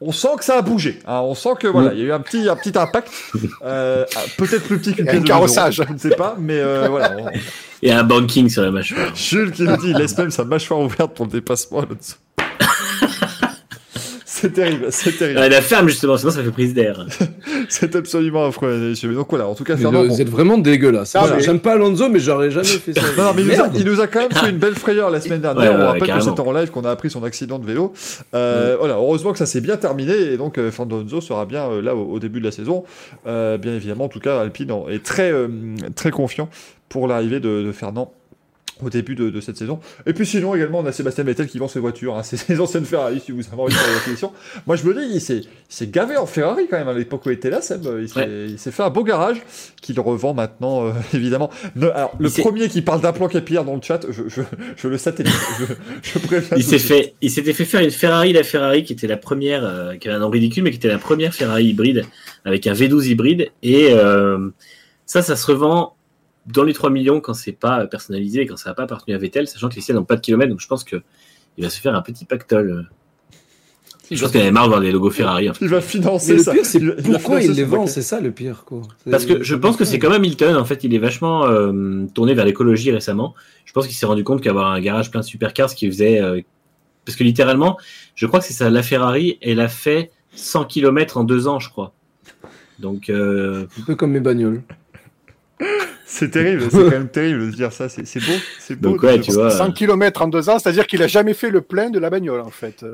on 0.00 0.12
sent 0.12 0.36
que 0.38 0.44
ça 0.44 0.58
a 0.58 0.62
bougé. 0.62 0.98
Hein. 1.06 1.20
On 1.20 1.34
sent 1.34 1.54
que 1.58 1.66
voilà, 1.66 1.92
il 1.92 2.00
y 2.00 2.02
a 2.02 2.04
eu 2.06 2.12
un 2.12 2.20
petit, 2.20 2.48
un 2.48 2.56
petit 2.56 2.76
impact, 2.76 3.10
euh, 3.64 4.04
peut-être 4.36 4.64
plus 4.64 4.78
petit 4.78 4.94
qu'une 4.94 5.06
pièce 5.06 5.22
de 5.22 5.26
carrossage, 5.26 5.76
je 5.76 5.92
ne 5.92 5.98
sais 5.98 6.16
pas, 6.16 6.36
mais 6.38 6.58
euh, 6.58 6.88
voilà. 6.90 7.16
Il 7.82 7.88
y 7.88 7.92
a 7.92 7.98
un 7.98 8.04
banking 8.04 8.48
sur 8.48 8.62
la 8.62 8.70
mâchoire. 8.70 9.14
Jules 9.14 9.52
qui 9.52 9.62
nous 9.62 9.76
dit, 9.76 9.90
il 9.90 9.96
laisse 9.96 10.16
même 10.18 10.30
sa 10.30 10.44
mâchoire 10.44 10.80
ouverte 10.80 11.14
pour 11.14 11.26
le 11.26 11.32
dépassement. 11.32 11.82
C'est 14.38 14.52
terrible, 14.52 14.88
c'est 14.90 15.16
terrible. 15.16 15.40
la 15.40 15.62
ferme 15.62 15.88
justement, 15.88 16.18
sinon 16.18 16.30
ça 16.30 16.42
fait 16.42 16.50
prise 16.50 16.74
d'air. 16.74 17.06
c'est 17.70 17.96
absolument 17.96 18.44
affreux. 18.44 18.92
Donc 19.14 19.28
voilà, 19.30 19.48
en 19.48 19.54
tout 19.54 19.64
cas, 19.64 19.78
Fernand. 19.78 20.04
Vous 20.04 20.20
êtes 20.20 20.28
vraiment 20.28 20.58
dégueulasse. 20.58 21.16
J'aime 21.38 21.58
pas 21.58 21.72
Alonso, 21.72 22.10
mais 22.10 22.18
j'aurais 22.18 22.50
jamais 22.50 22.66
fait 22.66 22.92
ça. 22.92 23.00
non, 23.16 23.32
mais 23.34 23.42
il 23.42 23.84
nous, 23.86 24.00
a, 24.00 24.06
quand 24.06 24.20
même 24.20 24.32
fait 24.32 24.50
une 24.50 24.58
belle 24.58 24.74
frayeur 24.74 25.08
la 25.08 25.22
semaine 25.22 25.40
dernière. 25.40 25.72
on 25.72 25.86
rappelle 25.86 26.12
que 26.12 26.20
c'était 26.20 26.40
en 26.40 26.52
live 26.52 26.70
qu'on 26.70 26.84
a 26.84 26.90
appris 26.90 27.08
son 27.08 27.24
accident 27.24 27.58
de 27.58 27.64
vélo. 27.64 27.94
Euh, 28.34 28.76
voilà, 28.78 28.96
heureusement 28.96 29.32
que 29.32 29.38
ça 29.38 29.46
s'est 29.46 29.62
bien 29.62 29.78
terminé 29.78 30.12
et 30.12 30.36
donc 30.36 30.58
euh, 30.58 30.70
Fernando 30.70 30.98
Alonso 30.98 31.22
sera 31.22 31.46
bien 31.46 31.70
euh, 31.70 31.80
là 31.80 31.96
au, 31.96 32.18
début 32.18 32.40
de 32.40 32.44
la 32.44 32.50
saison. 32.50 32.84
bien 33.24 33.74
évidemment, 33.74 34.04
en 34.04 34.08
tout 34.08 34.20
cas, 34.20 34.40
Alpine 34.40 34.70
est 34.90 35.02
très, 35.02 35.32
très 35.94 36.10
confiant 36.10 36.50
pour 36.90 37.08
l'arrivée 37.08 37.40
de, 37.40 37.62
de 37.62 37.72
Fernand 37.72 38.12
au 38.82 38.90
début 38.90 39.14
de, 39.14 39.40
cette 39.40 39.56
saison. 39.56 39.80
Et 40.06 40.12
puis 40.12 40.26
sinon 40.26 40.54
également 40.54 40.80
on 40.80 40.86
a 40.86 40.92
Sébastien 40.92 41.24
Vettel 41.24 41.46
qui 41.46 41.58
vend 41.58 41.68
ses 41.68 41.80
voitures, 41.80 42.16
hein. 42.16 42.22
c'est 42.24 42.36
ses 42.36 42.60
anciennes 42.60 42.84
Ferrari 42.84 43.20
si 43.24 43.32
vous 43.32 43.40
avez 43.52 43.62
envie 43.62 43.72
de 43.72 43.78
faire 43.78 43.94
l'acquisition. 43.94 44.32
Moi 44.66 44.76
je 44.76 44.84
me 44.84 44.94
dis 44.94 45.14
il 45.14 45.20
s'est 45.20 45.86
gavé 45.86 46.16
en 46.16 46.26
Ferrari 46.26 46.66
quand 46.68 46.76
même 46.76 46.88
à 46.88 46.92
l'époque 46.92 47.24
où 47.26 47.30
il 47.30 47.34
était 47.34 47.50
là 47.50 47.60
Seb, 47.60 47.86
il 48.00 48.58
s'est 48.58 48.70
fait 48.70 48.82
un 48.82 48.90
beau 48.90 49.04
garage 49.04 49.42
qu'il 49.80 49.98
revend 50.00 50.34
maintenant 50.34 50.86
euh, 50.86 50.92
évidemment. 51.14 51.50
alors 51.94 52.14
le 52.18 52.28
premier 52.28 52.68
qui 52.68 52.82
parle 52.82 53.00
d'un 53.00 53.12
plan 53.12 53.28
capillaire 53.28 53.64
dans 53.64 53.74
le 53.74 53.82
chat, 53.82 54.00
je, 54.10 54.28
je, 54.28 54.42
je 54.76 54.88
le 54.88 54.98
satellite, 54.98 55.34
je, 56.02 56.18
préviens. 56.18 56.56
Il 56.56 56.64
s'est 56.64 56.78
fait, 56.78 57.14
il 57.22 57.30
s'était 57.30 57.52
fait 57.52 57.64
faire 57.64 57.80
une 57.80 57.90
Ferrari, 57.90 58.32
la 58.32 58.42
Ferrari 58.42 58.84
qui 58.84 58.92
était 58.92 59.06
la 59.06 59.16
première, 59.16 59.64
euh, 59.64 59.96
qui 59.96 60.08
avait 60.08 60.16
un 60.16 60.20
nom 60.20 60.30
ridicule 60.30 60.64
mais 60.64 60.70
qui 60.70 60.76
était 60.76 60.88
la 60.88 60.98
première 60.98 61.34
Ferrari 61.34 61.66
hybride 61.66 62.04
avec 62.44 62.66
un 62.66 62.74
V12 62.74 63.06
hybride 63.06 63.50
et 63.62 63.88
euh, 63.92 64.50
ça 65.06 65.22
ça 65.22 65.36
se 65.36 65.46
revend 65.46 65.96
dans 66.46 66.64
les 66.64 66.72
3 66.72 66.90
millions 66.90 67.20
quand 67.20 67.34
c'est 67.34 67.52
pas 67.52 67.86
personnalisé 67.86 68.46
quand 68.46 68.56
ça 68.56 68.70
n'a 68.70 68.74
pas 68.74 68.84
appartenu 68.84 69.14
à 69.14 69.18
Vettel, 69.18 69.48
sachant 69.48 69.68
que 69.68 69.74
les 69.74 69.80
siennes 69.80 69.96
n'ont 69.96 70.04
pas 70.04 70.16
de 70.16 70.20
kilomètres, 70.20 70.50
donc 70.50 70.60
je 70.60 70.68
pense 70.68 70.84
qu'il 70.84 71.02
va 71.58 71.70
se 71.70 71.80
faire 71.80 71.94
un 71.94 72.02
petit 72.02 72.24
pactole. 72.24 72.88
Je 74.10 74.20
pense 74.20 74.30
qu'il 74.30 74.40
avait 74.40 74.52
marre 74.52 74.64
de 74.64 74.68
voir 74.68 74.80
les 74.80 74.92
logos 74.92 75.10
Ferrari. 75.10 75.48
Il 75.60 75.68
va 75.68 75.80
financer 75.80 76.38
ça. 76.38 76.52
Le 76.52 76.58
pire, 76.58 76.66
c'est 76.66 77.02
pourquoi 77.02 77.42
il, 77.42 77.52
les 77.52 77.64
vend, 77.64 77.86
c'est 77.86 78.02
ça 78.02 78.20
le 78.20 78.30
pire. 78.30 78.64
Quoi. 78.64 78.82
Parce 79.10 79.26
que 79.26 79.42
je 79.42 79.54
pense 79.56 79.76
que 79.76 79.84
c'est 79.84 79.98
comme 79.98 80.12
Hamilton, 80.12 80.56
en 80.56 80.64
fait, 80.64 80.84
il 80.84 80.94
est 80.94 80.98
vachement 80.98 81.46
euh, 81.46 82.04
tourné 82.14 82.34
vers 82.34 82.44
l'écologie 82.44 82.92
récemment. 82.92 83.34
Je 83.64 83.72
pense 83.72 83.86
qu'il 83.86 83.96
s'est 83.96 84.06
rendu 84.06 84.22
compte 84.22 84.42
qu'avoir 84.42 84.70
un 84.70 84.80
garage 84.80 85.10
plein 85.10 85.20
de 85.20 85.24
supercars, 85.24 85.70
ce 85.70 85.74
qui 85.74 85.88
faisait. 85.88 86.20
Euh, 86.20 86.40
parce 87.04 87.16
que 87.16 87.24
littéralement, 87.24 87.78
je 88.14 88.26
crois 88.26 88.40
que 88.40 88.46
c'est 88.46 88.52
ça, 88.52 88.70
la 88.70 88.82
Ferrari, 88.82 89.38
elle 89.40 89.60
a 89.60 89.68
fait 89.68 90.12
100 90.34 90.66
km 90.66 91.16
en 91.16 91.24
deux 91.24 91.48
ans, 91.48 91.58
je 91.58 91.68
crois. 91.68 91.92
Donc. 92.78 93.10
Euh... 93.10 93.66
Un 93.80 93.84
peu 93.84 93.94
comme 93.96 94.12
mes 94.12 94.20
bagnoles. 94.20 94.62
C'est 96.08 96.30
terrible, 96.30 96.62
c'est 96.70 96.78
quand 96.78 96.90
même 96.90 97.08
terrible 97.12 97.50
de 97.50 97.56
dire 97.56 97.72
ça. 97.72 97.88
C'est 97.88 98.02
beau, 98.20 98.32
c'est 98.60 98.76
beau. 98.76 98.96
Donc, 98.96 99.20
tu 99.22 99.32
vois. 99.32 99.50
100 99.50 99.72
km 99.72 100.22
en 100.22 100.28
deux 100.28 100.48
ans, 100.48 100.60
c'est-à-dire 100.60 100.86
qu'il 100.86 101.02
a 101.02 101.08
jamais 101.08 101.34
fait 101.34 101.50
le 101.50 101.62
plein 101.62 101.90
de 101.90 101.98
la 101.98 102.10
bagnole 102.10 102.40
en 102.40 102.50
fait. 102.50 102.84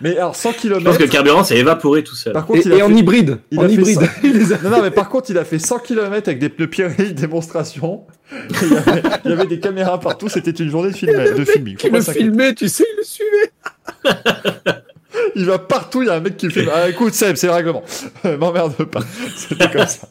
Mais 0.00 0.16
alors 0.16 0.34
100 0.34 0.54
km. 0.54 0.80
Je 0.80 0.84
pense 0.86 0.96
que 0.96 1.02
le 1.02 1.08
carburant 1.10 1.44
s'est 1.44 1.58
évaporé 1.58 2.02
tout 2.02 2.16
seul. 2.16 2.32
Par 2.32 2.46
contre, 2.46 2.66
et, 2.66 2.70
il 2.70 2.80
a 2.80 2.86
en 2.86 2.94
hybride. 2.94 3.38
Il 3.50 3.60
en 3.60 3.68
hybride. 3.68 4.00
non, 4.64 4.70
non, 4.70 4.82
mais 4.82 4.90
par 4.90 5.10
contre, 5.10 5.30
il 5.30 5.36
a 5.36 5.44
fait 5.44 5.58
100 5.58 5.80
km 5.80 6.28
avec 6.28 6.38
des 6.38 6.48
pneus 6.48 6.68
Pirelli 6.68 7.12
démonstration. 7.12 8.06
Il 8.62 8.72
y, 8.72 8.76
avait, 8.76 9.02
il 9.26 9.30
y, 9.30 9.34
avait, 9.34 9.46
des 9.46 9.60
caméras 9.60 10.00
partout. 10.00 10.30
C'était 10.30 10.52
une 10.52 10.70
journée 10.70 10.90
de, 10.90 10.96
film, 10.96 11.12
de 11.12 11.44
filming. 11.44 11.76
Il 11.84 11.92
le 11.92 12.00
filmait, 12.00 12.54
tu 12.54 12.66
sais, 12.66 12.86
il 12.90 12.96
le 12.96 13.04
suivait. 13.04 13.52
Il 15.34 15.44
va 15.44 15.58
partout, 15.58 16.02
il 16.02 16.06
y 16.06 16.10
a 16.10 16.14
un 16.14 16.20
mec 16.20 16.36
qui 16.36 16.50
filme. 16.50 16.70
Ah, 16.72 16.88
écoute, 16.88 17.14
Seb, 17.14 17.36
c'est 17.36 17.46
le 17.46 17.52
règlement. 17.52 17.82
M'emmerde 18.24 18.84
pas. 18.84 19.00
C'était 19.36 19.70
comme 19.70 19.86
ça. 19.86 20.08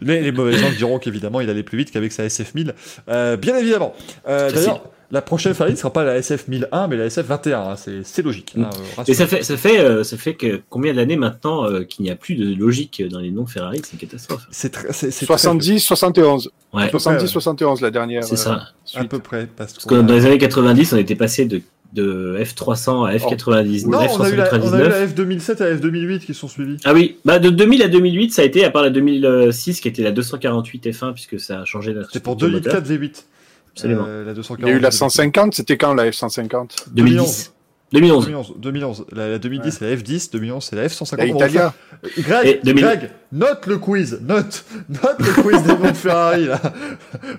Mais 0.00 0.20
les 0.20 0.32
mauvais 0.32 0.56
gens 0.56 0.70
diront 0.70 0.98
qu'évidemment, 0.98 1.40
il 1.40 1.50
allait 1.50 1.62
plus 1.62 1.78
vite 1.78 1.90
qu'avec 1.90 2.12
sa 2.12 2.26
SF1000. 2.26 2.72
Euh, 3.08 3.36
bien 3.36 3.56
évidemment. 3.58 3.94
Euh, 4.28 4.50
D'ailleurs, 4.50 4.82
la 5.10 5.22
prochaine 5.22 5.54
Ferrari 5.54 5.72
ne 5.72 5.78
sera 5.78 5.92
pas 5.92 6.04
la 6.04 6.20
SF1001, 6.20 6.88
mais 6.88 6.96
la 6.96 7.08
SF21. 7.08 7.54
Hein, 7.54 8.02
c'est 8.02 8.22
logique. 8.22 8.54
Hein, 8.58 8.70
mm. 8.98 9.02
Et 9.06 9.14
ça 9.14 9.26
fait, 9.26 9.42
ça 9.42 9.56
fait, 9.56 9.78
euh, 9.78 10.02
ça 10.02 10.16
fait 10.16 10.34
que 10.34 10.60
combien 10.68 10.94
d'années 10.94 11.16
maintenant 11.16 11.64
euh, 11.64 11.84
qu'il 11.84 12.04
n'y 12.04 12.10
a 12.10 12.16
plus 12.16 12.34
de 12.34 12.54
logique 12.54 13.02
dans 13.08 13.20
les 13.20 13.30
noms 13.30 13.46
Ferrari? 13.46 13.80
C'est 13.84 13.92
une 13.92 13.98
catastrophe. 13.98 14.46
C'est 14.50 15.10
70, 15.10 15.80
71. 15.80 16.50
Ouais. 16.72 16.90
70, 16.90 17.28
71 17.28 17.80
la 17.80 17.90
dernière. 17.90 18.24
C'est 18.24 18.36
ça. 18.36 18.68
À 18.94 19.04
peu 19.04 19.18
près. 19.18 19.46
Parce, 19.46 19.74
parce 19.74 19.86
que 19.86 19.94
dans 19.94 20.14
les 20.14 20.26
années 20.26 20.38
90, 20.38 20.92
on 20.92 20.96
était 20.96 21.14
passé 21.14 21.44
de 21.44 21.62
de 21.92 22.36
F300 22.40 23.06
à 23.06 23.16
F90. 23.16 23.88
Non, 23.88 23.98
on 23.98 24.20
a, 24.20 24.30
eu 24.30 24.36
la, 24.36 25.06
F2007 25.06 25.62
à 25.62 25.74
F2008 25.74 26.20
qui 26.20 26.34
sont 26.34 26.48
suivis. 26.48 26.76
Ah 26.84 26.92
oui, 26.92 27.18
bah 27.24 27.38
de 27.38 27.50
2000 27.50 27.82
à 27.82 27.88
2008, 27.88 28.32
ça 28.32 28.42
a 28.42 28.44
été, 28.44 28.64
à 28.64 28.70
part 28.70 28.82
la 28.82 28.90
2006 28.90 29.80
qui 29.80 29.88
était 29.88 30.02
la 30.02 30.12
248 30.12 30.86
F1, 30.86 31.12
puisque 31.12 31.40
ça 31.40 31.60
a 31.60 31.64
changé. 31.64 31.94
C'était 32.06 32.20
pour 32.20 32.36
2004 32.36 32.86
V8. 32.86 33.24
Absolument. 33.72 34.04
Euh, 34.06 34.24
la 34.24 34.34
240, 34.34 34.68
Il 34.68 34.72
y 34.72 34.74
a 34.74 34.78
eu 34.78 34.80
la 34.80 34.90
150, 34.90 35.54
c'était 35.54 35.76
quand 35.76 35.94
la 35.94 36.08
F150 36.10 36.88
2010. 36.92 37.52
2011. 37.92 38.54
2011. 38.58 39.06
La, 39.12 39.38
2010, 39.38 39.70
c'est 39.70 39.88
la 39.88 39.96
F10. 39.96 40.32
2011, 40.32 40.64
c'est 40.64 40.76
la 40.76 40.86
F150. 40.86 41.16
La 41.16 41.26
Italia. 41.26 41.74
Greg, 42.18 42.60
Greg, 42.64 43.10
note 43.32 43.66
le 43.66 43.78
quiz. 43.78 44.18
Note, 44.22 44.64
note 44.88 45.18
le 45.18 45.42
quiz 45.42 45.62
des 45.62 45.68
noms 45.68 45.90
de 45.90 45.96
Ferrari, 45.96 46.46
là. 46.46 46.60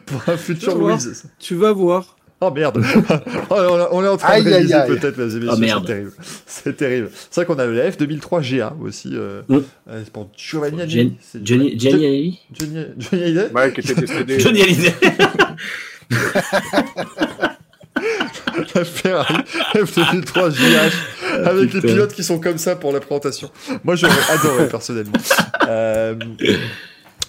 Pour 0.05 0.21
un 0.27 0.37
futur 0.37 0.79
quiz. 0.79 1.25
Tu 1.39 1.55
vas 1.55 1.73
voir. 1.73 2.16
Oh 2.39 2.51
merde 2.51 2.77
oh, 3.49 3.55
on, 3.91 4.03
est 4.03 4.07
en 4.07 4.17
train 4.17 4.39
de 4.39 4.47
réaliser 4.47 4.75
peut-être 4.87 5.17
les 5.17 5.37
émissions, 5.37 5.55
oh, 5.55 5.57
c'est 5.57 5.85
terrible. 5.87 6.11
C'est 6.45 6.77
terrible. 6.77 7.09
C'est 7.31 7.35
vrai 7.35 7.45
qu'on 7.45 7.59
a 7.59 7.65
le 7.65 7.91
F 7.91 7.97
2003 7.97 8.41
GA 8.41 8.75
aussi. 8.79 9.09
Euh, 9.13 9.41
mm. 9.47 9.57
euh, 9.89 10.01
c'est 10.03 10.13
pour 10.13 10.29
Giovanni 10.37 10.83
Agnelli. 10.83 11.15
Johnny 11.41 11.79
Johnny 11.79 12.39
Johnny 12.53 12.85
Johnny 12.99 13.23
Hallyday 13.23 13.49
Ouais, 13.55 13.73
qui 13.73 13.79
était 13.79 13.95
décédé. 13.95 14.39
Johnny 14.39 14.61
Hallyday 14.61 14.93
La 18.75 18.85
Ferrari 18.85 19.33
F 19.73 19.95
2003 19.95 20.49
GH 20.49 20.55
avec 21.43 21.73
les 21.73 21.81
pilotes 21.81 22.13
qui 22.13 22.23
sont 22.23 22.39
comme 22.39 22.59
ça 22.59 22.75
pour 22.75 22.91
la 22.91 22.99
présentation. 22.99 23.49
Moi 23.83 23.95
j'aurais 23.95 24.13
adoré 24.29 24.67
personnellement. 24.67 25.17
Euh, 25.67 26.13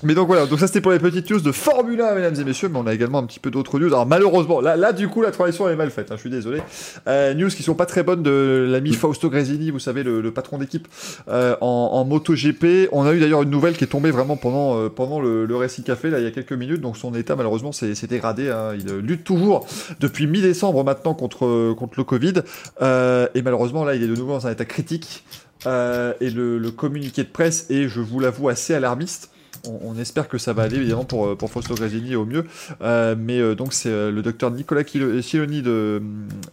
mais 0.04 0.14
donc 0.14 0.28
voilà, 0.28 0.46
donc 0.46 0.60
ça 0.60 0.68
c'était 0.68 0.80
pour 0.80 0.92
les 0.92 1.00
petites 1.00 1.28
news 1.28 1.40
de 1.40 1.50
Formule 1.50 2.00
1, 2.00 2.14
mesdames 2.14 2.34
et 2.40 2.44
messieurs, 2.44 2.68
mais 2.68 2.78
on 2.78 2.86
a 2.86 2.94
également 2.94 3.18
un 3.18 3.26
petit 3.26 3.40
peu 3.40 3.50
d'autres 3.50 3.80
news. 3.80 3.88
Alors 3.88 4.06
malheureusement, 4.06 4.60
là, 4.60 4.76
là 4.76 4.92
du 4.92 5.08
coup 5.08 5.22
la 5.22 5.32
transition 5.32 5.68
est 5.68 5.74
mal 5.74 5.90
faite, 5.90 6.12
hein, 6.12 6.14
je 6.14 6.20
suis 6.20 6.30
désolé. 6.30 6.62
Euh, 7.08 7.34
news 7.34 7.48
qui 7.48 7.64
sont 7.64 7.74
pas 7.74 7.86
très 7.86 8.04
bonnes 8.04 8.22
de 8.22 8.68
l'ami 8.70 8.92
Fausto 8.92 9.28
Gresini, 9.28 9.70
vous 9.72 9.80
savez, 9.80 10.04
le, 10.04 10.30
patron 10.30 10.58
d'équipe 10.58 10.86
euh, 11.28 11.56
en, 11.60 12.04
MotoGP. 12.04 12.90
On 12.92 13.04
a 13.06 13.12
eu 13.12 13.18
d'ailleurs 13.18 13.42
une 13.42 13.50
nouvelle 13.50 13.76
qui 13.76 13.82
est 13.84 13.88
tombée 13.88 14.12
vraiment 14.12 14.36
pendant, 14.36 14.78
euh, 14.78 14.88
pendant 14.88 15.20
le, 15.20 15.46
le 15.46 15.56
Racing 15.56 15.84
Café, 15.84 16.10
là 16.10 16.20
il 16.20 16.24
y 16.24 16.28
a 16.28 16.30
quelques 16.30 16.52
minutes, 16.52 16.80
donc 16.80 16.96
son 16.96 17.12
état 17.14 17.34
malheureusement 17.34 17.72
s'est 17.72 17.94
dégradé. 18.08 18.50
Hein. 18.50 18.74
Il 18.78 18.98
lutte 18.98 19.24
toujours 19.24 19.66
depuis 19.98 20.28
mi-décembre 20.28 20.84
maintenant 20.84 21.14
contre, 21.14 21.74
contre 21.74 21.94
le 21.96 22.04
Covid, 22.04 22.34
et 22.80 23.42
malheureusement 23.42 23.84
là 23.84 23.96
il 23.96 24.02
est 24.04 24.08
de 24.08 24.14
nouveau 24.14 24.32
dans 24.32 24.46
un 24.46 24.52
état 24.52 24.64
critique. 24.64 25.24
Et 25.66 26.30
le 26.30 26.70
communiqué 26.70 27.24
de 27.24 27.28
presse 27.28 27.66
est, 27.68 27.88
je 27.88 28.00
vous 28.00 28.20
l'avoue, 28.20 28.48
assez 28.48 28.74
alarmiste 28.74 29.30
on, 29.64 29.98
espère 29.98 30.28
que 30.28 30.38
ça 30.38 30.52
va 30.52 30.62
aller 30.62 30.76
évidemment 30.76 31.04
pour, 31.04 31.26
euh, 31.26 31.36
pour 31.36 31.50
Fausto 31.50 31.74
Gresini 31.74 32.16
au 32.16 32.24
mieux. 32.24 32.44
Euh, 32.82 33.14
mais 33.18 33.38
euh, 33.38 33.54
donc 33.54 33.72
c'est 33.72 33.90
le 33.90 34.22
docteur 34.22 34.50
Nicolas 34.50 34.82
Siloni 35.22 35.62
de, 35.62 36.02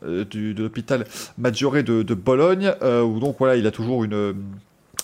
de 0.03 0.61
l'hôpital 0.61 1.05
Maggiore 1.37 1.83
de, 1.83 2.03
de 2.03 2.13
Bologne, 2.13 2.73
où 2.81 3.19
donc 3.19 3.35
voilà, 3.39 3.55
il 3.55 3.67
a 3.67 3.71
toujours 3.71 4.03
une 4.03 4.35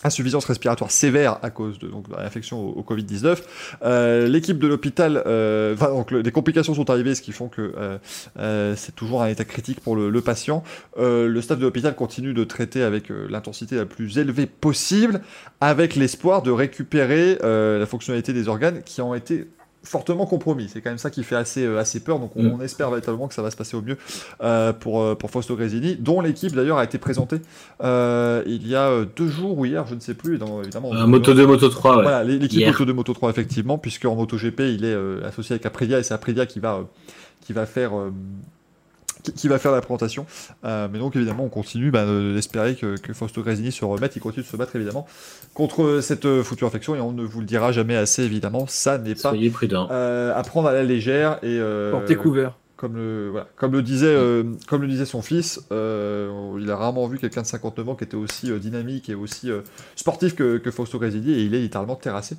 insuffisance 0.04 0.45
respiratoire 0.45 0.91
sévère 0.91 1.39
à 1.41 1.49
cause 1.49 1.80
de 1.80 1.88
donc, 1.88 2.06
l'infection 2.10 2.60
au, 2.60 2.82
Covid-19. 2.84 3.38
Euh, 3.84 4.28
L'équipe 4.28 4.60
de 4.60 4.68
l'hôpital, 4.68 5.22
euh, 5.26 5.76
donc 5.76 6.14
des 6.14 6.32
complications 6.32 6.74
sont 6.74 6.89
arrivées, 6.89 7.16
ce 7.16 7.22
qui 7.22 7.32
font 7.32 7.47
que 7.47 7.74
euh, 7.78 7.97
euh, 8.39 8.74
c'est 8.76 8.95
toujours 8.95 9.22
un 9.24 9.28
état 9.28 9.45
critique 9.45 9.80
pour 9.82 9.95
le, 9.95 10.10
le 10.10 10.22
patient. 10.22 10.64
Le 10.97 11.41
staff 11.41 11.58
de 11.58 11.64
l'hôpital 11.64 11.95
continue 11.95 12.34
de 12.34 12.43
traiter 12.43 12.84
avec 12.84 13.10
l'intensité 13.10 13.76
la 13.76 13.86
plus 13.86 14.18
élevée 14.18 14.45
possible, 14.45 15.22
avec 15.60 15.95
l'espoir 15.95 16.41
de 16.41 16.52
récupérer 16.52 17.38
la 17.41 17.86
fonctionnalité 17.86 18.34
des 18.34 18.47
organes 18.47 18.82
qui 18.84 19.02
ont 19.02 19.16
été 19.16 19.47
fortement 19.84 20.25
compromis. 20.25 20.69
C'est 20.69 20.82
quand 20.82 20.89
même 20.89 20.97
ça 20.97 21.09
qui 21.09 21.23
fait 21.23 21.36
assez, 21.36 21.65
euh, 21.65 21.79
assez 21.79 21.99
peur. 21.99 22.19
Donc 22.19 22.32
on, 22.36 22.57
mm. 22.57 22.61
espère 22.61 22.89
véritablement 22.89 23.27
que 23.27 23.34
ça 23.34 23.41
va 23.41 23.51
se 23.51 23.55
passer 23.55 23.75
au 23.75 23.82
mieux 23.82 23.97
euh, 24.43 24.73
pour, 24.73 25.01
euh, 25.01 25.15
pour 25.15 25.32
Fausto 25.32 25.55
Gresini, 25.55 25.95
dont 25.95 26.21
l'équipe 26.21 26.53
d'ailleurs 26.53 26.77
a 26.77 26.84
été 26.84 26.97
présentée 26.97 27.41
il 27.82 28.67
y 28.67 28.75
a 28.75 29.05
deux 29.15 29.27
jours 29.27 29.57
ou 29.57 29.65
hier, 29.65 29.86
je 29.88 29.95
ne 29.95 29.99
sais 29.99 30.13
plus. 30.13 30.38
Dans, 30.38 30.61
évidemment, 30.61 30.93
Moto 31.07 31.34
2, 31.34 31.45
Moto 31.45 31.69
3. 31.69 32.01
Voilà, 32.01 32.23
l'équipe 32.23 32.65
Moto 32.65 32.86
2, 32.86 32.93
Moto 32.93 33.13
3, 33.13 33.29
effectivement, 33.29 33.77
puisque 33.77 34.05
en 34.05 34.15
MotoGP, 34.15 34.59
il 34.61 34.86
est 34.86 34.95
associé 35.23 35.53
avec 35.53 35.65
Aprilia 35.65 35.99
et 35.99 36.03
c'est 36.03 36.13
Aprilia 36.13 36.45
qui 36.45 36.59
va, 36.59 36.82
qui 37.41 37.53
va 37.53 37.65
faire 37.65 37.91
qui, 39.22 39.47
va 39.47 39.59
faire 39.59 39.72
la 39.72 39.82
présentation. 39.82 40.26
Euh, 40.65 40.88
mais 40.91 40.99
donc 40.99 41.15
évidemment, 41.15 41.43
on 41.43 41.49
continue 41.49 41.91
bah, 41.91 42.05
d'espérer 42.05 42.76
que, 42.76 42.97
que, 42.97 43.13
Fausto 43.13 43.41
Gresini 43.41 43.72
se 43.72 43.86
remette. 43.86 44.15
Il 44.15 44.19
continue 44.19 44.43
de 44.43 44.49
se 44.49 44.57
battre 44.57 44.76
évidemment 44.76 45.07
contre 45.53 45.99
cette 46.01 46.26
euh, 46.26 46.43
future 46.43 46.67
infection 46.67 46.95
et 46.95 47.01
on 47.01 47.11
ne 47.11 47.24
vous 47.24 47.39
le 47.39 47.45
dira 47.45 47.72
jamais 47.72 47.95
assez 47.95 48.24
évidemment. 48.24 48.65
Ça 48.67 48.97
n'est 48.97 49.15
pas 49.15 49.34
euh, 49.34 50.34
à 50.36 50.43
prendre 50.43 50.67
à 50.67 50.74
la 50.74 50.84
légère 50.84 51.38
et 51.43 51.57
euh, 51.59 51.91
porter 51.91 52.15
couvert 52.15 52.53
comme 52.82 52.95
le, 52.95 53.29
voilà, 53.29 53.47
comme 53.57 53.73
le 53.73 53.84
disait, 53.84 54.07
euh, 54.07 54.43
comme 54.67 54.82
le 54.82 54.88
disait 54.88 55.05
son 55.05 55.21
fils, 55.21 55.61
euh, 55.71 56.57
il 56.59 56.71
a 56.71 56.75
rarement 56.75 57.05
vu 57.07 57.19
quelqu'un 57.19 57.43
de 57.43 57.45
59 57.45 57.89
ans 57.89 57.95
qui 57.95 58.05
était 58.05 58.15
aussi 58.15 58.49
euh, 58.49 58.57
dynamique 58.57 59.07
et 59.07 59.13
aussi 59.13 59.51
sportif 59.95 60.34
que, 60.34 60.57
que 60.57 60.71
Fausto 60.71 60.97
Gresini 60.97 61.32
et 61.32 61.43
il 61.43 61.53
est 61.53 61.59
littéralement 61.59 61.95
terrassé 61.95 62.38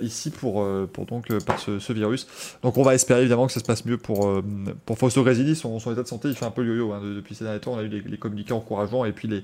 ici 0.00 0.30
pour, 0.30 0.66
pour 0.94 1.04
donc 1.04 1.36
par 1.44 1.58
ce, 1.58 1.78
ce, 1.78 1.92
virus. 1.92 2.26
Donc 2.62 2.78
on 2.78 2.82
va 2.82 2.94
espérer 2.94 3.20
évidemment 3.20 3.46
que 3.46 3.52
ça 3.52 3.60
se 3.60 3.66
passe 3.66 3.84
mieux 3.84 3.98
pour, 3.98 4.42
pour 4.86 4.96
Fausto 4.96 5.22
Gresini. 5.22 5.54
Son, 5.54 5.78
son 5.78 5.92
état 5.92 6.02
de 6.02 6.08
santé 6.08 6.28
il 6.28 6.34
fait 6.34 6.46
un 6.46 6.50
peu 6.50 6.64
yo-yo 6.64 6.92
hein, 6.92 7.02
depuis 7.14 7.34
ces 7.34 7.44
derniers 7.44 7.60
temps. 7.60 7.74
On 7.74 7.78
a 7.78 7.82
eu 7.82 7.88
les, 7.88 8.00
les 8.00 8.16
communiqués 8.16 8.54
encourageants 8.54 9.04
et 9.04 9.12
puis 9.12 9.28
les, 9.28 9.42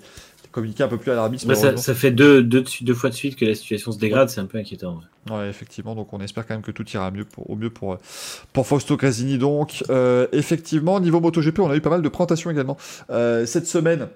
communiquer 0.52 0.84
un 0.84 0.88
peu 0.88 0.96
plus 0.96 1.12
alarmiste. 1.12 1.46
Bah 1.46 1.54
ça, 1.54 1.76
ça, 1.76 1.94
fait 1.94 2.10
deux, 2.10 2.42
deux, 2.42 2.64
deux, 2.80 2.94
fois 2.94 3.10
de 3.10 3.14
suite 3.14 3.36
que 3.36 3.44
la 3.44 3.54
situation 3.54 3.92
se 3.92 3.98
dégrade, 3.98 4.30
c'est 4.30 4.40
un 4.40 4.46
peu 4.46 4.58
inquiétant. 4.58 4.94
Ouais. 4.94 5.02
Effectivement, 5.48 5.94
donc 5.94 6.12
on 6.12 6.20
espère 6.20 6.46
quand 6.46 6.54
même 6.54 6.62
que 6.62 6.70
tout 6.70 6.88
ira 6.90 7.10
mieux 7.10 7.24
pour, 7.24 7.48
au 7.50 7.56
mieux 7.56 7.70
pour, 7.70 7.98
pour 8.52 8.66
Fausto 8.66 8.96
Casini. 8.96 9.38
Donc, 9.38 9.84
euh, 9.90 10.26
effectivement, 10.32 11.00
niveau 11.00 11.20
MotoGP, 11.20 11.58
on 11.60 11.70
a 11.70 11.76
eu 11.76 11.80
pas 11.80 11.90
mal 11.90 12.02
de 12.02 12.08
présentations 12.08 12.50
également. 12.50 12.76
Euh, 13.10 13.46
cette 13.46 13.66
semaine, 13.66 14.08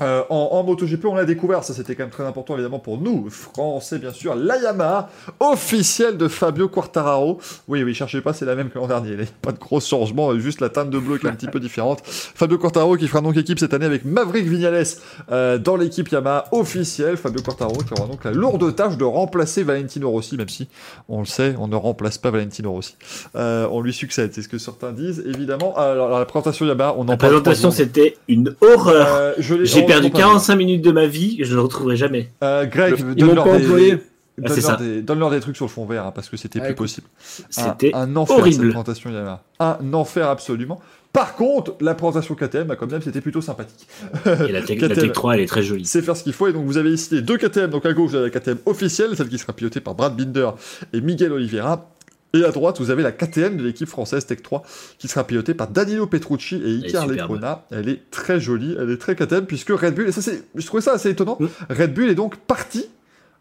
Euh, 0.00 0.22
en, 0.28 0.48
en, 0.52 0.62
MotoGP, 0.62 1.04
on 1.06 1.14
l'a 1.14 1.24
découvert, 1.24 1.64
ça 1.64 1.72
c'était 1.72 1.94
quand 1.94 2.02
même 2.02 2.10
très 2.10 2.24
important 2.24 2.54
évidemment 2.54 2.78
pour 2.78 2.98
nous, 2.98 3.28
français 3.30 3.98
bien 3.98 4.12
sûr, 4.12 4.34
la 4.34 4.58
Yamaha 4.58 5.08
officielle 5.40 6.16
de 6.18 6.28
Fabio 6.28 6.68
Quartararo. 6.68 7.38
Oui, 7.68 7.82
oui, 7.82 7.94
cherchez 7.94 8.20
pas, 8.20 8.32
c'est 8.32 8.44
la 8.44 8.54
même 8.54 8.68
que 8.68 8.78
l'an 8.78 8.88
dernier, 8.88 9.10
il 9.10 9.16
n'y 9.16 9.22
a 9.22 9.26
pas 9.40 9.52
de 9.52 9.58
gros 9.58 9.80
changement, 9.80 10.38
juste 10.38 10.60
la 10.60 10.68
teinte 10.68 10.90
de 10.90 10.98
bleu 10.98 11.18
qui 11.18 11.26
est 11.26 11.30
un 11.30 11.34
petit 11.34 11.46
peu 11.46 11.60
différente. 11.60 12.02
Fabio 12.04 12.58
Quartararo 12.58 12.96
qui 12.96 13.08
fera 13.08 13.22
donc 13.22 13.36
équipe 13.36 13.58
cette 13.58 13.72
année 13.72 13.86
avec 13.86 14.04
Maverick 14.04 14.46
Vignales 14.46 14.84
euh, 15.30 15.58
dans 15.58 15.76
l'équipe 15.76 16.08
Yamaha 16.08 16.46
officielle. 16.52 17.16
Fabio 17.16 17.42
Quartararo 17.42 17.78
qui 17.78 17.92
aura 17.98 18.06
donc 18.06 18.24
la 18.24 18.32
lourde 18.32 18.74
tâche 18.74 18.96
de 18.96 19.04
remplacer 19.04 19.62
Valentino 19.62 20.10
Rossi, 20.10 20.36
même 20.36 20.48
si 20.48 20.68
on 21.08 21.20
le 21.20 21.26
sait, 21.26 21.54
on 21.58 21.68
ne 21.68 21.76
remplace 21.76 22.18
pas 22.18 22.30
Valentino 22.30 22.70
Rossi. 22.72 22.96
Euh, 23.34 23.66
on 23.70 23.80
lui 23.80 23.94
succède, 23.94 24.32
c'est 24.34 24.42
ce 24.42 24.48
que 24.48 24.58
certains 24.58 24.92
disent 24.92 25.22
évidemment. 25.26 25.76
Alors, 25.76 26.18
la 26.18 26.24
présentation 26.26 26.66
Yamaha, 26.66 26.94
on 26.98 27.02
en 27.02 27.12
La 27.12 27.16
présentation 27.16 27.70
c'était 27.70 28.16
une 28.28 28.54
horreur. 28.60 29.06
Euh, 29.08 29.34
J'ai 29.38 29.85
perdu 29.86 30.10
45 30.10 30.56
minutes 30.56 30.82
de 30.82 30.92
ma 30.92 31.06
vie, 31.06 31.38
je 31.40 31.50
ne 31.50 31.56
le 31.56 31.62
retrouverai 31.62 31.96
jamais. 31.96 32.30
Euh, 32.42 32.66
Greg, 32.66 32.96
donne-leur 33.14 33.44
des... 33.58 33.98
Donne, 34.38 35.18
donne 35.18 35.30
des 35.30 35.40
trucs 35.40 35.56
sur 35.56 35.64
le 35.64 35.70
fond 35.70 35.86
vert 35.86 36.04
hein, 36.04 36.12
parce 36.14 36.28
que 36.28 36.36
c'était 36.36 36.60
plus 36.60 36.74
possible. 36.74 37.06
C'était 37.48 37.94
un, 37.94 38.00
un, 38.00 38.16
enfer 38.16 38.36
horrible. 38.36 38.56
cette 38.56 38.68
présentation 38.68 39.10
Yamaha. 39.10 39.42
Un 39.60 39.94
enfer 39.94 40.28
absolument. 40.28 40.78
Par 41.16 41.34
contre, 41.34 41.76
la 41.80 41.94
présentation 41.94 42.34
KTM, 42.34 42.64
bah, 42.64 42.76
comme 42.76 42.90
même, 42.90 43.00
c'était 43.00 43.22
plutôt 43.22 43.40
sympathique. 43.40 43.88
Et 44.26 44.52
la, 44.52 44.60
Tech, 44.60 44.78
la 44.78 44.90
Tech 44.90 45.12
3, 45.12 45.34
elle 45.36 45.40
est 45.40 45.46
très 45.46 45.62
jolie. 45.62 45.86
C'est 45.86 46.02
faire 46.02 46.14
ce 46.14 46.22
qu'il 46.22 46.34
faut. 46.34 46.46
Et 46.46 46.52
donc, 46.52 46.66
vous 46.66 46.76
avez 46.76 46.92
ici 46.92 47.22
deux 47.22 47.38
KTM. 47.38 47.70
Donc, 47.70 47.86
à 47.86 47.94
gauche, 47.94 48.10
vous 48.10 48.16
avez 48.16 48.30
la 48.30 48.38
KTM 48.38 48.58
officielle, 48.66 49.16
celle 49.16 49.30
qui 49.30 49.38
sera 49.38 49.54
pilotée 49.54 49.80
par 49.80 49.94
Brad 49.94 50.14
Binder 50.14 50.50
et 50.92 51.00
Miguel 51.00 51.32
Oliveira. 51.32 51.88
Et 52.34 52.44
à 52.44 52.50
droite, 52.50 52.78
vous 52.78 52.90
avez 52.90 53.02
la 53.02 53.12
KTM 53.12 53.56
de 53.56 53.64
l'équipe 53.64 53.88
française 53.88 54.26
Tech 54.26 54.42
3 54.42 54.62
qui 54.98 55.08
sera 55.08 55.24
pilotée 55.24 55.54
par 55.54 55.68
Danilo 55.68 56.06
Petrucci 56.06 56.56
et 56.56 56.70
Icar 56.86 57.06
Lecona. 57.06 57.64
Elle 57.70 57.88
est 57.88 58.10
très 58.10 58.40
jolie, 58.40 58.76
elle 58.78 58.90
est 58.90 58.98
très 58.98 59.14
KTM 59.14 59.46
puisque 59.46 59.70
Red 59.70 59.94
Bull, 59.94 60.08
et 60.08 60.12
ça 60.12 60.22
c'est, 60.22 60.42
je 60.54 60.66
trouvais 60.66 60.82
ça 60.82 60.92
assez 60.92 61.10
étonnant, 61.10 61.38
mmh. 61.40 61.46
Red 61.70 61.94
Bull 61.94 62.10
est 62.10 62.14
donc 62.14 62.36
parti 62.36 62.86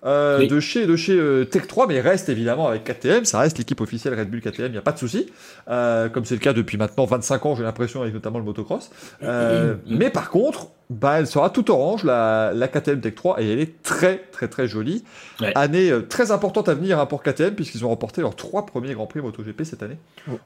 euh, 0.05 0.37
oui. 0.39 0.47
de 0.47 0.59
chez, 0.59 0.85
de 0.85 0.95
chez 0.95 1.17
euh, 1.17 1.45
Tech 1.45 1.67
3, 1.67 1.87
mais 1.87 1.99
reste 1.99 2.29
évidemment 2.29 2.67
avec 2.67 2.83
KTM, 2.83 3.25
ça 3.25 3.39
reste 3.39 3.57
l'équipe 3.57 3.81
officielle 3.81 4.13
Red 4.13 4.29
Bull 4.29 4.39
KTM, 4.39 4.67
il 4.67 4.71
n'y 4.73 4.77
a 4.77 4.83
pas 4.83 4.91
de 4.91 4.99
souci, 4.99 5.31
euh, 5.67 6.09
comme 6.09 6.25
c'est 6.25 6.35
le 6.35 6.41
cas 6.41 6.53
depuis 6.53 6.77
maintenant 6.77 7.05
25 7.05 7.45
ans, 7.45 7.55
j'ai 7.55 7.63
l'impression, 7.63 8.03
avec 8.03 8.13
notamment 8.13 8.37
le 8.37 8.45
motocross. 8.45 8.91
Mais 9.21 10.11
par 10.11 10.29
contre, 10.29 10.67
bah, 10.89 11.19
elle 11.19 11.27
sera 11.27 11.49
tout 11.49 11.71
orange, 11.71 12.03
la, 12.03 12.51
la 12.53 12.67
KTM 12.67 13.01
Tech 13.01 13.15
3, 13.15 13.41
et 13.41 13.51
elle 13.51 13.59
est 13.59 13.81
très 13.81 14.17
très 14.31 14.47
très 14.47 14.67
jolie. 14.67 15.03
Ouais. 15.41 15.51
Année 15.55 15.89
euh, 15.89 16.01
très 16.01 16.31
importante 16.31 16.69
à 16.69 16.73
venir 16.73 16.99
hein, 16.99 17.05
pour 17.05 17.23
KTM, 17.23 17.55
puisqu'ils 17.55 17.85
ont 17.85 17.89
remporté 17.89 18.21
leurs 18.21 18.35
trois 18.35 18.65
premiers 18.65 18.93
Grands 18.93 19.07
Prix 19.07 19.21
MotoGP 19.21 19.63
cette 19.63 19.83
année. 19.83 19.97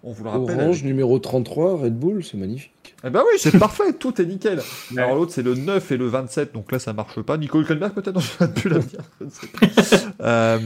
On 0.03 0.11
vous 0.11 0.24
le 0.24 0.30
rappelle. 0.30 0.60
Orange 0.60 0.84
numéro 0.84 1.20
33, 1.20 1.78
Red 1.82 1.98
Bull, 1.98 2.24
c'est 2.24 2.38
magnifique. 2.38 2.95
Eh 3.03 3.10
ben 3.10 3.22
oui, 3.22 3.38
c'est 3.40 3.57
parfait, 3.60 3.94
tout 3.94 4.22
est 4.22 4.26
nickel. 4.26 4.61
Ouais. 4.91 5.02
Alors 5.02 5.16
l'autre 5.16 5.32
c'est 5.34 5.44
le 5.44 5.56
9 5.56 5.91
et 5.91 5.98
le 5.98 6.07
27, 6.07 6.53
donc 6.53 6.72
là 6.72 6.80
ça 6.80 6.94
marche 6.94 7.22
pas. 7.22 7.38
Nicole 7.38 7.61
Hülkenberg 7.61 7.94
peut-être, 7.94 8.16
non, 8.16 8.22
je 8.40 8.44
ne 8.44 8.49
plus 8.49 8.70
la 8.70 8.80
dire. 8.80 9.02
Je 9.20 9.26
ne 9.26 9.30
sais 9.30 9.48
pas. 9.48 9.68
euh, 10.26 10.60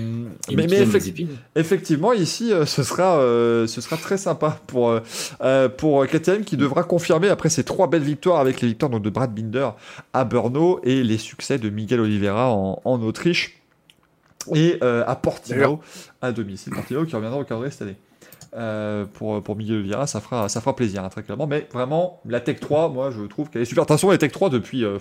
mais, 0.52 0.68
mais 0.68 0.82
effect 0.82 1.14
effectivement 1.56 2.14
ici 2.14 2.52
euh, 2.52 2.66
ce 2.66 2.84
sera 2.84 3.18
euh, 3.18 3.68
ce 3.68 3.82
sera 3.82 3.98
très 3.98 4.18
sympa 4.18 4.60
pour 4.68 5.00
euh, 5.41 5.70
pour 5.70 6.06
KTM 6.08 6.44
qui 6.44 6.58
devra 6.58 6.84
confirmer 6.84 7.30
après 7.30 7.50
ces 7.50 7.64
trois 7.64 7.88
belles 7.88 8.04
victoires 8.04 8.40
avec 8.40 8.62
les 8.62 8.70
victoires 8.70 8.90
donc, 8.90 9.02
de 9.02 9.10
Brad 9.10 9.34
Binder 9.34 9.62
à 10.14 10.23
Brno 10.23 10.80
et 10.84 11.03
les 11.03 11.18
succès 11.18 11.57
de 11.57 11.69
Miguel 11.69 11.99
Oliveira 11.99 12.52
en, 12.52 12.81
en 12.84 13.02
Autriche 13.02 13.61
et 14.53 14.77
euh, 14.84 15.03
à 15.07 15.15
Portimao 15.15 15.80
à 16.22 16.31
domicile. 16.31 16.73
Portimao 16.73 17.06
qui 17.06 17.15
reviendra 17.15 17.40
au 17.40 17.44
calendrier 17.44 17.72
cette 17.72 17.84
année. 17.84 17.98
Euh, 18.56 19.06
pour, 19.06 19.41
pour 19.41 19.56
Miguel 19.56 19.77
Oliveira, 19.77 20.06
ça 20.06 20.19
fera, 20.19 20.48
ça 20.48 20.61
fera 20.61 20.76
plaisir, 20.76 21.03
hein, 21.03 21.10
très 21.10 21.23
clairement. 21.23 21.48
Mais 21.48 21.68
vraiment, 21.72 22.22
la 22.26 22.40
Tech 22.40 22.60
3, 22.60 22.90
moi, 22.90 23.10
je 23.11 23.23
trouve 23.23 23.49
qu'elle 23.49 23.64
est 23.64 23.65
super. 23.65 23.84
De 23.84 23.88
toute 23.88 23.95
façon, 23.95 24.11
la 24.11 24.18
Tech 24.18 24.31
3, 24.31 24.49
depuis, 24.49 24.84
euh, 24.84 24.99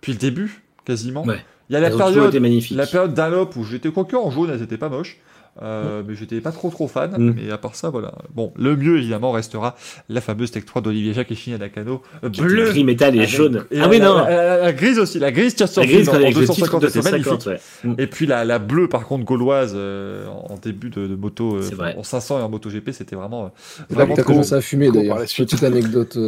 depuis 0.00 0.12
le 0.12 0.18
début, 0.18 0.64
quasiment. 0.84 1.24
Ouais. 1.24 1.44
Il 1.68 1.72
y 1.72 1.76
a 1.76 1.80
la 1.80 1.90
période, 1.90 2.34
la 2.34 2.86
période 2.86 3.14
d'Allop 3.14 3.50
où 3.56 3.64
j'étais 3.64 3.90
quoique 3.90 4.14
en 4.14 4.30
jaune, 4.30 4.50
elles 4.50 4.62
étaient 4.62 4.78
pas 4.78 4.88
moches. 4.88 5.18
Euh, 5.62 6.02
mais 6.06 6.14
j'étais 6.14 6.40
pas 6.40 6.52
trop 6.52 6.70
trop 6.70 6.88
fan. 6.88 7.12
Mm. 7.16 7.34
Mais 7.36 7.50
à 7.50 7.58
part 7.58 7.74
ça, 7.74 7.90
voilà. 7.90 8.12
Bon, 8.34 8.52
le 8.56 8.76
mieux 8.76 8.98
évidemment 8.98 9.32
restera 9.32 9.76
la 10.08 10.20
fameuse 10.20 10.50
Tech 10.50 10.64
3 10.64 10.82
d'Olivier 10.82 11.14
Jacques 11.14 11.32
et 11.32 11.34
Chine 11.34 11.56
Nakano. 11.56 12.02
Euh, 12.24 12.28
bleu, 12.28 12.70
gris 12.70 12.84
métal 12.84 13.14
et 13.14 13.20
avec, 13.20 13.30
jaune. 13.30 13.64
Et 13.70 13.78
ah 13.78 13.82
la, 13.82 13.88
oui, 13.88 14.00
non. 14.00 14.16
La, 14.16 14.30
la, 14.30 14.58
la, 14.58 14.72
grise 14.72 14.98
aussi, 14.98 15.18
la 15.18 15.32
grise 15.32 15.54
tire 15.54 15.68
sur 15.68 15.80
la 15.80 15.86
grise, 15.86 16.08
en, 16.08 16.12
en 16.12 16.16
avec 16.16 16.34
250, 16.34 16.82
le 16.82 16.88
c'est 16.90 17.02
magnifique. 17.02 17.46
Ouais. 17.46 17.60
Mm. 17.84 17.94
Et 17.98 18.06
puis 18.06 18.26
la, 18.26 18.44
la 18.44 18.58
bleue 18.58 18.88
par 18.88 19.06
contre 19.06 19.24
gauloise 19.24 19.72
euh, 19.74 20.26
en 20.26 20.56
début 20.56 20.90
de, 20.90 21.06
de 21.06 21.14
moto, 21.14 21.56
euh, 21.56 21.94
en 21.96 22.02
500 22.02 22.40
et 22.40 22.42
en 22.42 22.48
moto 22.48 22.68
GP, 22.68 22.90
c'était 22.92 23.16
vraiment. 23.16 23.52
vraiment 23.88 24.14
t'as 24.14 24.22
commencé 24.22 24.54
à 24.54 24.60
fumer 24.60 24.90
d'ailleurs. 24.90 25.18
Petite 25.18 25.62
anecdote. 25.62 26.18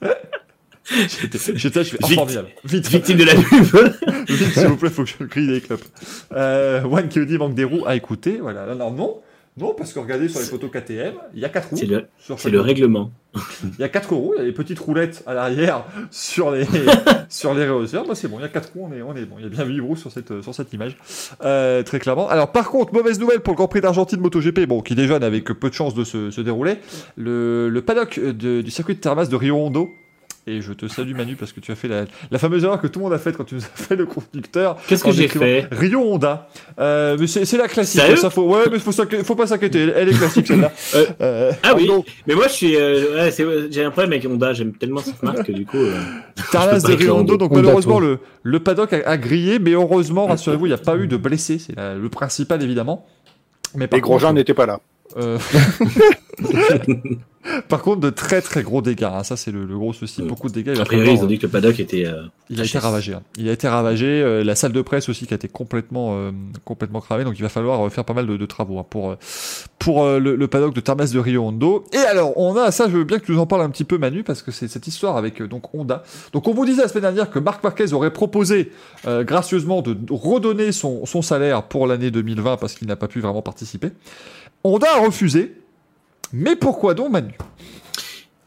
J'étais, 0.90 1.38
je 1.84 1.96
fais 1.96 2.14
formidable. 2.14 2.48
Vite, 2.64 2.88
victime 2.88 3.18
de 3.18 3.24
la 3.24 3.34
pub. 3.34 3.64
Vite, 4.28 4.52
s'il 4.52 4.66
vous 4.66 4.76
plaît, 4.76 4.90
faut 4.90 5.04
que 5.04 5.10
je 5.10 5.24
crie 5.24 5.46
des 5.46 5.60
clopes. 5.60 5.84
Euh, 6.32 6.82
One 6.84 7.08
qui 7.08 7.24
dit 7.26 7.38
manque 7.38 7.54
des 7.54 7.64
roues 7.64 7.84
à 7.86 7.96
écouter. 7.96 8.38
Voilà. 8.40 8.66
Là, 8.66 8.74
non, 8.74 8.90
non. 8.90 9.20
Non, 9.56 9.74
parce 9.76 9.92
que 9.92 9.98
regardez 9.98 10.28
sur 10.28 10.38
les 10.38 10.46
photos 10.46 10.70
KTM, 10.70 11.14
il 11.34 11.40
y 11.40 11.44
a 11.44 11.48
quatre 11.48 11.70
roues. 11.70 11.76
C'est 11.76 11.86
le, 11.86 12.06
c'est 12.36 12.48
le 12.50 12.60
règlement. 12.60 13.10
Il 13.64 13.80
y 13.80 13.82
a 13.82 13.88
quatre 13.88 14.14
roues, 14.14 14.34
il 14.36 14.38
y 14.38 14.42
a 14.42 14.44
des 14.44 14.52
petites 14.52 14.78
roulettes 14.78 15.24
à 15.26 15.34
l'arrière 15.34 15.84
sur 16.12 16.52
les, 16.52 16.64
sur 17.28 17.54
les 17.54 17.68
rehausseurs. 17.68 18.06
Moi, 18.06 18.14
c'est 18.14 18.28
bon, 18.28 18.38
il 18.38 18.42
y 18.42 18.44
a 18.44 18.48
quatre 18.48 18.72
roues, 18.72 18.88
on 18.88 18.94
est, 18.94 19.02
on 19.02 19.16
est 19.16 19.24
bon. 19.24 19.34
Il 19.38 19.42
y 19.42 19.46
a 19.46 19.48
bien 19.48 19.64
huit 19.64 19.80
roues 19.80 19.96
sur 19.96 20.12
cette, 20.12 20.42
sur 20.42 20.54
cette 20.54 20.72
image. 20.72 20.96
Euh, 21.42 21.82
très 21.82 21.98
clairement. 21.98 22.28
Alors, 22.28 22.52
par 22.52 22.70
contre, 22.70 22.94
mauvaise 22.94 23.18
nouvelle 23.18 23.40
pour 23.40 23.54
le 23.54 23.56
Grand 23.56 23.66
Prix 23.66 23.80
d'Argentine 23.80 24.20
MotoGP, 24.20 24.60
bon, 24.66 24.80
qui 24.80 24.94
déjà 24.94 25.18
n'avait 25.18 25.40
que 25.40 25.52
peu 25.52 25.70
de 25.70 25.74
chance 25.74 25.92
de 25.92 26.04
se, 26.04 26.30
se 26.30 26.40
dérouler. 26.40 26.76
Le, 27.16 27.68
le 27.68 27.82
paddock 27.82 28.20
de, 28.20 28.62
du 28.62 28.70
circuit 28.70 28.94
de 28.94 29.00
Termas 29.00 29.26
de 29.26 29.34
Rio 29.34 29.56
Hondo 29.56 29.90
et 30.48 30.60
je 30.60 30.72
te 30.72 30.88
salue 30.88 31.14
Manu 31.14 31.36
parce 31.36 31.52
que 31.52 31.60
tu 31.60 31.72
as 31.72 31.74
fait 31.74 31.88
la, 31.88 32.04
la, 32.30 32.38
fameuse 32.38 32.64
erreur 32.64 32.80
que 32.80 32.86
tout 32.86 32.98
le 32.98 33.04
monde 33.04 33.12
a 33.12 33.18
faite 33.18 33.36
quand 33.36 33.44
tu 33.44 33.54
nous 33.54 33.62
as 33.62 33.82
fait 33.82 33.96
le 33.96 34.06
conducteur. 34.06 34.76
Qu'est-ce 34.86 35.04
que 35.04 35.12
j'ai 35.12 35.28
fait 35.28 35.66
Rio 35.70 36.00
Honda. 36.00 36.48
Euh, 36.78 37.16
mais 37.18 37.26
c'est 37.26 37.56
la 37.56 37.68
classique. 37.68 38.00
Ça 38.16 38.30
faut, 38.30 38.48
ouais, 38.48 38.64
mais 38.70 38.78
faut, 38.78 38.92
faut 38.92 39.34
pas 39.34 39.46
s'inquiéter. 39.46 39.90
Elle, 39.94 40.08
est 40.08 40.18
classique 40.18 40.46
celle-là. 40.46 40.72
euh, 40.94 41.06
euh, 41.20 41.52
ah 41.62 41.74
oui. 41.76 41.86
Donc, 41.86 42.06
mais 42.26 42.34
moi 42.34 42.48
je 42.48 42.52
suis, 42.52 42.76
euh, 42.76 43.26
ouais, 43.26 43.68
j'ai 43.70 43.84
un 43.84 43.90
problème 43.90 44.12
avec 44.12 44.26
Honda. 44.26 44.52
J'aime 44.52 44.72
tellement 44.72 45.00
cette 45.00 45.22
marque 45.22 45.44
que 45.44 45.52
du 45.52 45.66
coup. 45.66 45.76
Euh, 45.76 46.00
Tarnas 46.50 46.80
de 46.80 46.94
Rio 46.94 47.16
Hondo. 47.16 47.36
Donc 47.36 47.52
Honda 47.52 47.62
malheureusement 47.62 48.00
le, 48.00 48.18
le 48.42 48.60
paddock 48.60 48.92
a, 48.92 49.08
a, 49.08 49.16
grillé, 49.16 49.58
mais 49.58 49.72
heureusement 49.72 50.26
rassurez-vous 50.26 50.66
il 50.66 50.70
n'y 50.70 50.74
a 50.74 50.78
pas 50.78 50.96
eu 50.96 51.06
de 51.06 51.16
blessés. 51.16 51.58
C'est 51.58 51.76
le 51.76 52.08
principal 52.08 52.62
évidemment. 52.62 53.06
Mais 53.74 53.88
Les 53.92 54.00
Grosjean 54.00 54.32
n'étaient 54.32 54.54
pas 54.54 54.66
là. 54.66 54.80
Euh... 57.46 57.60
Par 57.68 57.82
contre, 57.82 58.00
de 58.00 58.10
très 58.10 58.40
très 58.40 58.62
gros 58.62 58.82
dégâts. 58.82 59.04
Hein. 59.04 59.22
Ça, 59.22 59.36
c'est 59.36 59.50
le, 59.50 59.64
le, 59.64 59.76
gros 59.76 59.92
souci. 59.92 60.22
Beaucoup 60.22 60.48
de 60.48 60.54
dégâts. 60.54 60.78
A 60.78 60.84
priori, 60.84 61.12
ils 61.14 61.22
ont 61.22 61.26
dit 61.26 61.38
que 61.38 61.46
le 61.46 61.52
paddock 61.52 61.78
était. 61.80 62.06
Euh, 62.06 62.24
il 62.50 62.60
a 62.60 62.64
été 62.64 62.78
ravagé. 62.78 63.14
Hein. 63.14 63.22
Il 63.36 63.48
a 63.48 63.52
été 63.52 63.68
ravagé. 63.68 64.06
Euh, 64.06 64.44
la 64.44 64.54
salle 64.54 64.72
de 64.72 64.82
presse 64.82 65.08
aussi 65.08 65.26
qui 65.26 65.34
a 65.34 65.36
été 65.36 65.48
complètement 65.48 66.16
euh, 66.16 66.30
complètement 66.64 67.00
cramée. 67.00 67.24
Donc, 67.24 67.38
il 67.38 67.42
va 67.42 67.48
falloir 67.48 67.90
faire 67.92 68.04
pas 68.04 68.14
mal 68.14 68.26
de, 68.26 68.36
de 68.36 68.46
travaux 68.46 68.78
hein, 68.78 68.86
pour 68.88 69.16
pour 69.78 70.06
le, 70.06 70.36
le, 70.36 70.48
paddock 70.48 70.74
de 70.74 70.80
Tarmas 70.80 71.12
de 71.12 71.18
Rio 71.18 71.44
Hondo. 71.44 71.84
Et 71.92 71.98
alors, 71.98 72.36
on 72.36 72.56
a 72.56 72.70
ça. 72.70 72.88
Je 72.88 72.96
veux 72.96 73.04
bien 73.04 73.18
que 73.18 73.26
tu 73.26 73.32
nous 73.32 73.38
en 73.38 73.46
parles 73.46 73.62
un 73.62 73.70
petit 73.70 73.84
peu, 73.84 73.98
Manu, 73.98 74.24
parce 74.24 74.42
que 74.42 74.50
c'est 74.50 74.68
cette 74.68 74.86
histoire 74.86 75.16
avec 75.16 75.42
donc 75.42 75.74
Honda. 75.74 76.02
Donc, 76.32 76.48
on 76.48 76.54
vous 76.54 76.64
disait 76.64 76.82
la 76.82 76.88
semaine 76.88 77.02
dernière 77.02 77.30
que 77.30 77.38
Marc 77.38 77.62
Marquez 77.62 77.92
aurait 77.92 78.12
proposé 78.12 78.72
gracieusement 79.04 79.82
de 79.82 79.96
redonner 80.10 80.72
son, 80.72 81.06
son 81.06 81.22
salaire 81.22 81.62
pour 81.64 81.86
l'année 81.86 82.10
2020 82.10 82.56
parce 82.56 82.74
qu'il 82.74 82.88
n'a 82.88 82.96
pas 82.96 83.08
pu 83.08 83.20
vraiment 83.20 83.42
participer. 83.42 83.90
Honda 84.64 84.88
a 84.96 85.00
refusé. 85.00 85.54
Mais 86.32 86.56
pourquoi 86.56 86.94
donc 86.94 87.10
Manu? 87.10 87.32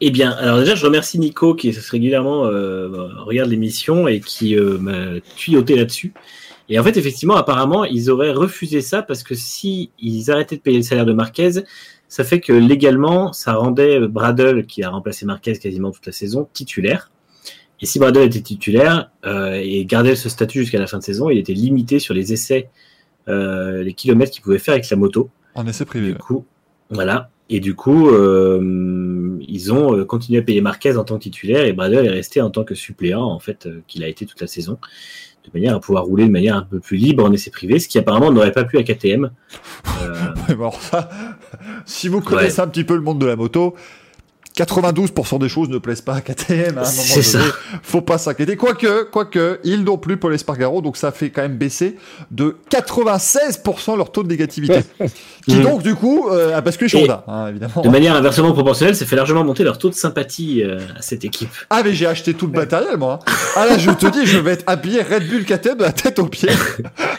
Eh 0.00 0.10
bien, 0.10 0.32
alors 0.32 0.58
déjà, 0.58 0.74
je 0.74 0.84
remercie 0.84 1.18
Nico 1.18 1.54
qui 1.54 1.70
régulièrement 1.70 2.46
euh, 2.46 2.88
regarde 3.24 3.50
l'émission 3.50 4.08
et 4.08 4.20
qui 4.20 4.58
euh, 4.58 4.78
m'a 4.78 5.20
tuyauté 5.36 5.76
là-dessus. 5.76 6.12
Et 6.68 6.78
en 6.78 6.84
fait, 6.84 6.96
effectivement, 6.96 7.36
apparemment, 7.36 7.84
ils 7.84 8.10
auraient 8.10 8.32
refusé 8.32 8.80
ça 8.80 9.02
parce 9.02 9.22
que 9.22 9.34
si 9.34 9.90
ils 10.00 10.30
arrêtaient 10.30 10.56
de 10.56 10.60
payer 10.60 10.78
le 10.78 10.82
salaire 10.82 11.06
de 11.06 11.12
Marquez, 11.12 11.62
ça 12.08 12.24
fait 12.24 12.40
que 12.40 12.52
légalement, 12.52 13.32
ça 13.32 13.54
rendait 13.54 14.00
Bradle, 14.00 14.66
qui 14.66 14.82
a 14.82 14.90
remplacé 14.90 15.24
Marquez 15.24 15.56
quasiment 15.58 15.90
toute 15.90 16.06
la 16.06 16.12
saison, 16.12 16.48
titulaire. 16.52 17.10
Et 17.80 17.86
si 17.86 17.98
Bradle 17.98 18.22
était 18.22 18.40
titulaire 18.40 19.10
euh, 19.24 19.60
et 19.62 19.84
gardait 19.84 20.14
ce 20.14 20.28
statut 20.28 20.60
jusqu'à 20.60 20.78
la 20.78 20.86
fin 20.86 20.98
de 20.98 21.02
saison, 21.02 21.30
il 21.30 21.38
était 21.38 21.54
limité 21.54 21.98
sur 21.98 22.14
les 22.14 22.32
essais, 22.32 22.70
euh, 23.28 23.82
les 23.82 23.92
kilomètres 23.92 24.30
qu'il 24.30 24.42
pouvait 24.42 24.58
faire 24.58 24.74
avec 24.74 24.88
la 24.88 24.96
moto. 24.96 25.30
En 25.54 25.66
essai 25.66 25.84
privé. 25.84 26.12
Du 26.12 26.18
coup, 26.18 26.44
voilà. 26.92 27.30
Et 27.48 27.60
du 27.60 27.74
coup, 27.74 28.08
euh, 28.08 29.38
ils 29.46 29.72
ont 29.72 30.04
continué 30.06 30.38
à 30.38 30.42
payer 30.42 30.60
Marquez 30.60 30.96
en 30.96 31.04
tant 31.04 31.18
que 31.18 31.24
titulaire 31.24 31.64
et 31.64 31.72
Bradle 31.72 32.06
est 32.06 32.10
resté 32.10 32.40
en 32.40 32.50
tant 32.50 32.64
que 32.64 32.74
suppléant, 32.74 33.24
en 33.24 33.38
fait, 33.38 33.66
euh, 33.66 33.82
qu'il 33.86 34.02
a 34.04 34.08
été 34.08 34.24
toute 34.24 34.40
la 34.40 34.46
saison, 34.46 34.78
de 35.44 35.50
manière 35.52 35.76
à 35.76 35.80
pouvoir 35.80 36.04
rouler 36.04 36.24
de 36.24 36.30
manière 36.30 36.56
un 36.56 36.62
peu 36.62 36.80
plus 36.80 36.96
libre 36.96 37.24
en 37.24 37.32
essai 37.32 37.50
privé, 37.50 37.78
ce 37.78 37.88
qui 37.88 37.98
apparemment 37.98 38.32
n'aurait 38.32 38.52
pas 38.52 38.64
pu 38.64 38.78
à 38.78 38.82
KTM. 38.82 39.30
Euh... 40.02 40.54
bon, 40.56 40.70
ça, 40.70 41.10
si 41.84 42.08
vous 42.08 42.22
connaissez 42.22 42.60
ouais. 42.60 42.66
un 42.66 42.68
petit 42.68 42.84
peu 42.84 42.94
le 42.94 43.02
monde 43.02 43.18
de 43.18 43.26
la 43.26 43.36
moto, 43.36 43.74
92% 44.56 45.38
des 45.38 45.48
choses 45.48 45.68
ne 45.68 45.78
plaisent 45.78 46.02
pas 46.02 46.14
à 46.14 46.20
KTM. 46.20 46.78
Hein, 46.78 46.82
à 46.82 46.88
un 46.88 46.90
moment 46.90 47.08
donné, 47.08 47.22
ça. 47.22 47.38
faut 47.82 48.02
pas 48.02 48.18
s'inquiéter. 48.18 48.56
Quoique, 48.56 49.04
quoique, 49.04 49.60
ils 49.64 49.82
n'ont 49.82 49.98
plus 49.98 50.18
Paul 50.18 50.34
Espargaro, 50.34 50.82
donc 50.82 50.96
ça 50.96 51.10
fait 51.10 51.30
quand 51.30 51.42
même 51.42 51.56
baisser 51.56 51.96
de 52.30 52.56
96% 52.70 53.96
leur 53.96 54.12
taux 54.12 54.22
de 54.22 54.28
négativité. 54.28 54.80
qui 55.46 55.56
donc, 55.60 55.82
du 55.82 55.94
coup, 55.94 56.28
euh, 56.30 56.56
a 56.56 56.60
basculé 56.60 56.88
chez 56.88 57.02
Honda, 57.02 57.24
hein, 57.26 57.48
évidemment. 57.48 57.82
De 57.82 57.88
manière 57.88 58.14
inversement 58.14 58.52
proportionnelle, 58.52 58.94
ça 58.94 59.06
fait 59.06 59.16
largement 59.16 59.44
monter 59.44 59.64
leur 59.64 59.78
taux 59.78 59.88
de 59.88 59.94
sympathie 59.94 60.62
euh, 60.62 60.78
à 60.96 61.02
cette 61.02 61.24
équipe. 61.24 61.50
Ah, 61.70 61.82
mais 61.84 61.94
j'ai 61.94 62.06
acheté 62.06 62.34
tout 62.34 62.46
le 62.46 62.52
matériel, 62.52 62.98
moi. 62.98 63.20
Hein. 63.26 63.32
Ah 63.56 63.66
là, 63.66 63.78
je 63.78 63.90
te 63.90 64.06
dis, 64.06 64.26
je 64.26 64.38
vais 64.38 64.52
être 64.52 64.64
habillé 64.66 65.02
Red 65.02 65.28
Bull 65.28 65.44
KTM 65.44 65.78
de 65.78 65.82
la 65.82 65.92
tête 65.92 66.18
aux 66.18 66.26
pieds. 66.26 66.50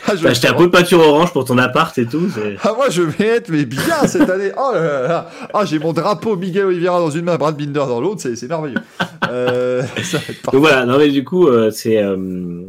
Ah, 0.05 0.17
je 0.17 0.27
acheter 0.27 0.49
un 0.49 0.53
peu 0.53 0.65
de 0.65 0.69
peinture 0.69 0.99
orange 0.99 1.31
pour 1.31 1.45
ton 1.45 1.57
appart 1.57 1.97
et 1.97 2.05
tout. 2.05 2.29
Ah, 2.61 2.73
moi, 2.75 2.89
je 2.89 3.01
vais 3.01 3.27
être 3.27 3.49
mais 3.49 3.63
bien 3.63 4.05
cette 4.05 4.29
année. 4.29 4.51
Oh 4.57 4.71
là 4.73 5.01
là. 5.07 5.29
Ah, 5.53 5.63
j'ai 5.63 5.79
mon 5.79 5.93
drapeau 5.93 6.35
Miguel 6.35 6.65
Oliveira 6.65 6.99
dans 6.99 7.09
une 7.09 7.22
main, 7.23 7.37
Brad 7.37 7.57
Binder 7.57 7.85
dans 7.87 8.01
l'autre, 8.01 8.21
c'est 8.21 8.47
merveilleux. 8.47 8.77
euh, 9.29 9.83
ça 10.03 10.19
Donc 10.51 10.61
voilà, 10.61 10.85
non 10.85 10.97
mais 10.97 11.09
du 11.09 11.23
coup, 11.23 11.47
euh, 11.47 11.71
c'est 11.71 12.01
euh, 12.01 12.63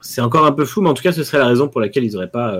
c'est 0.00 0.20
encore 0.20 0.46
un 0.46 0.52
peu 0.52 0.64
flou, 0.64 0.82
mais 0.82 0.90
en 0.90 0.94
tout 0.94 1.02
cas, 1.02 1.12
ce 1.12 1.24
serait 1.24 1.38
la 1.38 1.46
raison 1.46 1.68
pour 1.68 1.80
laquelle 1.80 2.04
ils 2.04 2.12
n'auraient 2.12 2.28
pas, 2.28 2.58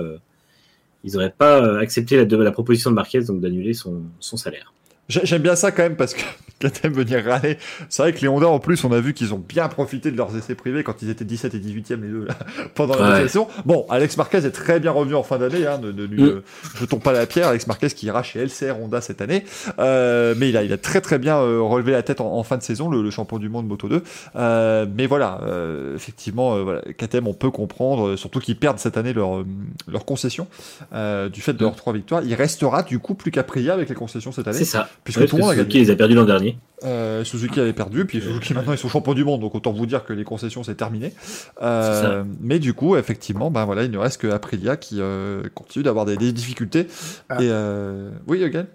ils 1.03 1.15
auraient 1.15 1.33
pas 1.35 1.79
accepté 1.79 2.17
la, 2.17 2.37
la 2.37 2.51
proposition 2.51 2.89
de 2.89 2.95
Marquez, 2.95 3.21
donc 3.21 3.39
d'annuler 3.39 3.73
son, 3.73 4.01
son 4.19 4.35
salaire. 4.35 4.73
J'aime 5.07 5.41
bien 5.41 5.55
ça 5.55 5.71
quand 5.71 5.83
même 5.83 5.95
parce 5.95 6.13
que 6.13 6.21
KTM 6.59 6.93
venir 6.93 7.23
râler. 7.23 7.57
C'est 7.89 8.01
vrai 8.01 8.13
que 8.13 8.21
les 8.21 8.27
Honda 8.27 8.47
en 8.47 8.59
plus, 8.59 8.83
on 8.85 8.91
a 8.91 8.99
vu 8.99 9.13
qu'ils 9.13 9.33
ont 9.33 9.43
bien 9.45 9.67
profité 9.67 10.09
de 10.09 10.17
leurs 10.17 10.35
essais 10.37 10.55
privés 10.55 10.83
quand 10.83 11.01
ils 11.01 11.09
étaient 11.09 11.25
17 11.25 11.53
et 11.53 11.59
18e 11.59 12.01
les 12.01 12.07
deux 12.07 12.25
là, 12.25 12.35
pendant 12.75 12.97
la 12.97 13.21
session. 13.21 13.47
Bon, 13.65 13.85
Alex 13.89 14.17
Marquez 14.17 14.37
est 14.37 14.51
très 14.51 14.79
bien 14.79 14.91
revenu 14.91 15.15
en 15.15 15.23
fin 15.23 15.37
d'année. 15.37 15.67
Hein, 15.67 15.79
ne, 15.81 15.91
ne 15.91 16.05
lui 16.05 16.23
mm. 16.23 16.41
jetons 16.79 16.99
pas 16.99 17.11
la 17.11 17.25
pierre. 17.25 17.49
Alex 17.49 17.67
Marquez 17.67 17.89
qui 17.89 18.05
ira 18.07 18.23
chez 18.23 18.39
LCR 18.43 18.79
Honda 18.79 19.01
cette 19.01 19.21
année, 19.21 19.45
euh, 19.79 20.33
mais 20.37 20.49
il 20.49 20.57
a, 20.57 20.63
il 20.63 20.71
a 20.71 20.77
très 20.77 21.01
très 21.01 21.19
bien 21.19 21.37
euh, 21.37 21.61
relevé 21.61 21.91
la 21.91 22.03
tête 22.03 22.21
en, 22.21 22.43
fin 22.43 22.57
de 22.57 22.63
saison, 22.63 22.89
le, 22.89 23.03
le, 23.03 23.11
champion 23.11 23.37
du 23.37 23.49
monde 23.49 23.67
Moto 23.67 23.89
2. 23.89 24.01
Euh, 24.35 24.85
mais 24.95 25.07
voilà, 25.07 25.41
euh, 25.43 25.95
effectivement, 25.95 26.63
voilà, 26.63 26.81
KTM 26.81 27.27
on 27.27 27.33
peut 27.33 27.51
comprendre, 27.51 28.15
surtout 28.15 28.39
qu'ils 28.39 28.57
perdent 28.57 28.79
cette 28.79 28.97
année 28.97 29.13
leur 29.13 29.43
leur 29.87 30.05
concession 30.05 30.47
du 30.91 31.41
fait 31.41 31.53
de 31.53 31.61
leurs 31.61 31.75
trois 31.75 31.93
victoires. 31.93 32.23
Il 32.23 32.33
restera 32.33 32.83
du 32.83 32.99
coup 32.99 33.13
plus 33.13 33.31
qu'Aprilia 33.31 33.73
avec 33.73 33.89
les 33.89 33.95
concessions 33.95 34.31
cette 34.31 34.47
année. 34.47 34.57
C'est 34.57 34.65
ça. 34.65 34.87
Puisque 35.03 35.27
tout 35.27 35.35
le 35.35 35.43
monde 35.43 35.51
a 35.51 35.55
gagné. 35.55 35.79
les 35.79 35.91
a 35.91 35.95
perdus 35.95 36.15
l'an 36.15 36.25
dernier. 36.25 36.57
Euh, 36.83 37.23
Suzuki 37.23 37.59
avait 37.59 37.73
perdu, 37.73 38.05
puis 38.05 38.21
Suzuki 38.21 38.53
maintenant 38.53 38.73
ils 38.73 38.77
sont 38.77 38.89
champions 38.89 39.13
du 39.13 39.23
monde, 39.23 39.41
donc 39.41 39.55
autant 39.55 39.71
vous 39.71 39.85
dire 39.85 40.05
que 40.05 40.13
les 40.13 40.23
concessions 40.23 40.63
c'est 40.63 40.75
terminé. 40.75 41.13
Euh, 41.61 42.23
mais 42.41 42.59
du 42.59 42.73
coup, 42.73 42.95
effectivement, 42.95 43.49
ben 43.49 43.65
voilà, 43.65 43.83
il 43.83 43.91
ne 43.91 43.97
reste 43.97 44.21
que 44.21 44.27
Aprilia 44.27 44.75
qui 44.77 44.97
euh, 44.99 45.43
continue 45.53 45.83
d'avoir 45.83 46.05
des, 46.05 46.17
des, 46.17 46.31
difficultés. 46.31 46.87
Ah. 47.29 47.41
Et 47.41 47.47
euh, 47.49 48.11
oui, 48.27 48.43
again. 48.43 48.67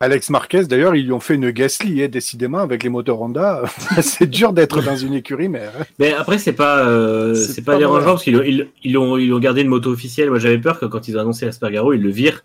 Alex 0.00 0.30
Marquez, 0.30 0.64
d'ailleurs, 0.64 0.94
ils 0.94 1.04
lui 1.04 1.12
ont 1.12 1.20
fait 1.20 1.34
une 1.34 1.50
Gasly, 1.50 2.04
hein, 2.04 2.08
décidément, 2.08 2.58
avec 2.58 2.84
les 2.84 2.88
moteurs 2.88 3.20
Honda. 3.20 3.64
c'est 4.00 4.30
dur 4.30 4.52
d'être 4.52 4.80
dans 4.80 4.96
une 4.96 5.14
écurie, 5.14 5.48
mais. 5.48 5.64
Hein. 5.64 5.84
Mais 5.98 6.12
après, 6.12 6.38
c'est 6.38 6.52
pas, 6.52 6.86
euh, 6.86 7.34
c'est 7.34 7.62
pas, 7.62 7.72
pas 7.72 7.78
dérangeant 7.78 8.12
parce 8.12 8.22
qu'ils 8.22 8.40
ils, 8.46 8.68
ils, 8.84 8.96
ont, 8.96 9.16
ils 9.16 9.32
ont 9.32 9.40
gardé 9.40 9.62
une 9.62 9.68
moto 9.68 9.90
officielle. 9.90 10.30
Moi, 10.30 10.38
j'avais 10.38 10.58
peur 10.58 10.78
que 10.78 10.86
quand 10.86 11.08
ils 11.08 11.16
ont 11.16 11.20
annoncé 11.20 11.46
Aspergaro, 11.46 11.92
ils 11.92 12.02
le 12.02 12.10
virent 12.10 12.44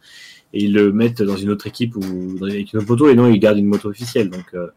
et 0.54 0.66
ils 0.66 0.74
le 0.74 0.92
mettent 0.92 1.22
dans 1.22 1.36
une 1.36 1.50
autre 1.50 1.68
équipe 1.68 1.96
ou 1.96 2.38
dans 2.40 2.48
une 2.48 2.66
autre 2.76 2.88
moto, 2.88 3.10
et 3.10 3.16
non, 3.16 3.30
ils 3.30 3.40
gardent 3.40 3.58
une 3.58 3.68
moto 3.68 3.90
officielle. 3.90 4.30
Donc, 4.30 4.46
euh, 4.54 4.68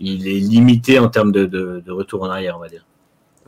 il 0.00 0.26
est 0.26 0.40
limité 0.40 0.98
en 0.98 1.08
termes 1.08 1.32
de, 1.32 1.44
de, 1.44 1.82
de, 1.84 1.92
retour 1.92 2.22
en 2.22 2.30
arrière, 2.30 2.56
on 2.56 2.60
va 2.60 2.68
dire. 2.68 2.84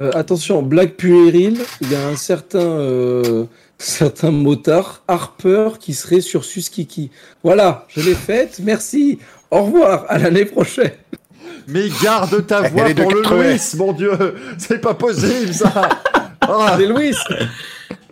Euh, 0.00 0.10
attention, 0.14 0.62
blague 0.62 0.92
puérile, 0.92 1.58
il 1.80 1.90
y 1.90 1.94
a 1.94 2.06
un 2.06 2.16
certain, 2.16 2.60
euh, 2.60 3.44
certain 3.78 4.30
motard, 4.30 5.02
Harper, 5.08 5.70
qui 5.80 5.94
serait 5.94 6.20
sur 6.20 6.44
Suskiki. 6.44 7.10
Voilà, 7.42 7.86
je 7.88 8.02
l'ai 8.02 8.14
faite, 8.14 8.60
merci, 8.62 9.18
au 9.50 9.64
revoir, 9.64 10.04
à 10.08 10.18
l'année 10.18 10.44
prochaine. 10.44 10.92
Mais 11.66 11.88
garde 12.02 12.46
ta 12.46 12.68
voix 12.68 12.94
pour 12.94 13.12
le 13.12 13.22
Louis, 13.22 13.60
mon 13.76 13.92
Dieu, 13.92 14.12
c'est 14.58 14.80
pas 14.80 14.94
possible 14.94 15.52
ça. 15.52 15.88
Ah. 16.50 16.76
C'est 16.78 16.86
Louis. 16.86 17.14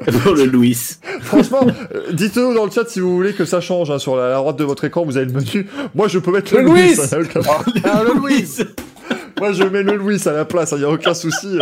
Pour 0.05 0.35
le 0.35 0.45
Louis. 0.45 0.79
Franchement, 1.23 1.67
euh, 1.95 2.13
dites-nous 2.13 2.55
dans 2.55 2.65
le 2.65 2.71
chat 2.71 2.89
si 2.89 3.01
vous 3.01 3.15
voulez 3.15 3.33
que 3.33 3.45
ça 3.45 3.61
change. 3.61 3.91
Hein, 3.91 3.99
sur 3.99 4.17
la, 4.17 4.35
droite 4.35 4.57
de 4.57 4.65
votre 4.65 4.85
écran, 4.85 5.05
vous 5.05 5.17
avez 5.17 5.27
le 5.27 5.33
menu. 5.33 5.67
Moi, 5.95 6.09
je 6.09 6.19
peux 6.19 6.31
mettre 6.31 6.55
le, 6.55 6.63
Louis. 6.63 6.95
Ah, 7.85 8.03
le 8.05 8.15
Louis. 8.15 8.47
Moi, 9.39 9.53
je 9.53 9.65
mets 9.65 9.83
le 9.83 9.97
Louis 9.97 10.21
à 10.27 10.33
la 10.33 10.45
place. 10.45 10.71
Il 10.73 10.77
hein, 10.77 10.79
n'y 10.79 10.85
a 10.85 10.91
aucun 10.91 11.15
souci. 11.15 11.59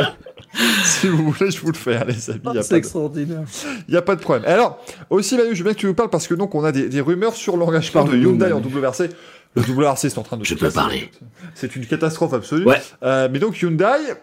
si 0.84 1.08
vous 1.08 1.32
voulez, 1.32 1.50
je 1.50 1.60
vous 1.60 1.72
le 1.72 1.76
fais, 1.76 1.98
les 2.06 2.30
amis. 2.30 2.40
Oh, 2.44 2.52
c'est 2.62 2.76
extraordinaire. 2.76 3.42
Il 3.88 3.92
n'y 3.92 3.96
a 3.96 4.02
pas 4.02 4.16
de 4.16 4.20
problème. 4.20 4.44
Alors, 4.46 4.84
aussi, 5.10 5.36
Manu, 5.36 5.50
je 5.54 5.58
veux 5.58 5.64
bien 5.64 5.74
que 5.74 5.80
tu 5.80 5.86
nous 5.86 5.94
parles 5.94 6.10
parce 6.10 6.28
que 6.28 6.34
donc 6.34 6.54
on 6.54 6.64
a 6.64 6.72
des, 6.72 6.88
des 6.88 7.00
rumeurs 7.00 7.34
sur 7.34 7.56
l'engagement 7.56 8.04
de 8.04 8.16
Hyundai 8.16 8.52
en 8.52 8.60
WRC. 8.60 9.10
Le 9.56 9.62
WRC, 9.62 10.10
c'est 10.10 10.18
en 10.18 10.22
train 10.22 10.36
de. 10.36 10.44
Je 10.44 10.54
peux 10.54 10.70
parler. 10.70 11.10
C'est 11.54 11.76
une 11.76 11.86
catastrophe 11.86 12.32
absolue. 12.32 12.64
Ouais. 12.64 12.80
Euh, 13.02 13.28
mais 13.30 13.38
donc 13.38 13.60
Hyundai, 13.62 14.14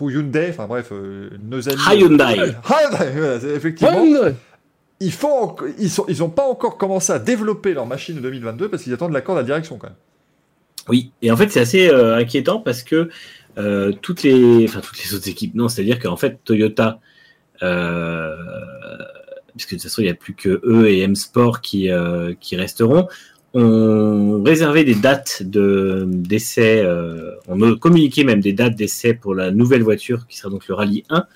ou 0.00 0.10
Hyundai, 0.10 0.48
enfin 0.50 0.66
bref, 0.66 0.88
euh, 0.92 1.30
nos 1.42 1.68
amis. 1.68 1.80
Hyundai. 1.90 2.36
Hyundai, 2.68 3.54
effectivement. 3.54 4.04
Hyundai. 4.04 4.34
Ils 5.00 5.12
font, 5.12 5.54
ils 5.78 5.90
sont, 5.90 6.04
ils 6.08 6.22
ont 6.22 6.28
pas 6.28 6.46
encore 6.48 6.76
commencé 6.76 7.12
à 7.12 7.18
développer 7.18 7.72
leur 7.72 7.86
machine 7.86 8.16
de 8.16 8.20
2022 8.20 8.68
parce 8.68 8.82
qu'ils 8.82 8.92
attendent 8.92 9.12
l'accord 9.12 9.36
de 9.36 9.40
la 9.40 9.46
direction 9.46 9.78
quand 9.78 9.88
même. 9.88 9.96
Oui, 10.88 11.12
et 11.22 11.30
en 11.30 11.36
fait 11.36 11.50
c'est 11.50 11.60
assez 11.60 11.88
euh, 11.88 12.16
inquiétant 12.16 12.60
parce 12.60 12.82
que 12.82 13.10
euh, 13.58 13.92
toutes 14.02 14.22
les, 14.22 14.64
enfin 14.68 14.80
toutes 14.80 15.02
les 15.04 15.14
autres 15.14 15.28
équipes, 15.28 15.54
non, 15.54 15.68
c'est-à-dire 15.68 15.98
qu'en 16.00 16.16
fait 16.16 16.38
Toyota, 16.44 16.98
euh, 17.62 18.34
puisque 19.54 19.70
de 19.70 19.76
toute 19.76 19.84
façon 19.84 20.02
il 20.02 20.06
n'y 20.06 20.10
a 20.10 20.14
plus 20.14 20.34
que 20.34 20.60
eux 20.64 20.88
et 20.88 21.00
M 21.00 21.14
Sport 21.14 21.60
qui 21.60 21.90
qui 22.40 22.56
resteront, 22.56 23.06
ont 23.58 24.42
réservé 24.42 24.84
des 24.84 24.94
dates 24.94 25.42
de 25.42 26.04
d'essai, 26.08 26.82
euh, 26.82 27.32
on 27.46 27.60
a 27.62 27.76
communiqué 27.76 28.24
même 28.24 28.40
des 28.40 28.52
dates 28.52 28.74
d'essai 28.74 29.14
pour 29.14 29.34
la 29.34 29.50
nouvelle 29.50 29.82
voiture 29.82 30.26
qui 30.26 30.36
sera 30.36 30.50
donc 30.50 30.68
le 30.68 30.74
Rallye 30.74 31.04
1, 31.10 31.26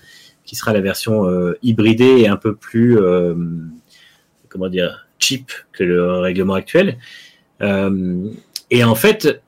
qui 0.44 0.56
sera 0.56 0.72
la 0.72 0.80
version 0.80 1.26
euh, 1.28 1.58
hybridée 1.62 2.20
et 2.20 2.28
un 2.28 2.36
peu 2.36 2.54
plus 2.54 2.98
euh, 2.98 3.34
comment 4.48 4.68
dire 4.68 5.06
cheap 5.18 5.50
que 5.72 5.84
le 5.84 6.18
règlement 6.18 6.54
actuel. 6.54 6.98
Euh, 7.62 8.28
et 8.70 8.84
en 8.84 8.94
fait, 8.94 9.42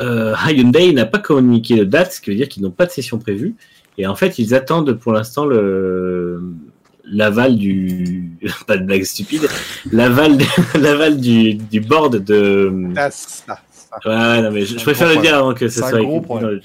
Hyundai 0.00 0.92
n'a 0.92 1.06
pas 1.06 1.20
communiqué 1.20 1.76
de 1.76 1.84
date, 1.84 2.12
ce 2.12 2.20
qui 2.20 2.30
veut 2.30 2.36
dire 2.36 2.48
qu'ils 2.48 2.62
n'ont 2.64 2.72
pas 2.72 2.86
de 2.86 2.90
session 2.90 3.18
prévue. 3.18 3.54
Et 3.98 4.06
en 4.06 4.16
fait, 4.16 4.38
ils 4.38 4.54
attendent 4.54 4.94
pour 4.94 5.12
l'instant 5.12 5.44
le 5.44 6.42
l'aval 7.04 7.56
du 7.56 8.30
pas 8.66 8.76
de 8.76 8.84
blague 8.84 9.04
stupide 9.04 9.48
l'aval 9.90 10.38
l'aval 10.80 11.20
du, 11.20 11.54
du 11.54 11.80
board 11.80 12.16
de 12.16 12.72
ah, 12.96 13.10
ça, 13.10 13.58
ça. 13.70 14.08
ouais 14.08 14.42
non 14.42 14.50
mais 14.50 14.64
je, 14.64 14.78
je 14.78 14.82
préfère 14.82 15.08
le 15.08 15.20
dire 15.20 15.34
avant 15.36 15.54
que 15.54 15.68
ce 15.68 15.80
soit 15.80 16.00
gros 16.00 16.20
problème. 16.20 16.60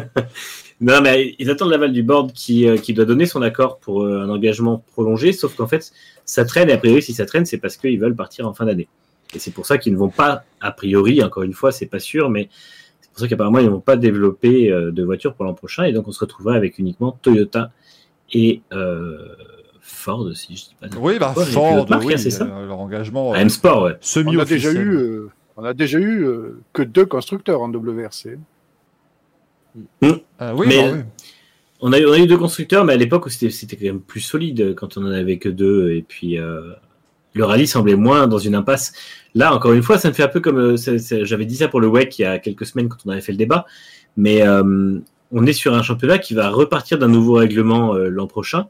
non 0.80 1.00
mais 1.00 1.34
ils 1.38 1.50
attendent 1.50 1.70
l'aval 1.70 1.92
du 1.92 2.02
board 2.02 2.32
qui, 2.32 2.68
euh, 2.68 2.76
qui 2.76 2.92
doit 2.94 3.04
donner 3.04 3.26
son 3.26 3.42
accord 3.42 3.78
pour 3.78 4.02
euh, 4.02 4.22
un 4.22 4.28
engagement 4.30 4.84
prolongé 4.92 5.32
sauf 5.32 5.54
qu'en 5.56 5.66
fait 5.66 5.92
ça 6.24 6.44
traîne 6.44 6.68
et 6.68 6.72
a 6.72 6.78
priori 6.78 7.02
si 7.02 7.14
ça 7.14 7.26
traîne 7.26 7.46
c'est 7.46 7.58
parce 7.58 7.76
qu'ils 7.76 7.98
veulent 7.98 8.16
partir 8.16 8.46
en 8.46 8.54
fin 8.54 8.66
d'année 8.66 8.88
et 9.34 9.38
c'est 9.38 9.50
pour 9.52 9.66
ça 9.66 9.78
qu'ils 9.78 9.92
ne 9.92 9.98
vont 9.98 10.10
pas 10.10 10.44
a 10.60 10.72
priori 10.72 11.22
encore 11.22 11.42
une 11.42 11.54
fois 11.54 11.72
c'est 11.72 11.86
pas 11.86 12.00
sûr 12.00 12.30
mais 12.30 12.48
c'est 13.00 13.10
pour 13.10 13.20
ça 13.20 13.28
qu'apparemment 13.28 13.58
ils 13.58 13.66
ne 13.66 13.70
vont 13.70 13.80
pas 13.80 13.96
développer 13.96 14.70
euh, 14.70 14.90
de 14.92 15.02
voiture 15.02 15.34
pour 15.34 15.44
l'an 15.44 15.54
prochain 15.54 15.84
et 15.84 15.92
donc 15.92 16.06
on 16.06 16.12
se 16.12 16.20
retrouvera 16.20 16.54
avec 16.54 16.78
uniquement 16.78 17.18
Toyota 17.22 17.70
et 18.32 18.62
euh, 18.72 19.34
Ford, 19.80 20.28
si 20.34 20.56
je 20.56 20.64
dis 20.64 20.76
pas. 20.80 20.88
Oui, 20.98 21.18
bah, 21.18 21.34
Ford, 21.34 21.86
oui, 22.04 22.18
c'est 22.18 22.30
ça. 22.30 22.44
Euh, 22.44 22.66
leur 22.66 22.78
engagement. 22.78 23.34
M 23.34 23.48
Sport, 23.48 23.82
ouais. 23.84 23.96
Semi 24.00 24.36
on 24.36 24.40
a 24.40 24.44
déjà 24.44 24.70
eu, 24.72 24.96
euh, 24.96 25.30
on 25.56 25.64
a 25.64 25.74
déjà 25.74 25.98
eu 25.98 26.24
euh, 26.24 26.60
que 26.72 26.82
deux 26.82 27.06
constructeurs 27.06 27.62
en 27.62 27.70
WRC. 27.70 28.38
Mmh. 30.02 30.08
Ah, 30.38 30.54
oui, 30.54 30.66
mais, 30.68 30.82
bah, 30.82 30.96
oui. 30.96 31.02
On 31.80 31.92
a, 31.92 32.00
eu, 32.00 32.06
on 32.06 32.12
a 32.12 32.18
eu 32.18 32.26
deux 32.26 32.36
constructeurs, 32.36 32.84
mais 32.84 32.92
à 32.92 32.96
l'époque 32.96 33.30
c'était 33.30 33.76
quand 33.76 33.84
même 33.84 34.00
plus 34.00 34.20
solide 34.20 34.74
quand 34.74 34.96
on 34.96 35.06
en 35.06 35.12
avait 35.12 35.38
que 35.38 35.48
deux, 35.48 35.92
et 35.92 36.02
puis 36.02 36.38
euh, 36.38 36.72
le 37.34 37.44
rallye 37.44 37.68
semblait 37.68 37.94
moins 37.94 38.26
dans 38.26 38.38
une 38.38 38.56
impasse. 38.56 38.92
Là, 39.34 39.54
encore 39.54 39.72
une 39.72 39.82
fois, 39.82 39.96
ça 39.96 40.08
me 40.08 40.14
fait 40.14 40.24
un 40.24 40.28
peu 40.28 40.40
comme 40.40 40.76
j'avais 40.76 41.46
dit 41.46 41.56
ça 41.56 41.68
pour 41.68 41.80
le 41.80 41.86
WEC 41.86 42.18
il 42.18 42.22
y 42.22 42.24
a 42.24 42.38
quelques 42.40 42.66
semaines 42.66 42.88
quand 42.88 42.98
on 43.06 43.10
avait 43.10 43.20
fait 43.20 43.32
le 43.32 43.38
débat, 43.38 43.64
mais 44.16 44.42
euh, 44.42 44.98
on 45.32 45.46
est 45.46 45.52
sur 45.52 45.74
un 45.74 45.82
championnat 45.82 46.18
qui 46.18 46.34
va 46.34 46.50
repartir 46.50 46.98
d'un 46.98 47.08
nouveau 47.08 47.34
règlement 47.34 47.94
euh, 47.94 48.08
l'an 48.08 48.26
prochain 48.26 48.68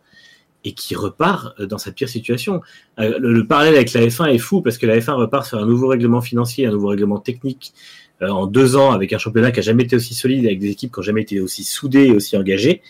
et 0.64 0.72
qui 0.72 0.94
repart 0.94 1.58
euh, 1.60 1.66
dans 1.66 1.78
sa 1.78 1.92
pire 1.92 2.08
situation. 2.08 2.60
Euh, 2.98 3.18
le, 3.18 3.32
le, 3.32 3.46
parallèle 3.46 3.76
avec 3.76 3.92
la 3.92 4.00
F1 4.00 4.32
est 4.32 4.38
fou 4.38 4.60
parce 4.60 4.78
que 4.78 4.86
la 4.86 4.98
F1 4.98 5.12
repart 5.12 5.46
sur 5.46 5.58
un 5.58 5.66
nouveau 5.66 5.88
règlement 5.88 6.20
financier, 6.20 6.66
un 6.66 6.72
nouveau 6.72 6.88
règlement 6.88 7.18
technique 7.18 7.72
en 8.20 8.46
deux 8.46 8.74
ans 8.74 8.90
avec 8.90 9.12
un 9.12 9.18
championnat 9.18 9.52
qui 9.52 9.60
a 9.60 9.62
jamais 9.62 9.84
été 9.84 9.94
aussi 9.94 10.12
solide, 10.12 10.44
avec 10.44 10.58
des 10.58 10.70
équipes 10.70 10.92
qui 10.92 10.98
ont 10.98 11.02
jamais 11.02 11.22
été 11.22 11.38
aussi 11.40 11.62
soudées 11.62 12.06
et 12.06 12.10
aussi 12.12 12.36
engagées. 12.36 12.82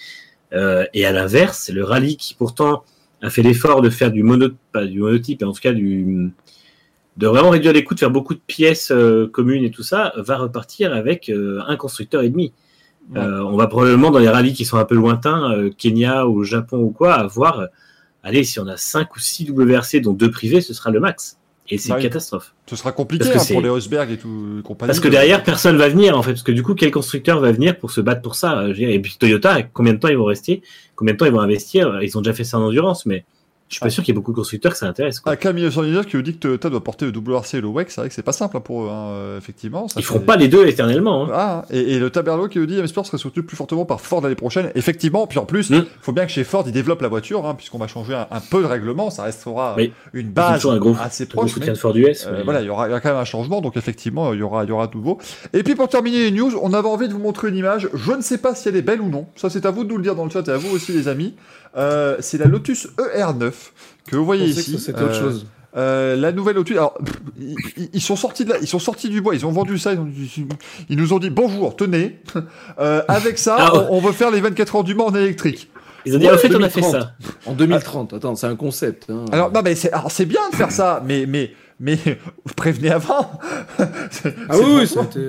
et 0.52 1.04
à 1.04 1.12
l'inverse, 1.12 1.68
le 1.68 1.84
rallye 1.84 2.16
qui 2.16 2.32
pourtant 2.32 2.82
a 3.20 3.28
fait 3.28 3.42
l'effort 3.42 3.82
de 3.82 3.90
faire 3.90 4.10
du, 4.10 4.22
mono, 4.22 4.48
du 4.74 5.00
monotype, 5.00 5.42
mais 5.42 5.46
en 5.46 5.52
tout 5.52 5.60
cas 5.60 5.74
du, 5.74 6.32
de 7.18 7.26
vraiment 7.26 7.50
réduire 7.50 7.74
les 7.74 7.84
coûts, 7.84 7.92
de 7.92 7.98
faire 7.98 8.10
beaucoup 8.10 8.32
de 8.32 8.40
pièces 8.40 8.90
communes 9.30 9.64
et 9.64 9.70
tout 9.70 9.82
ça, 9.82 10.14
va 10.16 10.38
repartir 10.38 10.94
avec 10.94 11.30
un 11.30 11.76
constructeur 11.76 12.22
et 12.22 12.30
demi. 12.30 12.54
Euh, 13.16 13.40
on 13.40 13.56
va 13.56 13.66
probablement 13.66 14.10
dans 14.10 14.18
les 14.18 14.28
rallyes 14.28 14.52
qui 14.52 14.64
sont 14.64 14.76
un 14.76 14.84
peu 14.84 14.94
lointains, 14.94 15.52
euh, 15.52 15.70
Kenya 15.76 16.26
ou 16.26 16.44
Japon 16.44 16.78
ou 16.78 16.90
quoi, 16.90 17.14
avoir, 17.14 17.60
euh, 17.60 17.66
allez, 18.22 18.44
si 18.44 18.60
on 18.60 18.66
a 18.66 18.76
5 18.76 19.16
ou 19.16 19.18
6 19.18 19.50
WRC, 19.50 20.00
dont 20.00 20.12
deux 20.12 20.30
privés, 20.30 20.60
ce 20.60 20.74
sera 20.74 20.90
le 20.90 21.00
max. 21.00 21.38
Et 21.70 21.76
c'est 21.76 21.92
une 21.92 22.00
catastrophe. 22.00 22.54
Ce 22.66 22.76
sera 22.76 22.92
compliqué 22.92 23.28
hein, 23.30 23.42
pour 23.52 23.60
les 23.60 23.68
Rosberg 23.68 24.10
et 24.10 24.16
tout 24.16 24.62
compagnie. 24.64 24.88
Parce 24.88 25.00
que 25.00 25.08
derrière, 25.08 25.42
personne 25.42 25.76
va 25.76 25.90
venir 25.90 26.16
en 26.16 26.22
fait. 26.22 26.32
Parce 26.32 26.42
que 26.42 26.52
du 26.52 26.62
coup, 26.62 26.74
quel 26.74 26.90
constructeur 26.90 27.40
va 27.40 27.52
venir 27.52 27.78
pour 27.78 27.90
se 27.90 28.00
battre 28.00 28.22
pour 28.22 28.36
ça 28.36 28.66
Et 28.68 28.98
puis 29.00 29.16
Toyota, 29.18 29.62
combien 29.64 29.92
de 29.92 29.98
temps 29.98 30.08
ils 30.08 30.16
vont 30.16 30.24
rester? 30.24 30.62
Combien 30.96 31.12
de 31.12 31.18
temps 31.18 31.26
ils 31.26 31.32
vont 31.32 31.40
investir? 31.40 32.00
Ils 32.02 32.16
ont 32.16 32.22
déjà 32.22 32.32
fait 32.32 32.44
ça 32.44 32.58
en 32.58 32.62
endurance, 32.62 33.04
mais 33.04 33.26
je 33.68 33.74
suis 33.74 33.80
pas 33.80 33.90
sûr 33.90 34.02
qu'il 34.02 34.14
y 34.14 34.16
ait 34.16 34.18
beaucoup 34.18 34.32
de 34.32 34.36
constructeurs 34.36 34.72
que 34.72 34.78
ça 34.78 34.86
intéresse. 34.86 35.20
Quoi. 35.20 35.32
Ah, 35.32 35.36
Camille 35.36 35.68
qui 35.68 36.16
nous 36.16 36.22
dit 36.22 36.32
que 36.32 36.38
Toyota 36.38 36.70
doit 36.70 36.82
porter 36.82 37.04
le 37.04 37.12
WRC 37.12 37.54
et 37.54 37.60
le 37.60 37.68
WEC, 37.68 37.90
c'est 37.90 38.00
vrai 38.00 38.08
que 38.08 38.14
c'est 38.14 38.22
pas 38.22 38.32
simple 38.32 38.56
hein, 38.56 38.60
pour 38.60 38.84
eux, 38.84 38.88
hein, 38.90 39.08
euh, 39.10 39.38
effectivement. 39.38 39.86
Ils 39.96 40.02
feront 40.02 40.20
pas 40.20 40.36
les 40.36 40.48
deux 40.48 40.66
éternellement. 40.66 41.24
Hein. 41.24 41.32
Ah, 41.34 41.64
et, 41.70 41.98
le 41.98 42.08
Taberlo 42.08 42.48
qui 42.48 42.58
nous 42.58 42.66
dit 42.66 42.78
M-Sport 42.78 43.04
serait 43.04 43.18
soutenu 43.18 43.42
plus 43.42 43.56
fortement 43.56 43.84
par 43.84 44.00
Ford 44.00 44.22
l'année 44.22 44.36
prochaine. 44.36 44.70
Effectivement, 44.74 45.26
puis 45.26 45.38
en 45.38 45.44
plus, 45.44 45.68
il 45.68 45.80
hmm. 45.80 45.86
faut 46.00 46.12
bien 46.12 46.24
que 46.24 46.32
chez 46.32 46.44
Ford 46.44 46.64
ils 46.66 46.72
développent 46.72 47.02
la 47.02 47.08
voiture, 47.08 47.44
hein, 47.44 47.54
puisqu'on 47.54 47.78
va 47.78 47.88
changer 47.88 48.14
un, 48.14 48.40
peu 48.50 48.62
de 48.62 48.66
règlement, 48.66 49.10
ça 49.10 49.24
restera 49.24 49.76
une 50.14 50.30
base 50.30 50.64
un 50.64 50.78
gros, 50.78 50.96
assez 50.98 51.26
proche. 51.26 51.50
soutien 51.50 51.74
de 51.74 51.78
Ford 51.78 51.94
US. 51.94 52.26
Euh, 52.26 52.42
voilà, 52.44 52.62
il 52.62 52.66
y 52.66 52.70
aura, 52.70 52.88
quand 53.00 53.08
même 53.10 53.18
un 53.18 53.24
changement, 53.24 53.60
donc 53.60 53.76
effectivement, 53.76 54.32
il 54.32 54.40
y 54.40 54.42
aura, 54.42 54.64
il 54.64 54.70
y 54.70 54.72
aura 54.72 54.86
de 54.86 54.96
nouveau. 54.96 55.18
Et 55.52 55.62
puis 55.62 55.74
pour 55.74 55.88
terminer 55.88 56.24
les 56.24 56.30
news, 56.30 56.52
on 56.62 56.72
avait 56.72 56.88
envie 56.88 57.08
de 57.08 57.12
vous 57.12 57.18
montrer 57.18 57.48
une 57.48 57.56
image. 57.56 57.90
Je 57.92 58.12
ne 58.12 58.22
sais 58.22 58.38
pas 58.38 58.54
si 58.54 58.68
elle 58.68 58.76
est 58.76 58.82
belle 58.82 59.02
ou 59.02 59.10
non. 59.10 59.26
Ça, 59.36 59.50
c'est 59.50 59.66
à 59.66 59.70
vous 59.70 59.84
de 59.84 59.90
nous 59.90 59.98
le 59.98 60.02
dire 60.02 60.14
dans 60.14 60.24
le 60.24 60.30
chat 60.30 60.46
et 60.48 60.52
à 60.52 60.56
vous 60.56 60.74
aussi, 60.74 60.92
les 60.92 61.08
amis. 61.08 61.34
Euh, 61.76 62.16
c'est 62.20 62.38
la 62.38 62.46
Lotus 62.46 62.88
ER9 62.98 63.52
que 64.06 64.16
vous 64.16 64.24
voyez 64.24 64.46
ici. 64.46 64.78
C'est 64.78 64.92
autre 64.94 65.02
euh, 65.02 65.20
chose. 65.20 65.46
Euh, 65.76 66.16
la 66.16 66.32
nouvelle 66.32 66.56
Lotus. 66.56 66.76
Alors, 66.76 66.98
ils, 67.92 68.00
sont 68.00 68.16
sortis 68.16 68.44
de 68.44 68.50
là, 68.50 68.56
ils 68.60 68.66
sont 68.66 68.78
sortis 68.78 69.08
du 69.08 69.20
bois, 69.20 69.34
ils 69.34 69.44
ont 69.44 69.52
vendu 69.52 69.78
ça, 69.78 69.92
ils, 69.92 70.96
nous 70.96 71.12
ont 71.12 71.18
dit 71.18 71.30
bonjour, 71.30 71.76
tenez, 71.76 72.20
avec 73.06 73.38
ça, 73.38 73.56
ah 73.58 73.86
on, 73.90 74.00
veut 74.00 74.12
faire 74.12 74.30
les 74.30 74.40
24 74.40 74.76
heures 74.76 74.84
du 74.84 74.94
Mans 74.94 75.06
en 75.06 75.14
électrique. 75.14 75.70
Ils 76.06 76.16
ont 76.16 76.18
dit, 76.18 76.30
en 76.30 76.38
fait, 76.38 76.54
on 76.54 76.62
a 76.62 76.70
fait 76.70 76.82
ça. 76.82 77.12
En 77.44 77.52
2030, 77.52 78.14
attends, 78.14 78.34
c'est 78.34 78.46
un 78.46 78.56
concept. 78.56 79.10
Hein. 79.10 79.26
Alors, 79.30 79.52
non, 79.52 79.60
mais 79.62 79.74
c'est 79.74 80.26
bien 80.26 80.48
de 80.50 80.56
faire 80.56 80.72
ça, 80.72 81.02
mais, 81.04 81.26
mais, 81.26 81.52
mais 81.80 81.98
prévenez 82.56 82.90
avant. 82.90 83.30
ah 83.78 83.84
oui, 84.58 84.86
c'était. 84.86 85.20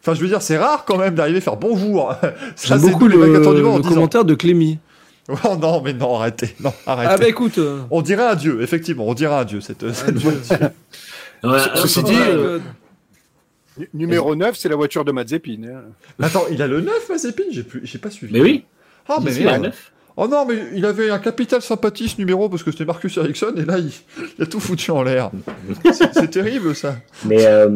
Enfin, 0.00 0.14
je 0.14 0.20
veux 0.20 0.28
dire, 0.28 0.42
c'est 0.42 0.58
rare 0.58 0.84
quand 0.84 0.98
même 0.98 1.14
d'arriver 1.14 1.38
à 1.38 1.40
faire 1.40 1.56
bonjour. 1.56 2.14
J'aime 2.64 2.80
beaucoup 2.80 3.06
le, 3.06 3.34
le 3.34 3.82
commentaire 3.82 4.24
de 4.24 4.34
Clémy. 4.34 4.78
Oh 5.28 5.56
non, 5.60 5.82
mais 5.82 5.92
non, 5.92 6.16
arrêtez. 6.16 6.54
Non, 6.60 6.72
arrêtez. 6.86 7.12
Ah 7.14 7.18
bah 7.18 7.28
écoute. 7.28 7.58
Euh. 7.58 7.82
On 7.90 8.02
dirait 8.02 8.26
un 8.26 8.34
dieu, 8.34 8.60
effectivement, 8.62 9.06
on 9.06 9.14
dirait 9.14 9.34
un 9.34 9.44
dieu, 9.44 9.60
cette, 9.60 9.92
cette 9.92 10.16
voiture. 10.16 10.70
Ceci 11.76 12.02
dit, 12.02 12.14
euh, 12.16 12.58
numéro 13.94 14.34
9, 14.34 14.56
c'est 14.56 14.68
la 14.68 14.76
voiture 14.76 15.04
de 15.04 15.12
Mazepin. 15.12 15.62
Hein. 15.64 15.82
Attends, 16.20 16.44
il 16.50 16.60
a 16.62 16.66
le 16.66 16.80
9, 16.80 17.08
Mazepin 17.08 17.44
J'ai 17.82 17.98
pas 17.98 18.10
suivi. 18.10 18.32
Mais 18.32 18.40
oui. 18.40 18.64
Ah, 19.08 19.18
mais 19.22 19.34
il 19.34 19.48
a 19.48 19.56
le 19.56 19.64
9. 19.64 19.92
Oh 20.16 20.28
non, 20.28 20.44
mais 20.44 20.56
il 20.74 20.84
avait 20.84 21.08
un 21.08 21.18
capital 21.18 21.62
sympathie 21.62 22.06
ce 22.06 22.18
numéro 22.18 22.50
parce 22.50 22.62
que 22.62 22.70
c'était 22.70 22.84
Marcus 22.84 23.16
Ericsson 23.16 23.54
et 23.56 23.64
là 23.64 23.78
il, 23.78 23.92
a 24.42 24.44
tout 24.44 24.60
foutu 24.60 24.90
en 24.90 25.02
l'air. 25.02 25.30
c'est 26.12 26.30
terrible 26.30 26.74
ça. 26.74 26.96
Mais 27.24 27.46
euh, 27.46 27.66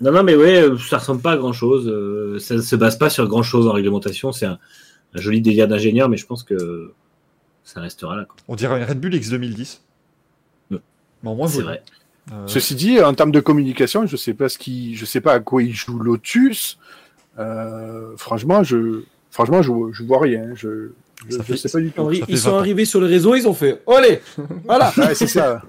non, 0.00 0.12
non, 0.12 0.22
mais 0.22 0.36
ouais, 0.36 0.68
ça 0.88 0.98
ressemble 0.98 1.20
pas 1.20 1.32
à 1.32 1.36
grand 1.36 1.52
chose. 1.52 1.92
ça 2.40 2.62
se 2.62 2.76
base 2.76 2.96
pas 2.96 3.10
sur 3.10 3.26
grand 3.26 3.42
chose 3.42 3.66
en 3.66 3.72
réglementation. 3.72 4.30
C'est 4.30 4.46
un, 4.46 4.60
un 5.14 5.20
joli 5.20 5.40
délire 5.40 5.68
d'ingénieur, 5.68 6.08
mais 6.08 6.16
je 6.16 6.26
pense 6.26 6.42
que 6.42 6.92
ça 7.62 7.80
restera 7.80 8.16
là. 8.16 8.26
On 8.48 8.56
dirait 8.56 8.82
un 8.82 8.86
Red 8.86 9.00
Bull 9.00 9.14
X 9.14 9.30
2010. 9.30 9.82
c'est 11.48 11.62
vrai. 11.62 11.82
Euh, 12.32 12.46
Ceci 12.46 12.74
dit, 12.74 13.00
en 13.00 13.14
termes 13.14 13.32
de 13.32 13.40
communication, 13.40 14.06
je 14.06 14.16
sais 14.16 14.34
pas 14.34 14.48
ce 14.48 14.58
qui, 14.58 14.96
je 14.96 15.04
sais 15.04 15.20
pas 15.20 15.34
à 15.34 15.40
quoi 15.40 15.62
il 15.62 15.74
joue 15.74 15.98
Lotus. 15.98 16.78
Euh, 17.38 18.16
franchement, 18.16 18.62
je, 18.62 19.02
franchement, 19.30 19.62
je, 19.62 19.70
je 19.92 20.02
vois 20.04 20.20
rien. 20.20 20.54
Je, 20.54 20.90
je, 21.28 21.54
sais 21.56 21.68
pas 21.68 21.80
du 21.80 21.90
tout. 21.90 22.10
Ils 22.28 22.38
sont 22.38 22.56
arrivés 22.56 22.84
sur 22.84 23.00
le 23.00 23.06
réseau, 23.06 23.34
ils 23.34 23.46
ont 23.46 23.54
fait, 23.54 23.82
allez, 23.86 24.20
voilà. 24.64 24.92
c'est 25.14 25.26
ça. 25.26 25.62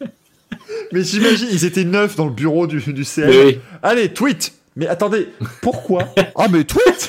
Mais 0.92 1.02
j'imagine, 1.02 1.48
ils 1.50 1.64
étaient 1.64 1.84
neufs 1.84 2.16
dans 2.16 2.26
le 2.26 2.32
bureau 2.32 2.66
du, 2.66 2.80
du 2.92 3.04
CL. 3.04 3.60
Allez, 3.82 4.12
tweet. 4.12 4.54
Mais 4.76 4.86
attendez, 4.88 5.28
pourquoi? 5.62 6.08
Ah 6.34 6.48
mais 6.50 6.64
tweet 6.64 7.08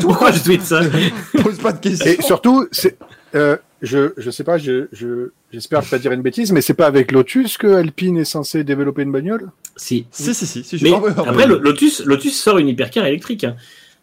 Pourquoi 0.00 0.32
je 0.32 0.42
tweet 0.42 0.62
ça 0.62 0.82
Pose 1.42 1.58
pas 1.58 1.72
de 1.72 1.80
questions. 1.80 2.10
Et 2.10 2.22
surtout, 2.22 2.66
c'est, 2.72 2.98
euh, 3.34 3.56
je, 3.82 4.12
je 4.16 4.30
sais 4.30 4.44
pas, 4.44 4.58
je, 4.58 4.88
je, 4.92 5.30
j'espère 5.52 5.82
pas 5.82 5.98
dire 5.98 6.12
une 6.12 6.22
bêtise, 6.22 6.52
mais 6.52 6.60
c'est 6.60 6.74
pas 6.74 6.86
avec 6.86 7.12
Lotus 7.12 7.56
que 7.56 7.68
Alpine 7.68 8.18
est 8.18 8.24
censé 8.24 8.64
développer 8.64 9.02
une 9.02 9.12
bagnole? 9.12 9.50
Si. 9.76 10.06
Si, 10.10 10.34
si, 10.34 10.46
si. 10.64 10.78
mais 10.82 10.92
après, 10.92 11.46
Lotus, 11.46 12.04
Lotus 12.04 12.40
sort 12.40 12.58
une 12.58 12.68
hypercar 12.68 13.06
électrique. 13.06 13.44
Hein. 13.44 13.56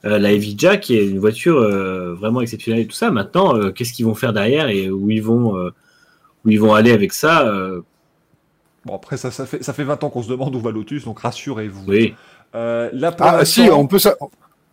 Euh, 0.06 0.20
la 0.20 0.32
Evija, 0.32 0.78
qui 0.78 0.96
est 0.96 1.08
une 1.08 1.20
voiture 1.20 1.58
euh, 1.58 2.14
vraiment 2.14 2.42
exceptionnelle 2.42 2.82
et 2.82 2.88
tout 2.88 2.96
ça. 2.96 3.12
Maintenant, 3.12 3.56
euh, 3.56 3.72
qu'est-ce 3.72 3.94
qu'ils 3.94 4.06
vont 4.06 4.16
faire 4.16 4.32
derrière 4.32 4.70
et 4.70 4.90
où 4.90 5.10
ils 5.10 5.24
vont, 5.24 5.56
où 6.46 6.50
ils 6.50 6.60
vont 6.60 6.74
aller 6.74 6.92
avec 6.92 7.14
ça 7.14 7.52
Bon, 8.86 8.96
après, 8.96 9.18
ça, 9.18 9.32
ça, 9.32 9.46
fait, 9.46 9.62
ça 9.62 9.74
fait 9.74 9.84
20 9.84 10.06
ans 10.06 10.10
qu'on 10.10 10.24
se 10.24 10.30
demande 10.30 10.56
où 10.56 10.62
va 10.62 10.72
Lotus, 10.72 11.04
donc 11.04 11.20
rassurez-vous. 11.20 11.84
Oui. 11.88 12.16
Euh, 12.56 12.90
ah, 13.20 13.44
si, 13.44 13.70
on 13.70 13.86
peut, 13.86 14.00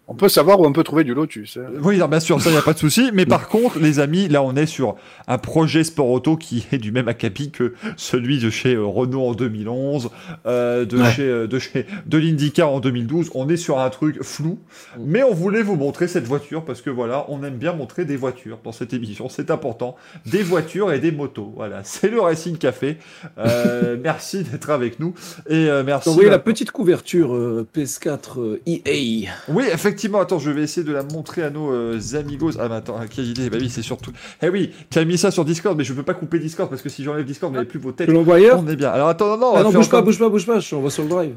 on 0.06 0.14
peut 0.14 0.28
savoir 0.28 0.60
où 0.60 0.66
on 0.66 0.72
peut 0.72 0.84
trouver 0.84 1.02
du 1.02 1.14
Lotus. 1.14 1.56
Hein. 1.56 1.70
Oui, 1.82 1.96
bien 1.96 2.20
sûr, 2.20 2.38
ça, 2.38 2.50
il 2.50 2.52
n'y 2.52 2.58
a 2.58 2.62
pas 2.62 2.74
de 2.74 2.78
souci. 2.78 3.10
Mais 3.14 3.24
par 3.24 3.48
contre, 3.48 3.78
les 3.78 4.00
amis, 4.00 4.28
là, 4.28 4.42
on 4.42 4.54
est 4.54 4.66
sur 4.66 4.96
un 5.26 5.38
projet 5.38 5.82
sport 5.82 6.10
auto 6.10 6.36
qui 6.36 6.66
est 6.72 6.78
du 6.78 6.92
même 6.92 7.08
acabit 7.08 7.50
que 7.50 7.72
celui 7.96 8.38
de 8.38 8.50
chez 8.50 8.74
euh, 8.74 8.84
Renault 8.84 9.28
en 9.28 9.32
2011, 9.32 10.10
euh, 10.44 10.84
de, 10.84 11.02
chez, 11.04 11.22
euh, 11.22 11.46
de 11.46 11.58
chez 11.58 11.86
de 12.04 12.18
l'IndyCar 12.18 12.70
en 12.70 12.80
2012. 12.80 13.30
On 13.34 13.48
est 13.48 13.56
sur 13.56 13.78
un 13.78 13.88
truc 13.88 14.22
flou. 14.22 14.58
Mais 15.00 15.22
on 15.22 15.32
voulait 15.32 15.62
vous 15.62 15.76
montrer 15.76 16.06
cette 16.06 16.26
voiture 16.26 16.66
parce 16.66 16.82
que 16.82 16.90
voilà, 16.90 17.24
on 17.30 17.42
aime 17.42 17.56
bien 17.56 17.72
montrer 17.72 18.04
des 18.04 18.16
voitures 18.16 18.58
dans 18.62 18.72
cette 18.72 18.92
émission. 18.92 19.30
C'est 19.30 19.50
important. 19.50 19.96
Des 20.26 20.42
voitures 20.42 20.92
et 20.92 21.00
des 21.00 21.12
motos. 21.12 21.50
Voilà, 21.56 21.80
c'est 21.82 22.10
le 22.10 22.20
Racing 22.20 22.58
Café. 22.58 22.98
merci 24.02 24.42
d'être 24.42 24.68
avec 24.68 25.00
nous. 25.00 25.14
Et 25.48 25.68
merci. 25.84 26.10
Vous 26.10 26.14
voyez 26.14 26.30
la 26.30 26.38
petite 26.38 26.72
couverture 26.72 27.64
PS4 27.74 28.58
EA. 28.66 29.30
Oui, 29.48 29.64
effectivement 29.72 29.93
effectivement, 29.94 30.20
attends, 30.20 30.40
je 30.40 30.50
vais 30.50 30.62
essayer 30.62 30.84
de 30.84 30.92
la 30.92 31.04
montrer 31.04 31.44
à 31.44 31.50
nos 31.50 31.72
euh, 31.72 32.00
amigos. 32.14 32.58
Ah, 32.58 32.68
mais 32.68 32.74
attends, 32.74 32.98
quelle 33.08 33.26
idée 33.26 33.48
Bah 33.48 33.58
oui, 33.60 33.70
c'est 33.70 33.82
surtout. 33.82 34.10
Eh 34.42 34.48
oui, 34.48 34.72
tu 34.90 34.98
as 34.98 35.04
mis 35.04 35.16
ça 35.16 35.30
sur 35.30 35.44
Discord, 35.44 35.78
mais 35.78 35.84
je 35.84 35.92
peux 35.92 36.02
pas 36.02 36.14
couper 36.14 36.40
Discord 36.40 36.68
parce 36.68 36.82
que 36.82 36.88
si 36.88 37.04
j'enlève 37.04 37.24
Discord, 37.24 37.52
vous 37.52 37.56
n'avez 37.56 37.68
plus 37.68 37.78
vos 37.78 37.92
têtes. 37.92 38.10
On 38.10 38.68
est 38.68 38.76
bien. 38.76 38.90
Alors 38.90 39.08
attends, 39.08 39.36
non, 39.36 39.38
non. 39.38 39.52
Ah 39.54 39.62
non, 39.62 39.70
bouge 39.70 39.88
pas, 39.88 40.02
bouge 40.02 40.18
pas, 40.18 40.28
bouge 40.28 40.46
pas, 40.46 40.58
on 40.72 40.80
va 40.80 40.90
sur 40.90 41.04
le 41.04 41.08
drive. 41.08 41.36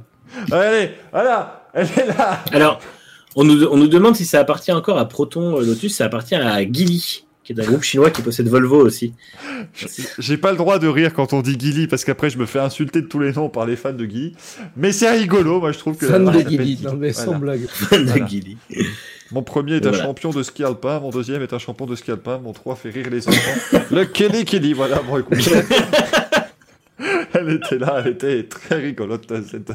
Allez, 0.52 0.92
voilà, 1.12 1.70
elle 1.74 1.86
est 1.86 2.08
là. 2.08 2.44
Alors, 2.52 2.80
on 3.36 3.44
nous, 3.44 3.66
on 3.66 3.78
nous 3.78 3.88
demande 3.88 4.16
si 4.16 4.26
ça 4.26 4.40
appartient 4.40 4.72
encore 4.72 4.98
à 4.98 5.08
Proton 5.08 5.60
euh, 5.60 5.64
Lotus, 5.64 5.96
ça 5.96 6.06
appartient 6.06 6.34
à 6.34 6.64
Gilly 6.64 7.27
qui 7.48 7.54
est 7.54 7.62
un 7.62 7.66
groupe 7.66 7.84
chinois 7.84 8.10
qui 8.10 8.22
possède 8.22 8.50
Volvo 8.50 8.86
aussi. 8.86 9.14
J'ai 10.20 10.36
pas 10.36 10.52
le 10.52 10.58
droit 10.58 10.80
de 10.80 10.88
rire 10.88 11.14
quand 11.14 11.32
on 11.32 11.42
dit 11.42 11.56
Gilly 11.58 11.88
parce 11.88 12.04
qu'après 12.04 12.30
je 12.30 12.38
me 12.38 12.46
fais 12.46 12.60
insulter 12.60 13.02
de 13.02 13.08
tous 13.08 13.20
les 13.20 13.32
noms 13.32 13.48
par 13.48 13.66
les 13.66 13.78
fans 13.78 13.94
de 13.94 14.04
Gilly. 14.04 14.36
Mais 14.76 14.92
c'est 14.92 15.10
rigolo, 15.10 15.62
moi 15.62 15.72
je 15.72 15.78
trouve 15.78 15.96
que. 15.96 16.08
Fan 16.08 16.26
de 16.26 16.50
Gilly, 16.50 16.80
non 16.84 16.98
mais 16.98 17.14
sans 17.14 17.40
blague. 17.40 17.66
Fan 17.70 18.06
de 18.06 18.28
Gilly. 18.28 18.58
Mon 19.32 19.44
premier 19.44 19.76
est 19.76 19.86
un 19.86 19.94
champion 19.94 20.32
de 20.32 20.44
ski 20.44 20.66
alpin, 20.66 21.00
mon 21.00 21.10
deuxième 21.10 21.42
est 21.42 21.54
un 21.54 21.58
champion 21.58 21.86
de 21.86 21.96
ski 21.96 22.12
alpin, 22.12 22.38
mon 22.38 22.52
trois 22.52 22.76
fait 22.76 22.90
rire 22.90 23.08
les 23.10 23.28
enfants. 23.28 23.80
le 23.92 24.04
Kelly 24.04 24.44
Kelly, 24.44 24.74
voilà, 24.74 25.02
bon 25.08 25.18
écoute. 25.18 25.38
elle 27.34 27.50
était 27.50 27.78
là, 27.78 28.02
elle 28.04 28.14
était 28.14 28.44
très 28.44 28.76
rigolote 28.76 29.32
cette, 29.50 29.72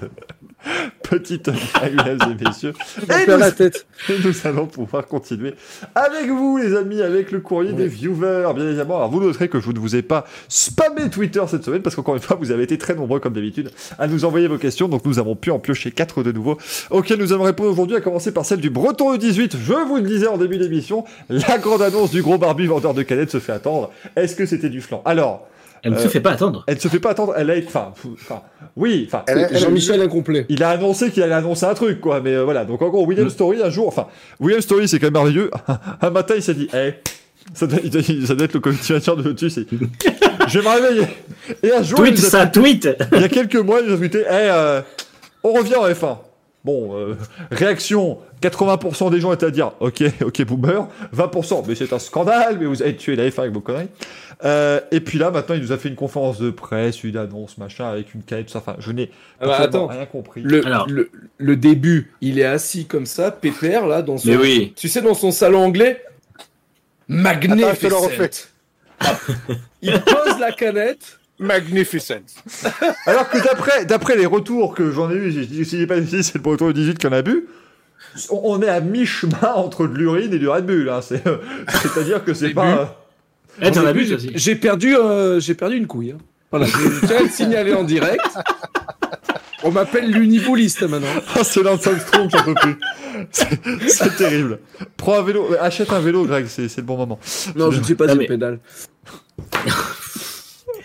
petite 1.02 1.50
blague, 1.50 1.94
mesdames 1.96 2.36
et 2.40 2.44
messieurs. 2.44 2.72
Et 3.02 3.30
nous, 3.30 3.36
la 3.36 3.52
tête. 3.52 3.86
nous 4.08 4.32
allons 4.44 4.66
pouvoir 4.66 5.06
continuer 5.06 5.54
avec 5.94 6.28
vous, 6.28 6.58
les 6.58 6.74
amis, 6.76 7.02
avec 7.02 7.32
le 7.32 7.40
courrier 7.40 7.72
des 7.72 7.86
viewers, 7.86 8.52
bien 8.54 8.66
évidemment. 8.66 8.96
Alors, 8.96 9.10
vous 9.10 9.20
noterez 9.20 9.48
que 9.48 9.60
je 9.60 9.70
ne 9.70 9.78
vous 9.78 9.96
ai 9.96 10.02
pas 10.02 10.24
spammé 10.48 11.10
Twitter 11.10 11.42
cette 11.48 11.64
semaine, 11.64 11.82
parce 11.82 11.96
qu'encore 11.96 12.14
une 12.14 12.22
fois, 12.22 12.36
vous 12.36 12.50
avez 12.50 12.62
été 12.62 12.78
très 12.78 12.94
nombreux, 12.94 13.20
comme 13.20 13.34
d'habitude, 13.34 13.70
à 13.98 14.06
nous 14.06 14.24
envoyer 14.24 14.48
vos 14.48 14.58
questions. 14.58 14.88
Donc, 14.88 15.04
nous 15.04 15.18
avons 15.18 15.36
pu 15.36 15.50
en 15.50 15.58
piocher 15.58 15.90
quatre 15.90 16.22
de 16.22 16.32
nouveau, 16.32 16.58
auxquels 16.90 17.18
nous 17.18 17.32
allons 17.32 17.44
répondre 17.44 17.70
aujourd'hui, 17.70 17.96
à 17.96 18.00
commencer 18.00 18.32
par 18.32 18.44
celle 18.44 18.60
du 18.60 18.70
Breton 18.70 19.14
E18. 19.14 19.56
Je 19.62 19.86
vous 19.86 19.96
le 19.96 20.02
disais 20.02 20.26
en 20.26 20.38
début 20.38 20.58
d'émission, 20.58 21.04
la 21.28 21.58
grande 21.58 21.82
annonce 21.82 22.10
du 22.10 22.22
gros 22.22 22.38
barbu 22.38 22.66
vendeur 22.66 22.94
de 22.94 23.02
canettes 23.02 23.30
se 23.30 23.40
fait 23.40 23.52
attendre. 23.52 23.90
Est-ce 24.16 24.36
que 24.36 24.46
c'était 24.46 24.70
du 24.70 24.80
flan? 24.80 25.02
Alors, 25.04 25.46
elle 25.82 25.92
ne 25.92 25.98
se 25.98 26.08
fait 26.08 26.20
pas 26.20 26.30
attendre. 26.30 26.64
Elle 26.66 26.76
ne 26.76 26.80
se 26.80 26.88
fait 26.88 27.00
pas 27.00 27.10
attendre. 27.10 27.34
Elle 27.36 27.50
a, 27.50 27.54
enfin, 27.58 27.92
enfin, 28.12 28.42
oui, 28.76 29.08
enfin. 29.08 29.24
Jean-Michel 29.52 30.00
incomplet. 30.00 30.46
Il 30.48 30.62
a 30.62 30.70
annoncé 30.70 31.10
qu'il 31.10 31.22
allait 31.22 31.34
annoncer 31.34 31.66
un 31.66 31.74
truc, 31.74 32.00
quoi. 32.00 32.20
Mais 32.20 32.34
euh, 32.34 32.44
voilà. 32.44 32.64
Donc 32.64 32.82
en 32.82 32.88
gros, 32.88 33.04
William 33.04 33.26
mm. 33.26 33.30
Story 33.30 33.62
un 33.62 33.70
jour, 33.70 33.88
enfin, 33.88 34.06
William 34.38 34.60
Story, 34.60 34.86
c'est 34.86 34.98
quand 34.98 35.06
même 35.06 35.14
merveilleux. 35.14 35.50
un 36.00 36.10
matin, 36.10 36.34
il 36.36 36.42
s'est 36.42 36.54
dit, 36.54 36.68
eh, 36.72 36.94
ça 37.52 37.66
doit, 37.66 37.78
ça 38.26 38.34
doit 38.34 38.44
être 38.44 38.54
le 38.54 38.60
continuateur 38.60 39.16
de 39.16 39.22
Lotus. 39.22 39.58
je 40.48 40.58
vais 40.58 40.64
me 40.68 40.74
réveiller. 40.74 41.06
Et 41.62 41.72
un 41.72 41.82
jour, 41.82 41.98
tweet 41.98 42.14
il 42.16 42.24
ça, 42.24 42.46
tweet. 42.46 42.88
Il 43.12 43.20
y 43.20 43.24
a 43.24 43.28
quelques 43.28 43.56
mois, 43.56 43.80
il 43.80 43.88
nous 43.88 43.94
a 43.94 43.98
tweeté, 43.98 44.20
eh, 44.20 44.26
euh, 44.30 44.82
on 45.42 45.52
revient 45.52 45.76
en 45.76 45.88
F1. 45.88 46.16
Bon, 46.64 46.96
euh, 46.96 47.16
réaction, 47.50 48.18
80% 48.40 49.10
des 49.10 49.20
gens 49.20 49.32
étaient 49.32 49.46
à 49.46 49.50
dire 49.50 49.72
ok, 49.80 50.04
ok, 50.24 50.44
boomer, 50.44 50.88
20%, 51.14 51.64
mais 51.66 51.74
c'est 51.74 51.92
un 51.92 51.98
scandale, 51.98 52.58
mais 52.60 52.66
vous 52.66 52.82
avez 52.82 52.94
tué 52.94 53.16
la 53.16 53.28
F1 53.28 53.40
avec 53.40 53.52
vos 53.52 53.60
conneries. 53.60 53.88
Euh, 54.44 54.80
et 54.92 55.00
puis 55.00 55.18
là, 55.18 55.30
maintenant, 55.30 55.56
il 55.56 55.62
nous 55.62 55.72
a 55.72 55.78
fait 55.78 55.88
une 55.88 55.96
conférence 55.96 56.38
de 56.38 56.50
presse, 56.50 57.02
une 57.02 57.16
annonce, 57.16 57.58
machin, 57.58 57.88
avec 57.88 58.14
une 58.14 58.22
canette, 58.22 58.46
tout 58.46 58.52
ça. 58.52 58.58
Enfin, 58.58 58.76
je 58.78 58.92
n'ai 58.92 59.10
ah 59.40 59.66
bah, 59.68 59.86
rien 59.90 60.06
compris. 60.06 60.42
Le, 60.42 61.10
le, 61.38 61.56
début, 61.56 62.12
il 62.20 62.38
est 62.38 62.44
assis 62.44 62.86
comme 62.86 63.06
ça, 63.06 63.30
pépère, 63.30 63.86
là, 63.86 64.02
dans 64.02 64.18
son, 64.18 64.30
oui. 64.30 64.72
tu 64.76 64.88
sais, 64.88 65.02
dans 65.02 65.14
son 65.14 65.30
salon 65.30 65.64
anglais. 65.64 66.04
Magnificent. 67.08 68.08
il 69.82 70.00
pose 70.00 70.38
la 70.38 70.52
canette 70.52 71.18
Magnificent. 71.42 72.42
Alors 73.06 73.28
que 73.28 73.42
d'après, 73.42 73.84
d'après 73.84 74.16
les 74.16 74.26
retours 74.26 74.74
que 74.74 74.90
j'en 74.90 75.10
ai 75.10 75.14
eu, 75.14 75.44
si 75.64 75.78
j'ai 75.78 75.86
pas 75.86 76.00
dit, 76.00 76.22
c'est 76.22 76.36
le 76.36 76.40
breton 76.40 76.70
18 76.70 76.98
qui 76.98 77.06
en 77.06 77.12
a 77.12 77.22
bu. 77.22 77.46
On 78.30 78.60
est 78.62 78.68
à 78.68 78.80
mi-chemin 78.80 79.52
entre 79.54 79.86
de 79.86 79.94
l'urine 79.94 80.32
et 80.32 80.38
du 80.38 80.48
Red 80.48 80.66
Bull. 80.66 80.88
Hein. 80.88 81.00
C'est, 81.02 81.26
à 81.96 82.02
dire 82.02 82.24
que 82.24 82.34
c'est 82.34 82.50
pas. 82.50 83.04
Eh, 83.60 83.70
t'en 83.70 83.84
as 83.84 83.92
bu, 83.92 84.06
J'ai 84.34 84.56
perdu, 84.56 84.96
euh, 84.96 85.40
j'ai 85.40 85.54
perdu 85.54 85.76
une 85.76 85.86
couille. 85.86 86.12
Hein. 86.12 86.18
Voilà, 86.50 86.66
je 86.66 87.06
tiens 87.06 87.16
à 87.20 87.22
le 87.22 87.28
signaler 87.28 87.72
en 87.72 87.84
direct. 87.84 88.20
On 89.64 89.70
m'appelle 89.70 90.10
l'uniboliste 90.10 90.82
maintenant. 90.82 91.06
Oh, 91.38 91.40
c'est 91.42 91.60
Strong, 91.60 92.30
j'en 92.30 92.44
peux 92.44 92.54
plus. 92.54 92.76
C'est 93.86 94.16
terrible. 94.16 94.58
Prends 94.96 95.18
un 95.18 95.22
vélo, 95.22 95.54
achète 95.60 95.92
un 95.92 96.00
vélo, 96.00 96.24
Greg, 96.24 96.46
c'est 96.48 96.76
le 96.76 96.82
bon 96.82 96.96
moment. 96.96 97.18
Non, 97.54 97.70
je 97.70 97.78
ne 97.78 97.84
suis 97.84 97.94
pas 97.94 98.12
du 98.12 98.26
pédale. 98.26 98.58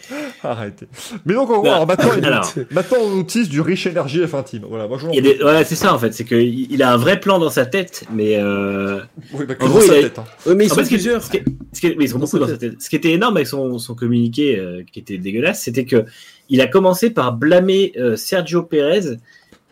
Arrêtez. 0.44 0.88
Mais 1.26 1.34
donc, 1.34 1.50
en 1.50 1.62
gros, 1.62 1.86
maintenant, 1.86 2.12
maintenant, 2.72 2.98
on 3.02 3.20
utilise 3.22 3.50
du 3.50 3.62
riche 3.62 3.88
énergie 3.88 4.22
F1 4.22 4.44
Team. 4.44 4.66
Voilà, 4.68 4.88
moi, 4.88 4.98
voilà 5.42 5.64
c'est 5.64 5.76
ça 5.76 5.94
en 5.94 6.00
fait. 6.00 6.14
C'est 6.14 6.26
qu'il 6.26 6.72
il 6.72 6.84
a 6.84 6.92
un 6.92 6.98
vrai 6.98 7.20
plan 7.20 7.40
dans 7.40 7.50
sa 7.50 7.66
tête, 7.66 8.06
mais. 8.12 8.36
Euh... 8.38 9.00
Oui, 9.34 9.46
bah, 9.46 9.56
en 9.60 9.68
gros, 9.68 9.82
il 9.84 9.92
a... 9.92 10.02
tête. 10.02 10.20
Hein. 10.20 10.54
Mais 10.56 10.66
ils 10.66 10.70
sont 10.70 10.84
plusieurs. 10.84 11.24
Ce 11.24 11.32
mais 11.32 12.06
ils 12.06 12.10
sont 12.10 12.20
beaucoup 12.20 12.40
dans 12.40 12.48
sa 12.48 12.58
tête. 12.58 12.82
Ce 12.82 12.90
qui 12.90 12.96
était 12.96 13.12
énorme 13.12 13.38
avec 13.38 13.48
son, 13.48 13.78
son 13.80 13.96
communiqué, 13.96 14.58
euh, 14.58 14.84
qui 14.92 15.00
était 15.00 15.18
dégueulasse, 15.18 15.62
c'était 15.62 15.86
que 15.86 16.06
il 16.50 16.62
a 16.62 16.68
commencé 16.68 17.10
par 17.10 17.34
blâmer 17.34 17.92
euh, 17.98 18.16
Sergio 18.16 18.64
Pérez 18.64 19.18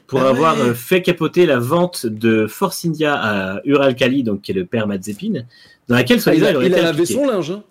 pour 0.08 0.22
ah 0.22 0.30
avoir 0.30 0.60
euh, 0.60 0.74
fait 0.74 1.02
capoter 1.02 1.46
la 1.46 1.58
vente 1.58 2.06
de 2.06 2.48
Force 2.48 2.86
India 2.86 3.16
à 3.16 3.62
Uralkali, 3.66 4.24
donc 4.24 4.42
qui 4.42 4.52
est 4.52 4.56
le 4.56 4.66
père 4.66 4.88
Mazepin, 4.88 5.46
dans 5.88 5.96
laquelle 5.96 6.20
ah, 6.26 6.36
il, 6.36 6.46
a, 6.46 6.52
il, 6.64 6.76
a 6.76 6.82
lavé 6.82 7.06
son 7.06 7.26
linge. 7.26 7.52
Hein. 7.52 7.64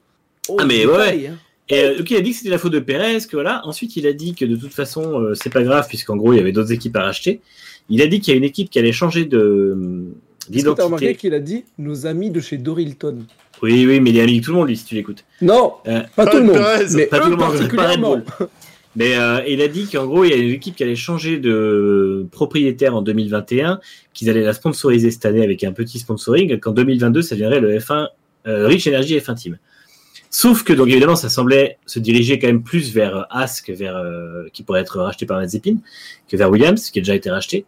Oh, 0.49 0.57
ah 0.61 0.65
mais 0.65 0.85
ouais. 0.85 1.29
Hein. 1.29 1.37
Et 1.69 1.81
euh, 1.81 1.99
donc 1.99 2.11
il 2.11 2.17
a 2.17 2.21
dit 2.21 2.31
que 2.31 2.37
c'était 2.37 2.51
la 2.51 2.59
faute 2.59 2.73
de 2.73 2.79
Pérez, 2.79 3.19
que 3.29 3.37
voilà. 3.37 3.67
Ensuite 3.67 3.97
il 3.97 4.07
a 4.07 4.13
dit 4.13 4.35
que 4.35 4.45
de 4.45 4.57
toute 4.57 4.73
façon 4.73 5.21
euh, 5.21 5.35
c'est 5.35 5.51
pas 5.51 5.63
grave 5.63 5.87
puisqu'en 5.89 6.17
gros 6.17 6.33
il 6.33 6.37
y 6.37 6.41
avait 6.41 6.53
d'autres 6.53 6.73
équipes 6.73 6.97
à 6.97 7.05
racheter. 7.05 7.41
Il 7.89 8.03
a 8.03 8.07
dit 8.07 8.21
qu'il 8.21 8.33
y 8.33 8.35
a 8.35 8.39
une 8.39 8.45
équipe 8.45 8.71
qui 8.71 8.79
allait 8.79 8.93
changer 8.93 9.25
de 9.25 10.05
d'identité. 10.49 10.77
T'as 10.77 10.85
remarqué 10.85 11.15
qu'il 11.15 11.35
a 11.35 11.41
dit 11.41 11.65
nos 11.79 12.07
amis 12.07 12.31
de 12.31 12.41
chez 12.41 12.59
Dorilton. 12.59 13.21
Oui 13.63 13.87
oui 13.87 14.01
mais 14.01 14.11
il 14.11 14.19
est 14.19 14.23
ami 14.23 14.33
avec 14.33 14.45
tout 14.45 14.53
le 14.53 14.59
monde 14.59 14.69
lui 14.69 14.77
si 14.77 14.85
tu 14.85 14.95
l'écoutes. 14.95 15.25
Non, 15.41 15.75
pas, 16.17 16.27
tout 16.27 16.39
le 16.39 16.45
monde. 16.45 16.59
Mais 16.95 17.07
pas 17.07 17.21
tout 17.21 17.31
le 17.31 17.97
monde. 17.97 18.25
Mais 18.97 19.17
euh, 19.17 19.41
il 19.49 19.61
a 19.61 19.69
dit 19.69 19.89
qu'en 19.89 20.07
gros, 20.07 20.25
il 20.25 20.31
y 20.31 20.33
a 20.33 20.37
une 20.37 20.53
équipe 20.53 20.77
qui 20.77 20.83
allait 20.83 20.95
changer 20.95 21.39
de 21.39 22.27
propriétaire 22.31 22.95
en 22.95 23.03
2021, 23.03 23.81
qu'ils 24.13 24.31
allaient 24.31 24.43
la 24.43 24.53
sponsoriser 24.53 25.11
cette 25.11 25.27
année 25.27 25.43
avec 25.43 25.65
un 25.65 25.73
petit 25.73 25.99
sponsoring, 25.99 26.61
qu'en 26.61 26.73
2022, 26.73 27.23
ça 27.23 27.35
viendrait 27.35 27.61
le 27.61 27.77
F1 27.79 28.09
euh, 28.47 28.67
Rich 28.67 28.87
Energy 28.87 29.19
F1 29.19 29.35
Team. 29.35 29.59
Sauf 30.37 30.65
que, 30.65 30.73
donc 30.73 30.89
évidemment, 30.89 31.15
ça 31.15 31.29
semblait 31.29 31.79
se 31.87 32.01
diriger 32.01 32.41
quand 32.41 32.49
même 32.49 32.65
plus 32.65 32.93
vers 32.93 33.29
As 33.31 33.61
que 33.61 33.71
vers 33.71 33.95
euh, 33.95 34.49
qui 34.53 34.65
pourrait 34.65 34.81
être 34.81 34.99
racheté 34.99 35.27
par 35.27 35.39
Mazepin, 35.39 35.77
que 36.29 36.37
vers 36.37 36.51
Williams, 36.51 36.91
qui 36.91 36.99
a 36.99 37.03
déjà 37.03 37.15
été 37.15 37.31
racheté. 37.31 37.65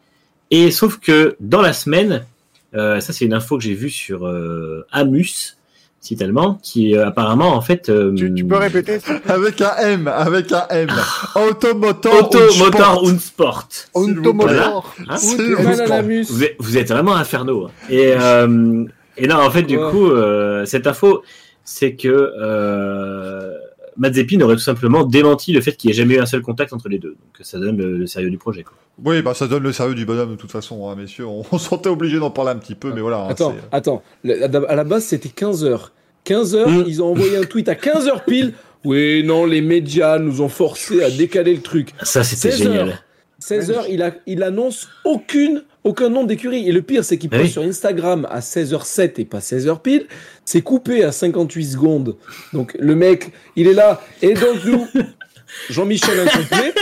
Et 0.51 0.73
sauf 0.73 0.99
que 0.99 1.37
dans 1.39 1.63
la 1.63 1.73
semaine, 1.73 2.27
euh, 2.75 2.99
ça 2.99 3.13
c'est 3.13 3.25
une 3.25 3.35
info 3.35 3.57
que 3.57 3.63
j'ai 3.63 3.75
vue 3.75 3.89
sur 3.89 4.27
euh, 4.27 4.85
Amus, 4.91 5.57
site 6.01 6.21
allemand, 6.21 6.59
qui 6.61 6.97
euh, 6.97 7.07
apparemment 7.07 7.55
en 7.55 7.61
fait. 7.61 7.89
Euh, 7.89 8.13
tu, 8.17 8.45
peux 8.45 8.57
répéter 8.57 8.99
Avec 9.29 9.61
un 9.61 9.77
M, 9.77 10.09
avec 10.09 10.51
un 10.51 10.67
M. 10.69 10.89
Automotor, 11.37 12.33
Automotor 12.35 13.05
und 13.05 13.21
Sport. 13.21 13.69
Automotor. 13.95 14.93
Hein 15.09 15.17
vous, 15.23 16.43
êtes, 16.43 16.57
vous 16.59 16.77
êtes 16.77 16.89
vraiment 16.89 17.15
inferno. 17.15 17.69
Et, 17.89 18.13
euh, 18.13 18.85
et 19.17 19.29
non, 19.29 19.37
en 19.37 19.51
fait, 19.53 19.63
du 19.63 19.79
coup, 19.79 20.11
euh, 20.11 20.67
cette 20.67 20.87
info, 20.87 21.23
c'est 21.67 21.97
que 21.97 22.09
euh, 22.09 23.53
Mazepin 23.99 24.41
aurait 24.41 24.55
tout 24.55 24.61
simplement 24.61 25.05
démenti 25.05 25.53
le 25.53 25.61
fait 25.61 25.73
qu'il 25.73 25.89
n'y 25.89 25.93
ait 25.93 25.97
jamais 25.97 26.15
eu 26.15 26.21
un 26.21 26.27
seul 26.27 26.41
contact 26.41 26.73
entre 26.73 26.89
les 26.89 26.99
deux. 26.99 27.11
Donc 27.11 27.41
ça 27.43 27.59
donne 27.59 27.77
le, 27.77 28.07
sérieux 28.07 28.31
du 28.31 28.39
projet. 28.39 28.63
Quoi. 28.63 28.75
Oui, 29.05 29.21
bah 29.21 29.35
ça 29.35 29.47
donne 29.49 29.65
le 29.65 29.73
sérieux 29.73 29.95
du 29.95 30.07
bonhomme 30.07 30.31
de 30.31 30.37
toute 30.37 30.53
façon, 30.53 30.89
hein, 30.89 30.95
messieurs. 30.97 31.27
On, 31.27 31.45
on 31.53 31.59
sentait 31.59 31.91
obligé 31.91 32.19
d'en 32.19 32.31
parler 32.31 32.53
un 32.53 32.57
petit 32.57 32.77
peu, 32.77 32.93
mais 32.95 33.03
voilà. 33.03 33.19
Hein, 33.19 33.29
attends, 33.29 33.55
attends. 33.73 34.03
À 34.25 34.75
la 34.75 34.85
base, 34.85 35.05
c'était 35.05 35.29
15 35.29 35.65
heures. 35.65 35.93
15h, 36.25 36.69
mm. 36.69 36.85
ils 36.87 37.03
ont 37.03 37.11
envoyé 37.11 37.37
un 37.37 37.45
tweet 37.45 37.69
à 37.69 37.75
15h 37.75 38.25
pile. 38.25 38.55
Oui, 38.85 39.25
non, 39.25 39.47
les 39.47 39.63
médias 39.63 40.21
nous 40.21 40.43
ont 40.43 40.49
forcé 40.49 41.03
à 41.03 41.11
décaler 41.11 41.57
le 41.57 41.61
truc. 41.61 41.91
Ça, 42.03 42.23
c'était 42.23 42.57
génial. 42.57 43.01
16h, 43.43 43.87
il, 43.91 44.01
a, 44.01 44.13
il 44.27 44.45
annonce 44.45 44.89
aucune, 45.05 45.65
aucun 45.87 46.09
nom 46.09 46.25
d'écurie. 46.25 46.69
Et 46.69 46.73
le 46.73 46.83
pire, 46.83 47.05
c'est 47.05 47.17
qu'il 47.17 47.31
poste 47.31 47.53
sur 47.53 47.63
Instagram 47.63 48.27
à 48.31 48.41
16h07 48.41 49.21
et 49.21 49.25
pas 49.25 49.39
16h 49.39 49.81
pile. 49.81 50.07
C'est 50.45 50.63
coupé 50.63 51.05
à 51.05 51.13
58 51.13 51.65
secondes. 51.65 52.17
Donc 52.53 52.77
le 52.79 52.95
mec, 52.95 53.33
il 53.55 53.67
est 53.67 53.75
là. 53.75 54.03
Et 54.21 54.35
donc 54.35 54.65
nous, 54.65 54.87
Jean-Michel 55.71 56.21
incomplet. 56.21 56.75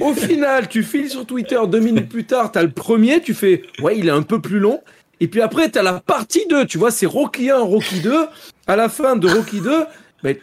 Au 0.00 0.12
final, 0.12 0.68
tu 0.68 0.82
files 0.82 1.08
sur 1.08 1.24
Twitter 1.24 1.58
deux 1.68 1.78
minutes 1.78 2.08
plus 2.08 2.24
tard, 2.24 2.50
t'as 2.50 2.62
le 2.62 2.72
premier, 2.72 3.20
tu 3.20 3.34
fais, 3.34 3.62
ouais, 3.80 3.96
il 3.96 4.08
est 4.08 4.12
un 4.12 4.22
peu 4.22 4.40
plus 4.40 4.58
long. 4.58 4.82
Et 5.20 5.28
puis 5.28 5.42
après, 5.42 5.70
tu 5.70 5.78
as 5.78 5.82
la 5.84 6.00
partie 6.00 6.44
2, 6.48 6.66
tu 6.66 6.76
vois, 6.76 6.90
c'est 6.90 7.06
Rocky 7.06 7.50
1, 7.50 7.58
Rocky 7.58 8.00
2. 8.00 8.26
À 8.66 8.74
la 8.74 8.88
fin 8.88 9.14
de 9.14 9.28
Rocky 9.28 9.60
2, 9.60 9.84
mais, 10.24 10.40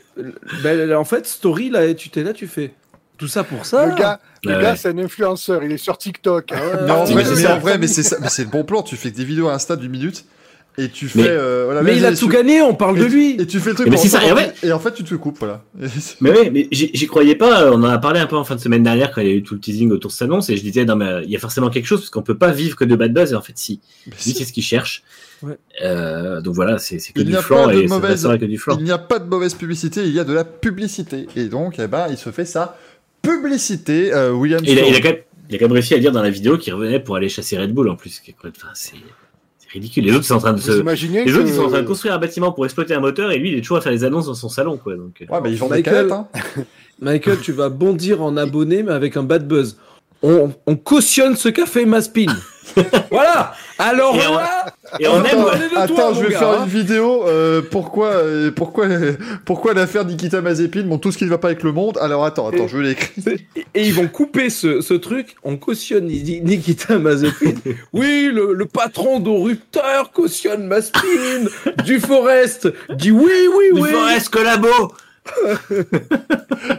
ben, 0.63 0.93
en 0.93 1.03
fait, 1.03 1.25
Story, 1.25 1.69
là, 1.69 1.93
tu 1.93 2.09
t'es 2.09 2.23
là, 2.23 2.31
tu 2.31 2.47
fais 2.47 2.71
tout 3.17 3.27
ça 3.27 3.43
pour 3.43 3.65
ça. 3.65 3.85
Le 3.85 3.95
gars, 3.95 4.19
le 4.43 4.61
gars 4.61 4.75
c'est 4.75 4.89
un 4.89 4.97
influenceur, 4.97 5.63
il 5.63 5.71
est 5.71 5.77
sur 5.77 5.97
TikTok. 5.97 6.51
Ah 6.51 6.81
non, 6.81 7.05
mais, 7.15 7.47
en 7.47 7.59
vrai, 7.59 7.77
mais 7.77 7.87
c'est 7.87 8.43
le 8.43 8.49
bon 8.49 8.63
plan. 8.63 8.83
Tu 8.83 8.95
fais 8.95 9.11
des 9.11 9.25
vidéos 9.25 9.49
à 9.49 9.53
Insta 9.53 9.75
d'une 9.75 9.91
minute 9.91 10.25
et 10.79 10.89
tu 10.89 11.07
fais. 11.07 11.23
Mais, 11.23 11.27
euh, 11.29 11.63
voilà, 11.65 11.81
mais 11.81 11.97
il 11.97 12.05
a 12.05 12.15
tout 12.15 12.27
gagné, 12.27 12.61
on 12.61 12.75
parle 12.75 12.99
de 12.99 13.05
lui. 13.05 13.35
Et 13.39 13.47
tu 13.47 13.59
fais 13.59 13.71
le 13.71 13.75
truc. 13.75 13.87
Mais 13.89 13.97
ça, 13.97 14.21
et, 14.63 14.71
en 14.71 14.79
fait, 14.79 14.93
tu 14.93 15.03
te 15.03 15.15
coupes, 15.15 15.39
voilà. 15.39 15.63
mais 16.21 16.31
oui, 16.31 16.49
mais 16.51 16.67
j'y 16.71 17.07
croyais 17.07 17.35
pas. 17.35 17.71
On 17.71 17.81
en 17.83 17.85
a 17.85 17.97
parlé 17.97 18.19
un 18.19 18.27
peu 18.27 18.35
en 18.35 18.43
fin 18.43 18.55
de 18.55 18.61
semaine 18.61 18.83
dernière 18.83 19.11
quand 19.11 19.21
il 19.21 19.27
y 19.27 19.31
a 19.31 19.33
eu 19.33 19.43
tout 19.43 19.55
le 19.55 19.59
teasing 19.59 19.91
autour 19.91 20.09
de 20.09 20.13
cette 20.13 20.23
annonce, 20.23 20.49
et 20.49 20.57
je 20.57 20.61
disais 20.61 20.85
non 20.85 20.95
mais 20.95 21.23
il 21.23 21.31
y 21.31 21.35
a 21.35 21.39
forcément 21.39 21.69
quelque 21.69 21.87
chose 21.87 22.01
parce 22.01 22.11
qu'on 22.11 22.21
peut 22.21 22.37
pas 22.37 22.51
vivre 22.51 22.75
que 22.75 22.85
de 22.85 22.95
bad 22.95 23.11
buzz. 23.11 23.31
Et 23.31 23.35
en 23.35 23.41
fait, 23.41 23.57
si. 23.57 23.81
Lui, 24.05 24.13
c'est 24.17 24.45
ce 24.45 24.53
qu'il 24.53 24.63
cherche. 24.63 25.03
Ouais. 25.41 25.57
Euh, 25.83 26.41
donc 26.41 26.55
voilà, 26.55 26.79
c'est 26.79 26.97
que, 27.13 27.21
du 27.21 27.33
flanc 27.33 27.69
et 27.69 27.85
mauvaise... 27.87 28.23
que 28.23 28.45
du 28.45 28.57
flanc. 28.57 28.75
Il 28.79 28.85
n'y 28.85 28.91
a 28.91 28.97
pas 28.97 29.19
de 29.19 29.25
mauvaise 29.25 29.53
publicité, 29.53 30.03
il 30.03 30.11
y 30.11 30.19
a 30.19 30.23
de 30.23 30.33
la 30.33 30.43
publicité. 30.43 31.27
Et 31.35 31.45
donc, 31.45 31.75
eh 31.79 31.87
ben, 31.87 32.07
il 32.09 32.17
se 32.17 32.31
fait 32.31 32.45
sa 32.45 32.77
publicité. 33.21 34.13
Euh, 34.13 34.31
William. 34.31 34.61
il, 34.63 34.79
a, 34.79 34.87
il, 34.87 34.95
a 34.95 34.99
quand 34.99 35.09
même, 35.09 35.21
il 35.49 35.55
a 35.55 35.59
quand 35.59 35.65
même 35.65 35.73
réussi 35.73 35.93
à 35.93 35.99
dire 35.99 36.11
dans 36.11 36.21
la 36.21 36.29
vidéo 36.29 36.57
qu'il 36.57 36.73
revenait 36.73 36.99
pour 36.99 37.15
aller 37.15 37.29
chasser 37.29 37.57
Red 37.57 37.73
Bull 37.73 37.89
en 37.89 37.95
plus. 37.95 38.21
Enfin, 38.43 38.69
c'est 38.73 38.95
ridicule. 39.71 40.05
Les 40.05 40.13
autres 40.13 40.25
sont 40.25 40.35
en 40.35 40.39
train 40.39 40.53
de 40.53 40.59
se... 40.59 40.71
les 40.71 41.35
autres 41.35 41.47
ils 41.47 41.53
sont 41.53 41.63
en 41.63 41.69
train 41.69 41.81
de 41.81 41.87
construire 41.87 42.13
un 42.13 42.19
bâtiment 42.19 42.51
pour 42.51 42.65
exploiter 42.65 42.93
un 42.93 42.99
moteur 42.99 43.31
et 43.31 43.37
lui 43.37 43.51
il 43.51 43.57
est 43.57 43.61
toujours 43.61 43.77
à 43.77 43.81
faire 43.81 43.91
les 43.91 44.03
annonces 44.03 44.27
dans 44.27 44.33
son 44.33 44.49
salon 44.49 44.77
quoi. 44.77 44.95
Donc. 44.95 45.21
Euh. 45.21 45.33
Ouais, 45.33 45.41
mais 45.41 45.51
ils 45.51 45.57
vendent 45.57 45.73
des 45.73 45.83
canettes. 45.83 46.11
Hein. 46.11 46.27
Michael, 46.99 47.39
tu 47.41 47.51
vas 47.51 47.69
bondir 47.69 48.21
en 48.21 48.37
abonné 48.37 48.83
mais 48.83 48.93
avec 48.93 49.17
un 49.17 49.23
bad 49.23 49.47
buzz. 49.47 49.77
On, 50.23 50.51
on 50.65 50.75
cautionne 50.75 51.35
ce 51.35 51.49
café 51.49 51.85
Maspin. 51.85 52.25
voilà. 53.11 53.53
Alors 53.77 54.15
et 54.15 54.19
là, 54.19 54.66
et 54.99 55.07
on 55.07 55.23
aime. 55.23 55.45
Attends, 55.75 56.13
je 56.13 56.21
vais 56.21 56.31
faire 56.31 56.53
une 56.53 56.61
hein. 56.61 56.65
vidéo. 56.65 57.25
Euh, 57.27 57.61
pourquoi, 57.61 58.07
euh, 58.07 58.51
pourquoi, 58.51 58.87
pourquoi 59.45 59.73
l'affaire 59.73 60.05
Nikita 60.05 60.41
Mazepin 60.41 60.83
Bon, 60.83 60.97
tout 60.97 61.11
ce 61.11 61.17
qui 61.17 61.25
ne 61.25 61.29
va 61.29 61.37
pas 61.37 61.49
avec 61.49 61.63
le 61.63 61.71
monde. 61.71 61.97
Alors 62.01 62.25
attends, 62.25 62.47
attends, 62.47 62.67
je 62.67 62.77
vais 62.77 62.87
l'écrire. 62.89 63.23
Et 63.75 63.87
ils 63.87 63.93
vont 63.93 64.07
couper 64.07 64.49
ce, 64.49 64.81
ce 64.81 64.93
truc. 64.93 65.35
On 65.43 65.57
cautionne 65.57 66.07
Nikita 66.07 66.97
Mazepin. 66.97 67.53
oui, 67.93 68.29
le, 68.33 68.53
le 68.53 68.65
patron 68.65 69.19
d'Orupteur 69.19 70.11
cautionne 70.11 70.67
Mazepin. 70.67 71.45
du 71.85 71.99
Forest 71.99 72.69
dit 72.95 73.11
oui, 73.11 73.31
oui, 73.55 73.65
oui. 73.73 73.81
Du 73.81 73.95
Forest 73.95 74.29
collabo. 74.29 74.93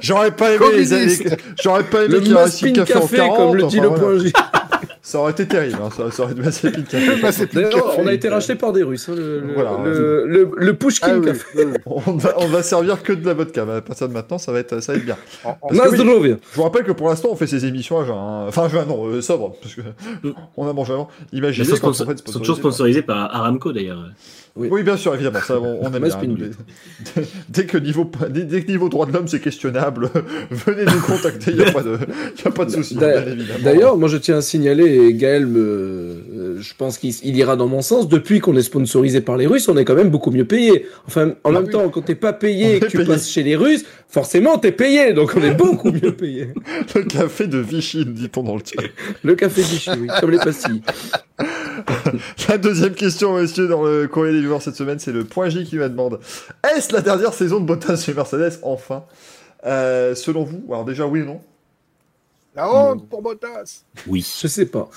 J'aurais 0.01 0.31
pas 0.31 0.53
aimé 0.53 0.65
les, 0.73 1.17
J'aurais 1.63 1.85
pas 1.85 2.05
aimé 2.05 2.21
qu'il 2.21 2.29
y 2.29 2.33
ait 2.33 2.81
un 2.81 2.85
café, 2.85 3.21
en 3.21 3.29
40, 3.29 3.37
comme 3.37 3.57
le 3.57 3.63
dit 3.65 3.81
le 3.81 3.91
point 3.91 4.19
J. 4.19 4.33
Ça 5.09 5.21
aurait 5.21 5.33
été 5.33 5.49
terrible, 5.49 5.79
hein, 5.83 5.89
ça, 5.91 6.11
ça, 6.11 6.25
aurait 6.25 6.33
été 6.33 6.43
Mazepin 6.43 6.83
Café. 6.83 7.71
on 7.97 8.07
a 8.07 8.13
été 8.13 8.29
racheté 8.29 8.57
par 8.57 8.75
des 8.75 8.83
Russes, 8.83 9.09
hein, 9.09 9.15
le, 9.17 9.43
voilà, 9.55 9.79
le, 9.83 10.27
le, 10.27 10.51
le, 10.55 10.75
Pushkin 10.75 11.23
ah, 11.23 11.25
Café. 11.25 11.47
Oui, 11.57 11.63
oui. 11.65 11.77
on, 11.87 12.13
va, 12.19 12.35
on 12.37 12.47
va 12.49 12.63
servir 12.63 13.03
que 13.03 13.15
de 13.15 13.25
la 13.25 13.33
vodka. 13.33 13.63
À 13.63 13.81
partir 13.81 14.07
de 14.07 14.13
maintenant, 14.13 14.37
ça 14.37 14.53
va 14.53 14.59
être, 14.59 14.81
ça 14.81 14.93
va 14.93 14.99
être 14.99 15.07
bien. 15.07 15.17
En, 15.45 15.57
en 15.63 15.69
oui, 15.71 16.37
je 16.53 16.57
vous 16.57 16.63
rappelle 16.63 16.85
que 16.85 16.93
pour 16.93 17.09
l'instant, 17.09 17.31
on 17.33 17.37
fait 17.37 17.47
ces 17.47 17.65
émissions 17.65 17.99
à 17.99 18.05
jeun. 18.05 18.15
Hein. 18.15 18.45
Enfin, 18.49 18.69
jeun, 18.69 18.87
non, 18.87 19.07
euh, 19.07 19.23
sobre, 19.23 19.55
parce 19.63 19.75
que 19.75 19.81
on 20.59 20.69
a 20.69 20.75
mangé 20.75 20.93
avant. 20.93 21.09
Imaginez. 21.33 21.67
Sont, 21.67 21.77
sponsor, 21.77 22.07
sont 22.27 22.41
toujours 22.41 22.57
sponsorisés 22.59 23.01
par 23.01 23.35
Aramco 23.35 23.73
d'ailleurs. 23.73 24.11
Oui. 24.59 24.69
oui. 24.71 24.83
bien 24.83 24.97
sûr, 24.97 25.15
évidemment, 25.15 25.39
ça, 25.41 25.59
on, 25.61 25.79
on 25.83 25.93
aime 25.93 26.09
bien. 26.35 26.51
Dès, 27.49 27.65
que 27.67 27.79
niveau, 27.79 28.11
dès, 28.29 28.63
que 28.63 28.71
niveau 28.71 28.89
droit 28.89 29.07
de 29.07 29.13
l'homme 29.13 29.29
c'est 29.29 29.41
questionnable, 29.41 30.11
venez 30.51 30.85
nous 30.85 31.01
contacter, 31.01 31.53
il 31.53 31.59
n'y 31.59 31.65
a 31.65 31.71
pas 31.73 31.83
de, 31.83 32.65
de 32.65 32.71
souci. 32.71 32.97
D'ailleurs, 33.63 33.97
moi 33.97 34.09
je 34.09 34.17
tiens 34.17 34.39
à 34.39 34.43
signaler, 34.43 34.85
et 34.85 35.15
Gaël, 35.15 35.47
me, 35.47 35.61
euh, 35.61 36.61
je 36.61 36.75
pense 36.77 36.99
qu'il 36.99 37.37
ira 37.37 37.57
dans 37.57 37.69
mon 37.69 37.83
sens, 37.83 38.09
depuis 38.09 38.41
qu'on 38.41 38.57
est 38.57 38.63
sponsorisé 38.63 39.21
par 39.21 39.37
les 39.37 39.47
Russes, 39.47 39.69
on 39.69 39.77
est 39.77 39.85
quand 39.85 39.95
même 39.95 40.11
beaucoup 40.11 40.31
mieux 40.31 40.45
payé. 40.45 40.87
Enfin, 41.07 41.35
en 41.45 41.55
ah 41.55 41.61
même 41.61 41.71
temps, 41.71 41.89
quand 41.89 42.03
t'es 42.03 42.15
pas 42.15 42.33
payé 42.33 42.77
et 42.77 42.81
que 42.81 42.87
tu 42.87 43.05
passes 43.05 43.29
chez 43.31 43.43
les 43.43 43.57
Russes, 43.57 43.85
forcément 44.09 44.59
t'es 44.59 44.73
payé, 44.73 45.13
donc 45.13 45.33
on 45.37 45.43
est 45.43 45.55
beaucoup 45.55 45.93
mieux 45.93 46.13
payé. 46.13 46.49
Le 46.95 47.03
café 47.03 47.47
de 47.47 47.59
Vichy, 47.59 48.05
dit-on 48.05 48.43
dans 48.43 48.57
le 48.57 48.63
chat. 48.65 48.83
Le 49.23 49.35
café 49.35 49.63
de 49.63 49.67
Vichy, 49.67 49.91
oui, 50.01 50.09
comme 50.21 50.31
les 50.31 50.39
pastilles. 50.39 50.83
La 52.49 52.59
deuxième 52.59 52.95
question, 52.95 53.37
messieurs, 53.37 53.69
dans 53.69 53.85
le 53.85 54.07
courrier 54.09 54.33
des 54.33 54.41
viewers 54.41 54.61
cette 54.61 54.77
semaine, 54.77 54.99
c'est 54.99 55.13
le 55.13 55.25
point 55.25 55.49
J 55.49 55.65
qui 55.65 55.77
me 55.77 55.89
demande 55.89 56.21
Est-ce 56.65 56.93
la 56.93 57.01
dernière 57.01 57.33
saison 57.33 57.61
de 57.61 57.67
Bottas 57.67 57.97
chez 57.97 58.15
Mercedes 58.15 58.59
Enfin? 58.63 59.05
Selon 59.65 60.45
vous, 60.45 60.63
alors 60.69 60.85
déjà 60.85 61.07
oui 61.07 61.23
ou 61.23 61.27
non? 61.27 61.41
La 62.55 62.73
honte 62.73 63.09
pour 63.09 63.23
Bottas 63.23 63.83
Oui. 64.07 64.27
Je 64.41 64.49
sais 64.49 64.67
pas. 64.67 64.89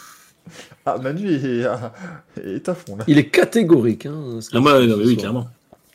Ah, 0.85 0.97
Manu 0.97 1.29
est, 1.29 1.65
est 2.43 2.69
à 2.69 2.73
fond 2.73 2.95
là. 2.95 3.03
Il 3.07 3.17
est 3.17 3.27
catégorique. 3.29 4.07
Hein, 4.07 4.39
ah, 4.53 4.59
moi, 4.59 4.79
oui, 4.79 5.15
clairement. 5.17 5.47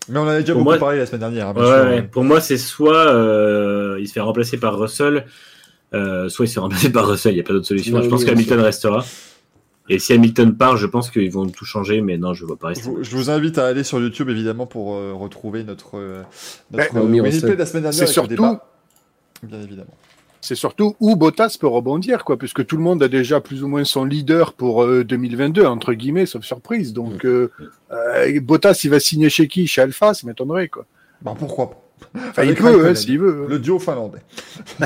Mais 0.08 0.18
on 0.18 0.28
avait 0.28 0.40
déjà 0.40 0.54
beaucoup 0.54 0.78
parlé 0.78 0.98
la 0.98 1.06
semaine 1.06 1.20
dernière. 1.20 1.48
Hein, 1.48 1.88
ouais, 1.88 2.02
Pour 2.02 2.22
moi, 2.22 2.40
c'est 2.40 2.58
soit 2.58 3.08
euh, 3.08 3.98
il 4.00 4.06
se 4.06 4.12
fait 4.12 4.20
remplacer 4.20 4.56
par 4.56 4.78
Russell, 4.78 5.26
euh, 5.94 6.28
soit 6.28 6.44
il 6.44 6.48
se 6.48 6.54
fait 6.54 6.60
remplacer 6.60 6.90
par 6.90 7.08
Russell. 7.08 7.32
Il 7.32 7.36
n'y 7.36 7.40
a 7.40 7.44
pas 7.44 7.52
d'autre 7.52 7.66
solution. 7.66 8.00
je 8.00 8.08
pense 8.08 8.24
qu'Hamilton 8.24 8.60
restera. 8.60 9.04
Et 9.88 9.98
si 9.98 10.12
Hamilton 10.12 10.56
part, 10.56 10.76
je 10.76 10.86
pense 10.86 11.10
qu'ils 11.10 11.30
vont 11.30 11.46
tout 11.46 11.64
changer, 11.64 12.00
mais 12.00 12.18
non, 12.18 12.34
je 12.34 12.42
ne 12.42 12.48
vois 12.48 12.56
pas 12.56 12.68
rester. 12.68 12.90
Je, 13.00 13.16
vous 13.16 13.30
invite 13.30 13.58
à 13.58 13.66
aller 13.66 13.84
sur 13.84 14.00
YouTube, 14.00 14.28
évidemment, 14.28 14.66
pour 14.66 14.94
euh, 14.94 15.12
retrouver 15.12 15.62
notre, 15.64 15.96
notre 16.70 16.94
de 16.94 17.52
la 17.52 17.66
semaine 17.66 17.82
dernière. 17.82 17.94
C'est 17.94 18.06
surtout. 18.06 18.58
Bien 19.42 19.62
évidemment 19.62 19.94
c'est 20.46 20.54
surtout 20.54 20.94
où 21.00 21.16
Bottas 21.16 21.56
peut 21.60 21.66
rebondir, 21.66 22.24
quoi, 22.24 22.38
puisque 22.38 22.64
tout 22.64 22.76
le 22.76 22.82
monde 22.82 23.02
a 23.02 23.08
déjà 23.08 23.40
plus 23.40 23.64
ou 23.64 23.68
moins 23.68 23.84
son 23.84 24.04
leader 24.04 24.52
pour 24.52 24.86
2022, 24.86 25.62
euh, 25.62 25.68
entre 25.68 25.92
guillemets, 25.92 26.24
sauf 26.24 26.44
surprise. 26.44 26.92
Donc, 26.92 27.24
mm. 27.24 27.28
euh, 27.28 27.52
euh, 27.90 28.40
Bottas, 28.40 28.80
il 28.84 28.90
va 28.90 29.00
signer 29.00 29.28
chez 29.28 29.48
qui? 29.48 29.66
Chez 29.66 29.82
Alpha, 29.82 30.14
ça 30.14 30.26
m'étonnerait, 30.26 30.68
quoi. 30.68 30.86
Bah, 31.20 31.34
pourquoi 31.36 31.70
pas 31.70 31.82
Enfin, 32.28 32.44
il 32.44 32.54
peut, 32.54 32.86
hein, 32.86 32.94
s'il 32.94 33.18
veut. 33.18 33.46
Le 33.48 33.58
duo 33.58 33.78
finlandais. 33.78 34.22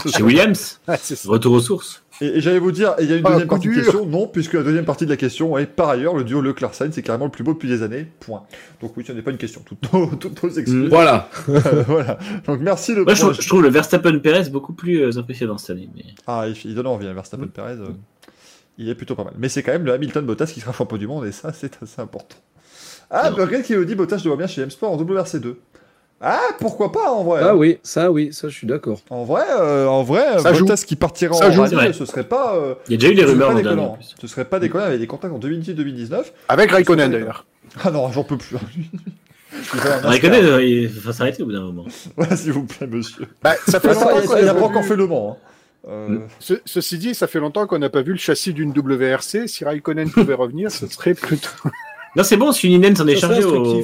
Chez 0.06 0.22
Williams? 0.22 0.80
Retour 1.26 1.54
aux 1.54 1.60
sources. 1.60 2.02
Et, 2.20 2.40
j'allais 2.40 2.58
vous 2.58 2.72
dire, 2.72 2.94
il 3.00 3.06
y 3.06 3.12
a 3.12 3.16
une 3.16 3.26
ah, 3.26 3.30
deuxième 3.30 3.48
partie 3.48 3.68
de 3.68 3.74
question. 3.74 4.06
Non, 4.06 4.26
puisque 4.26 4.54
la 4.54 4.62
deuxième 4.62 4.84
partie 4.84 5.04
de 5.04 5.10
la 5.10 5.16
question 5.16 5.56
est 5.56 5.66
par 5.66 5.88
ailleurs, 5.88 6.14
le 6.14 6.24
duo 6.24 6.40
leclerc 6.40 6.74
sainz 6.74 6.94
c'est 6.94 7.02
carrément 7.02 7.24
le 7.24 7.30
plus 7.30 7.44
beau 7.44 7.54
depuis 7.54 7.68
des 7.68 7.82
années. 7.82 8.06
Point. 8.20 8.42
Donc 8.80 8.96
oui, 8.96 9.04
ce 9.06 9.12
n'est 9.12 9.22
pas 9.22 9.30
une 9.30 9.38
question. 9.38 9.62
Toutes 9.64 9.92
nos, 9.92 10.06
toutes 10.16 10.58
excuses. 10.58 10.88
Voilà. 10.88 11.28
voilà. 11.86 12.18
Donc 12.46 12.60
merci 12.60 12.94
le. 12.94 13.04
Moi, 13.04 13.14
je, 13.14 13.48
trouve, 13.48 13.62
le 13.62 13.70
Verstappen-Perez 13.70 14.50
beaucoup 14.50 14.72
plus 14.72 15.02
euh, 15.02 15.18
impressionnant 15.18 15.58
cette 15.58 15.70
année. 15.70 15.88
Mais... 15.94 16.04
Ah, 16.26 16.46
il, 16.64 16.74
donne 16.74 16.86
envie, 16.86 17.06
hein, 17.06 17.14
Verstappen-Perez. 17.14 17.78
Euh, 17.80 17.88
il 18.78 18.88
est 18.88 18.94
plutôt 18.94 19.14
pas 19.14 19.24
mal. 19.24 19.34
Mais 19.38 19.48
c'est 19.48 19.62
quand 19.62 19.72
même 19.72 19.84
le 19.84 19.92
Hamilton-Bottas 19.92 20.46
qui 20.46 20.60
sera 20.60 20.72
champion 20.72 20.96
du 20.96 21.06
monde, 21.06 21.26
et 21.26 21.32
ça, 21.32 21.52
c'est 21.52 21.82
assez 21.82 22.00
important. 22.00 22.36
Ah, 23.10 23.30
Burger 23.30 23.62
qui 23.62 23.74
me 23.74 23.84
dit 23.84 23.94
Bottas, 23.94 24.18
je 24.18 24.24
le 24.24 24.30
vois 24.30 24.36
bien 24.38 24.46
chez 24.46 24.62
M-Sport 24.62 24.92
en 24.92 25.02
WRC2. 25.02 25.56
Ah, 26.22 26.48
pourquoi 26.58 26.92
pas 26.92 27.10
en 27.10 27.24
vrai 27.24 27.40
Ah 27.42 27.56
oui, 27.56 27.78
ça 27.82 28.12
oui, 28.12 28.30
ça 28.32 28.48
je 28.48 28.54
suis 28.54 28.66
d'accord. 28.66 29.00
En 29.08 29.24
vrai, 29.24 29.42
euh, 29.58 29.86
en 29.86 30.02
vrai, 30.02 30.38
ça 30.38 30.52
Bottas 30.52 30.84
qui 30.86 30.94
partira 30.94 31.34
en 31.34 31.50
joue. 31.50 31.64
ce 31.92 32.04
serait 32.04 32.24
pas. 32.24 32.56
Euh, 32.56 32.74
Il 32.88 32.92
y 32.92 32.94
a 32.94 32.98
déjà 32.98 33.12
eu 33.12 33.14
des 33.14 33.24
rumeurs 33.24 33.50
en 33.50 33.98
Ce 34.20 34.26
serait 34.26 34.44
pas 34.44 34.58
déconnant 34.58 34.84
avec 34.84 35.00
des 35.00 35.06
contacts 35.06 35.32
en 35.32 35.38
2018-2019. 35.38 36.24
Avec 36.48 36.70
Raikkonen 36.72 37.10
d'ailleurs. 37.10 37.46
Ah 37.82 37.90
non, 37.90 38.12
j'en 38.12 38.24
peux 38.24 38.36
plus. 38.36 38.56
Raikkonen, 39.72 40.44
euh, 40.44 40.62
il 40.62 40.88
va 40.88 41.14
s'arrêter 41.14 41.42
au 41.42 41.46
bout 41.46 41.52
d'un 41.52 41.62
moment. 41.62 41.86
Ouais, 42.18 42.36
s'il 42.36 42.52
vous 42.52 42.64
plaît, 42.64 42.86
monsieur. 42.86 43.26
Bah, 43.42 43.54
ça 43.66 43.80
fait 43.80 43.94
longtemps 43.94 44.20
qu'on 44.26 44.46
a 44.46 44.54
pas 44.54 44.62
encore 44.62 44.84
fait 44.84 44.96
le 44.96 45.06
Mans. 45.06 45.38
Hein. 45.88 46.18
ceci 46.38 46.98
dit, 46.98 47.14
ça 47.14 47.28
fait 47.28 47.40
longtemps 47.40 47.66
qu'on 47.66 47.78
n'a 47.78 47.88
pas 47.88 48.02
vu 48.02 48.12
le 48.12 48.18
châssis 48.18 48.52
d'une 48.52 48.72
WRC. 48.76 49.46
Si 49.48 49.64
Raikkonen 49.64 50.10
pouvait 50.10 50.34
revenir, 50.34 50.70
ce 50.70 50.86
serait 50.86 51.14
plutôt. 51.14 51.48
Non, 52.16 52.24
c'est 52.24 52.36
bon, 52.36 52.50
Suninen 52.50 52.96
s'en 52.96 53.06
est 53.06 53.16
chargé 53.16 53.44
au. 53.44 53.80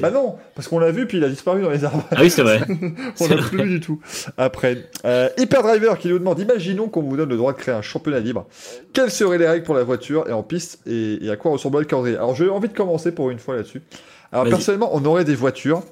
Bah 0.00 0.10
non, 0.10 0.36
parce 0.54 0.68
qu'on 0.68 0.78
l'a 0.78 0.92
vu, 0.92 1.06
puis 1.06 1.18
il 1.18 1.24
a 1.24 1.28
disparu 1.28 1.62
dans 1.62 1.70
les 1.70 1.84
arbres. 1.84 2.04
Ah 2.12 2.18
oui, 2.20 2.30
c'est 2.30 2.42
vrai. 2.42 2.60
on 3.20 3.28
l'a 3.28 3.36
plus 3.36 3.68
du 3.68 3.80
tout. 3.80 4.00
Après, 4.36 4.88
euh, 5.04 5.28
Hyperdriver 5.38 5.94
qui 5.98 6.08
nous 6.08 6.18
demande 6.20 6.38
imaginons 6.38 6.88
qu'on 6.88 7.02
vous 7.02 7.16
donne 7.16 7.28
le 7.28 7.36
droit 7.36 7.52
de 7.52 7.58
créer 7.58 7.74
un 7.74 7.82
championnat 7.82 8.20
libre. 8.20 8.46
Quelles 8.92 9.10
seraient 9.10 9.38
les 9.38 9.48
règles 9.48 9.64
pour 9.64 9.74
la 9.74 9.82
voiture 9.82 10.28
et 10.28 10.32
en 10.32 10.44
piste 10.44 10.80
et, 10.86 11.18
à 11.30 11.36
quoi 11.36 11.50
ressemblerait 11.50 11.82
le 11.82 11.88
calendrier 11.88 12.16
Alors, 12.16 12.36
j'ai 12.36 12.48
envie 12.48 12.68
de 12.68 12.74
commencer 12.74 13.12
pour 13.12 13.30
une 13.30 13.40
fois 13.40 13.56
là-dessus. 13.56 13.82
Alors, 14.30 14.44
personnellement, 14.44 14.90
on 14.92 15.04
aurait 15.04 15.24
des 15.24 15.34
voitures 15.34 15.82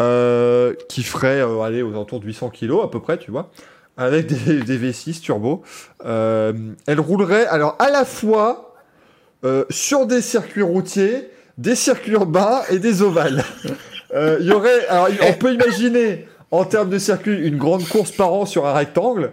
euh, 0.00 0.74
qui 0.88 1.02
feraient 1.02 1.40
euh, 1.40 1.60
aller 1.60 1.82
aux 1.82 1.90
alentours 1.90 2.20
de 2.20 2.26
800 2.26 2.50
kg 2.50 2.80
à 2.84 2.88
peu 2.88 3.00
près, 3.00 3.18
tu 3.18 3.30
vois, 3.30 3.50
avec 3.96 4.26
des, 4.26 4.62
des 4.62 4.78
V6 4.78 5.20
turbo. 5.20 5.62
Euh, 6.04 6.52
elles 6.86 7.00
rouleraient, 7.00 7.46
alors, 7.46 7.76
à 7.78 7.90
la 7.90 8.04
fois 8.04 8.71
euh, 9.44 9.64
sur 9.70 10.06
des 10.06 10.22
circuits 10.22 10.62
routiers, 10.62 11.30
des 11.58 11.74
circuits 11.74 12.12
urbains 12.12 12.62
et 12.70 12.78
des 12.78 13.02
ovales. 13.02 13.44
Euh, 14.14 14.36
il 14.40 14.46
y 14.46 14.52
aurait, 14.52 14.86
alors, 14.88 15.08
on 15.26 15.32
peut 15.32 15.54
imaginer 15.54 16.26
en 16.50 16.66
termes 16.66 16.90
de 16.90 16.98
circuit 16.98 17.48
une 17.48 17.56
grande 17.56 17.88
course 17.88 18.10
par 18.10 18.30
an 18.34 18.44
sur 18.44 18.66
un 18.66 18.74
rectangle 18.74 19.32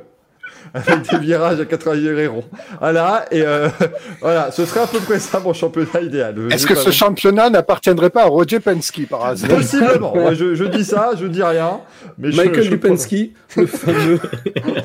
avec 0.73 1.09
des 1.09 1.17
virages 1.19 1.59
à 1.59 1.65
80 1.65 1.95
degrés 1.97 2.27
ronds. 2.27 2.43
Voilà, 2.79 3.25
et 3.31 3.41
euh, 3.41 3.69
voilà, 4.21 4.51
ce 4.51 4.65
serait 4.65 4.81
à 4.81 4.87
peu 4.87 4.99
près 4.99 5.19
ça 5.19 5.39
mon 5.39 5.53
championnat 5.53 6.01
idéal. 6.01 6.35
Est-ce 6.51 6.67
que 6.67 6.75
ce 6.75 6.91
championnat 6.91 7.49
n'appartiendrait 7.49 8.09
pas 8.09 8.23
à 8.23 8.27
Roger 8.27 8.59
Penske 8.59 9.07
par 9.09 9.25
hasard? 9.25 9.49
Possiblement. 9.49 10.13
je, 10.33 10.63
dis 10.65 10.85
ça, 10.85 11.11
je 11.19 11.25
dis 11.27 11.43
rien. 11.43 11.79
Mais 12.17 12.29
Michael 12.29 12.63
je, 12.63 12.75
Penske, 12.75 13.15
le 13.57 13.65
fameux. 13.65 14.19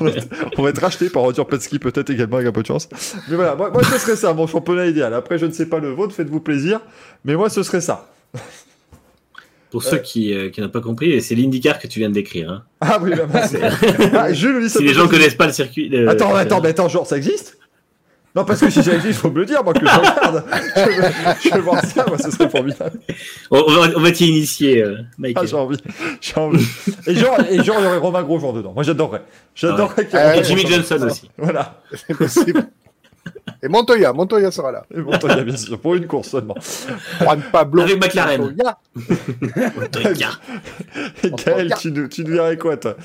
on, 0.57 0.63
va 0.63 0.69
être, 0.69 0.81
racheté 0.81 1.09
par 1.09 1.23
Roger 1.23 1.43
Penske 1.45 1.79
peut-être 1.79 2.09
également 2.09 2.37
avec 2.37 2.47
un 2.47 2.51
peu 2.51 2.61
de 2.61 2.67
chance. 2.67 2.89
Mais 3.29 3.35
voilà, 3.35 3.55
moi, 3.55 3.69
moi 3.71 3.83
ce 3.83 3.97
serait 3.97 4.15
ça 4.15 4.33
mon 4.33 4.47
championnat 4.47 4.87
idéal. 4.87 5.13
Après, 5.13 5.37
je 5.37 5.45
ne 5.45 5.51
sais 5.51 5.65
pas 5.67 5.79
le 5.79 5.89
vôtre, 5.89 6.13
faites-vous 6.13 6.39
plaisir. 6.39 6.79
Mais 7.23 7.35
moi, 7.35 7.49
ce 7.49 7.63
serait 7.63 7.81
ça. 7.81 8.07
Pour 9.75 9.83
ceux 9.83 9.97
qui, 9.97 10.33
euh, 10.33 10.49
qui 10.49 10.61
n'ont 10.61 10.69
pas 10.69 10.79
compris, 10.79 11.21
c'est 11.21 11.35
l'IndyCar 11.35 11.79
que 11.79 11.87
tu 11.87 11.99
viens 11.99 12.07
de 12.07 12.13
décrire. 12.13 12.49
Hein. 12.49 12.63
Ah 12.79 12.97
oui, 13.01 13.11
bah, 13.13 13.27
ah, 14.13 14.31
je 14.31 14.47
le 14.47 14.61
dis 14.61 14.69
Si 14.69 14.81
les 14.81 14.93
gens 14.93 15.03
ne 15.03 15.09
connaissent 15.09 15.35
pas 15.35 15.47
le 15.47 15.51
circuit. 15.51 15.93
Attends, 16.07 16.33
attends, 16.33 16.61
mais 16.61 16.69
attends, 16.69 16.87
genre, 16.87 17.05
ça 17.05 17.17
existe? 17.17 17.57
Non, 18.33 18.45
parce 18.45 18.61
que 18.61 18.69
si 18.69 18.81
ça 18.81 18.93
existe, 18.93 19.17
il 19.17 19.21
faut 19.21 19.31
me 19.31 19.39
le 19.39 19.45
dire, 19.45 19.61
moi, 19.65 19.73
que 19.73 19.81
je 19.81 19.85
regarde. 19.85 20.45
je, 21.43 21.55
veux, 21.55 21.59
voir 21.59 21.83
ça, 21.83 22.05
moi, 22.07 22.17
ce 22.17 22.31
serait 22.31 22.49
formidable. 22.49 23.01
On, 23.51 23.69
va, 23.69 23.89
on 23.97 23.99
va 23.99 24.11
t'y 24.13 24.29
initier, 24.29 24.81
euh, 24.81 24.95
Ah, 25.35 25.45
j'ai 25.45 25.55
envie. 25.57 25.77
J'ai 26.21 26.37
envie. 26.37 26.65
Et 27.05 27.15
genre, 27.15 27.37
et 27.49 27.61
genre, 27.61 27.75
il 27.79 27.83
y 27.83 27.87
aurait 27.87 27.97
Romain 27.97 28.23
Grosjean 28.23 28.53
dedans. 28.53 28.71
Moi, 28.73 28.83
j'adorerais. 28.83 29.23
J'adorerais 29.55 30.07
qu'il 30.07 30.17
y 30.17 30.21
ait. 30.21 30.39
Et 30.39 30.43
Jimmy 30.45 30.65
Johnson 30.65 31.05
aussi. 31.05 31.29
Voilà. 31.37 31.81
C'est 32.07 32.17
possible. 32.17 32.65
Et 33.61 33.67
Montoya, 33.67 34.13
Montoya 34.13 34.51
sera 34.51 34.71
là. 34.71 34.85
Et 34.93 34.99
Montoya, 34.99 35.43
bien 35.43 35.57
sûr, 35.57 35.79
pour 35.79 35.95
une 35.95 36.07
course 36.07 36.29
seulement. 36.29 36.55
Juan 37.19 37.41
Pablo. 37.51 37.81
Avec 37.83 38.01
McLaren. 38.01 38.41
Montoya. 38.41 38.79
Montoya. 39.75 40.29
Gaël, 41.45 41.73
tu, 41.79 41.91
nous, 41.91 42.07
tu 42.07 42.23
verrais 42.23 42.57
quoi, 42.57 42.77
toi 42.77 42.95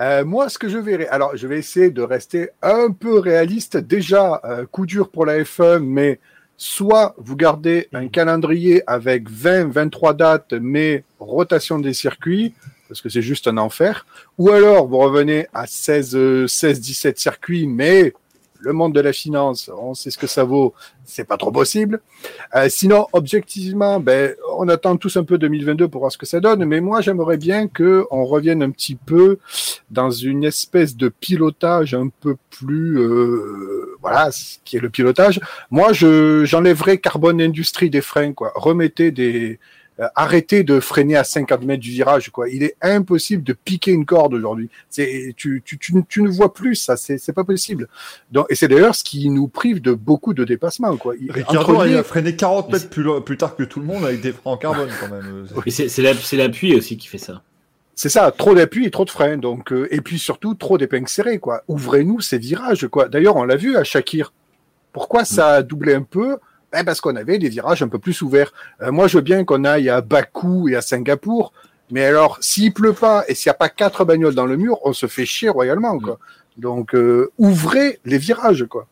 euh, 0.00 0.24
moi, 0.24 0.48
ce 0.48 0.58
que 0.58 0.68
je 0.68 0.78
verrais, 0.78 1.08
alors 1.08 1.36
je 1.36 1.46
vais 1.48 1.58
essayer 1.58 1.90
de 1.90 2.02
rester 2.02 2.50
un 2.62 2.92
peu 2.92 3.18
réaliste. 3.18 3.76
Déjà, 3.76 4.40
euh, 4.44 4.64
coup 4.64 4.86
dur 4.86 5.08
pour 5.08 5.26
la 5.26 5.42
F1, 5.42 5.80
mais 5.80 6.20
soit 6.56 7.16
vous 7.18 7.34
gardez 7.34 7.88
un 7.92 8.06
calendrier 8.06 8.84
avec 8.86 9.28
20, 9.28 9.72
23 9.72 10.14
dates, 10.14 10.52
mais 10.52 11.02
rotation 11.18 11.80
des 11.80 11.94
circuits, 11.94 12.54
parce 12.88 13.00
que 13.00 13.08
c'est 13.08 13.22
juste 13.22 13.48
un 13.48 13.56
enfer, 13.58 14.06
ou 14.38 14.50
alors 14.50 14.86
vous 14.86 14.98
revenez 14.98 15.48
à 15.52 15.66
16, 15.66 16.46
16 16.46 16.80
17 16.80 17.18
circuits, 17.18 17.66
mais 17.66 18.12
le 18.60 18.72
monde 18.72 18.94
de 18.94 19.00
la 19.00 19.12
finance, 19.12 19.70
on 19.76 19.94
sait 19.94 20.10
ce 20.10 20.18
que 20.18 20.26
ça 20.26 20.44
vaut, 20.44 20.74
c'est 21.04 21.24
pas 21.24 21.36
trop 21.36 21.52
possible. 21.52 22.00
Euh, 22.54 22.68
sinon, 22.68 23.06
objectivement, 23.12 24.00
ben, 24.00 24.34
on 24.58 24.68
attend 24.68 24.96
tous 24.96 25.16
un 25.16 25.24
peu 25.24 25.38
2022 25.38 25.88
pour 25.88 26.00
voir 26.00 26.12
ce 26.12 26.18
que 26.18 26.26
ça 26.26 26.40
donne, 26.40 26.64
mais 26.64 26.80
moi, 26.80 27.00
j'aimerais 27.00 27.36
bien 27.36 27.68
que 27.68 28.06
on 28.10 28.24
revienne 28.24 28.62
un 28.62 28.70
petit 28.70 28.94
peu 28.94 29.38
dans 29.90 30.10
une 30.10 30.44
espèce 30.44 30.96
de 30.96 31.08
pilotage 31.08 31.94
un 31.94 32.08
peu 32.08 32.36
plus, 32.50 32.98
euh, 32.98 33.96
voilà, 34.00 34.30
ce 34.30 34.58
qui 34.64 34.76
est 34.76 34.80
le 34.80 34.90
pilotage. 34.90 35.40
Moi, 35.70 35.92
je 35.92 36.44
j'enlèverais 36.44 36.98
Carbone 36.98 37.40
Industrie 37.40 37.90
des 37.90 38.00
freins, 38.00 38.32
quoi. 38.32 38.52
Remettez 38.54 39.10
des 39.10 39.58
arrêtez 40.14 40.62
de 40.62 40.80
freiner 40.80 41.16
à 41.16 41.24
50 41.24 41.62
mètres 41.64 41.82
du 41.82 41.90
virage. 41.90 42.30
Quoi. 42.30 42.48
Il 42.48 42.62
est 42.62 42.76
impossible 42.80 43.42
de 43.42 43.52
piquer 43.52 43.92
une 43.92 44.06
corde 44.06 44.34
aujourd'hui. 44.34 44.70
C'est, 44.88 45.34
tu, 45.36 45.62
tu, 45.64 45.78
tu, 45.78 45.94
tu, 46.08 46.22
ne 46.22 46.28
vois 46.28 46.54
plus 46.54 46.76
ça, 46.76 46.96
c'est, 46.96 47.18
c'est 47.18 47.32
pas 47.32 47.44
possible. 47.44 47.88
Donc, 48.30 48.46
et 48.48 48.54
c'est 48.54 48.68
d'ailleurs 48.68 48.94
ce 48.94 49.04
qui 49.04 49.28
nous 49.28 49.48
prive 49.48 49.80
de 49.80 49.92
beaucoup 49.92 50.34
de 50.34 50.44
dépassements. 50.44 50.96
Quoi. 50.96 51.14
Ricardo, 51.28 51.84
il 51.84 51.96
a 51.96 52.02
freiné 52.02 52.36
40 52.36 52.70
mètres 52.70 52.90
plus, 52.90 53.04
plus, 53.24 53.36
tard 53.36 53.56
que 53.56 53.64
tout 53.64 53.80
le 53.80 53.86
monde 53.86 54.04
avec 54.04 54.20
des 54.20 54.32
freins 54.32 54.52
en 54.52 54.56
carbone 54.56 54.90
quand 55.00 55.08
même. 55.08 55.46
c'est, 55.66 55.88
c'est, 55.88 56.36
l'appui 56.36 56.74
aussi 56.74 56.96
qui 56.96 57.08
fait 57.08 57.18
ça. 57.18 57.42
C'est 57.94 58.08
ça, 58.08 58.30
trop 58.30 58.54
d'appui 58.54 58.86
et 58.86 58.90
trop 58.92 59.04
de 59.04 59.10
freins. 59.10 59.36
Donc, 59.36 59.72
euh, 59.72 59.88
et 59.90 60.00
puis 60.00 60.20
surtout 60.20 60.54
trop 60.54 60.78
d'épingles 60.78 61.08
serrées. 61.08 61.40
Quoi. 61.40 61.64
Ouvrez-nous 61.66 62.20
ces 62.20 62.38
virages. 62.38 62.86
Quoi. 62.86 63.08
D'ailleurs, 63.08 63.36
on 63.36 63.44
l'a 63.44 63.56
vu 63.56 63.76
à 63.76 63.82
Shakir. 63.82 64.32
Pourquoi 64.92 65.24
ça 65.24 65.48
a 65.48 65.62
doublé 65.62 65.94
un 65.94 66.02
peu 66.02 66.38
ben 66.72 66.84
parce 66.84 67.00
qu'on 67.00 67.16
avait 67.16 67.38
des 67.38 67.48
virages 67.48 67.82
un 67.82 67.88
peu 67.88 67.98
plus 67.98 68.20
ouverts. 68.22 68.52
Euh, 68.82 68.92
moi, 68.92 69.08
je 69.08 69.18
veux 69.18 69.22
bien 69.22 69.44
qu'on 69.44 69.64
aille 69.64 69.88
à 69.88 70.00
Bakou 70.00 70.68
et 70.68 70.76
à 70.76 70.82
Singapour, 70.82 71.52
mais 71.90 72.04
alors, 72.04 72.38
s'il 72.40 72.72
pleut 72.72 72.92
pas 72.92 73.24
et 73.28 73.34
s'il 73.34 73.48
n'y 73.48 73.54
a 73.54 73.58
pas 73.58 73.68
quatre 73.68 74.04
bagnoles 74.04 74.34
dans 74.34 74.46
le 74.46 74.56
mur, 74.56 74.78
on 74.84 74.92
se 74.92 75.06
fait 75.06 75.24
chier 75.24 75.48
royalement, 75.48 75.98
quoi. 75.98 76.18
Donc, 76.56 76.94
euh, 76.94 77.30
ouvrez 77.38 78.00
les 78.04 78.18
virages, 78.18 78.66
quoi. 78.68 78.86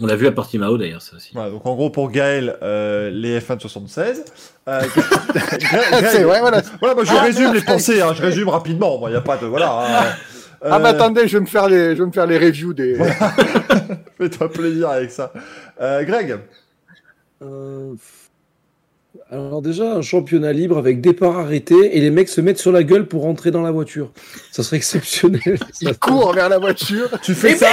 On 0.00 0.06
l'a 0.06 0.14
vu 0.14 0.28
à 0.28 0.32
Portimao 0.32 0.78
d'ailleurs, 0.78 1.02
ça 1.02 1.16
aussi. 1.16 1.34
donc 1.34 1.66
en 1.66 1.74
gros 1.74 1.90
pour 1.90 2.12
Gaël, 2.12 2.56
euh, 2.62 3.10
les 3.10 3.40
F1 3.40 3.56
de 3.56 3.62
76. 3.62 4.24
Euh, 4.68 4.80
ouais, 4.84 6.22
voilà. 6.22 6.62
voilà, 6.78 6.94
moi 6.94 7.02
je 7.02 7.10
ah, 7.12 7.22
résume 7.22 7.52
les 7.52 7.62
pensées, 7.62 8.00
hein, 8.00 8.14
je 8.14 8.22
résume 8.22 8.48
rapidement. 8.48 9.00
Il 9.08 9.10
n'y 9.10 9.16
a 9.16 9.20
pas 9.20 9.36
de 9.38 9.46
voilà. 9.46 9.72
Hein. 9.72 10.14
Ah 10.62 10.78
mais 10.78 10.90
attendez, 10.90 11.26
je 11.26 11.38
vais 11.38 11.40
me 11.40 11.48
faire 11.48 11.68
les, 11.68 11.96
je 11.96 12.02
vais 12.02 12.06
me 12.06 12.12
faire 12.12 12.28
les 12.28 12.38
reviews 12.38 12.74
des. 12.74 12.96
Fais-toi 14.18 14.52
plaisir 14.52 14.88
avec 14.88 15.10
ça. 15.10 15.32
Greg? 15.80 16.38
Euh, 17.42 17.94
Alors 19.30 19.62
déjà, 19.62 19.92
un 19.94 20.02
championnat 20.02 20.52
libre 20.52 20.78
avec 20.78 21.00
départ 21.00 21.38
arrêté 21.38 21.96
et 21.96 22.00
les 22.00 22.10
mecs 22.10 22.28
se 22.28 22.40
mettent 22.40 22.58
sur 22.58 22.72
la 22.72 22.82
gueule 22.82 23.06
pour 23.06 23.22
rentrer 23.22 23.50
dans 23.50 23.62
la 23.62 23.70
voiture. 23.70 24.10
Ça 24.50 24.62
serait 24.62 24.76
exceptionnel. 24.78 25.58
Ils 25.80 25.96
courent 25.98 26.32
vers 26.32 26.48
la 26.48 26.58
voiture. 26.58 27.08
Tu 27.22 27.34
fais 27.34 27.56
ça, 27.56 27.68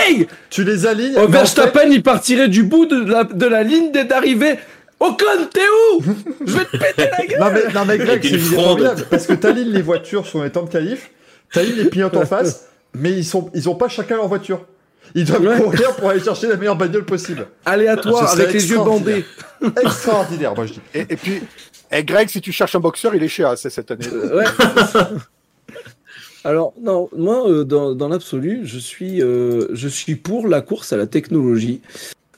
tu 0.50 0.64
les 0.64 0.86
alignes. 0.86 1.16
Oh, 1.18 1.28
Verstappen, 1.28 1.90
il 1.90 2.04
partirait 2.04 2.50
du 2.50 2.64
bout 2.64 2.86
de 2.86 3.10
la, 3.10 3.24
de 3.24 3.46
la 3.46 3.64
ligne 3.64 3.92
d'arrivée. 3.92 4.58
Ocon, 5.00 5.26
t'es 5.52 5.60
où? 5.60 6.04
Je 6.46 6.54
vais 6.58 6.66
te 6.66 6.78
péter 6.78 7.10
la 7.12 7.26
gueule 7.26 7.40
Non 7.40 7.52
mais, 7.52 7.74
non, 7.74 7.86
mais 7.86 7.98
Greg, 7.98 8.22
c'est 8.24 8.38
formidable 8.38 9.06
parce 9.10 9.28
que 9.28 9.34
t'alignes 9.34 9.72
les 9.72 9.82
voitures 9.82 10.26
sur 10.26 10.44
les 10.44 10.52
temps 10.52 10.64
de 10.64 10.70
qualif, 10.70 11.12
t'alignes 11.52 11.76
les 11.76 11.90
pilotes 11.90 12.16
en 12.16 12.26
face, 12.26 12.70
mais 12.94 13.12
ils, 13.12 13.26
sont, 13.26 13.52
ils 13.54 13.68
ont 13.68 13.76
pas 13.76 13.90
chacun 13.90 14.16
leur 14.16 14.28
voiture. 14.30 14.66
Ils 15.14 15.26
doivent 15.26 15.62
courir 15.62 15.96
pour 15.96 16.10
aller 16.10 16.20
chercher 16.20 16.48
la 16.48 16.58
meilleure 16.58 16.76
bagnole 16.76 17.06
possible. 17.06 17.48
Aléatoire, 17.66 18.32
avec 18.32 18.54
les 18.54 18.70
yeux 18.70 18.78
bandés. 18.78 19.26
Extraordinaire, 19.82 20.56
moi 20.56 20.66
je 20.66 20.74
dis. 20.74 20.82
Et, 20.94 21.16
puis, 21.16 21.42
et 21.92 22.04
Greg, 22.04 22.30
si 22.30 22.42
tu 22.42 22.52
cherches 22.52 22.76
un 22.76 22.80
boxeur, 22.80 23.16
il 23.16 23.24
est 23.24 23.28
chez 23.28 23.44
AC 23.44 23.60
cette 23.70 23.92
année. 23.92 24.08
Euh, 24.12 24.40
ouais. 24.40 24.46
Alors, 26.44 26.74
non, 26.80 27.10
moi, 27.16 27.50
euh, 27.50 27.64
dans, 27.64 27.96
dans 27.96 28.08
l'absolu, 28.08 28.62
je, 28.64 28.78
suis, 28.78 29.22
euh, 29.22 29.68
je 29.74 29.88
suis 29.88 30.16
pour 30.16 30.48
la 30.48 30.62
course 30.62 30.94
à 30.94 30.98
la 30.98 31.08
technologie. 31.08 31.82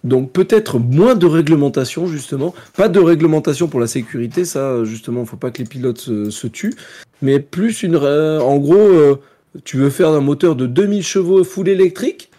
Donc 0.03 0.31
peut-être 0.31 0.79
moins 0.79 1.15
de 1.15 1.25
réglementation 1.25 2.05
justement, 2.05 2.53
pas 2.77 2.87
de 2.87 2.99
réglementation 2.99 3.67
pour 3.67 3.79
la 3.79 3.87
sécurité, 3.87 4.45
ça 4.45 4.83
justement, 4.85 5.25
faut 5.25 5.37
pas 5.37 5.49
que 5.51 5.57
les 5.57 5.67
pilotes 5.67 5.97
se, 5.97 6.47
tuent, 6.47 6.75
mais 7.21 7.39
plus 7.39 7.81
une, 7.81 7.97
en 7.97 8.57
gros, 8.57 9.19
tu 9.65 9.77
veux 9.77 9.89
faire 9.89 10.09
un 10.09 10.21
moteur 10.21 10.55
de 10.55 10.67
2000 10.67 11.03
chevaux 11.03 11.43
full 11.43 11.67
électrique, 11.67 12.29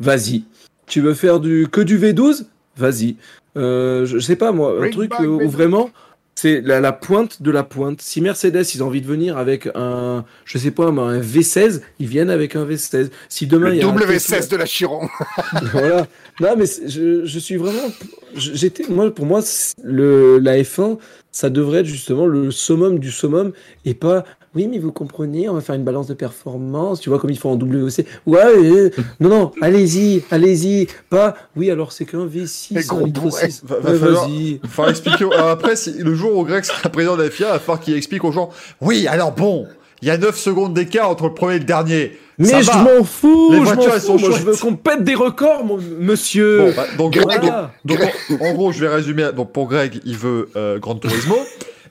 vas-y. 0.00 0.44
Tu 0.86 1.00
veux 1.00 1.14
faire 1.14 1.40
du 1.40 1.68
que 1.70 1.80
du 1.80 1.98
V12 1.98 2.46
Vas-y. 2.76 3.16
Euh, 3.56 4.04
je, 4.04 4.18
sais 4.18 4.36
pas 4.36 4.50
moi, 4.50 4.74
un 4.82 4.90
truc 4.90 5.12
où, 5.20 5.48
vraiment 5.48 5.90
c'est 6.34 6.60
la, 6.60 6.92
pointe 6.92 7.40
de 7.40 7.50
la 7.52 7.62
pointe. 7.62 8.02
Si 8.02 8.20
Mercedes 8.20 8.64
ils 8.74 8.82
ont 8.82 8.88
envie 8.88 9.00
de 9.00 9.06
venir 9.06 9.38
avec 9.38 9.68
un, 9.76 10.24
je 10.44 10.58
sais 10.58 10.72
pas, 10.72 10.86
un 10.86 11.20
V16, 11.20 11.80
ils 12.00 12.08
viennent 12.08 12.30
avec 12.30 12.56
un 12.56 12.64
V16. 12.64 13.10
Si 13.28 13.46
demain 13.46 13.70
il 13.70 13.76
y 13.76 13.82
a 13.82 13.86
W16 13.86 14.50
de 14.50 14.56
la 14.56 14.66
Chiron. 14.66 15.08
voilà. 15.72 16.08
Non 16.40 16.56
mais 16.58 16.66
je, 16.66 17.24
je 17.24 17.38
suis 17.38 17.56
vraiment, 17.56 17.88
j'étais 18.34 18.84
moi 18.88 19.14
pour 19.14 19.26
moi 19.26 19.40
le 19.84 20.38
la 20.38 20.56
F1 20.58 20.98
ça 21.30 21.50
devrait 21.50 21.80
être 21.80 21.86
justement 21.86 22.26
le 22.26 22.50
summum 22.50 22.98
du 22.98 23.10
summum 23.10 23.52
et 23.84 23.94
pas 23.94 24.24
oui, 24.54 24.68
mais 24.68 24.78
vous 24.78 24.92
comprenez, 24.92 25.48
on 25.48 25.54
va 25.54 25.60
faire 25.60 25.74
une 25.74 25.84
balance 25.84 26.06
de 26.06 26.14
performance, 26.14 27.00
tu 27.00 27.08
vois, 27.08 27.18
comme 27.18 27.30
ils 27.30 27.38
font 27.38 27.52
en 27.52 27.56
WC. 27.56 28.06
Ouais, 28.26 28.90
non, 29.20 29.28
non, 29.28 29.52
allez-y, 29.60 30.22
allez-y. 30.30 30.86
Pas, 31.10 31.34
oui, 31.56 31.70
alors 31.70 31.92
c'est 31.92 32.04
qu'un 32.04 32.26
V6, 32.26 32.94
un 32.94 33.04
litre 33.04 33.30
6. 33.30 33.62
Va, 33.64 33.80
va 33.80 33.98
falloir, 33.98 34.28
falloir 34.68 34.90
expliquer. 34.90 35.24
Alors 35.32 35.48
après, 35.48 35.74
le 35.98 36.14
jour 36.14 36.36
où 36.36 36.44
Greg 36.44 36.64
sera 36.64 36.88
président 36.88 37.16
de 37.16 37.22
la 37.22 37.30
FIA, 37.30 37.48
il 37.48 37.52
va 37.52 37.58
falloir 37.58 37.80
qu'il 37.80 37.96
explique 37.96 38.24
aux 38.24 38.32
gens, 38.32 38.50
oui, 38.80 39.06
alors 39.08 39.32
bon, 39.32 39.66
il 40.02 40.08
y 40.08 40.10
a 40.10 40.18
9 40.18 40.36
secondes 40.38 40.74
d'écart 40.74 41.10
entre 41.10 41.24
le 41.24 41.34
premier 41.34 41.56
et 41.56 41.58
le 41.58 41.64
dernier. 41.64 42.18
Mais 42.38 42.62
je 42.62 42.70
m'en 42.70 43.04
fous, 43.04 43.52
Les 43.52 43.60
voitures, 43.60 43.94
elles 43.94 44.00
sont 44.00 44.18
Moi, 44.18 44.30
je 44.36 44.42
veux 44.42 44.56
qu'on 44.56 44.74
pète 44.74 45.04
des 45.04 45.14
records, 45.14 45.64
mon 45.64 45.78
monsieur. 45.78 46.58
Bon, 46.58 46.72
bah, 46.76 46.86
donc, 46.98 47.12
Greg, 47.14 47.52
donc, 47.84 47.98
en, 48.40 48.52
gros, 48.54 48.72
je 48.72 48.80
vais 48.80 48.88
résumer. 48.88 49.30
Donc, 49.34 49.52
pour 49.52 49.68
Greg, 49.68 50.00
il 50.04 50.16
veut 50.16 50.50
euh, 50.56 50.78
Grand 50.78 50.96
Turismo. 50.96 51.36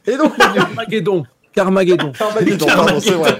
Et 0.06 0.18
donc, 0.18 0.34
Armageddon. 0.40 1.24
Carmageddon. 1.54 2.12
Carmageddon, 2.18 2.66
pardon, 2.66 3.00
c'est 3.00 3.12
vrai. 3.12 3.38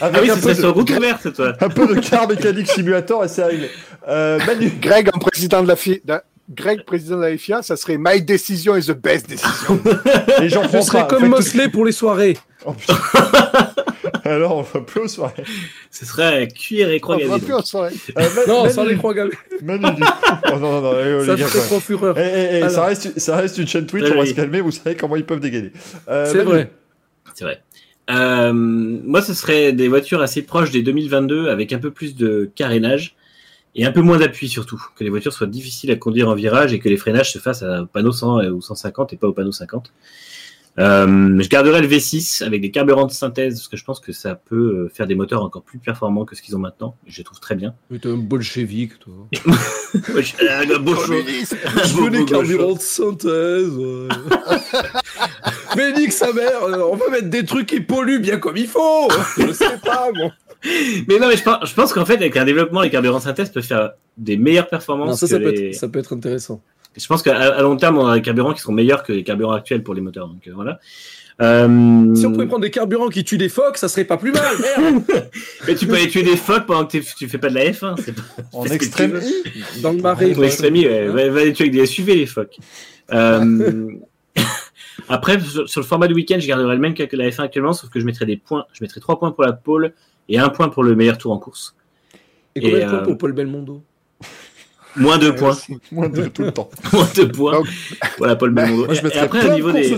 ah 0.00 0.10
oui, 0.20 0.30
c'est 0.40 0.54
sur 0.54 0.74
route 0.74 0.90
ouverte, 0.90 1.32
toi. 1.32 1.52
Un 1.60 1.68
peu 1.68 1.94
de 1.94 2.00
car 2.00 2.28
mécanique 2.28 2.68
simulator 2.68 3.24
et 3.24 3.28
c'est 3.28 3.42
arrivé. 3.42 3.70
Euh, 4.08 4.38
Manu. 4.46 4.72
Greg, 4.80 5.10
en 5.12 5.18
président 5.18 5.62
de 5.62 5.68
la 5.68 5.76
FIA, 5.76 6.22
Greg, 6.50 6.84
président 6.84 7.16
de 7.16 7.22
la 7.22 7.36
FIA, 7.36 7.62
ça 7.62 7.76
serait 7.76 7.96
My 7.98 8.20
decision 8.20 8.76
is 8.76 8.86
the 8.86 8.92
best 8.92 9.28
decision. 9.28 9.80
et 10.40 10.48
j'en 10.48 10.68
Je 10.68 10.80
serais 10.80 11.06
comme 11.06 11.26
Mosley 11.28 11.68
pour 11.68 11.84
les 11.84 11.92
soirées. 11.92 12.36
Oh, 12.64 12.74
Alors, 14.24 14.56
on 14.56 14.62
va 14.62 14.80
plus 14.80 15.00
aux 15.00 15.08
soirées. 15.08 15.44
Ce 15.90 16.06
serait 16.06 16.48
cuir 16.48 16.90
et 16.90 17.00
croix 17.00 17.16
gammées. 17.16 17.30
On 17.30 17.36
va 17.36 17.44
plus 17.44 17.54
aux 17.54 17.62
soirées. 17.62 17.94
Euh, 18.16 18.28
non, 18.46 18.68
sans 18.68 18.84
les 18.84 18.96
croix 18.96 19.14
gammées. 19.14 19.32
Manu, 19.62 19.86
oh, 20.52 20.58
non, 20.58 20.80
non, 20.80 20.80
non. 20.80 20.92
Eh, 21.22 21.26
ça 21.26 21.36
serait 21.36 21.66
trop 21.66 21.80
fureur. 21.80 22.16
Eh, 22.18 22.22
eh, 22.22 22.62
eh 22.64 22.68
ça, 22.68 22.84
reste, 22.84 23.18
ça 23.18 23.36
reste 23.36 23.58
une 23.58 23.66
chaîne 23.66 23.86
Twitch, 23.86 24.10
on 24.12 24.18
va 24.18 24.26
se 24.26 24.34
calmer, 24.34 24.60
vous 24.60 24.70
savez 24.70 24.96
comment 24.96 25.16
ils 25.16 25.24
peuvent 25.24 25.40
dégainer. 25.40 25.72
Euh, 26.08 26.28
c'est 26.30 26.42
vrai. 26.42 26.70
C'est 27.34 27.44
vrai. 27.44 27.62
Euh, 28.10 28.52
moi, 28.52 29.22
ce 29.22 29.34
serait 29.34 29.72
des 29.72 29.88
voitures 29.88 30.20
assez 30.20 30.42
proches 30.42 30.70
des 30.70 30.82
2022 30.82 31.48
avec 31.48 31.72
un 31.72 31.78
peu 31.78 31.90
plus 31.90 32.16
de 32.16 32.50
carénage 32.54 33.16
et 33.74 33.86
un 33.86 33.92
peu 33.92 34.02
moins 34.02 34.18
d'appui 34.18 34.48
surtout. 34.48 34.82
Que 34.96 35.04
les 35.04 35.10
voitures 35.10 35.32
soient 35.32 35.46
difficiles 35.46 35.90
à 35.90 35.96
conduire 35.96 36.28
en 36.28 36.34
virage 36.34 36.72
et 36.72 36.78
que 36.78 36.88
les 36.88 36.96
freinages 36.96 37.32
se 37.32 37.38
fassent 37.38 37.62
à 37.62 37.86
panneau 37.92 38.12
100 38.12 38.46
ou 38.50 38.60
150 38.60 39.12
et 39.12 39.16
pas 39.16 39.28
au 39.28 39.32
panneau 39.32 39.52
50. 39.52 39.92
Euh, 40.78 41.38
je 41.38 41.48
garderai 41.48 41.82
le 41.82 41.88
V6 41.88 42.42
avec 42.42 42.62
des 42.62 42.70
carburants 42.70 43.06
de 43.06 43.12
synthèse 43.12 43.56
parce 43.56 43.68
que 43.68 43.76
je 43.76 43.84
pense 43.84 44.00
que 44.00 44.12
ça 44.12 44.34
peut 44.34 44.56
euh, 44.56 44.88
faire 44.88 45.06
des 45.06 45.14
moteurs 45.14 45.42
encore 45.42 45.62
plus 45.62 45.78
performants 45.78 46.24
que 46.24 46.34
ce 46.34 46.40
qu'ils 46.40 46.56
ont 46.56 46.60
maintenant. 46.60 46.96
Je 47.06 47.18
les 47.18 47.24
trouve 47.24 47.40
très 47.40 47.54
bien. 47.54 47.74
Mais 47.90 47.98
t'es 47.98 48.08
un 48.08 48.16
bolchevique, 48.16 48.98
toi. 48.98 49.12
je, 49.32 49.40
je 51.84 52.00
veux 52.00 52.10
des 52.10 52.24
carburants 52.24 52.74
de 52.74 52.80
synthèse. 52.80 53.72
Mais 55.76 55.92
nique 55.92 56.12
sa 56.12 56.32
mère, 56.32 56.62
euh, 56.62 56.88
on 56.90 56.96
va 56.96 57.10
mettre 57.10 57.28
des 57.28 57.44
trucs 57.44 57.66
qui 57.66 57.80
polluent 57.80 58.20
bien 58.20 58.38
comme 58.38 58.56
il 58.56 58.66
faut. 58.66 59.08
Je 59.38 59.52
sais 59.52 59.78
pas, 59.84 60.10
moi. 60.14 60.32
Mais 61.08 61.18
non, 61.18 61.28
mais 61.28 61.36
je 61.36 61.42
pense, 61.42 61.68
je 61.68 61.74
pense 61.74 61.92
qu'en 61.92 62.04
fait, 62.04 62.14
avec 62.14 62.36
un 62.36 62.44
développement, 62.44 62.82
les 62.82 62.90
carburants 62.90 63.18
de 63.18 63.24
synthèse 63.24 63.50
peuvent 63.50 63.64
faire 63.64 63.92
des 64.16 64.36
meilleures 64.36 64.68
performances. 64.68 65.18
ça, 65.18 65.26
ça, 65.26 65.38
peut 65.38 65.52
être, 65.52 65.74
ça 65.74 65.88
peut 65.88 65.98
être 65.98 66.14
intéressant. 66.14 66.62
Je 66.96 67.06
pense 67.06 67.22
qu'à 67.22 67.60
long 67.62 67.76
terme, 67.76 67.98
on 67.98 68.06
a 68.06 68.14
des 68.16 68.22
carburants 68.22 68.52
qui 68.52 68.60
seront 68.60 68.72
meilleurs 68.72 69.02
que 69.02 69.12
les 69.12 69.24
carburants 69.24 69.52
actuels 69.52 69.82
pour 69.82 69.94
les 69.94 70.00
moteurs. 70.00 70.28
Donc 70.28 70.46
euh, 70.46 70.52
voilà. 70.54 70.78
Euh... 71.40 72.14
Si 72.14 72.26
on 72.26 72.32
pouvait 72.32 72.46
prendre 72.46 72.62
des 72.62 72.70
carburants 72.70 73.08
qui 73.08 73.24
tuent 73.24 73.38
des 73.38 73.48
phoques, 73.48 73.78
ça 73.78 73.88
serait 73.88 74.04
pas 74.04 74.18
plus 74.18 74.32
mal, 74.32 74.54
merde 74.60 75.02
Mais 75.66 75.74
tu 75.74 75.86
peux 75.86 75.94
aller 75.94 76.08
tuer 76.08 76.22
des 76.22 76.36
phoques 76.36 76.66
pendant 76.66 76.86
que 76.86 76.98
tu 76.98 77.28
fais 77.28 77.38
pas 77.38 77.48
de 77.48 77.54
la 77.54 77.70
F1. 77.70 77.94
Pas... 78.12 78.22
En 78.52 78.66
extrême 78.66 79.20
Dans 79.80 79.92
le 79.92 80.02
marais. 80.02 80.36
En 80.36 80.42
extrême 80.42 80.74
ouais. 80.74 81.08
Va, 81.08 81.28
va, 81.30 81.44
les 81.44 81.52
tuer 81.52 81.64
avec 81.64 81.74
des 81.74 81.86
SUV, 81.86 82.16
les 82.16 82.26
phoques. 82.26 82.58
Euh... 83.12 83.88
Après, 85.08 85.40
sur, 85.40 85.80
le 85.80 85.86
format 85.86 86.06
du 86.06 86.14
week-end, 86.14 86.38
je 86.38 86.46
garderai 86.46 86.74
le 86.74 86.80
même 86.80 86.94
que 86.94 87.16
la 87.16 87.28
F1 87.28 87.42
actuellement, 87.42 87.72
sauf 87.72 87.90
que 87.90 87.98
je 87.98 88.04
mettrai 88.04 88.26
des 88.26 88.36
points. 88.36 88.66
Je 88.72 88.84
mettrai 88.84 89.00
trois 89.00 89.18
points 89.18 89.32
pour 89.32 89.44
la 89.44 89.52
pole 89.52 89.94
et 90.28 90.38
un 90.38 90.48
point 90.48 90.68
pour 90.68 90.84
le 90.84 90.94
meilleur 90.94 91.18
tour 91.18 91.32
en 91.32 91.38
course. 91.38 91.74
Et 92.54 92.60
combien 92.60 92.86
de 92.86 92.90
points 92.90 93.02
pour 93.02 93.18
Paul 93.18 93.32
Belmondo? 93.32 93.82
Moins 94.96 95.18
deux 95.18 95.34
points. 95.34 95.56
Moins 95.90 96.08
deux 96.08 96.28
tout 96.28 96.42
le 96.42 96.52
temps. 96.52 96.70
Moins 96.92 97.08
deux 97.14 97.28
points. 97.28 97.62
Voilà, 98.18 98.36
Paul 98.36 98.50
Belmondo. 98.50 98.86
Moi, 98.86 98.94
je 98.94 99.06
et 99.06 99.18
après, 99.18 99.48
au 99.48 99.54
niveau 99.54 99.72
des, 99.72 99.94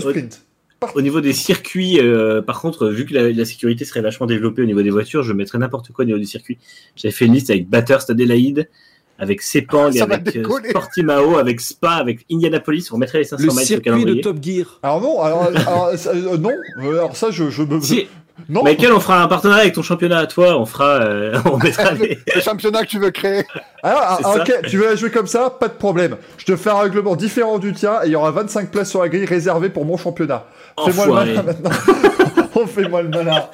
au, 0.93 1.01
niveau 1.01 1.21
des 1.21 1.33
circuits, 1.33 1.99
euh, 1.99 2.41
par 2.41 2.61
contre, 2.61 2.87
vu 2.87 3.05
que 3.05 3.13
la, 3.13 3.45
sécurité 3.45 3.85
serait 3.85 4.01
vachement 4.01 4.25
développée 4.25 4.61
au 4.61 4.65
niveau 4.65 4.81
des 4.81 4.89
voitures, 4.89 5.23
je 5.23 5.33
mettrais 5.33 5.57
n'importe 5.57 5.91
quoi 5.91 6.03
au 6.03 6.05
niveau 6.05 6.19
des 6.19 6.25
circuits. 6.25 6.57
J'avais 6.95 7.13
fait 7.13 7.25
une 7.25 7.33
liste 7.33 7.49
avec 7.49 7.69
Bathurst, 7.69 8.09
Adelaide, 8.09 8.69
avec 9.17 9.41
Sepang, 9.41 9.91
avec 9.99 10.35
euh, 10.35 10.43
Portimao, 10.73 11.37
avec 11.37 11.61
Spa, 11.61 11.91
avec 11.91 12.25
Indianapolis. 12.31 12.89
On 12.91 12.97
mettrait 12.97 13.19
les 13.19 13.23
500 13.25 13.43
le 13.43 13.53
miles 13.53 13.65
sur 13.65 13.81
de 13.81 14.21
Top 14.21 14.37
Gear. 14.41 14.79
Alors 14.83 15.01
non, 15.01 15.21
alors, 15.21 15.43
alors, 15.43 15.91
euh, 16.07 16.37
non. 16.37 16.51
Alors 16.79 17.15
ça, 17.15 17.31
je, 17.31 17.49
je 17.49 17.63
me. 17.63 17.79
Si. 17.79 18.07
Non. 18.49 18.63
Michael, 18.63 18.91
on 18.93 18.99
fera 18.99 19.23
un 19.23 19.27
partenariat 19.27 19.63
avec 19.63 19.75
ton 19.75 19.81
championnat 19.81 20.19
à 20.19 20.27
toi. 20.27 20.59
On 20.59 20.65
fera, 20.65 21.01
euh, 21.01 21.39
on 21.51 21.57
mettra 21.63 21.91
les... 21.91 22.19
le 22.33 22.41
championnat 22.41 22.83
que 22.83 22.89
tu 22.89 22.99
veux 22.99 23.11
créer. 23.11 23.43
Alors, 23.81 24.01
ah, 24.03 24.35
ok, 24.37 24.67
tu 24.67 24.77
veux 24.77 24.95
jouer 24.95 25.09
comme 25.09 25.27
ça, 25.27 25.49
pas 25.49 25.67
de 25.67 25.73
problème. 25.73 26.17
Je 26.37 26.45
te 26.45 26.55
fais 26.55 26.69
un 26.69 26.79
règlement 26.79 27.15
différent 27.15 27.59
du 27.59 27.73
tien 27.73 27.99
et 28.03 28.07
il 28.07 28.11
y 28.11 28.15
aura 28.15 28.31
25 28.31 28.69
places 28.69 28.89
sur 28.89 29.01
la 29.01 29.09
grille 29.09 29.25
réservées 29.25 29.69
pour 29.69 29.85
mon 29.85 29.97
championnat. 29.97 30.45
Fais-moi 30.85 31.25
le 31.25 31.33
maintenant. 31.33 31.69
on 32.55 32.67
fait 32.67 32.87
moi 32.87 33.01
le 33.01 33.09
malin. 33.09 33.49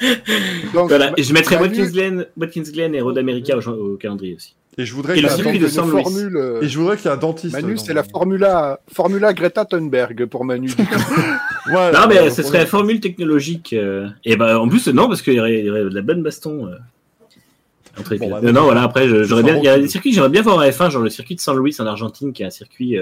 Donc, 0.73 0.89
voilà. 0.89 1.11
Et 1.17 1.23
je 1.23 1.33
mettrai 1.33 1.57
Watkins 1.57 1.89
Glen, 1.91 2.25
Watkins 2.37 2.71
Glen 2.71 2.95
et 2.95 3.01
Road 3.01 3.17
America 3.17 3.57
au, 3.57 3.69
au 3.69 3.97
calendrier 3.97 4.35
aussi. 4.35 4.55
Et 4.77 4.85
je 4.85 4.93
voudrais 4.93 5.15
qu'il 5.15 5.23
y 5.23 5.27
ait 5.27 5.59
de 5.59 5.67
formule. 5.67 6.59
Et 6.61 6.67
je 6.67 6.79
voudrais 6.79 6.95
qu'il 6.95 7.05
y 7.05 7.09
ait 7.09 7.15
un 7.15 7.17
dentiste. 7.17 7.53
Manu, 7.53 7.77
c'est 7.77 7.93
la 7.93 8.03
Formula, 8.03 8.79
Formula 8.91 9.33
Greta 9.33 9.65
Thunberg 9.65 10.25
pour 10.25 10.45
Manu. 10.45 10.71
ouais, 11.67 11.91
non, 11.91 12.07
mais 12.07 12.29
ce 12.29 12.41
serait 12.41 12.59
la 12.59 12.65
formule 12.65 13.01
technologique. 13.01 13.73
Euh, 13.73 14.07
et 14.23 14.37
ben, 14.37 14.57
en 14.57 14.69
plus, 14.69 14.87
non, 14.87 15.07
parce 15.07 15.21
qu'il 15.21 15.33
y, 15.33 15.39
aurait 15.39 15.61
de 15.63 15.93
la 15.93 16.01
bonne 16.01 16.23
baston. 16.23 16.67
Euh, 16.67 18.17
bah, 18.17 18.41
non, 18.41 18.63
voilà, 18.63 18.83
après, 18.83 19.07
j'aurais 19.25 19.43
bien. 19.43 19.57
Il 19.57 19.63
y 19.63 19.67
a 19.67 19.77
des 19.77 19.89
circuits 19.89 20.11
que 20.11 20.15
j'aimerais 20.15 20.31
bien 20.31 20.41
voir 20.41 20.57
en 20.57 20.61
F1, 20.61 20.89
genre 20.89 21.03
le 21.03 21.09
circuit 21.09 21.35
de 21.35 21.41
San 21.41 21.57
Luis 21.57 21.75
en 21.79 21.85
Argentine, 21.85 22.31
qui 22.31 22.43
est 22.43 22.45
un 22.45 22.51
circuit. 22.51 22.97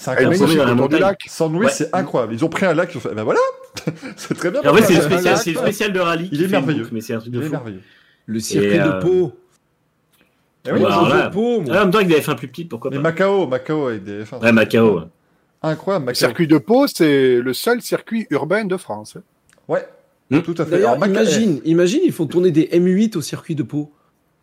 C'est. 0.00 0.98
Lac. 0.98 1.20
San 1.28 1.52
Luis, 1.52 1.68
c'est 1.70 1.94
incroyable. 1.94 2.32
Ils 2.32 2.44
ont 2.44 2.48
pris 2.48 2.64
un 2.64 2.72
lac, 2.72 2.90
ils 2.94 2.96
ont 2.96 3.00
fait, 3.00 3.14
ben 3.14 3.22
voilà, 3.22 3.40
c'est 4.16 4.34
très 4.34 4.50
bien. 4.50 4.60
En 4.64 4.74
fait, 4.74 4.82
c'est 4.82 4.94
le 4.94 5.02
spécial, 5.02 5.36
spécial 5.36 5.92
de 5.92 6.00
rallye. 6.00 6.28
Il 6.32 6.42
est 6.42 6.48
merveilleux. 6.48 6.88
Mais 6.90 7.02
c'est 7.02 7.14
un 7.14 7.18
truc 7.18 7.32
de 7.32 7.42
fou. 7.42 7.54
Le 8.26 8.40
circuit 8.40 8.78
de 8.78 9.00
Pau. 9.00 9.32
Eh 10.66 10.72
oui, 10.72 10.84
alors 10.84 11.08
là, 11.08 11.30
Pau, 11.30 11.60
moi. 11.60 11.74
en 11.74 11.80
même 11.80 11.90
temps, 11.90 11.98
avec 11.98 12.08
des 12.08 12.20
F1 12.20 12.36
plus 12.36 12.48
petites, 12.48 12.68
pourquoi 12.68 12.90
pas. 12.90 12.96
Mais 12.96 13.02
Macao, 13.02 13.46
Macao 13.46 13.88
avec 13.88 14.04
des 14.04 14.24
F1. 14.24 14.42
Ouais, 14.42 14.52
Macao. 14.52 15.02
Incroyable, 15.62 16.04
Macao. 16.04 16.12
Le 16.12 16.26
circuit 16.26 16.46
de 16.46 16.58
Pau, 16.58 16.86
c'est 16.86 17.36
le 17.36 17.52
seul 17.54 17.80
circuit 17.80 18.26
urbain 18.30 18.64
de 18.64 18.76
France. 18.76 19.16
Ouais, 19.68 19.86
hmm. 20.30 20.40
tout 20.40 20.54
à 20.58 20.66
fait. 20.66 20.82
imagine, 20.82 21.60
imagine, 21.64 22.00
il 22.04 22.12
faut 22.12 22.26
tourner 22.26 22.50
des 22.50 22.66
M8 22.66 23.16
au 23.16 23.22
circuit 23.22 23.54
de 23.54 23.62
Pau. 23.62 23.90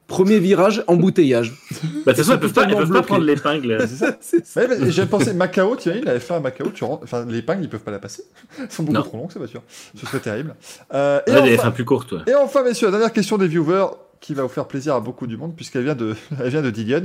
Premier 0.08 0.40
virage, 0.40 0.84
embouteillage. 0.88 1.54
Bah, 2.06 2.14
de 2.14 2.18
toute 2.18 2.26
façon, 2.26 2.34
ils 2.36 2.40
peuvent 2.40 2.54
pas, 2.54 2.66
peuvent 2.66 2.92
pas 2.92 3.02
prendre 3.02 3.26
l'épingle. 3.26 3.86
C'est 4.22 4.46
ça. 4.46 4.62
Ouais, 4.68 4.92
J'ai 4.92 5.06
pensé, 5.06 5.34
Macao, 5.34 5.76
tu 5.76 5.90
vois, 5.90 5.98
il 5.98 6.08
avait 6.08 6.22
fait 6.22 6.34
un 6.34 6.40
Macao, 6.40 6.70
tu 6.70 6.86
rentres... 6.86 7.04
enfin, 7.04 7.26
l'épingle, 7.26 7.64
ils 7.64 7.70
peuvent 7.70 7.82
pas 7.82 7.92
la 7.92 8.00
passer. 8.00 8.24
Ils 8.60 8.72
sont 8.72 8.84
beaucoup 8.84 9.02
trop 9.02 9.18
longs, 9.18 9.30
c'est 9.30 9.40
pas 9.40 9.48
sûr. 9.48 9.62
Ce 9.96 10.06
serait 10.06 10.20
terrible. 10.20 10.56
Euh, 10.94 11.20
et 11.28 11.32
ouais, 11.32 11.58
enfin... 11.60 11.72
plus 11.72 11.84
courte, 11.84 12.14
Et 12.26 12.36
enfin, 12.36 12.64
messieurs, 12.64 12.88
la 12.88 12.92
dernière 12.92 13.12
question 13.12 13.38
des 13.38 13.48
viewers 13.48 13.88
qui 14.22 14.34
va 14.34 14.44
vous 14.44 14.50
faire 14.50 14.68
plaisir 14.68 14.96
à 14.96 15.00
beaucoup 15.00 15.28
du 15.28 15.38
monde 15.38 15.56
puisqu'elle 15.56 15.84
vient 15.84 15.96
de, 15.96 16.16
elle 16.40 16.50
vient 16.50 16.62
de 16.62 16.72
Dillion. 16.72 17.04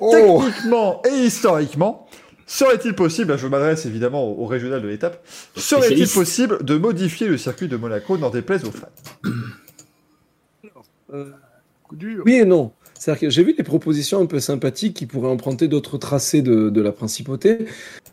oh. 0.00 0.42
Techniquement 0.44 1.02
et 1.10 1.24
historiquement, 1.24 2.06
serait-il 2.46 2.94
possible, 2.94 3.36
je 3.38 3.46
m'adresse 3.46 3.86
évidemment 3.86 4.24
au, 4.24 4.46
régional 4.46 4.82
de 4.82 4.88
l'étape, 4.88 5.24
serait-il 5.56 6.08
possible 6.08 6.64
de 6.64 6.76
modifier 6.76 7.28
le 7.28 7.38
circuit 7.38 7.68
de 7.68 7.76
Monaco 7.76 8.18
n'en 8.18 8.30
déplaise 8.30 8.64
aux 8.64 8.72
fans? 8.72 8.88
Euh, 11.12 11.30
Oui 12.24 12.34
et 12.34 12.44
non. 12.44 12.72
C'est-à-dire 13.02 13.22
que 13.22 13.30
j'ai 13.30 13.42
vu 13.42 13.52
des 13.54 13.64
propositions 13.64 14.20
un 14.20 14.26
peu 14.26 14.38
sympathiques 14.38 14.94
qui 14.94 15.06
pourraient 15.06 15.28
emprunter 15.28 15.66
d'autres 15.66 15.98
tracés 15.98 16.40
de, 16.40 16.80
la 16.80 16.92
principauté, 16.92 17.58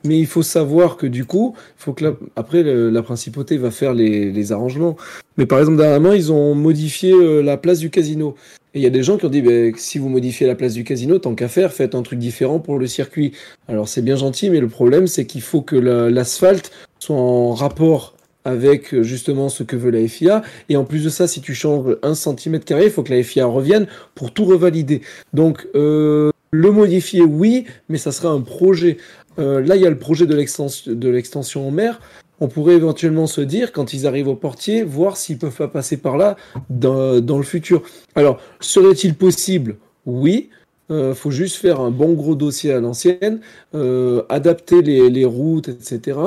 mais 0.03 0.17
il 0.17 0.25
faut 0.25 0.41
savoir 0.41 0.97
que 0.97 1.05
du 1.05 1.25
coup, 1.25 1.55
faut 1.77 1.93
que 1.93 2.15
après 2.35 2.63
la 2.63 3.03
principauté 3.03 3.57
va 3.57 3.69
faire 3.69 3.93
les, 3.93 4.51
arrangements. 4.51 4.97
Mais 5.37 5.45
par 5.45 5.59
exemple, 5.59 5.77
dernièrement, 5.77 6.13
ils 6.13 6.31
ont 6.31 6.55
modifié 6.55 7.13
euh, 7.13 7.41
la 7.41 7.55
place 7.55 7.77
du 7.77 7.91
casino. 7.91 8.33
Et 8.73 8.79
il 8.79 8.81
y 8.81 8.87
a 8.87 8.89
des 8.89 9.03
gens 9.03 9.17
qui 9.17 9.25
ont 9.25 9.29
dit, 9.29 9.43
bah, 9.43 9.77
si 9.77 9.99
vous 9.99 10.09
modifiez 10.09 10.47
la 10.47 10.55
place 10.55 10.73
du 10.73 10.83
casino, 10.83 11.19
tant 11.19 11.35
qu'à 11.35 11.49
faire, 11.49 11.71
faites 11.71 11.93
un 11.93 12.01
truc 12.01 12.17
différent 12.17 12.59
pour 12.59 12.79
le 12.79 12.87
circuit. 12.87 13.33
Alors 13.67 13.87
c'est 13.87 14.01
bien 14.01 14.15
gentil, 14.15 14.49
mais 14.49 14.59
le 14.59 14.69
problème, 14.69 15.05
c'est 15.05 15.27
qu'il 15.27 15.41
faut 15.41 15.61
que 15.61 15.75
l'asphalte 15.75 16.71
soit 16.97 17.15
en 17.15 17.53
rapport 17.53 18.15
avec 18.49 18.93
euh, 18.93 19.03
justement 19.03 19.49
ce 19.49 19.63
que 19.63 19.75
veut 19.75 19.91
la 19.91 20.07
FIA. 20.07 20.41
Et 20.67 20.77
en 20.77 20.83
plus 20.83 21.03
de 21.03 21.09
ça, 21.09 21.27
si 21.27 21.41
tu 21.41 21.53
changes 21.53 21.97
un 22.03 22.15
centimètre 22.15 22.65
carré, 22.65 22.85
il 22.85 22.91
faut 22.91 23.03
que 23.03 23.13
la 23.13 23.23
FIA 23.23 23.45
revienne 23.45 23.87
pour 24.15 24.33
tout 24.33 24.45
revalider. 24.45 25.01
Donc, 25.33 25.67
euh, 25.75 26.31
le 26.51 26.71
modifier, 26.71 27.21
oui, 27.21 27.65
mais 27.89 27.97
ça 27.97 28.11
sera 28.11 28.29
un 28.29 28.41
projet. 28.41 28.97
Euh, 29.37 29.61
là, 29.61 29.75
il 29.75 29.81
y 29.81 29.85
a 29.85 29.89
le 29.89 29.97
projet 29.97 30.25
de 30.25 31.09
l'extension 31.09 31.67
en 31.67 31.71
mer. 31.71 32.01
On 32.41 32.47
pourrait 32.47 32.75
éventuellement 32.75 33.27
se 33.27 33.41
dire, 33.41 33.71
quand 33.71 33.93
ils 33.93 34.07
arrivent 34.07 34.29
au 34.29 34.35
portier, 34.35 34.83
voir 34.83 35.17
s'ils 35.17 35.37
peuvent 35.37 35.55
pas 35.55 35.67
passer 35.67 35.97
par 35.97 36.17
là 36.17 36.37
dans, 36.69 37.19
le 37.19 37.43
futur. 37.43 37.83
Alors, 38.15 38.39
serait-il 38.61 39.13
possible? 39.15 39.75
Oui. 40.05 40.49
Il 40.89 41.13
faut 41.13 41.29
juste 41.29 41.57
faire 41.57 41.81
un 41.81 41.91
bon 41.91 42.13
gros 42.13 42.33
dossier 42.33 42.73
à 42.73 42.79
l'ancienne, 42.79 43.41
adapter 44.29 44.81
les 44.81 45.25
routes, 45.25 45.67
etc. 45.67 46.17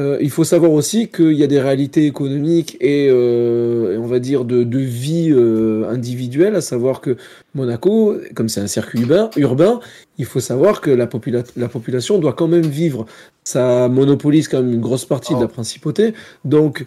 Euh, 0.00 0.16
il 0.20 0.30
faut 0.30 0.44
savoir 0.44 0.72
aussi 0.72 1.08
qu'il 1.08 1.32
y 1.32 1.42
a 1.42 1.46
des 1.46 1.60
réalités 1.60 2.06
économiques 2.06 2.76
et, 2.80 3.08
euh, 3.10 3.98
on 4.00 4.06
va 4.06 4.18
dire 4.18 4.44
de, 4.46 4.78
vie 4.78 5.30
euh, 5.30 5.88
individuelle, 5.90 6.56
à 6.56 6.62
savoir 6.62 7.02
que 7.02 7.16
Monaco, 7.54 8.16
comme 8.34 8.48
c'est 8.48 8.60
un 8.60 8.66
circuit 8.66 9.04
urbain, 9.36 9.80
il 10.16 10.24
faut 10.24 10.40
savoir 10.40 10.80
que 10.80 10.90
la, 10.90 11.08
la, 11.56 11.68
population 11.68 12.18
doit 12.18 12.32
quand 12.32 12.48
même 12.48 12.66
vivre. 12.66 13.04
Ça 13.44 13.88
monopolise 13.88 14.48
quand 14.48 14.62
même 14.62 14.72
une 14.72 14.80
grosse 14.80 15.04
partie 15.04 15.34
de 15.34 15.40
la 15.40 15.46
oh. 15.46 15.48
principauté. 15.48 16.14
Donc, 16.44 16.86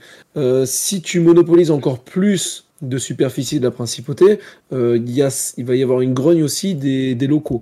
si 0.65 1.02
tu 1.02 1.19
monopolises 1.19 1.72
encore 1.72 1.99
plus 1.99 2.65
de 2.81 2.98
superficie 2.98 3.60
de 3.60 3.65
la 3.65 3.72
principauté, 3.72 4.40
il, 4.72 5.11
y 5.11 5.22
a, 5.22 5.53
il 5.57 5.65
va 5.65 5.76
y 5.76 5.84
avoir 5.84 6.02
une 6.02 6.14
grogne 6.14 6.44
aussi 6.44 6.76
des, 6.76 7.15
des 7.15 7.27
locaux. 7.27 7.61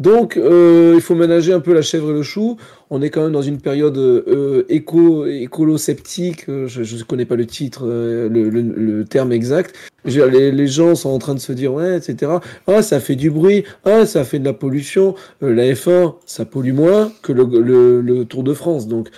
Donc, 0.00 0.38
euh, 0.38 0.94
il 0.94 1.02
faut 1.02 1.14
ménager 1.14 1.52
un 1.52 1.60
peu 1.60 1.74
la 1.74 1.82
chèvre 1.82 2.10
et 2.10 2.14
le 2.14 2.22
chou. 2.22 2.56
On 2.88 3.02
est 3.02 3.10
quand 3.10 3.22
même 3.22 3.32
dans 3.32 3.42
une 3.42 3.60
période 3.60 3.98
euh, 3.98 4.64
éco, 4.70 5.26
écolo-sceptique. 5.26 6.48
Euh, 6.48 6.66
je 6.66 6.96
ne 6.96 7.02
connais 7.02 7.26
pas 7.26 7.36
le 7.36 7.44
titre, 7.44 7.82
euh, 7.84 8.26
le, 8.30 8.48
le, 8.48 8.62
le, 8.62 9.04
terme 9.04 9.30
exact. 9.30 9.74
Les, 10.06 10.52
les, 10.52 10.66
gens 10.66 10.94
sont 10.94 11.10
en 11.10 11.18
train 11.18 11.34
de 11.34 11.38
se 11.38 11.52
dire, 11.52 11.74
ouais, 11.74 11.98
etc. 11.98 12.32
Ah, 12.66 12.80
ça 12.80 12.98
fait 12.98 13.14
du 13.14 13.30
bruit. 13.30 13.64
Ah, 13.84 14.06
ça 14.06 14.24
fait 14.24 14.38
de 14.38 14.44
la 14.46 14.54
pollution. 14.54 15.16
la 15.42 15.64
F1, 15.64 16.14
ça 16.24 16.46
pollue 16.46 16.72
moins 16.72 17.12
que 17.20 17.32
le, 17.32 18.00
le 18.00 18.24
Tour 18.24 18.42
de 18.42 18.54
France. 18.54 18.88
Donc, 18.88 19.10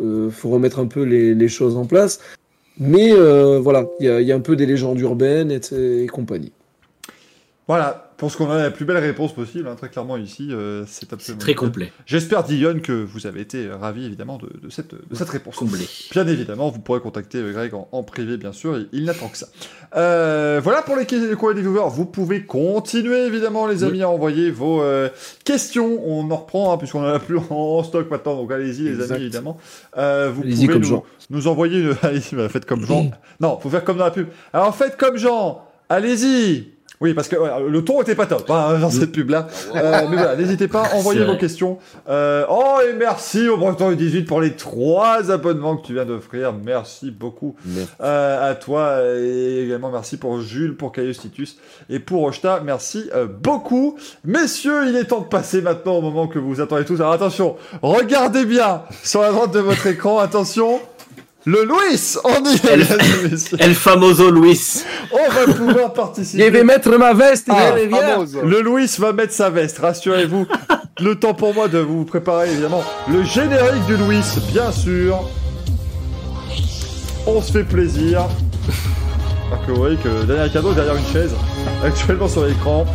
euh, 0.00 0.28
faut 0.28 0.50
remettre 0.50 0.80
un 0.80 0.86
peu 0.86 1.02
les, 1.02 1.34
les 1.34 1.48
choses 1.48 1.78
en 1.78 1.86
place. 1.86 2.20
Mais 2.78 3.10
voilà, 3.58 3.86
il 4.00 4.06
y 4.06 4.10
a, 4.10 4.20
y 4.20 4.32
a, 4.32 4.36
un 4.36 4.40
peu 4.40 4.54
des 4.54 4.66
légendes 4.66 5.00
urbaines 5.00 5.50
et 5.50 6.06
compagnie. 6.08 6.52
Voilà, 7.66 8.05
pour 8.16 8.30
ce 8.30 8.36
qu'on 8.36 8.50
a 8.50 8.62
la 8.62 8.70
plus 8.70 8.84
belle 8.84 8.96
réponse 8.98 9.34
possible, 9.34 9.68
hein, 9.68 9.74
très 9.76 9.88
clairement 9.88 10.16
ici, 10.16 10.48
euh, 10.50 10.84
c'est 10.86 11.12
absolument 11.12 11.40
très 11.40 11.54
complet. 11.54 11.92
J'espère 12.06 12.44
Dion 12.44 12.80
que 12.80 12.92
vous 12.92 13.26
avez 13.26 13.40
été 13.40 13.68
ravi 13.68 14.04
évidemment 14.04 14.38
de, 14.38 14.50
de, 14.62 14.70
cette, 14.70 14.94
de 14.94 15.14
cette 15.14 15.28
réponse. 15.28 15.56
Comblé. 15.56 15.86
Bien 16.12 16.26
évidemment, 16.26 16.70
vous 16.70 16.80
pourrez 16.80 17.00
contacter 17.00 17.38
euh, 17.38 17.52
Greg 17.52 17.72
en, 17.74 18.02
privé 18.02 18.36
bien 18.36 18.52
sûr, 18.52 18.78
il, 18.92 19.04
n'attend 19.04 19.28
que 19.28 19.36
ça. 19.36 19.48
Euh, 19.96 20.60
voilà 20.62 20.82
pour 20.82 20.96
les 20.96 21.06
questions 21.06 21.52
des 21.52 21.60
viewers. 21.60 21.90
Vous 21.90 22.06
pouvez 22.06 22.44
continuer 22.44 23.26
évidemment 23.26 23.66
les 23.66 23.84
amis 23.84 24.02
à 24.02 24.08
envoyer 24.08 24.50
vos 24.50 24.82
euh, 24.82 25.08
questions. 25.44 26.00
On 26.06 26.30
en 26.30 26.36
reprend 26.36 26.72
hein, 26.72 26.78
puisqu'on 26.78 27.02
en 27.02 27.12
a 27.12 27.18
plus 27.18 27.38
en 27.50 27.82
stock 27.82 28.10
maintenant, 28.10 28.36
donc 28.36 28.52
allez-y 28.52 28.84
les 28.84 29.12
amis 29.12 29.22
évidemment. 29.22 29.58
Euh, 29.96 30.30
vous 30.34 30.42
pouvez 30.42 30.66
comme 30.66 30.82
nous, 30.82 31.02
nous, 31.30 31.46
envoyer. 31.48 31.90
Allez-y, 32.02 32.34
bah, 32.34 32.48
faites 32.48 32.66
comme 32.66 32.84
Jean. 32.84 33.10
non, 33.40 33.58
faut 33.60 33.70
faire 33.70 33.84
comme 33.84 33.98
dans 33.98 34.04
la 34.04 34.10
pub. 34.10 34.28
Alors 34.52 34.74
faites 34.74 34.96
comme 34.96 35.16
Jean. 35.16 35.64
Allez-y. 35.88 36.75
Oui, 37.00 37.12
parce 37.12 37.28
que 37.28 37.36
le 37.68 37.84
ton 37.84 38.00
était 38.00 38.14
pas 38.14 38.26
top 38.26 38.50
hein, 38.50 38.78
dans 38.78 38.90
cette 38.90 39.12
pub-là. 39.12 39.48
Euh, 39.74 40.02
mais 40.08 40.16
voilà, 40.16 40.36
n'hésitez 40.36 40.66
pas, 40.66 40.84
envoyez 40.94 41.24
vos 41.24 41.36
questions. 41.36 41.78
Euh, 42.08 42.44
oh, 42.48 42.78
et 42.88 42.94
merci 42.94 43.48
au 43.48 43.58
Breton 43.58 43.92
18 43.92 44.22
pour 44.22 44.40
les 44.40 44.56
trois 44.56 45.30
abonnements 45.30 45.76
que 45.76 45.86
tu 45.86 45.92
viens 45.92 46.06
d'offrir. 46.06 46.54
Merci 46.54 47.10
beaucoup 47.10 47.56
euh, 48.00 48.50
à 48.50 48.54
toi. 48.54 49.00
Et 49.18 49.64
également 49.64 49.90
merci 49.90 50.16
pour 50.16 50.40
Jules, 50.40 50.76
pour 50.76 50.92
Caius 50.92 51.18
Titus 51.18 51.58
et 51.90 51.98
pour 51.98 52.22
Rochta. 52.22 52.60
Merci 52.64 53.10
euh, 53.14 53.26
beaucoup. 53.26 53.98
Messieurs, 54.24 54.88
il 54.88 54.96
est 54.96 55.04
temps 55.04 55.20
de 55.20 55.26
passer 55.26 55.60
maintenant 55.60 55.96
au 55.96 56.02
moment 56.02 56.28
que 56.28 56.38
vous 56.38 56.60
attendez 56.60 56.84
tous. 56.84 57.00
Alors 57.00 57.12
attention, 57.12 57.56
regardez 57.82 58.46
bien 58.46 58.82
sur 59.02 59.20
la 59.20 59.32
droite 59.32 59.52
de 59.52 59.60
votre 59.60 59.86
écran. 59.86 60.18
Attention. 60.18 60.80
Le 61.48 61.62
Louis 61.64 62.16
On 62.24 62.44
y 62.44 62.56
est, 62.56 63.60
El, 63.60 63.74
famoso 63.76 64.32
Louis 64.32 64.82
On 65.12 65.30
va 65.30 65.54
pouvoir 65.54 65.92
participer. 65.92 66.44
Je 66.44 66.50
vais 66.50 66.64
mettre 66.64 66.90
ma 66.98 67.14
veste, 67.14 67.46
ah, 67.48 67.70
Le 67.76 68.60
Louis 68.62 68.90
va 68.98 69.12
mettre 69.12 69.32
sa 69.32 69.48
veste, 69.48 69.78
rassurez-vous. 69.78 70.44
le 71.00 71.14
temps 71.14 71.34
pour 71.34 71.54
moi 71.54 71.68
de 71.68 71.78
vous 71.78 72.04
préparer, 72.04 72.50
évidemment, 72.50 72.82
le 73.08 73.22
générique 73.22 73.86
du 73.86 73.96
Louis, 73.96 74.22
bien 74.50 74.72
sûr. 74.72 75.20
On 77.28 77.40
se 77.40 77.52
fait 77.52 77.64
plaisir. 77.64 78.26
Alors 79.46 79.64
que 79.64 79.70
vous 79.70 79.78
voyez 79.78 79.96
que 79.98 80.08
le 80.08 80.24
dernier 80.24 80.50
cadeau 80.50 80.72
derrière 80.72 80.96
une 80.96 81.06
chaise, 81.12 81.30
actuellement 81.84 82.26
sur 82.26 82.44
l'écran. 82.44 82.86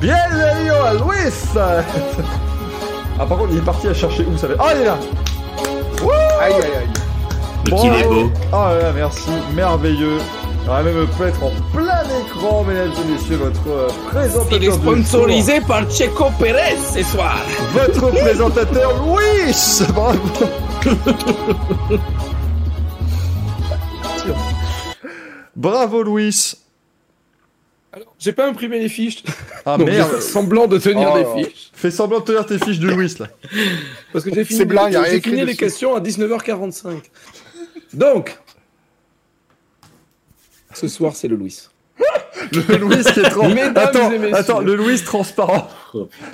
Bienvenue 0.00 0.70
à 0.70 0.94
Louis 0.94 1.32
Ah 1.56 3.26
par 3.26 3.36
contre 3.36 3.48
il 3.50 3.58
est 3.58 3.62
parti 3.62 3.88
à 3.88 3.94
chercher 3.94 4.24
où 4.32 4.38
ça 4.38 4.46
va. 4.46 4.54
Ah 4.60 4.72
il 4.76 4.82
est 4.82 4.84
là 4.84 4.96
Aïe 6.40 6.54
aïe 6.54 6.62
aïe. 6.62 6.88
Mais 7.64 7.76
qu'il 7.76 7.92
est 7.92 8.04
beau. 8.04 8.30
Oh 8.52 8.56
là 8.56 8.78
là, 8.82 8.92
merci, 8.94 9.30
merveilleux. 9.54 10.18
On 10.66 10.70
va 10.70 10.82
même 10.82 11.06
peut 11.16 11.28
être 11.28 11.42
en 11.42 11.50
plein 11.72 12.02
écran, 12.20 12.62
mesdames 12.64 12.92
et 12.92 13.12
messieurs, 13.12 13.36
votre 13.36 13.68
euh, 13.68 13.88
présentateur. 14.10 14.58
Il 14.58 14.64
est 14.64 14.72
sponsorisé 14.72 15.60
par 15.62 15.90
Checo 15.90 16.26
Pérez 16.38 16.76
ce 16.76 17.02
soir. 17.04 17.38
Votre 17.72 18.10
présentateur 18.20 18.92
Louis 19.02 19.54
Bravo 19.94 20.28
Bravo 25.56 26.02
Louis 26.02 26.54
j'ai 28.18 28.32
pas 28.32 28.48
imprimé 28.48 28.78
les 28.78 28.88
fiches. 28.88 29.22
Ah 29.64 29.78
merde. 29.78 30.20
semblant 30.20 30.66
de 30.66 30.78
tenir 30.78 31.14
des 31.14 31.24
oh. 31.26 31.36
fiches. 31.38 31.70
Fais 31.72 31.90
semblant 31.90 32.20
de 32.20 32.24
tenir 32.24 32.46
tes 32.46 32.58
fiches 32.58 32.78
de 32.78 32.88
Louis 32.88 33.14
là. 33.18 33.28
Parce 34.12 34.24
que 34.24 34.34
j'ai 34.34 34.44
fini, 34.44 34.64
j'ai 34.90 35.20
fini 35.20 35.44
les 35.44 35.56
questions 35.56 35.94
à 35.94 36.00
19h45. 36.00 37.02
Donc, 37.94 38.38
ce 40.74 40.88
soir 40.88 41.14
c'est 41.16 41.28
le 41.28 41.36
Louis. 41.36 41.68
le 42.52 42.76
Louis 42.76 43.02
qui 43.02 43.20
est 43.20 43.30
transparent. 43.30 43.72
attends, 43.74 44.10
attends, 44.32 44.60
le 44.60 44.74
Louis 44.76 45.00
transparent. 45.02 45.68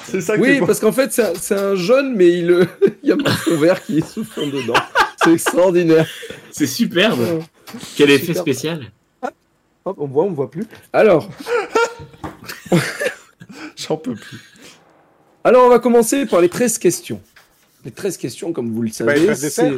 C'est 0.05 0.21
ça. 0.21 0.37
Oui, 0.37 0.61
parce 0.61 0.81
qu'en 0.81 0.93
fait 0.93 1.13
c'est 1.13 1.55
un, 1.55 1.75
jeune, 1.75 2.15
mais 2.15 2.39
il, 2.39 2.69
il 3.03 3.09
y 3.09 3.13
a 3.13 3.17
un 3.17 3.57
vert 3.57 3.83
qui 3.83 3.99
est 3.99 4.07
sous 4.07 4.25
fond 4.25 4.47
dedans. 4.47 4.75
C'est 5.23 5.33
extraordinaire. 5.33 6.07
C'est 6.51 6.67
superbe. 6.67 7.43
Quel 7.97 8.11
effet 8.11 8.35
spécial. 8.35 8.91
Hop, 9.85 9.97
on 9.99 10.07
voit, 10.07 10.25
on 10.25 10.33
voit 10.33 10.51
plus. 10.51 10.67
Alors. 10.93 11.29
J'en 13.77 13.97
peux 13.97 14.15
plus. 14.15 14.41
Alors, 15.45 15.67
on 15.67 15.69
va 15.69 15.79
commencer 15.79 16.25
par 16.27 16.41
les 16.41 16.49
13 16.49 16.79
questions. 16.79 17.21
Les 17.85 17.91
13 17.91 18.17
questions, 18.17 18.53
comme 18.53 18.73
vous 18.73 18.83
le 18.83 18.91
savez, 18.91 19.35
c'est. 19.35 19.73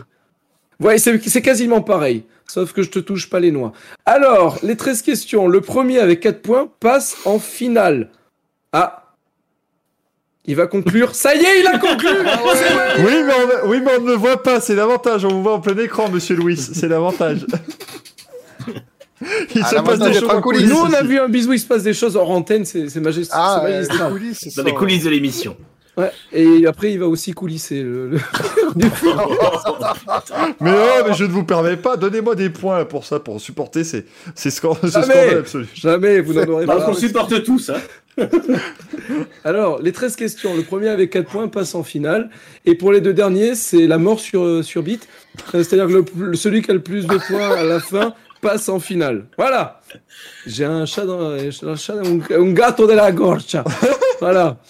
Ouais, 0.78 0.98
c'est 0.98 1.42
quasiment 1.42 1.80
pareil, 1.80 2.24
sauf 2.46 2.74
que 2.74 2.82
je 2.82 2.90
te 2.90 2.98
touche 2.98 3.30
pas 3.30 3.40
les 3.40 3.50
noix. 3.50 3.72
Alors, 4.04 4.58
les 4.62 4.76
13 4.76 5.00
questions, 5.02 5.48
le 5.48 5.62
premier 5.62 5.98
avec 6.00 6.20
4 6.20 6.42
points 6.42 6.70
passe 6.80 7.16
en 7.24 7.38
finale. 7.38 8.10
Ah, 8.72 9.14
il 10.44 10.54
va 10.54 10.66
conclure. 10.66 11.14
Ça 11.14 11.34
y 11.34 11.38
est, 11.38 11.60
il 11.60 11.66
a 11.66 11.78
conclu 11.78 12.08
ah 12.26 12.40
oui, 12.98 13.22
mais 13.24 13.32
on, 13.32 13.68
oui, 13.68 13.80
mais 13.84 13.96
on 13.98 14.02
ne 14.02 14.10
le 14.10 14.16
voit 14.16 14.42
pas, 14.42 14.60
c'est 14.60 14.74
l'avantage. 14.74 15.24
On 15.24 15.30
vous 15.30 15.42
voit 15.42 15.54
en 15.54 15.60
plein 15.60 15.76
écran, 15.78 16.08
monsieur 16.08 16.36
Louis, 16.36 16.56
c'est 16.56 16.88
l'avantage. 16.88 17.46
Il 19.54 19.62
Ah, 19.64 19.70
se 19.70 19.76
passe 19.76 19.98
des 19.98 20.12
choses 20.14 20.40
coulisses. 20.42 20.68
Nous, 20.68 20.76
on 20.76 20.92
a 20.92 21.02
vu 21.02 21.18
un 21.18 21.28
bisou, 21.28 21.52
il 21.54 21.58
se 21.60 21.66
passe 21.66 21.82
des 21.82 21.94
choses 21.94 22.16
hors 22.16 22.30
antenne, 22.30 22.64
c'est 22.64 22.88
c'est 22.90 23.00
magist- 23.00 23.30
Ah, 23.32 23.60
c'est 23.62 23.68
euh, 23.72 23.74
magistral. 23.76 24.06
les 24.12 24.18
coulisses, 24.18 24.38
c'est 24.40 24.56
Dans 24.56 24.62
les 24.64 24.74
coulisses 24.74 25.04
de 25.04 25.10
l'émission. 25.10 25.56
Ouais. 25.96 26.10
Et 26.30 26.66
après, 26.66 26.92
il 26.92 26.98
va 26.98 27.06
aussi 27.08 27.32
coulisser 27.32 27.82
le. 27.82 28.10
le- 28.10 28.18
Mais 30.60 30.70
non, 30.70 30.76
mais 31.08 31.14
je 31.14 31.24
ne 31.24 31.30
vous 31.30 31.44
permets 31.44 31.76
pas. 31.78 31.96
Donnez-moi 31.96 32.34
des 32.34 32.50
points 32.50 32.84
pour 32.84 33.06
ça, 33.06 33.18
pour 33.20 33.40
supporter 33.40 33.84
ces, 33.84 34.04
ces 34.34 34.50
scor- 34.50 34.78
ce 34.82 34.88
Jamais. 34.88 35.06
scandale 35.06 35.38
absolu. 35.38 35.66
Jamais, 35.74 36.20
vous 36.20 36.34
n'en 36.34 36.44
aurez 36.48 36.66
Bah, 36.66 36.76
pas. 36.76 36.90
on 36.90 36.94
supporte 36.94 37.42
tous, 37.44 37.70
hein. 37.70 38.26
Alors, 39.44 39.80
les 39.82 39.92
13 39.92 40.16
questions. 40.16 40.54
Le 40.54 40.62
premier 40.62 40.88
avec 40.88 41.10
4 41.10 41.28
points 41.28 41.48
passe 41.48 41.74
en 41.74 41.82
finale. 41.82 42.30
Et 42.64 42.74
pour 42.74 42.92
les 42.92 43.00
deux 43.00 43.14
derniers, 43.14 43.54
c'est 43.54 43.86
la 43.86 43.98
mort 43.98 44.20
sur, 44.20 44.42
euh, 44.42 44.62
sur 44.62 44.82
bit. 44.82 45.06
Euh, 45.54 45.62
C'est-à-dire 45.62 45.86
que 45.86 46.04
le- 46.18 46.34
celui 46.34 46.62
qui 46.62 46.70
a 46.70 46.74
le 46.74 46.80
plus 46.82 47.06
de 47.06 47.16
points 47.28 47.50
à 47.56 47.62
la 47.64 47.80
fin 47.80 48.14
passe 48.46 48.68
en 48.68 48.78
finale. 48.80 49.26
Voilà. 49.36 49.80
J'ai 50.46 50.64
un 50.64 50.86
chat 50.86 51.04
dans 51.04 51.30
un, 51.32 51.76
chat, 51.76 51.94
un, 51.94 52.20
un 52.42 52.52
gatto 52.52 52.86
de 52.86 52.92
la 52.92 53.10
gorge. 53.12 53.56
Voilà. 54.20 54.56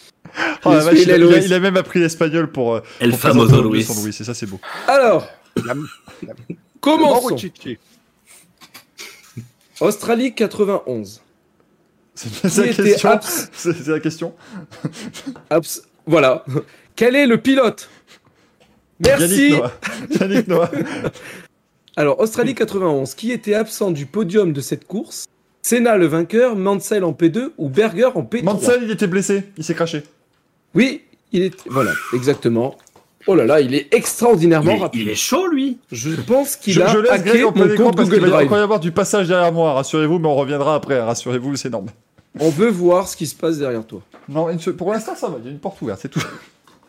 Oh, 0.66 0.70
la 0.70 0.80
Il 0.80 0.84
vache, 0.84 0.98
il, 1.00 1.10
a, 1.10 1.14
est 1.14 1.18
il 1.18 1.22
a- 1.22 1.26
Louis. 1.26 1.44
il 1.46 1.54
a 1.54 1.60
même 1.60 1.76
appris 1.78 1.98
l'espagnol 1.98 2.52
pour. 2.52 2.74
euh, 2.74 2.80
El 3.00 3.10
pour 3.12 3.20
famoso 3.20 3.62
Luis. 3.72 3.86
Et 4.06 4.12
ça, 4.12 4.34
c'est 4.34 4.44
beau. 4.44 4.60
Alors, 4.86 5.26
La- 5.64 5.72
commençons. 6.80 7.36
Australie 9.80 10.34
91. 10.34 11.22
C'est 12.14 12.48
c'est 12.48 12.66
la 12.66 12.72
question. 12.74 13.10
abs- 13.10 13.48
C'est 13.52 13.72
c'est 13.72 13.90
la 13.90 14.00
question. 14.00 14.34
abs- 15.48 15.82
Voilà. 16.06 16.44
Quel 16.94 17.16
est 17.16 17.26
le 17.26 17.38
pilote? 17.40 17.88
Merci. 19.00 19.50
Yannick 19.52 19.58
Noah. 19.58 19.72
Yannick 20.20 20.48
Noah. 20.48 20.70
Alors, 21.96 22.20
Australie 22.20 22.54
91, 22.54 23.14
qui 23.14 23.32
était 23.32 23.54
absent 23.54 23.90
du 23.90 24.04
podium 24.04 24.52
de 24.52 24.60
cette 24.60 24.86
course? 24.86 25.24
Senna 25.62 25.96
le 25.96 26.06
vainqueur, 26.06 26.54
Mansell 26.54 27.04
en 27.04 27.12
P2 27.12 27.52
ou 27.56 27.70
Berger 27.70 28.10
en 28.14 28.22
P3 28.22 28.44
Mansell, 28.44 28.80
il 28.84 28.90
était 28.90 29.06
blessé. 29.06 29.44
Il 29.56 29.64
s'est 29.64 29.74
craché. 29.74 30.02
Oui, 30.74 31.02
il 31.32 31.42
est. 31.42 31.56
Voilà, 31.68 31.92
exactement. 32.12 32.76
Oh 33.26 33.34
là 33.34 33.46
là, 33.46 33.60
il 33.60 33.74
est 33.74 33.92
extraordinairement 33.92 34.72
Il 34.72 34.76
est, 34.76 34.80
rapide. 34.80 35.00
il 35.00 35.08
est 35.08 35.14
chaud, 35.16 35.48
lui. 35.48 35.78
Je 35.90 36.10
pense 36.20 36.54
qu'il 36.56 36.80
a 36.82 36.86
je 36.92 36.98
laisse 36.98 37.10
hacké 37.10 37.30
Greg 37.30 37.44
en 37.46 37.52
plein 37.52 37.64
mon 37.66 37.72
écran 37.72 37.84
compte 37.86 37.96
parce 37.96 38.08
qu'il 38.08 38.18
Google 38.18 38.30
va 38.30 38.36
y 38.36 38.38
Drive. 38.40 38.46
encore 38.46 38.58
y 38.58 38.62
avoir 38.62 38.78
du 38.80 38.92
passage 38.92 39.26
derrière 39.26 39.52
moi. 39.52 39.72
Rassurez-vous, 39.72 40.18
mais 40.18 40.28
on 40.28 40.36
reviendra 40.36 40.74
après. 40.76 41.00
Rassurez-vous, 41.00 41.56
c'est 41.56 41.68
énorme. 41.68 41.86
On 42.38 42.50
veut 42.50 42.68
voir 42.68 43.08
ce 43.08 43.16
qui 43.16 43.26
se 43.26 43.34
passe 43.34 43.58
derrière 43.58 43.84
toi. 43.84 44.02
Non, 44.28 44.48
pour 44.76 44.92
l'instant, 44.92 45.16
ça 45.16 45.28
va. 45.28 45.38
Il 45.40 45.46
y 45.46 45.48
a 45.48 45.50
une 45.50 45.58
porte 45.58 45.80
ouverte, 45.80 46.00
c'est 46.02 46.10
tout. 46.10 46.22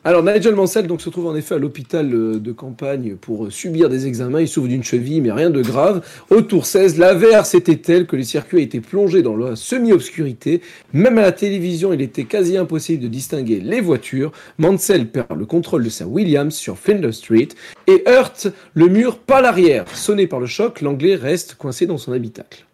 Alors 0.08 0.24
Nigel 0.24 0.56
Mansell 0.56 0.88
donc, 0.88 1.02
se 1.02 1.10
trouve 1.10 1.28
en 1.28 1.36
effet 1.36 1.56
à 1.56 1.58
l'hôpital 1.58 2.10
euh, 2.14 2.40
de 2.40 2.54
campagne 2.54 3.18
pour 3.18 3.48
euh, 3.48 3.50
subir 3.50 3.90
des 3.90 4.08
examens. 4.08 4.40
Il 4.40 4.48
souffre 4.48 4.70
d'une 4.70 4.82
cheville, 4.84 5.20
mais 5.20 5.34
rien 5.34 5.50
de 5.50 5.62
grave. 5.62 6.02
Au 6.30 6.42
tour 6.42 6.66
16, 6.66 6.98
l'averse 6.98 7.54
était 7.56 7.76
telle 7.76 8.08
que 8.08 8.16
les 8.16 8.24
circuits 8.24 8.62
étaient 8.62 8.80
plongés 8.80 9.22
dans 9.22 9.36
la 9.36 9.58
semi-obscurité. 9.58 10.62
Même 10.94 11.18
à 11.18 11.24
la 11.24 11.34
télévision, 11.34 11.92
il 11.92 12.00
était 12.02 12.24
quasi 12.24 12.56
impossible 12.56 13.04
de 13.04 13.10
distinguer 13.10 13.60
les 13.60 13.82
voitures. 13.82 14.32
Mansell 14.60 15.08
perd 15.10 15.38
le 15.38 15.46
contrôle 15.46 15.84
de 15.84 15.90
sa 15.90 16.08
Williams 16.08 16.56
sur 16.56 16.78
Flinders 16.78 17.14
Street 17.14 17.50
et 17.88 18.04
heurte 18.08 18.48
le 18.76 18.88
mur 18.88 19.18
par 19.20 19.42
l'arrière. 19.42 19.84
Sonné 19.94 20.26
par 20.26 20.40
le 20.40 20.46
choc, 20.46 20.80
l'anglais 20.80 21.16
reste 21.16 21.56
coincé 21.56 21.86
dans 21.86 21.98
son 21.98 22.14
habitacle. 22.14 22.66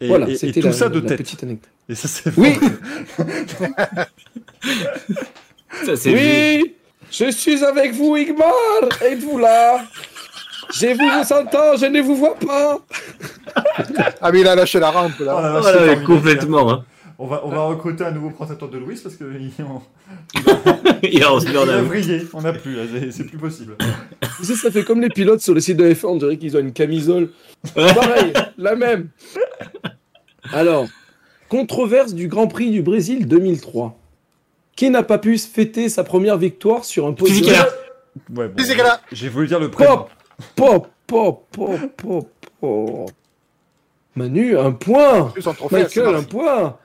Et, 0.00 0.08
voilà, 0.08 0.30
et- 0.30 0.32
et 0.32 0.36
c'était 0.38 0.60
tout 0.60 0.68
la, 0.68 0.72
ça 0.72 0.88
de 0.88 1.00
tête. 1.00 1.18
petite 1.18 1.42
anecdote. 1.42 1.68
Et 1.90 1.94
ça, 1.94 2.08
c'est 2.08 2.30
Oui, 2.38 2.54
Ça, 5.84 5.96
c'est 5.96 6.10
lui. 6.10 6.18
oui, 6.62 6.74
je 7.10 7.30
suis 7.30 7.62
avec 7.64 7.92
vous, 7.94 8.16
Igmar. 8.16 8.52
Êtes-vous 9.02 9.38
là? 9.38 9.84
Je 10.72 10.86
vous 10.86 11.32
entends, 11.34 11.76
je 11.76 11.86
ne 11.86 12.00
vous 12.00 12.14
vois 12.16 12.36
pas. 12.36 12.78
Ah, 14.20 14.30
mais 14.32 14.40
il 14.40 14.46
a 14.46 14.54
lâché 14.54 14.78
la 14.78 14.90
rampe, 14.90 15.18
là. 15.18 15.34
ouais, 15.56 15.62
formidable. 15.62 16.04
complètement. 16.04 16.70
Hein. 16.70 16.84
On 17.18 17.26
va, 17.26 17.42
on 17.44 17.50
va 17.50 17.62
recruter 17.64 18.04
un 18.04 18.12
nouveau 18.12 18.30
présentateur 18.30 18.68
de 18.70 18.78
Louis 18.78 18.98
parce 19.02 19.14
que 19.16 19.24
il, 19.38 19.50
on, 19.64 19.82
Il 21.02 21.22
a, 21.22 21.28
il 21.42 21.84
vrillé. 21.84 22.22
On 22.32 22.40
n'a 22.42 22.52
plus, 22.52 22.76
là, 22.76 22.82
c'est- 22.92 23.10
c'est 23.10 23.24
plus 23.24 23.36
possible. 23.36 23.76
Tu 24.38 24.44
sais, 24.44 24.54
ça 24.54 24.70
fait 24.70 24.84
comme 24.84 25.00
les 25.02 25.08
pilotes 25.10 25.40
sur 25.40 25.52
le 25.52 25.60
site 25.60 25.76
de 25.76 25.92
F1, 25.92 26.06
on 26.06 26.16
dirait 26.16 26.38
qu'ils 26.38 26.56
ont 26.56 26.60
une 26.60 26.72
camisole. 26.72 27.30
Pareil, 27.74 28.32
la 28.56 28.74
même. 28.74 29.08
Alors, 30.52 30.86
controverse 31.48 32.14
du 32.14 32.28
Grand 32.28 32.46
Prix 32.46 32.70
du 32.70 32.80
Brésil 32.82 33.26
2003. 33.28 33.98
Qui 34.80 34.88
n'a 34.88 35.02
pas 35.02 35.18
pu 35.18 35.36
fêter 35.36 35.90
sa 35.90 36.04
première 36.04 36.38
victoire 36.38 36.86
sur 36.86 37.06
un 37.06 37.12
podium. 37.12 37.54
Ouais, 38.34 38.48
bon, 38.48 38.54
J'ai 39.12 39.28
voulu 39.28 39.46
dire 39.46 39.60
le 39.60 39.70
prénom. 39.70 40.06
Pop, 40.56 40.88
pop, 41.06 41.44
pop, 41.46 41.46
pop, 41.52 41.78
pop, 41.98 42.28
pop. 42.58 43.10
Manu, 44.16 44.56
un 44.56 44.72
point. 44.72 45.24
Plus 45.34 45.46
en 45.46 45.52
trophée, 45.52 45.84
c'est 45.86 46.00
Michael, 46.00 46.14
un 46.14 46.22
point. 46.22 46.78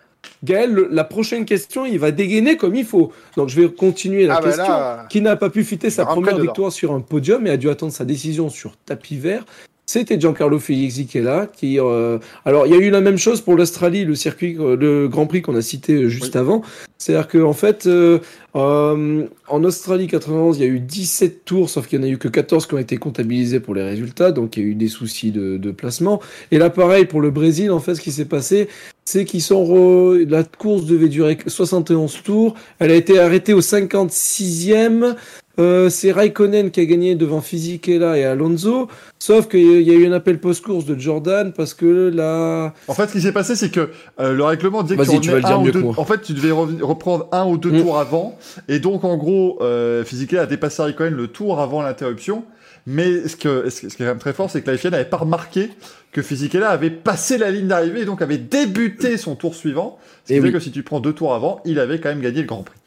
Gaël, 0.44 0.74
le- 0.74 0.90
la 0.92 1.06
prochaine 1.06 1.46
question, 1.46 1.86
il 1.86 1.98
va 1.98 2.12
dégainer 2.12 2.58
comme 2.58 2.76
il 2.76 2.84
faut. 2.84 3.14
Donc 3.38 3.48
je 3.48 3.62
vais 3.62 3.72
continuer 3.72 4.26
la 4.28 4.36
Ah, 4.36 4.42
bah 4.42 4.48
question. 4.48 4.68
là, 4.68 5.06
Qui 5.10 5.22
n'a 5.22 5.38
pas 5.38 5.50
pu 5.50 5.64
fêter 5.64 5.90
sa 5.90 6.06
première 6.06 6.38
victoire 6.38 6.74
sur 6.74 6.92
un 6.92 7.00
podium 7.00 7.48
et 7.48 7.52
a 7.52 7.56
dû 7.56 7.70
attendre 7.70 7.94
sa 7.94 8.04
décision 8.04 8.50
sur 8.50 8.76
tapis 8.76 9.16
vert 9.16 9.46
c'était 9.86 10.20
Giancarlo 10.20 10.60
Fisichella 10.60 11.48
qui 11.52 11.80
euh, 11.80 12.18
alors 12.44 12.66
il 12.66 12.74
y 12.74 12.76
a 12.76 12.80
eu 12.80 12.90
la 12.90 13.02
même 13.02 13.18
chose 13.18 13.42
pour 13.42 13.56
l'Australie 13.56 14.04
le 14.04 14.16
circuit 14.16 14.58
euh, 14.60 14.76
le 14.76 15.08
Grand 15.08 15.28
Prix 15.28 15.42
qu'on 15.42 15.56
a 15.56 15.62
cité 15.62 15.94
euh, 15.94 16.10
juste 16.10 16.36
avant. 16.36 16.64
C'est-à-dire 16.98 17.28
que 17.28 17.38
en 17.38 17.54
fait 17.54 17.86
euh, 17.86 18.20
euh, 18.56 19.28
en 19.48 19.64
Australie 19.64 20.08
91 20.08 20.58
il 20.58 20.62
y 20.62 20.64
a 20.64 20.68
eu 20.68 20.80
17 20.80 21.46
tours 21.46 21.70
sauf 21.70 21.88
qu'il 21.88 22.00
n'y 22.00 22.06
en 22.06 22.10
a 22.10 22.12
eu 22.12 22.18
que 22.18 22.28
14 22.28 22.66
qui 22.66 22.74
ont 22.74 22.80
été 22.80 22.98
comptabilisés 22.98 23.60
pour 23.60 23.76
les 23.76 23.84
résultats 23.84 24.32
donc 24.32 24.58
il 24.58 24.64
y 24.64 24.66
a 24.66 24.70
eu 24.70 24.76
des 24.76 24.88
soucis 24.88 25.32
de, 25.32 25.58
de 25.58 25.72
placement. 25.72 26.20
Et 26.52 26.58
là 26.58 26.70
pareil 26.70 27.06
pour 27.06 27.22
le 27.22 27.30
Brésil 27.30 27.72
en 27.72 27.80
fait 27.80 27.96
ce 27.96 28.02
qui 28.02 28.12
s'est 28.12 28.26
passé 28.26 28.68
c'est 29.04 29.24
qu'ils 29.24 29.44
sont 29.44 29.64
re... 29.64 30.18
la 30.28 30.44
course 30.44 30.86
devait 30.86 31.10
durer 31.10 31.38
71 31.46 32.24
tours. 32.24 32.56
Elle 32.80 32.90
a 32.90 32.96
été 32.96 33.20
arrêtée 33.20 33.54
au 33.54 33.62
56e 33.62 35.16
euh, 35.60 35.90
c'est 35.90 36.12
Raikkonen 36.12 36.72
qui 36.72 36.80
a 36.82 36.86
gagné 36.86 37.16
devant 37.16 37.42
Fisichella 37.42 38.18
et 38.18 38.24
Alonso, 38.26 38.88
sauf 39.20 39.48
qu'il 39.48 39.82
y 39.82 39.92
a 39.92 39.94
eu 39.94 40.06
un 40.08 40.12
appel 40.12 40.40
post-course 40.40 40.86
de 40.86 41.00
Jordan 41.00 41.54
parce 41.56 41.74
que 41.74 42.12
la... 42.14 42.74
En 42.88 42.94
fait, 42.94 43.08
ce 43.08 43.14
qui 43.14 43.22
s'est 43.22 43.32
passé, 43.32 43.56
c'est 43.56 43.70
que 43.72 43.90
euh, 44.20 44.34
le 44.34 44.44
règlement 44.44 44.84
disait 44.84 44.98
que 44.98 45.20
tu, 45.20 45.30
un 45.32 45.58
ou 45.60 45.72
deux... 45.72 45.84
En 45.98 46.06
fait, 46.06 46.22
tu 46.22 46.34
devais 46.34 46.52
reprendre 46.52 47.28
un 47.32 47.46
ou 47.46 47.58
deux 47.58 47.72
Mm. 47.72 47.82
tours 47.82 48.00
avant, 48.00 48.38
et 48.68 48.80
donc 48.80 49.04
en 49.04 49.18
gros, 49.18 49.58
euh, 49.62 50.04
Fisichella 50.04 50.44
a 50.44 50.46
dépassé 50.46 50.82
Raikkonen 50.82 51.14
le 51.14 51.28
tour 51.28 51.60
avant 51.60 51.82
l'interruption. 51.82 52.44
Mais 52.88 53.28
ce, 53.28 53.36
que, 53.36 53.68
ce 53.72 53.80
qui 53.82 53.88
est 53.88 53.90
quand 53.98 54.04
même 54.06 54.20
très 54.20 54.32
fort, 54.34 54.52
c'est 54.52 54.62
que 54.62 54.70
la 54.70 54.78
FIA 54.78 54.92
n'avait 54.92 55.06
pas 55.06 55.18
remarqué 55.18 55.72
que 56.12 56.22
Fisichella 56.22 56.70
avait 56.70 56.92
passé 56.92 57.40
la 57.40 57.50
ligne 57.50 57.66
d'arrivée 57.66 58.02
et 58.02 58.06
donc 58.06 58.22
avait 58.22 58.38
débuté 58.38 59.18
son 59.18 59.34
tour 59.36 59.56
suivant. 59.56 59.98
Ce 60.24 60.28
qui 60.28 60.34
Eh 60.38 60.42
fait 60.42 60.48
oui. 60.50 60.54
que 60.54 60.60
si 60.60 60.70
tu 60.72 60.84
prends 60.84 61.00
deux 61.00 61.14
tours 61.14 61.34
avant, 61.34 61.62
il 61.66 61.80
avait 61.80 62.00
quand 62.00 62.10
même 62.10 62.22
gagné 62.22 62.42
le 62.42 62.48
Grand 62.48 62.62
Prix. 62.62 62.78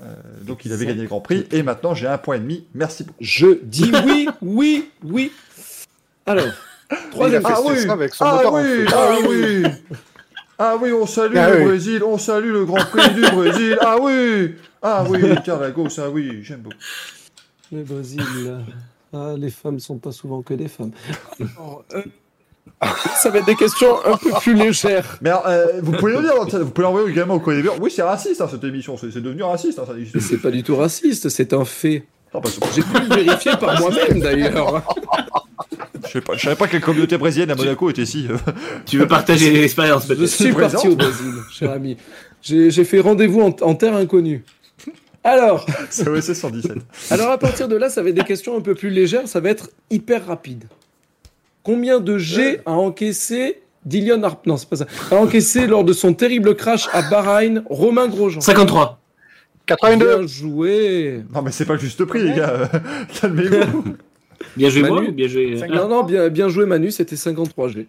Euh, 0.00 0.14
donc 0.42 0.64
il 0.64 0.72
avait 0.72 0.86
gagné 0.86 1.02
le 1.02 1.08
Grand 1.08 1.20
Prix 1.20 1.46
et 1.52 1.62
maintenant 1.62 1.94
j'ai 1.94 2.06
un 2.06 2.18
point 2.18 2.36
et 2.36 2.40
demi. 2.40 2.66
Merci 2.74 3.04
beaucoup. 3.04 3.18
Je 3.20 3.58
dis 3.62 3.92
oui, 4.06 4.28
oui, 4.40 4.90
oui. 5.04 5.32
Alors, 6.26 6.46
troisième 7.10 7.42
Ah 7.44 7.60
oui, 7.64 7.88
avec 7.88 8.14
son 8.14 8.24
ah 8.24 8.36
moteur 8.36 8.54
en 8.54 8.62
oui, 8.62 8.64
feu. 8.64 8.86
ah 8.92 9.16
oui. 9.28 9.62
Ah 10.58 10.76
oui, 10.80 10.92
on 10.92 11.06
salue 11.06 11.36
Ah 11.36 11.50
le 11.50 11.58
oui. 11.58 11.64
Brésil, 11.64 12.02
on 12.04 12.18
salue 12.18 12.52
le 12.52 12.64
Grand 12.64 12.84
Prix 12.84 13.14
du 13.14 13.20
Brésil. 13.22 13.76
Ah 13.80 13.96
oui, 14.00 14.54
ah 14.80 15.04
oui, 15.08 15.20
Carlagos, 15.44 15.98
ah 15.98 16.08
oui, 16.10 16.40
j'aime 16.42 16.60
beaucoup. 16.60 16.76
Le 17.72 17.82
Brésil, 17.82 18.22
là. 18.44 18.58
Ah, 19.14 19.34
les 19.36 19.50
femmes 19.50 19.78
sont 19.78 19.98
pas 19.98 20.12
souvent 20.12 20.42
que 20.42 20.54
des 20.54 20.68
femmes. 20.68 20.92
Alors, 21.38 21.84
euh, 21.94 22.02
ça 23.16 23.30
va 23.30 23.38
être 23.38 23.46
des 23.46 23.54
questions 23.56 23.96
un 24.04 24.16
peu 24.16 24.30
plus 24.40 24.54
légères. 24.54 25.18
Mais 25.20 25.30
alors, 25.30 25.46
euh, 25.46 25.66
vous 25.82 25.92
pouvez 25.92 26.12
le 26.12 26.20
dire, 26.22 26.34
vous 26.64 26.70
pouvez 26.70 26.82
l'envoyer 26.86 27.10
également 27.10 27.34
au 27.34 27.40
Codébur. 27.40 27.76
Oui, 27.80 27.90
c'est 27.94 28.02
raciste 28.02 28.40
hein, 28.40 28.48
cette 28.50 28.64
émission, 28.64 28.96
c'est 28.96 29.20
devenu 29.20 29.42
raciste. 29.42 29.78
Hein, 29.78 29.84
C'est 30.20 30.38
pas 30.38 30.50
du 30.50 30.62
tout 30.62 30.76
raciste, 30.76 31.28
c'est 31.28 31.52
un 31.52 31.64
fait. 31.64 32.04
J'ai 32.74 32.82
pu 32.82 32.98
le 33.08 33.14
vérifier 33.14 33.52
par 33.60 33.78
moi-même 33.80 34.20
d'ailleurs. 34.20 34.82
je, 36.12 36.18
je 36.34 36.40
savais 36.40 36.56
pas 36.56 36.66
que 36.66 36.74
la 36.74 36.80
communauté 36.80 37.18
brésilienne 37.18 37.50
à 37.50 37.54
Monaco 37.54 37.90
était 37.90 38.06
si. 38.06 38.26
euh, 38.30 38.36
Tu 38.86 38.98
veux 38.98 39.06
partager 39.06 39.50
l'expérience 39.60 40.06
Je 40.08 40.24
suis 40.24 40.50
présent. 40.52 40.70
parti 40.72 40.88
au 40.88 40.96
Brésil, 40.96 41.34
cher 41.52 41.70
ami. 41.72 41.96
J'ai 42.40 42.70
j'ai 42.70 42.84
fait 42.84 43.00
rendez-vous 43.00 43.42
en, 43.42 43.54
en 43.60 43.74
terre 43.74 43.94
inconnue. 43.94 44.44
Alors, 45.24 45.66
c'est 45.90 46.08
OSS 46.08 46.32
117. 46.32 46.72
alors 47.10 47.30
à 47.30 47.38
partir 47.38 47.68
de 47.68 47.76
là, 47.76 47.88
ça 47.90 48.02
va 48.02 48.08
être 48.08 48.16
des 48.16 48.24
questions 48.24 48.56
un 48.56 48.60
peu 48.60 48.74
plus 48.74 48.90
légères, 48.90 49.28
ça 49.28 49.38
va 49.38 49.50
être 49.50 49.70
hyper 49.90 50.26
rapide. 50.26 50.64
Combien 51.62 52.00
de 52.00 52.18
G 52.18 52.60
a 52.66 52.72
encaissé 52.72 53.62
Dillion 53.84 54.22
Harp 54.22 54.46
Non, 54.46 54.56
c'est 54.56 54.68
pas 54.68 54.76
ça. 54.76 54.86
A 55.10 55.16
encaissé 55.16 55.66
lors 55.66 55.84
de 55.84 55.92
son 55.92 56.14
terrible 56.14 56.54
crash 56.56 56.88
à 56.92 57.02
Bahreïn 57.08 57.62
Romain 57.68 58.08
Grosjean. 58.08 58.40
53. 58.40 58.98
82. 59.66 60.04
Bien 60.18 60.26
joué. 60.26 61.22
Non, 61.32 61.42
mais 61.42 61.52
c'est 61.52 61.64
pas 61.64 61.74
le 61.74 61.78
juste 61.78 62.04
prix, 62.04 62.22
les 62.22 62.34
gars. 62.34 62.50
euh, 62.74 62.78
Calmez-vous. 63.20 63.84
Bien 64.56 64.68
joué 64.70 64.82
Manu. 64.82 64.94
moi 64.94 65.02
ou 65.08 65.12
bien 65.12 65.28
joué 65.28 65.60
Ah, 65.62 65.66
Non, 65.68 65.88
non, 65.88 66.02
bien, 66.02 66.28
bien 66.28 66.48
joué 66.48 66.66
Manu, 66.66 66.90
c'était 66.90 67.14
53 67.16 67.68
G. 67.68 67.86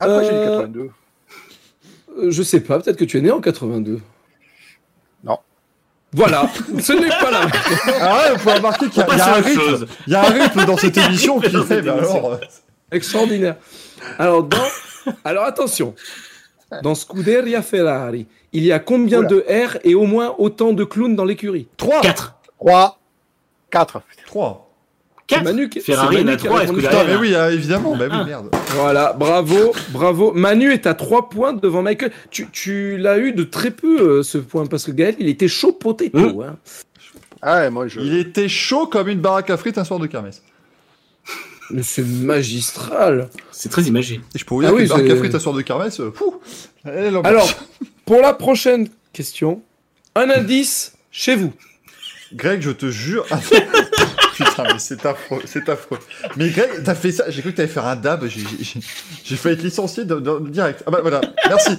Après, 0.00 0.24
j'ai 0.24 0.30
dit 0.30 0.36
Euh, 0.36 0.44
82. 0.62 0.90
Euh, 2.18 2.30
je 2.30 2.42
sais 2.42 2.60
pas, 2.60 2.80
peut-être 2.80 2.96
que 2.98 3.04
tu 3.04 3.18
es 3.18 3.20
né 3.20 3.30
en 3.30 3.40
82. 3.40 4.00
Voilà, 6.14 6.50
ce 6.80 6.92
n'est 6.92 7.08
pas 7.08 7.30
là. 7.30 7.40
Ah 8.00 8.14
ouais, 8.14 8.32
vous 8.32 8.38
pouvez 8.42 8.54
remarquer 8.54 8.88
qu'il 8.88 9.02
y, 9.02 9.04
y 9.04 9.08
passe 9.08 9.20
a 9.20 9.36
un 9.36 9.40
rythme. 9.40 9.60
chose. 9.60 9.86
Il 10.06 10.12
y 10.12 10.16
a 10.16 10.20
un 10.20 10.30
rythme 10.30 10.64
dans 10.66 10.76
cette 10.76 10.96
émission 10.98 11.40
qui 11.40 11.48
fait, 11.50 11.78
émission. 11.78 11.90
alors. 11.92 12.32
euh, 12.34 12.38
Extraordinaire. 12.90 13.56
Alors, 14.18 14.42
dans... 14.42 14.58
Alors 15.24 15.44
attention. 15.44 15.94
Dans 16.82 16.94
Scuderia 16.94 17.62
Ferrari, 17.62 18.26
il 18.52 18.64
y 18.64 18.72
a 18.72 18.78
combien 18.78 19.20
Oula. 19.20 19.28
de 19.28 19.44
R 19.48 19.78
et 19.84 19.94
au 19.94 20.04
moins 20.04 20.34
autant 20.38 20.72
de 20.72 20.84
clowns 20.84 21.16
dans 21.16 21.24
l'écurie? 21.24 21.68
3 21.78 22.00
4. 22.02 22.34
3, 22.58 22.98
4. 23.70 24.02
3 24.26 24.71
4. 25.34 25.44
Manu 25.44 25.68
qui- 25.68 25.80
Ferrari, 25.80 26.16
en 26.16 26.18
Manu 26.20 26.30
a 26.32 26.36
qui 26.36 26.46
a 26.46 26.48
3. 26.50 26.60
répondu. 26.60 26.80
Putain, 26.82 27.04
mais 27.04 27.16
oui, 27.16 27.34
euh, 27.34 27.50
évidemment, 27.52 27.96
bah 27.96 28.04
oui, 28.10 28.16
Ah. 28.20 28.24
merde. 28.24 28.48
Voilà, 28.74 29.12
bravo, 29.12 29.72
bravo. 29.90 30.32
Manu 30.32 30.72
est 30.72 30.86
à 30.86 30.94
3 30.94 31.28
points 31.28 31.52
devant 31.52 31.82
Michael. 31.82 32.12
Tu, 32.30 32.48
tu 32.52 32.96
l'as 32.98 33.18
eu 33.18 33.32
de 33.32 33.44
très 33.44 33.70
peu 33.70 34.00
euh, 34.18 34.22
ce 34.22 34.38
point 34.38 34.66
parce 34.66 34.84
que 34.84 34.90
Gaël, 34.92 35.16
il 35.18 35.28
était 35.28 35.48
chaud 35.48 35.72
potato. 35.72 36.18
Mm. 36.18 36.42
hein. 36.42 36.56
Ah 37.42 37.56
ouais, 37.62 37.70
moi 37.70 37.88
je. 37.88 38.00
Il 38.00 38.16
était 38.18 38.48
chaud 38.48 38.86
comme 38.86 39.08
une 39.08 39.20
baraque 39.20 39.50
à 39.50 39.56
frites 39.56 39.76
un 39.78 39.84
soir 39.84 39.98
de 39.98 40.06
kermesse. 40.06 40.42
Mais 41.70 41.82
c'est 41.82 42.04
magistral. 42.06 43.30
C'est 43.50 43.70
très 43.70 43.82
imagé. 43.84 44.20
Et 44.34 44.38
je 44.38 44.44
peux 44.44 44.54
vous 44.54 44.60
dire 44.60 44.70
Ah 44.70 44.74
qu'une 44.74 44.82
oui, 44.82 44.88
baraque 44.88 45.06
c'est- 45.06 45.12
à 45.12 45.16
frites 45.16 45.34
un 45.34 45.38
soir 45.38 45.54
de 45.54 45.62
kermesse, 45.62 46.00
euh, 46.00 46.12
est 46.84 47.10
l'ambiance. 47.10 47.26
Alors, 47.26 47.48
pour 48.04 48.20
la 48.20 48.34
prochaine 48.34 48.88
question, 49.12 49.62
un 50.14 50.28
indice 50.28 50.92
chez 51.10 51.34
vous. 51.34 51.52
Greg, 52.34 52.60
je 52.60 52.70
te 52.70 52.90
jure. 52.90 53.26
Putain, 54.44 54.62
mais 54.64 54.78
c'est 54.78 55.04
affreux, 55.06 55.42
c'est 55.44 55.68
affreux. 55.68 55.98
Mais 56.36 56.48
Greg, 56.50 56.68
t'as 56.84 56.94
fait 56.94 57.12
ça, 57.12 57.24
j'ai 57.30 57.40
cru 57.42 57.52
que 57.52 57.56
t'allais 57.56 57.68
faire 57.68 57.86
un 57.86 57.96
dab, 57.96 58.24
j'ai- 58.26 59.36
failli 59.36 59.54
être 59.54 59.62
licencié 59.62 60.04
de, 60.04 60.16
de- 60.16 60.48
direct. 60.48 60.82
Ah 60.86 60.90
bah 60.90 60.98
voilà, 61.02 61.20
merci. 61.48 61.72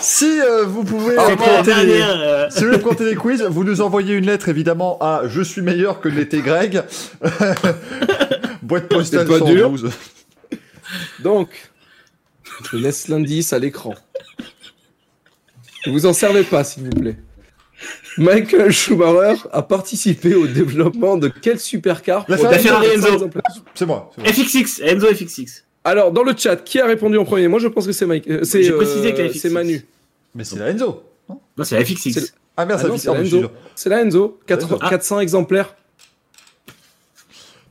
Si 0.00 0.40
euh, 0.40 0.64
vous 0.64 0.82
pouvez 0.84 1.14
compter 1.14 1.44
les- 1.56 1.62
dernière. 1.86 2.20
euh, 2.20 2.46
si 2.50 2.60
vous 2.64 2.70
voulez 2.70 2.80
compter 2.82 3.04
les 3.04 3.14
quiz, 3.14 3.42
vous 3.42 3.62
nous 3.64 3.80
envoyez 3.80 4.14
une 4.14 4.26
lettre 4.26 4.48
évidemment 4.48 4.98
à 5.00 5.22
Je 5.28 5.42
suis 5.42 5.62
meilleur 5.62 6.00
que 6.00 6.08
l'était 6.08 6.40
Greg. 6.40 6.82
Boîte 8.62 8.88
postale 8.88 9.26
C'est 9.28 9.38
pas 9.38 9.44
dur. 9.44 9.66
112. 9.66 9.90
Donc, 11.20 11.48
je 12.70 12.76
laisse 12.76 13.08
l'indice 13.08 13.52
à 13.52 13.58
l'écran. 13.58 13.94
Ne 15.86 15.92
vous 15.92 16.06
en 16.06 16.12
servez 16.12 16.42
pas, 16.44 16.64
s'il 16.64 16.84
vous 16.84 16.90
plaît. 16.90 17.16
Michael 18.18 18.70
Schumacher 18.72 19.42
a 19.52 19.62
participé 19.62 20.34
au 20.34 20.46
développement 20.46 21.16
de 21.16 21.28
quel 21.28 21.58
supercar 21.58 22.24
La 22.28 22.36
Ferrari 22.36 22.58
Ferrari 22.60 22.86
Enzo. 22.94 23.30
C'est 23.74 23.86
moi. 23.86 24.10
FX6. 24.24 24.82
Enzo 24.82 25.06
FX6. 25.10 25.62
Alors, 25.84 26.12
dans 26.12 26.22
le 26.22 26.32
chat, 26.36 26.56
qui 26.56 26.78
a 26.80 26.86
répondu 26.86 27.18
en 27.18 27.24
premier? 27.24 27.48
Moi, 27.48 27.58
je 27.58 27.68
pense 27.68 27.86
que 27.86 27.92
c'est 27.92 28.06
Mike. 28.06 28.28
euh, 28.28 28.40
c'est 28.44 28.62
J'ai 28.62 28.72
précisé 28.72 29.12
que 29.12 29.18
la 29.18 29.24
euh, 29.24 29.28
FX6. 29.28 29.38
c'est 29.38 29.50
Manu. 29.50 29.84
Mais 30.34 30.44
c'est 30.44 30.58
la 30.58 30.68
Enzo. 30.70 31.02
Non, 31.28 31.40
c'est 31.64 31.76
la 31.76 31.82
FX6. 31.84 32.12
C'est- 32.12 32.34
Ah 32.56 32.66
merde, 32.66 32.80
Ah 32.84 32.88
c'est 32.96 33.08
Ah, 33.08 33.14
la 33.14 33.20
Enzo. 33.20 33.42
C'est 33.74 33.88
la 33.88 34.00
Enzo. 34.02 34.38
Quatre- 34.46 34.64
Enzo. 34.66 34.78
Ah. 34.80 34.90
400 34.90 35.20
exemplaires. 35.20 35.74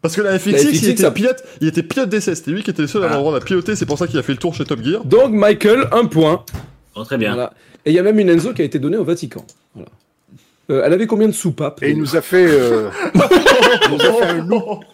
Parce 0.01 0.15
que 0.15 0.21
la 0.21 0.37
FX6, 0.39 0.51
La 0.51 0.59
il, 0.61 0.67
FX6, 0.75 0.89
était 0.89 1.03
ça- 1.03 1.11
pilote, 1.11 1.43
il 1.61 1.67
était 1.67 1.83
pilote 1.83 2.09
d'essai. 2.09 2.33
C'était 2.33 2.49
lui 2.51 2.63
qui 2.63 2.71
était 2.71 2.81
le 2.81 2.87
seul 2.87 3.03
à 3.03 3.05
avoir 3.05 3.19
le 3.19 3.23
droit 3.25 3.39
de 3.39 3.45
piloter. 3.45 3.75
C'est 3.75 3.85
pour 3.85 3.99
ça 3.99 4.07
qu'il 4.07 4.17
a 4.17 4.23
fait 4.23 4.31
le 4.31 4.39
tour 4.39 4.53
chez 4.55 4.65
Top 4.65 4.81
Gear. 4.83 5.05
Donc, 5.05 5.31
Michael, 5.31 5.87
un 5.91 6.05
point. 6.05 6.43
Oh, 6.95 7.03
très 7.03 7.17
bien. 7.19 7.33
Voilà. 7.35 7.53
Et 7.85 7.91
il 7.91 7.93
y 7.93 7.99
a 7.99 8.03
même 8.03 8.19
une 8.19 8.29
Enzo 8.29 8.53
qui 8.53 8.61
a 8.61 8.65
été 8.65 8.79
donnée 8.79 8.97
au 8.97 9.03
Vatican. 9.03 9.45
Voilà. 9.73 9.89
Euh, 10.69 10.83
elle 10.85 10.93
avait 10.93 11.07
combien 11.07 11.27
de 11.27 11.33
soupapes 11.33 11.81
Et 11.83 11.89
il 11.91 11.97
nous 11.97 12.15
a 12.15 12.21
fait. 12.21 12.45
euh, 12.47 12.89
oh, 13.15 13.19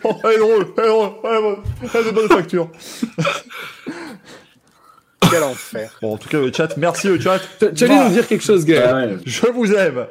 oh, 0.03 0.14
elle 0.23 0.31
est 0.34 0.38
drôle, 0.38 0.65
elle 0.77 0.85
est 0.85 0.88
drôle, 0.89 1.18
elle 1.23 1.30
est 1.34 1.41
bonne, 1.41 1.57
elle 1.93 2.01
est 2.01 2.03
de 2.05 2.11
bonne 2.11 2.27
facture. 2.30 2.69
Quel 5.30 5.43
enfer. 5.43 5.97
Bon, 6.01 6.14
en 6.14 6.18
tout 6.18 6.30
cas, 6.30 6.39
le 6.39 6.51
chat, 6.53 6.77
merci 6.77 7.07
le 7.07 7.19
chat. 7.19 7.39
Tu 7.76 7.84
allais 7.84 7.95
Bah, 7.97 8.05
nous 8.05 8.14
dire 8.14 8.27
quelque 8.27 8.43
chose, 8.43 8.64
Gaël 8.65 9.15
ouais. 9.15 9.18
Je 9.26 9.47
vous 9.47 9.73
aime. 9.73 10.05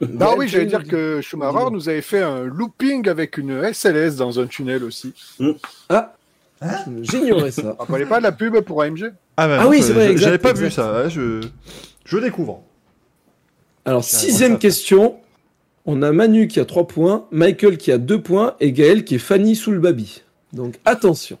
Non, 0.00 0.34
oui, 0.36 0.46
j'allais 0.48 0.64
nous 0.64 0.70
dire 0.70 0.86
que 0.86 1.20
Schumacher 1.20 1.70
nous 1.72 1.88
avait 1.88 2.02
fait 2.02 2.22
un 2.22 2.44
looping 2.44 3.08
avec 3.08 3.36
une 3.38 3.72
SLS 3.72 4.16
dans 4.16 4.38
un 4.38 4.46
tunnel 4.46 4.84
aussi. 4.84 5.12
Ah 5.88 6.14
J'ignorais 7.02 7.50
ça. 7.50 7.62
Vous 7.62 7.74
rappelez 7.78 8.06
pas 8.06 8.18
de 8.18 8.22
la 8.24 8.32
pub 8.32 8.58
pour 8.60 8.82
AMG 8.82 9.12
Ah, 9.36 9.48
bah 9.48 9.56
Ah 9.60 9.64
non, 9.64 9.70
oui, 9.70 9.78
je- 9.80 9.82
c'est 9.86 9.92
vrai, 9.92 10.16
J'avais 10.16 10.38
pas 10.38 10.50
exact. 10.50 10.64
vu 10.64 10.70
ça, 10.70 11.08
je, 11.08 11.40
je 12.04 12.18
découvre. 12.18 12.62
Alors, 13.84 14.04
sixième 14.04 14.58
question. 14.58 15.16
On 15.86 16.00
a 16.00 16.12
Manu 16.12 16.48
qui 16.48 16.60
a 16.60 16.64
3 16.64 16.86
points, 16.86 17.26
Michael 17.30 17.76
qui 17.76 17.92
a 17.92 17.98
2 17.98 18.22
points 18.22 18.54
et 18.58 18.72
Gaël 18.72 19.04
qui 19.04 19.16
est 19.16 19.18
Fanny 19.18 19.54
sous 19.54 19.70
le 19.70 19.80
baby. 19.80 20.22
Donc 20.54 20.76
attention, 20.86 21.36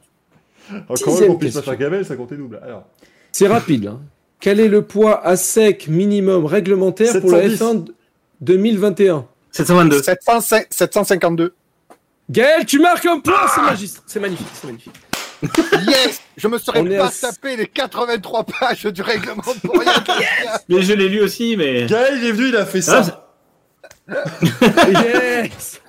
Encore 0.88 0.98
Sixième 0.98 1.28
qu'on 1.32 1.38
puisse 1.38 1.54
pas 1.54 1.62
faire 1.62 1.76
Gabel, 1.78 2.04
ça 2.04 2.14
comptait 2.16 2.36
double. 2.36 2.60
Alors, 2.62 2.84
c'est 3.32 3.46
rapide. 3.46 3.86
hein. 3.86 4.00
Quel 4.40 4.60
est 4.60 4.68
le 4.68 4.82
poids 4.82 5.24
à 5.26 5.36
sec 5.36 5.88
minimum 5.88 6.44
réglementaire 6.44 7.18
pour 7.22 7.30
la 7.30 7.48
710. 7.48 7.58
F1 7.58 7.92
2021 8.42 9.26
722. 9.52 10.02
705 10.02 10.66
752. 10.68 11.54
Gaël, 12.28 12.66
tu 12.66 12.78
marques 12.80 13.06
un 13.06 13.20
point, 13.20 13.34
c'est 13.54 13.62
magistral, 13.62 14.04
c'est 14.06 14.20
magnifique, 14.20 14.46
c'est 14.52 14.66
magnifique. 14.66 14.92
Yes 15.88 16.20
Je 16.36 16.48
me 16.48 16.58
serais 16.58 16.80
On 16.80 16.84
pas 16.86 17.06
à- 17.06 17.10
tapé 17.10 17.56
les 17.56 17.66
83 17.66 18.44
pages 18.44 18.84
du 18.86 19.02
règlement 19.02 19.42
pour 19.62 19.78
rien. 19.78 19.92
Mais 20.68 20.82
je 20.82 20.92
l'ai 20.92 21.08
lu 21.08 21.20
aussi, 21.20 21.56
mais. 21.56 21.86
Gaël, 21.86 22.18
il 22.18 22.24
est 22.28 22.32
venu, 22.32 22.48
il 22.48 22.56
a 22.56 22.66
fait 22.66 22.80
Ah, 22.88 23.02
ça. 23.02 23.20
Yes 24.88 25.80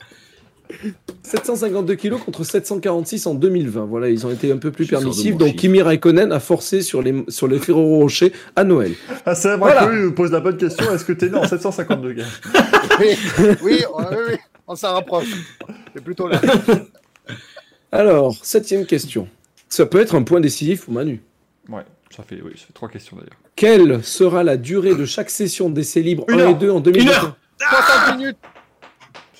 752 1.23 1.95
kilos 1.95 2.21
contre 2.23 2.43
746 2.43 3.25
en 3.27 3.33
2020. 3.33 3.85
Voilà, 3.85 4.09
ils 4.09 4.25
ont 4.27 4.31
été 4.31 4.51
un 4.51 4.57
peu 4.57 4.71
plus 4.71 4.85
permissifs. 4.85 5.35
Donc. 5.37 5.55
Kimi 5.55 5.81
Raikkonen 5.81 6.31
a 6.31 6.39
forcé 6.39 6.81
sur 6.81 7.01
les, 7.01 7.23
sur 7.29 7.47
les 7.47 7.57
Ferrero 7.59 7.97
Rocher 7.99 8.31
à 8.55 8.63
Noël. 8.63 8.93
Ah, 9.25 9.33
c'est 9.33 9.49
vrai 9.49 9.57
Voilà. 9.57 9.85
que 9.87 9.91
lui 9.91 10.11
pose 10.11 10.31
la 10.31 10.39
bonne 10.41 10.57
question. 10.57 10.93
Est-ce 10.93 11.03
que 11.05 11.13
t'es 11.13 11.29
né 11.29 11.37
en 11.37 11.47
752 11.47 12.13
gars 12.13 12.23
oui, 12.99 13.17
oui, 13.63 13.83
on- 13.93 14.01
oui, 14.03 14.17
oui, 14.29 14.35
on 14.67 14.75
s'en 14.75 14.93
rapproche. 14.93 15.27
C'est 15.95 16.03
plutôt 16.03 16.27
là. 16.27 16.39
Alors, 17.91 18.35
septième 18.43 18.85
question. 18.85 19.27
Ça 19.69 19.85
peut 19.85 19.99
être 19.99 20.15
un 20.15 20.23
point 20.23 20.39
décisif 20.39 20.85
pour 20.85 20.93
Manu. 20.93 21.21
Ouais, 21.69 21.83
ça 22.15 22.23
fait, 22.23 22.39
oui, 22.43 22.51
ça 22.55 22.65
fait 22.67 22.73
trois 22.73 22.89
questions 22.89 23.17
d'ailleurs. 23.17 23.37
Quelle 23.55 24.03
sera 24.03 24.43
la 24.43 24.57
durée 24.57 24.95
de 24.95 25.05
chaque 25.05 25.29
session 25.29 25.69
d'essai 25.69 26.01
libre 26.01 26.25
Une 26.29 26.39
1 26.39 26.43
et 26.43 26.47
heure. 26.51 26.57
2 26.57 26.69
en 26.71 26.79
2021 26.79 27.13
heure. 27.13 27.35
60 27.59 28.17
minutes. 28.17 28.37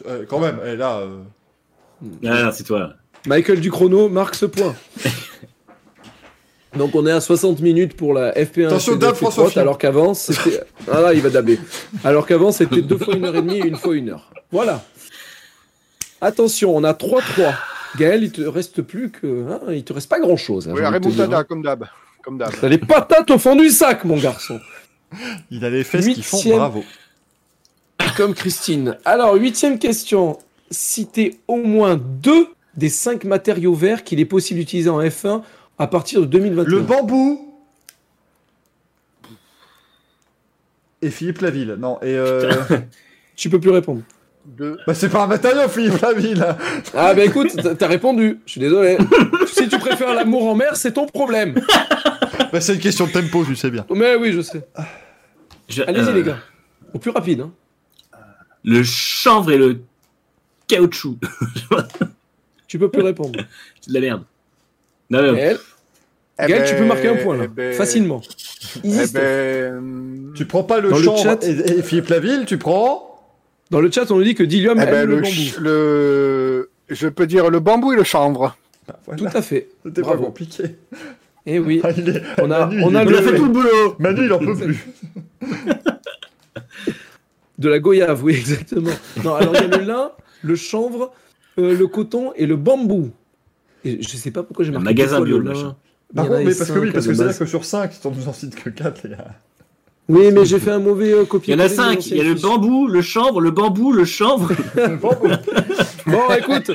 Euh, 0.08 0.26
quand 0.28 0.40
même, 0.40 0.60
et 0.66 0.76
là, 0.76 0.98
euh, 1.00 1.22
Ah, 2.26 2.44
non, 2.46 2.52
c'est 2.52 2.64
toi. 2.64 2.94
Michael 3.28 3.60
Duchrono 3.60 4.10
marque 4.10 4.36
ce 4.36 4.46
point. 4.46 4.76
Donc 6.76 6.94
on 6.94 7.08
est 7.08 7.12
à 7.12 7.22
60 7.22 7.62
minutes 7.62 7.96
pour 7.96 8.14
la 8.14 8.34
FP1 8.34 8.68
Attention, 8.68 8.96
FP2, 8.96 8.98
dab, 8.98 9.14
FP3, 9.14 9.18
François 9.18 9.50
Fillon. 9.50 9.62
alors 9.62 9.78
qu'avant 9.78 10.14
c'était 10.14 10.62
ah 10.92 11.00
là 11.00 11.14
il 11.14 11.22
va 11.22 11.30
daber. 11.30 11.58
Alors 12.04 12.26
qu'avant 12.28 12.52
c'était 12.52 12.82
deux 12.82 12.98
fois 12.98 13.16
une 13.16 13.24
heure 13.26 13.36
et 13.36 13.42
demie 13.42 13.60
et 13.60 13.66
une 13.68 13.78
fois 13.78 13.96
une 13.96 14.10
heure. 14.10 14.30
Voilà. 14.52 14.84
Attention, 16.20 16.76
on 16.76 16.84
a 16.84 16.94
3-3. 16.94 17.54
Gaël, 17.98 18.24
il 18.24 18.32
te 18.32 18.42
reste 18.42 18.82
plus 18.82 19.12
que 19.12 19.52
hein, 19.52 19.60
il 19.72 19.84
te 19.84 19.94
reste 19.94 20.10
pas 20.10 20.20
grand 20.20 20.38
chose. 20.38 20.70
Oui, 20.72 20.82
la 20.82 20.92
remontada, 20.92 21.44
comme 21.44 21.62
d'hab. 21.62 21.86
Comme 22.24 22.38
d'hab. 22.38 22.52
T'as 22.60 22.68
les 22.68 22.78
patates 22.78 23.32
au 23.32 23.38
fond 23.38 23.56
du 23.56 23.70
sac, 23.70 24.06
mon 24.06 24.18
garçon. 24.18 24.60
il 25.52 25.64
a 25.66 25.70
les 25.70 25.84
fesses 25.84 26.08
qui 26.08 26.24
font 26.24 26.42
bravo. 26.56 26.84
Comme 28.18 28.34
Christine. 28.34 28.98
Alors, 29.06 29.36
huitième 29.36 29.80
question. 29.80 30.38
Citez 30.72 31.40
au 31.48 31.58
moins 31.58 31.96
deux 31.96 32.48
des 32.76 32.90
cinq 32.90 33.24
matériaux 33.24 33.76
verts 33.76 34.04
qu'il 34.04 34.20
est 34.20 34.26
possible 34.26 34.60
d'utiliser 34.60 34.90
en 34.90 35.02
F1 35.02 35.42
à 35.78 35.88
partir 35.88 36.22
de 36.22 36.26
2021. 36.26 36.70
Le 36.70 36.80
bambou 36.82 37.56
et 41.02 41.12
Philippe 41.12 41.42
Laville. 41.42 41.76
Non, 41.80 41.98
et 42.02 42.16
euh... 42.16 42.52
Tu 43.36 43.50
peux 43.50 43.60
plus 43.60 43.70
répondre. 43.70 44.02
Bah 44.48 44.94
c'est 44.94 45.10
pas 45.10 45.24
un 45.24 45.28
matériau 45.28 45.68
Philippe 45.68 46.00
Laville. 46.02 46.46
Ah 46.96 47.14
bah 47.14 47.26
écoute, 47.26 47.50
t'as- 47.78 47.88
répondu. 47.88 48.40
Je 48.46 48.52
suis 48.52 48.62
désolé. 48.62 48.98
si 49.48 49.68
tu 49.68 49.78
préfères 49.80 50.14
l'amour 50.14 50.48
en 50.48 50.56
mer, 50.56 50.76
c'est 50.76 50.94
ton 50.94 51.06
problème. 51.08 51.56
Bah 52.52 52.62
c'est 52.62 52.76
une 52.76 52.80
question 52.80 53.08
de 53.08 53.12
tempo, 53.12 53.44
tu 53.46 53.56
sais 53.56 53.70
bien. 53.72 53.86
Mais 53.94 54.16
oui, 54.16 54.32
je 54.34 54.42
sais. 54.42 54.66
Je- 55.68 55.84
Allez-y 55.84 56.08
euh, 56.10 56.14
les 56.14 56.24
gars. 56.24 56.38
Au 56.94 57.00
plus 57.00 57.12
rapide. 57.12 57.42
Hein. 57.42 57.52
Le 58.64 58.84
chanvre 58.84 59.52
et 59.52 59.58
le 59.58 59.80
caoutchouc. 60.68 61.18
Tu 62.68 62.80
peux 62.80 62.90
plus 62.90 63.02
répondre. 63.02 63.40
c'est 63.82 63.90
de 63.90 63.94
la 63.94 64.00
merde. 64.02 64.24
Non, 65.10 65.22
non. 65.22 65.34
Gaël, 65.34 65.58
Eh 66.44 66.48
Gaël, 66.48 66.64
tu 66.66 66.74
ben, 66.74 66.80
peux 66.80 66.86
marquer 66.86 67.08
un 67.10 67.16
point 67.18 67.38
là. 67.38 67.44
eh 67.46 67.48
ben, 67.48 67.74
Facilement. 67.74 68.22
Easy 68.84 69.00
Eh 69.04 69.08
stuff. 69.08 69.22
ben, 69.22 70.32
Tu 70.36 70.46
prends 70.46 70.64
pas 70.64 70.80
le 70.80 70.90
Dans 70.90 70.98
le 70.98 71.04
chanvre 71.04 71.22
chat. 71.24 71.44
et, 71.44 71.52
et 71.80 71.84
Philippe 71.84 72.10
Laville, 72.10 72.46
tu 72.46 72.58
prends 72.58 73.15
Dans 73.72 73.82
le 73.82 73.90
chat, 73.92 74.10
on 74.12 74.18
nous 74.18 74.24
dit 74.24 74.36
que 74.36 74.44
Dilium 74.44 74.78
eh 74.80 74.84
aime 74.84 74.90
ben, 74.92 75.06
le, 75.10 75.16
le, 75.16 75.22
bambou. 75.22 75.60
le- 75.62 76.70
je 76.90 77.08
peux 77.08 77.26
dire 77.28 77.50
le 77.50 77.60
bambou 77.60 77.94
et 77.94 77.96
le 77.96 78.04
chanvre. 78.04 78.56
bah, 78.88 79.00
Tout 79.18 79.26
à 79.34 79.42
fait. 79.42 79.70
C'était 79.84 80.02
pas 80.02 80.10
Bravo. 80.10 80.26
compliqué. 80.26 80.76
Eh 81.48 81.60
oui. 81.60 81.82
Ah, 81.84 81.90
il 81.96 82.10
est- 82.10 82.22
On 82.42 82.50
a- 82.52 82.66
Manu, 82.68 82.84
on 82.84 82.90
il 82.92 82.98
a 82.98 83.04
le- 83.06 83.18
a 83.18 83.22
fait 83.22 83.36
tout 83.36 83.46
le 83.46 83.52
boulot. 83.52 83.96
Manu, 84.00 84.26
il 84.26 84.34
en 84.34 84.40
peut 84.40 84.56
plus. 84.56 84.88
De 87.58 87.70
la 87.70 87.80
goyave, 87.80 88.22
oui, 88.24 88.34
exactement. 88.36 88.92
Non, 89.24 89.36
alors 89.36 89.56
il 89.56 89.62
y 89.70 89.74
a 89.74 89.78
le 89.78 89.86
lin, 89.86 90.12
le 90.42 90.56
chanvre, 90.56 91.14
euh, 91.58 91.76
le 91.78 91.88
coton 91.88 92.34
et 92.36 92.46
le 92.46 92.58
bambou. 92.58 93.12
Et 93.86 94.02
je 94.02 94.18
sais 94.18 94.32
pas 94.32 94.44
pourquoi 94.44 94.66
j'ai 94.66 94.72
Le 94.72 94.80
marqué 94.80 94.94
magasin 94.94 95.20
deux 95.22 95.32
fois 95.32 95.40
bio, 95.40 95.40
le 95.40 95.54
lin. 95.54 95.76
Il 96.14 96.14
y 96.14 96.16
Par 96.16 96.26
contre, 96.26 96.36
avait 96.36 96.46
mais 96.46 96.56
parce 96.56 96.72
que 96.72 96.80
oui, 96.80 96.92
parce 96.92 97.08
que 97.08 97.14
c'est-à-dire 97.14 97.40
que 97.40 97.46
sur 97.46 97.64
5, 97.66 97.92
on 98.04 98.12
nous 98.12 98.28
en 98.28 98.34
cite 98.34 98.56
que 98.62 98.70
4, 98.70 99.04
les 99.04 99.12
gars. 99.12 99.26
Oui, 100.08 100.32
mais 100.32 100.46
j'ai 100.46 100.60
fait 100.60 100.72
un 100.72 100.80
mauvais 100.80 101.14
euh, 101.14 101.26
copier. 101.26 101.56
Il 101.56 101.60
y 101.60 101.62
en 101.62 101.66
a 101.66 101.70
cinq. 101.70 102.06
Il 102.08 102.18
y 102.18 102.22
a 102.22 102.24
le 102.24 102.36
bambou, 102.36 102.88
le 102.88 103.02
chanvre, 103.02 103.42
le 103.42 103.50
bambou, 103.50 103.92
le 103.92 104.06
chanvre. 104.06 104.52
bon, 105.02 106.22
écoute, 106.38 106.72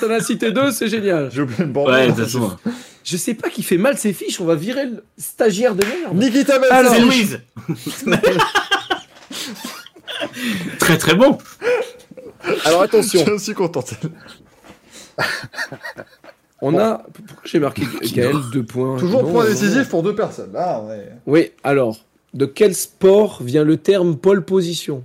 t'en 0.00 0.10
as 0.10 0.20
cité 0.20 0.50
deux, 0.50 0.70
c'est 0.70 0.88
génial. 0.88 1.30
J'ai 1.30 1.42
oublié 1.42 1.64
le 1.64 1.70
bambou. 1.70 1.90
Ouais, 1.90 2.06
de 2.06 2.12
toute 2.12 2.24
façon. 2.24 2.56
Je 3.04 3.16
sais 3.18 3.34
pas 3.34 3.50
qui 3.50 3.62
fait 3.62 3.76
mal 3.76 3.98
ses 3.98 4.14
fiches, 4.14 4.40
on 4.40 4.46
va 4.46 4.54
virer 4.54 4.86
le 4.86 5.04
stagiaire 5.18 5.74
de 5.74 5.84
merde. 5.84 6.14
Nikita 6.16 6.58
Alors, 6.70 6.94
c'est 6.94 7.00
Louise. 7.00 7.40
très 10.78 10.96
très 10.96 11.14
bon. 11.14 11.38
Alors 12.64 12.82
attention. 12.82 13.24
Je 13.26 13.36
suis 13.36 13.54
content. 13.54 13.84
On 16.60 16.78
a. 16.78 17.04
Pourquoi 17.12 17.44
j'ai 17.44 17.60
marqué 17.60 17.82
Gaël 18.12 18.36
deux 18.52 18.64
points? 18.64 18.98
Toujours 18.98 19.30
point 19.30 19.44
décisif 19.46 19.88
pour 19.88 20.02
deux 20.02 20.14
personnes. 20.14 20.52
Là, 20.52 20.82
on 20.82 20.92
est... 20.92 21.12
Oui, 21.26 21.52
alors, 21.62 21.96
de 22.34 22.46
quel 22.46 22.74
sport 22.74 23.42
vient 23.42 23.64
le 23.64 23.76
terme 23.76 24.16
pole 24.16 24.44
position? 24.44 25.04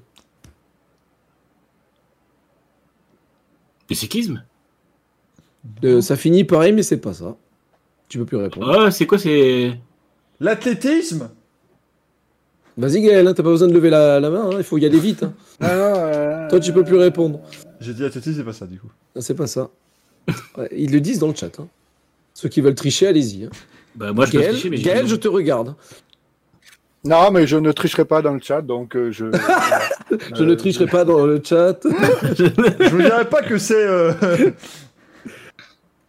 Le 3.90 3.96
cyclisme? 3.96 4.44
Ça 6.02 6.16
finit 6.16 6.44
pareil, 6.44 6.74
mais 6.74 6.84
c'est 6.84 6.98
pas 6.98 7.14
ça. 7.14 7.36
Tu 8.10 8.18
peux 8.18 8.26
plus 8.26 8.38
répondre. 8.38 8.70
Ah, 8.86 8.92
c'est 8.92 9.06
quoi 9.06 9.18
C'est. 9.18 9.78
L'athlétisme? 10.40 11.30
Vas-y 12.76 13.02
Gaël, 13.02 13.28
hein, 13.28 13.34
t'as 13.36 13.44
pas 13.44 13.50
besoin 13.50 13.68
de 13.68 13.74
lever 13.74 13.92
la, 13.92 14.20
la 14.20 14.30
main, 14.32 14.50
hein, 14.50 14.56
il 14.58 14.64
faut 14.64 14.80
y 14.80 14.86
aller 14.86 15.00
vite. 15.00 15.22
Hein. 15.24 15.34
Ah 15.62 15.76
non, 15.76 15.94
euh, 15.96 16.50
Toi 16.50 16.60
tu 16.60 16.74
peux 16.74 16.84
plus 16.84 16.98
répondre. 16.98 17.40
J'ai 17.80 17.94
dit 17.94 18.04
athlétisme, 18.04 18.38
c'est 18.40 18.44
pas 18.44 18.52
ça 18.54 18.66
du 18.66 18.80
coup. 18.80 18.90
Non, 19.16 19.22
c'est 19.22 19.36
pas 19.36 19.46
ça. 19.46 19.70
Ouais, 20.58 20.70
ils 20.76 20.92
le 20.92 21.00
disent 21.00 21.20
dans 21.20 21.28
le 21.28 21.36
chat. 21.36 21.60
hein. 21.60 21.68
Ceux 22.34 22.50
qui 22.50 22.62
veulent 22.62 22.74
tricher, 22.74 23.06
allez-y. 23.08 23.46
hein. 23.46 23.50
Bah, 23.96 24.12
moi, 24.12 24.26
je 24.26 24.32
peux 24.32 24.40
Gaël, 24.40 24.54
tricher, 24.54 24.70
mais 24.72 24.78
j'ai 24.78 24.84
Gaël, 24.86 25.04
dit 25.06 25.12
je 25.12 25.16
te 25.18 25.28
regarde. 25.28 25.76
Non, 27.06 27.32
mais 27.32 27.48
je 27.48 27.58
ne 27.58 27.72
tricherai 27.74 28.06
pas 28.06 28.22
dans 28.22 28.34
le 28.34 28.40
chat, 28.42 28.62
donc 28.62 28.96
euh, 28.96 29.12
je. 29.12 29.26
Je 30.36 30.44
ne 30.44 30.54
tricherai 30.56 30.86
pas 30.86 31.04
dans 31.06 31.26
le 31.26 31.42
chat. 31.44 31.78
Je 32.38 32.90
vous 32.90 33.02
dirais 33.02 33.26
pas 33.26 33.42
que 33.42 33.58
c'est. 33.58 33.84
euh, 33.86 34.14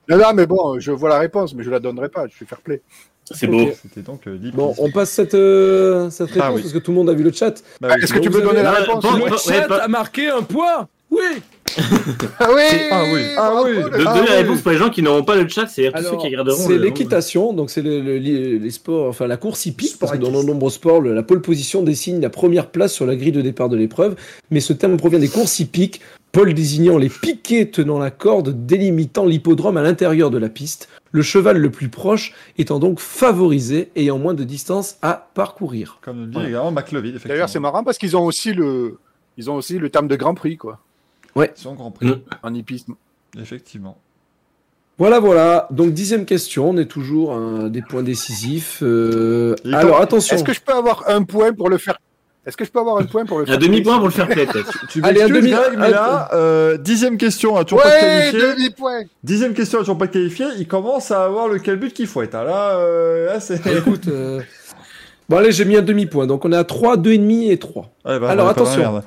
Non, 0.08 0.18
non, 0.18 0.34
mais 0.34 0.46
bon, 0.46 0.78
je 0.78 0.90
vois 0.92 1.08
la 1.08 1.18
réponse, 1.18 1.54
mais 1.54 1.64
je 1.64 1.70
la 1.70 1.80
donnerai 1.80 2.10
pas. 2.10 2.26
Je 2.28 2.34
suis 2.34 2.44
fair 2.44 2.60
play. 2.60 2.82
C'est 3.30 3.46
beau. 3.46 3.70
C'était 3.80 4.02
donc 4.02 4.26
euh, 4.26 4.32
l'hippisme. 4.34 4.56
Bon, 4.56 4.74
on 4.76 4.90
passe 4.90 5.10
cette, 5.10 5.32
euh, 5.34 6.10
cette 6.10 6.28
réponse 6.28 6.42
Ah 6.46 6.52
oui. 6.52 6.60
parce 6.60 6.74
que 6.74 6.78
tout 6.78 6.90
le 6.90 6.96
monde 6.98 7.08
a 7.08 7.14
vu 7.14 7.22
le 7.24 7.32
chat. 7.32 7.54
Bah 7.80 7.88
oui, 7.96 8.02
Est-ce 8.02 8.12
que 8.12 8.18
tu 8.18 8.28
peux 8.28 8.42
donner 8.42 8.62
la 8.62 8.72
réponse 8.72 9.02
bon, 9.02 9.14
le 9.14 9.30
bon, 9.30 9.36
chat 9.38 9.64
a 9.74 9.88
marqué 9.88 10.28
un 10.28 10.42
point 10.42 10.88
Oui 11.10 11.20
Ah 12.38 12.48
oui 12.54 12.62
Ah 12.90 13.04
oui, 13.12 13.20
ah 13.36 13.62
oui. 13.64 13.72
le- 13.74 13.82
De 13.98 14.04
Ah 14.06 14.14
donner 14.14 14.26
la 14.28 14.36
oui. 14.36 14.42
réponse 14.42 14.62
pour 14.62 14.70
les 14.70 14.76
gens 14.78 14.90
qui 14.90 15.02
n'auront 15.02 15.24
pas 15.24 15.34
le 15.36 15.48
chat, 15.48 15.66
c'est-à-dire 15.66 15.98
tous 16.00 16.10
ceux 16.10 16.16
qui 16.18 16.26
regarderont. 16.26 16.56
c'est 16.66 16.78
l'équitation, 16.78 17.52
donc 17.52 17.70
c'est 17.70 17.82
le- 17.82 18.00
le- 18.00 18.18
les, 18.18 18.58
les 18.58 18.70
sports, 18.70 19.08
enfin 19.08 19.26
la 19.26 19.36
course 19.36 19.66
hippique, 19.66 19.96
parce 19.98 20.12
que 20.12 20.16
dans 20.18 20.30
de 20.30 20.46
nombreux 20.46 20.70
sports, 20.70 21.00
le- 21.00 21.14
la 21.14 21.22
pole 21.22 21.40
position 21.40 21.82
désigne 21.82 22.20
la 22.20 22.30
première 22.30 22.70
place 22.70 22.92
sur 22.92 23.06
la 23.06 23.16
grille 23.16 23.32
de 23.32 23.40
départ 23.42 23.68
de 23.68 23.76
l'épreuve, 23.76 24.14
mais 24.50 24.60
ce 24.60 24.72
terme 24.72 24.96
provient 24.96 25.18
des 25.18 25.28
courses 25.28 25.58
hippiques, 25.58 26.00
pole 26.32 26.54
désignant 26.54 26.98
les 26.98 27.08
piquets 27.08 27.66
tenant 27.70 27.98
la 27.98 28.10
corde 28.10 28.66
délimitant 28.66 29.24
l'hippodrome 29.26 29.76
à 29.76 29.82
l'intérieur 29.82 30.30
de 30.30 30.38
la 30.38 30.48
piste, 30.48 30.88
le 31.12 31.22
cheval 31.22 31.58
le 31.58 31.70
plus 31.70 31.88
proche 31.88 32.34
étant 32.58 32.78
donc 32.78 32.98
favorisé, 33.00 33.90
ayant 33.96 34.18
moins 34.18 34.34
de 34.34 34.44
distance 34.44 34.96
à 35.02 35.28
parcourir. 35.34 35.98
Comme 36.02 36.20
le 36.22 36.26
dit 36.26 36.38
également 36.38 36.72
McLovin, 36.72 37.08
effectivement. 37.08 37.34
D'ailleurs, 37.34 37.48
c'est 37.48 37.60
marrant 37.60 37.82
parce 37.84 37.98
qu'ils 37.98 38.16
ont 38.16 38.24
aussi 38.24 38.52
le, 38.52 38.98
ils 39.38 39.48
ont 39.50 39.54
aussi 39.54 39.78
le 39.78 39.90
terme 39.90 40.08
de 40.08 40.16
Grand 40.16 40.34
Prix, 40.34 40.56
quoi, 40.56 40.80
Son 41.54 41.74
Grand 41.74 41.90
Prix, 41.90 42.06
Mm. 42.08 42.20
en 42.42 42.54
hippisme. 42.54 42.94
effectivement. 43.40 43.98
Voilà, 44.98 45.18
voilà. 45.18 45.66
Donc 45.72 45.92
dixième 45.92 46.24
question, 46.24 46.70
on 46.70 46.76
est 46.76 46.86
toujours 46.86 47.34
à 47.34 47.68
des 47.68 47.82
points 47.82 48.04
décisifs. 48.04 48.78
Euh, 48.82 49.56
Alors 49.72 50.00
attention. 50.00 50.36
Est-ce 50.36 50.44
que 50.44 50.52
je 50.52 50.60
peux 50.60 50.72
avoir 50.72 51.02
un 51.08 51.24
point 51.24 51.52
pour 51.52 51.68
le 51.68 51.78
faire? 51.78 51.98
Est-ce 52.46 52.56
que 52.58 52.64
je 52.64 52.70
peux 52.70 52.78
avoir 52.78 52.98
un 52.98 53.04
point 53.04 53.24
pour 53.24 53.38
le 53.40 53.46
faire 53.46 53.54
Un 53.54 53.58
demi-point 53.58 53.96
pour 53.96 54.04
le 54.06 54.12
faire 54.12 54.28
play, 54.28 54.44
peut-être. 54.46 54.86
Tu 54.90 55.02
Allez, 55.02 55.22
un 55.22 55.28
demi- 55.28 55.50
Greg, 55.50 55.78
mais 55.78 55.90
là, 55.90 56.28
euh, 56.34 56.76
dixième 56.76 57.16
question, 57.16 57.56
a 57.56 57.64
toujours 57.64 57.82
pas 57.82 57.88
Ouais, 57.88 58.00
qualifié. 58.30 58.52
demi-point. 58.54 59.00
Dixième 59.24 59.54
question, 59.54 59.78
a 59.78 59.80
toujours 59.82 59.96
pas 59.98 60.08
qualifié. 60.08 60.46
Il 60.58 60.68
commence 60.68 61.10
à 61.10 61.24
avoir 61.24 61.48
le 61.48 61.58
quel 61.58 61.76
but 61.76 61.92
qu'il 61.94 62.06
fouette. 62.06 62.34
hein. 62.34 62.44
Là, 62.44 62.76
euh, 62.76 63.26
là 63.26 63.40
c'est. 63.40 63.66
Écoute. 63.66 64.08
Bon 65.28 65.38
allez, 65.38 65.52
j'ai 65.52 65.64
mis 65.64 65.76
un 65.76 65.82
demi-point. 65.82 66.26
Donc 66.26 66.44
on 66.44 66.52
est 66.52 66.56
à 66.56 66.64
3, 66.64 66.96
2,5 66.98 67.50
et 67.50 67.56
3. 67.58 67.90
Ouais, 68.04 68.18
bah, 68.18 68.28
Alors, 68.30 68.48
attention. 68.48 69.02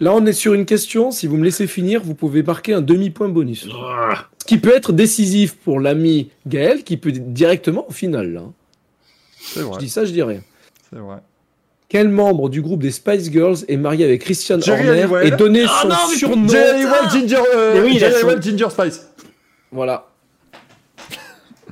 Là, 0.00 0.12
on 0.14 0.26
est 0.26 0.32
sur 0.32 0.54
une 0.54 0.64
question. 0.66 1.10
Si 1.12 1.26
vous 1.28 1.36
me 1.36 1.44
laissez 1.44 1.66
finir, 1.68 2.02
vous 2.02 2.14
pouvez 2.14 2.42
marquer 2.42 2.74
un 2.74 2.80
demi-point 2.80 3.28
bonus. 3.28 3.68
Ah, 3.72 4.26
Ce 4.40 4.44
qui 4.44 4.58
peut 4.58 4.74
être 4.74 4.92
décisif 4.92 5.54
pour 5.56 5.78
l'ami 5.78 6.30
Gaël, 6.46 6.82
qui 6.82 6.96
peut 6.96 7.12
directement 7.12 7.86
au 7.88 7.92
final. 7.92 8.32
là. 8.32 8.42
C'est 9.40 9.60
Je 9.60 9.64
vrai, 9.64 9.78
dis 9.78 9.88
ça, 9.88 10.04
je 10.04 10.12
dis 10.12 10.22
rien. 10.22 10.40
c'est 10.92 10.98
vrai. 10.98 11.18
Quel 11.88 12.08
membre 12.08 12.48
du 12.48 12.62
groupe 12.62 12.80
des 12.82 12.90
Spice 12.90 13.30
Girls 13.30 13.58
est 13.68 13.76
marié 13.76 14.04
avec 14.06 14.22
Christian 14.22 14.58
Jerry 14.60 14.88
Horner 14.88 15.02
Halliwell. 15.02 15.26
et 15.26 15.30
donné 15.36 15.64
Ah 15.68 15.78
son 15.82 15.88
non, 15.88 15.94
surnom 16.16 16.48
Jerry 16.48 16.84
Well 16.86 17.10
Ginger, 17.10 17.36
euh, 17.54 17.82
oui, 17.84 17.98
Jerry 17.98 18.40
Ginger 18.42 18.70
Spice. 18.70 19.06
Voilà. 19.70 20.06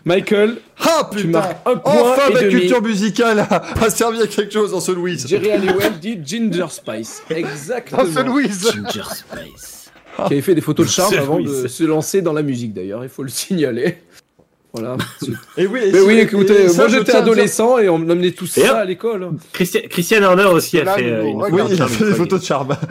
Michael, 0.05 0.57
Ah 0.79 1.09
Tu 1.13 1.17
putain 1.19 1.29
marques 1.41 1.57
un 1.67 1.77
point 1.77 1.93
Enfin 2.13 2.29
et 2.31 2.35
ma 2.35 2.41
demi. 2.43 2.53
culture 2.61 2.83
musicale 2.83 3.41
a, 3.41 3.63
a 3.85 3.91
servi 3.91 4.21
à 4.23 4.27
quelque 4.27 4.53
chose 4.53 4.71
dans 4.73 4.81
ce 4.81 4.93
Louise. 4.93 5.27
Jerry 5.27 5.51
Halliwell 5.53 5.99
dit 6.01 6.19
Ginger 6.25 6.67
Spice. 6.71 7.23
Exactement. 7.31 8.05
Dans 8.05 8.11
ce 8.13 8.21
Louise. 8.25 8.71
Ginger 8.73 9.03
Spice. 9.15 9.91
qui 10.27 10.33
avait 10.35 10.41
fait 10.43 10.55
des 10.55 10.61
photos 10.61 10.87
de 10.87 10.91
charme 10.91 11.15
avant 11.15 11.41
de 11.41 11.67
se 11.69 11.85
lancer 11.85 12.23
dans 12.23 12.33
la 12.33 12.43
musique 12.43 12.73
d'ailleurs, 12.75 13.03
il 13.05 13.09
faut 13.11 13.23
le 13.23 13.29
signaler. 13.31 13.99
Voilà. 14.73 14.97
Et 15.57 15.67
oui, 15.67 15.81
et 15.85 15.93
Mais 15.93 16.01
oui, 16.01 16.19
écoutez, 16.19 16.69
moi 16.77 16.87
j'étais 16.87 17.17
adolescent 17.17 17.79
et 17.79 17.89
on 17.89 17.99
m'amenait 17.99 18.31
tout 18.31 18.47
ça 18.47 18.79
à 18.79 18.85
l'école. 18.85 19.31
Christian, 19.53 19.81
Christian 19.91 20.23
Horner 20.23 20.45
aussi 20.45 20.79
a 20.79 20.95
fait 20.95 21.11
euh, 21.11 21.25
une. 21.25 21.43
Oui, 21.43 21.61
il 21.71 21.83
a 21.83 21.89
fait 21.89 22.05
des 22.05 22.15
photos 22.15 22.41
de 22.41 22.45
charme. 22.45 22.77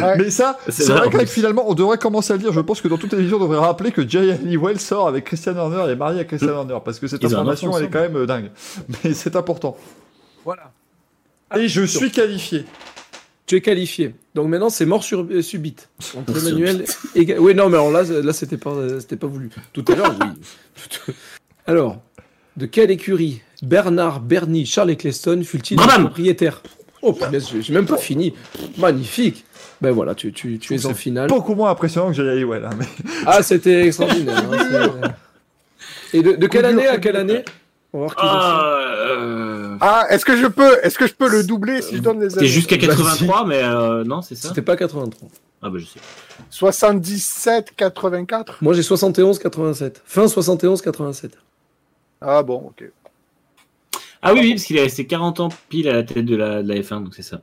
Ouais. 0.00 0.16
Mais 0.16 0.30
ça, 0.30 0.56
C'est 0.68 0.84
vrai, 0.84 1.10
que 1.10 1.26
finalement, 1.26 1.64
on 1.68 1.74
devrait 1.74 1.98
commencer 1.98 2.32
à 2.32 2.36
le 2.36 2.42
dire. 2.42 2.52
Je 2.52 2.60
pense 2.60 2.80
que 2.80 2.86
dans 2.86 2.96
toute 2.96 3.10
télévision, 3.10 3.38
on 3.38 3.40
devrait 3.40 3.58
rappeler 3.58 3.90
que 3.90 4.08
Jerry 4.08 4.30
Halliwell 4.30 4.78
sort 4.78 5.08
avec 5.08 5.24
Christian 5.24 5.56
Horner 5.56 5.88
et 5.88 5.92
est 5.92 5.96
marié 5.96 6.20
à 6.20 6.24
Christian 6.24 6.50
Horner. 6.50 6.78
Parce 6.84 7.00
que 7.00 7.08
cette 7.08 7.20
Ils 7.24 7.34
information, 7.34 7.76
elle 7.76 7.86
est 7.86 7.90
quand 7.90 8.00
même 8.00 8.16
euh, 8.16 8.24
dingue. 8.24 8.50
Mais 9.04 9.14
c'est 9.14 9.34
important. 9.34 9.76
Voilà. 10.44 10.70
Et 11.56 11.66
je 11.66 11.82
suis 11.82 12.12
qualifié. 12.12 12.64
Tu 13.50 13.56
es 13.56 13.60
qualifié. 13.60 14.14
Donc 14.36 14.46
maintenant 14.46 14.70
c'est 14.70 14.86
mort 14.86 15.02
sur, 15.02 15.26
euh, 15.28 15.42
subite. 15.42 15.88
Entre 16.16 16.32
Mort 16.34 16.40
Emmanuel 16.46 16.84
et 17.16 17.36
Oui, 17.36 17.52
non, 17.52 17.68
mais 17.68 17.78
alors 17.78 17.90
là, 17.90 18.04
là 18.04 18.32
c'était 18.32 18.56
pas, 18.56 18.76
c'était 19.00 19.16
pas 19.16 19.26
voulu. 19.26 19.50
Tout 19.72 19.84
à 19.88 19.96
l'heure, 19.96 20.14
oui. 20.20 21.14
Alors, 21.66 22.00
de 22.56 22.66
quelle 22.66 22.92
écurie 22.92 23.42
Bernard 23.60 24.20
Bernie 24.20 24.66
Charles 24.66 24.90
Eccleston 24.90 25.42
fut-il 25.42 25.78
propriétaire? 25.78 26.62
Oh, 27.02 27.12
punaise, 27.12 27.48
j'ai 27.50 27.60
j'ai 27.60 27.72
même 27.74 27.86
pas 27.86 27.96
fini. 27.96 28.34
Magnifique. 28.78 29.44
Ben 29.80 29.90
voilà, 29.90 30.14
tu, 30.14 30.32
tu, 30.32 30.60
tu 30.60 30.76
es 30.76 30.86
en 30.86 30.94
finale. 30.94 31.28
Beaucoup 31.28 31.56
moins 31.56 31.70
impressionnant 31.72 32.10
que 32.10 32.14
Jerry 32.14 32.28
Halliwell. 32.28 32.64
hein, 32.66 32.70
mais... 32.78 32.86
Ah, 33.26 33.42
c'était 33.42 33.84
extraordinaire. 33.88 34.44
hein, 34.48 35.12
Et 36.12 36.22
de, 36.22 36.36
de 36.36 36.46
quelle 36.46 36.66
année 36.66 36.86
à 36.86 36.98
quelle 36.98 37.16
année? 37.16 37.42
On 37.92 37.98
va 37.98 38.04
voir 38.04 38.14
qui. 38.14 38.22
Ah, 38.24 39.69
Ah, 39.80 40.06
est-ce 40.10 40.24
que 40.24 40.36
je 40.36 40.46
peux, 40.46 40.78
est-ce 40.82 40.98
que 40.98 41.06
je 41.06 41.14
peux 41.14 41.30
le 41.30 41.42
doubler 41.42 41.80
si 41.82 41.96
je 41.96 42.02
donne 42.02 42.20
les 42.20 42.28
C'était 42.30 42.40
années 42.40 42.48
jusqu'à 42.48 42.76
Vas-y. 42.76 42.88
83, 42.88 43.46
mais 43.46 43.62
euh, 43.62 44.04
non, 44.04 44.20
c'est 44.22 44.34
ça 44.34 44.48
C'était 44.48 44.62
pas 44.62 44.76
83. 44.76 45.28
Ah 45.62 45.68
bah 45.70 45.78
je 45.78 45.84
sais. 45.86 46.00
77, 46.50 47.72
84. 47.76 48.58
Moi 48.62 48.72
j'ai 48.74 48.82
71 48.82 49.38
87. 49.38 50.02
Fin 50.04 50.26
71 50.28 50.80
87. 50.82 51.36
Ah 52.20 52.42
bon, 52.42 52.56
ok. 52.68 52.90
Ah 54.22 54.34
oui, 54.34 54.40
oui, 54.42 54.50
parce 54.52 54.64
qu'il 54.64 54.76
est 54.76 54.82
resté 54.82 55.06
40 55.06 55.40
ans 55.40 55.48
pile 55.70 55.88
à 55.88 55.94
la 55.94 56.02
tête 56.02 56.26
de 56.26 56.36
la, 56.36 56.62
de 56.62 56.68
la 56.68 56.74
F1, 56.80 57.04
donc 57.04 57.14
c'est 57.14 57.22
ça. 57.22 57.40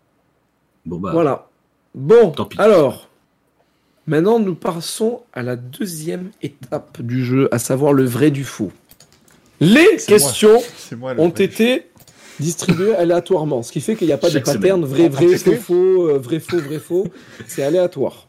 Bon 0.85 0.97
bah. 0.99 1.09
Voilà. 1.11 1.47
Bon, 1.95 2.29
Tant 2.31 2.45
pis. 2.45 2.59
alors, 2.59 3.09
maintenant 4.05 4.37
nous 4.39 4.53
passons 4.53 5.23
à 5.33 5.41
la 5.41 5.55
deuxième 5.55 6.29
étape 6.43 7.01
du 7.01 7.25
jeu, 7.25 7.49
à 7.51 7.57
savoir 7.59 7.93
le 7.93 8.03
vrai 8.05 8.29
du 8.29 8.43
faux. 8.43 8.71
Les 9.59 9.83
moi. 9.83 9.91
questions 10.05 10.61
C'est 10.77 10.95
moi 10.95 11.13
le 11.15 11.19
ont 11.19 11.29
été 11.29 11.89
distribuées 12.39 12.95
aléatoirement, 12.95 13.63
ce 13.63 13.71
qui 13.71 13.81
fait 13.81 13.95
qu'il 13.95 14.07
n'y 14.07 14.13
a 14.13 14.17
pas 14.17 14.29
de 14.29 14.39
pattern 14.39 14.83
vrai, 14.85 15.05
On 15.05 15.09
vrai, 15.09 15.09
va 15.09 15.19
faux, 15.19 15.29
tester. 15.29 15.55
faux, 15.55 16.07
euh, 16.09 16.17
vrai, 16.19 16.39
faux, 16.39 16.57
vrai, 16.59 16.79
faux. 16.79 17.07
C'est 17.47 17.63
aléatoire. 17.63 18.27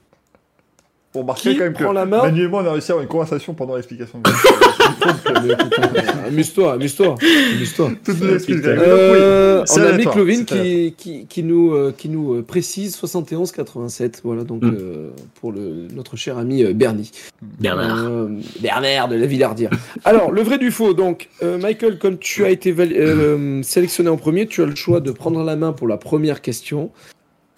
Pour 1.12 1.24
marquer 1.24 1.52
Qui 1.52 1.56
quand 1.58 1.64
même 1.64 1.72
que 1.74 1.82
prend 1.82 1.92
la 1.92 2.04
main 2.04 2.22
Manu 2.22 2.44
et 2.44 2.48
moi, 2.48 2.62
on 2.62 2.66
a 2.66 2.72
réussi 2.72 2.90
à 2.90 2.94
avoir 2.94 3.02
une 3.02 3.08
conversation 3.08 3.54
pendant 3.54 3.74
l'explication. 3.76 4.22
euh, 4.80 6.28
Amuse-toi, 6.28 6.74
amuse-toi, 6.74 7.14
amuse-toi. 7.54 7.90
Euh, 8.08 9.62
c'est 9.66 9.80
on 9.80 9.84
a 9.84 9.92
Meklovin 9.92 10.44
c'est 10.48 10.54
qui, 10.56 10.94
qui, 10.96 11.26
qui 11.26 11.42
nous, 11.42 11.72
euh, 11.72 11.94
qui 11.96 12.08
nous 12.08 12.34
euh, 12.34 12.42
précise 12.42 12.96
71-87. 12.96 14.20
Voilà 14.24 14.44
donc 14.44 14.62
Mm. 14.62 14.76
euh, 14.78 15.10
pour 15.40 15.52
le, 15.52 15.86
notre 15.94 16.16
cher 16.16 16.36
ami 16.38 16.62
euh, 16.64 16.72
Bernie. 16.72 17.10
Bernard. 17.42 18.04
Euh, 18.06 18.28
Bernard 18.60 19.08
de 19.08 19.16
la 19.16 19.26
Villardière. 19.26 19.70
Alors, 20.04 20.30
le 20.32 20.42
vrai 20.42 20.58
du 20.58 20.70
faux. 20.70 20.94
Donc, 20.94 21.28
euh, 21.42 21.58
Michael, 21.58 21.98
comme 21.98 22.18
tu 22.18 22.44
as 22.44 22.50
été 22.50 22.74
euh, 22.78 23.62
sélectionné 23.62 24.10
en 24.10 24.16
premier, 24.16 24.46
tu 24.46 24.62
as 24.62 24.66
le 24.66 24.74
choix 24.74 25.00
de 25.00 25.10
prendre 25.12 25.42
la 25.44 25.56
main 25.56 25.72
pour 25.72 25.88
la 25.88 25.96
première 25.96 26.40
question 26.42 26.90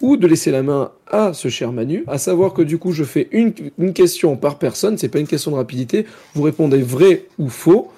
ou 0.01 0.17
de 0.17 0.27
laisser 0.27 0.51
la 0.51 0.63
main 0.63 0.91
à 1.07 1.33
ce 1.33 1.47
cher 1.47 1.71
Manu. 1.71 2.03
À 2.07 2.17
savoir 2.17 2.53
que 2.53 2.61
du 2.61 2.77
coup, 2.77 2.91
je 2.91 3.03
fais 3.03 3.27
une, 3.31 3.53
une 3.77 3.93
question 3.93 4.35
par 4.35 4.57
personne. 4.57 4.97
C'est 4.97 5.09
pas 5.09 5.19
une 5.19 5.27
question 5.27 5.51
de 5.51 5.55
rapidité. 5.57 6.05
Vous 6.33 6.43
répondez 6.43 6.81
vrai 6.81 7.25
ou 7.37 7.49
faux 7.49 7.91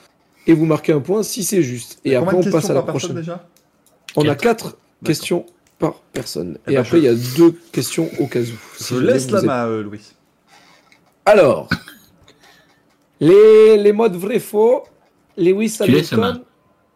et 0.47 0.53
vous 0.53 0.65
marquez 0.65 0.91
un 0.91 0.99
point 0.99 1.23
si 1.23 1.43
c'est 1.43 1.63
juste. 1.63 1.99
Et 2.05 2.15
après, 2.15 2.35
on 2.35 2.43
passe 2.43 2.53
questions 2.53 2.71
à 2.71 2.73
la 2.73 2.81
prochaine. 2.81 3.15
déjà? 3.15 3.47
On 4.15 4.27
a 4.27 4.35
quatre 4.35 4.77
question 5.03 5.45
par 5.79 5.95
personne. 6.13 6.57
Et, 6.67 6.77
après, 6.77 6.99
il 6.99 7.05
y 7.05 7.07
a 7.07 7.15
deux 7.37 7.57
questions 7.71 8.09
au 8.19 8.27
cas 8.27 8.41
où. 8.41 8.83
je 8.83 8.95
laisse 8.97 9.29
la 9.31 9.41
main, 9.41 9.81
Louis. 9.81 10.13
Alors, 11.25 11.69
les, 13.19 13.77
les 13.77 13.91
modes 13.93 14.15
vrai-faux, 14.15 14.83
Lewis 15.37 15.77
Hamilton, 15.79 16.41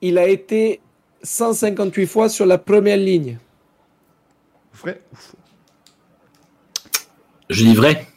il 0.01 0.17
a 0.17 0.27
été 0.27 0.81
158 1.23 2.05
fois 2.05 2.29
sur 2.29 2.45
la 2.45 2.57
première 2.57 2.97
ligne. 2.97 3.37
Vrai 4.77 5.01
ou 5.11 5.15
faux 5.15 5.37
Je 7.49 7.63
dis 7.63 7.73
vrai. 7.73 8.07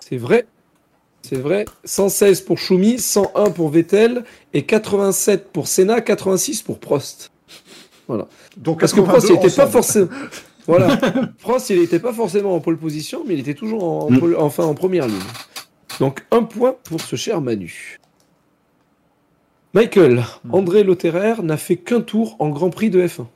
C'est 0.00 0.16
vrai. 0.16 0.46
C'est 1.22 1.36
vrai. 1.36 1.66
116 1.84 2.40
pour 2.42 2.58
Schumi, 2.58 2.98
101 2.98 3.50
pour 3.50 3.68
Vettel 3.68 4.24
et 4.54 4.64
87 4.64 5.52
pour 5.52 5.68
Senna, 5.68 6.00
86 6.00 6.62
pour 6.62 6.78
Prost. 6.78 7.30
Voilà. 8.06 8.28
Donc, 8.56 8.80
Parce 8.80 8.94
que 8.94 9.00
Prost, 9.00 9.28
il 9.28 9.34
n'était 9.34 9.54
pas 9.54 9.66
forcément. 9.66 10.08
Voilà. 10.66 10.96
Prost, 11.38 11.68
il 11.70 11.80
n'était 11.80 11.98
pas 11.98 12.12
forcément 12.12 12.54
en 12.54 12.60
pole 12.60 12.78
position, 12.78 13.24
mais 13.26 13.34
il 13.34 13.40
était 13.40 13.54
toujours 13.54 13.84
en, 13.84 14.10
mm. 14.10 14.36
enfin, 14.38 14.64
en 14.64 14.74
première 14.74 15.06
ligne. 15.06 15.18
Donc, 16.00 16.24
un 16.30 16.44
point 16.44 16.76
pour 16.84 17.00
ce 17.00 17.16
cher 17.16 17.40
Manu. 17.42 17.98
Michael, 19.74 20.24
mm. 20.44 20.54
André 20.54 20.82
Lotterer 20.82 21.42
n'a 21.42 21.58
fait 21.58 21.76
qu'un 21.76 22.00
tour 22.00 22.36
en 22.38 22.48
Grand 22.48 22.70
Prix 22.70 22.88
de 22.88 23.06
F1. 23.06 23.26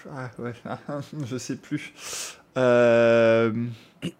ah, 0.13 0.29
ouais, 0.39 0.53
je 1.25 1.37
sais 1.37 1.55
plus. 1.55 1.93
Euh... 2.57 3.51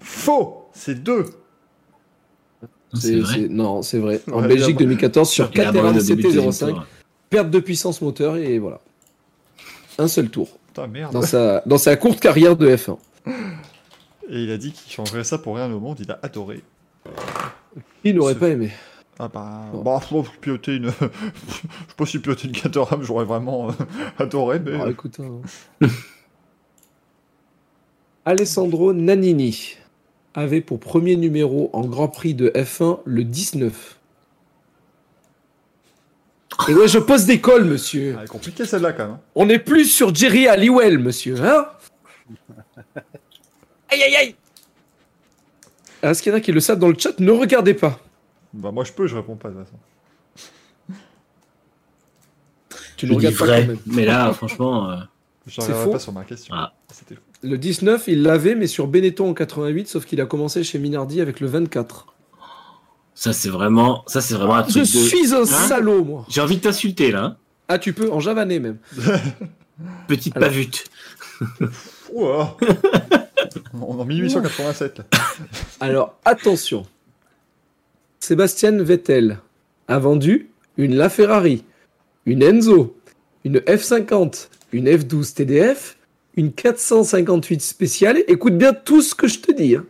Faux 0.00 0.68
C'est 0.72 1.02
deux. 1.02 1.26
C'est 2.94 3.18
vrai. 3.18 3.48
Non, 3.50 3.82
c'est 3.82 3.98
vrai. 3.98 4.20
En 4.30 4.42
Belgique 4.42 4.78
2014, 4.78 5.28
sur 5.28 5.50
4 5.50 5.72
CT05, 5.72 6.80
perte 7.28 7.50
de 7.50 7.58
puissance 7.58 8.00
moteur 8.00 8.36
et 8.36 8.58
voilà. 8.58 8.80
Un 9.98 10.08
seul 10.08 10.28
tour. 10.30 10.48
merde. 10.88 11.12
Dans, 11.12 11.22
sa, 11.22 11.62
dans 11.66 11.78
sa 11.78 11.96
courte 11.96 12.20
carrière 12.20 12.56
de 12.56 12.68
F1. 12.68 12.96
Et 14.28 14.42
il 14.42 14.50
a 14.50 14.58
dit 14.58 14.72
qu'il 14.72 14.90
changerait 14.92 15.24
ça 15.24 15.38
pour 15.38 15.56
rien 15.56 15.70
au 15.72 15.80
monde, 15.80 15.98
il 16.00 16.10
a 16.10 16.18
adoré. 16.22 16.62
Il 18.04 18.16
n'aurait 18.16 18.34
pas 18.34 18.48
aimé. 18.48 18.72
Ah 19.18 19.28
bah, 19.28 19.64
bon. 19.72 19.82
bah 19.82 20.00
piloter 20.40 20.76
une. 20.76 20.86
je 20.90 20.90
sais 20.90 21.94
pas 21.96 22.06
si 22.06 22.18
piloter 22.18 22.48
une 22.48 22.52
Caterham, 22.52 23.02
j'aurais 23.02 23.24
vraiment 23.24 23.70
euh, 23.70 23.72
adoré, 24.18 24.60
mais. 24.60 24.78
Ah, 24.80 24.90
écoute. 24.90 25.18
Hein. 25.20 25.88
Alessandro 28.24 28.92
Nannini 28.92 29.76
avait 30.34 30.60
pour 30.60 30.80
premier 30.80 31.16
numéro 31.16 31.70
en 31.72 31.82
Grand 31.86 32.08
Prix 32.08 32.34
de 32.34 32.50
F1 32.50 33.00
le 33.04 33.24
19. 33.24 33.98
Et 36.68 36.74
ouais, 36.74 36.88
je 36.88 36.98
pose 36.98 37.26
des 37.26 37.40
cols, 37.40 37.64
monsieur. 37.64 38.16
Ah, 38.20 38.26
compliqué 38.26 38.64
celle-là 38.64 38.92
quand 38.92 39.04
même. 39.04 39.12
Hein. 39.14 39.20
On 39.34 39.48
est 39.48 39.58
plus 39.58 39.86
sur 39.86 40.14
Jerry 40.14 40.48
Halliwell, 40.48 40.98
monsieur, 40.98 41.40
hein 41.42 41.68
Aïe 43.88 44.02
aïe 44.02 44.16
aïe 44.16 44.34
Est-ce 46.02 46.22
qu'il 46.22 46.32
y 46.32 46.34
en 46.34 46.38
a 46.38 46.40
qui 46.40 46.52
le 46.52 46.60
savent 46.60 46.78
dans 46.78 46.88
le 46.88 46.96
chat? 46.98 47.18
Ne 47.20 47.30
regardez 47.30 47.74
pas. 47.74 48.00
Bah 48.56 48.72
moi 48.72 48.84
je 48.84 48.92
peux, 48.92 49.06
je 49.06 49.16
réponds 49.16 49.36
pas 49.36 49.50
de 49.50 49.54
toute 49.54 49.64
façon. 49.64 49.76
Tu 52.96 53.06
pas 53.06 53.30
quand 53.30 53.46
même. 53.46 53.76
Mais 53.86 54.04
là, 54.04 54.32
franchement. 54.34 54.90
Euh... 54.90 54.96
Je 55.46 55.60
faux. 55.60 55.92
pas 55.92 55.98
sur 55.98 56.12
ma 56.12 56.24
question. 56.24 56.54
Ah. 56.56 56.72
Le 57.42 57.56
19, 57.56 58.08
il 58.08 58.22
l'avait, 58.22 58.56
mais 58.56 58.66
sur 58.66 58.88
Benetton 58.88 59.30
en 59.30 59.34
88, 59.34 59.86
sauf 59.86 60.04
qu'il 60.04 60.20
a 60.20 60.26
commencé 60.26 60.64
chez 60.64 60.78
Minardi 60.80 61.20
avec 61.20 61.38
le 61.38 61.46
24. 61.46 62.06
Ça, 63.14 63.32
c'est 63.32 63.48
vraiment, 63.48 64.02
ça, 64.08 64.20
c'est 64.20 64.34
vraiment 64.34 64.56
un 64.56 64.62
truc 64.64 64.84
Je 64.84 64.84
suis 64.84 65.32
un 65.32 65.42
hein 65.42 65.46
salaud, 65.46 66.04
moi. 66.04 66.26
J'ai 66.28 66.40
envie 66.40 66.56
de 66.56 66.62
t'insulter, 66.62 67.12
là. 67.12 67.24
Hein. 67.24 67.36
ah, 67.68 67.78
tu 67.78 67.92
peux, 67.92 68.10
en 68.10 68.18
javanais 68.18 68.58
même. 68.58 68.78
Petite 70.08 70.34
pavute. 70.34 70.84
Ouah. 72.12 72.56
en 73.80 74.04
1887. 74.04 75.02
Alors, 75.78 76.18
attention. 76.24 76.86
Sébastien 78.20 78.82
Vettel 78.82 79.38
a 79.88 79.98
vendu 79.98 80.48
une 80.76 80.96
LaFerrari, 80.96 81.64
une 82.26 82.42
Enzo, 82.42 82.96
une 83.44 83.58
F50, 83.58 84.48
une 84.72 84.88
F12 84.88 85.34
TDF, 85.34 85.96
une 86.36 86.52
458 86.52 87.62
spéciale, 87.62 88.22
écoute 88.28 88.58
bien 88.58 88.72
tout 88.72 89.02
ce 89.02 89.14
que 89.14 89.26
je 89.26 89.38
te 89.38 89.52
dis, 89.52 89.76
hein. 89.76 89.84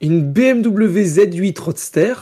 une 0.00 0.22
BMW 0.22 1.02
Z8 1.02 1.58
Roadster, 1.60 2.14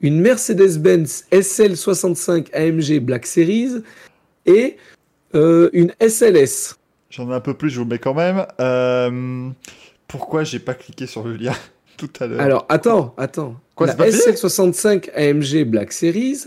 une 0.00 0.20
Mercedes-Benz 0.20 1.24
SL65 1.32 2.52
AMG 2.52 3.00
Black 3.00 3.26
Series 3.26 3.82
et 4.46 4.76
euh, 5.34 5.70
une 5.72 5.92
SLS. 6.00 6.76
J'en 7.10 7.30
ai 7.30 7.34
un 7.34 7.40
peu 7.40 7.54
plus, 7.54 7.70
je 7.70 7.80
vous 7.80 7.86
mets 7.86 7.98
quand 7.98 8.14
même. 8.14 8.44
Euh, 8.60 9.48
pourquoi 10.08 10.44
j'ai 10.44 10.58
pas 10.58 10.74
cliqué 10.74 11.06
sur 11.06 11.24
le 11.24 11.36
lien? 11.36 11.54
Tout 11.96 12.10
à 12.20 12.26
l'heure 12.26 12.40
Alors 12.40 12.66
attends, 12.68 13.14
attends. 13.16 13.54
Quoi, 13.74 13.88
La 13.88 13.94
SL65 13.94 15.10
AMG 15.14 15.68
Black 15.68 15.92
Series, 15.92 16.44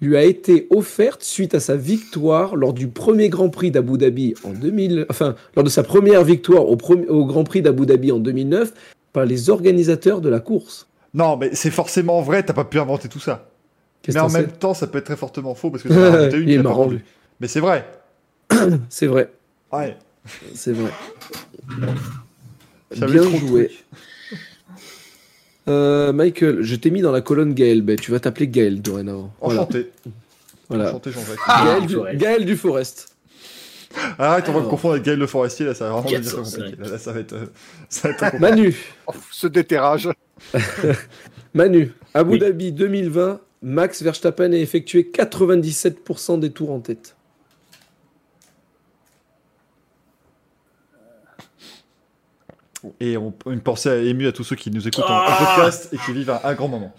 lui 0.00 0.16
a 0.16 0.24
été 0.24 0.66
offerte 0.70 1.22
suite 1.22 1.54
à 1.54 1.60
sa 1.60 1.76
victoire 1.76 2.56
lors 2.56 2.72
du 2.72 2.88
premier 2.88 3.28
Grand 3.28 3.50
Prix 3.50 3.70
d'Abu 3.70 3.98
Dhabi 3.98 4.34
en 4.44 4.50
2000, 4.50 5.06
enfin 5.10 5.34
lors 5.54 5.64
de 5.64 5.70
sa 5.70 5.82
première 5.82 6.24
victoire 6.24 6.66
au, 6.66 6.76
au 7.08 7.26
Grand 7.26 7.44
Prix 7.44 7.62
d'Abu 7.62 7.86
Dhabi 7.86 8.10
en 8.10 8.18
2009 8.18 8.72
par 9.12 9.26
les 9.26 9.50
organisateurs 9.50 10.20
de 10.20 10.28
la 10.28 10.40
course. 10.40 10.88
Non, 11.14 11.36
mais 11.36 11.50
c'est 11.54 11.70
forcément 11.70 12.22
vrai, 12.22 12.42
t'as 12.42 12.54
pas 12.54 12.64
pu 12.64 12.78
inventer 12.78 13.08
tout 13.08 13.20
ça. 13.20 13.48
Mais 14.08 14.18
en 14.18 14.30
même 14.30 14.50
temps, 14.50 14.74
ça 14.74 14.86
peut 14.86 14.98
être 14.98 15.04
très 15.04 15.16
fortement 15.16 15.54
faux 15.54 15.70
parce 15.70 15.82
que 15.82 15.90
ça 15.90 16.36
une. 16.36 16.48
Il 16.48 16.54
est 16.54 16.62
marrant, 16.62 16.88
lui. 16.88 17.00
Mais 17.40 17.48
c'est 17.48 17.60
vrai. 17.60 17.86
c'est 18.88 19.06
vrai. 19.06 19.30
Ouais. 19.72 19.96
C'est 20.54 20.72
vrai. 20.72 20.90
Bien 22.96 23.22
joué. 23.22 23.70
Euh, 25.68 26.12
Michael, 26.12 26.62
je 26.62 26.74
t'ai 26.76 26.90
mis 26.90 27.02
dans 27.02 27.12
la 27.12 27.20
colonne 27.20 27.54
Gaël. 27.54 27.82
Ben, 27.82 27.96
tu 27.96 28.10
vas 28.10 28.20
t'appeler 28.20 28.48
Gaël 28.48 28.82
dorénavant. 28.82 29.32
Enchanté. 29.40 29.90
Voilà. 30.68 30.88
Enchanté, 30.88 31.12
Jean-Jacques. 31.12 31.38
Ah, 31.46 31.78
Gaël, 32.14 32.44
du, 32.44 32.56
Forest. 32.56 33.14
Arrête, 34.18 34.48
on 34.48 34.52
va 34.52 34.60
me 34.60 34.68
confondre 34.68 34.94
avec 34.94 35.04
Gaël 35.04 35.18
le 35.18 35.26
Forestier, 35.26 35.66
là, 35.66 35.74
ça 35.74 35.84
va 35.84 36.00
vraiment 36.00 36.10
devenir 36.10 36.36
compliqué. 36.36 36.76
Là, 36.78 36.98
ça 36.98 37.12
va 37.12 37.20
être, 37.20 37.34
euh, 37.34 37.46
ça 37.88 38.08
va 38.08 38.28
être 38.28 38.40
Manu. 38.40 38.74
Oh, 39.06 39.12
ce 39.30 39.46
déterrage. 39.46 40.08
Manu, 41.54 41.92
Abu 42.14 42.38
Dhabi 42.38 42.72
2020, 42.72 43.40
Max 43.62 44.02
Verstappen 44.02 44.52
a 44.52 44.56
effectué 44.56 45.10
97% 45.14 46.40
des 46.40 46.50
tours 46.50 46.70
en 46.70 46.80
tête. 46.80 47.14
Et 53.00 53.16
on, 53.16 53.32
une 53.46 53.60
pensée 53.60 54.06
émue 54.06 54.26
à 54.26 54.32
tous 54.32 54.44
ceux 54.44 54.56
qui 54.56 54.70
nous 54.70 54.86
écoutent 54.86 55.04
en, 55.04 55.22
ah 55.26 55.54
podcast 55.56 55.88
et 55.92 55.98
qui 55.98 56.12
vivent 56.12 56.34
un, 56.42 56.54
grand 56.54 56.68
moment. 56.68 56.94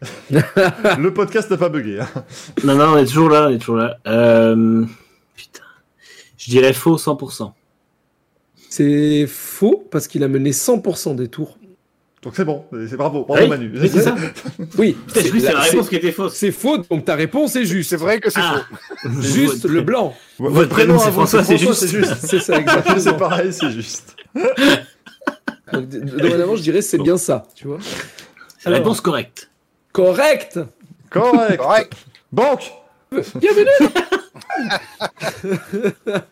le 0.30 1.08
podcast 1.08 1.50
n'a 1.50 1.56
pas 1.56 1.68
bugué. 1.68 2.00
Hein. 2.00 2.08
Non, 2.64 2.74
non, 2.74 2.92
on 2.94 2.98
est 2.98 3.06
toujours 3.06 3.30
là, 3.30 3.46
on 3.48 3.50
est 3.50 3.58
toujours 3.58 3.76
là. 3.76 3.98
Euh, 4.06 4.84
putain. 5.34 5.64
Je 6.36 6.50
dirais 6.50 6.72
faux 6.72 6.96
100%. 6.96 7.52
C'est 8.68 9.26
faux 9.26 9.86
parce 9.90 10.08
qu'il 10.08 10.24
a 10.24 10.28
mené 10.28 10.50
100% 10.50 11.16
des 11.16 11.28
tours. 11.28 11.58
Donc 12.24 12.32
c'est 12.36 12.44
bon, 12.46 12.64
c'est 12.88 12.96
bravo, 12.96 13.26
bravo 13.28 13.46
Manu. 13.48 13.70
c'est 13.82 14.00
ça. 14.00 14.16
oui, 14.78 14.96
c'est 15.08 15.30
la, 15.40 15.60
réponse 15.60 15.90
qui 15.90 15.96
était 15.96 16.10
fausse. 16.10 16.32
C'est 16.32 16.52
faux, 16.52 16.78
donc 16.78 17.04
ta 17.04 17.16
réponse 17.16 17.54
est 17.54 17.66
juste. 17.66 17.90
C'est 17.90 17.96
vrai 17.96 18.18
que 18.18 18.30
c'est 18.30 18.40
ah. 18.42 18.64
faux. 19.02 19.10
juste 19.20 19.66
le 19.66 19.82
blanc. 19.82 20.14
Votre, 20.38 20.70
prénom, 20.70 20.98
c'est 20.98 21.12
François, 21.12 21.44
c'est 21.44 21.58
juste. 21.58 21.84
C'est 21.84 22.40
ça, 22.40 22.58
exactement. 22.58 22.98
c'est 22.98 23.16
pareil, 23.18 23.52
c'est 23.52 23.70
juste. 23.70 24.16
Donc, 25.72 25.86
je 25.90 26.62
dirais 26.62 26.82
c'est 26.82 26.98
bien 26.98 27.16
ça, 27.16 27.46
tu 27.54 27.68
vois. 27.68 27.78
C'est 28.58 28.70
la 28.70 28.76
réponse 28.76 29.00
correcte. 29.00 29.50
Correct 29.92 30.58
Correct 31.10 31.56
Correct 31.56 31.92
Banque 32.32 32.72
Bienvenue 33.36 33.68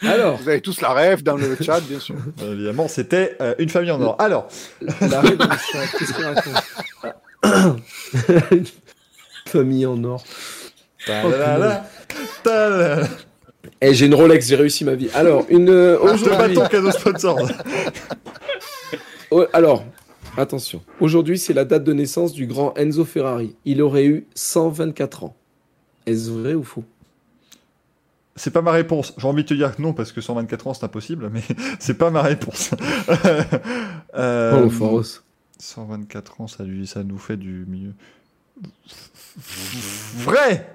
Alors. 0.00 0.36
Vous 0.38 0.48
avez 0.48 0.60
tous 0.60 0.80
la 0.80 0.92
rêve 0.92 1.22
dans 1.22 1.36
le 1.36 1.56
chat, 1.60 1.80
bien 1.80 1.98
sûr. 2.00 2.16
Évidemment, 2.42 2.88
c'était 2.88 3.36
euh, 3.40 3.54
une 3.58 3.68
famille 3.68 3.90
en 3.90 4.00
or. 4.00 4.16
Alors. 4.18 4.48
La 5.00 5.20
révolution, 5.20 5.78
qu'est-ce 5.98 6.12
qu'on 6.12 6.34
raconte 6.34 6.54
Famille 9.46 9.86
en 9.86 10.02
or. 10.04 10.24
Et 13.84 13.88
eh, 13.88 13.94
j'ai 13.94 14.06
une 14.06 14.14
Rolex, 14.14 14.48
j'ai 14.48 14.56
réussi 14.56 14.82
ma 14.82 14.94
vie. 14.94 15.10
Alors, 15.12 15.44
une. 15.50 15.68
Euh, 15.68 16.16
je 16.16 16.24
te 16.24 16.30
bâton 16.30 16.66
cadeau 16.68 16.90
sponsor. 16.90 17.38
alors, 19.52 19.84
attention. 20.38 20.80
Aujourd'hui, 21.00 21.38
c'est 21.38 21.52
la 21.52 21.66
date 21.66 21.84
de 21.84 21.92
naissance 21.92 22.32
du 22.32 22.46
grand 22.46 22.72
Enzo 22.78 23.04
Ferrari. 23.04 23.54
Il 23.66 23.82
aurait 23.82 24.06
eu 24.06 24.26
124 24.34 25.24
ans. 25.24 25.36
Est-ce 26.06 26.30
vrai 26.30 26.54
ou 26.54 26.62
faux? 26.62 26.84
C'est 28.36 28.52
pas 28.52 28.62
ma 28.62 28.72
réponse. 28.72 29.12
J'ai 29.18 29.28
envie 29.28 29.42
de 29.42 29.48
te 29.48 29.54
dire 29.54 29.76
que 29.76 29.82
non, 29.82 29.92
parce 29.92 30.12
que 30.12 30.22
124 30.22 30.66
ans, 30.66 30.72
c'est 30.72 30.84
impossible, 30.84 31.28
mais 31.30 31.42
c'est 31.78 31.98
pas 31.98 32.10
ma 32.10 32.22
réponse. 32.22 32.70
euh, 34.14 34.66
oh, 34.80 35.02
124 35.58 36.40
ans, 36.40 36.46
ça, 36.46 36.64
lui, 36.64 36.86
ça 36.86 37.04
nous 37.04 37.18
fait 37.18 37.36
du 37.36 37.66
milieu. 37.68 37.92
Vrai 40.16 40.74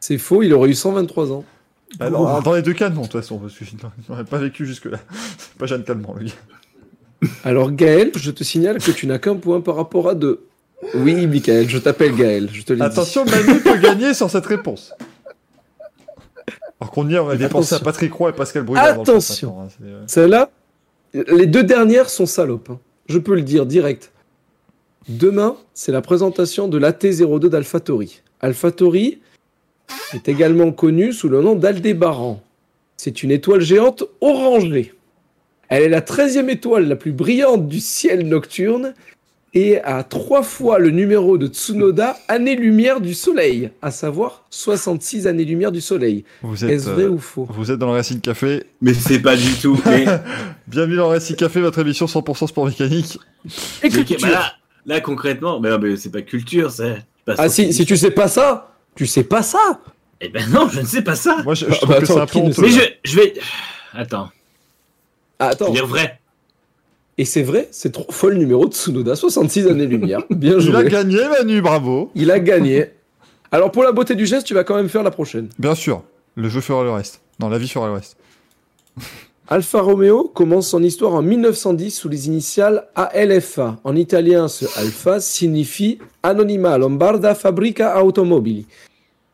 C'est 0.00 0.18
faux, 0.18 0.42
il 0.42 0.52
aurait 0.54 0.70
eu 0.70 0.74
123 0.74 1.32
ans. 1.32 1.44
Bah 1.98 2.08
dans 2.08 2.54
les 2.54 2.62
deux 2.62 2.72
cas, 2.72 2.88
non, 2.88 3.02
de 3.02 3.06
toute 3.06 3.20
façon, 3.20 3.38
parce 3.38 3.54
que 3.54 3.64
n'aurait 4.08 4.24
pas 4.24 4.38
vécu 4.38 4.64
jusque-là. 4.64 4.98
C'est 5.38 5.54
pas 5.54 5.66
Jeanne 5.66 5.84
Calment, 5.84 6.14
le 6.18 6.26
gars. 6.26 7.28
Alors, 7.44 7.70
Gaël, 7.72 8.12
je 8.16 8.30
te 8.30 8.44
signale 8.44 8.78
que 8.78 8.90
tu 8.92 9.06
n'as 9.06 9.18
qu'un 9.18 9.36
point 9.36 9.60
par 9.60 9.76
rapport 9.76 10.08
à 10.08 10.14
deux. 10.14 10.46
Oui, 10.94 11.26
Michael, 11.26 11.68
je 11.68 11.78
t'appelle 11.78 12.14
Gaël, 12.14 12.48
je 12.50 12.62
te 12.62 12.72
l'ai 12.72 12.80
Attention, 12.80 13.26
Manu 13.26 13.60
peut 13.60 13.76
gagner 13.76 14.14
sur 14.14 14.30
cette 14.30 14.46
réponse. 14.46 14.94
Alors 16.80 16.90
qu'on 16.90 17.06
y 17.08 17.16
a, 17.16 17.22
on 17.22 17.28
a 17.28 17.36
dépensé 17.36 17.74
à 17.74 17.80
Patrick 17.80 18.12
Roy 18.14 18.30
et 18.30 18.32
Pascal 18.32 18.62
Brunel. 18.62 18.82
Attention, 18.82 19.60
hein, 19.60 19.68
euh. 19.84 20.02
celle-là, 20.06 20.50
les 21.12 21.46
deux 21.46 21.64
dernières 21.64 22.08
sont 22.08 22.24
salopes. 22.24 22.70
Hein. 22.70 22.78
Je 23.08 23.18
peux 23.18 23.34
le 23.34 23.42
dire 23.42 23.66
direct. 23.66 24.12
Demain, 25.08 25.56
c'est 25.74 25.92
la 25.92 26.00
présentation 26.00 26.68
de 26.68 26.78
l'AT02 26.78 27.48
d'AlphaTauri. 27.48 28.22
AlphaTauri 28.40 29.20
est 30.14 30.28
également 30.28 30.72
connu 30.72 31.12
sous 31.12 31.28
le 31.28 31.42
nom 31.42 31.54
d'Aldébaran. 31.54 32.42
C'est 32.96 33.22
une 33.22 33.30
étoile 33.30 33.60
géante 33.60 34.04
orangée. 34.20 34.94
Elle 35.68 35.84
est 35.84 35.88
la 35.88 36.00
13e 36.00 36.48
étoile 36.48 36.88
la 36.88 36.96
plus 36.96 37.12
brillante 37.12 37.68
du 37.68 37.80
ciel 37.80 38.26
nocturne 38.26 38.94
et 39.54 39.80
a 39.80 40.02
trois 40.02 40.42
fois 40.42 40.78
le 40.78 40.90
numéro 40.90 41.38
de 41.38 41.46
Tsunoda 41.46 42.16
année-lumière 42.28 43.00
du 43.00 43.14
Soleil, 43.14 43.70
à 43.82 43.90
savoir 43.90 44.44
66 44.50 45.26
années-lumière 45.26 45.72
du 45.72 45.80
Soleil. 45.80 46.24
Est-ce 46.44 46.90
vrai 46.90 47.04
euh, 47.04 47.10
ou 47.10 47.18
faux? 47.18 47.48
Vous 47.50 47.70
êtes 47.70 47.78
dans 47.78 47.86
le 47.86 47.92
Racing 47.92 48.20
Café? 48.20 48.64
Mais 48.80 48.94
c'est 48.94 49.18
pas 49.18 49.36
du 49.36 49.52
tout. 49.60 49.80
Bienvenue 50.68 50.96
dans 50.96 51.08
le 51.08 51.14
Racing 51.14 51.36
Café, 51.36 51.60
votre 51.60 51.78
émission 51.80 52.06
100% 52.06 52.46
sport 52.46 52.66
mécanique. 52.66 53.18
Et 53.82 53.88
bah 54.20 54.52
là, 54.86 55.00
concrètement, 55.00 55.60
mais, 55.60 55.96
c'est 55.96 56.10
pas 56.10 56.22
culture, 56.22 56.70
c'est. 56.70 56.98
Ah 57.26 57.48
si, 57.48 57.72
si 57.72 57.84
tu 57.86 57.96
sais 57.96 58.10
pas 58.10 58.28
ça, 58.28 58.72
tu 58.94 59.06
sais 59.06 59.24
pas 59.24 59.42
ça? 59.42 59.80
Eh 60.20 60.28
ben 60.28 60.48
non, 60.50 60.68
je 60.68 60.80
ne 60.80 60.86
sais 60.86 61.02
pas 61.02 61.14
ça. 61.14 61.38
Moi, 61.44 61.54
je, 61.54 61.66
je 61.66 61.70
ah, 61.72 61.76
trouve 61.76 61.88
bah, 61.88 62.00
que 62.00 62.12
un 62.12 62.26
peu 62.26 62.62
Mais 62.62 62.68
je, 62.68 62.80
je 63.04 63.16
vais. 63.16 63.34
Attends. 63.94 64.30
Ah, 65.38 65.48
attends. 65.48 65.70
Dire 65.70 65.86
vrai. 65.86 66.20
Et 67.16 67.24
c'est 67.24 67.42
vrai, 67.42 67.68
c'est 67.70 67.92
trop 67.92 68.10
folle 68.10 68.32
le 68.34 68.38
numéro 68.38 68.66
de 68.66 68.72
Tsunoda, 68.72 69.14
66 69.14 69.66
années-lumière. 69.66 70.22
Bien 70.30 70.58
joué. 70.58 70.70
Il 70.70 70.76
a 70.76 70.84
gagné, 70.84 71.18
Manu, 71.28 71.60
bravo. 71.60 72.10
Il 72.14 72.30
a 72.30 72.38
gagné. 72.38 72.92
Alors 73.52 73.72
pour 73.72 73.82
la 73.82 73.92
beauté 73.92 74.14
du 74.14 74.26
geste, 74.26 74.46
tu 74.46 74.54
vas 74.54 74.64
quand 74.64 74.76
même 74.76 74.88
faire 74.88 75.02
la 75.02 75.10
prochaine. 75.10 75.48
Bien 75.58 75.74
sûr, 75.74 76.02
le 76.34 76.48
jeu 76.48 76.60
fera 76.60 76.84
le 76.84 76.90
reste. 76.90 77.20
Non, 77.38 77.48
la 77.48 77.58
vie 77.58 77.68
fera 77.68 77.88
le 77.88 77.94
reste. 77.94 78.16
Alfa 79.52 79.80
Romeo 79.80 80.30
commence 80.32 80.68
son 80.68 80.80
histoire 80.80 81.12
en 81.12 81.22
1910 81.22 81.90
sous 81.90 82.08
les 82.08 82.28
initiales 82.28 82.86
ALFA. 82.94 83.80
En 83.82 83.96
italien, 83.96 84.46
ce 84.46 84.64
alpha 84.78 85.18
signifie 85.18 85.98
Anonima 86.22 86.78
Lombarda 86.78 87.34
Fabrica 87.34 88.00
Automobili. 88.00 88.68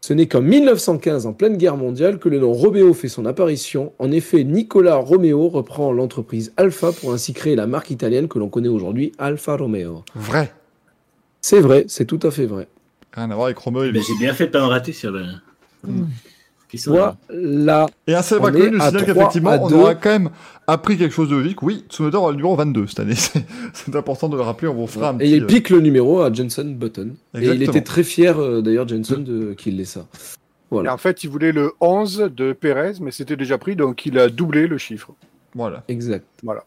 Ce 0.00 0.14
n'est 0.14 0.26
qu'en 0.26 0.40
1915, 0.40 1.26
en 1.26 1.34
pleine 1.34 1.58
guerre 1.58 1.76
mondiale, 1.76 2.18
que 2.18 2.30
le 2.30 2.38
nom 2.38 2.54
Romeo 2.54 2.94
fait 2.94 3.08
son 3.08 3.26
apparition. 3.26 3.92
En 3.98 4.10
effet, 4.10 4.42
Nicolas 4.42 4.96
Romeo 4.96 5.50
reprend 5.50 5.92
l'entreprise 5.92 6.54
Alfa 6.56 6.92
pour 6.92 7.12
ainsi 7.12 7.34
créer 7.34 7.54
la 7.54 7.66
marque 7.66 7.90
italienne 7.90 8.26
que 8.26 8.38
l'on 8.38 8.48
connaît 8.48 8.68
aujourd'hui, 8.68 9.12
Alfa 9.18 9.58
Romeo. 9.58 10.02
Vrai. 10.14 10.50
C'est 11.42 11.60
vrai, 11.60 11.84
c'est 11.88 12.06
tout 12.06 12.20
à 12.22 12.30
fait 12.30 12.46
vrai. 12.46 12.68
Rien 13.12 13.30
à 13.30 13.34
voir 13.34 13.48
avec 13.48 13.58
Romeo. 13.58 13.84
J'ai 13.92 14.00
bien 14.18 14.32
fait 14.32 14.46
de 14.46 14.52
pas 14.52 14.64
en 14.64 14.68
rater 14.68 14.94
sur 14.94 15.12
Voilà. 16.86 17.86
Et 18.06 18.14
un 18.14 18.22
seul 18.22 18.40
connu 18.40 18.70
nous 18.70 18.80
signale 18.80 19.04
qu'effectivement, 19.04 19.58
on 19.60 19.72
aura 19.72 19.94
quand 19.94 20.10
même 20.10 20.30
appris 20.66 20.96
quelque 20.96 21.14
chose 21.14 21.30
de 21.30 21.36
logique. 21.36 21.62
Oui, 21.62 21.84
Tsunoda 21.88 22.18
aura 22.18 22.30
le 22.30 22.36
numéro 22.36 22.56
22 22.56 22.86
cette 22.86 23.00
année. 23.00 23.14
C'est 23.72 23.94
important 23.94 24.28
de 24.28 24.36
le 24.36 24.42
rappeler, 24.42 24.68
on 24.68 24.74
vous 24.74 24.86
fera 24.86 25.10
un 25.10 25.18
Et 25.18 25.30
il 25.30 25.46
pique 25.46 25.70
le 25.70 25.80
numéro 25.80 26.20
à 26.20 26.32
Jenson 26.32 26.74
Button. 26.76 27.14
Et 27.34 27.46
il 27.46 27.62
était 27.62 27.82
très 27.82 28.02
fier, 28.02 28.38
euh, 28.38 28.60
d'ailleurs, 28.62 28.86
Jenson, 28.88 29.24
qu'il 29.56 29.80
ait 29.80 29.84
ça. 29.84 30.06
Voilà. 30.70 30.90
Et 30.90 30.92
en 30.92 30.98
fait, 30.98 31.22
il 31.24 31.30
voulait 31.30 31.52
le 31.52 31.72
11 31.80 32.30
de 32.34 32.52
Perez, 32.52 32.94
mais 33.00 33.12
c'était 33.12 33.36
déjà 33.36 33.56
pris, 33.58 33.76
donc 33.76 34.04
il 34.04 34.18
a 34.18 34.28
doublé 34.28 34.66
le 34.66 34.78
chiffre. 34.78 35.12
Voilà. 35.54 35.84
Exact. 35.88 36.26
Voilà. 36.42 36.64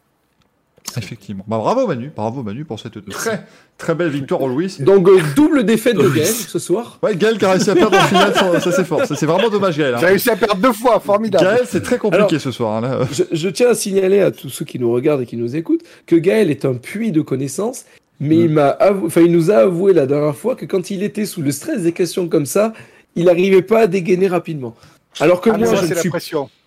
Effectivement. 0.97 1.43
Bah, 1.47 1.57
bravo 1.57 1.87
Manu, 1.87 2.11
bravo 2.15 2.43
Manu 2.43 2.65
pour 2.65 2.79
cette 2.79 3.03
très 3.09 3.45
très 3.77 3.95
belle 3.95 4.09
victoire 4.09 4.41
au 4.41 4.47
Louis. 4.47 4.77
Donc 4.79 5.07
euh, 5.07 5.19
double 5.35 5.63
défaite 5.63 5.97
de 5.97 6.09
Gaël 6.15 6.27
ce 6.27 6.59
soir. 6.59 6.99
Ouais, 7.03 7.15
Gaël 7.15 7.37
qui 7.37 7.45
a 7.45 7.51
réussi 7.51 7.69
à 7.69 7.75
perdre 7.75 7.97
en 7.97 8.01
finale, 8.01 8.33
ça 8.33 8.71
c'est 8.71 8.85
fort. 8.85 9.01
C'est 9.05 9.25
vraiment 9.25 9.49
dommage 9.49 9.77
Gaël. 9.77 9.95
Hein. 9.95 9.99
J'ai 9.99 10.05
réussi 10.07 10.29
à 10.29 10.35
perdre 10.35 10.61
deux 10.61 10.73
fois, 10.73 10.99
formidable. 10.99 11.43
Gaël, 11.43 11.65
c'est 11.65 11.83
très 11.83 11.97
compliqué 11.97 12.39
ce 12.39 12.51
soir. 12.51 12.83
Hein, 12.83 13.07
je, 13.31 13.49
tiens 13.49 13.69
à 13.69 13.73
signaler 13.73 14.21
à 14.21 14.31
tous 14.31 14.49
ceux 14.49 14.65
qui 14.65 14.79
nous 14.79 14.91
regardent 14.91 15.21
et 15.21 15.25
qui 15.25 15.37
nous 15.37 15.55
écoutent 15.55 15.83
que 16.05 16.15
Gaël 16.15 16.49
est 16.51 16.65
un 16.65 16.73
puits 16.73 17.11
de 17.11 17.21
connaissances. 17.21 17.85
Mais 18.21 18.35
il, 18.35 18.49
mm. 18.49 18.53
m'a 18.53 18.77
enfin, 19.05 19.21
il 19.21 19.31
nous 19.31 19.49
a 19.49 19.57
avoué 19.57 19.93
la 19.93 20.05
dernière 20.05 20.35
fois 20.35 20.55
que 20.55 20.65
quand 20.65 20.91
il 20.91 21.03
était 21.03 21.25
sous 21.25 21.41
le 21.41 21.51
stress 21.51 21.83
des 21.83 21.93
questions 21.93 22.27
comme 22.27 22.45
ça, 22.45 22.73
il 23.15 23.25
n'arrivait 23.25 23.61
pas 23.61 23.81
à 23.81 23.87
dégainer 23.87 24.27
rapidement. 24.27 24.75
Alors 25.19 25.41
que 25.41 25.49
ah, 25.49 25.57
moi, 25.57 25.75
je 25.75 25.93
suis... 25.95 26.11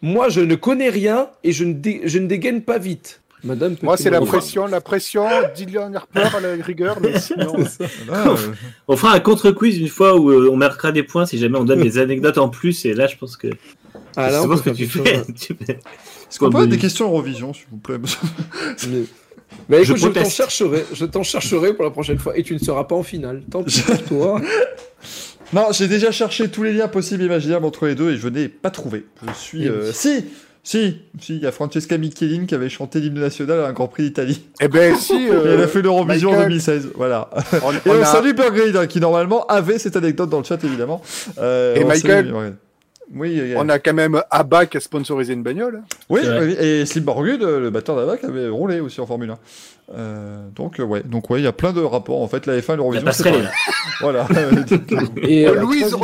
moi, 0.03 0.29
je 0.29 0.41
ne 0.41 0.55
connais 0.55 0.91
rien 0.91 1.29
et 1.45 1.53
je 1.53 1.65
ne, 1.65 1.75
je 2.05 2.19
ne 2.19 2.27
dégaine 2.27 2.63
pas 2.63 2.79
vite. 2.79 3.22
Madame 3.45 3.77
Moi, 3.83 3.97
c'est 3.97 4.11
la 4.11 4.21
pression, 4.21 4.67
la 4.67 4.81
pression, 4.81 5.27
Dylan 5.57 5.97
Harper 5.97 6.37
à 6.37 6.41
la 6.41 6.63
rigueur, 6.63 6.99
mais 7.01 7.19
sinon. 7.21 7.55
Ah, 8.11 8.35
on 8.89 8.97
fera 8.97 9.15
un 9.15 9.21
contre-quiz 9.21 9.79
une 9.79 9.89
fois 9.89 10.17
où 10.17 10.31
euh, 10.31 10.49
on 10.51 10.57
marquera 10.57 10.93
des 10.93 11.03
points 11.03 11.27
si 11.27 11.39
jamais 11.39 11.59
on 11.59 11.65
donne 11.65 11.83
des 11.83 11.99
anecdotes 11.99 12.39
en 12.39 12.49
plus, 12.49 12.85
et 12.85 12.95
là, 12.95 13.07
je 13.07 13.17
pense 13.17 13.37
que. 13.37 13.49
Ah 14.17 14.31
là, 14.31 14.43
on 14.43 14.57
ce 14.57 14.63
que 14.63 14.71
tu 14.75 14.87
fais. 14.87 15.17
Est-ce 15.17 16.39
qu'on 16.39 16.51
peut 16.51 16.57
avoir 16.57 16.67
des 16.69 16.79
questions 16.79 17.07
Eurovision, 17.07 17.53
s'il 17.53 17.67
vous 17.71 17.79
plaît 17.79 17.99
mais... 19.69 19.83
écoute, 19.83 19.99
je, 19.99 20.09
t'en 20.09 20.25
chercherai, 20.25 20.87
je 20.95 21.05
t'en 21.05 21.23
chercherai 21.23 21.75
pour 21.75 21.85
la 21.85 21.91
prochaine 21.91 22.19
fois, 22.19 22.37
et 22.39 22.43
tu 22.43 22.55
ne 22.55 22.59
seras 22.59 22.85
pas 22.85 22.95
en 22.95 23.03
finale. 23.03 23.43
Tant 23.51 23.63
pis 23.63 23.83
pour 23.83 24.03
toi. 24.05 24.41
Non, 25.53 25.67
j'ai 25.73 25.89
déjà 25.89 26.11
cherché 26.11 26.49
tous 26.49 26.63
les 26.63 26.73
liens 26.73 26.89
possibles 26.89 27.23
et 27.23 27.27
imaginables 27.27 27.67
entre 27.67 27.87
les 27.87 27.95
deux 27.95 28.13
et 28.13 28.17
je 28.17 28.29
n'ai 28.29 28.49
pas 28.49 28.71
trouvé. 28.71 29.05
Je 29.27 29.35
suis. 29.35 29.69
Euh, 29.69 29.93
si 29.93 30.25
si, 30.63 30.99
si, 31.21 31.37
il 31.37 31.43
y 31.43 31.47
a 31.47 31.53
Francesca 31.53 31.99
Michelin 31.99 32.47
qui 32.47 32.55
avait 32.55 32.69
chanté 32.69 33.01
l'hymne 33.01 33.21
national 33.21 33.61
à 33.61 33.67
un 33.67 33.73
Grand 33.73 33.89
Prix 33.89 34.05
d'Italie. 34.05 34.45
Eh 34.61 34.69
ben 34.69 34.95
si. 34.99 35.15
elle 35.15 35.61
a 35.61 35.69
fait 35.69 35.83
l'Eurovision 35.83 36.31
en 36.31 36.43
2016, 36.43 36.91
voilà. 36.95 37.31
On, 37.65 37.73
et 37.73 37.77
on, 37.87 38.01
a... 38.01 38.05
salue 38.05 38.33
Burgrid 38.33 38.77
hein, 38.77 38.87
qui 38.87 39.01
normalement 39.01 39.45
avait 39.47 39.79
cette 39.79 39.97
anecdote 39.97 40.31
dans 40.31 40.39
le 40.39 40.45
chat 40.45 40.63
évidemment. 40.65 41.03
Euh, 41.39 41.75
et 41.75 41.85
Michael. 41.85 42.55
Oui, 43.15 43.53
on 43.57 43.69
a 43.69 43.79
quand 43.79 43.93
même 43.93 44.23
ABBA 44.31 44.67
qui 44.67 44.77
a 44.79 44.81
sponsorisé 44.81 45.35
une 45.35 45.43
bagnole. 45.43 45.83
Oui, 46.09 46.21
et 46.59 46.87
Slim 46.87 47.05
Borgud, 47.05 47.43
le 47.43 47.69
batteur 47.69 47.95
d'ABBA, 47.95 48.17
qui 48.17 48.25
avait 48.25 48.49
roulé 48.49 48.81
aussi 48.81 49.03
en 49.03 49.07
Formule 49.07 49.33
1. 49.33 49.39
Euh, 49.95 50.49
donc 50.55 50.81
euh, 50.81 50.85
ouais, 50.85 51.03
donc 51.03 51.29
ouais, 51.29 51.41
il 51.41 51.45
y 51.45 51.49
a 51.49 51.53
plein 51.53 51.73
de 51.73 51.81
rapports 51.81 52.23
en 52.23 52.29
fait. 52.29 52.47
La 52.47 52.59
F1 52.59 52.77
l'Eurovision. 52.77 53.07
c'est 53.13 53.33
voilà. 54.01 54.27
et 55.23 55.47
euh, 55.47 55.61
Louise 55.61 55.95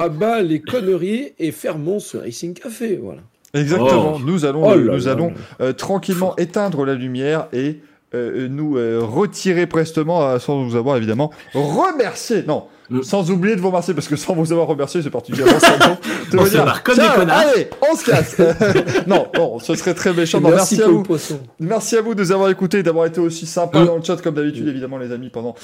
ABBA, 0.00 0.42
les 0.42 0.60
conneries 0.60 1.32
et 1.38 1.52
Fermont 1.52 2.00
sur 2.00 2.22
Racing 2.22 2.54
Café, 2.54 2.98
voilà. 3.00 3.20
Exactement. 3.54 4.14
Oh. 4.16 4.20
Nous 4.24 4.44
allons, 4.44 4.68
oh 4.68 4.76
nous 4.76 5.08
allons 5.08 5.32
euh, 5.60 5.72
tranquillement 5.72 6.36
éteindre 6.36 6.84
la 6.84 6.94
lumière 6.94 7.48
et 7.52 7.80
euh, 8.14 8.48
nous 8.48 8.76
euh, 8.76 9.00
retirer 9.02 9.66
prestement 9.66 10.38
sans 10.38 10.64
vous 10.64 10.76
avoir 10.76 10.96
évidemment 10.96 11.30
remercié. 11.54 12.44
Non. 12.46 12.64
Mm. 12.88 13.02
Sans 13.02 13.32
oublier 13.32 13.56
de 13.56 13.60
vous 13.60 13.66
remercier, 13.66 13.94
parce 13.94 14.06
que 14.06 14.14
sans 14.14 14.34
vous 14.34 14.52
avoir 14.52 14.68
remercié, 14.68 15.02
c'est 15.02 15.10
particulièrement 15.10 15.58
sympa. 15.58 15.98
on 16.32 16.46
se 16.46 16.82
comme 16.82 16.94
des 16.94 17.14
connards. 17.16 17.38
Allez, 17.38 17.68
on 17.90 17.96
se 17.96 18.04
casse. 18.04 18.36
non, 19.08 19.26
non, 19.34 19.58
ce 19.58 19.74
serait 19.74 19.94
très 19.94 20.12
méchant. 20.12 20.40
merci, 20.40 20.80
à 20.80 20.86
vous. 20.86 21.02
Poisson. 21.02 21.40
Merci 21.58 21.96
à 21.96 22.02
vous 22.02 22.14
de 22.14 22.20
nous 22.20 22.30
avoir 22.30 22.48
écoutés, 22.48 22.84
d'avoir 22.84 23.06
été 23.06 23.20
aussi 23.20 23.46
sympa 23.46 23.80
mm. 23.80 23.86
dans 23.86 23.96
le 23.96 24.02
chat, 24.02 24.16
comme 24.22 24.34
d'habitude, 24.34 24.68
évidemment, 24.68 24.98
les 24.98 25.10
amis, 25.10 25.30
pendant 25.30 25.56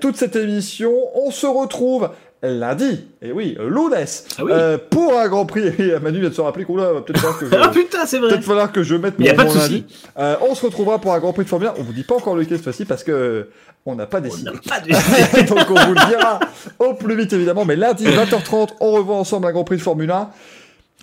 toute 0.00 0.16
cette 0.16 0.36
émission. 0.36 0.92
On 1.14 1.30
se 1.30 1.46
retrouve 1.46 2.10
lundi, 2.42 3.06
et 3.22 3.32
oui, 3.32 3.56
Lounès, 3.58 4.26
ah 4.38 4.42
euh, 4.42 4.78
pour 4.90 5.18
un 5.18 5.28
Grand 5.28 5.46
Prix. 5.46 5.66
Et 5.78 5.98
Manu 5.98 6.20
vient 6.20 6.28
de 6.28 6.34
se 6.34 6.40
rappeler 6.40 6.64
qu'on 6.64 6.76
va 6.76 7.00
peut-être 7.00 7.18
falloir 7.18 7.38
que 7.38 7.46
je... 7.46 7.54
ah 7.60 7.68
putain, 7.68 8.06
c'est 8.06 8.18
vrai. 8.18 8.30
Peut-être 8.30 8.44
falloir 8.44 8.72
que 8.72 8.82
je 8.82 8.94
mette 8.94 9.18
mon, 9.18 9.26
a 9.26 9.34
pas 9.34 9.44
de 9.44 9.54
lundi. 9.54 9.84
Euh, 10.18 10.36
on 10.48 10.54
se 10.54 10.64
retrouvera 10.64 11.00
pour 11.00 11.12
un 11.12 11.18
Grand 11.18 11.32
Prix 11.32 11.44
de 11.44 11.48
Formule 11.48 11.68
1. 11.68 11.74
On 11.78 11.82
vous 11.82 11.92
dit 11.92 12.04
pas 12.04 12.16
encore 12.16 12.36
lequel 12.36 12.56
cette 12.58 12.64
fois-ci 12.64 12.84
parce 12.84 13.04
que 13.04 13.48
on 13.84 13.94
n'a 13.94 14.06
pas 14.06 14.20
décidé. 14.20 14.50
Pas 14.68 14.80
décidé. 14.80 15.42
Donc 15.48 15.70
on 15.70 15.74
vous 15.74 15.94
le 15.94 16.08
dira 16.08 16.40
au 16.78 16.94
plus 16.94 17.16
vite 17.16 17.32
évidemment. 17.32 17.64
Mais 17.64 17.76
lundi 17.76 18.04
20h30, 18.04 18.70
on 18.80 18.92
revoit 18.92 19.16
ensemble 19.16 19.46
un 19.46 19.52
Grand 19.52 19.64
Prix 19.64 19.76
de 19.76 19.82
Formule 19.82 20.10
1. 20.10 20.30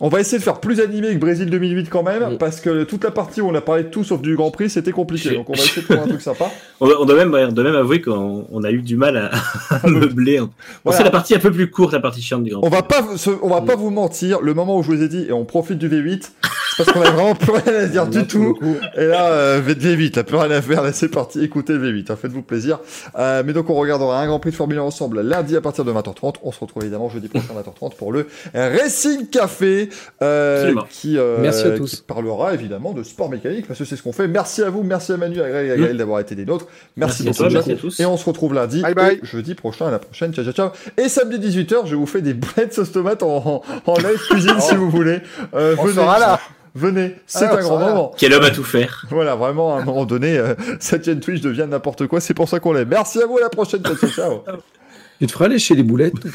On 0.02 0.10
va 0.10 0.20
essayer 0.20 0.40
de 0.40 0.44
faire 0.44 0.60
plus 0.60 0.80
animé 0.80 1.14
que 1.14 1.20
Brésil 1.20 1.48
2008 1.52 1.88
quand 1.88 2.02
même, 2.02 2.40
parce 2.40 2.60
que 2.60 2.84
toute 2.84 3.04
la 3.04 3.12
partie 3.12 3.42
où 3.42 3.48
on 3.48 3.54
a 3.54 3.62
parlé 3.62 3.84
de 3.84 3.90
tout 3.90 4.04
sauf 4.04 4.22
du 4.22 4.36
Grand 4.36 4.50
Prix, 4.50 4.72
c'était 4.72 4.92
compliqué. 4.92 5.36
Donc 5.36 5.50
on 5.52 5.54
va 5.54 5.60
essayer 5.64 5.84
de 5.84 5.88
faire 5.88 6.02
un 6.02 6.08
truc 6.08 6.22
sympa. 6.22 6.50
On 6.80 7.06
doit 7.06 7.16
même, 7.16 7.30
même 7.30 7.76
avouer 7.76 8.02
qu'on 8.02 8.64
a 8.64 8.72
eu 8.72 8.82
du 8.82 8.98
mal 8.98 9.18
à, 9.18 9.88
meubler. 9.88 10.42
C'est 10.92 11.04
la 11.04 11.12
partie 11.12 11.36
un 11.36 11.40
peu 11.40 11.52
plus 11.52 11.70
courte, 11.70 11.94
la 11.94 12.00
partie 12.00 12.22
chiante 12.24 12.44
du 12.44 12.52
Grand 12.52 12.62
Prix. 12.62 12.70
On 12.72 12.76
va 12.76 12.82
pas, 12.82 13.06
on 13.44 13.50
va 13.50 13.62
pas 13.62 13.76
vous 13.76 13.92
mentir, 13.92 14.42
le 14.42 14.56
moment 14.56 14.78
où 14.78 14.84
je 14.84 14.92
vous 14.92 15.04
ai 15.04 15.08
dit, 15.08 15.26
et 15.30 15.32
on 15.32 15.46
profite 15.46 15.78
du 15.78 15.88
V8, 15.88 16.32
parce 16.78 16.92
qu'on 16.92 17.02
a 17.02 17.12
vraiment 17.12 17.36
plus 17.36 17.52
rien 17.52 17.76
à 17.82 17.86
dire 17.88 18.08
du 18.08 18.26
tout. 18.26 18.58
Et 18.98 19.06
là, 19.06 19.28
euh, 19.32 19.62
V8, 19.62 20.16
là, 20.16 20.24
plus 20.24 20.38
rien 20.38 20.52
à 20.52 20.62
faire. 20.62 20.82
Là, 20.84 20.94
c'est 20.94 21.10
parti. 21.10 21.44
Écoutez 21.44 21.74
V8, 21.74 22.12
hein, 22.12 22.16
faites-vous 22.20 22.42
plaisir. 22.42 22.80
Euh, 23.18 23.44
mais 23.46 23.54
donc, 23.54 23.70
on 23.70 23.76
regardera 23.76 24.20
un 24.22 24.28
Grand 24.28 24.40
Prix 24.40 24.52
de 24.52 24.56
Formule 24.56 24.78
1 24.80 24.82
ensemble 24.82 25.22
lundi 25.22 25.56
à 25.56 25.62
partir 25.62 25.86
de 25.86 25.92
20h30. 25.92 26.36
On 26.44 26.52
se 26.52 26.60
retrouve 26.60 26.84
évidemment 26.84 27.10
jeudi 27.10 27.28
prochain 27.28 27.54
à 27.58 27.62
20h30 27.62 27.96
pour 27.96 28.12
le 28.12 28.28
Racing 28.54 29.28
Café, 29.28 29.90
euh, 30.22 30.74
qui, 30.90 31.18
euh, 31.18 31.38
merci 31.40 31.66
à 31.68 31.72
tous. 31.72 31.96
qui 31.98 32.02
parlera 32.02 32.54
évidemment 32.54 32.94
de 32.94 33.04
sport 33.04 33.30
mécanique 33.30 33.68
parce 33.68 33.80
que 33.80 33.86
c'est 33.86 33.96
ce 33.96 34.04
qu'on 34.04 34.14
fait. 34.14 34.28
Merci 34.28 34.64
à 34.64 34.70
vous, 34.70 34.84
merci 34.84 35.12
à 35.12 35.18
Manu, 35.18 35.42
à 35.42 35.50
Greg 35.50 35.68
et 35.68 35.72
à 35.72 35.78
Gaël 35.78 35.98
d'avoir 35.98 36.20
été 36.20 36.36
des 36.36 36.46
nôtres. 36.46 36.68
Merci, 36.98 37.24
Merci 37.24 37.42
à 37.42 37.46
beaucoup. 37.46 37.54
toi, 37.54 37.64
merci 37.68 37.72
à 37.72 37.76
tous. 37.76 38.00
Et 38.00 38.06
on 38.06 38.18
se 38.18 38.26
retrouve 38.26 38.54
lundi 38.54 38.82
Bye 38.82 38.94
bye. 38.94 39.20
et 39.22 39.26
jeudi 39.26 39.54
prochain 39.56 39.88
à 39.88 39.92
la 39.92 40.00
prochaine. 40.00 40.34
Ciao, 40.34 40.44
ciao, 40.44 40.54
ciao. 40.54 40.70
Et 40.98 41.10
samedi 41.10 41.38
18h, 41.64 41.86
je 41.86 41.96
vous 41.96 42.06
fais 42.06 42.22
des 42.22 42.34
boulettes 42.34 42.74
sauce 42.74 42.92
tomate 42.92 43.24
en, 43.24 43.38
en, 43.38 43.62
en 43.92 43.98
live 43.98 44.20
cuisine 44.30 44.60
si 44.60 44.76
vous 44.76 44.90
voulez. 44.90 45.20
Euh, 45.54 45.76
On 45.78 45.84
venez, 45.84 45.96
sera 45.96 46.20
là. 46.20 46.40
Venez, 46.76 47.16
c'est 47.28 47.46
Ah, 47.46 47.56
un 47.56 47.62
grand 47.62 47.80
moment. 47.80 48.12
Quel 48.18 48.34
homme 48.34 48.44
à 48.44 48.50
tout 48.52 48.64
faire. 48.64 49.06
Voilà, 49.10 49.36
vraiment, 49.36 49.76
à 49.76 49.82
un 49.82 49.86
moment 49.86 50.06
donné, 50.06 50.38
euh, 50.38 50.56
cette 50.80 51.06
chaîne 51.06 51.20
Twitch 51.20 51.42
devient 51.42 51.68
n'importe 51.70 52.08
quoi. 52.08 52.20
C'est 52.22 52.34
pour 52.34 52.50
ça 52.50 52.60
qu'on 52.60 52.74
l'aime. 52.74 52.90
Merci 52.90 53.22
à 53.22 53.26
vous, 53.26 53.38
à 53.38 53.42
la 53.42 53.50
prochaine. 53.50 53.82
Ciao. 54.16 54.44
Tu 55.20 55.28
te 55.28 55.32
feras 55.32 55.48
lécher 55.48 55.76
les 55.76 55.84
boulettes 55.84 56.14
ou 56.16 56.30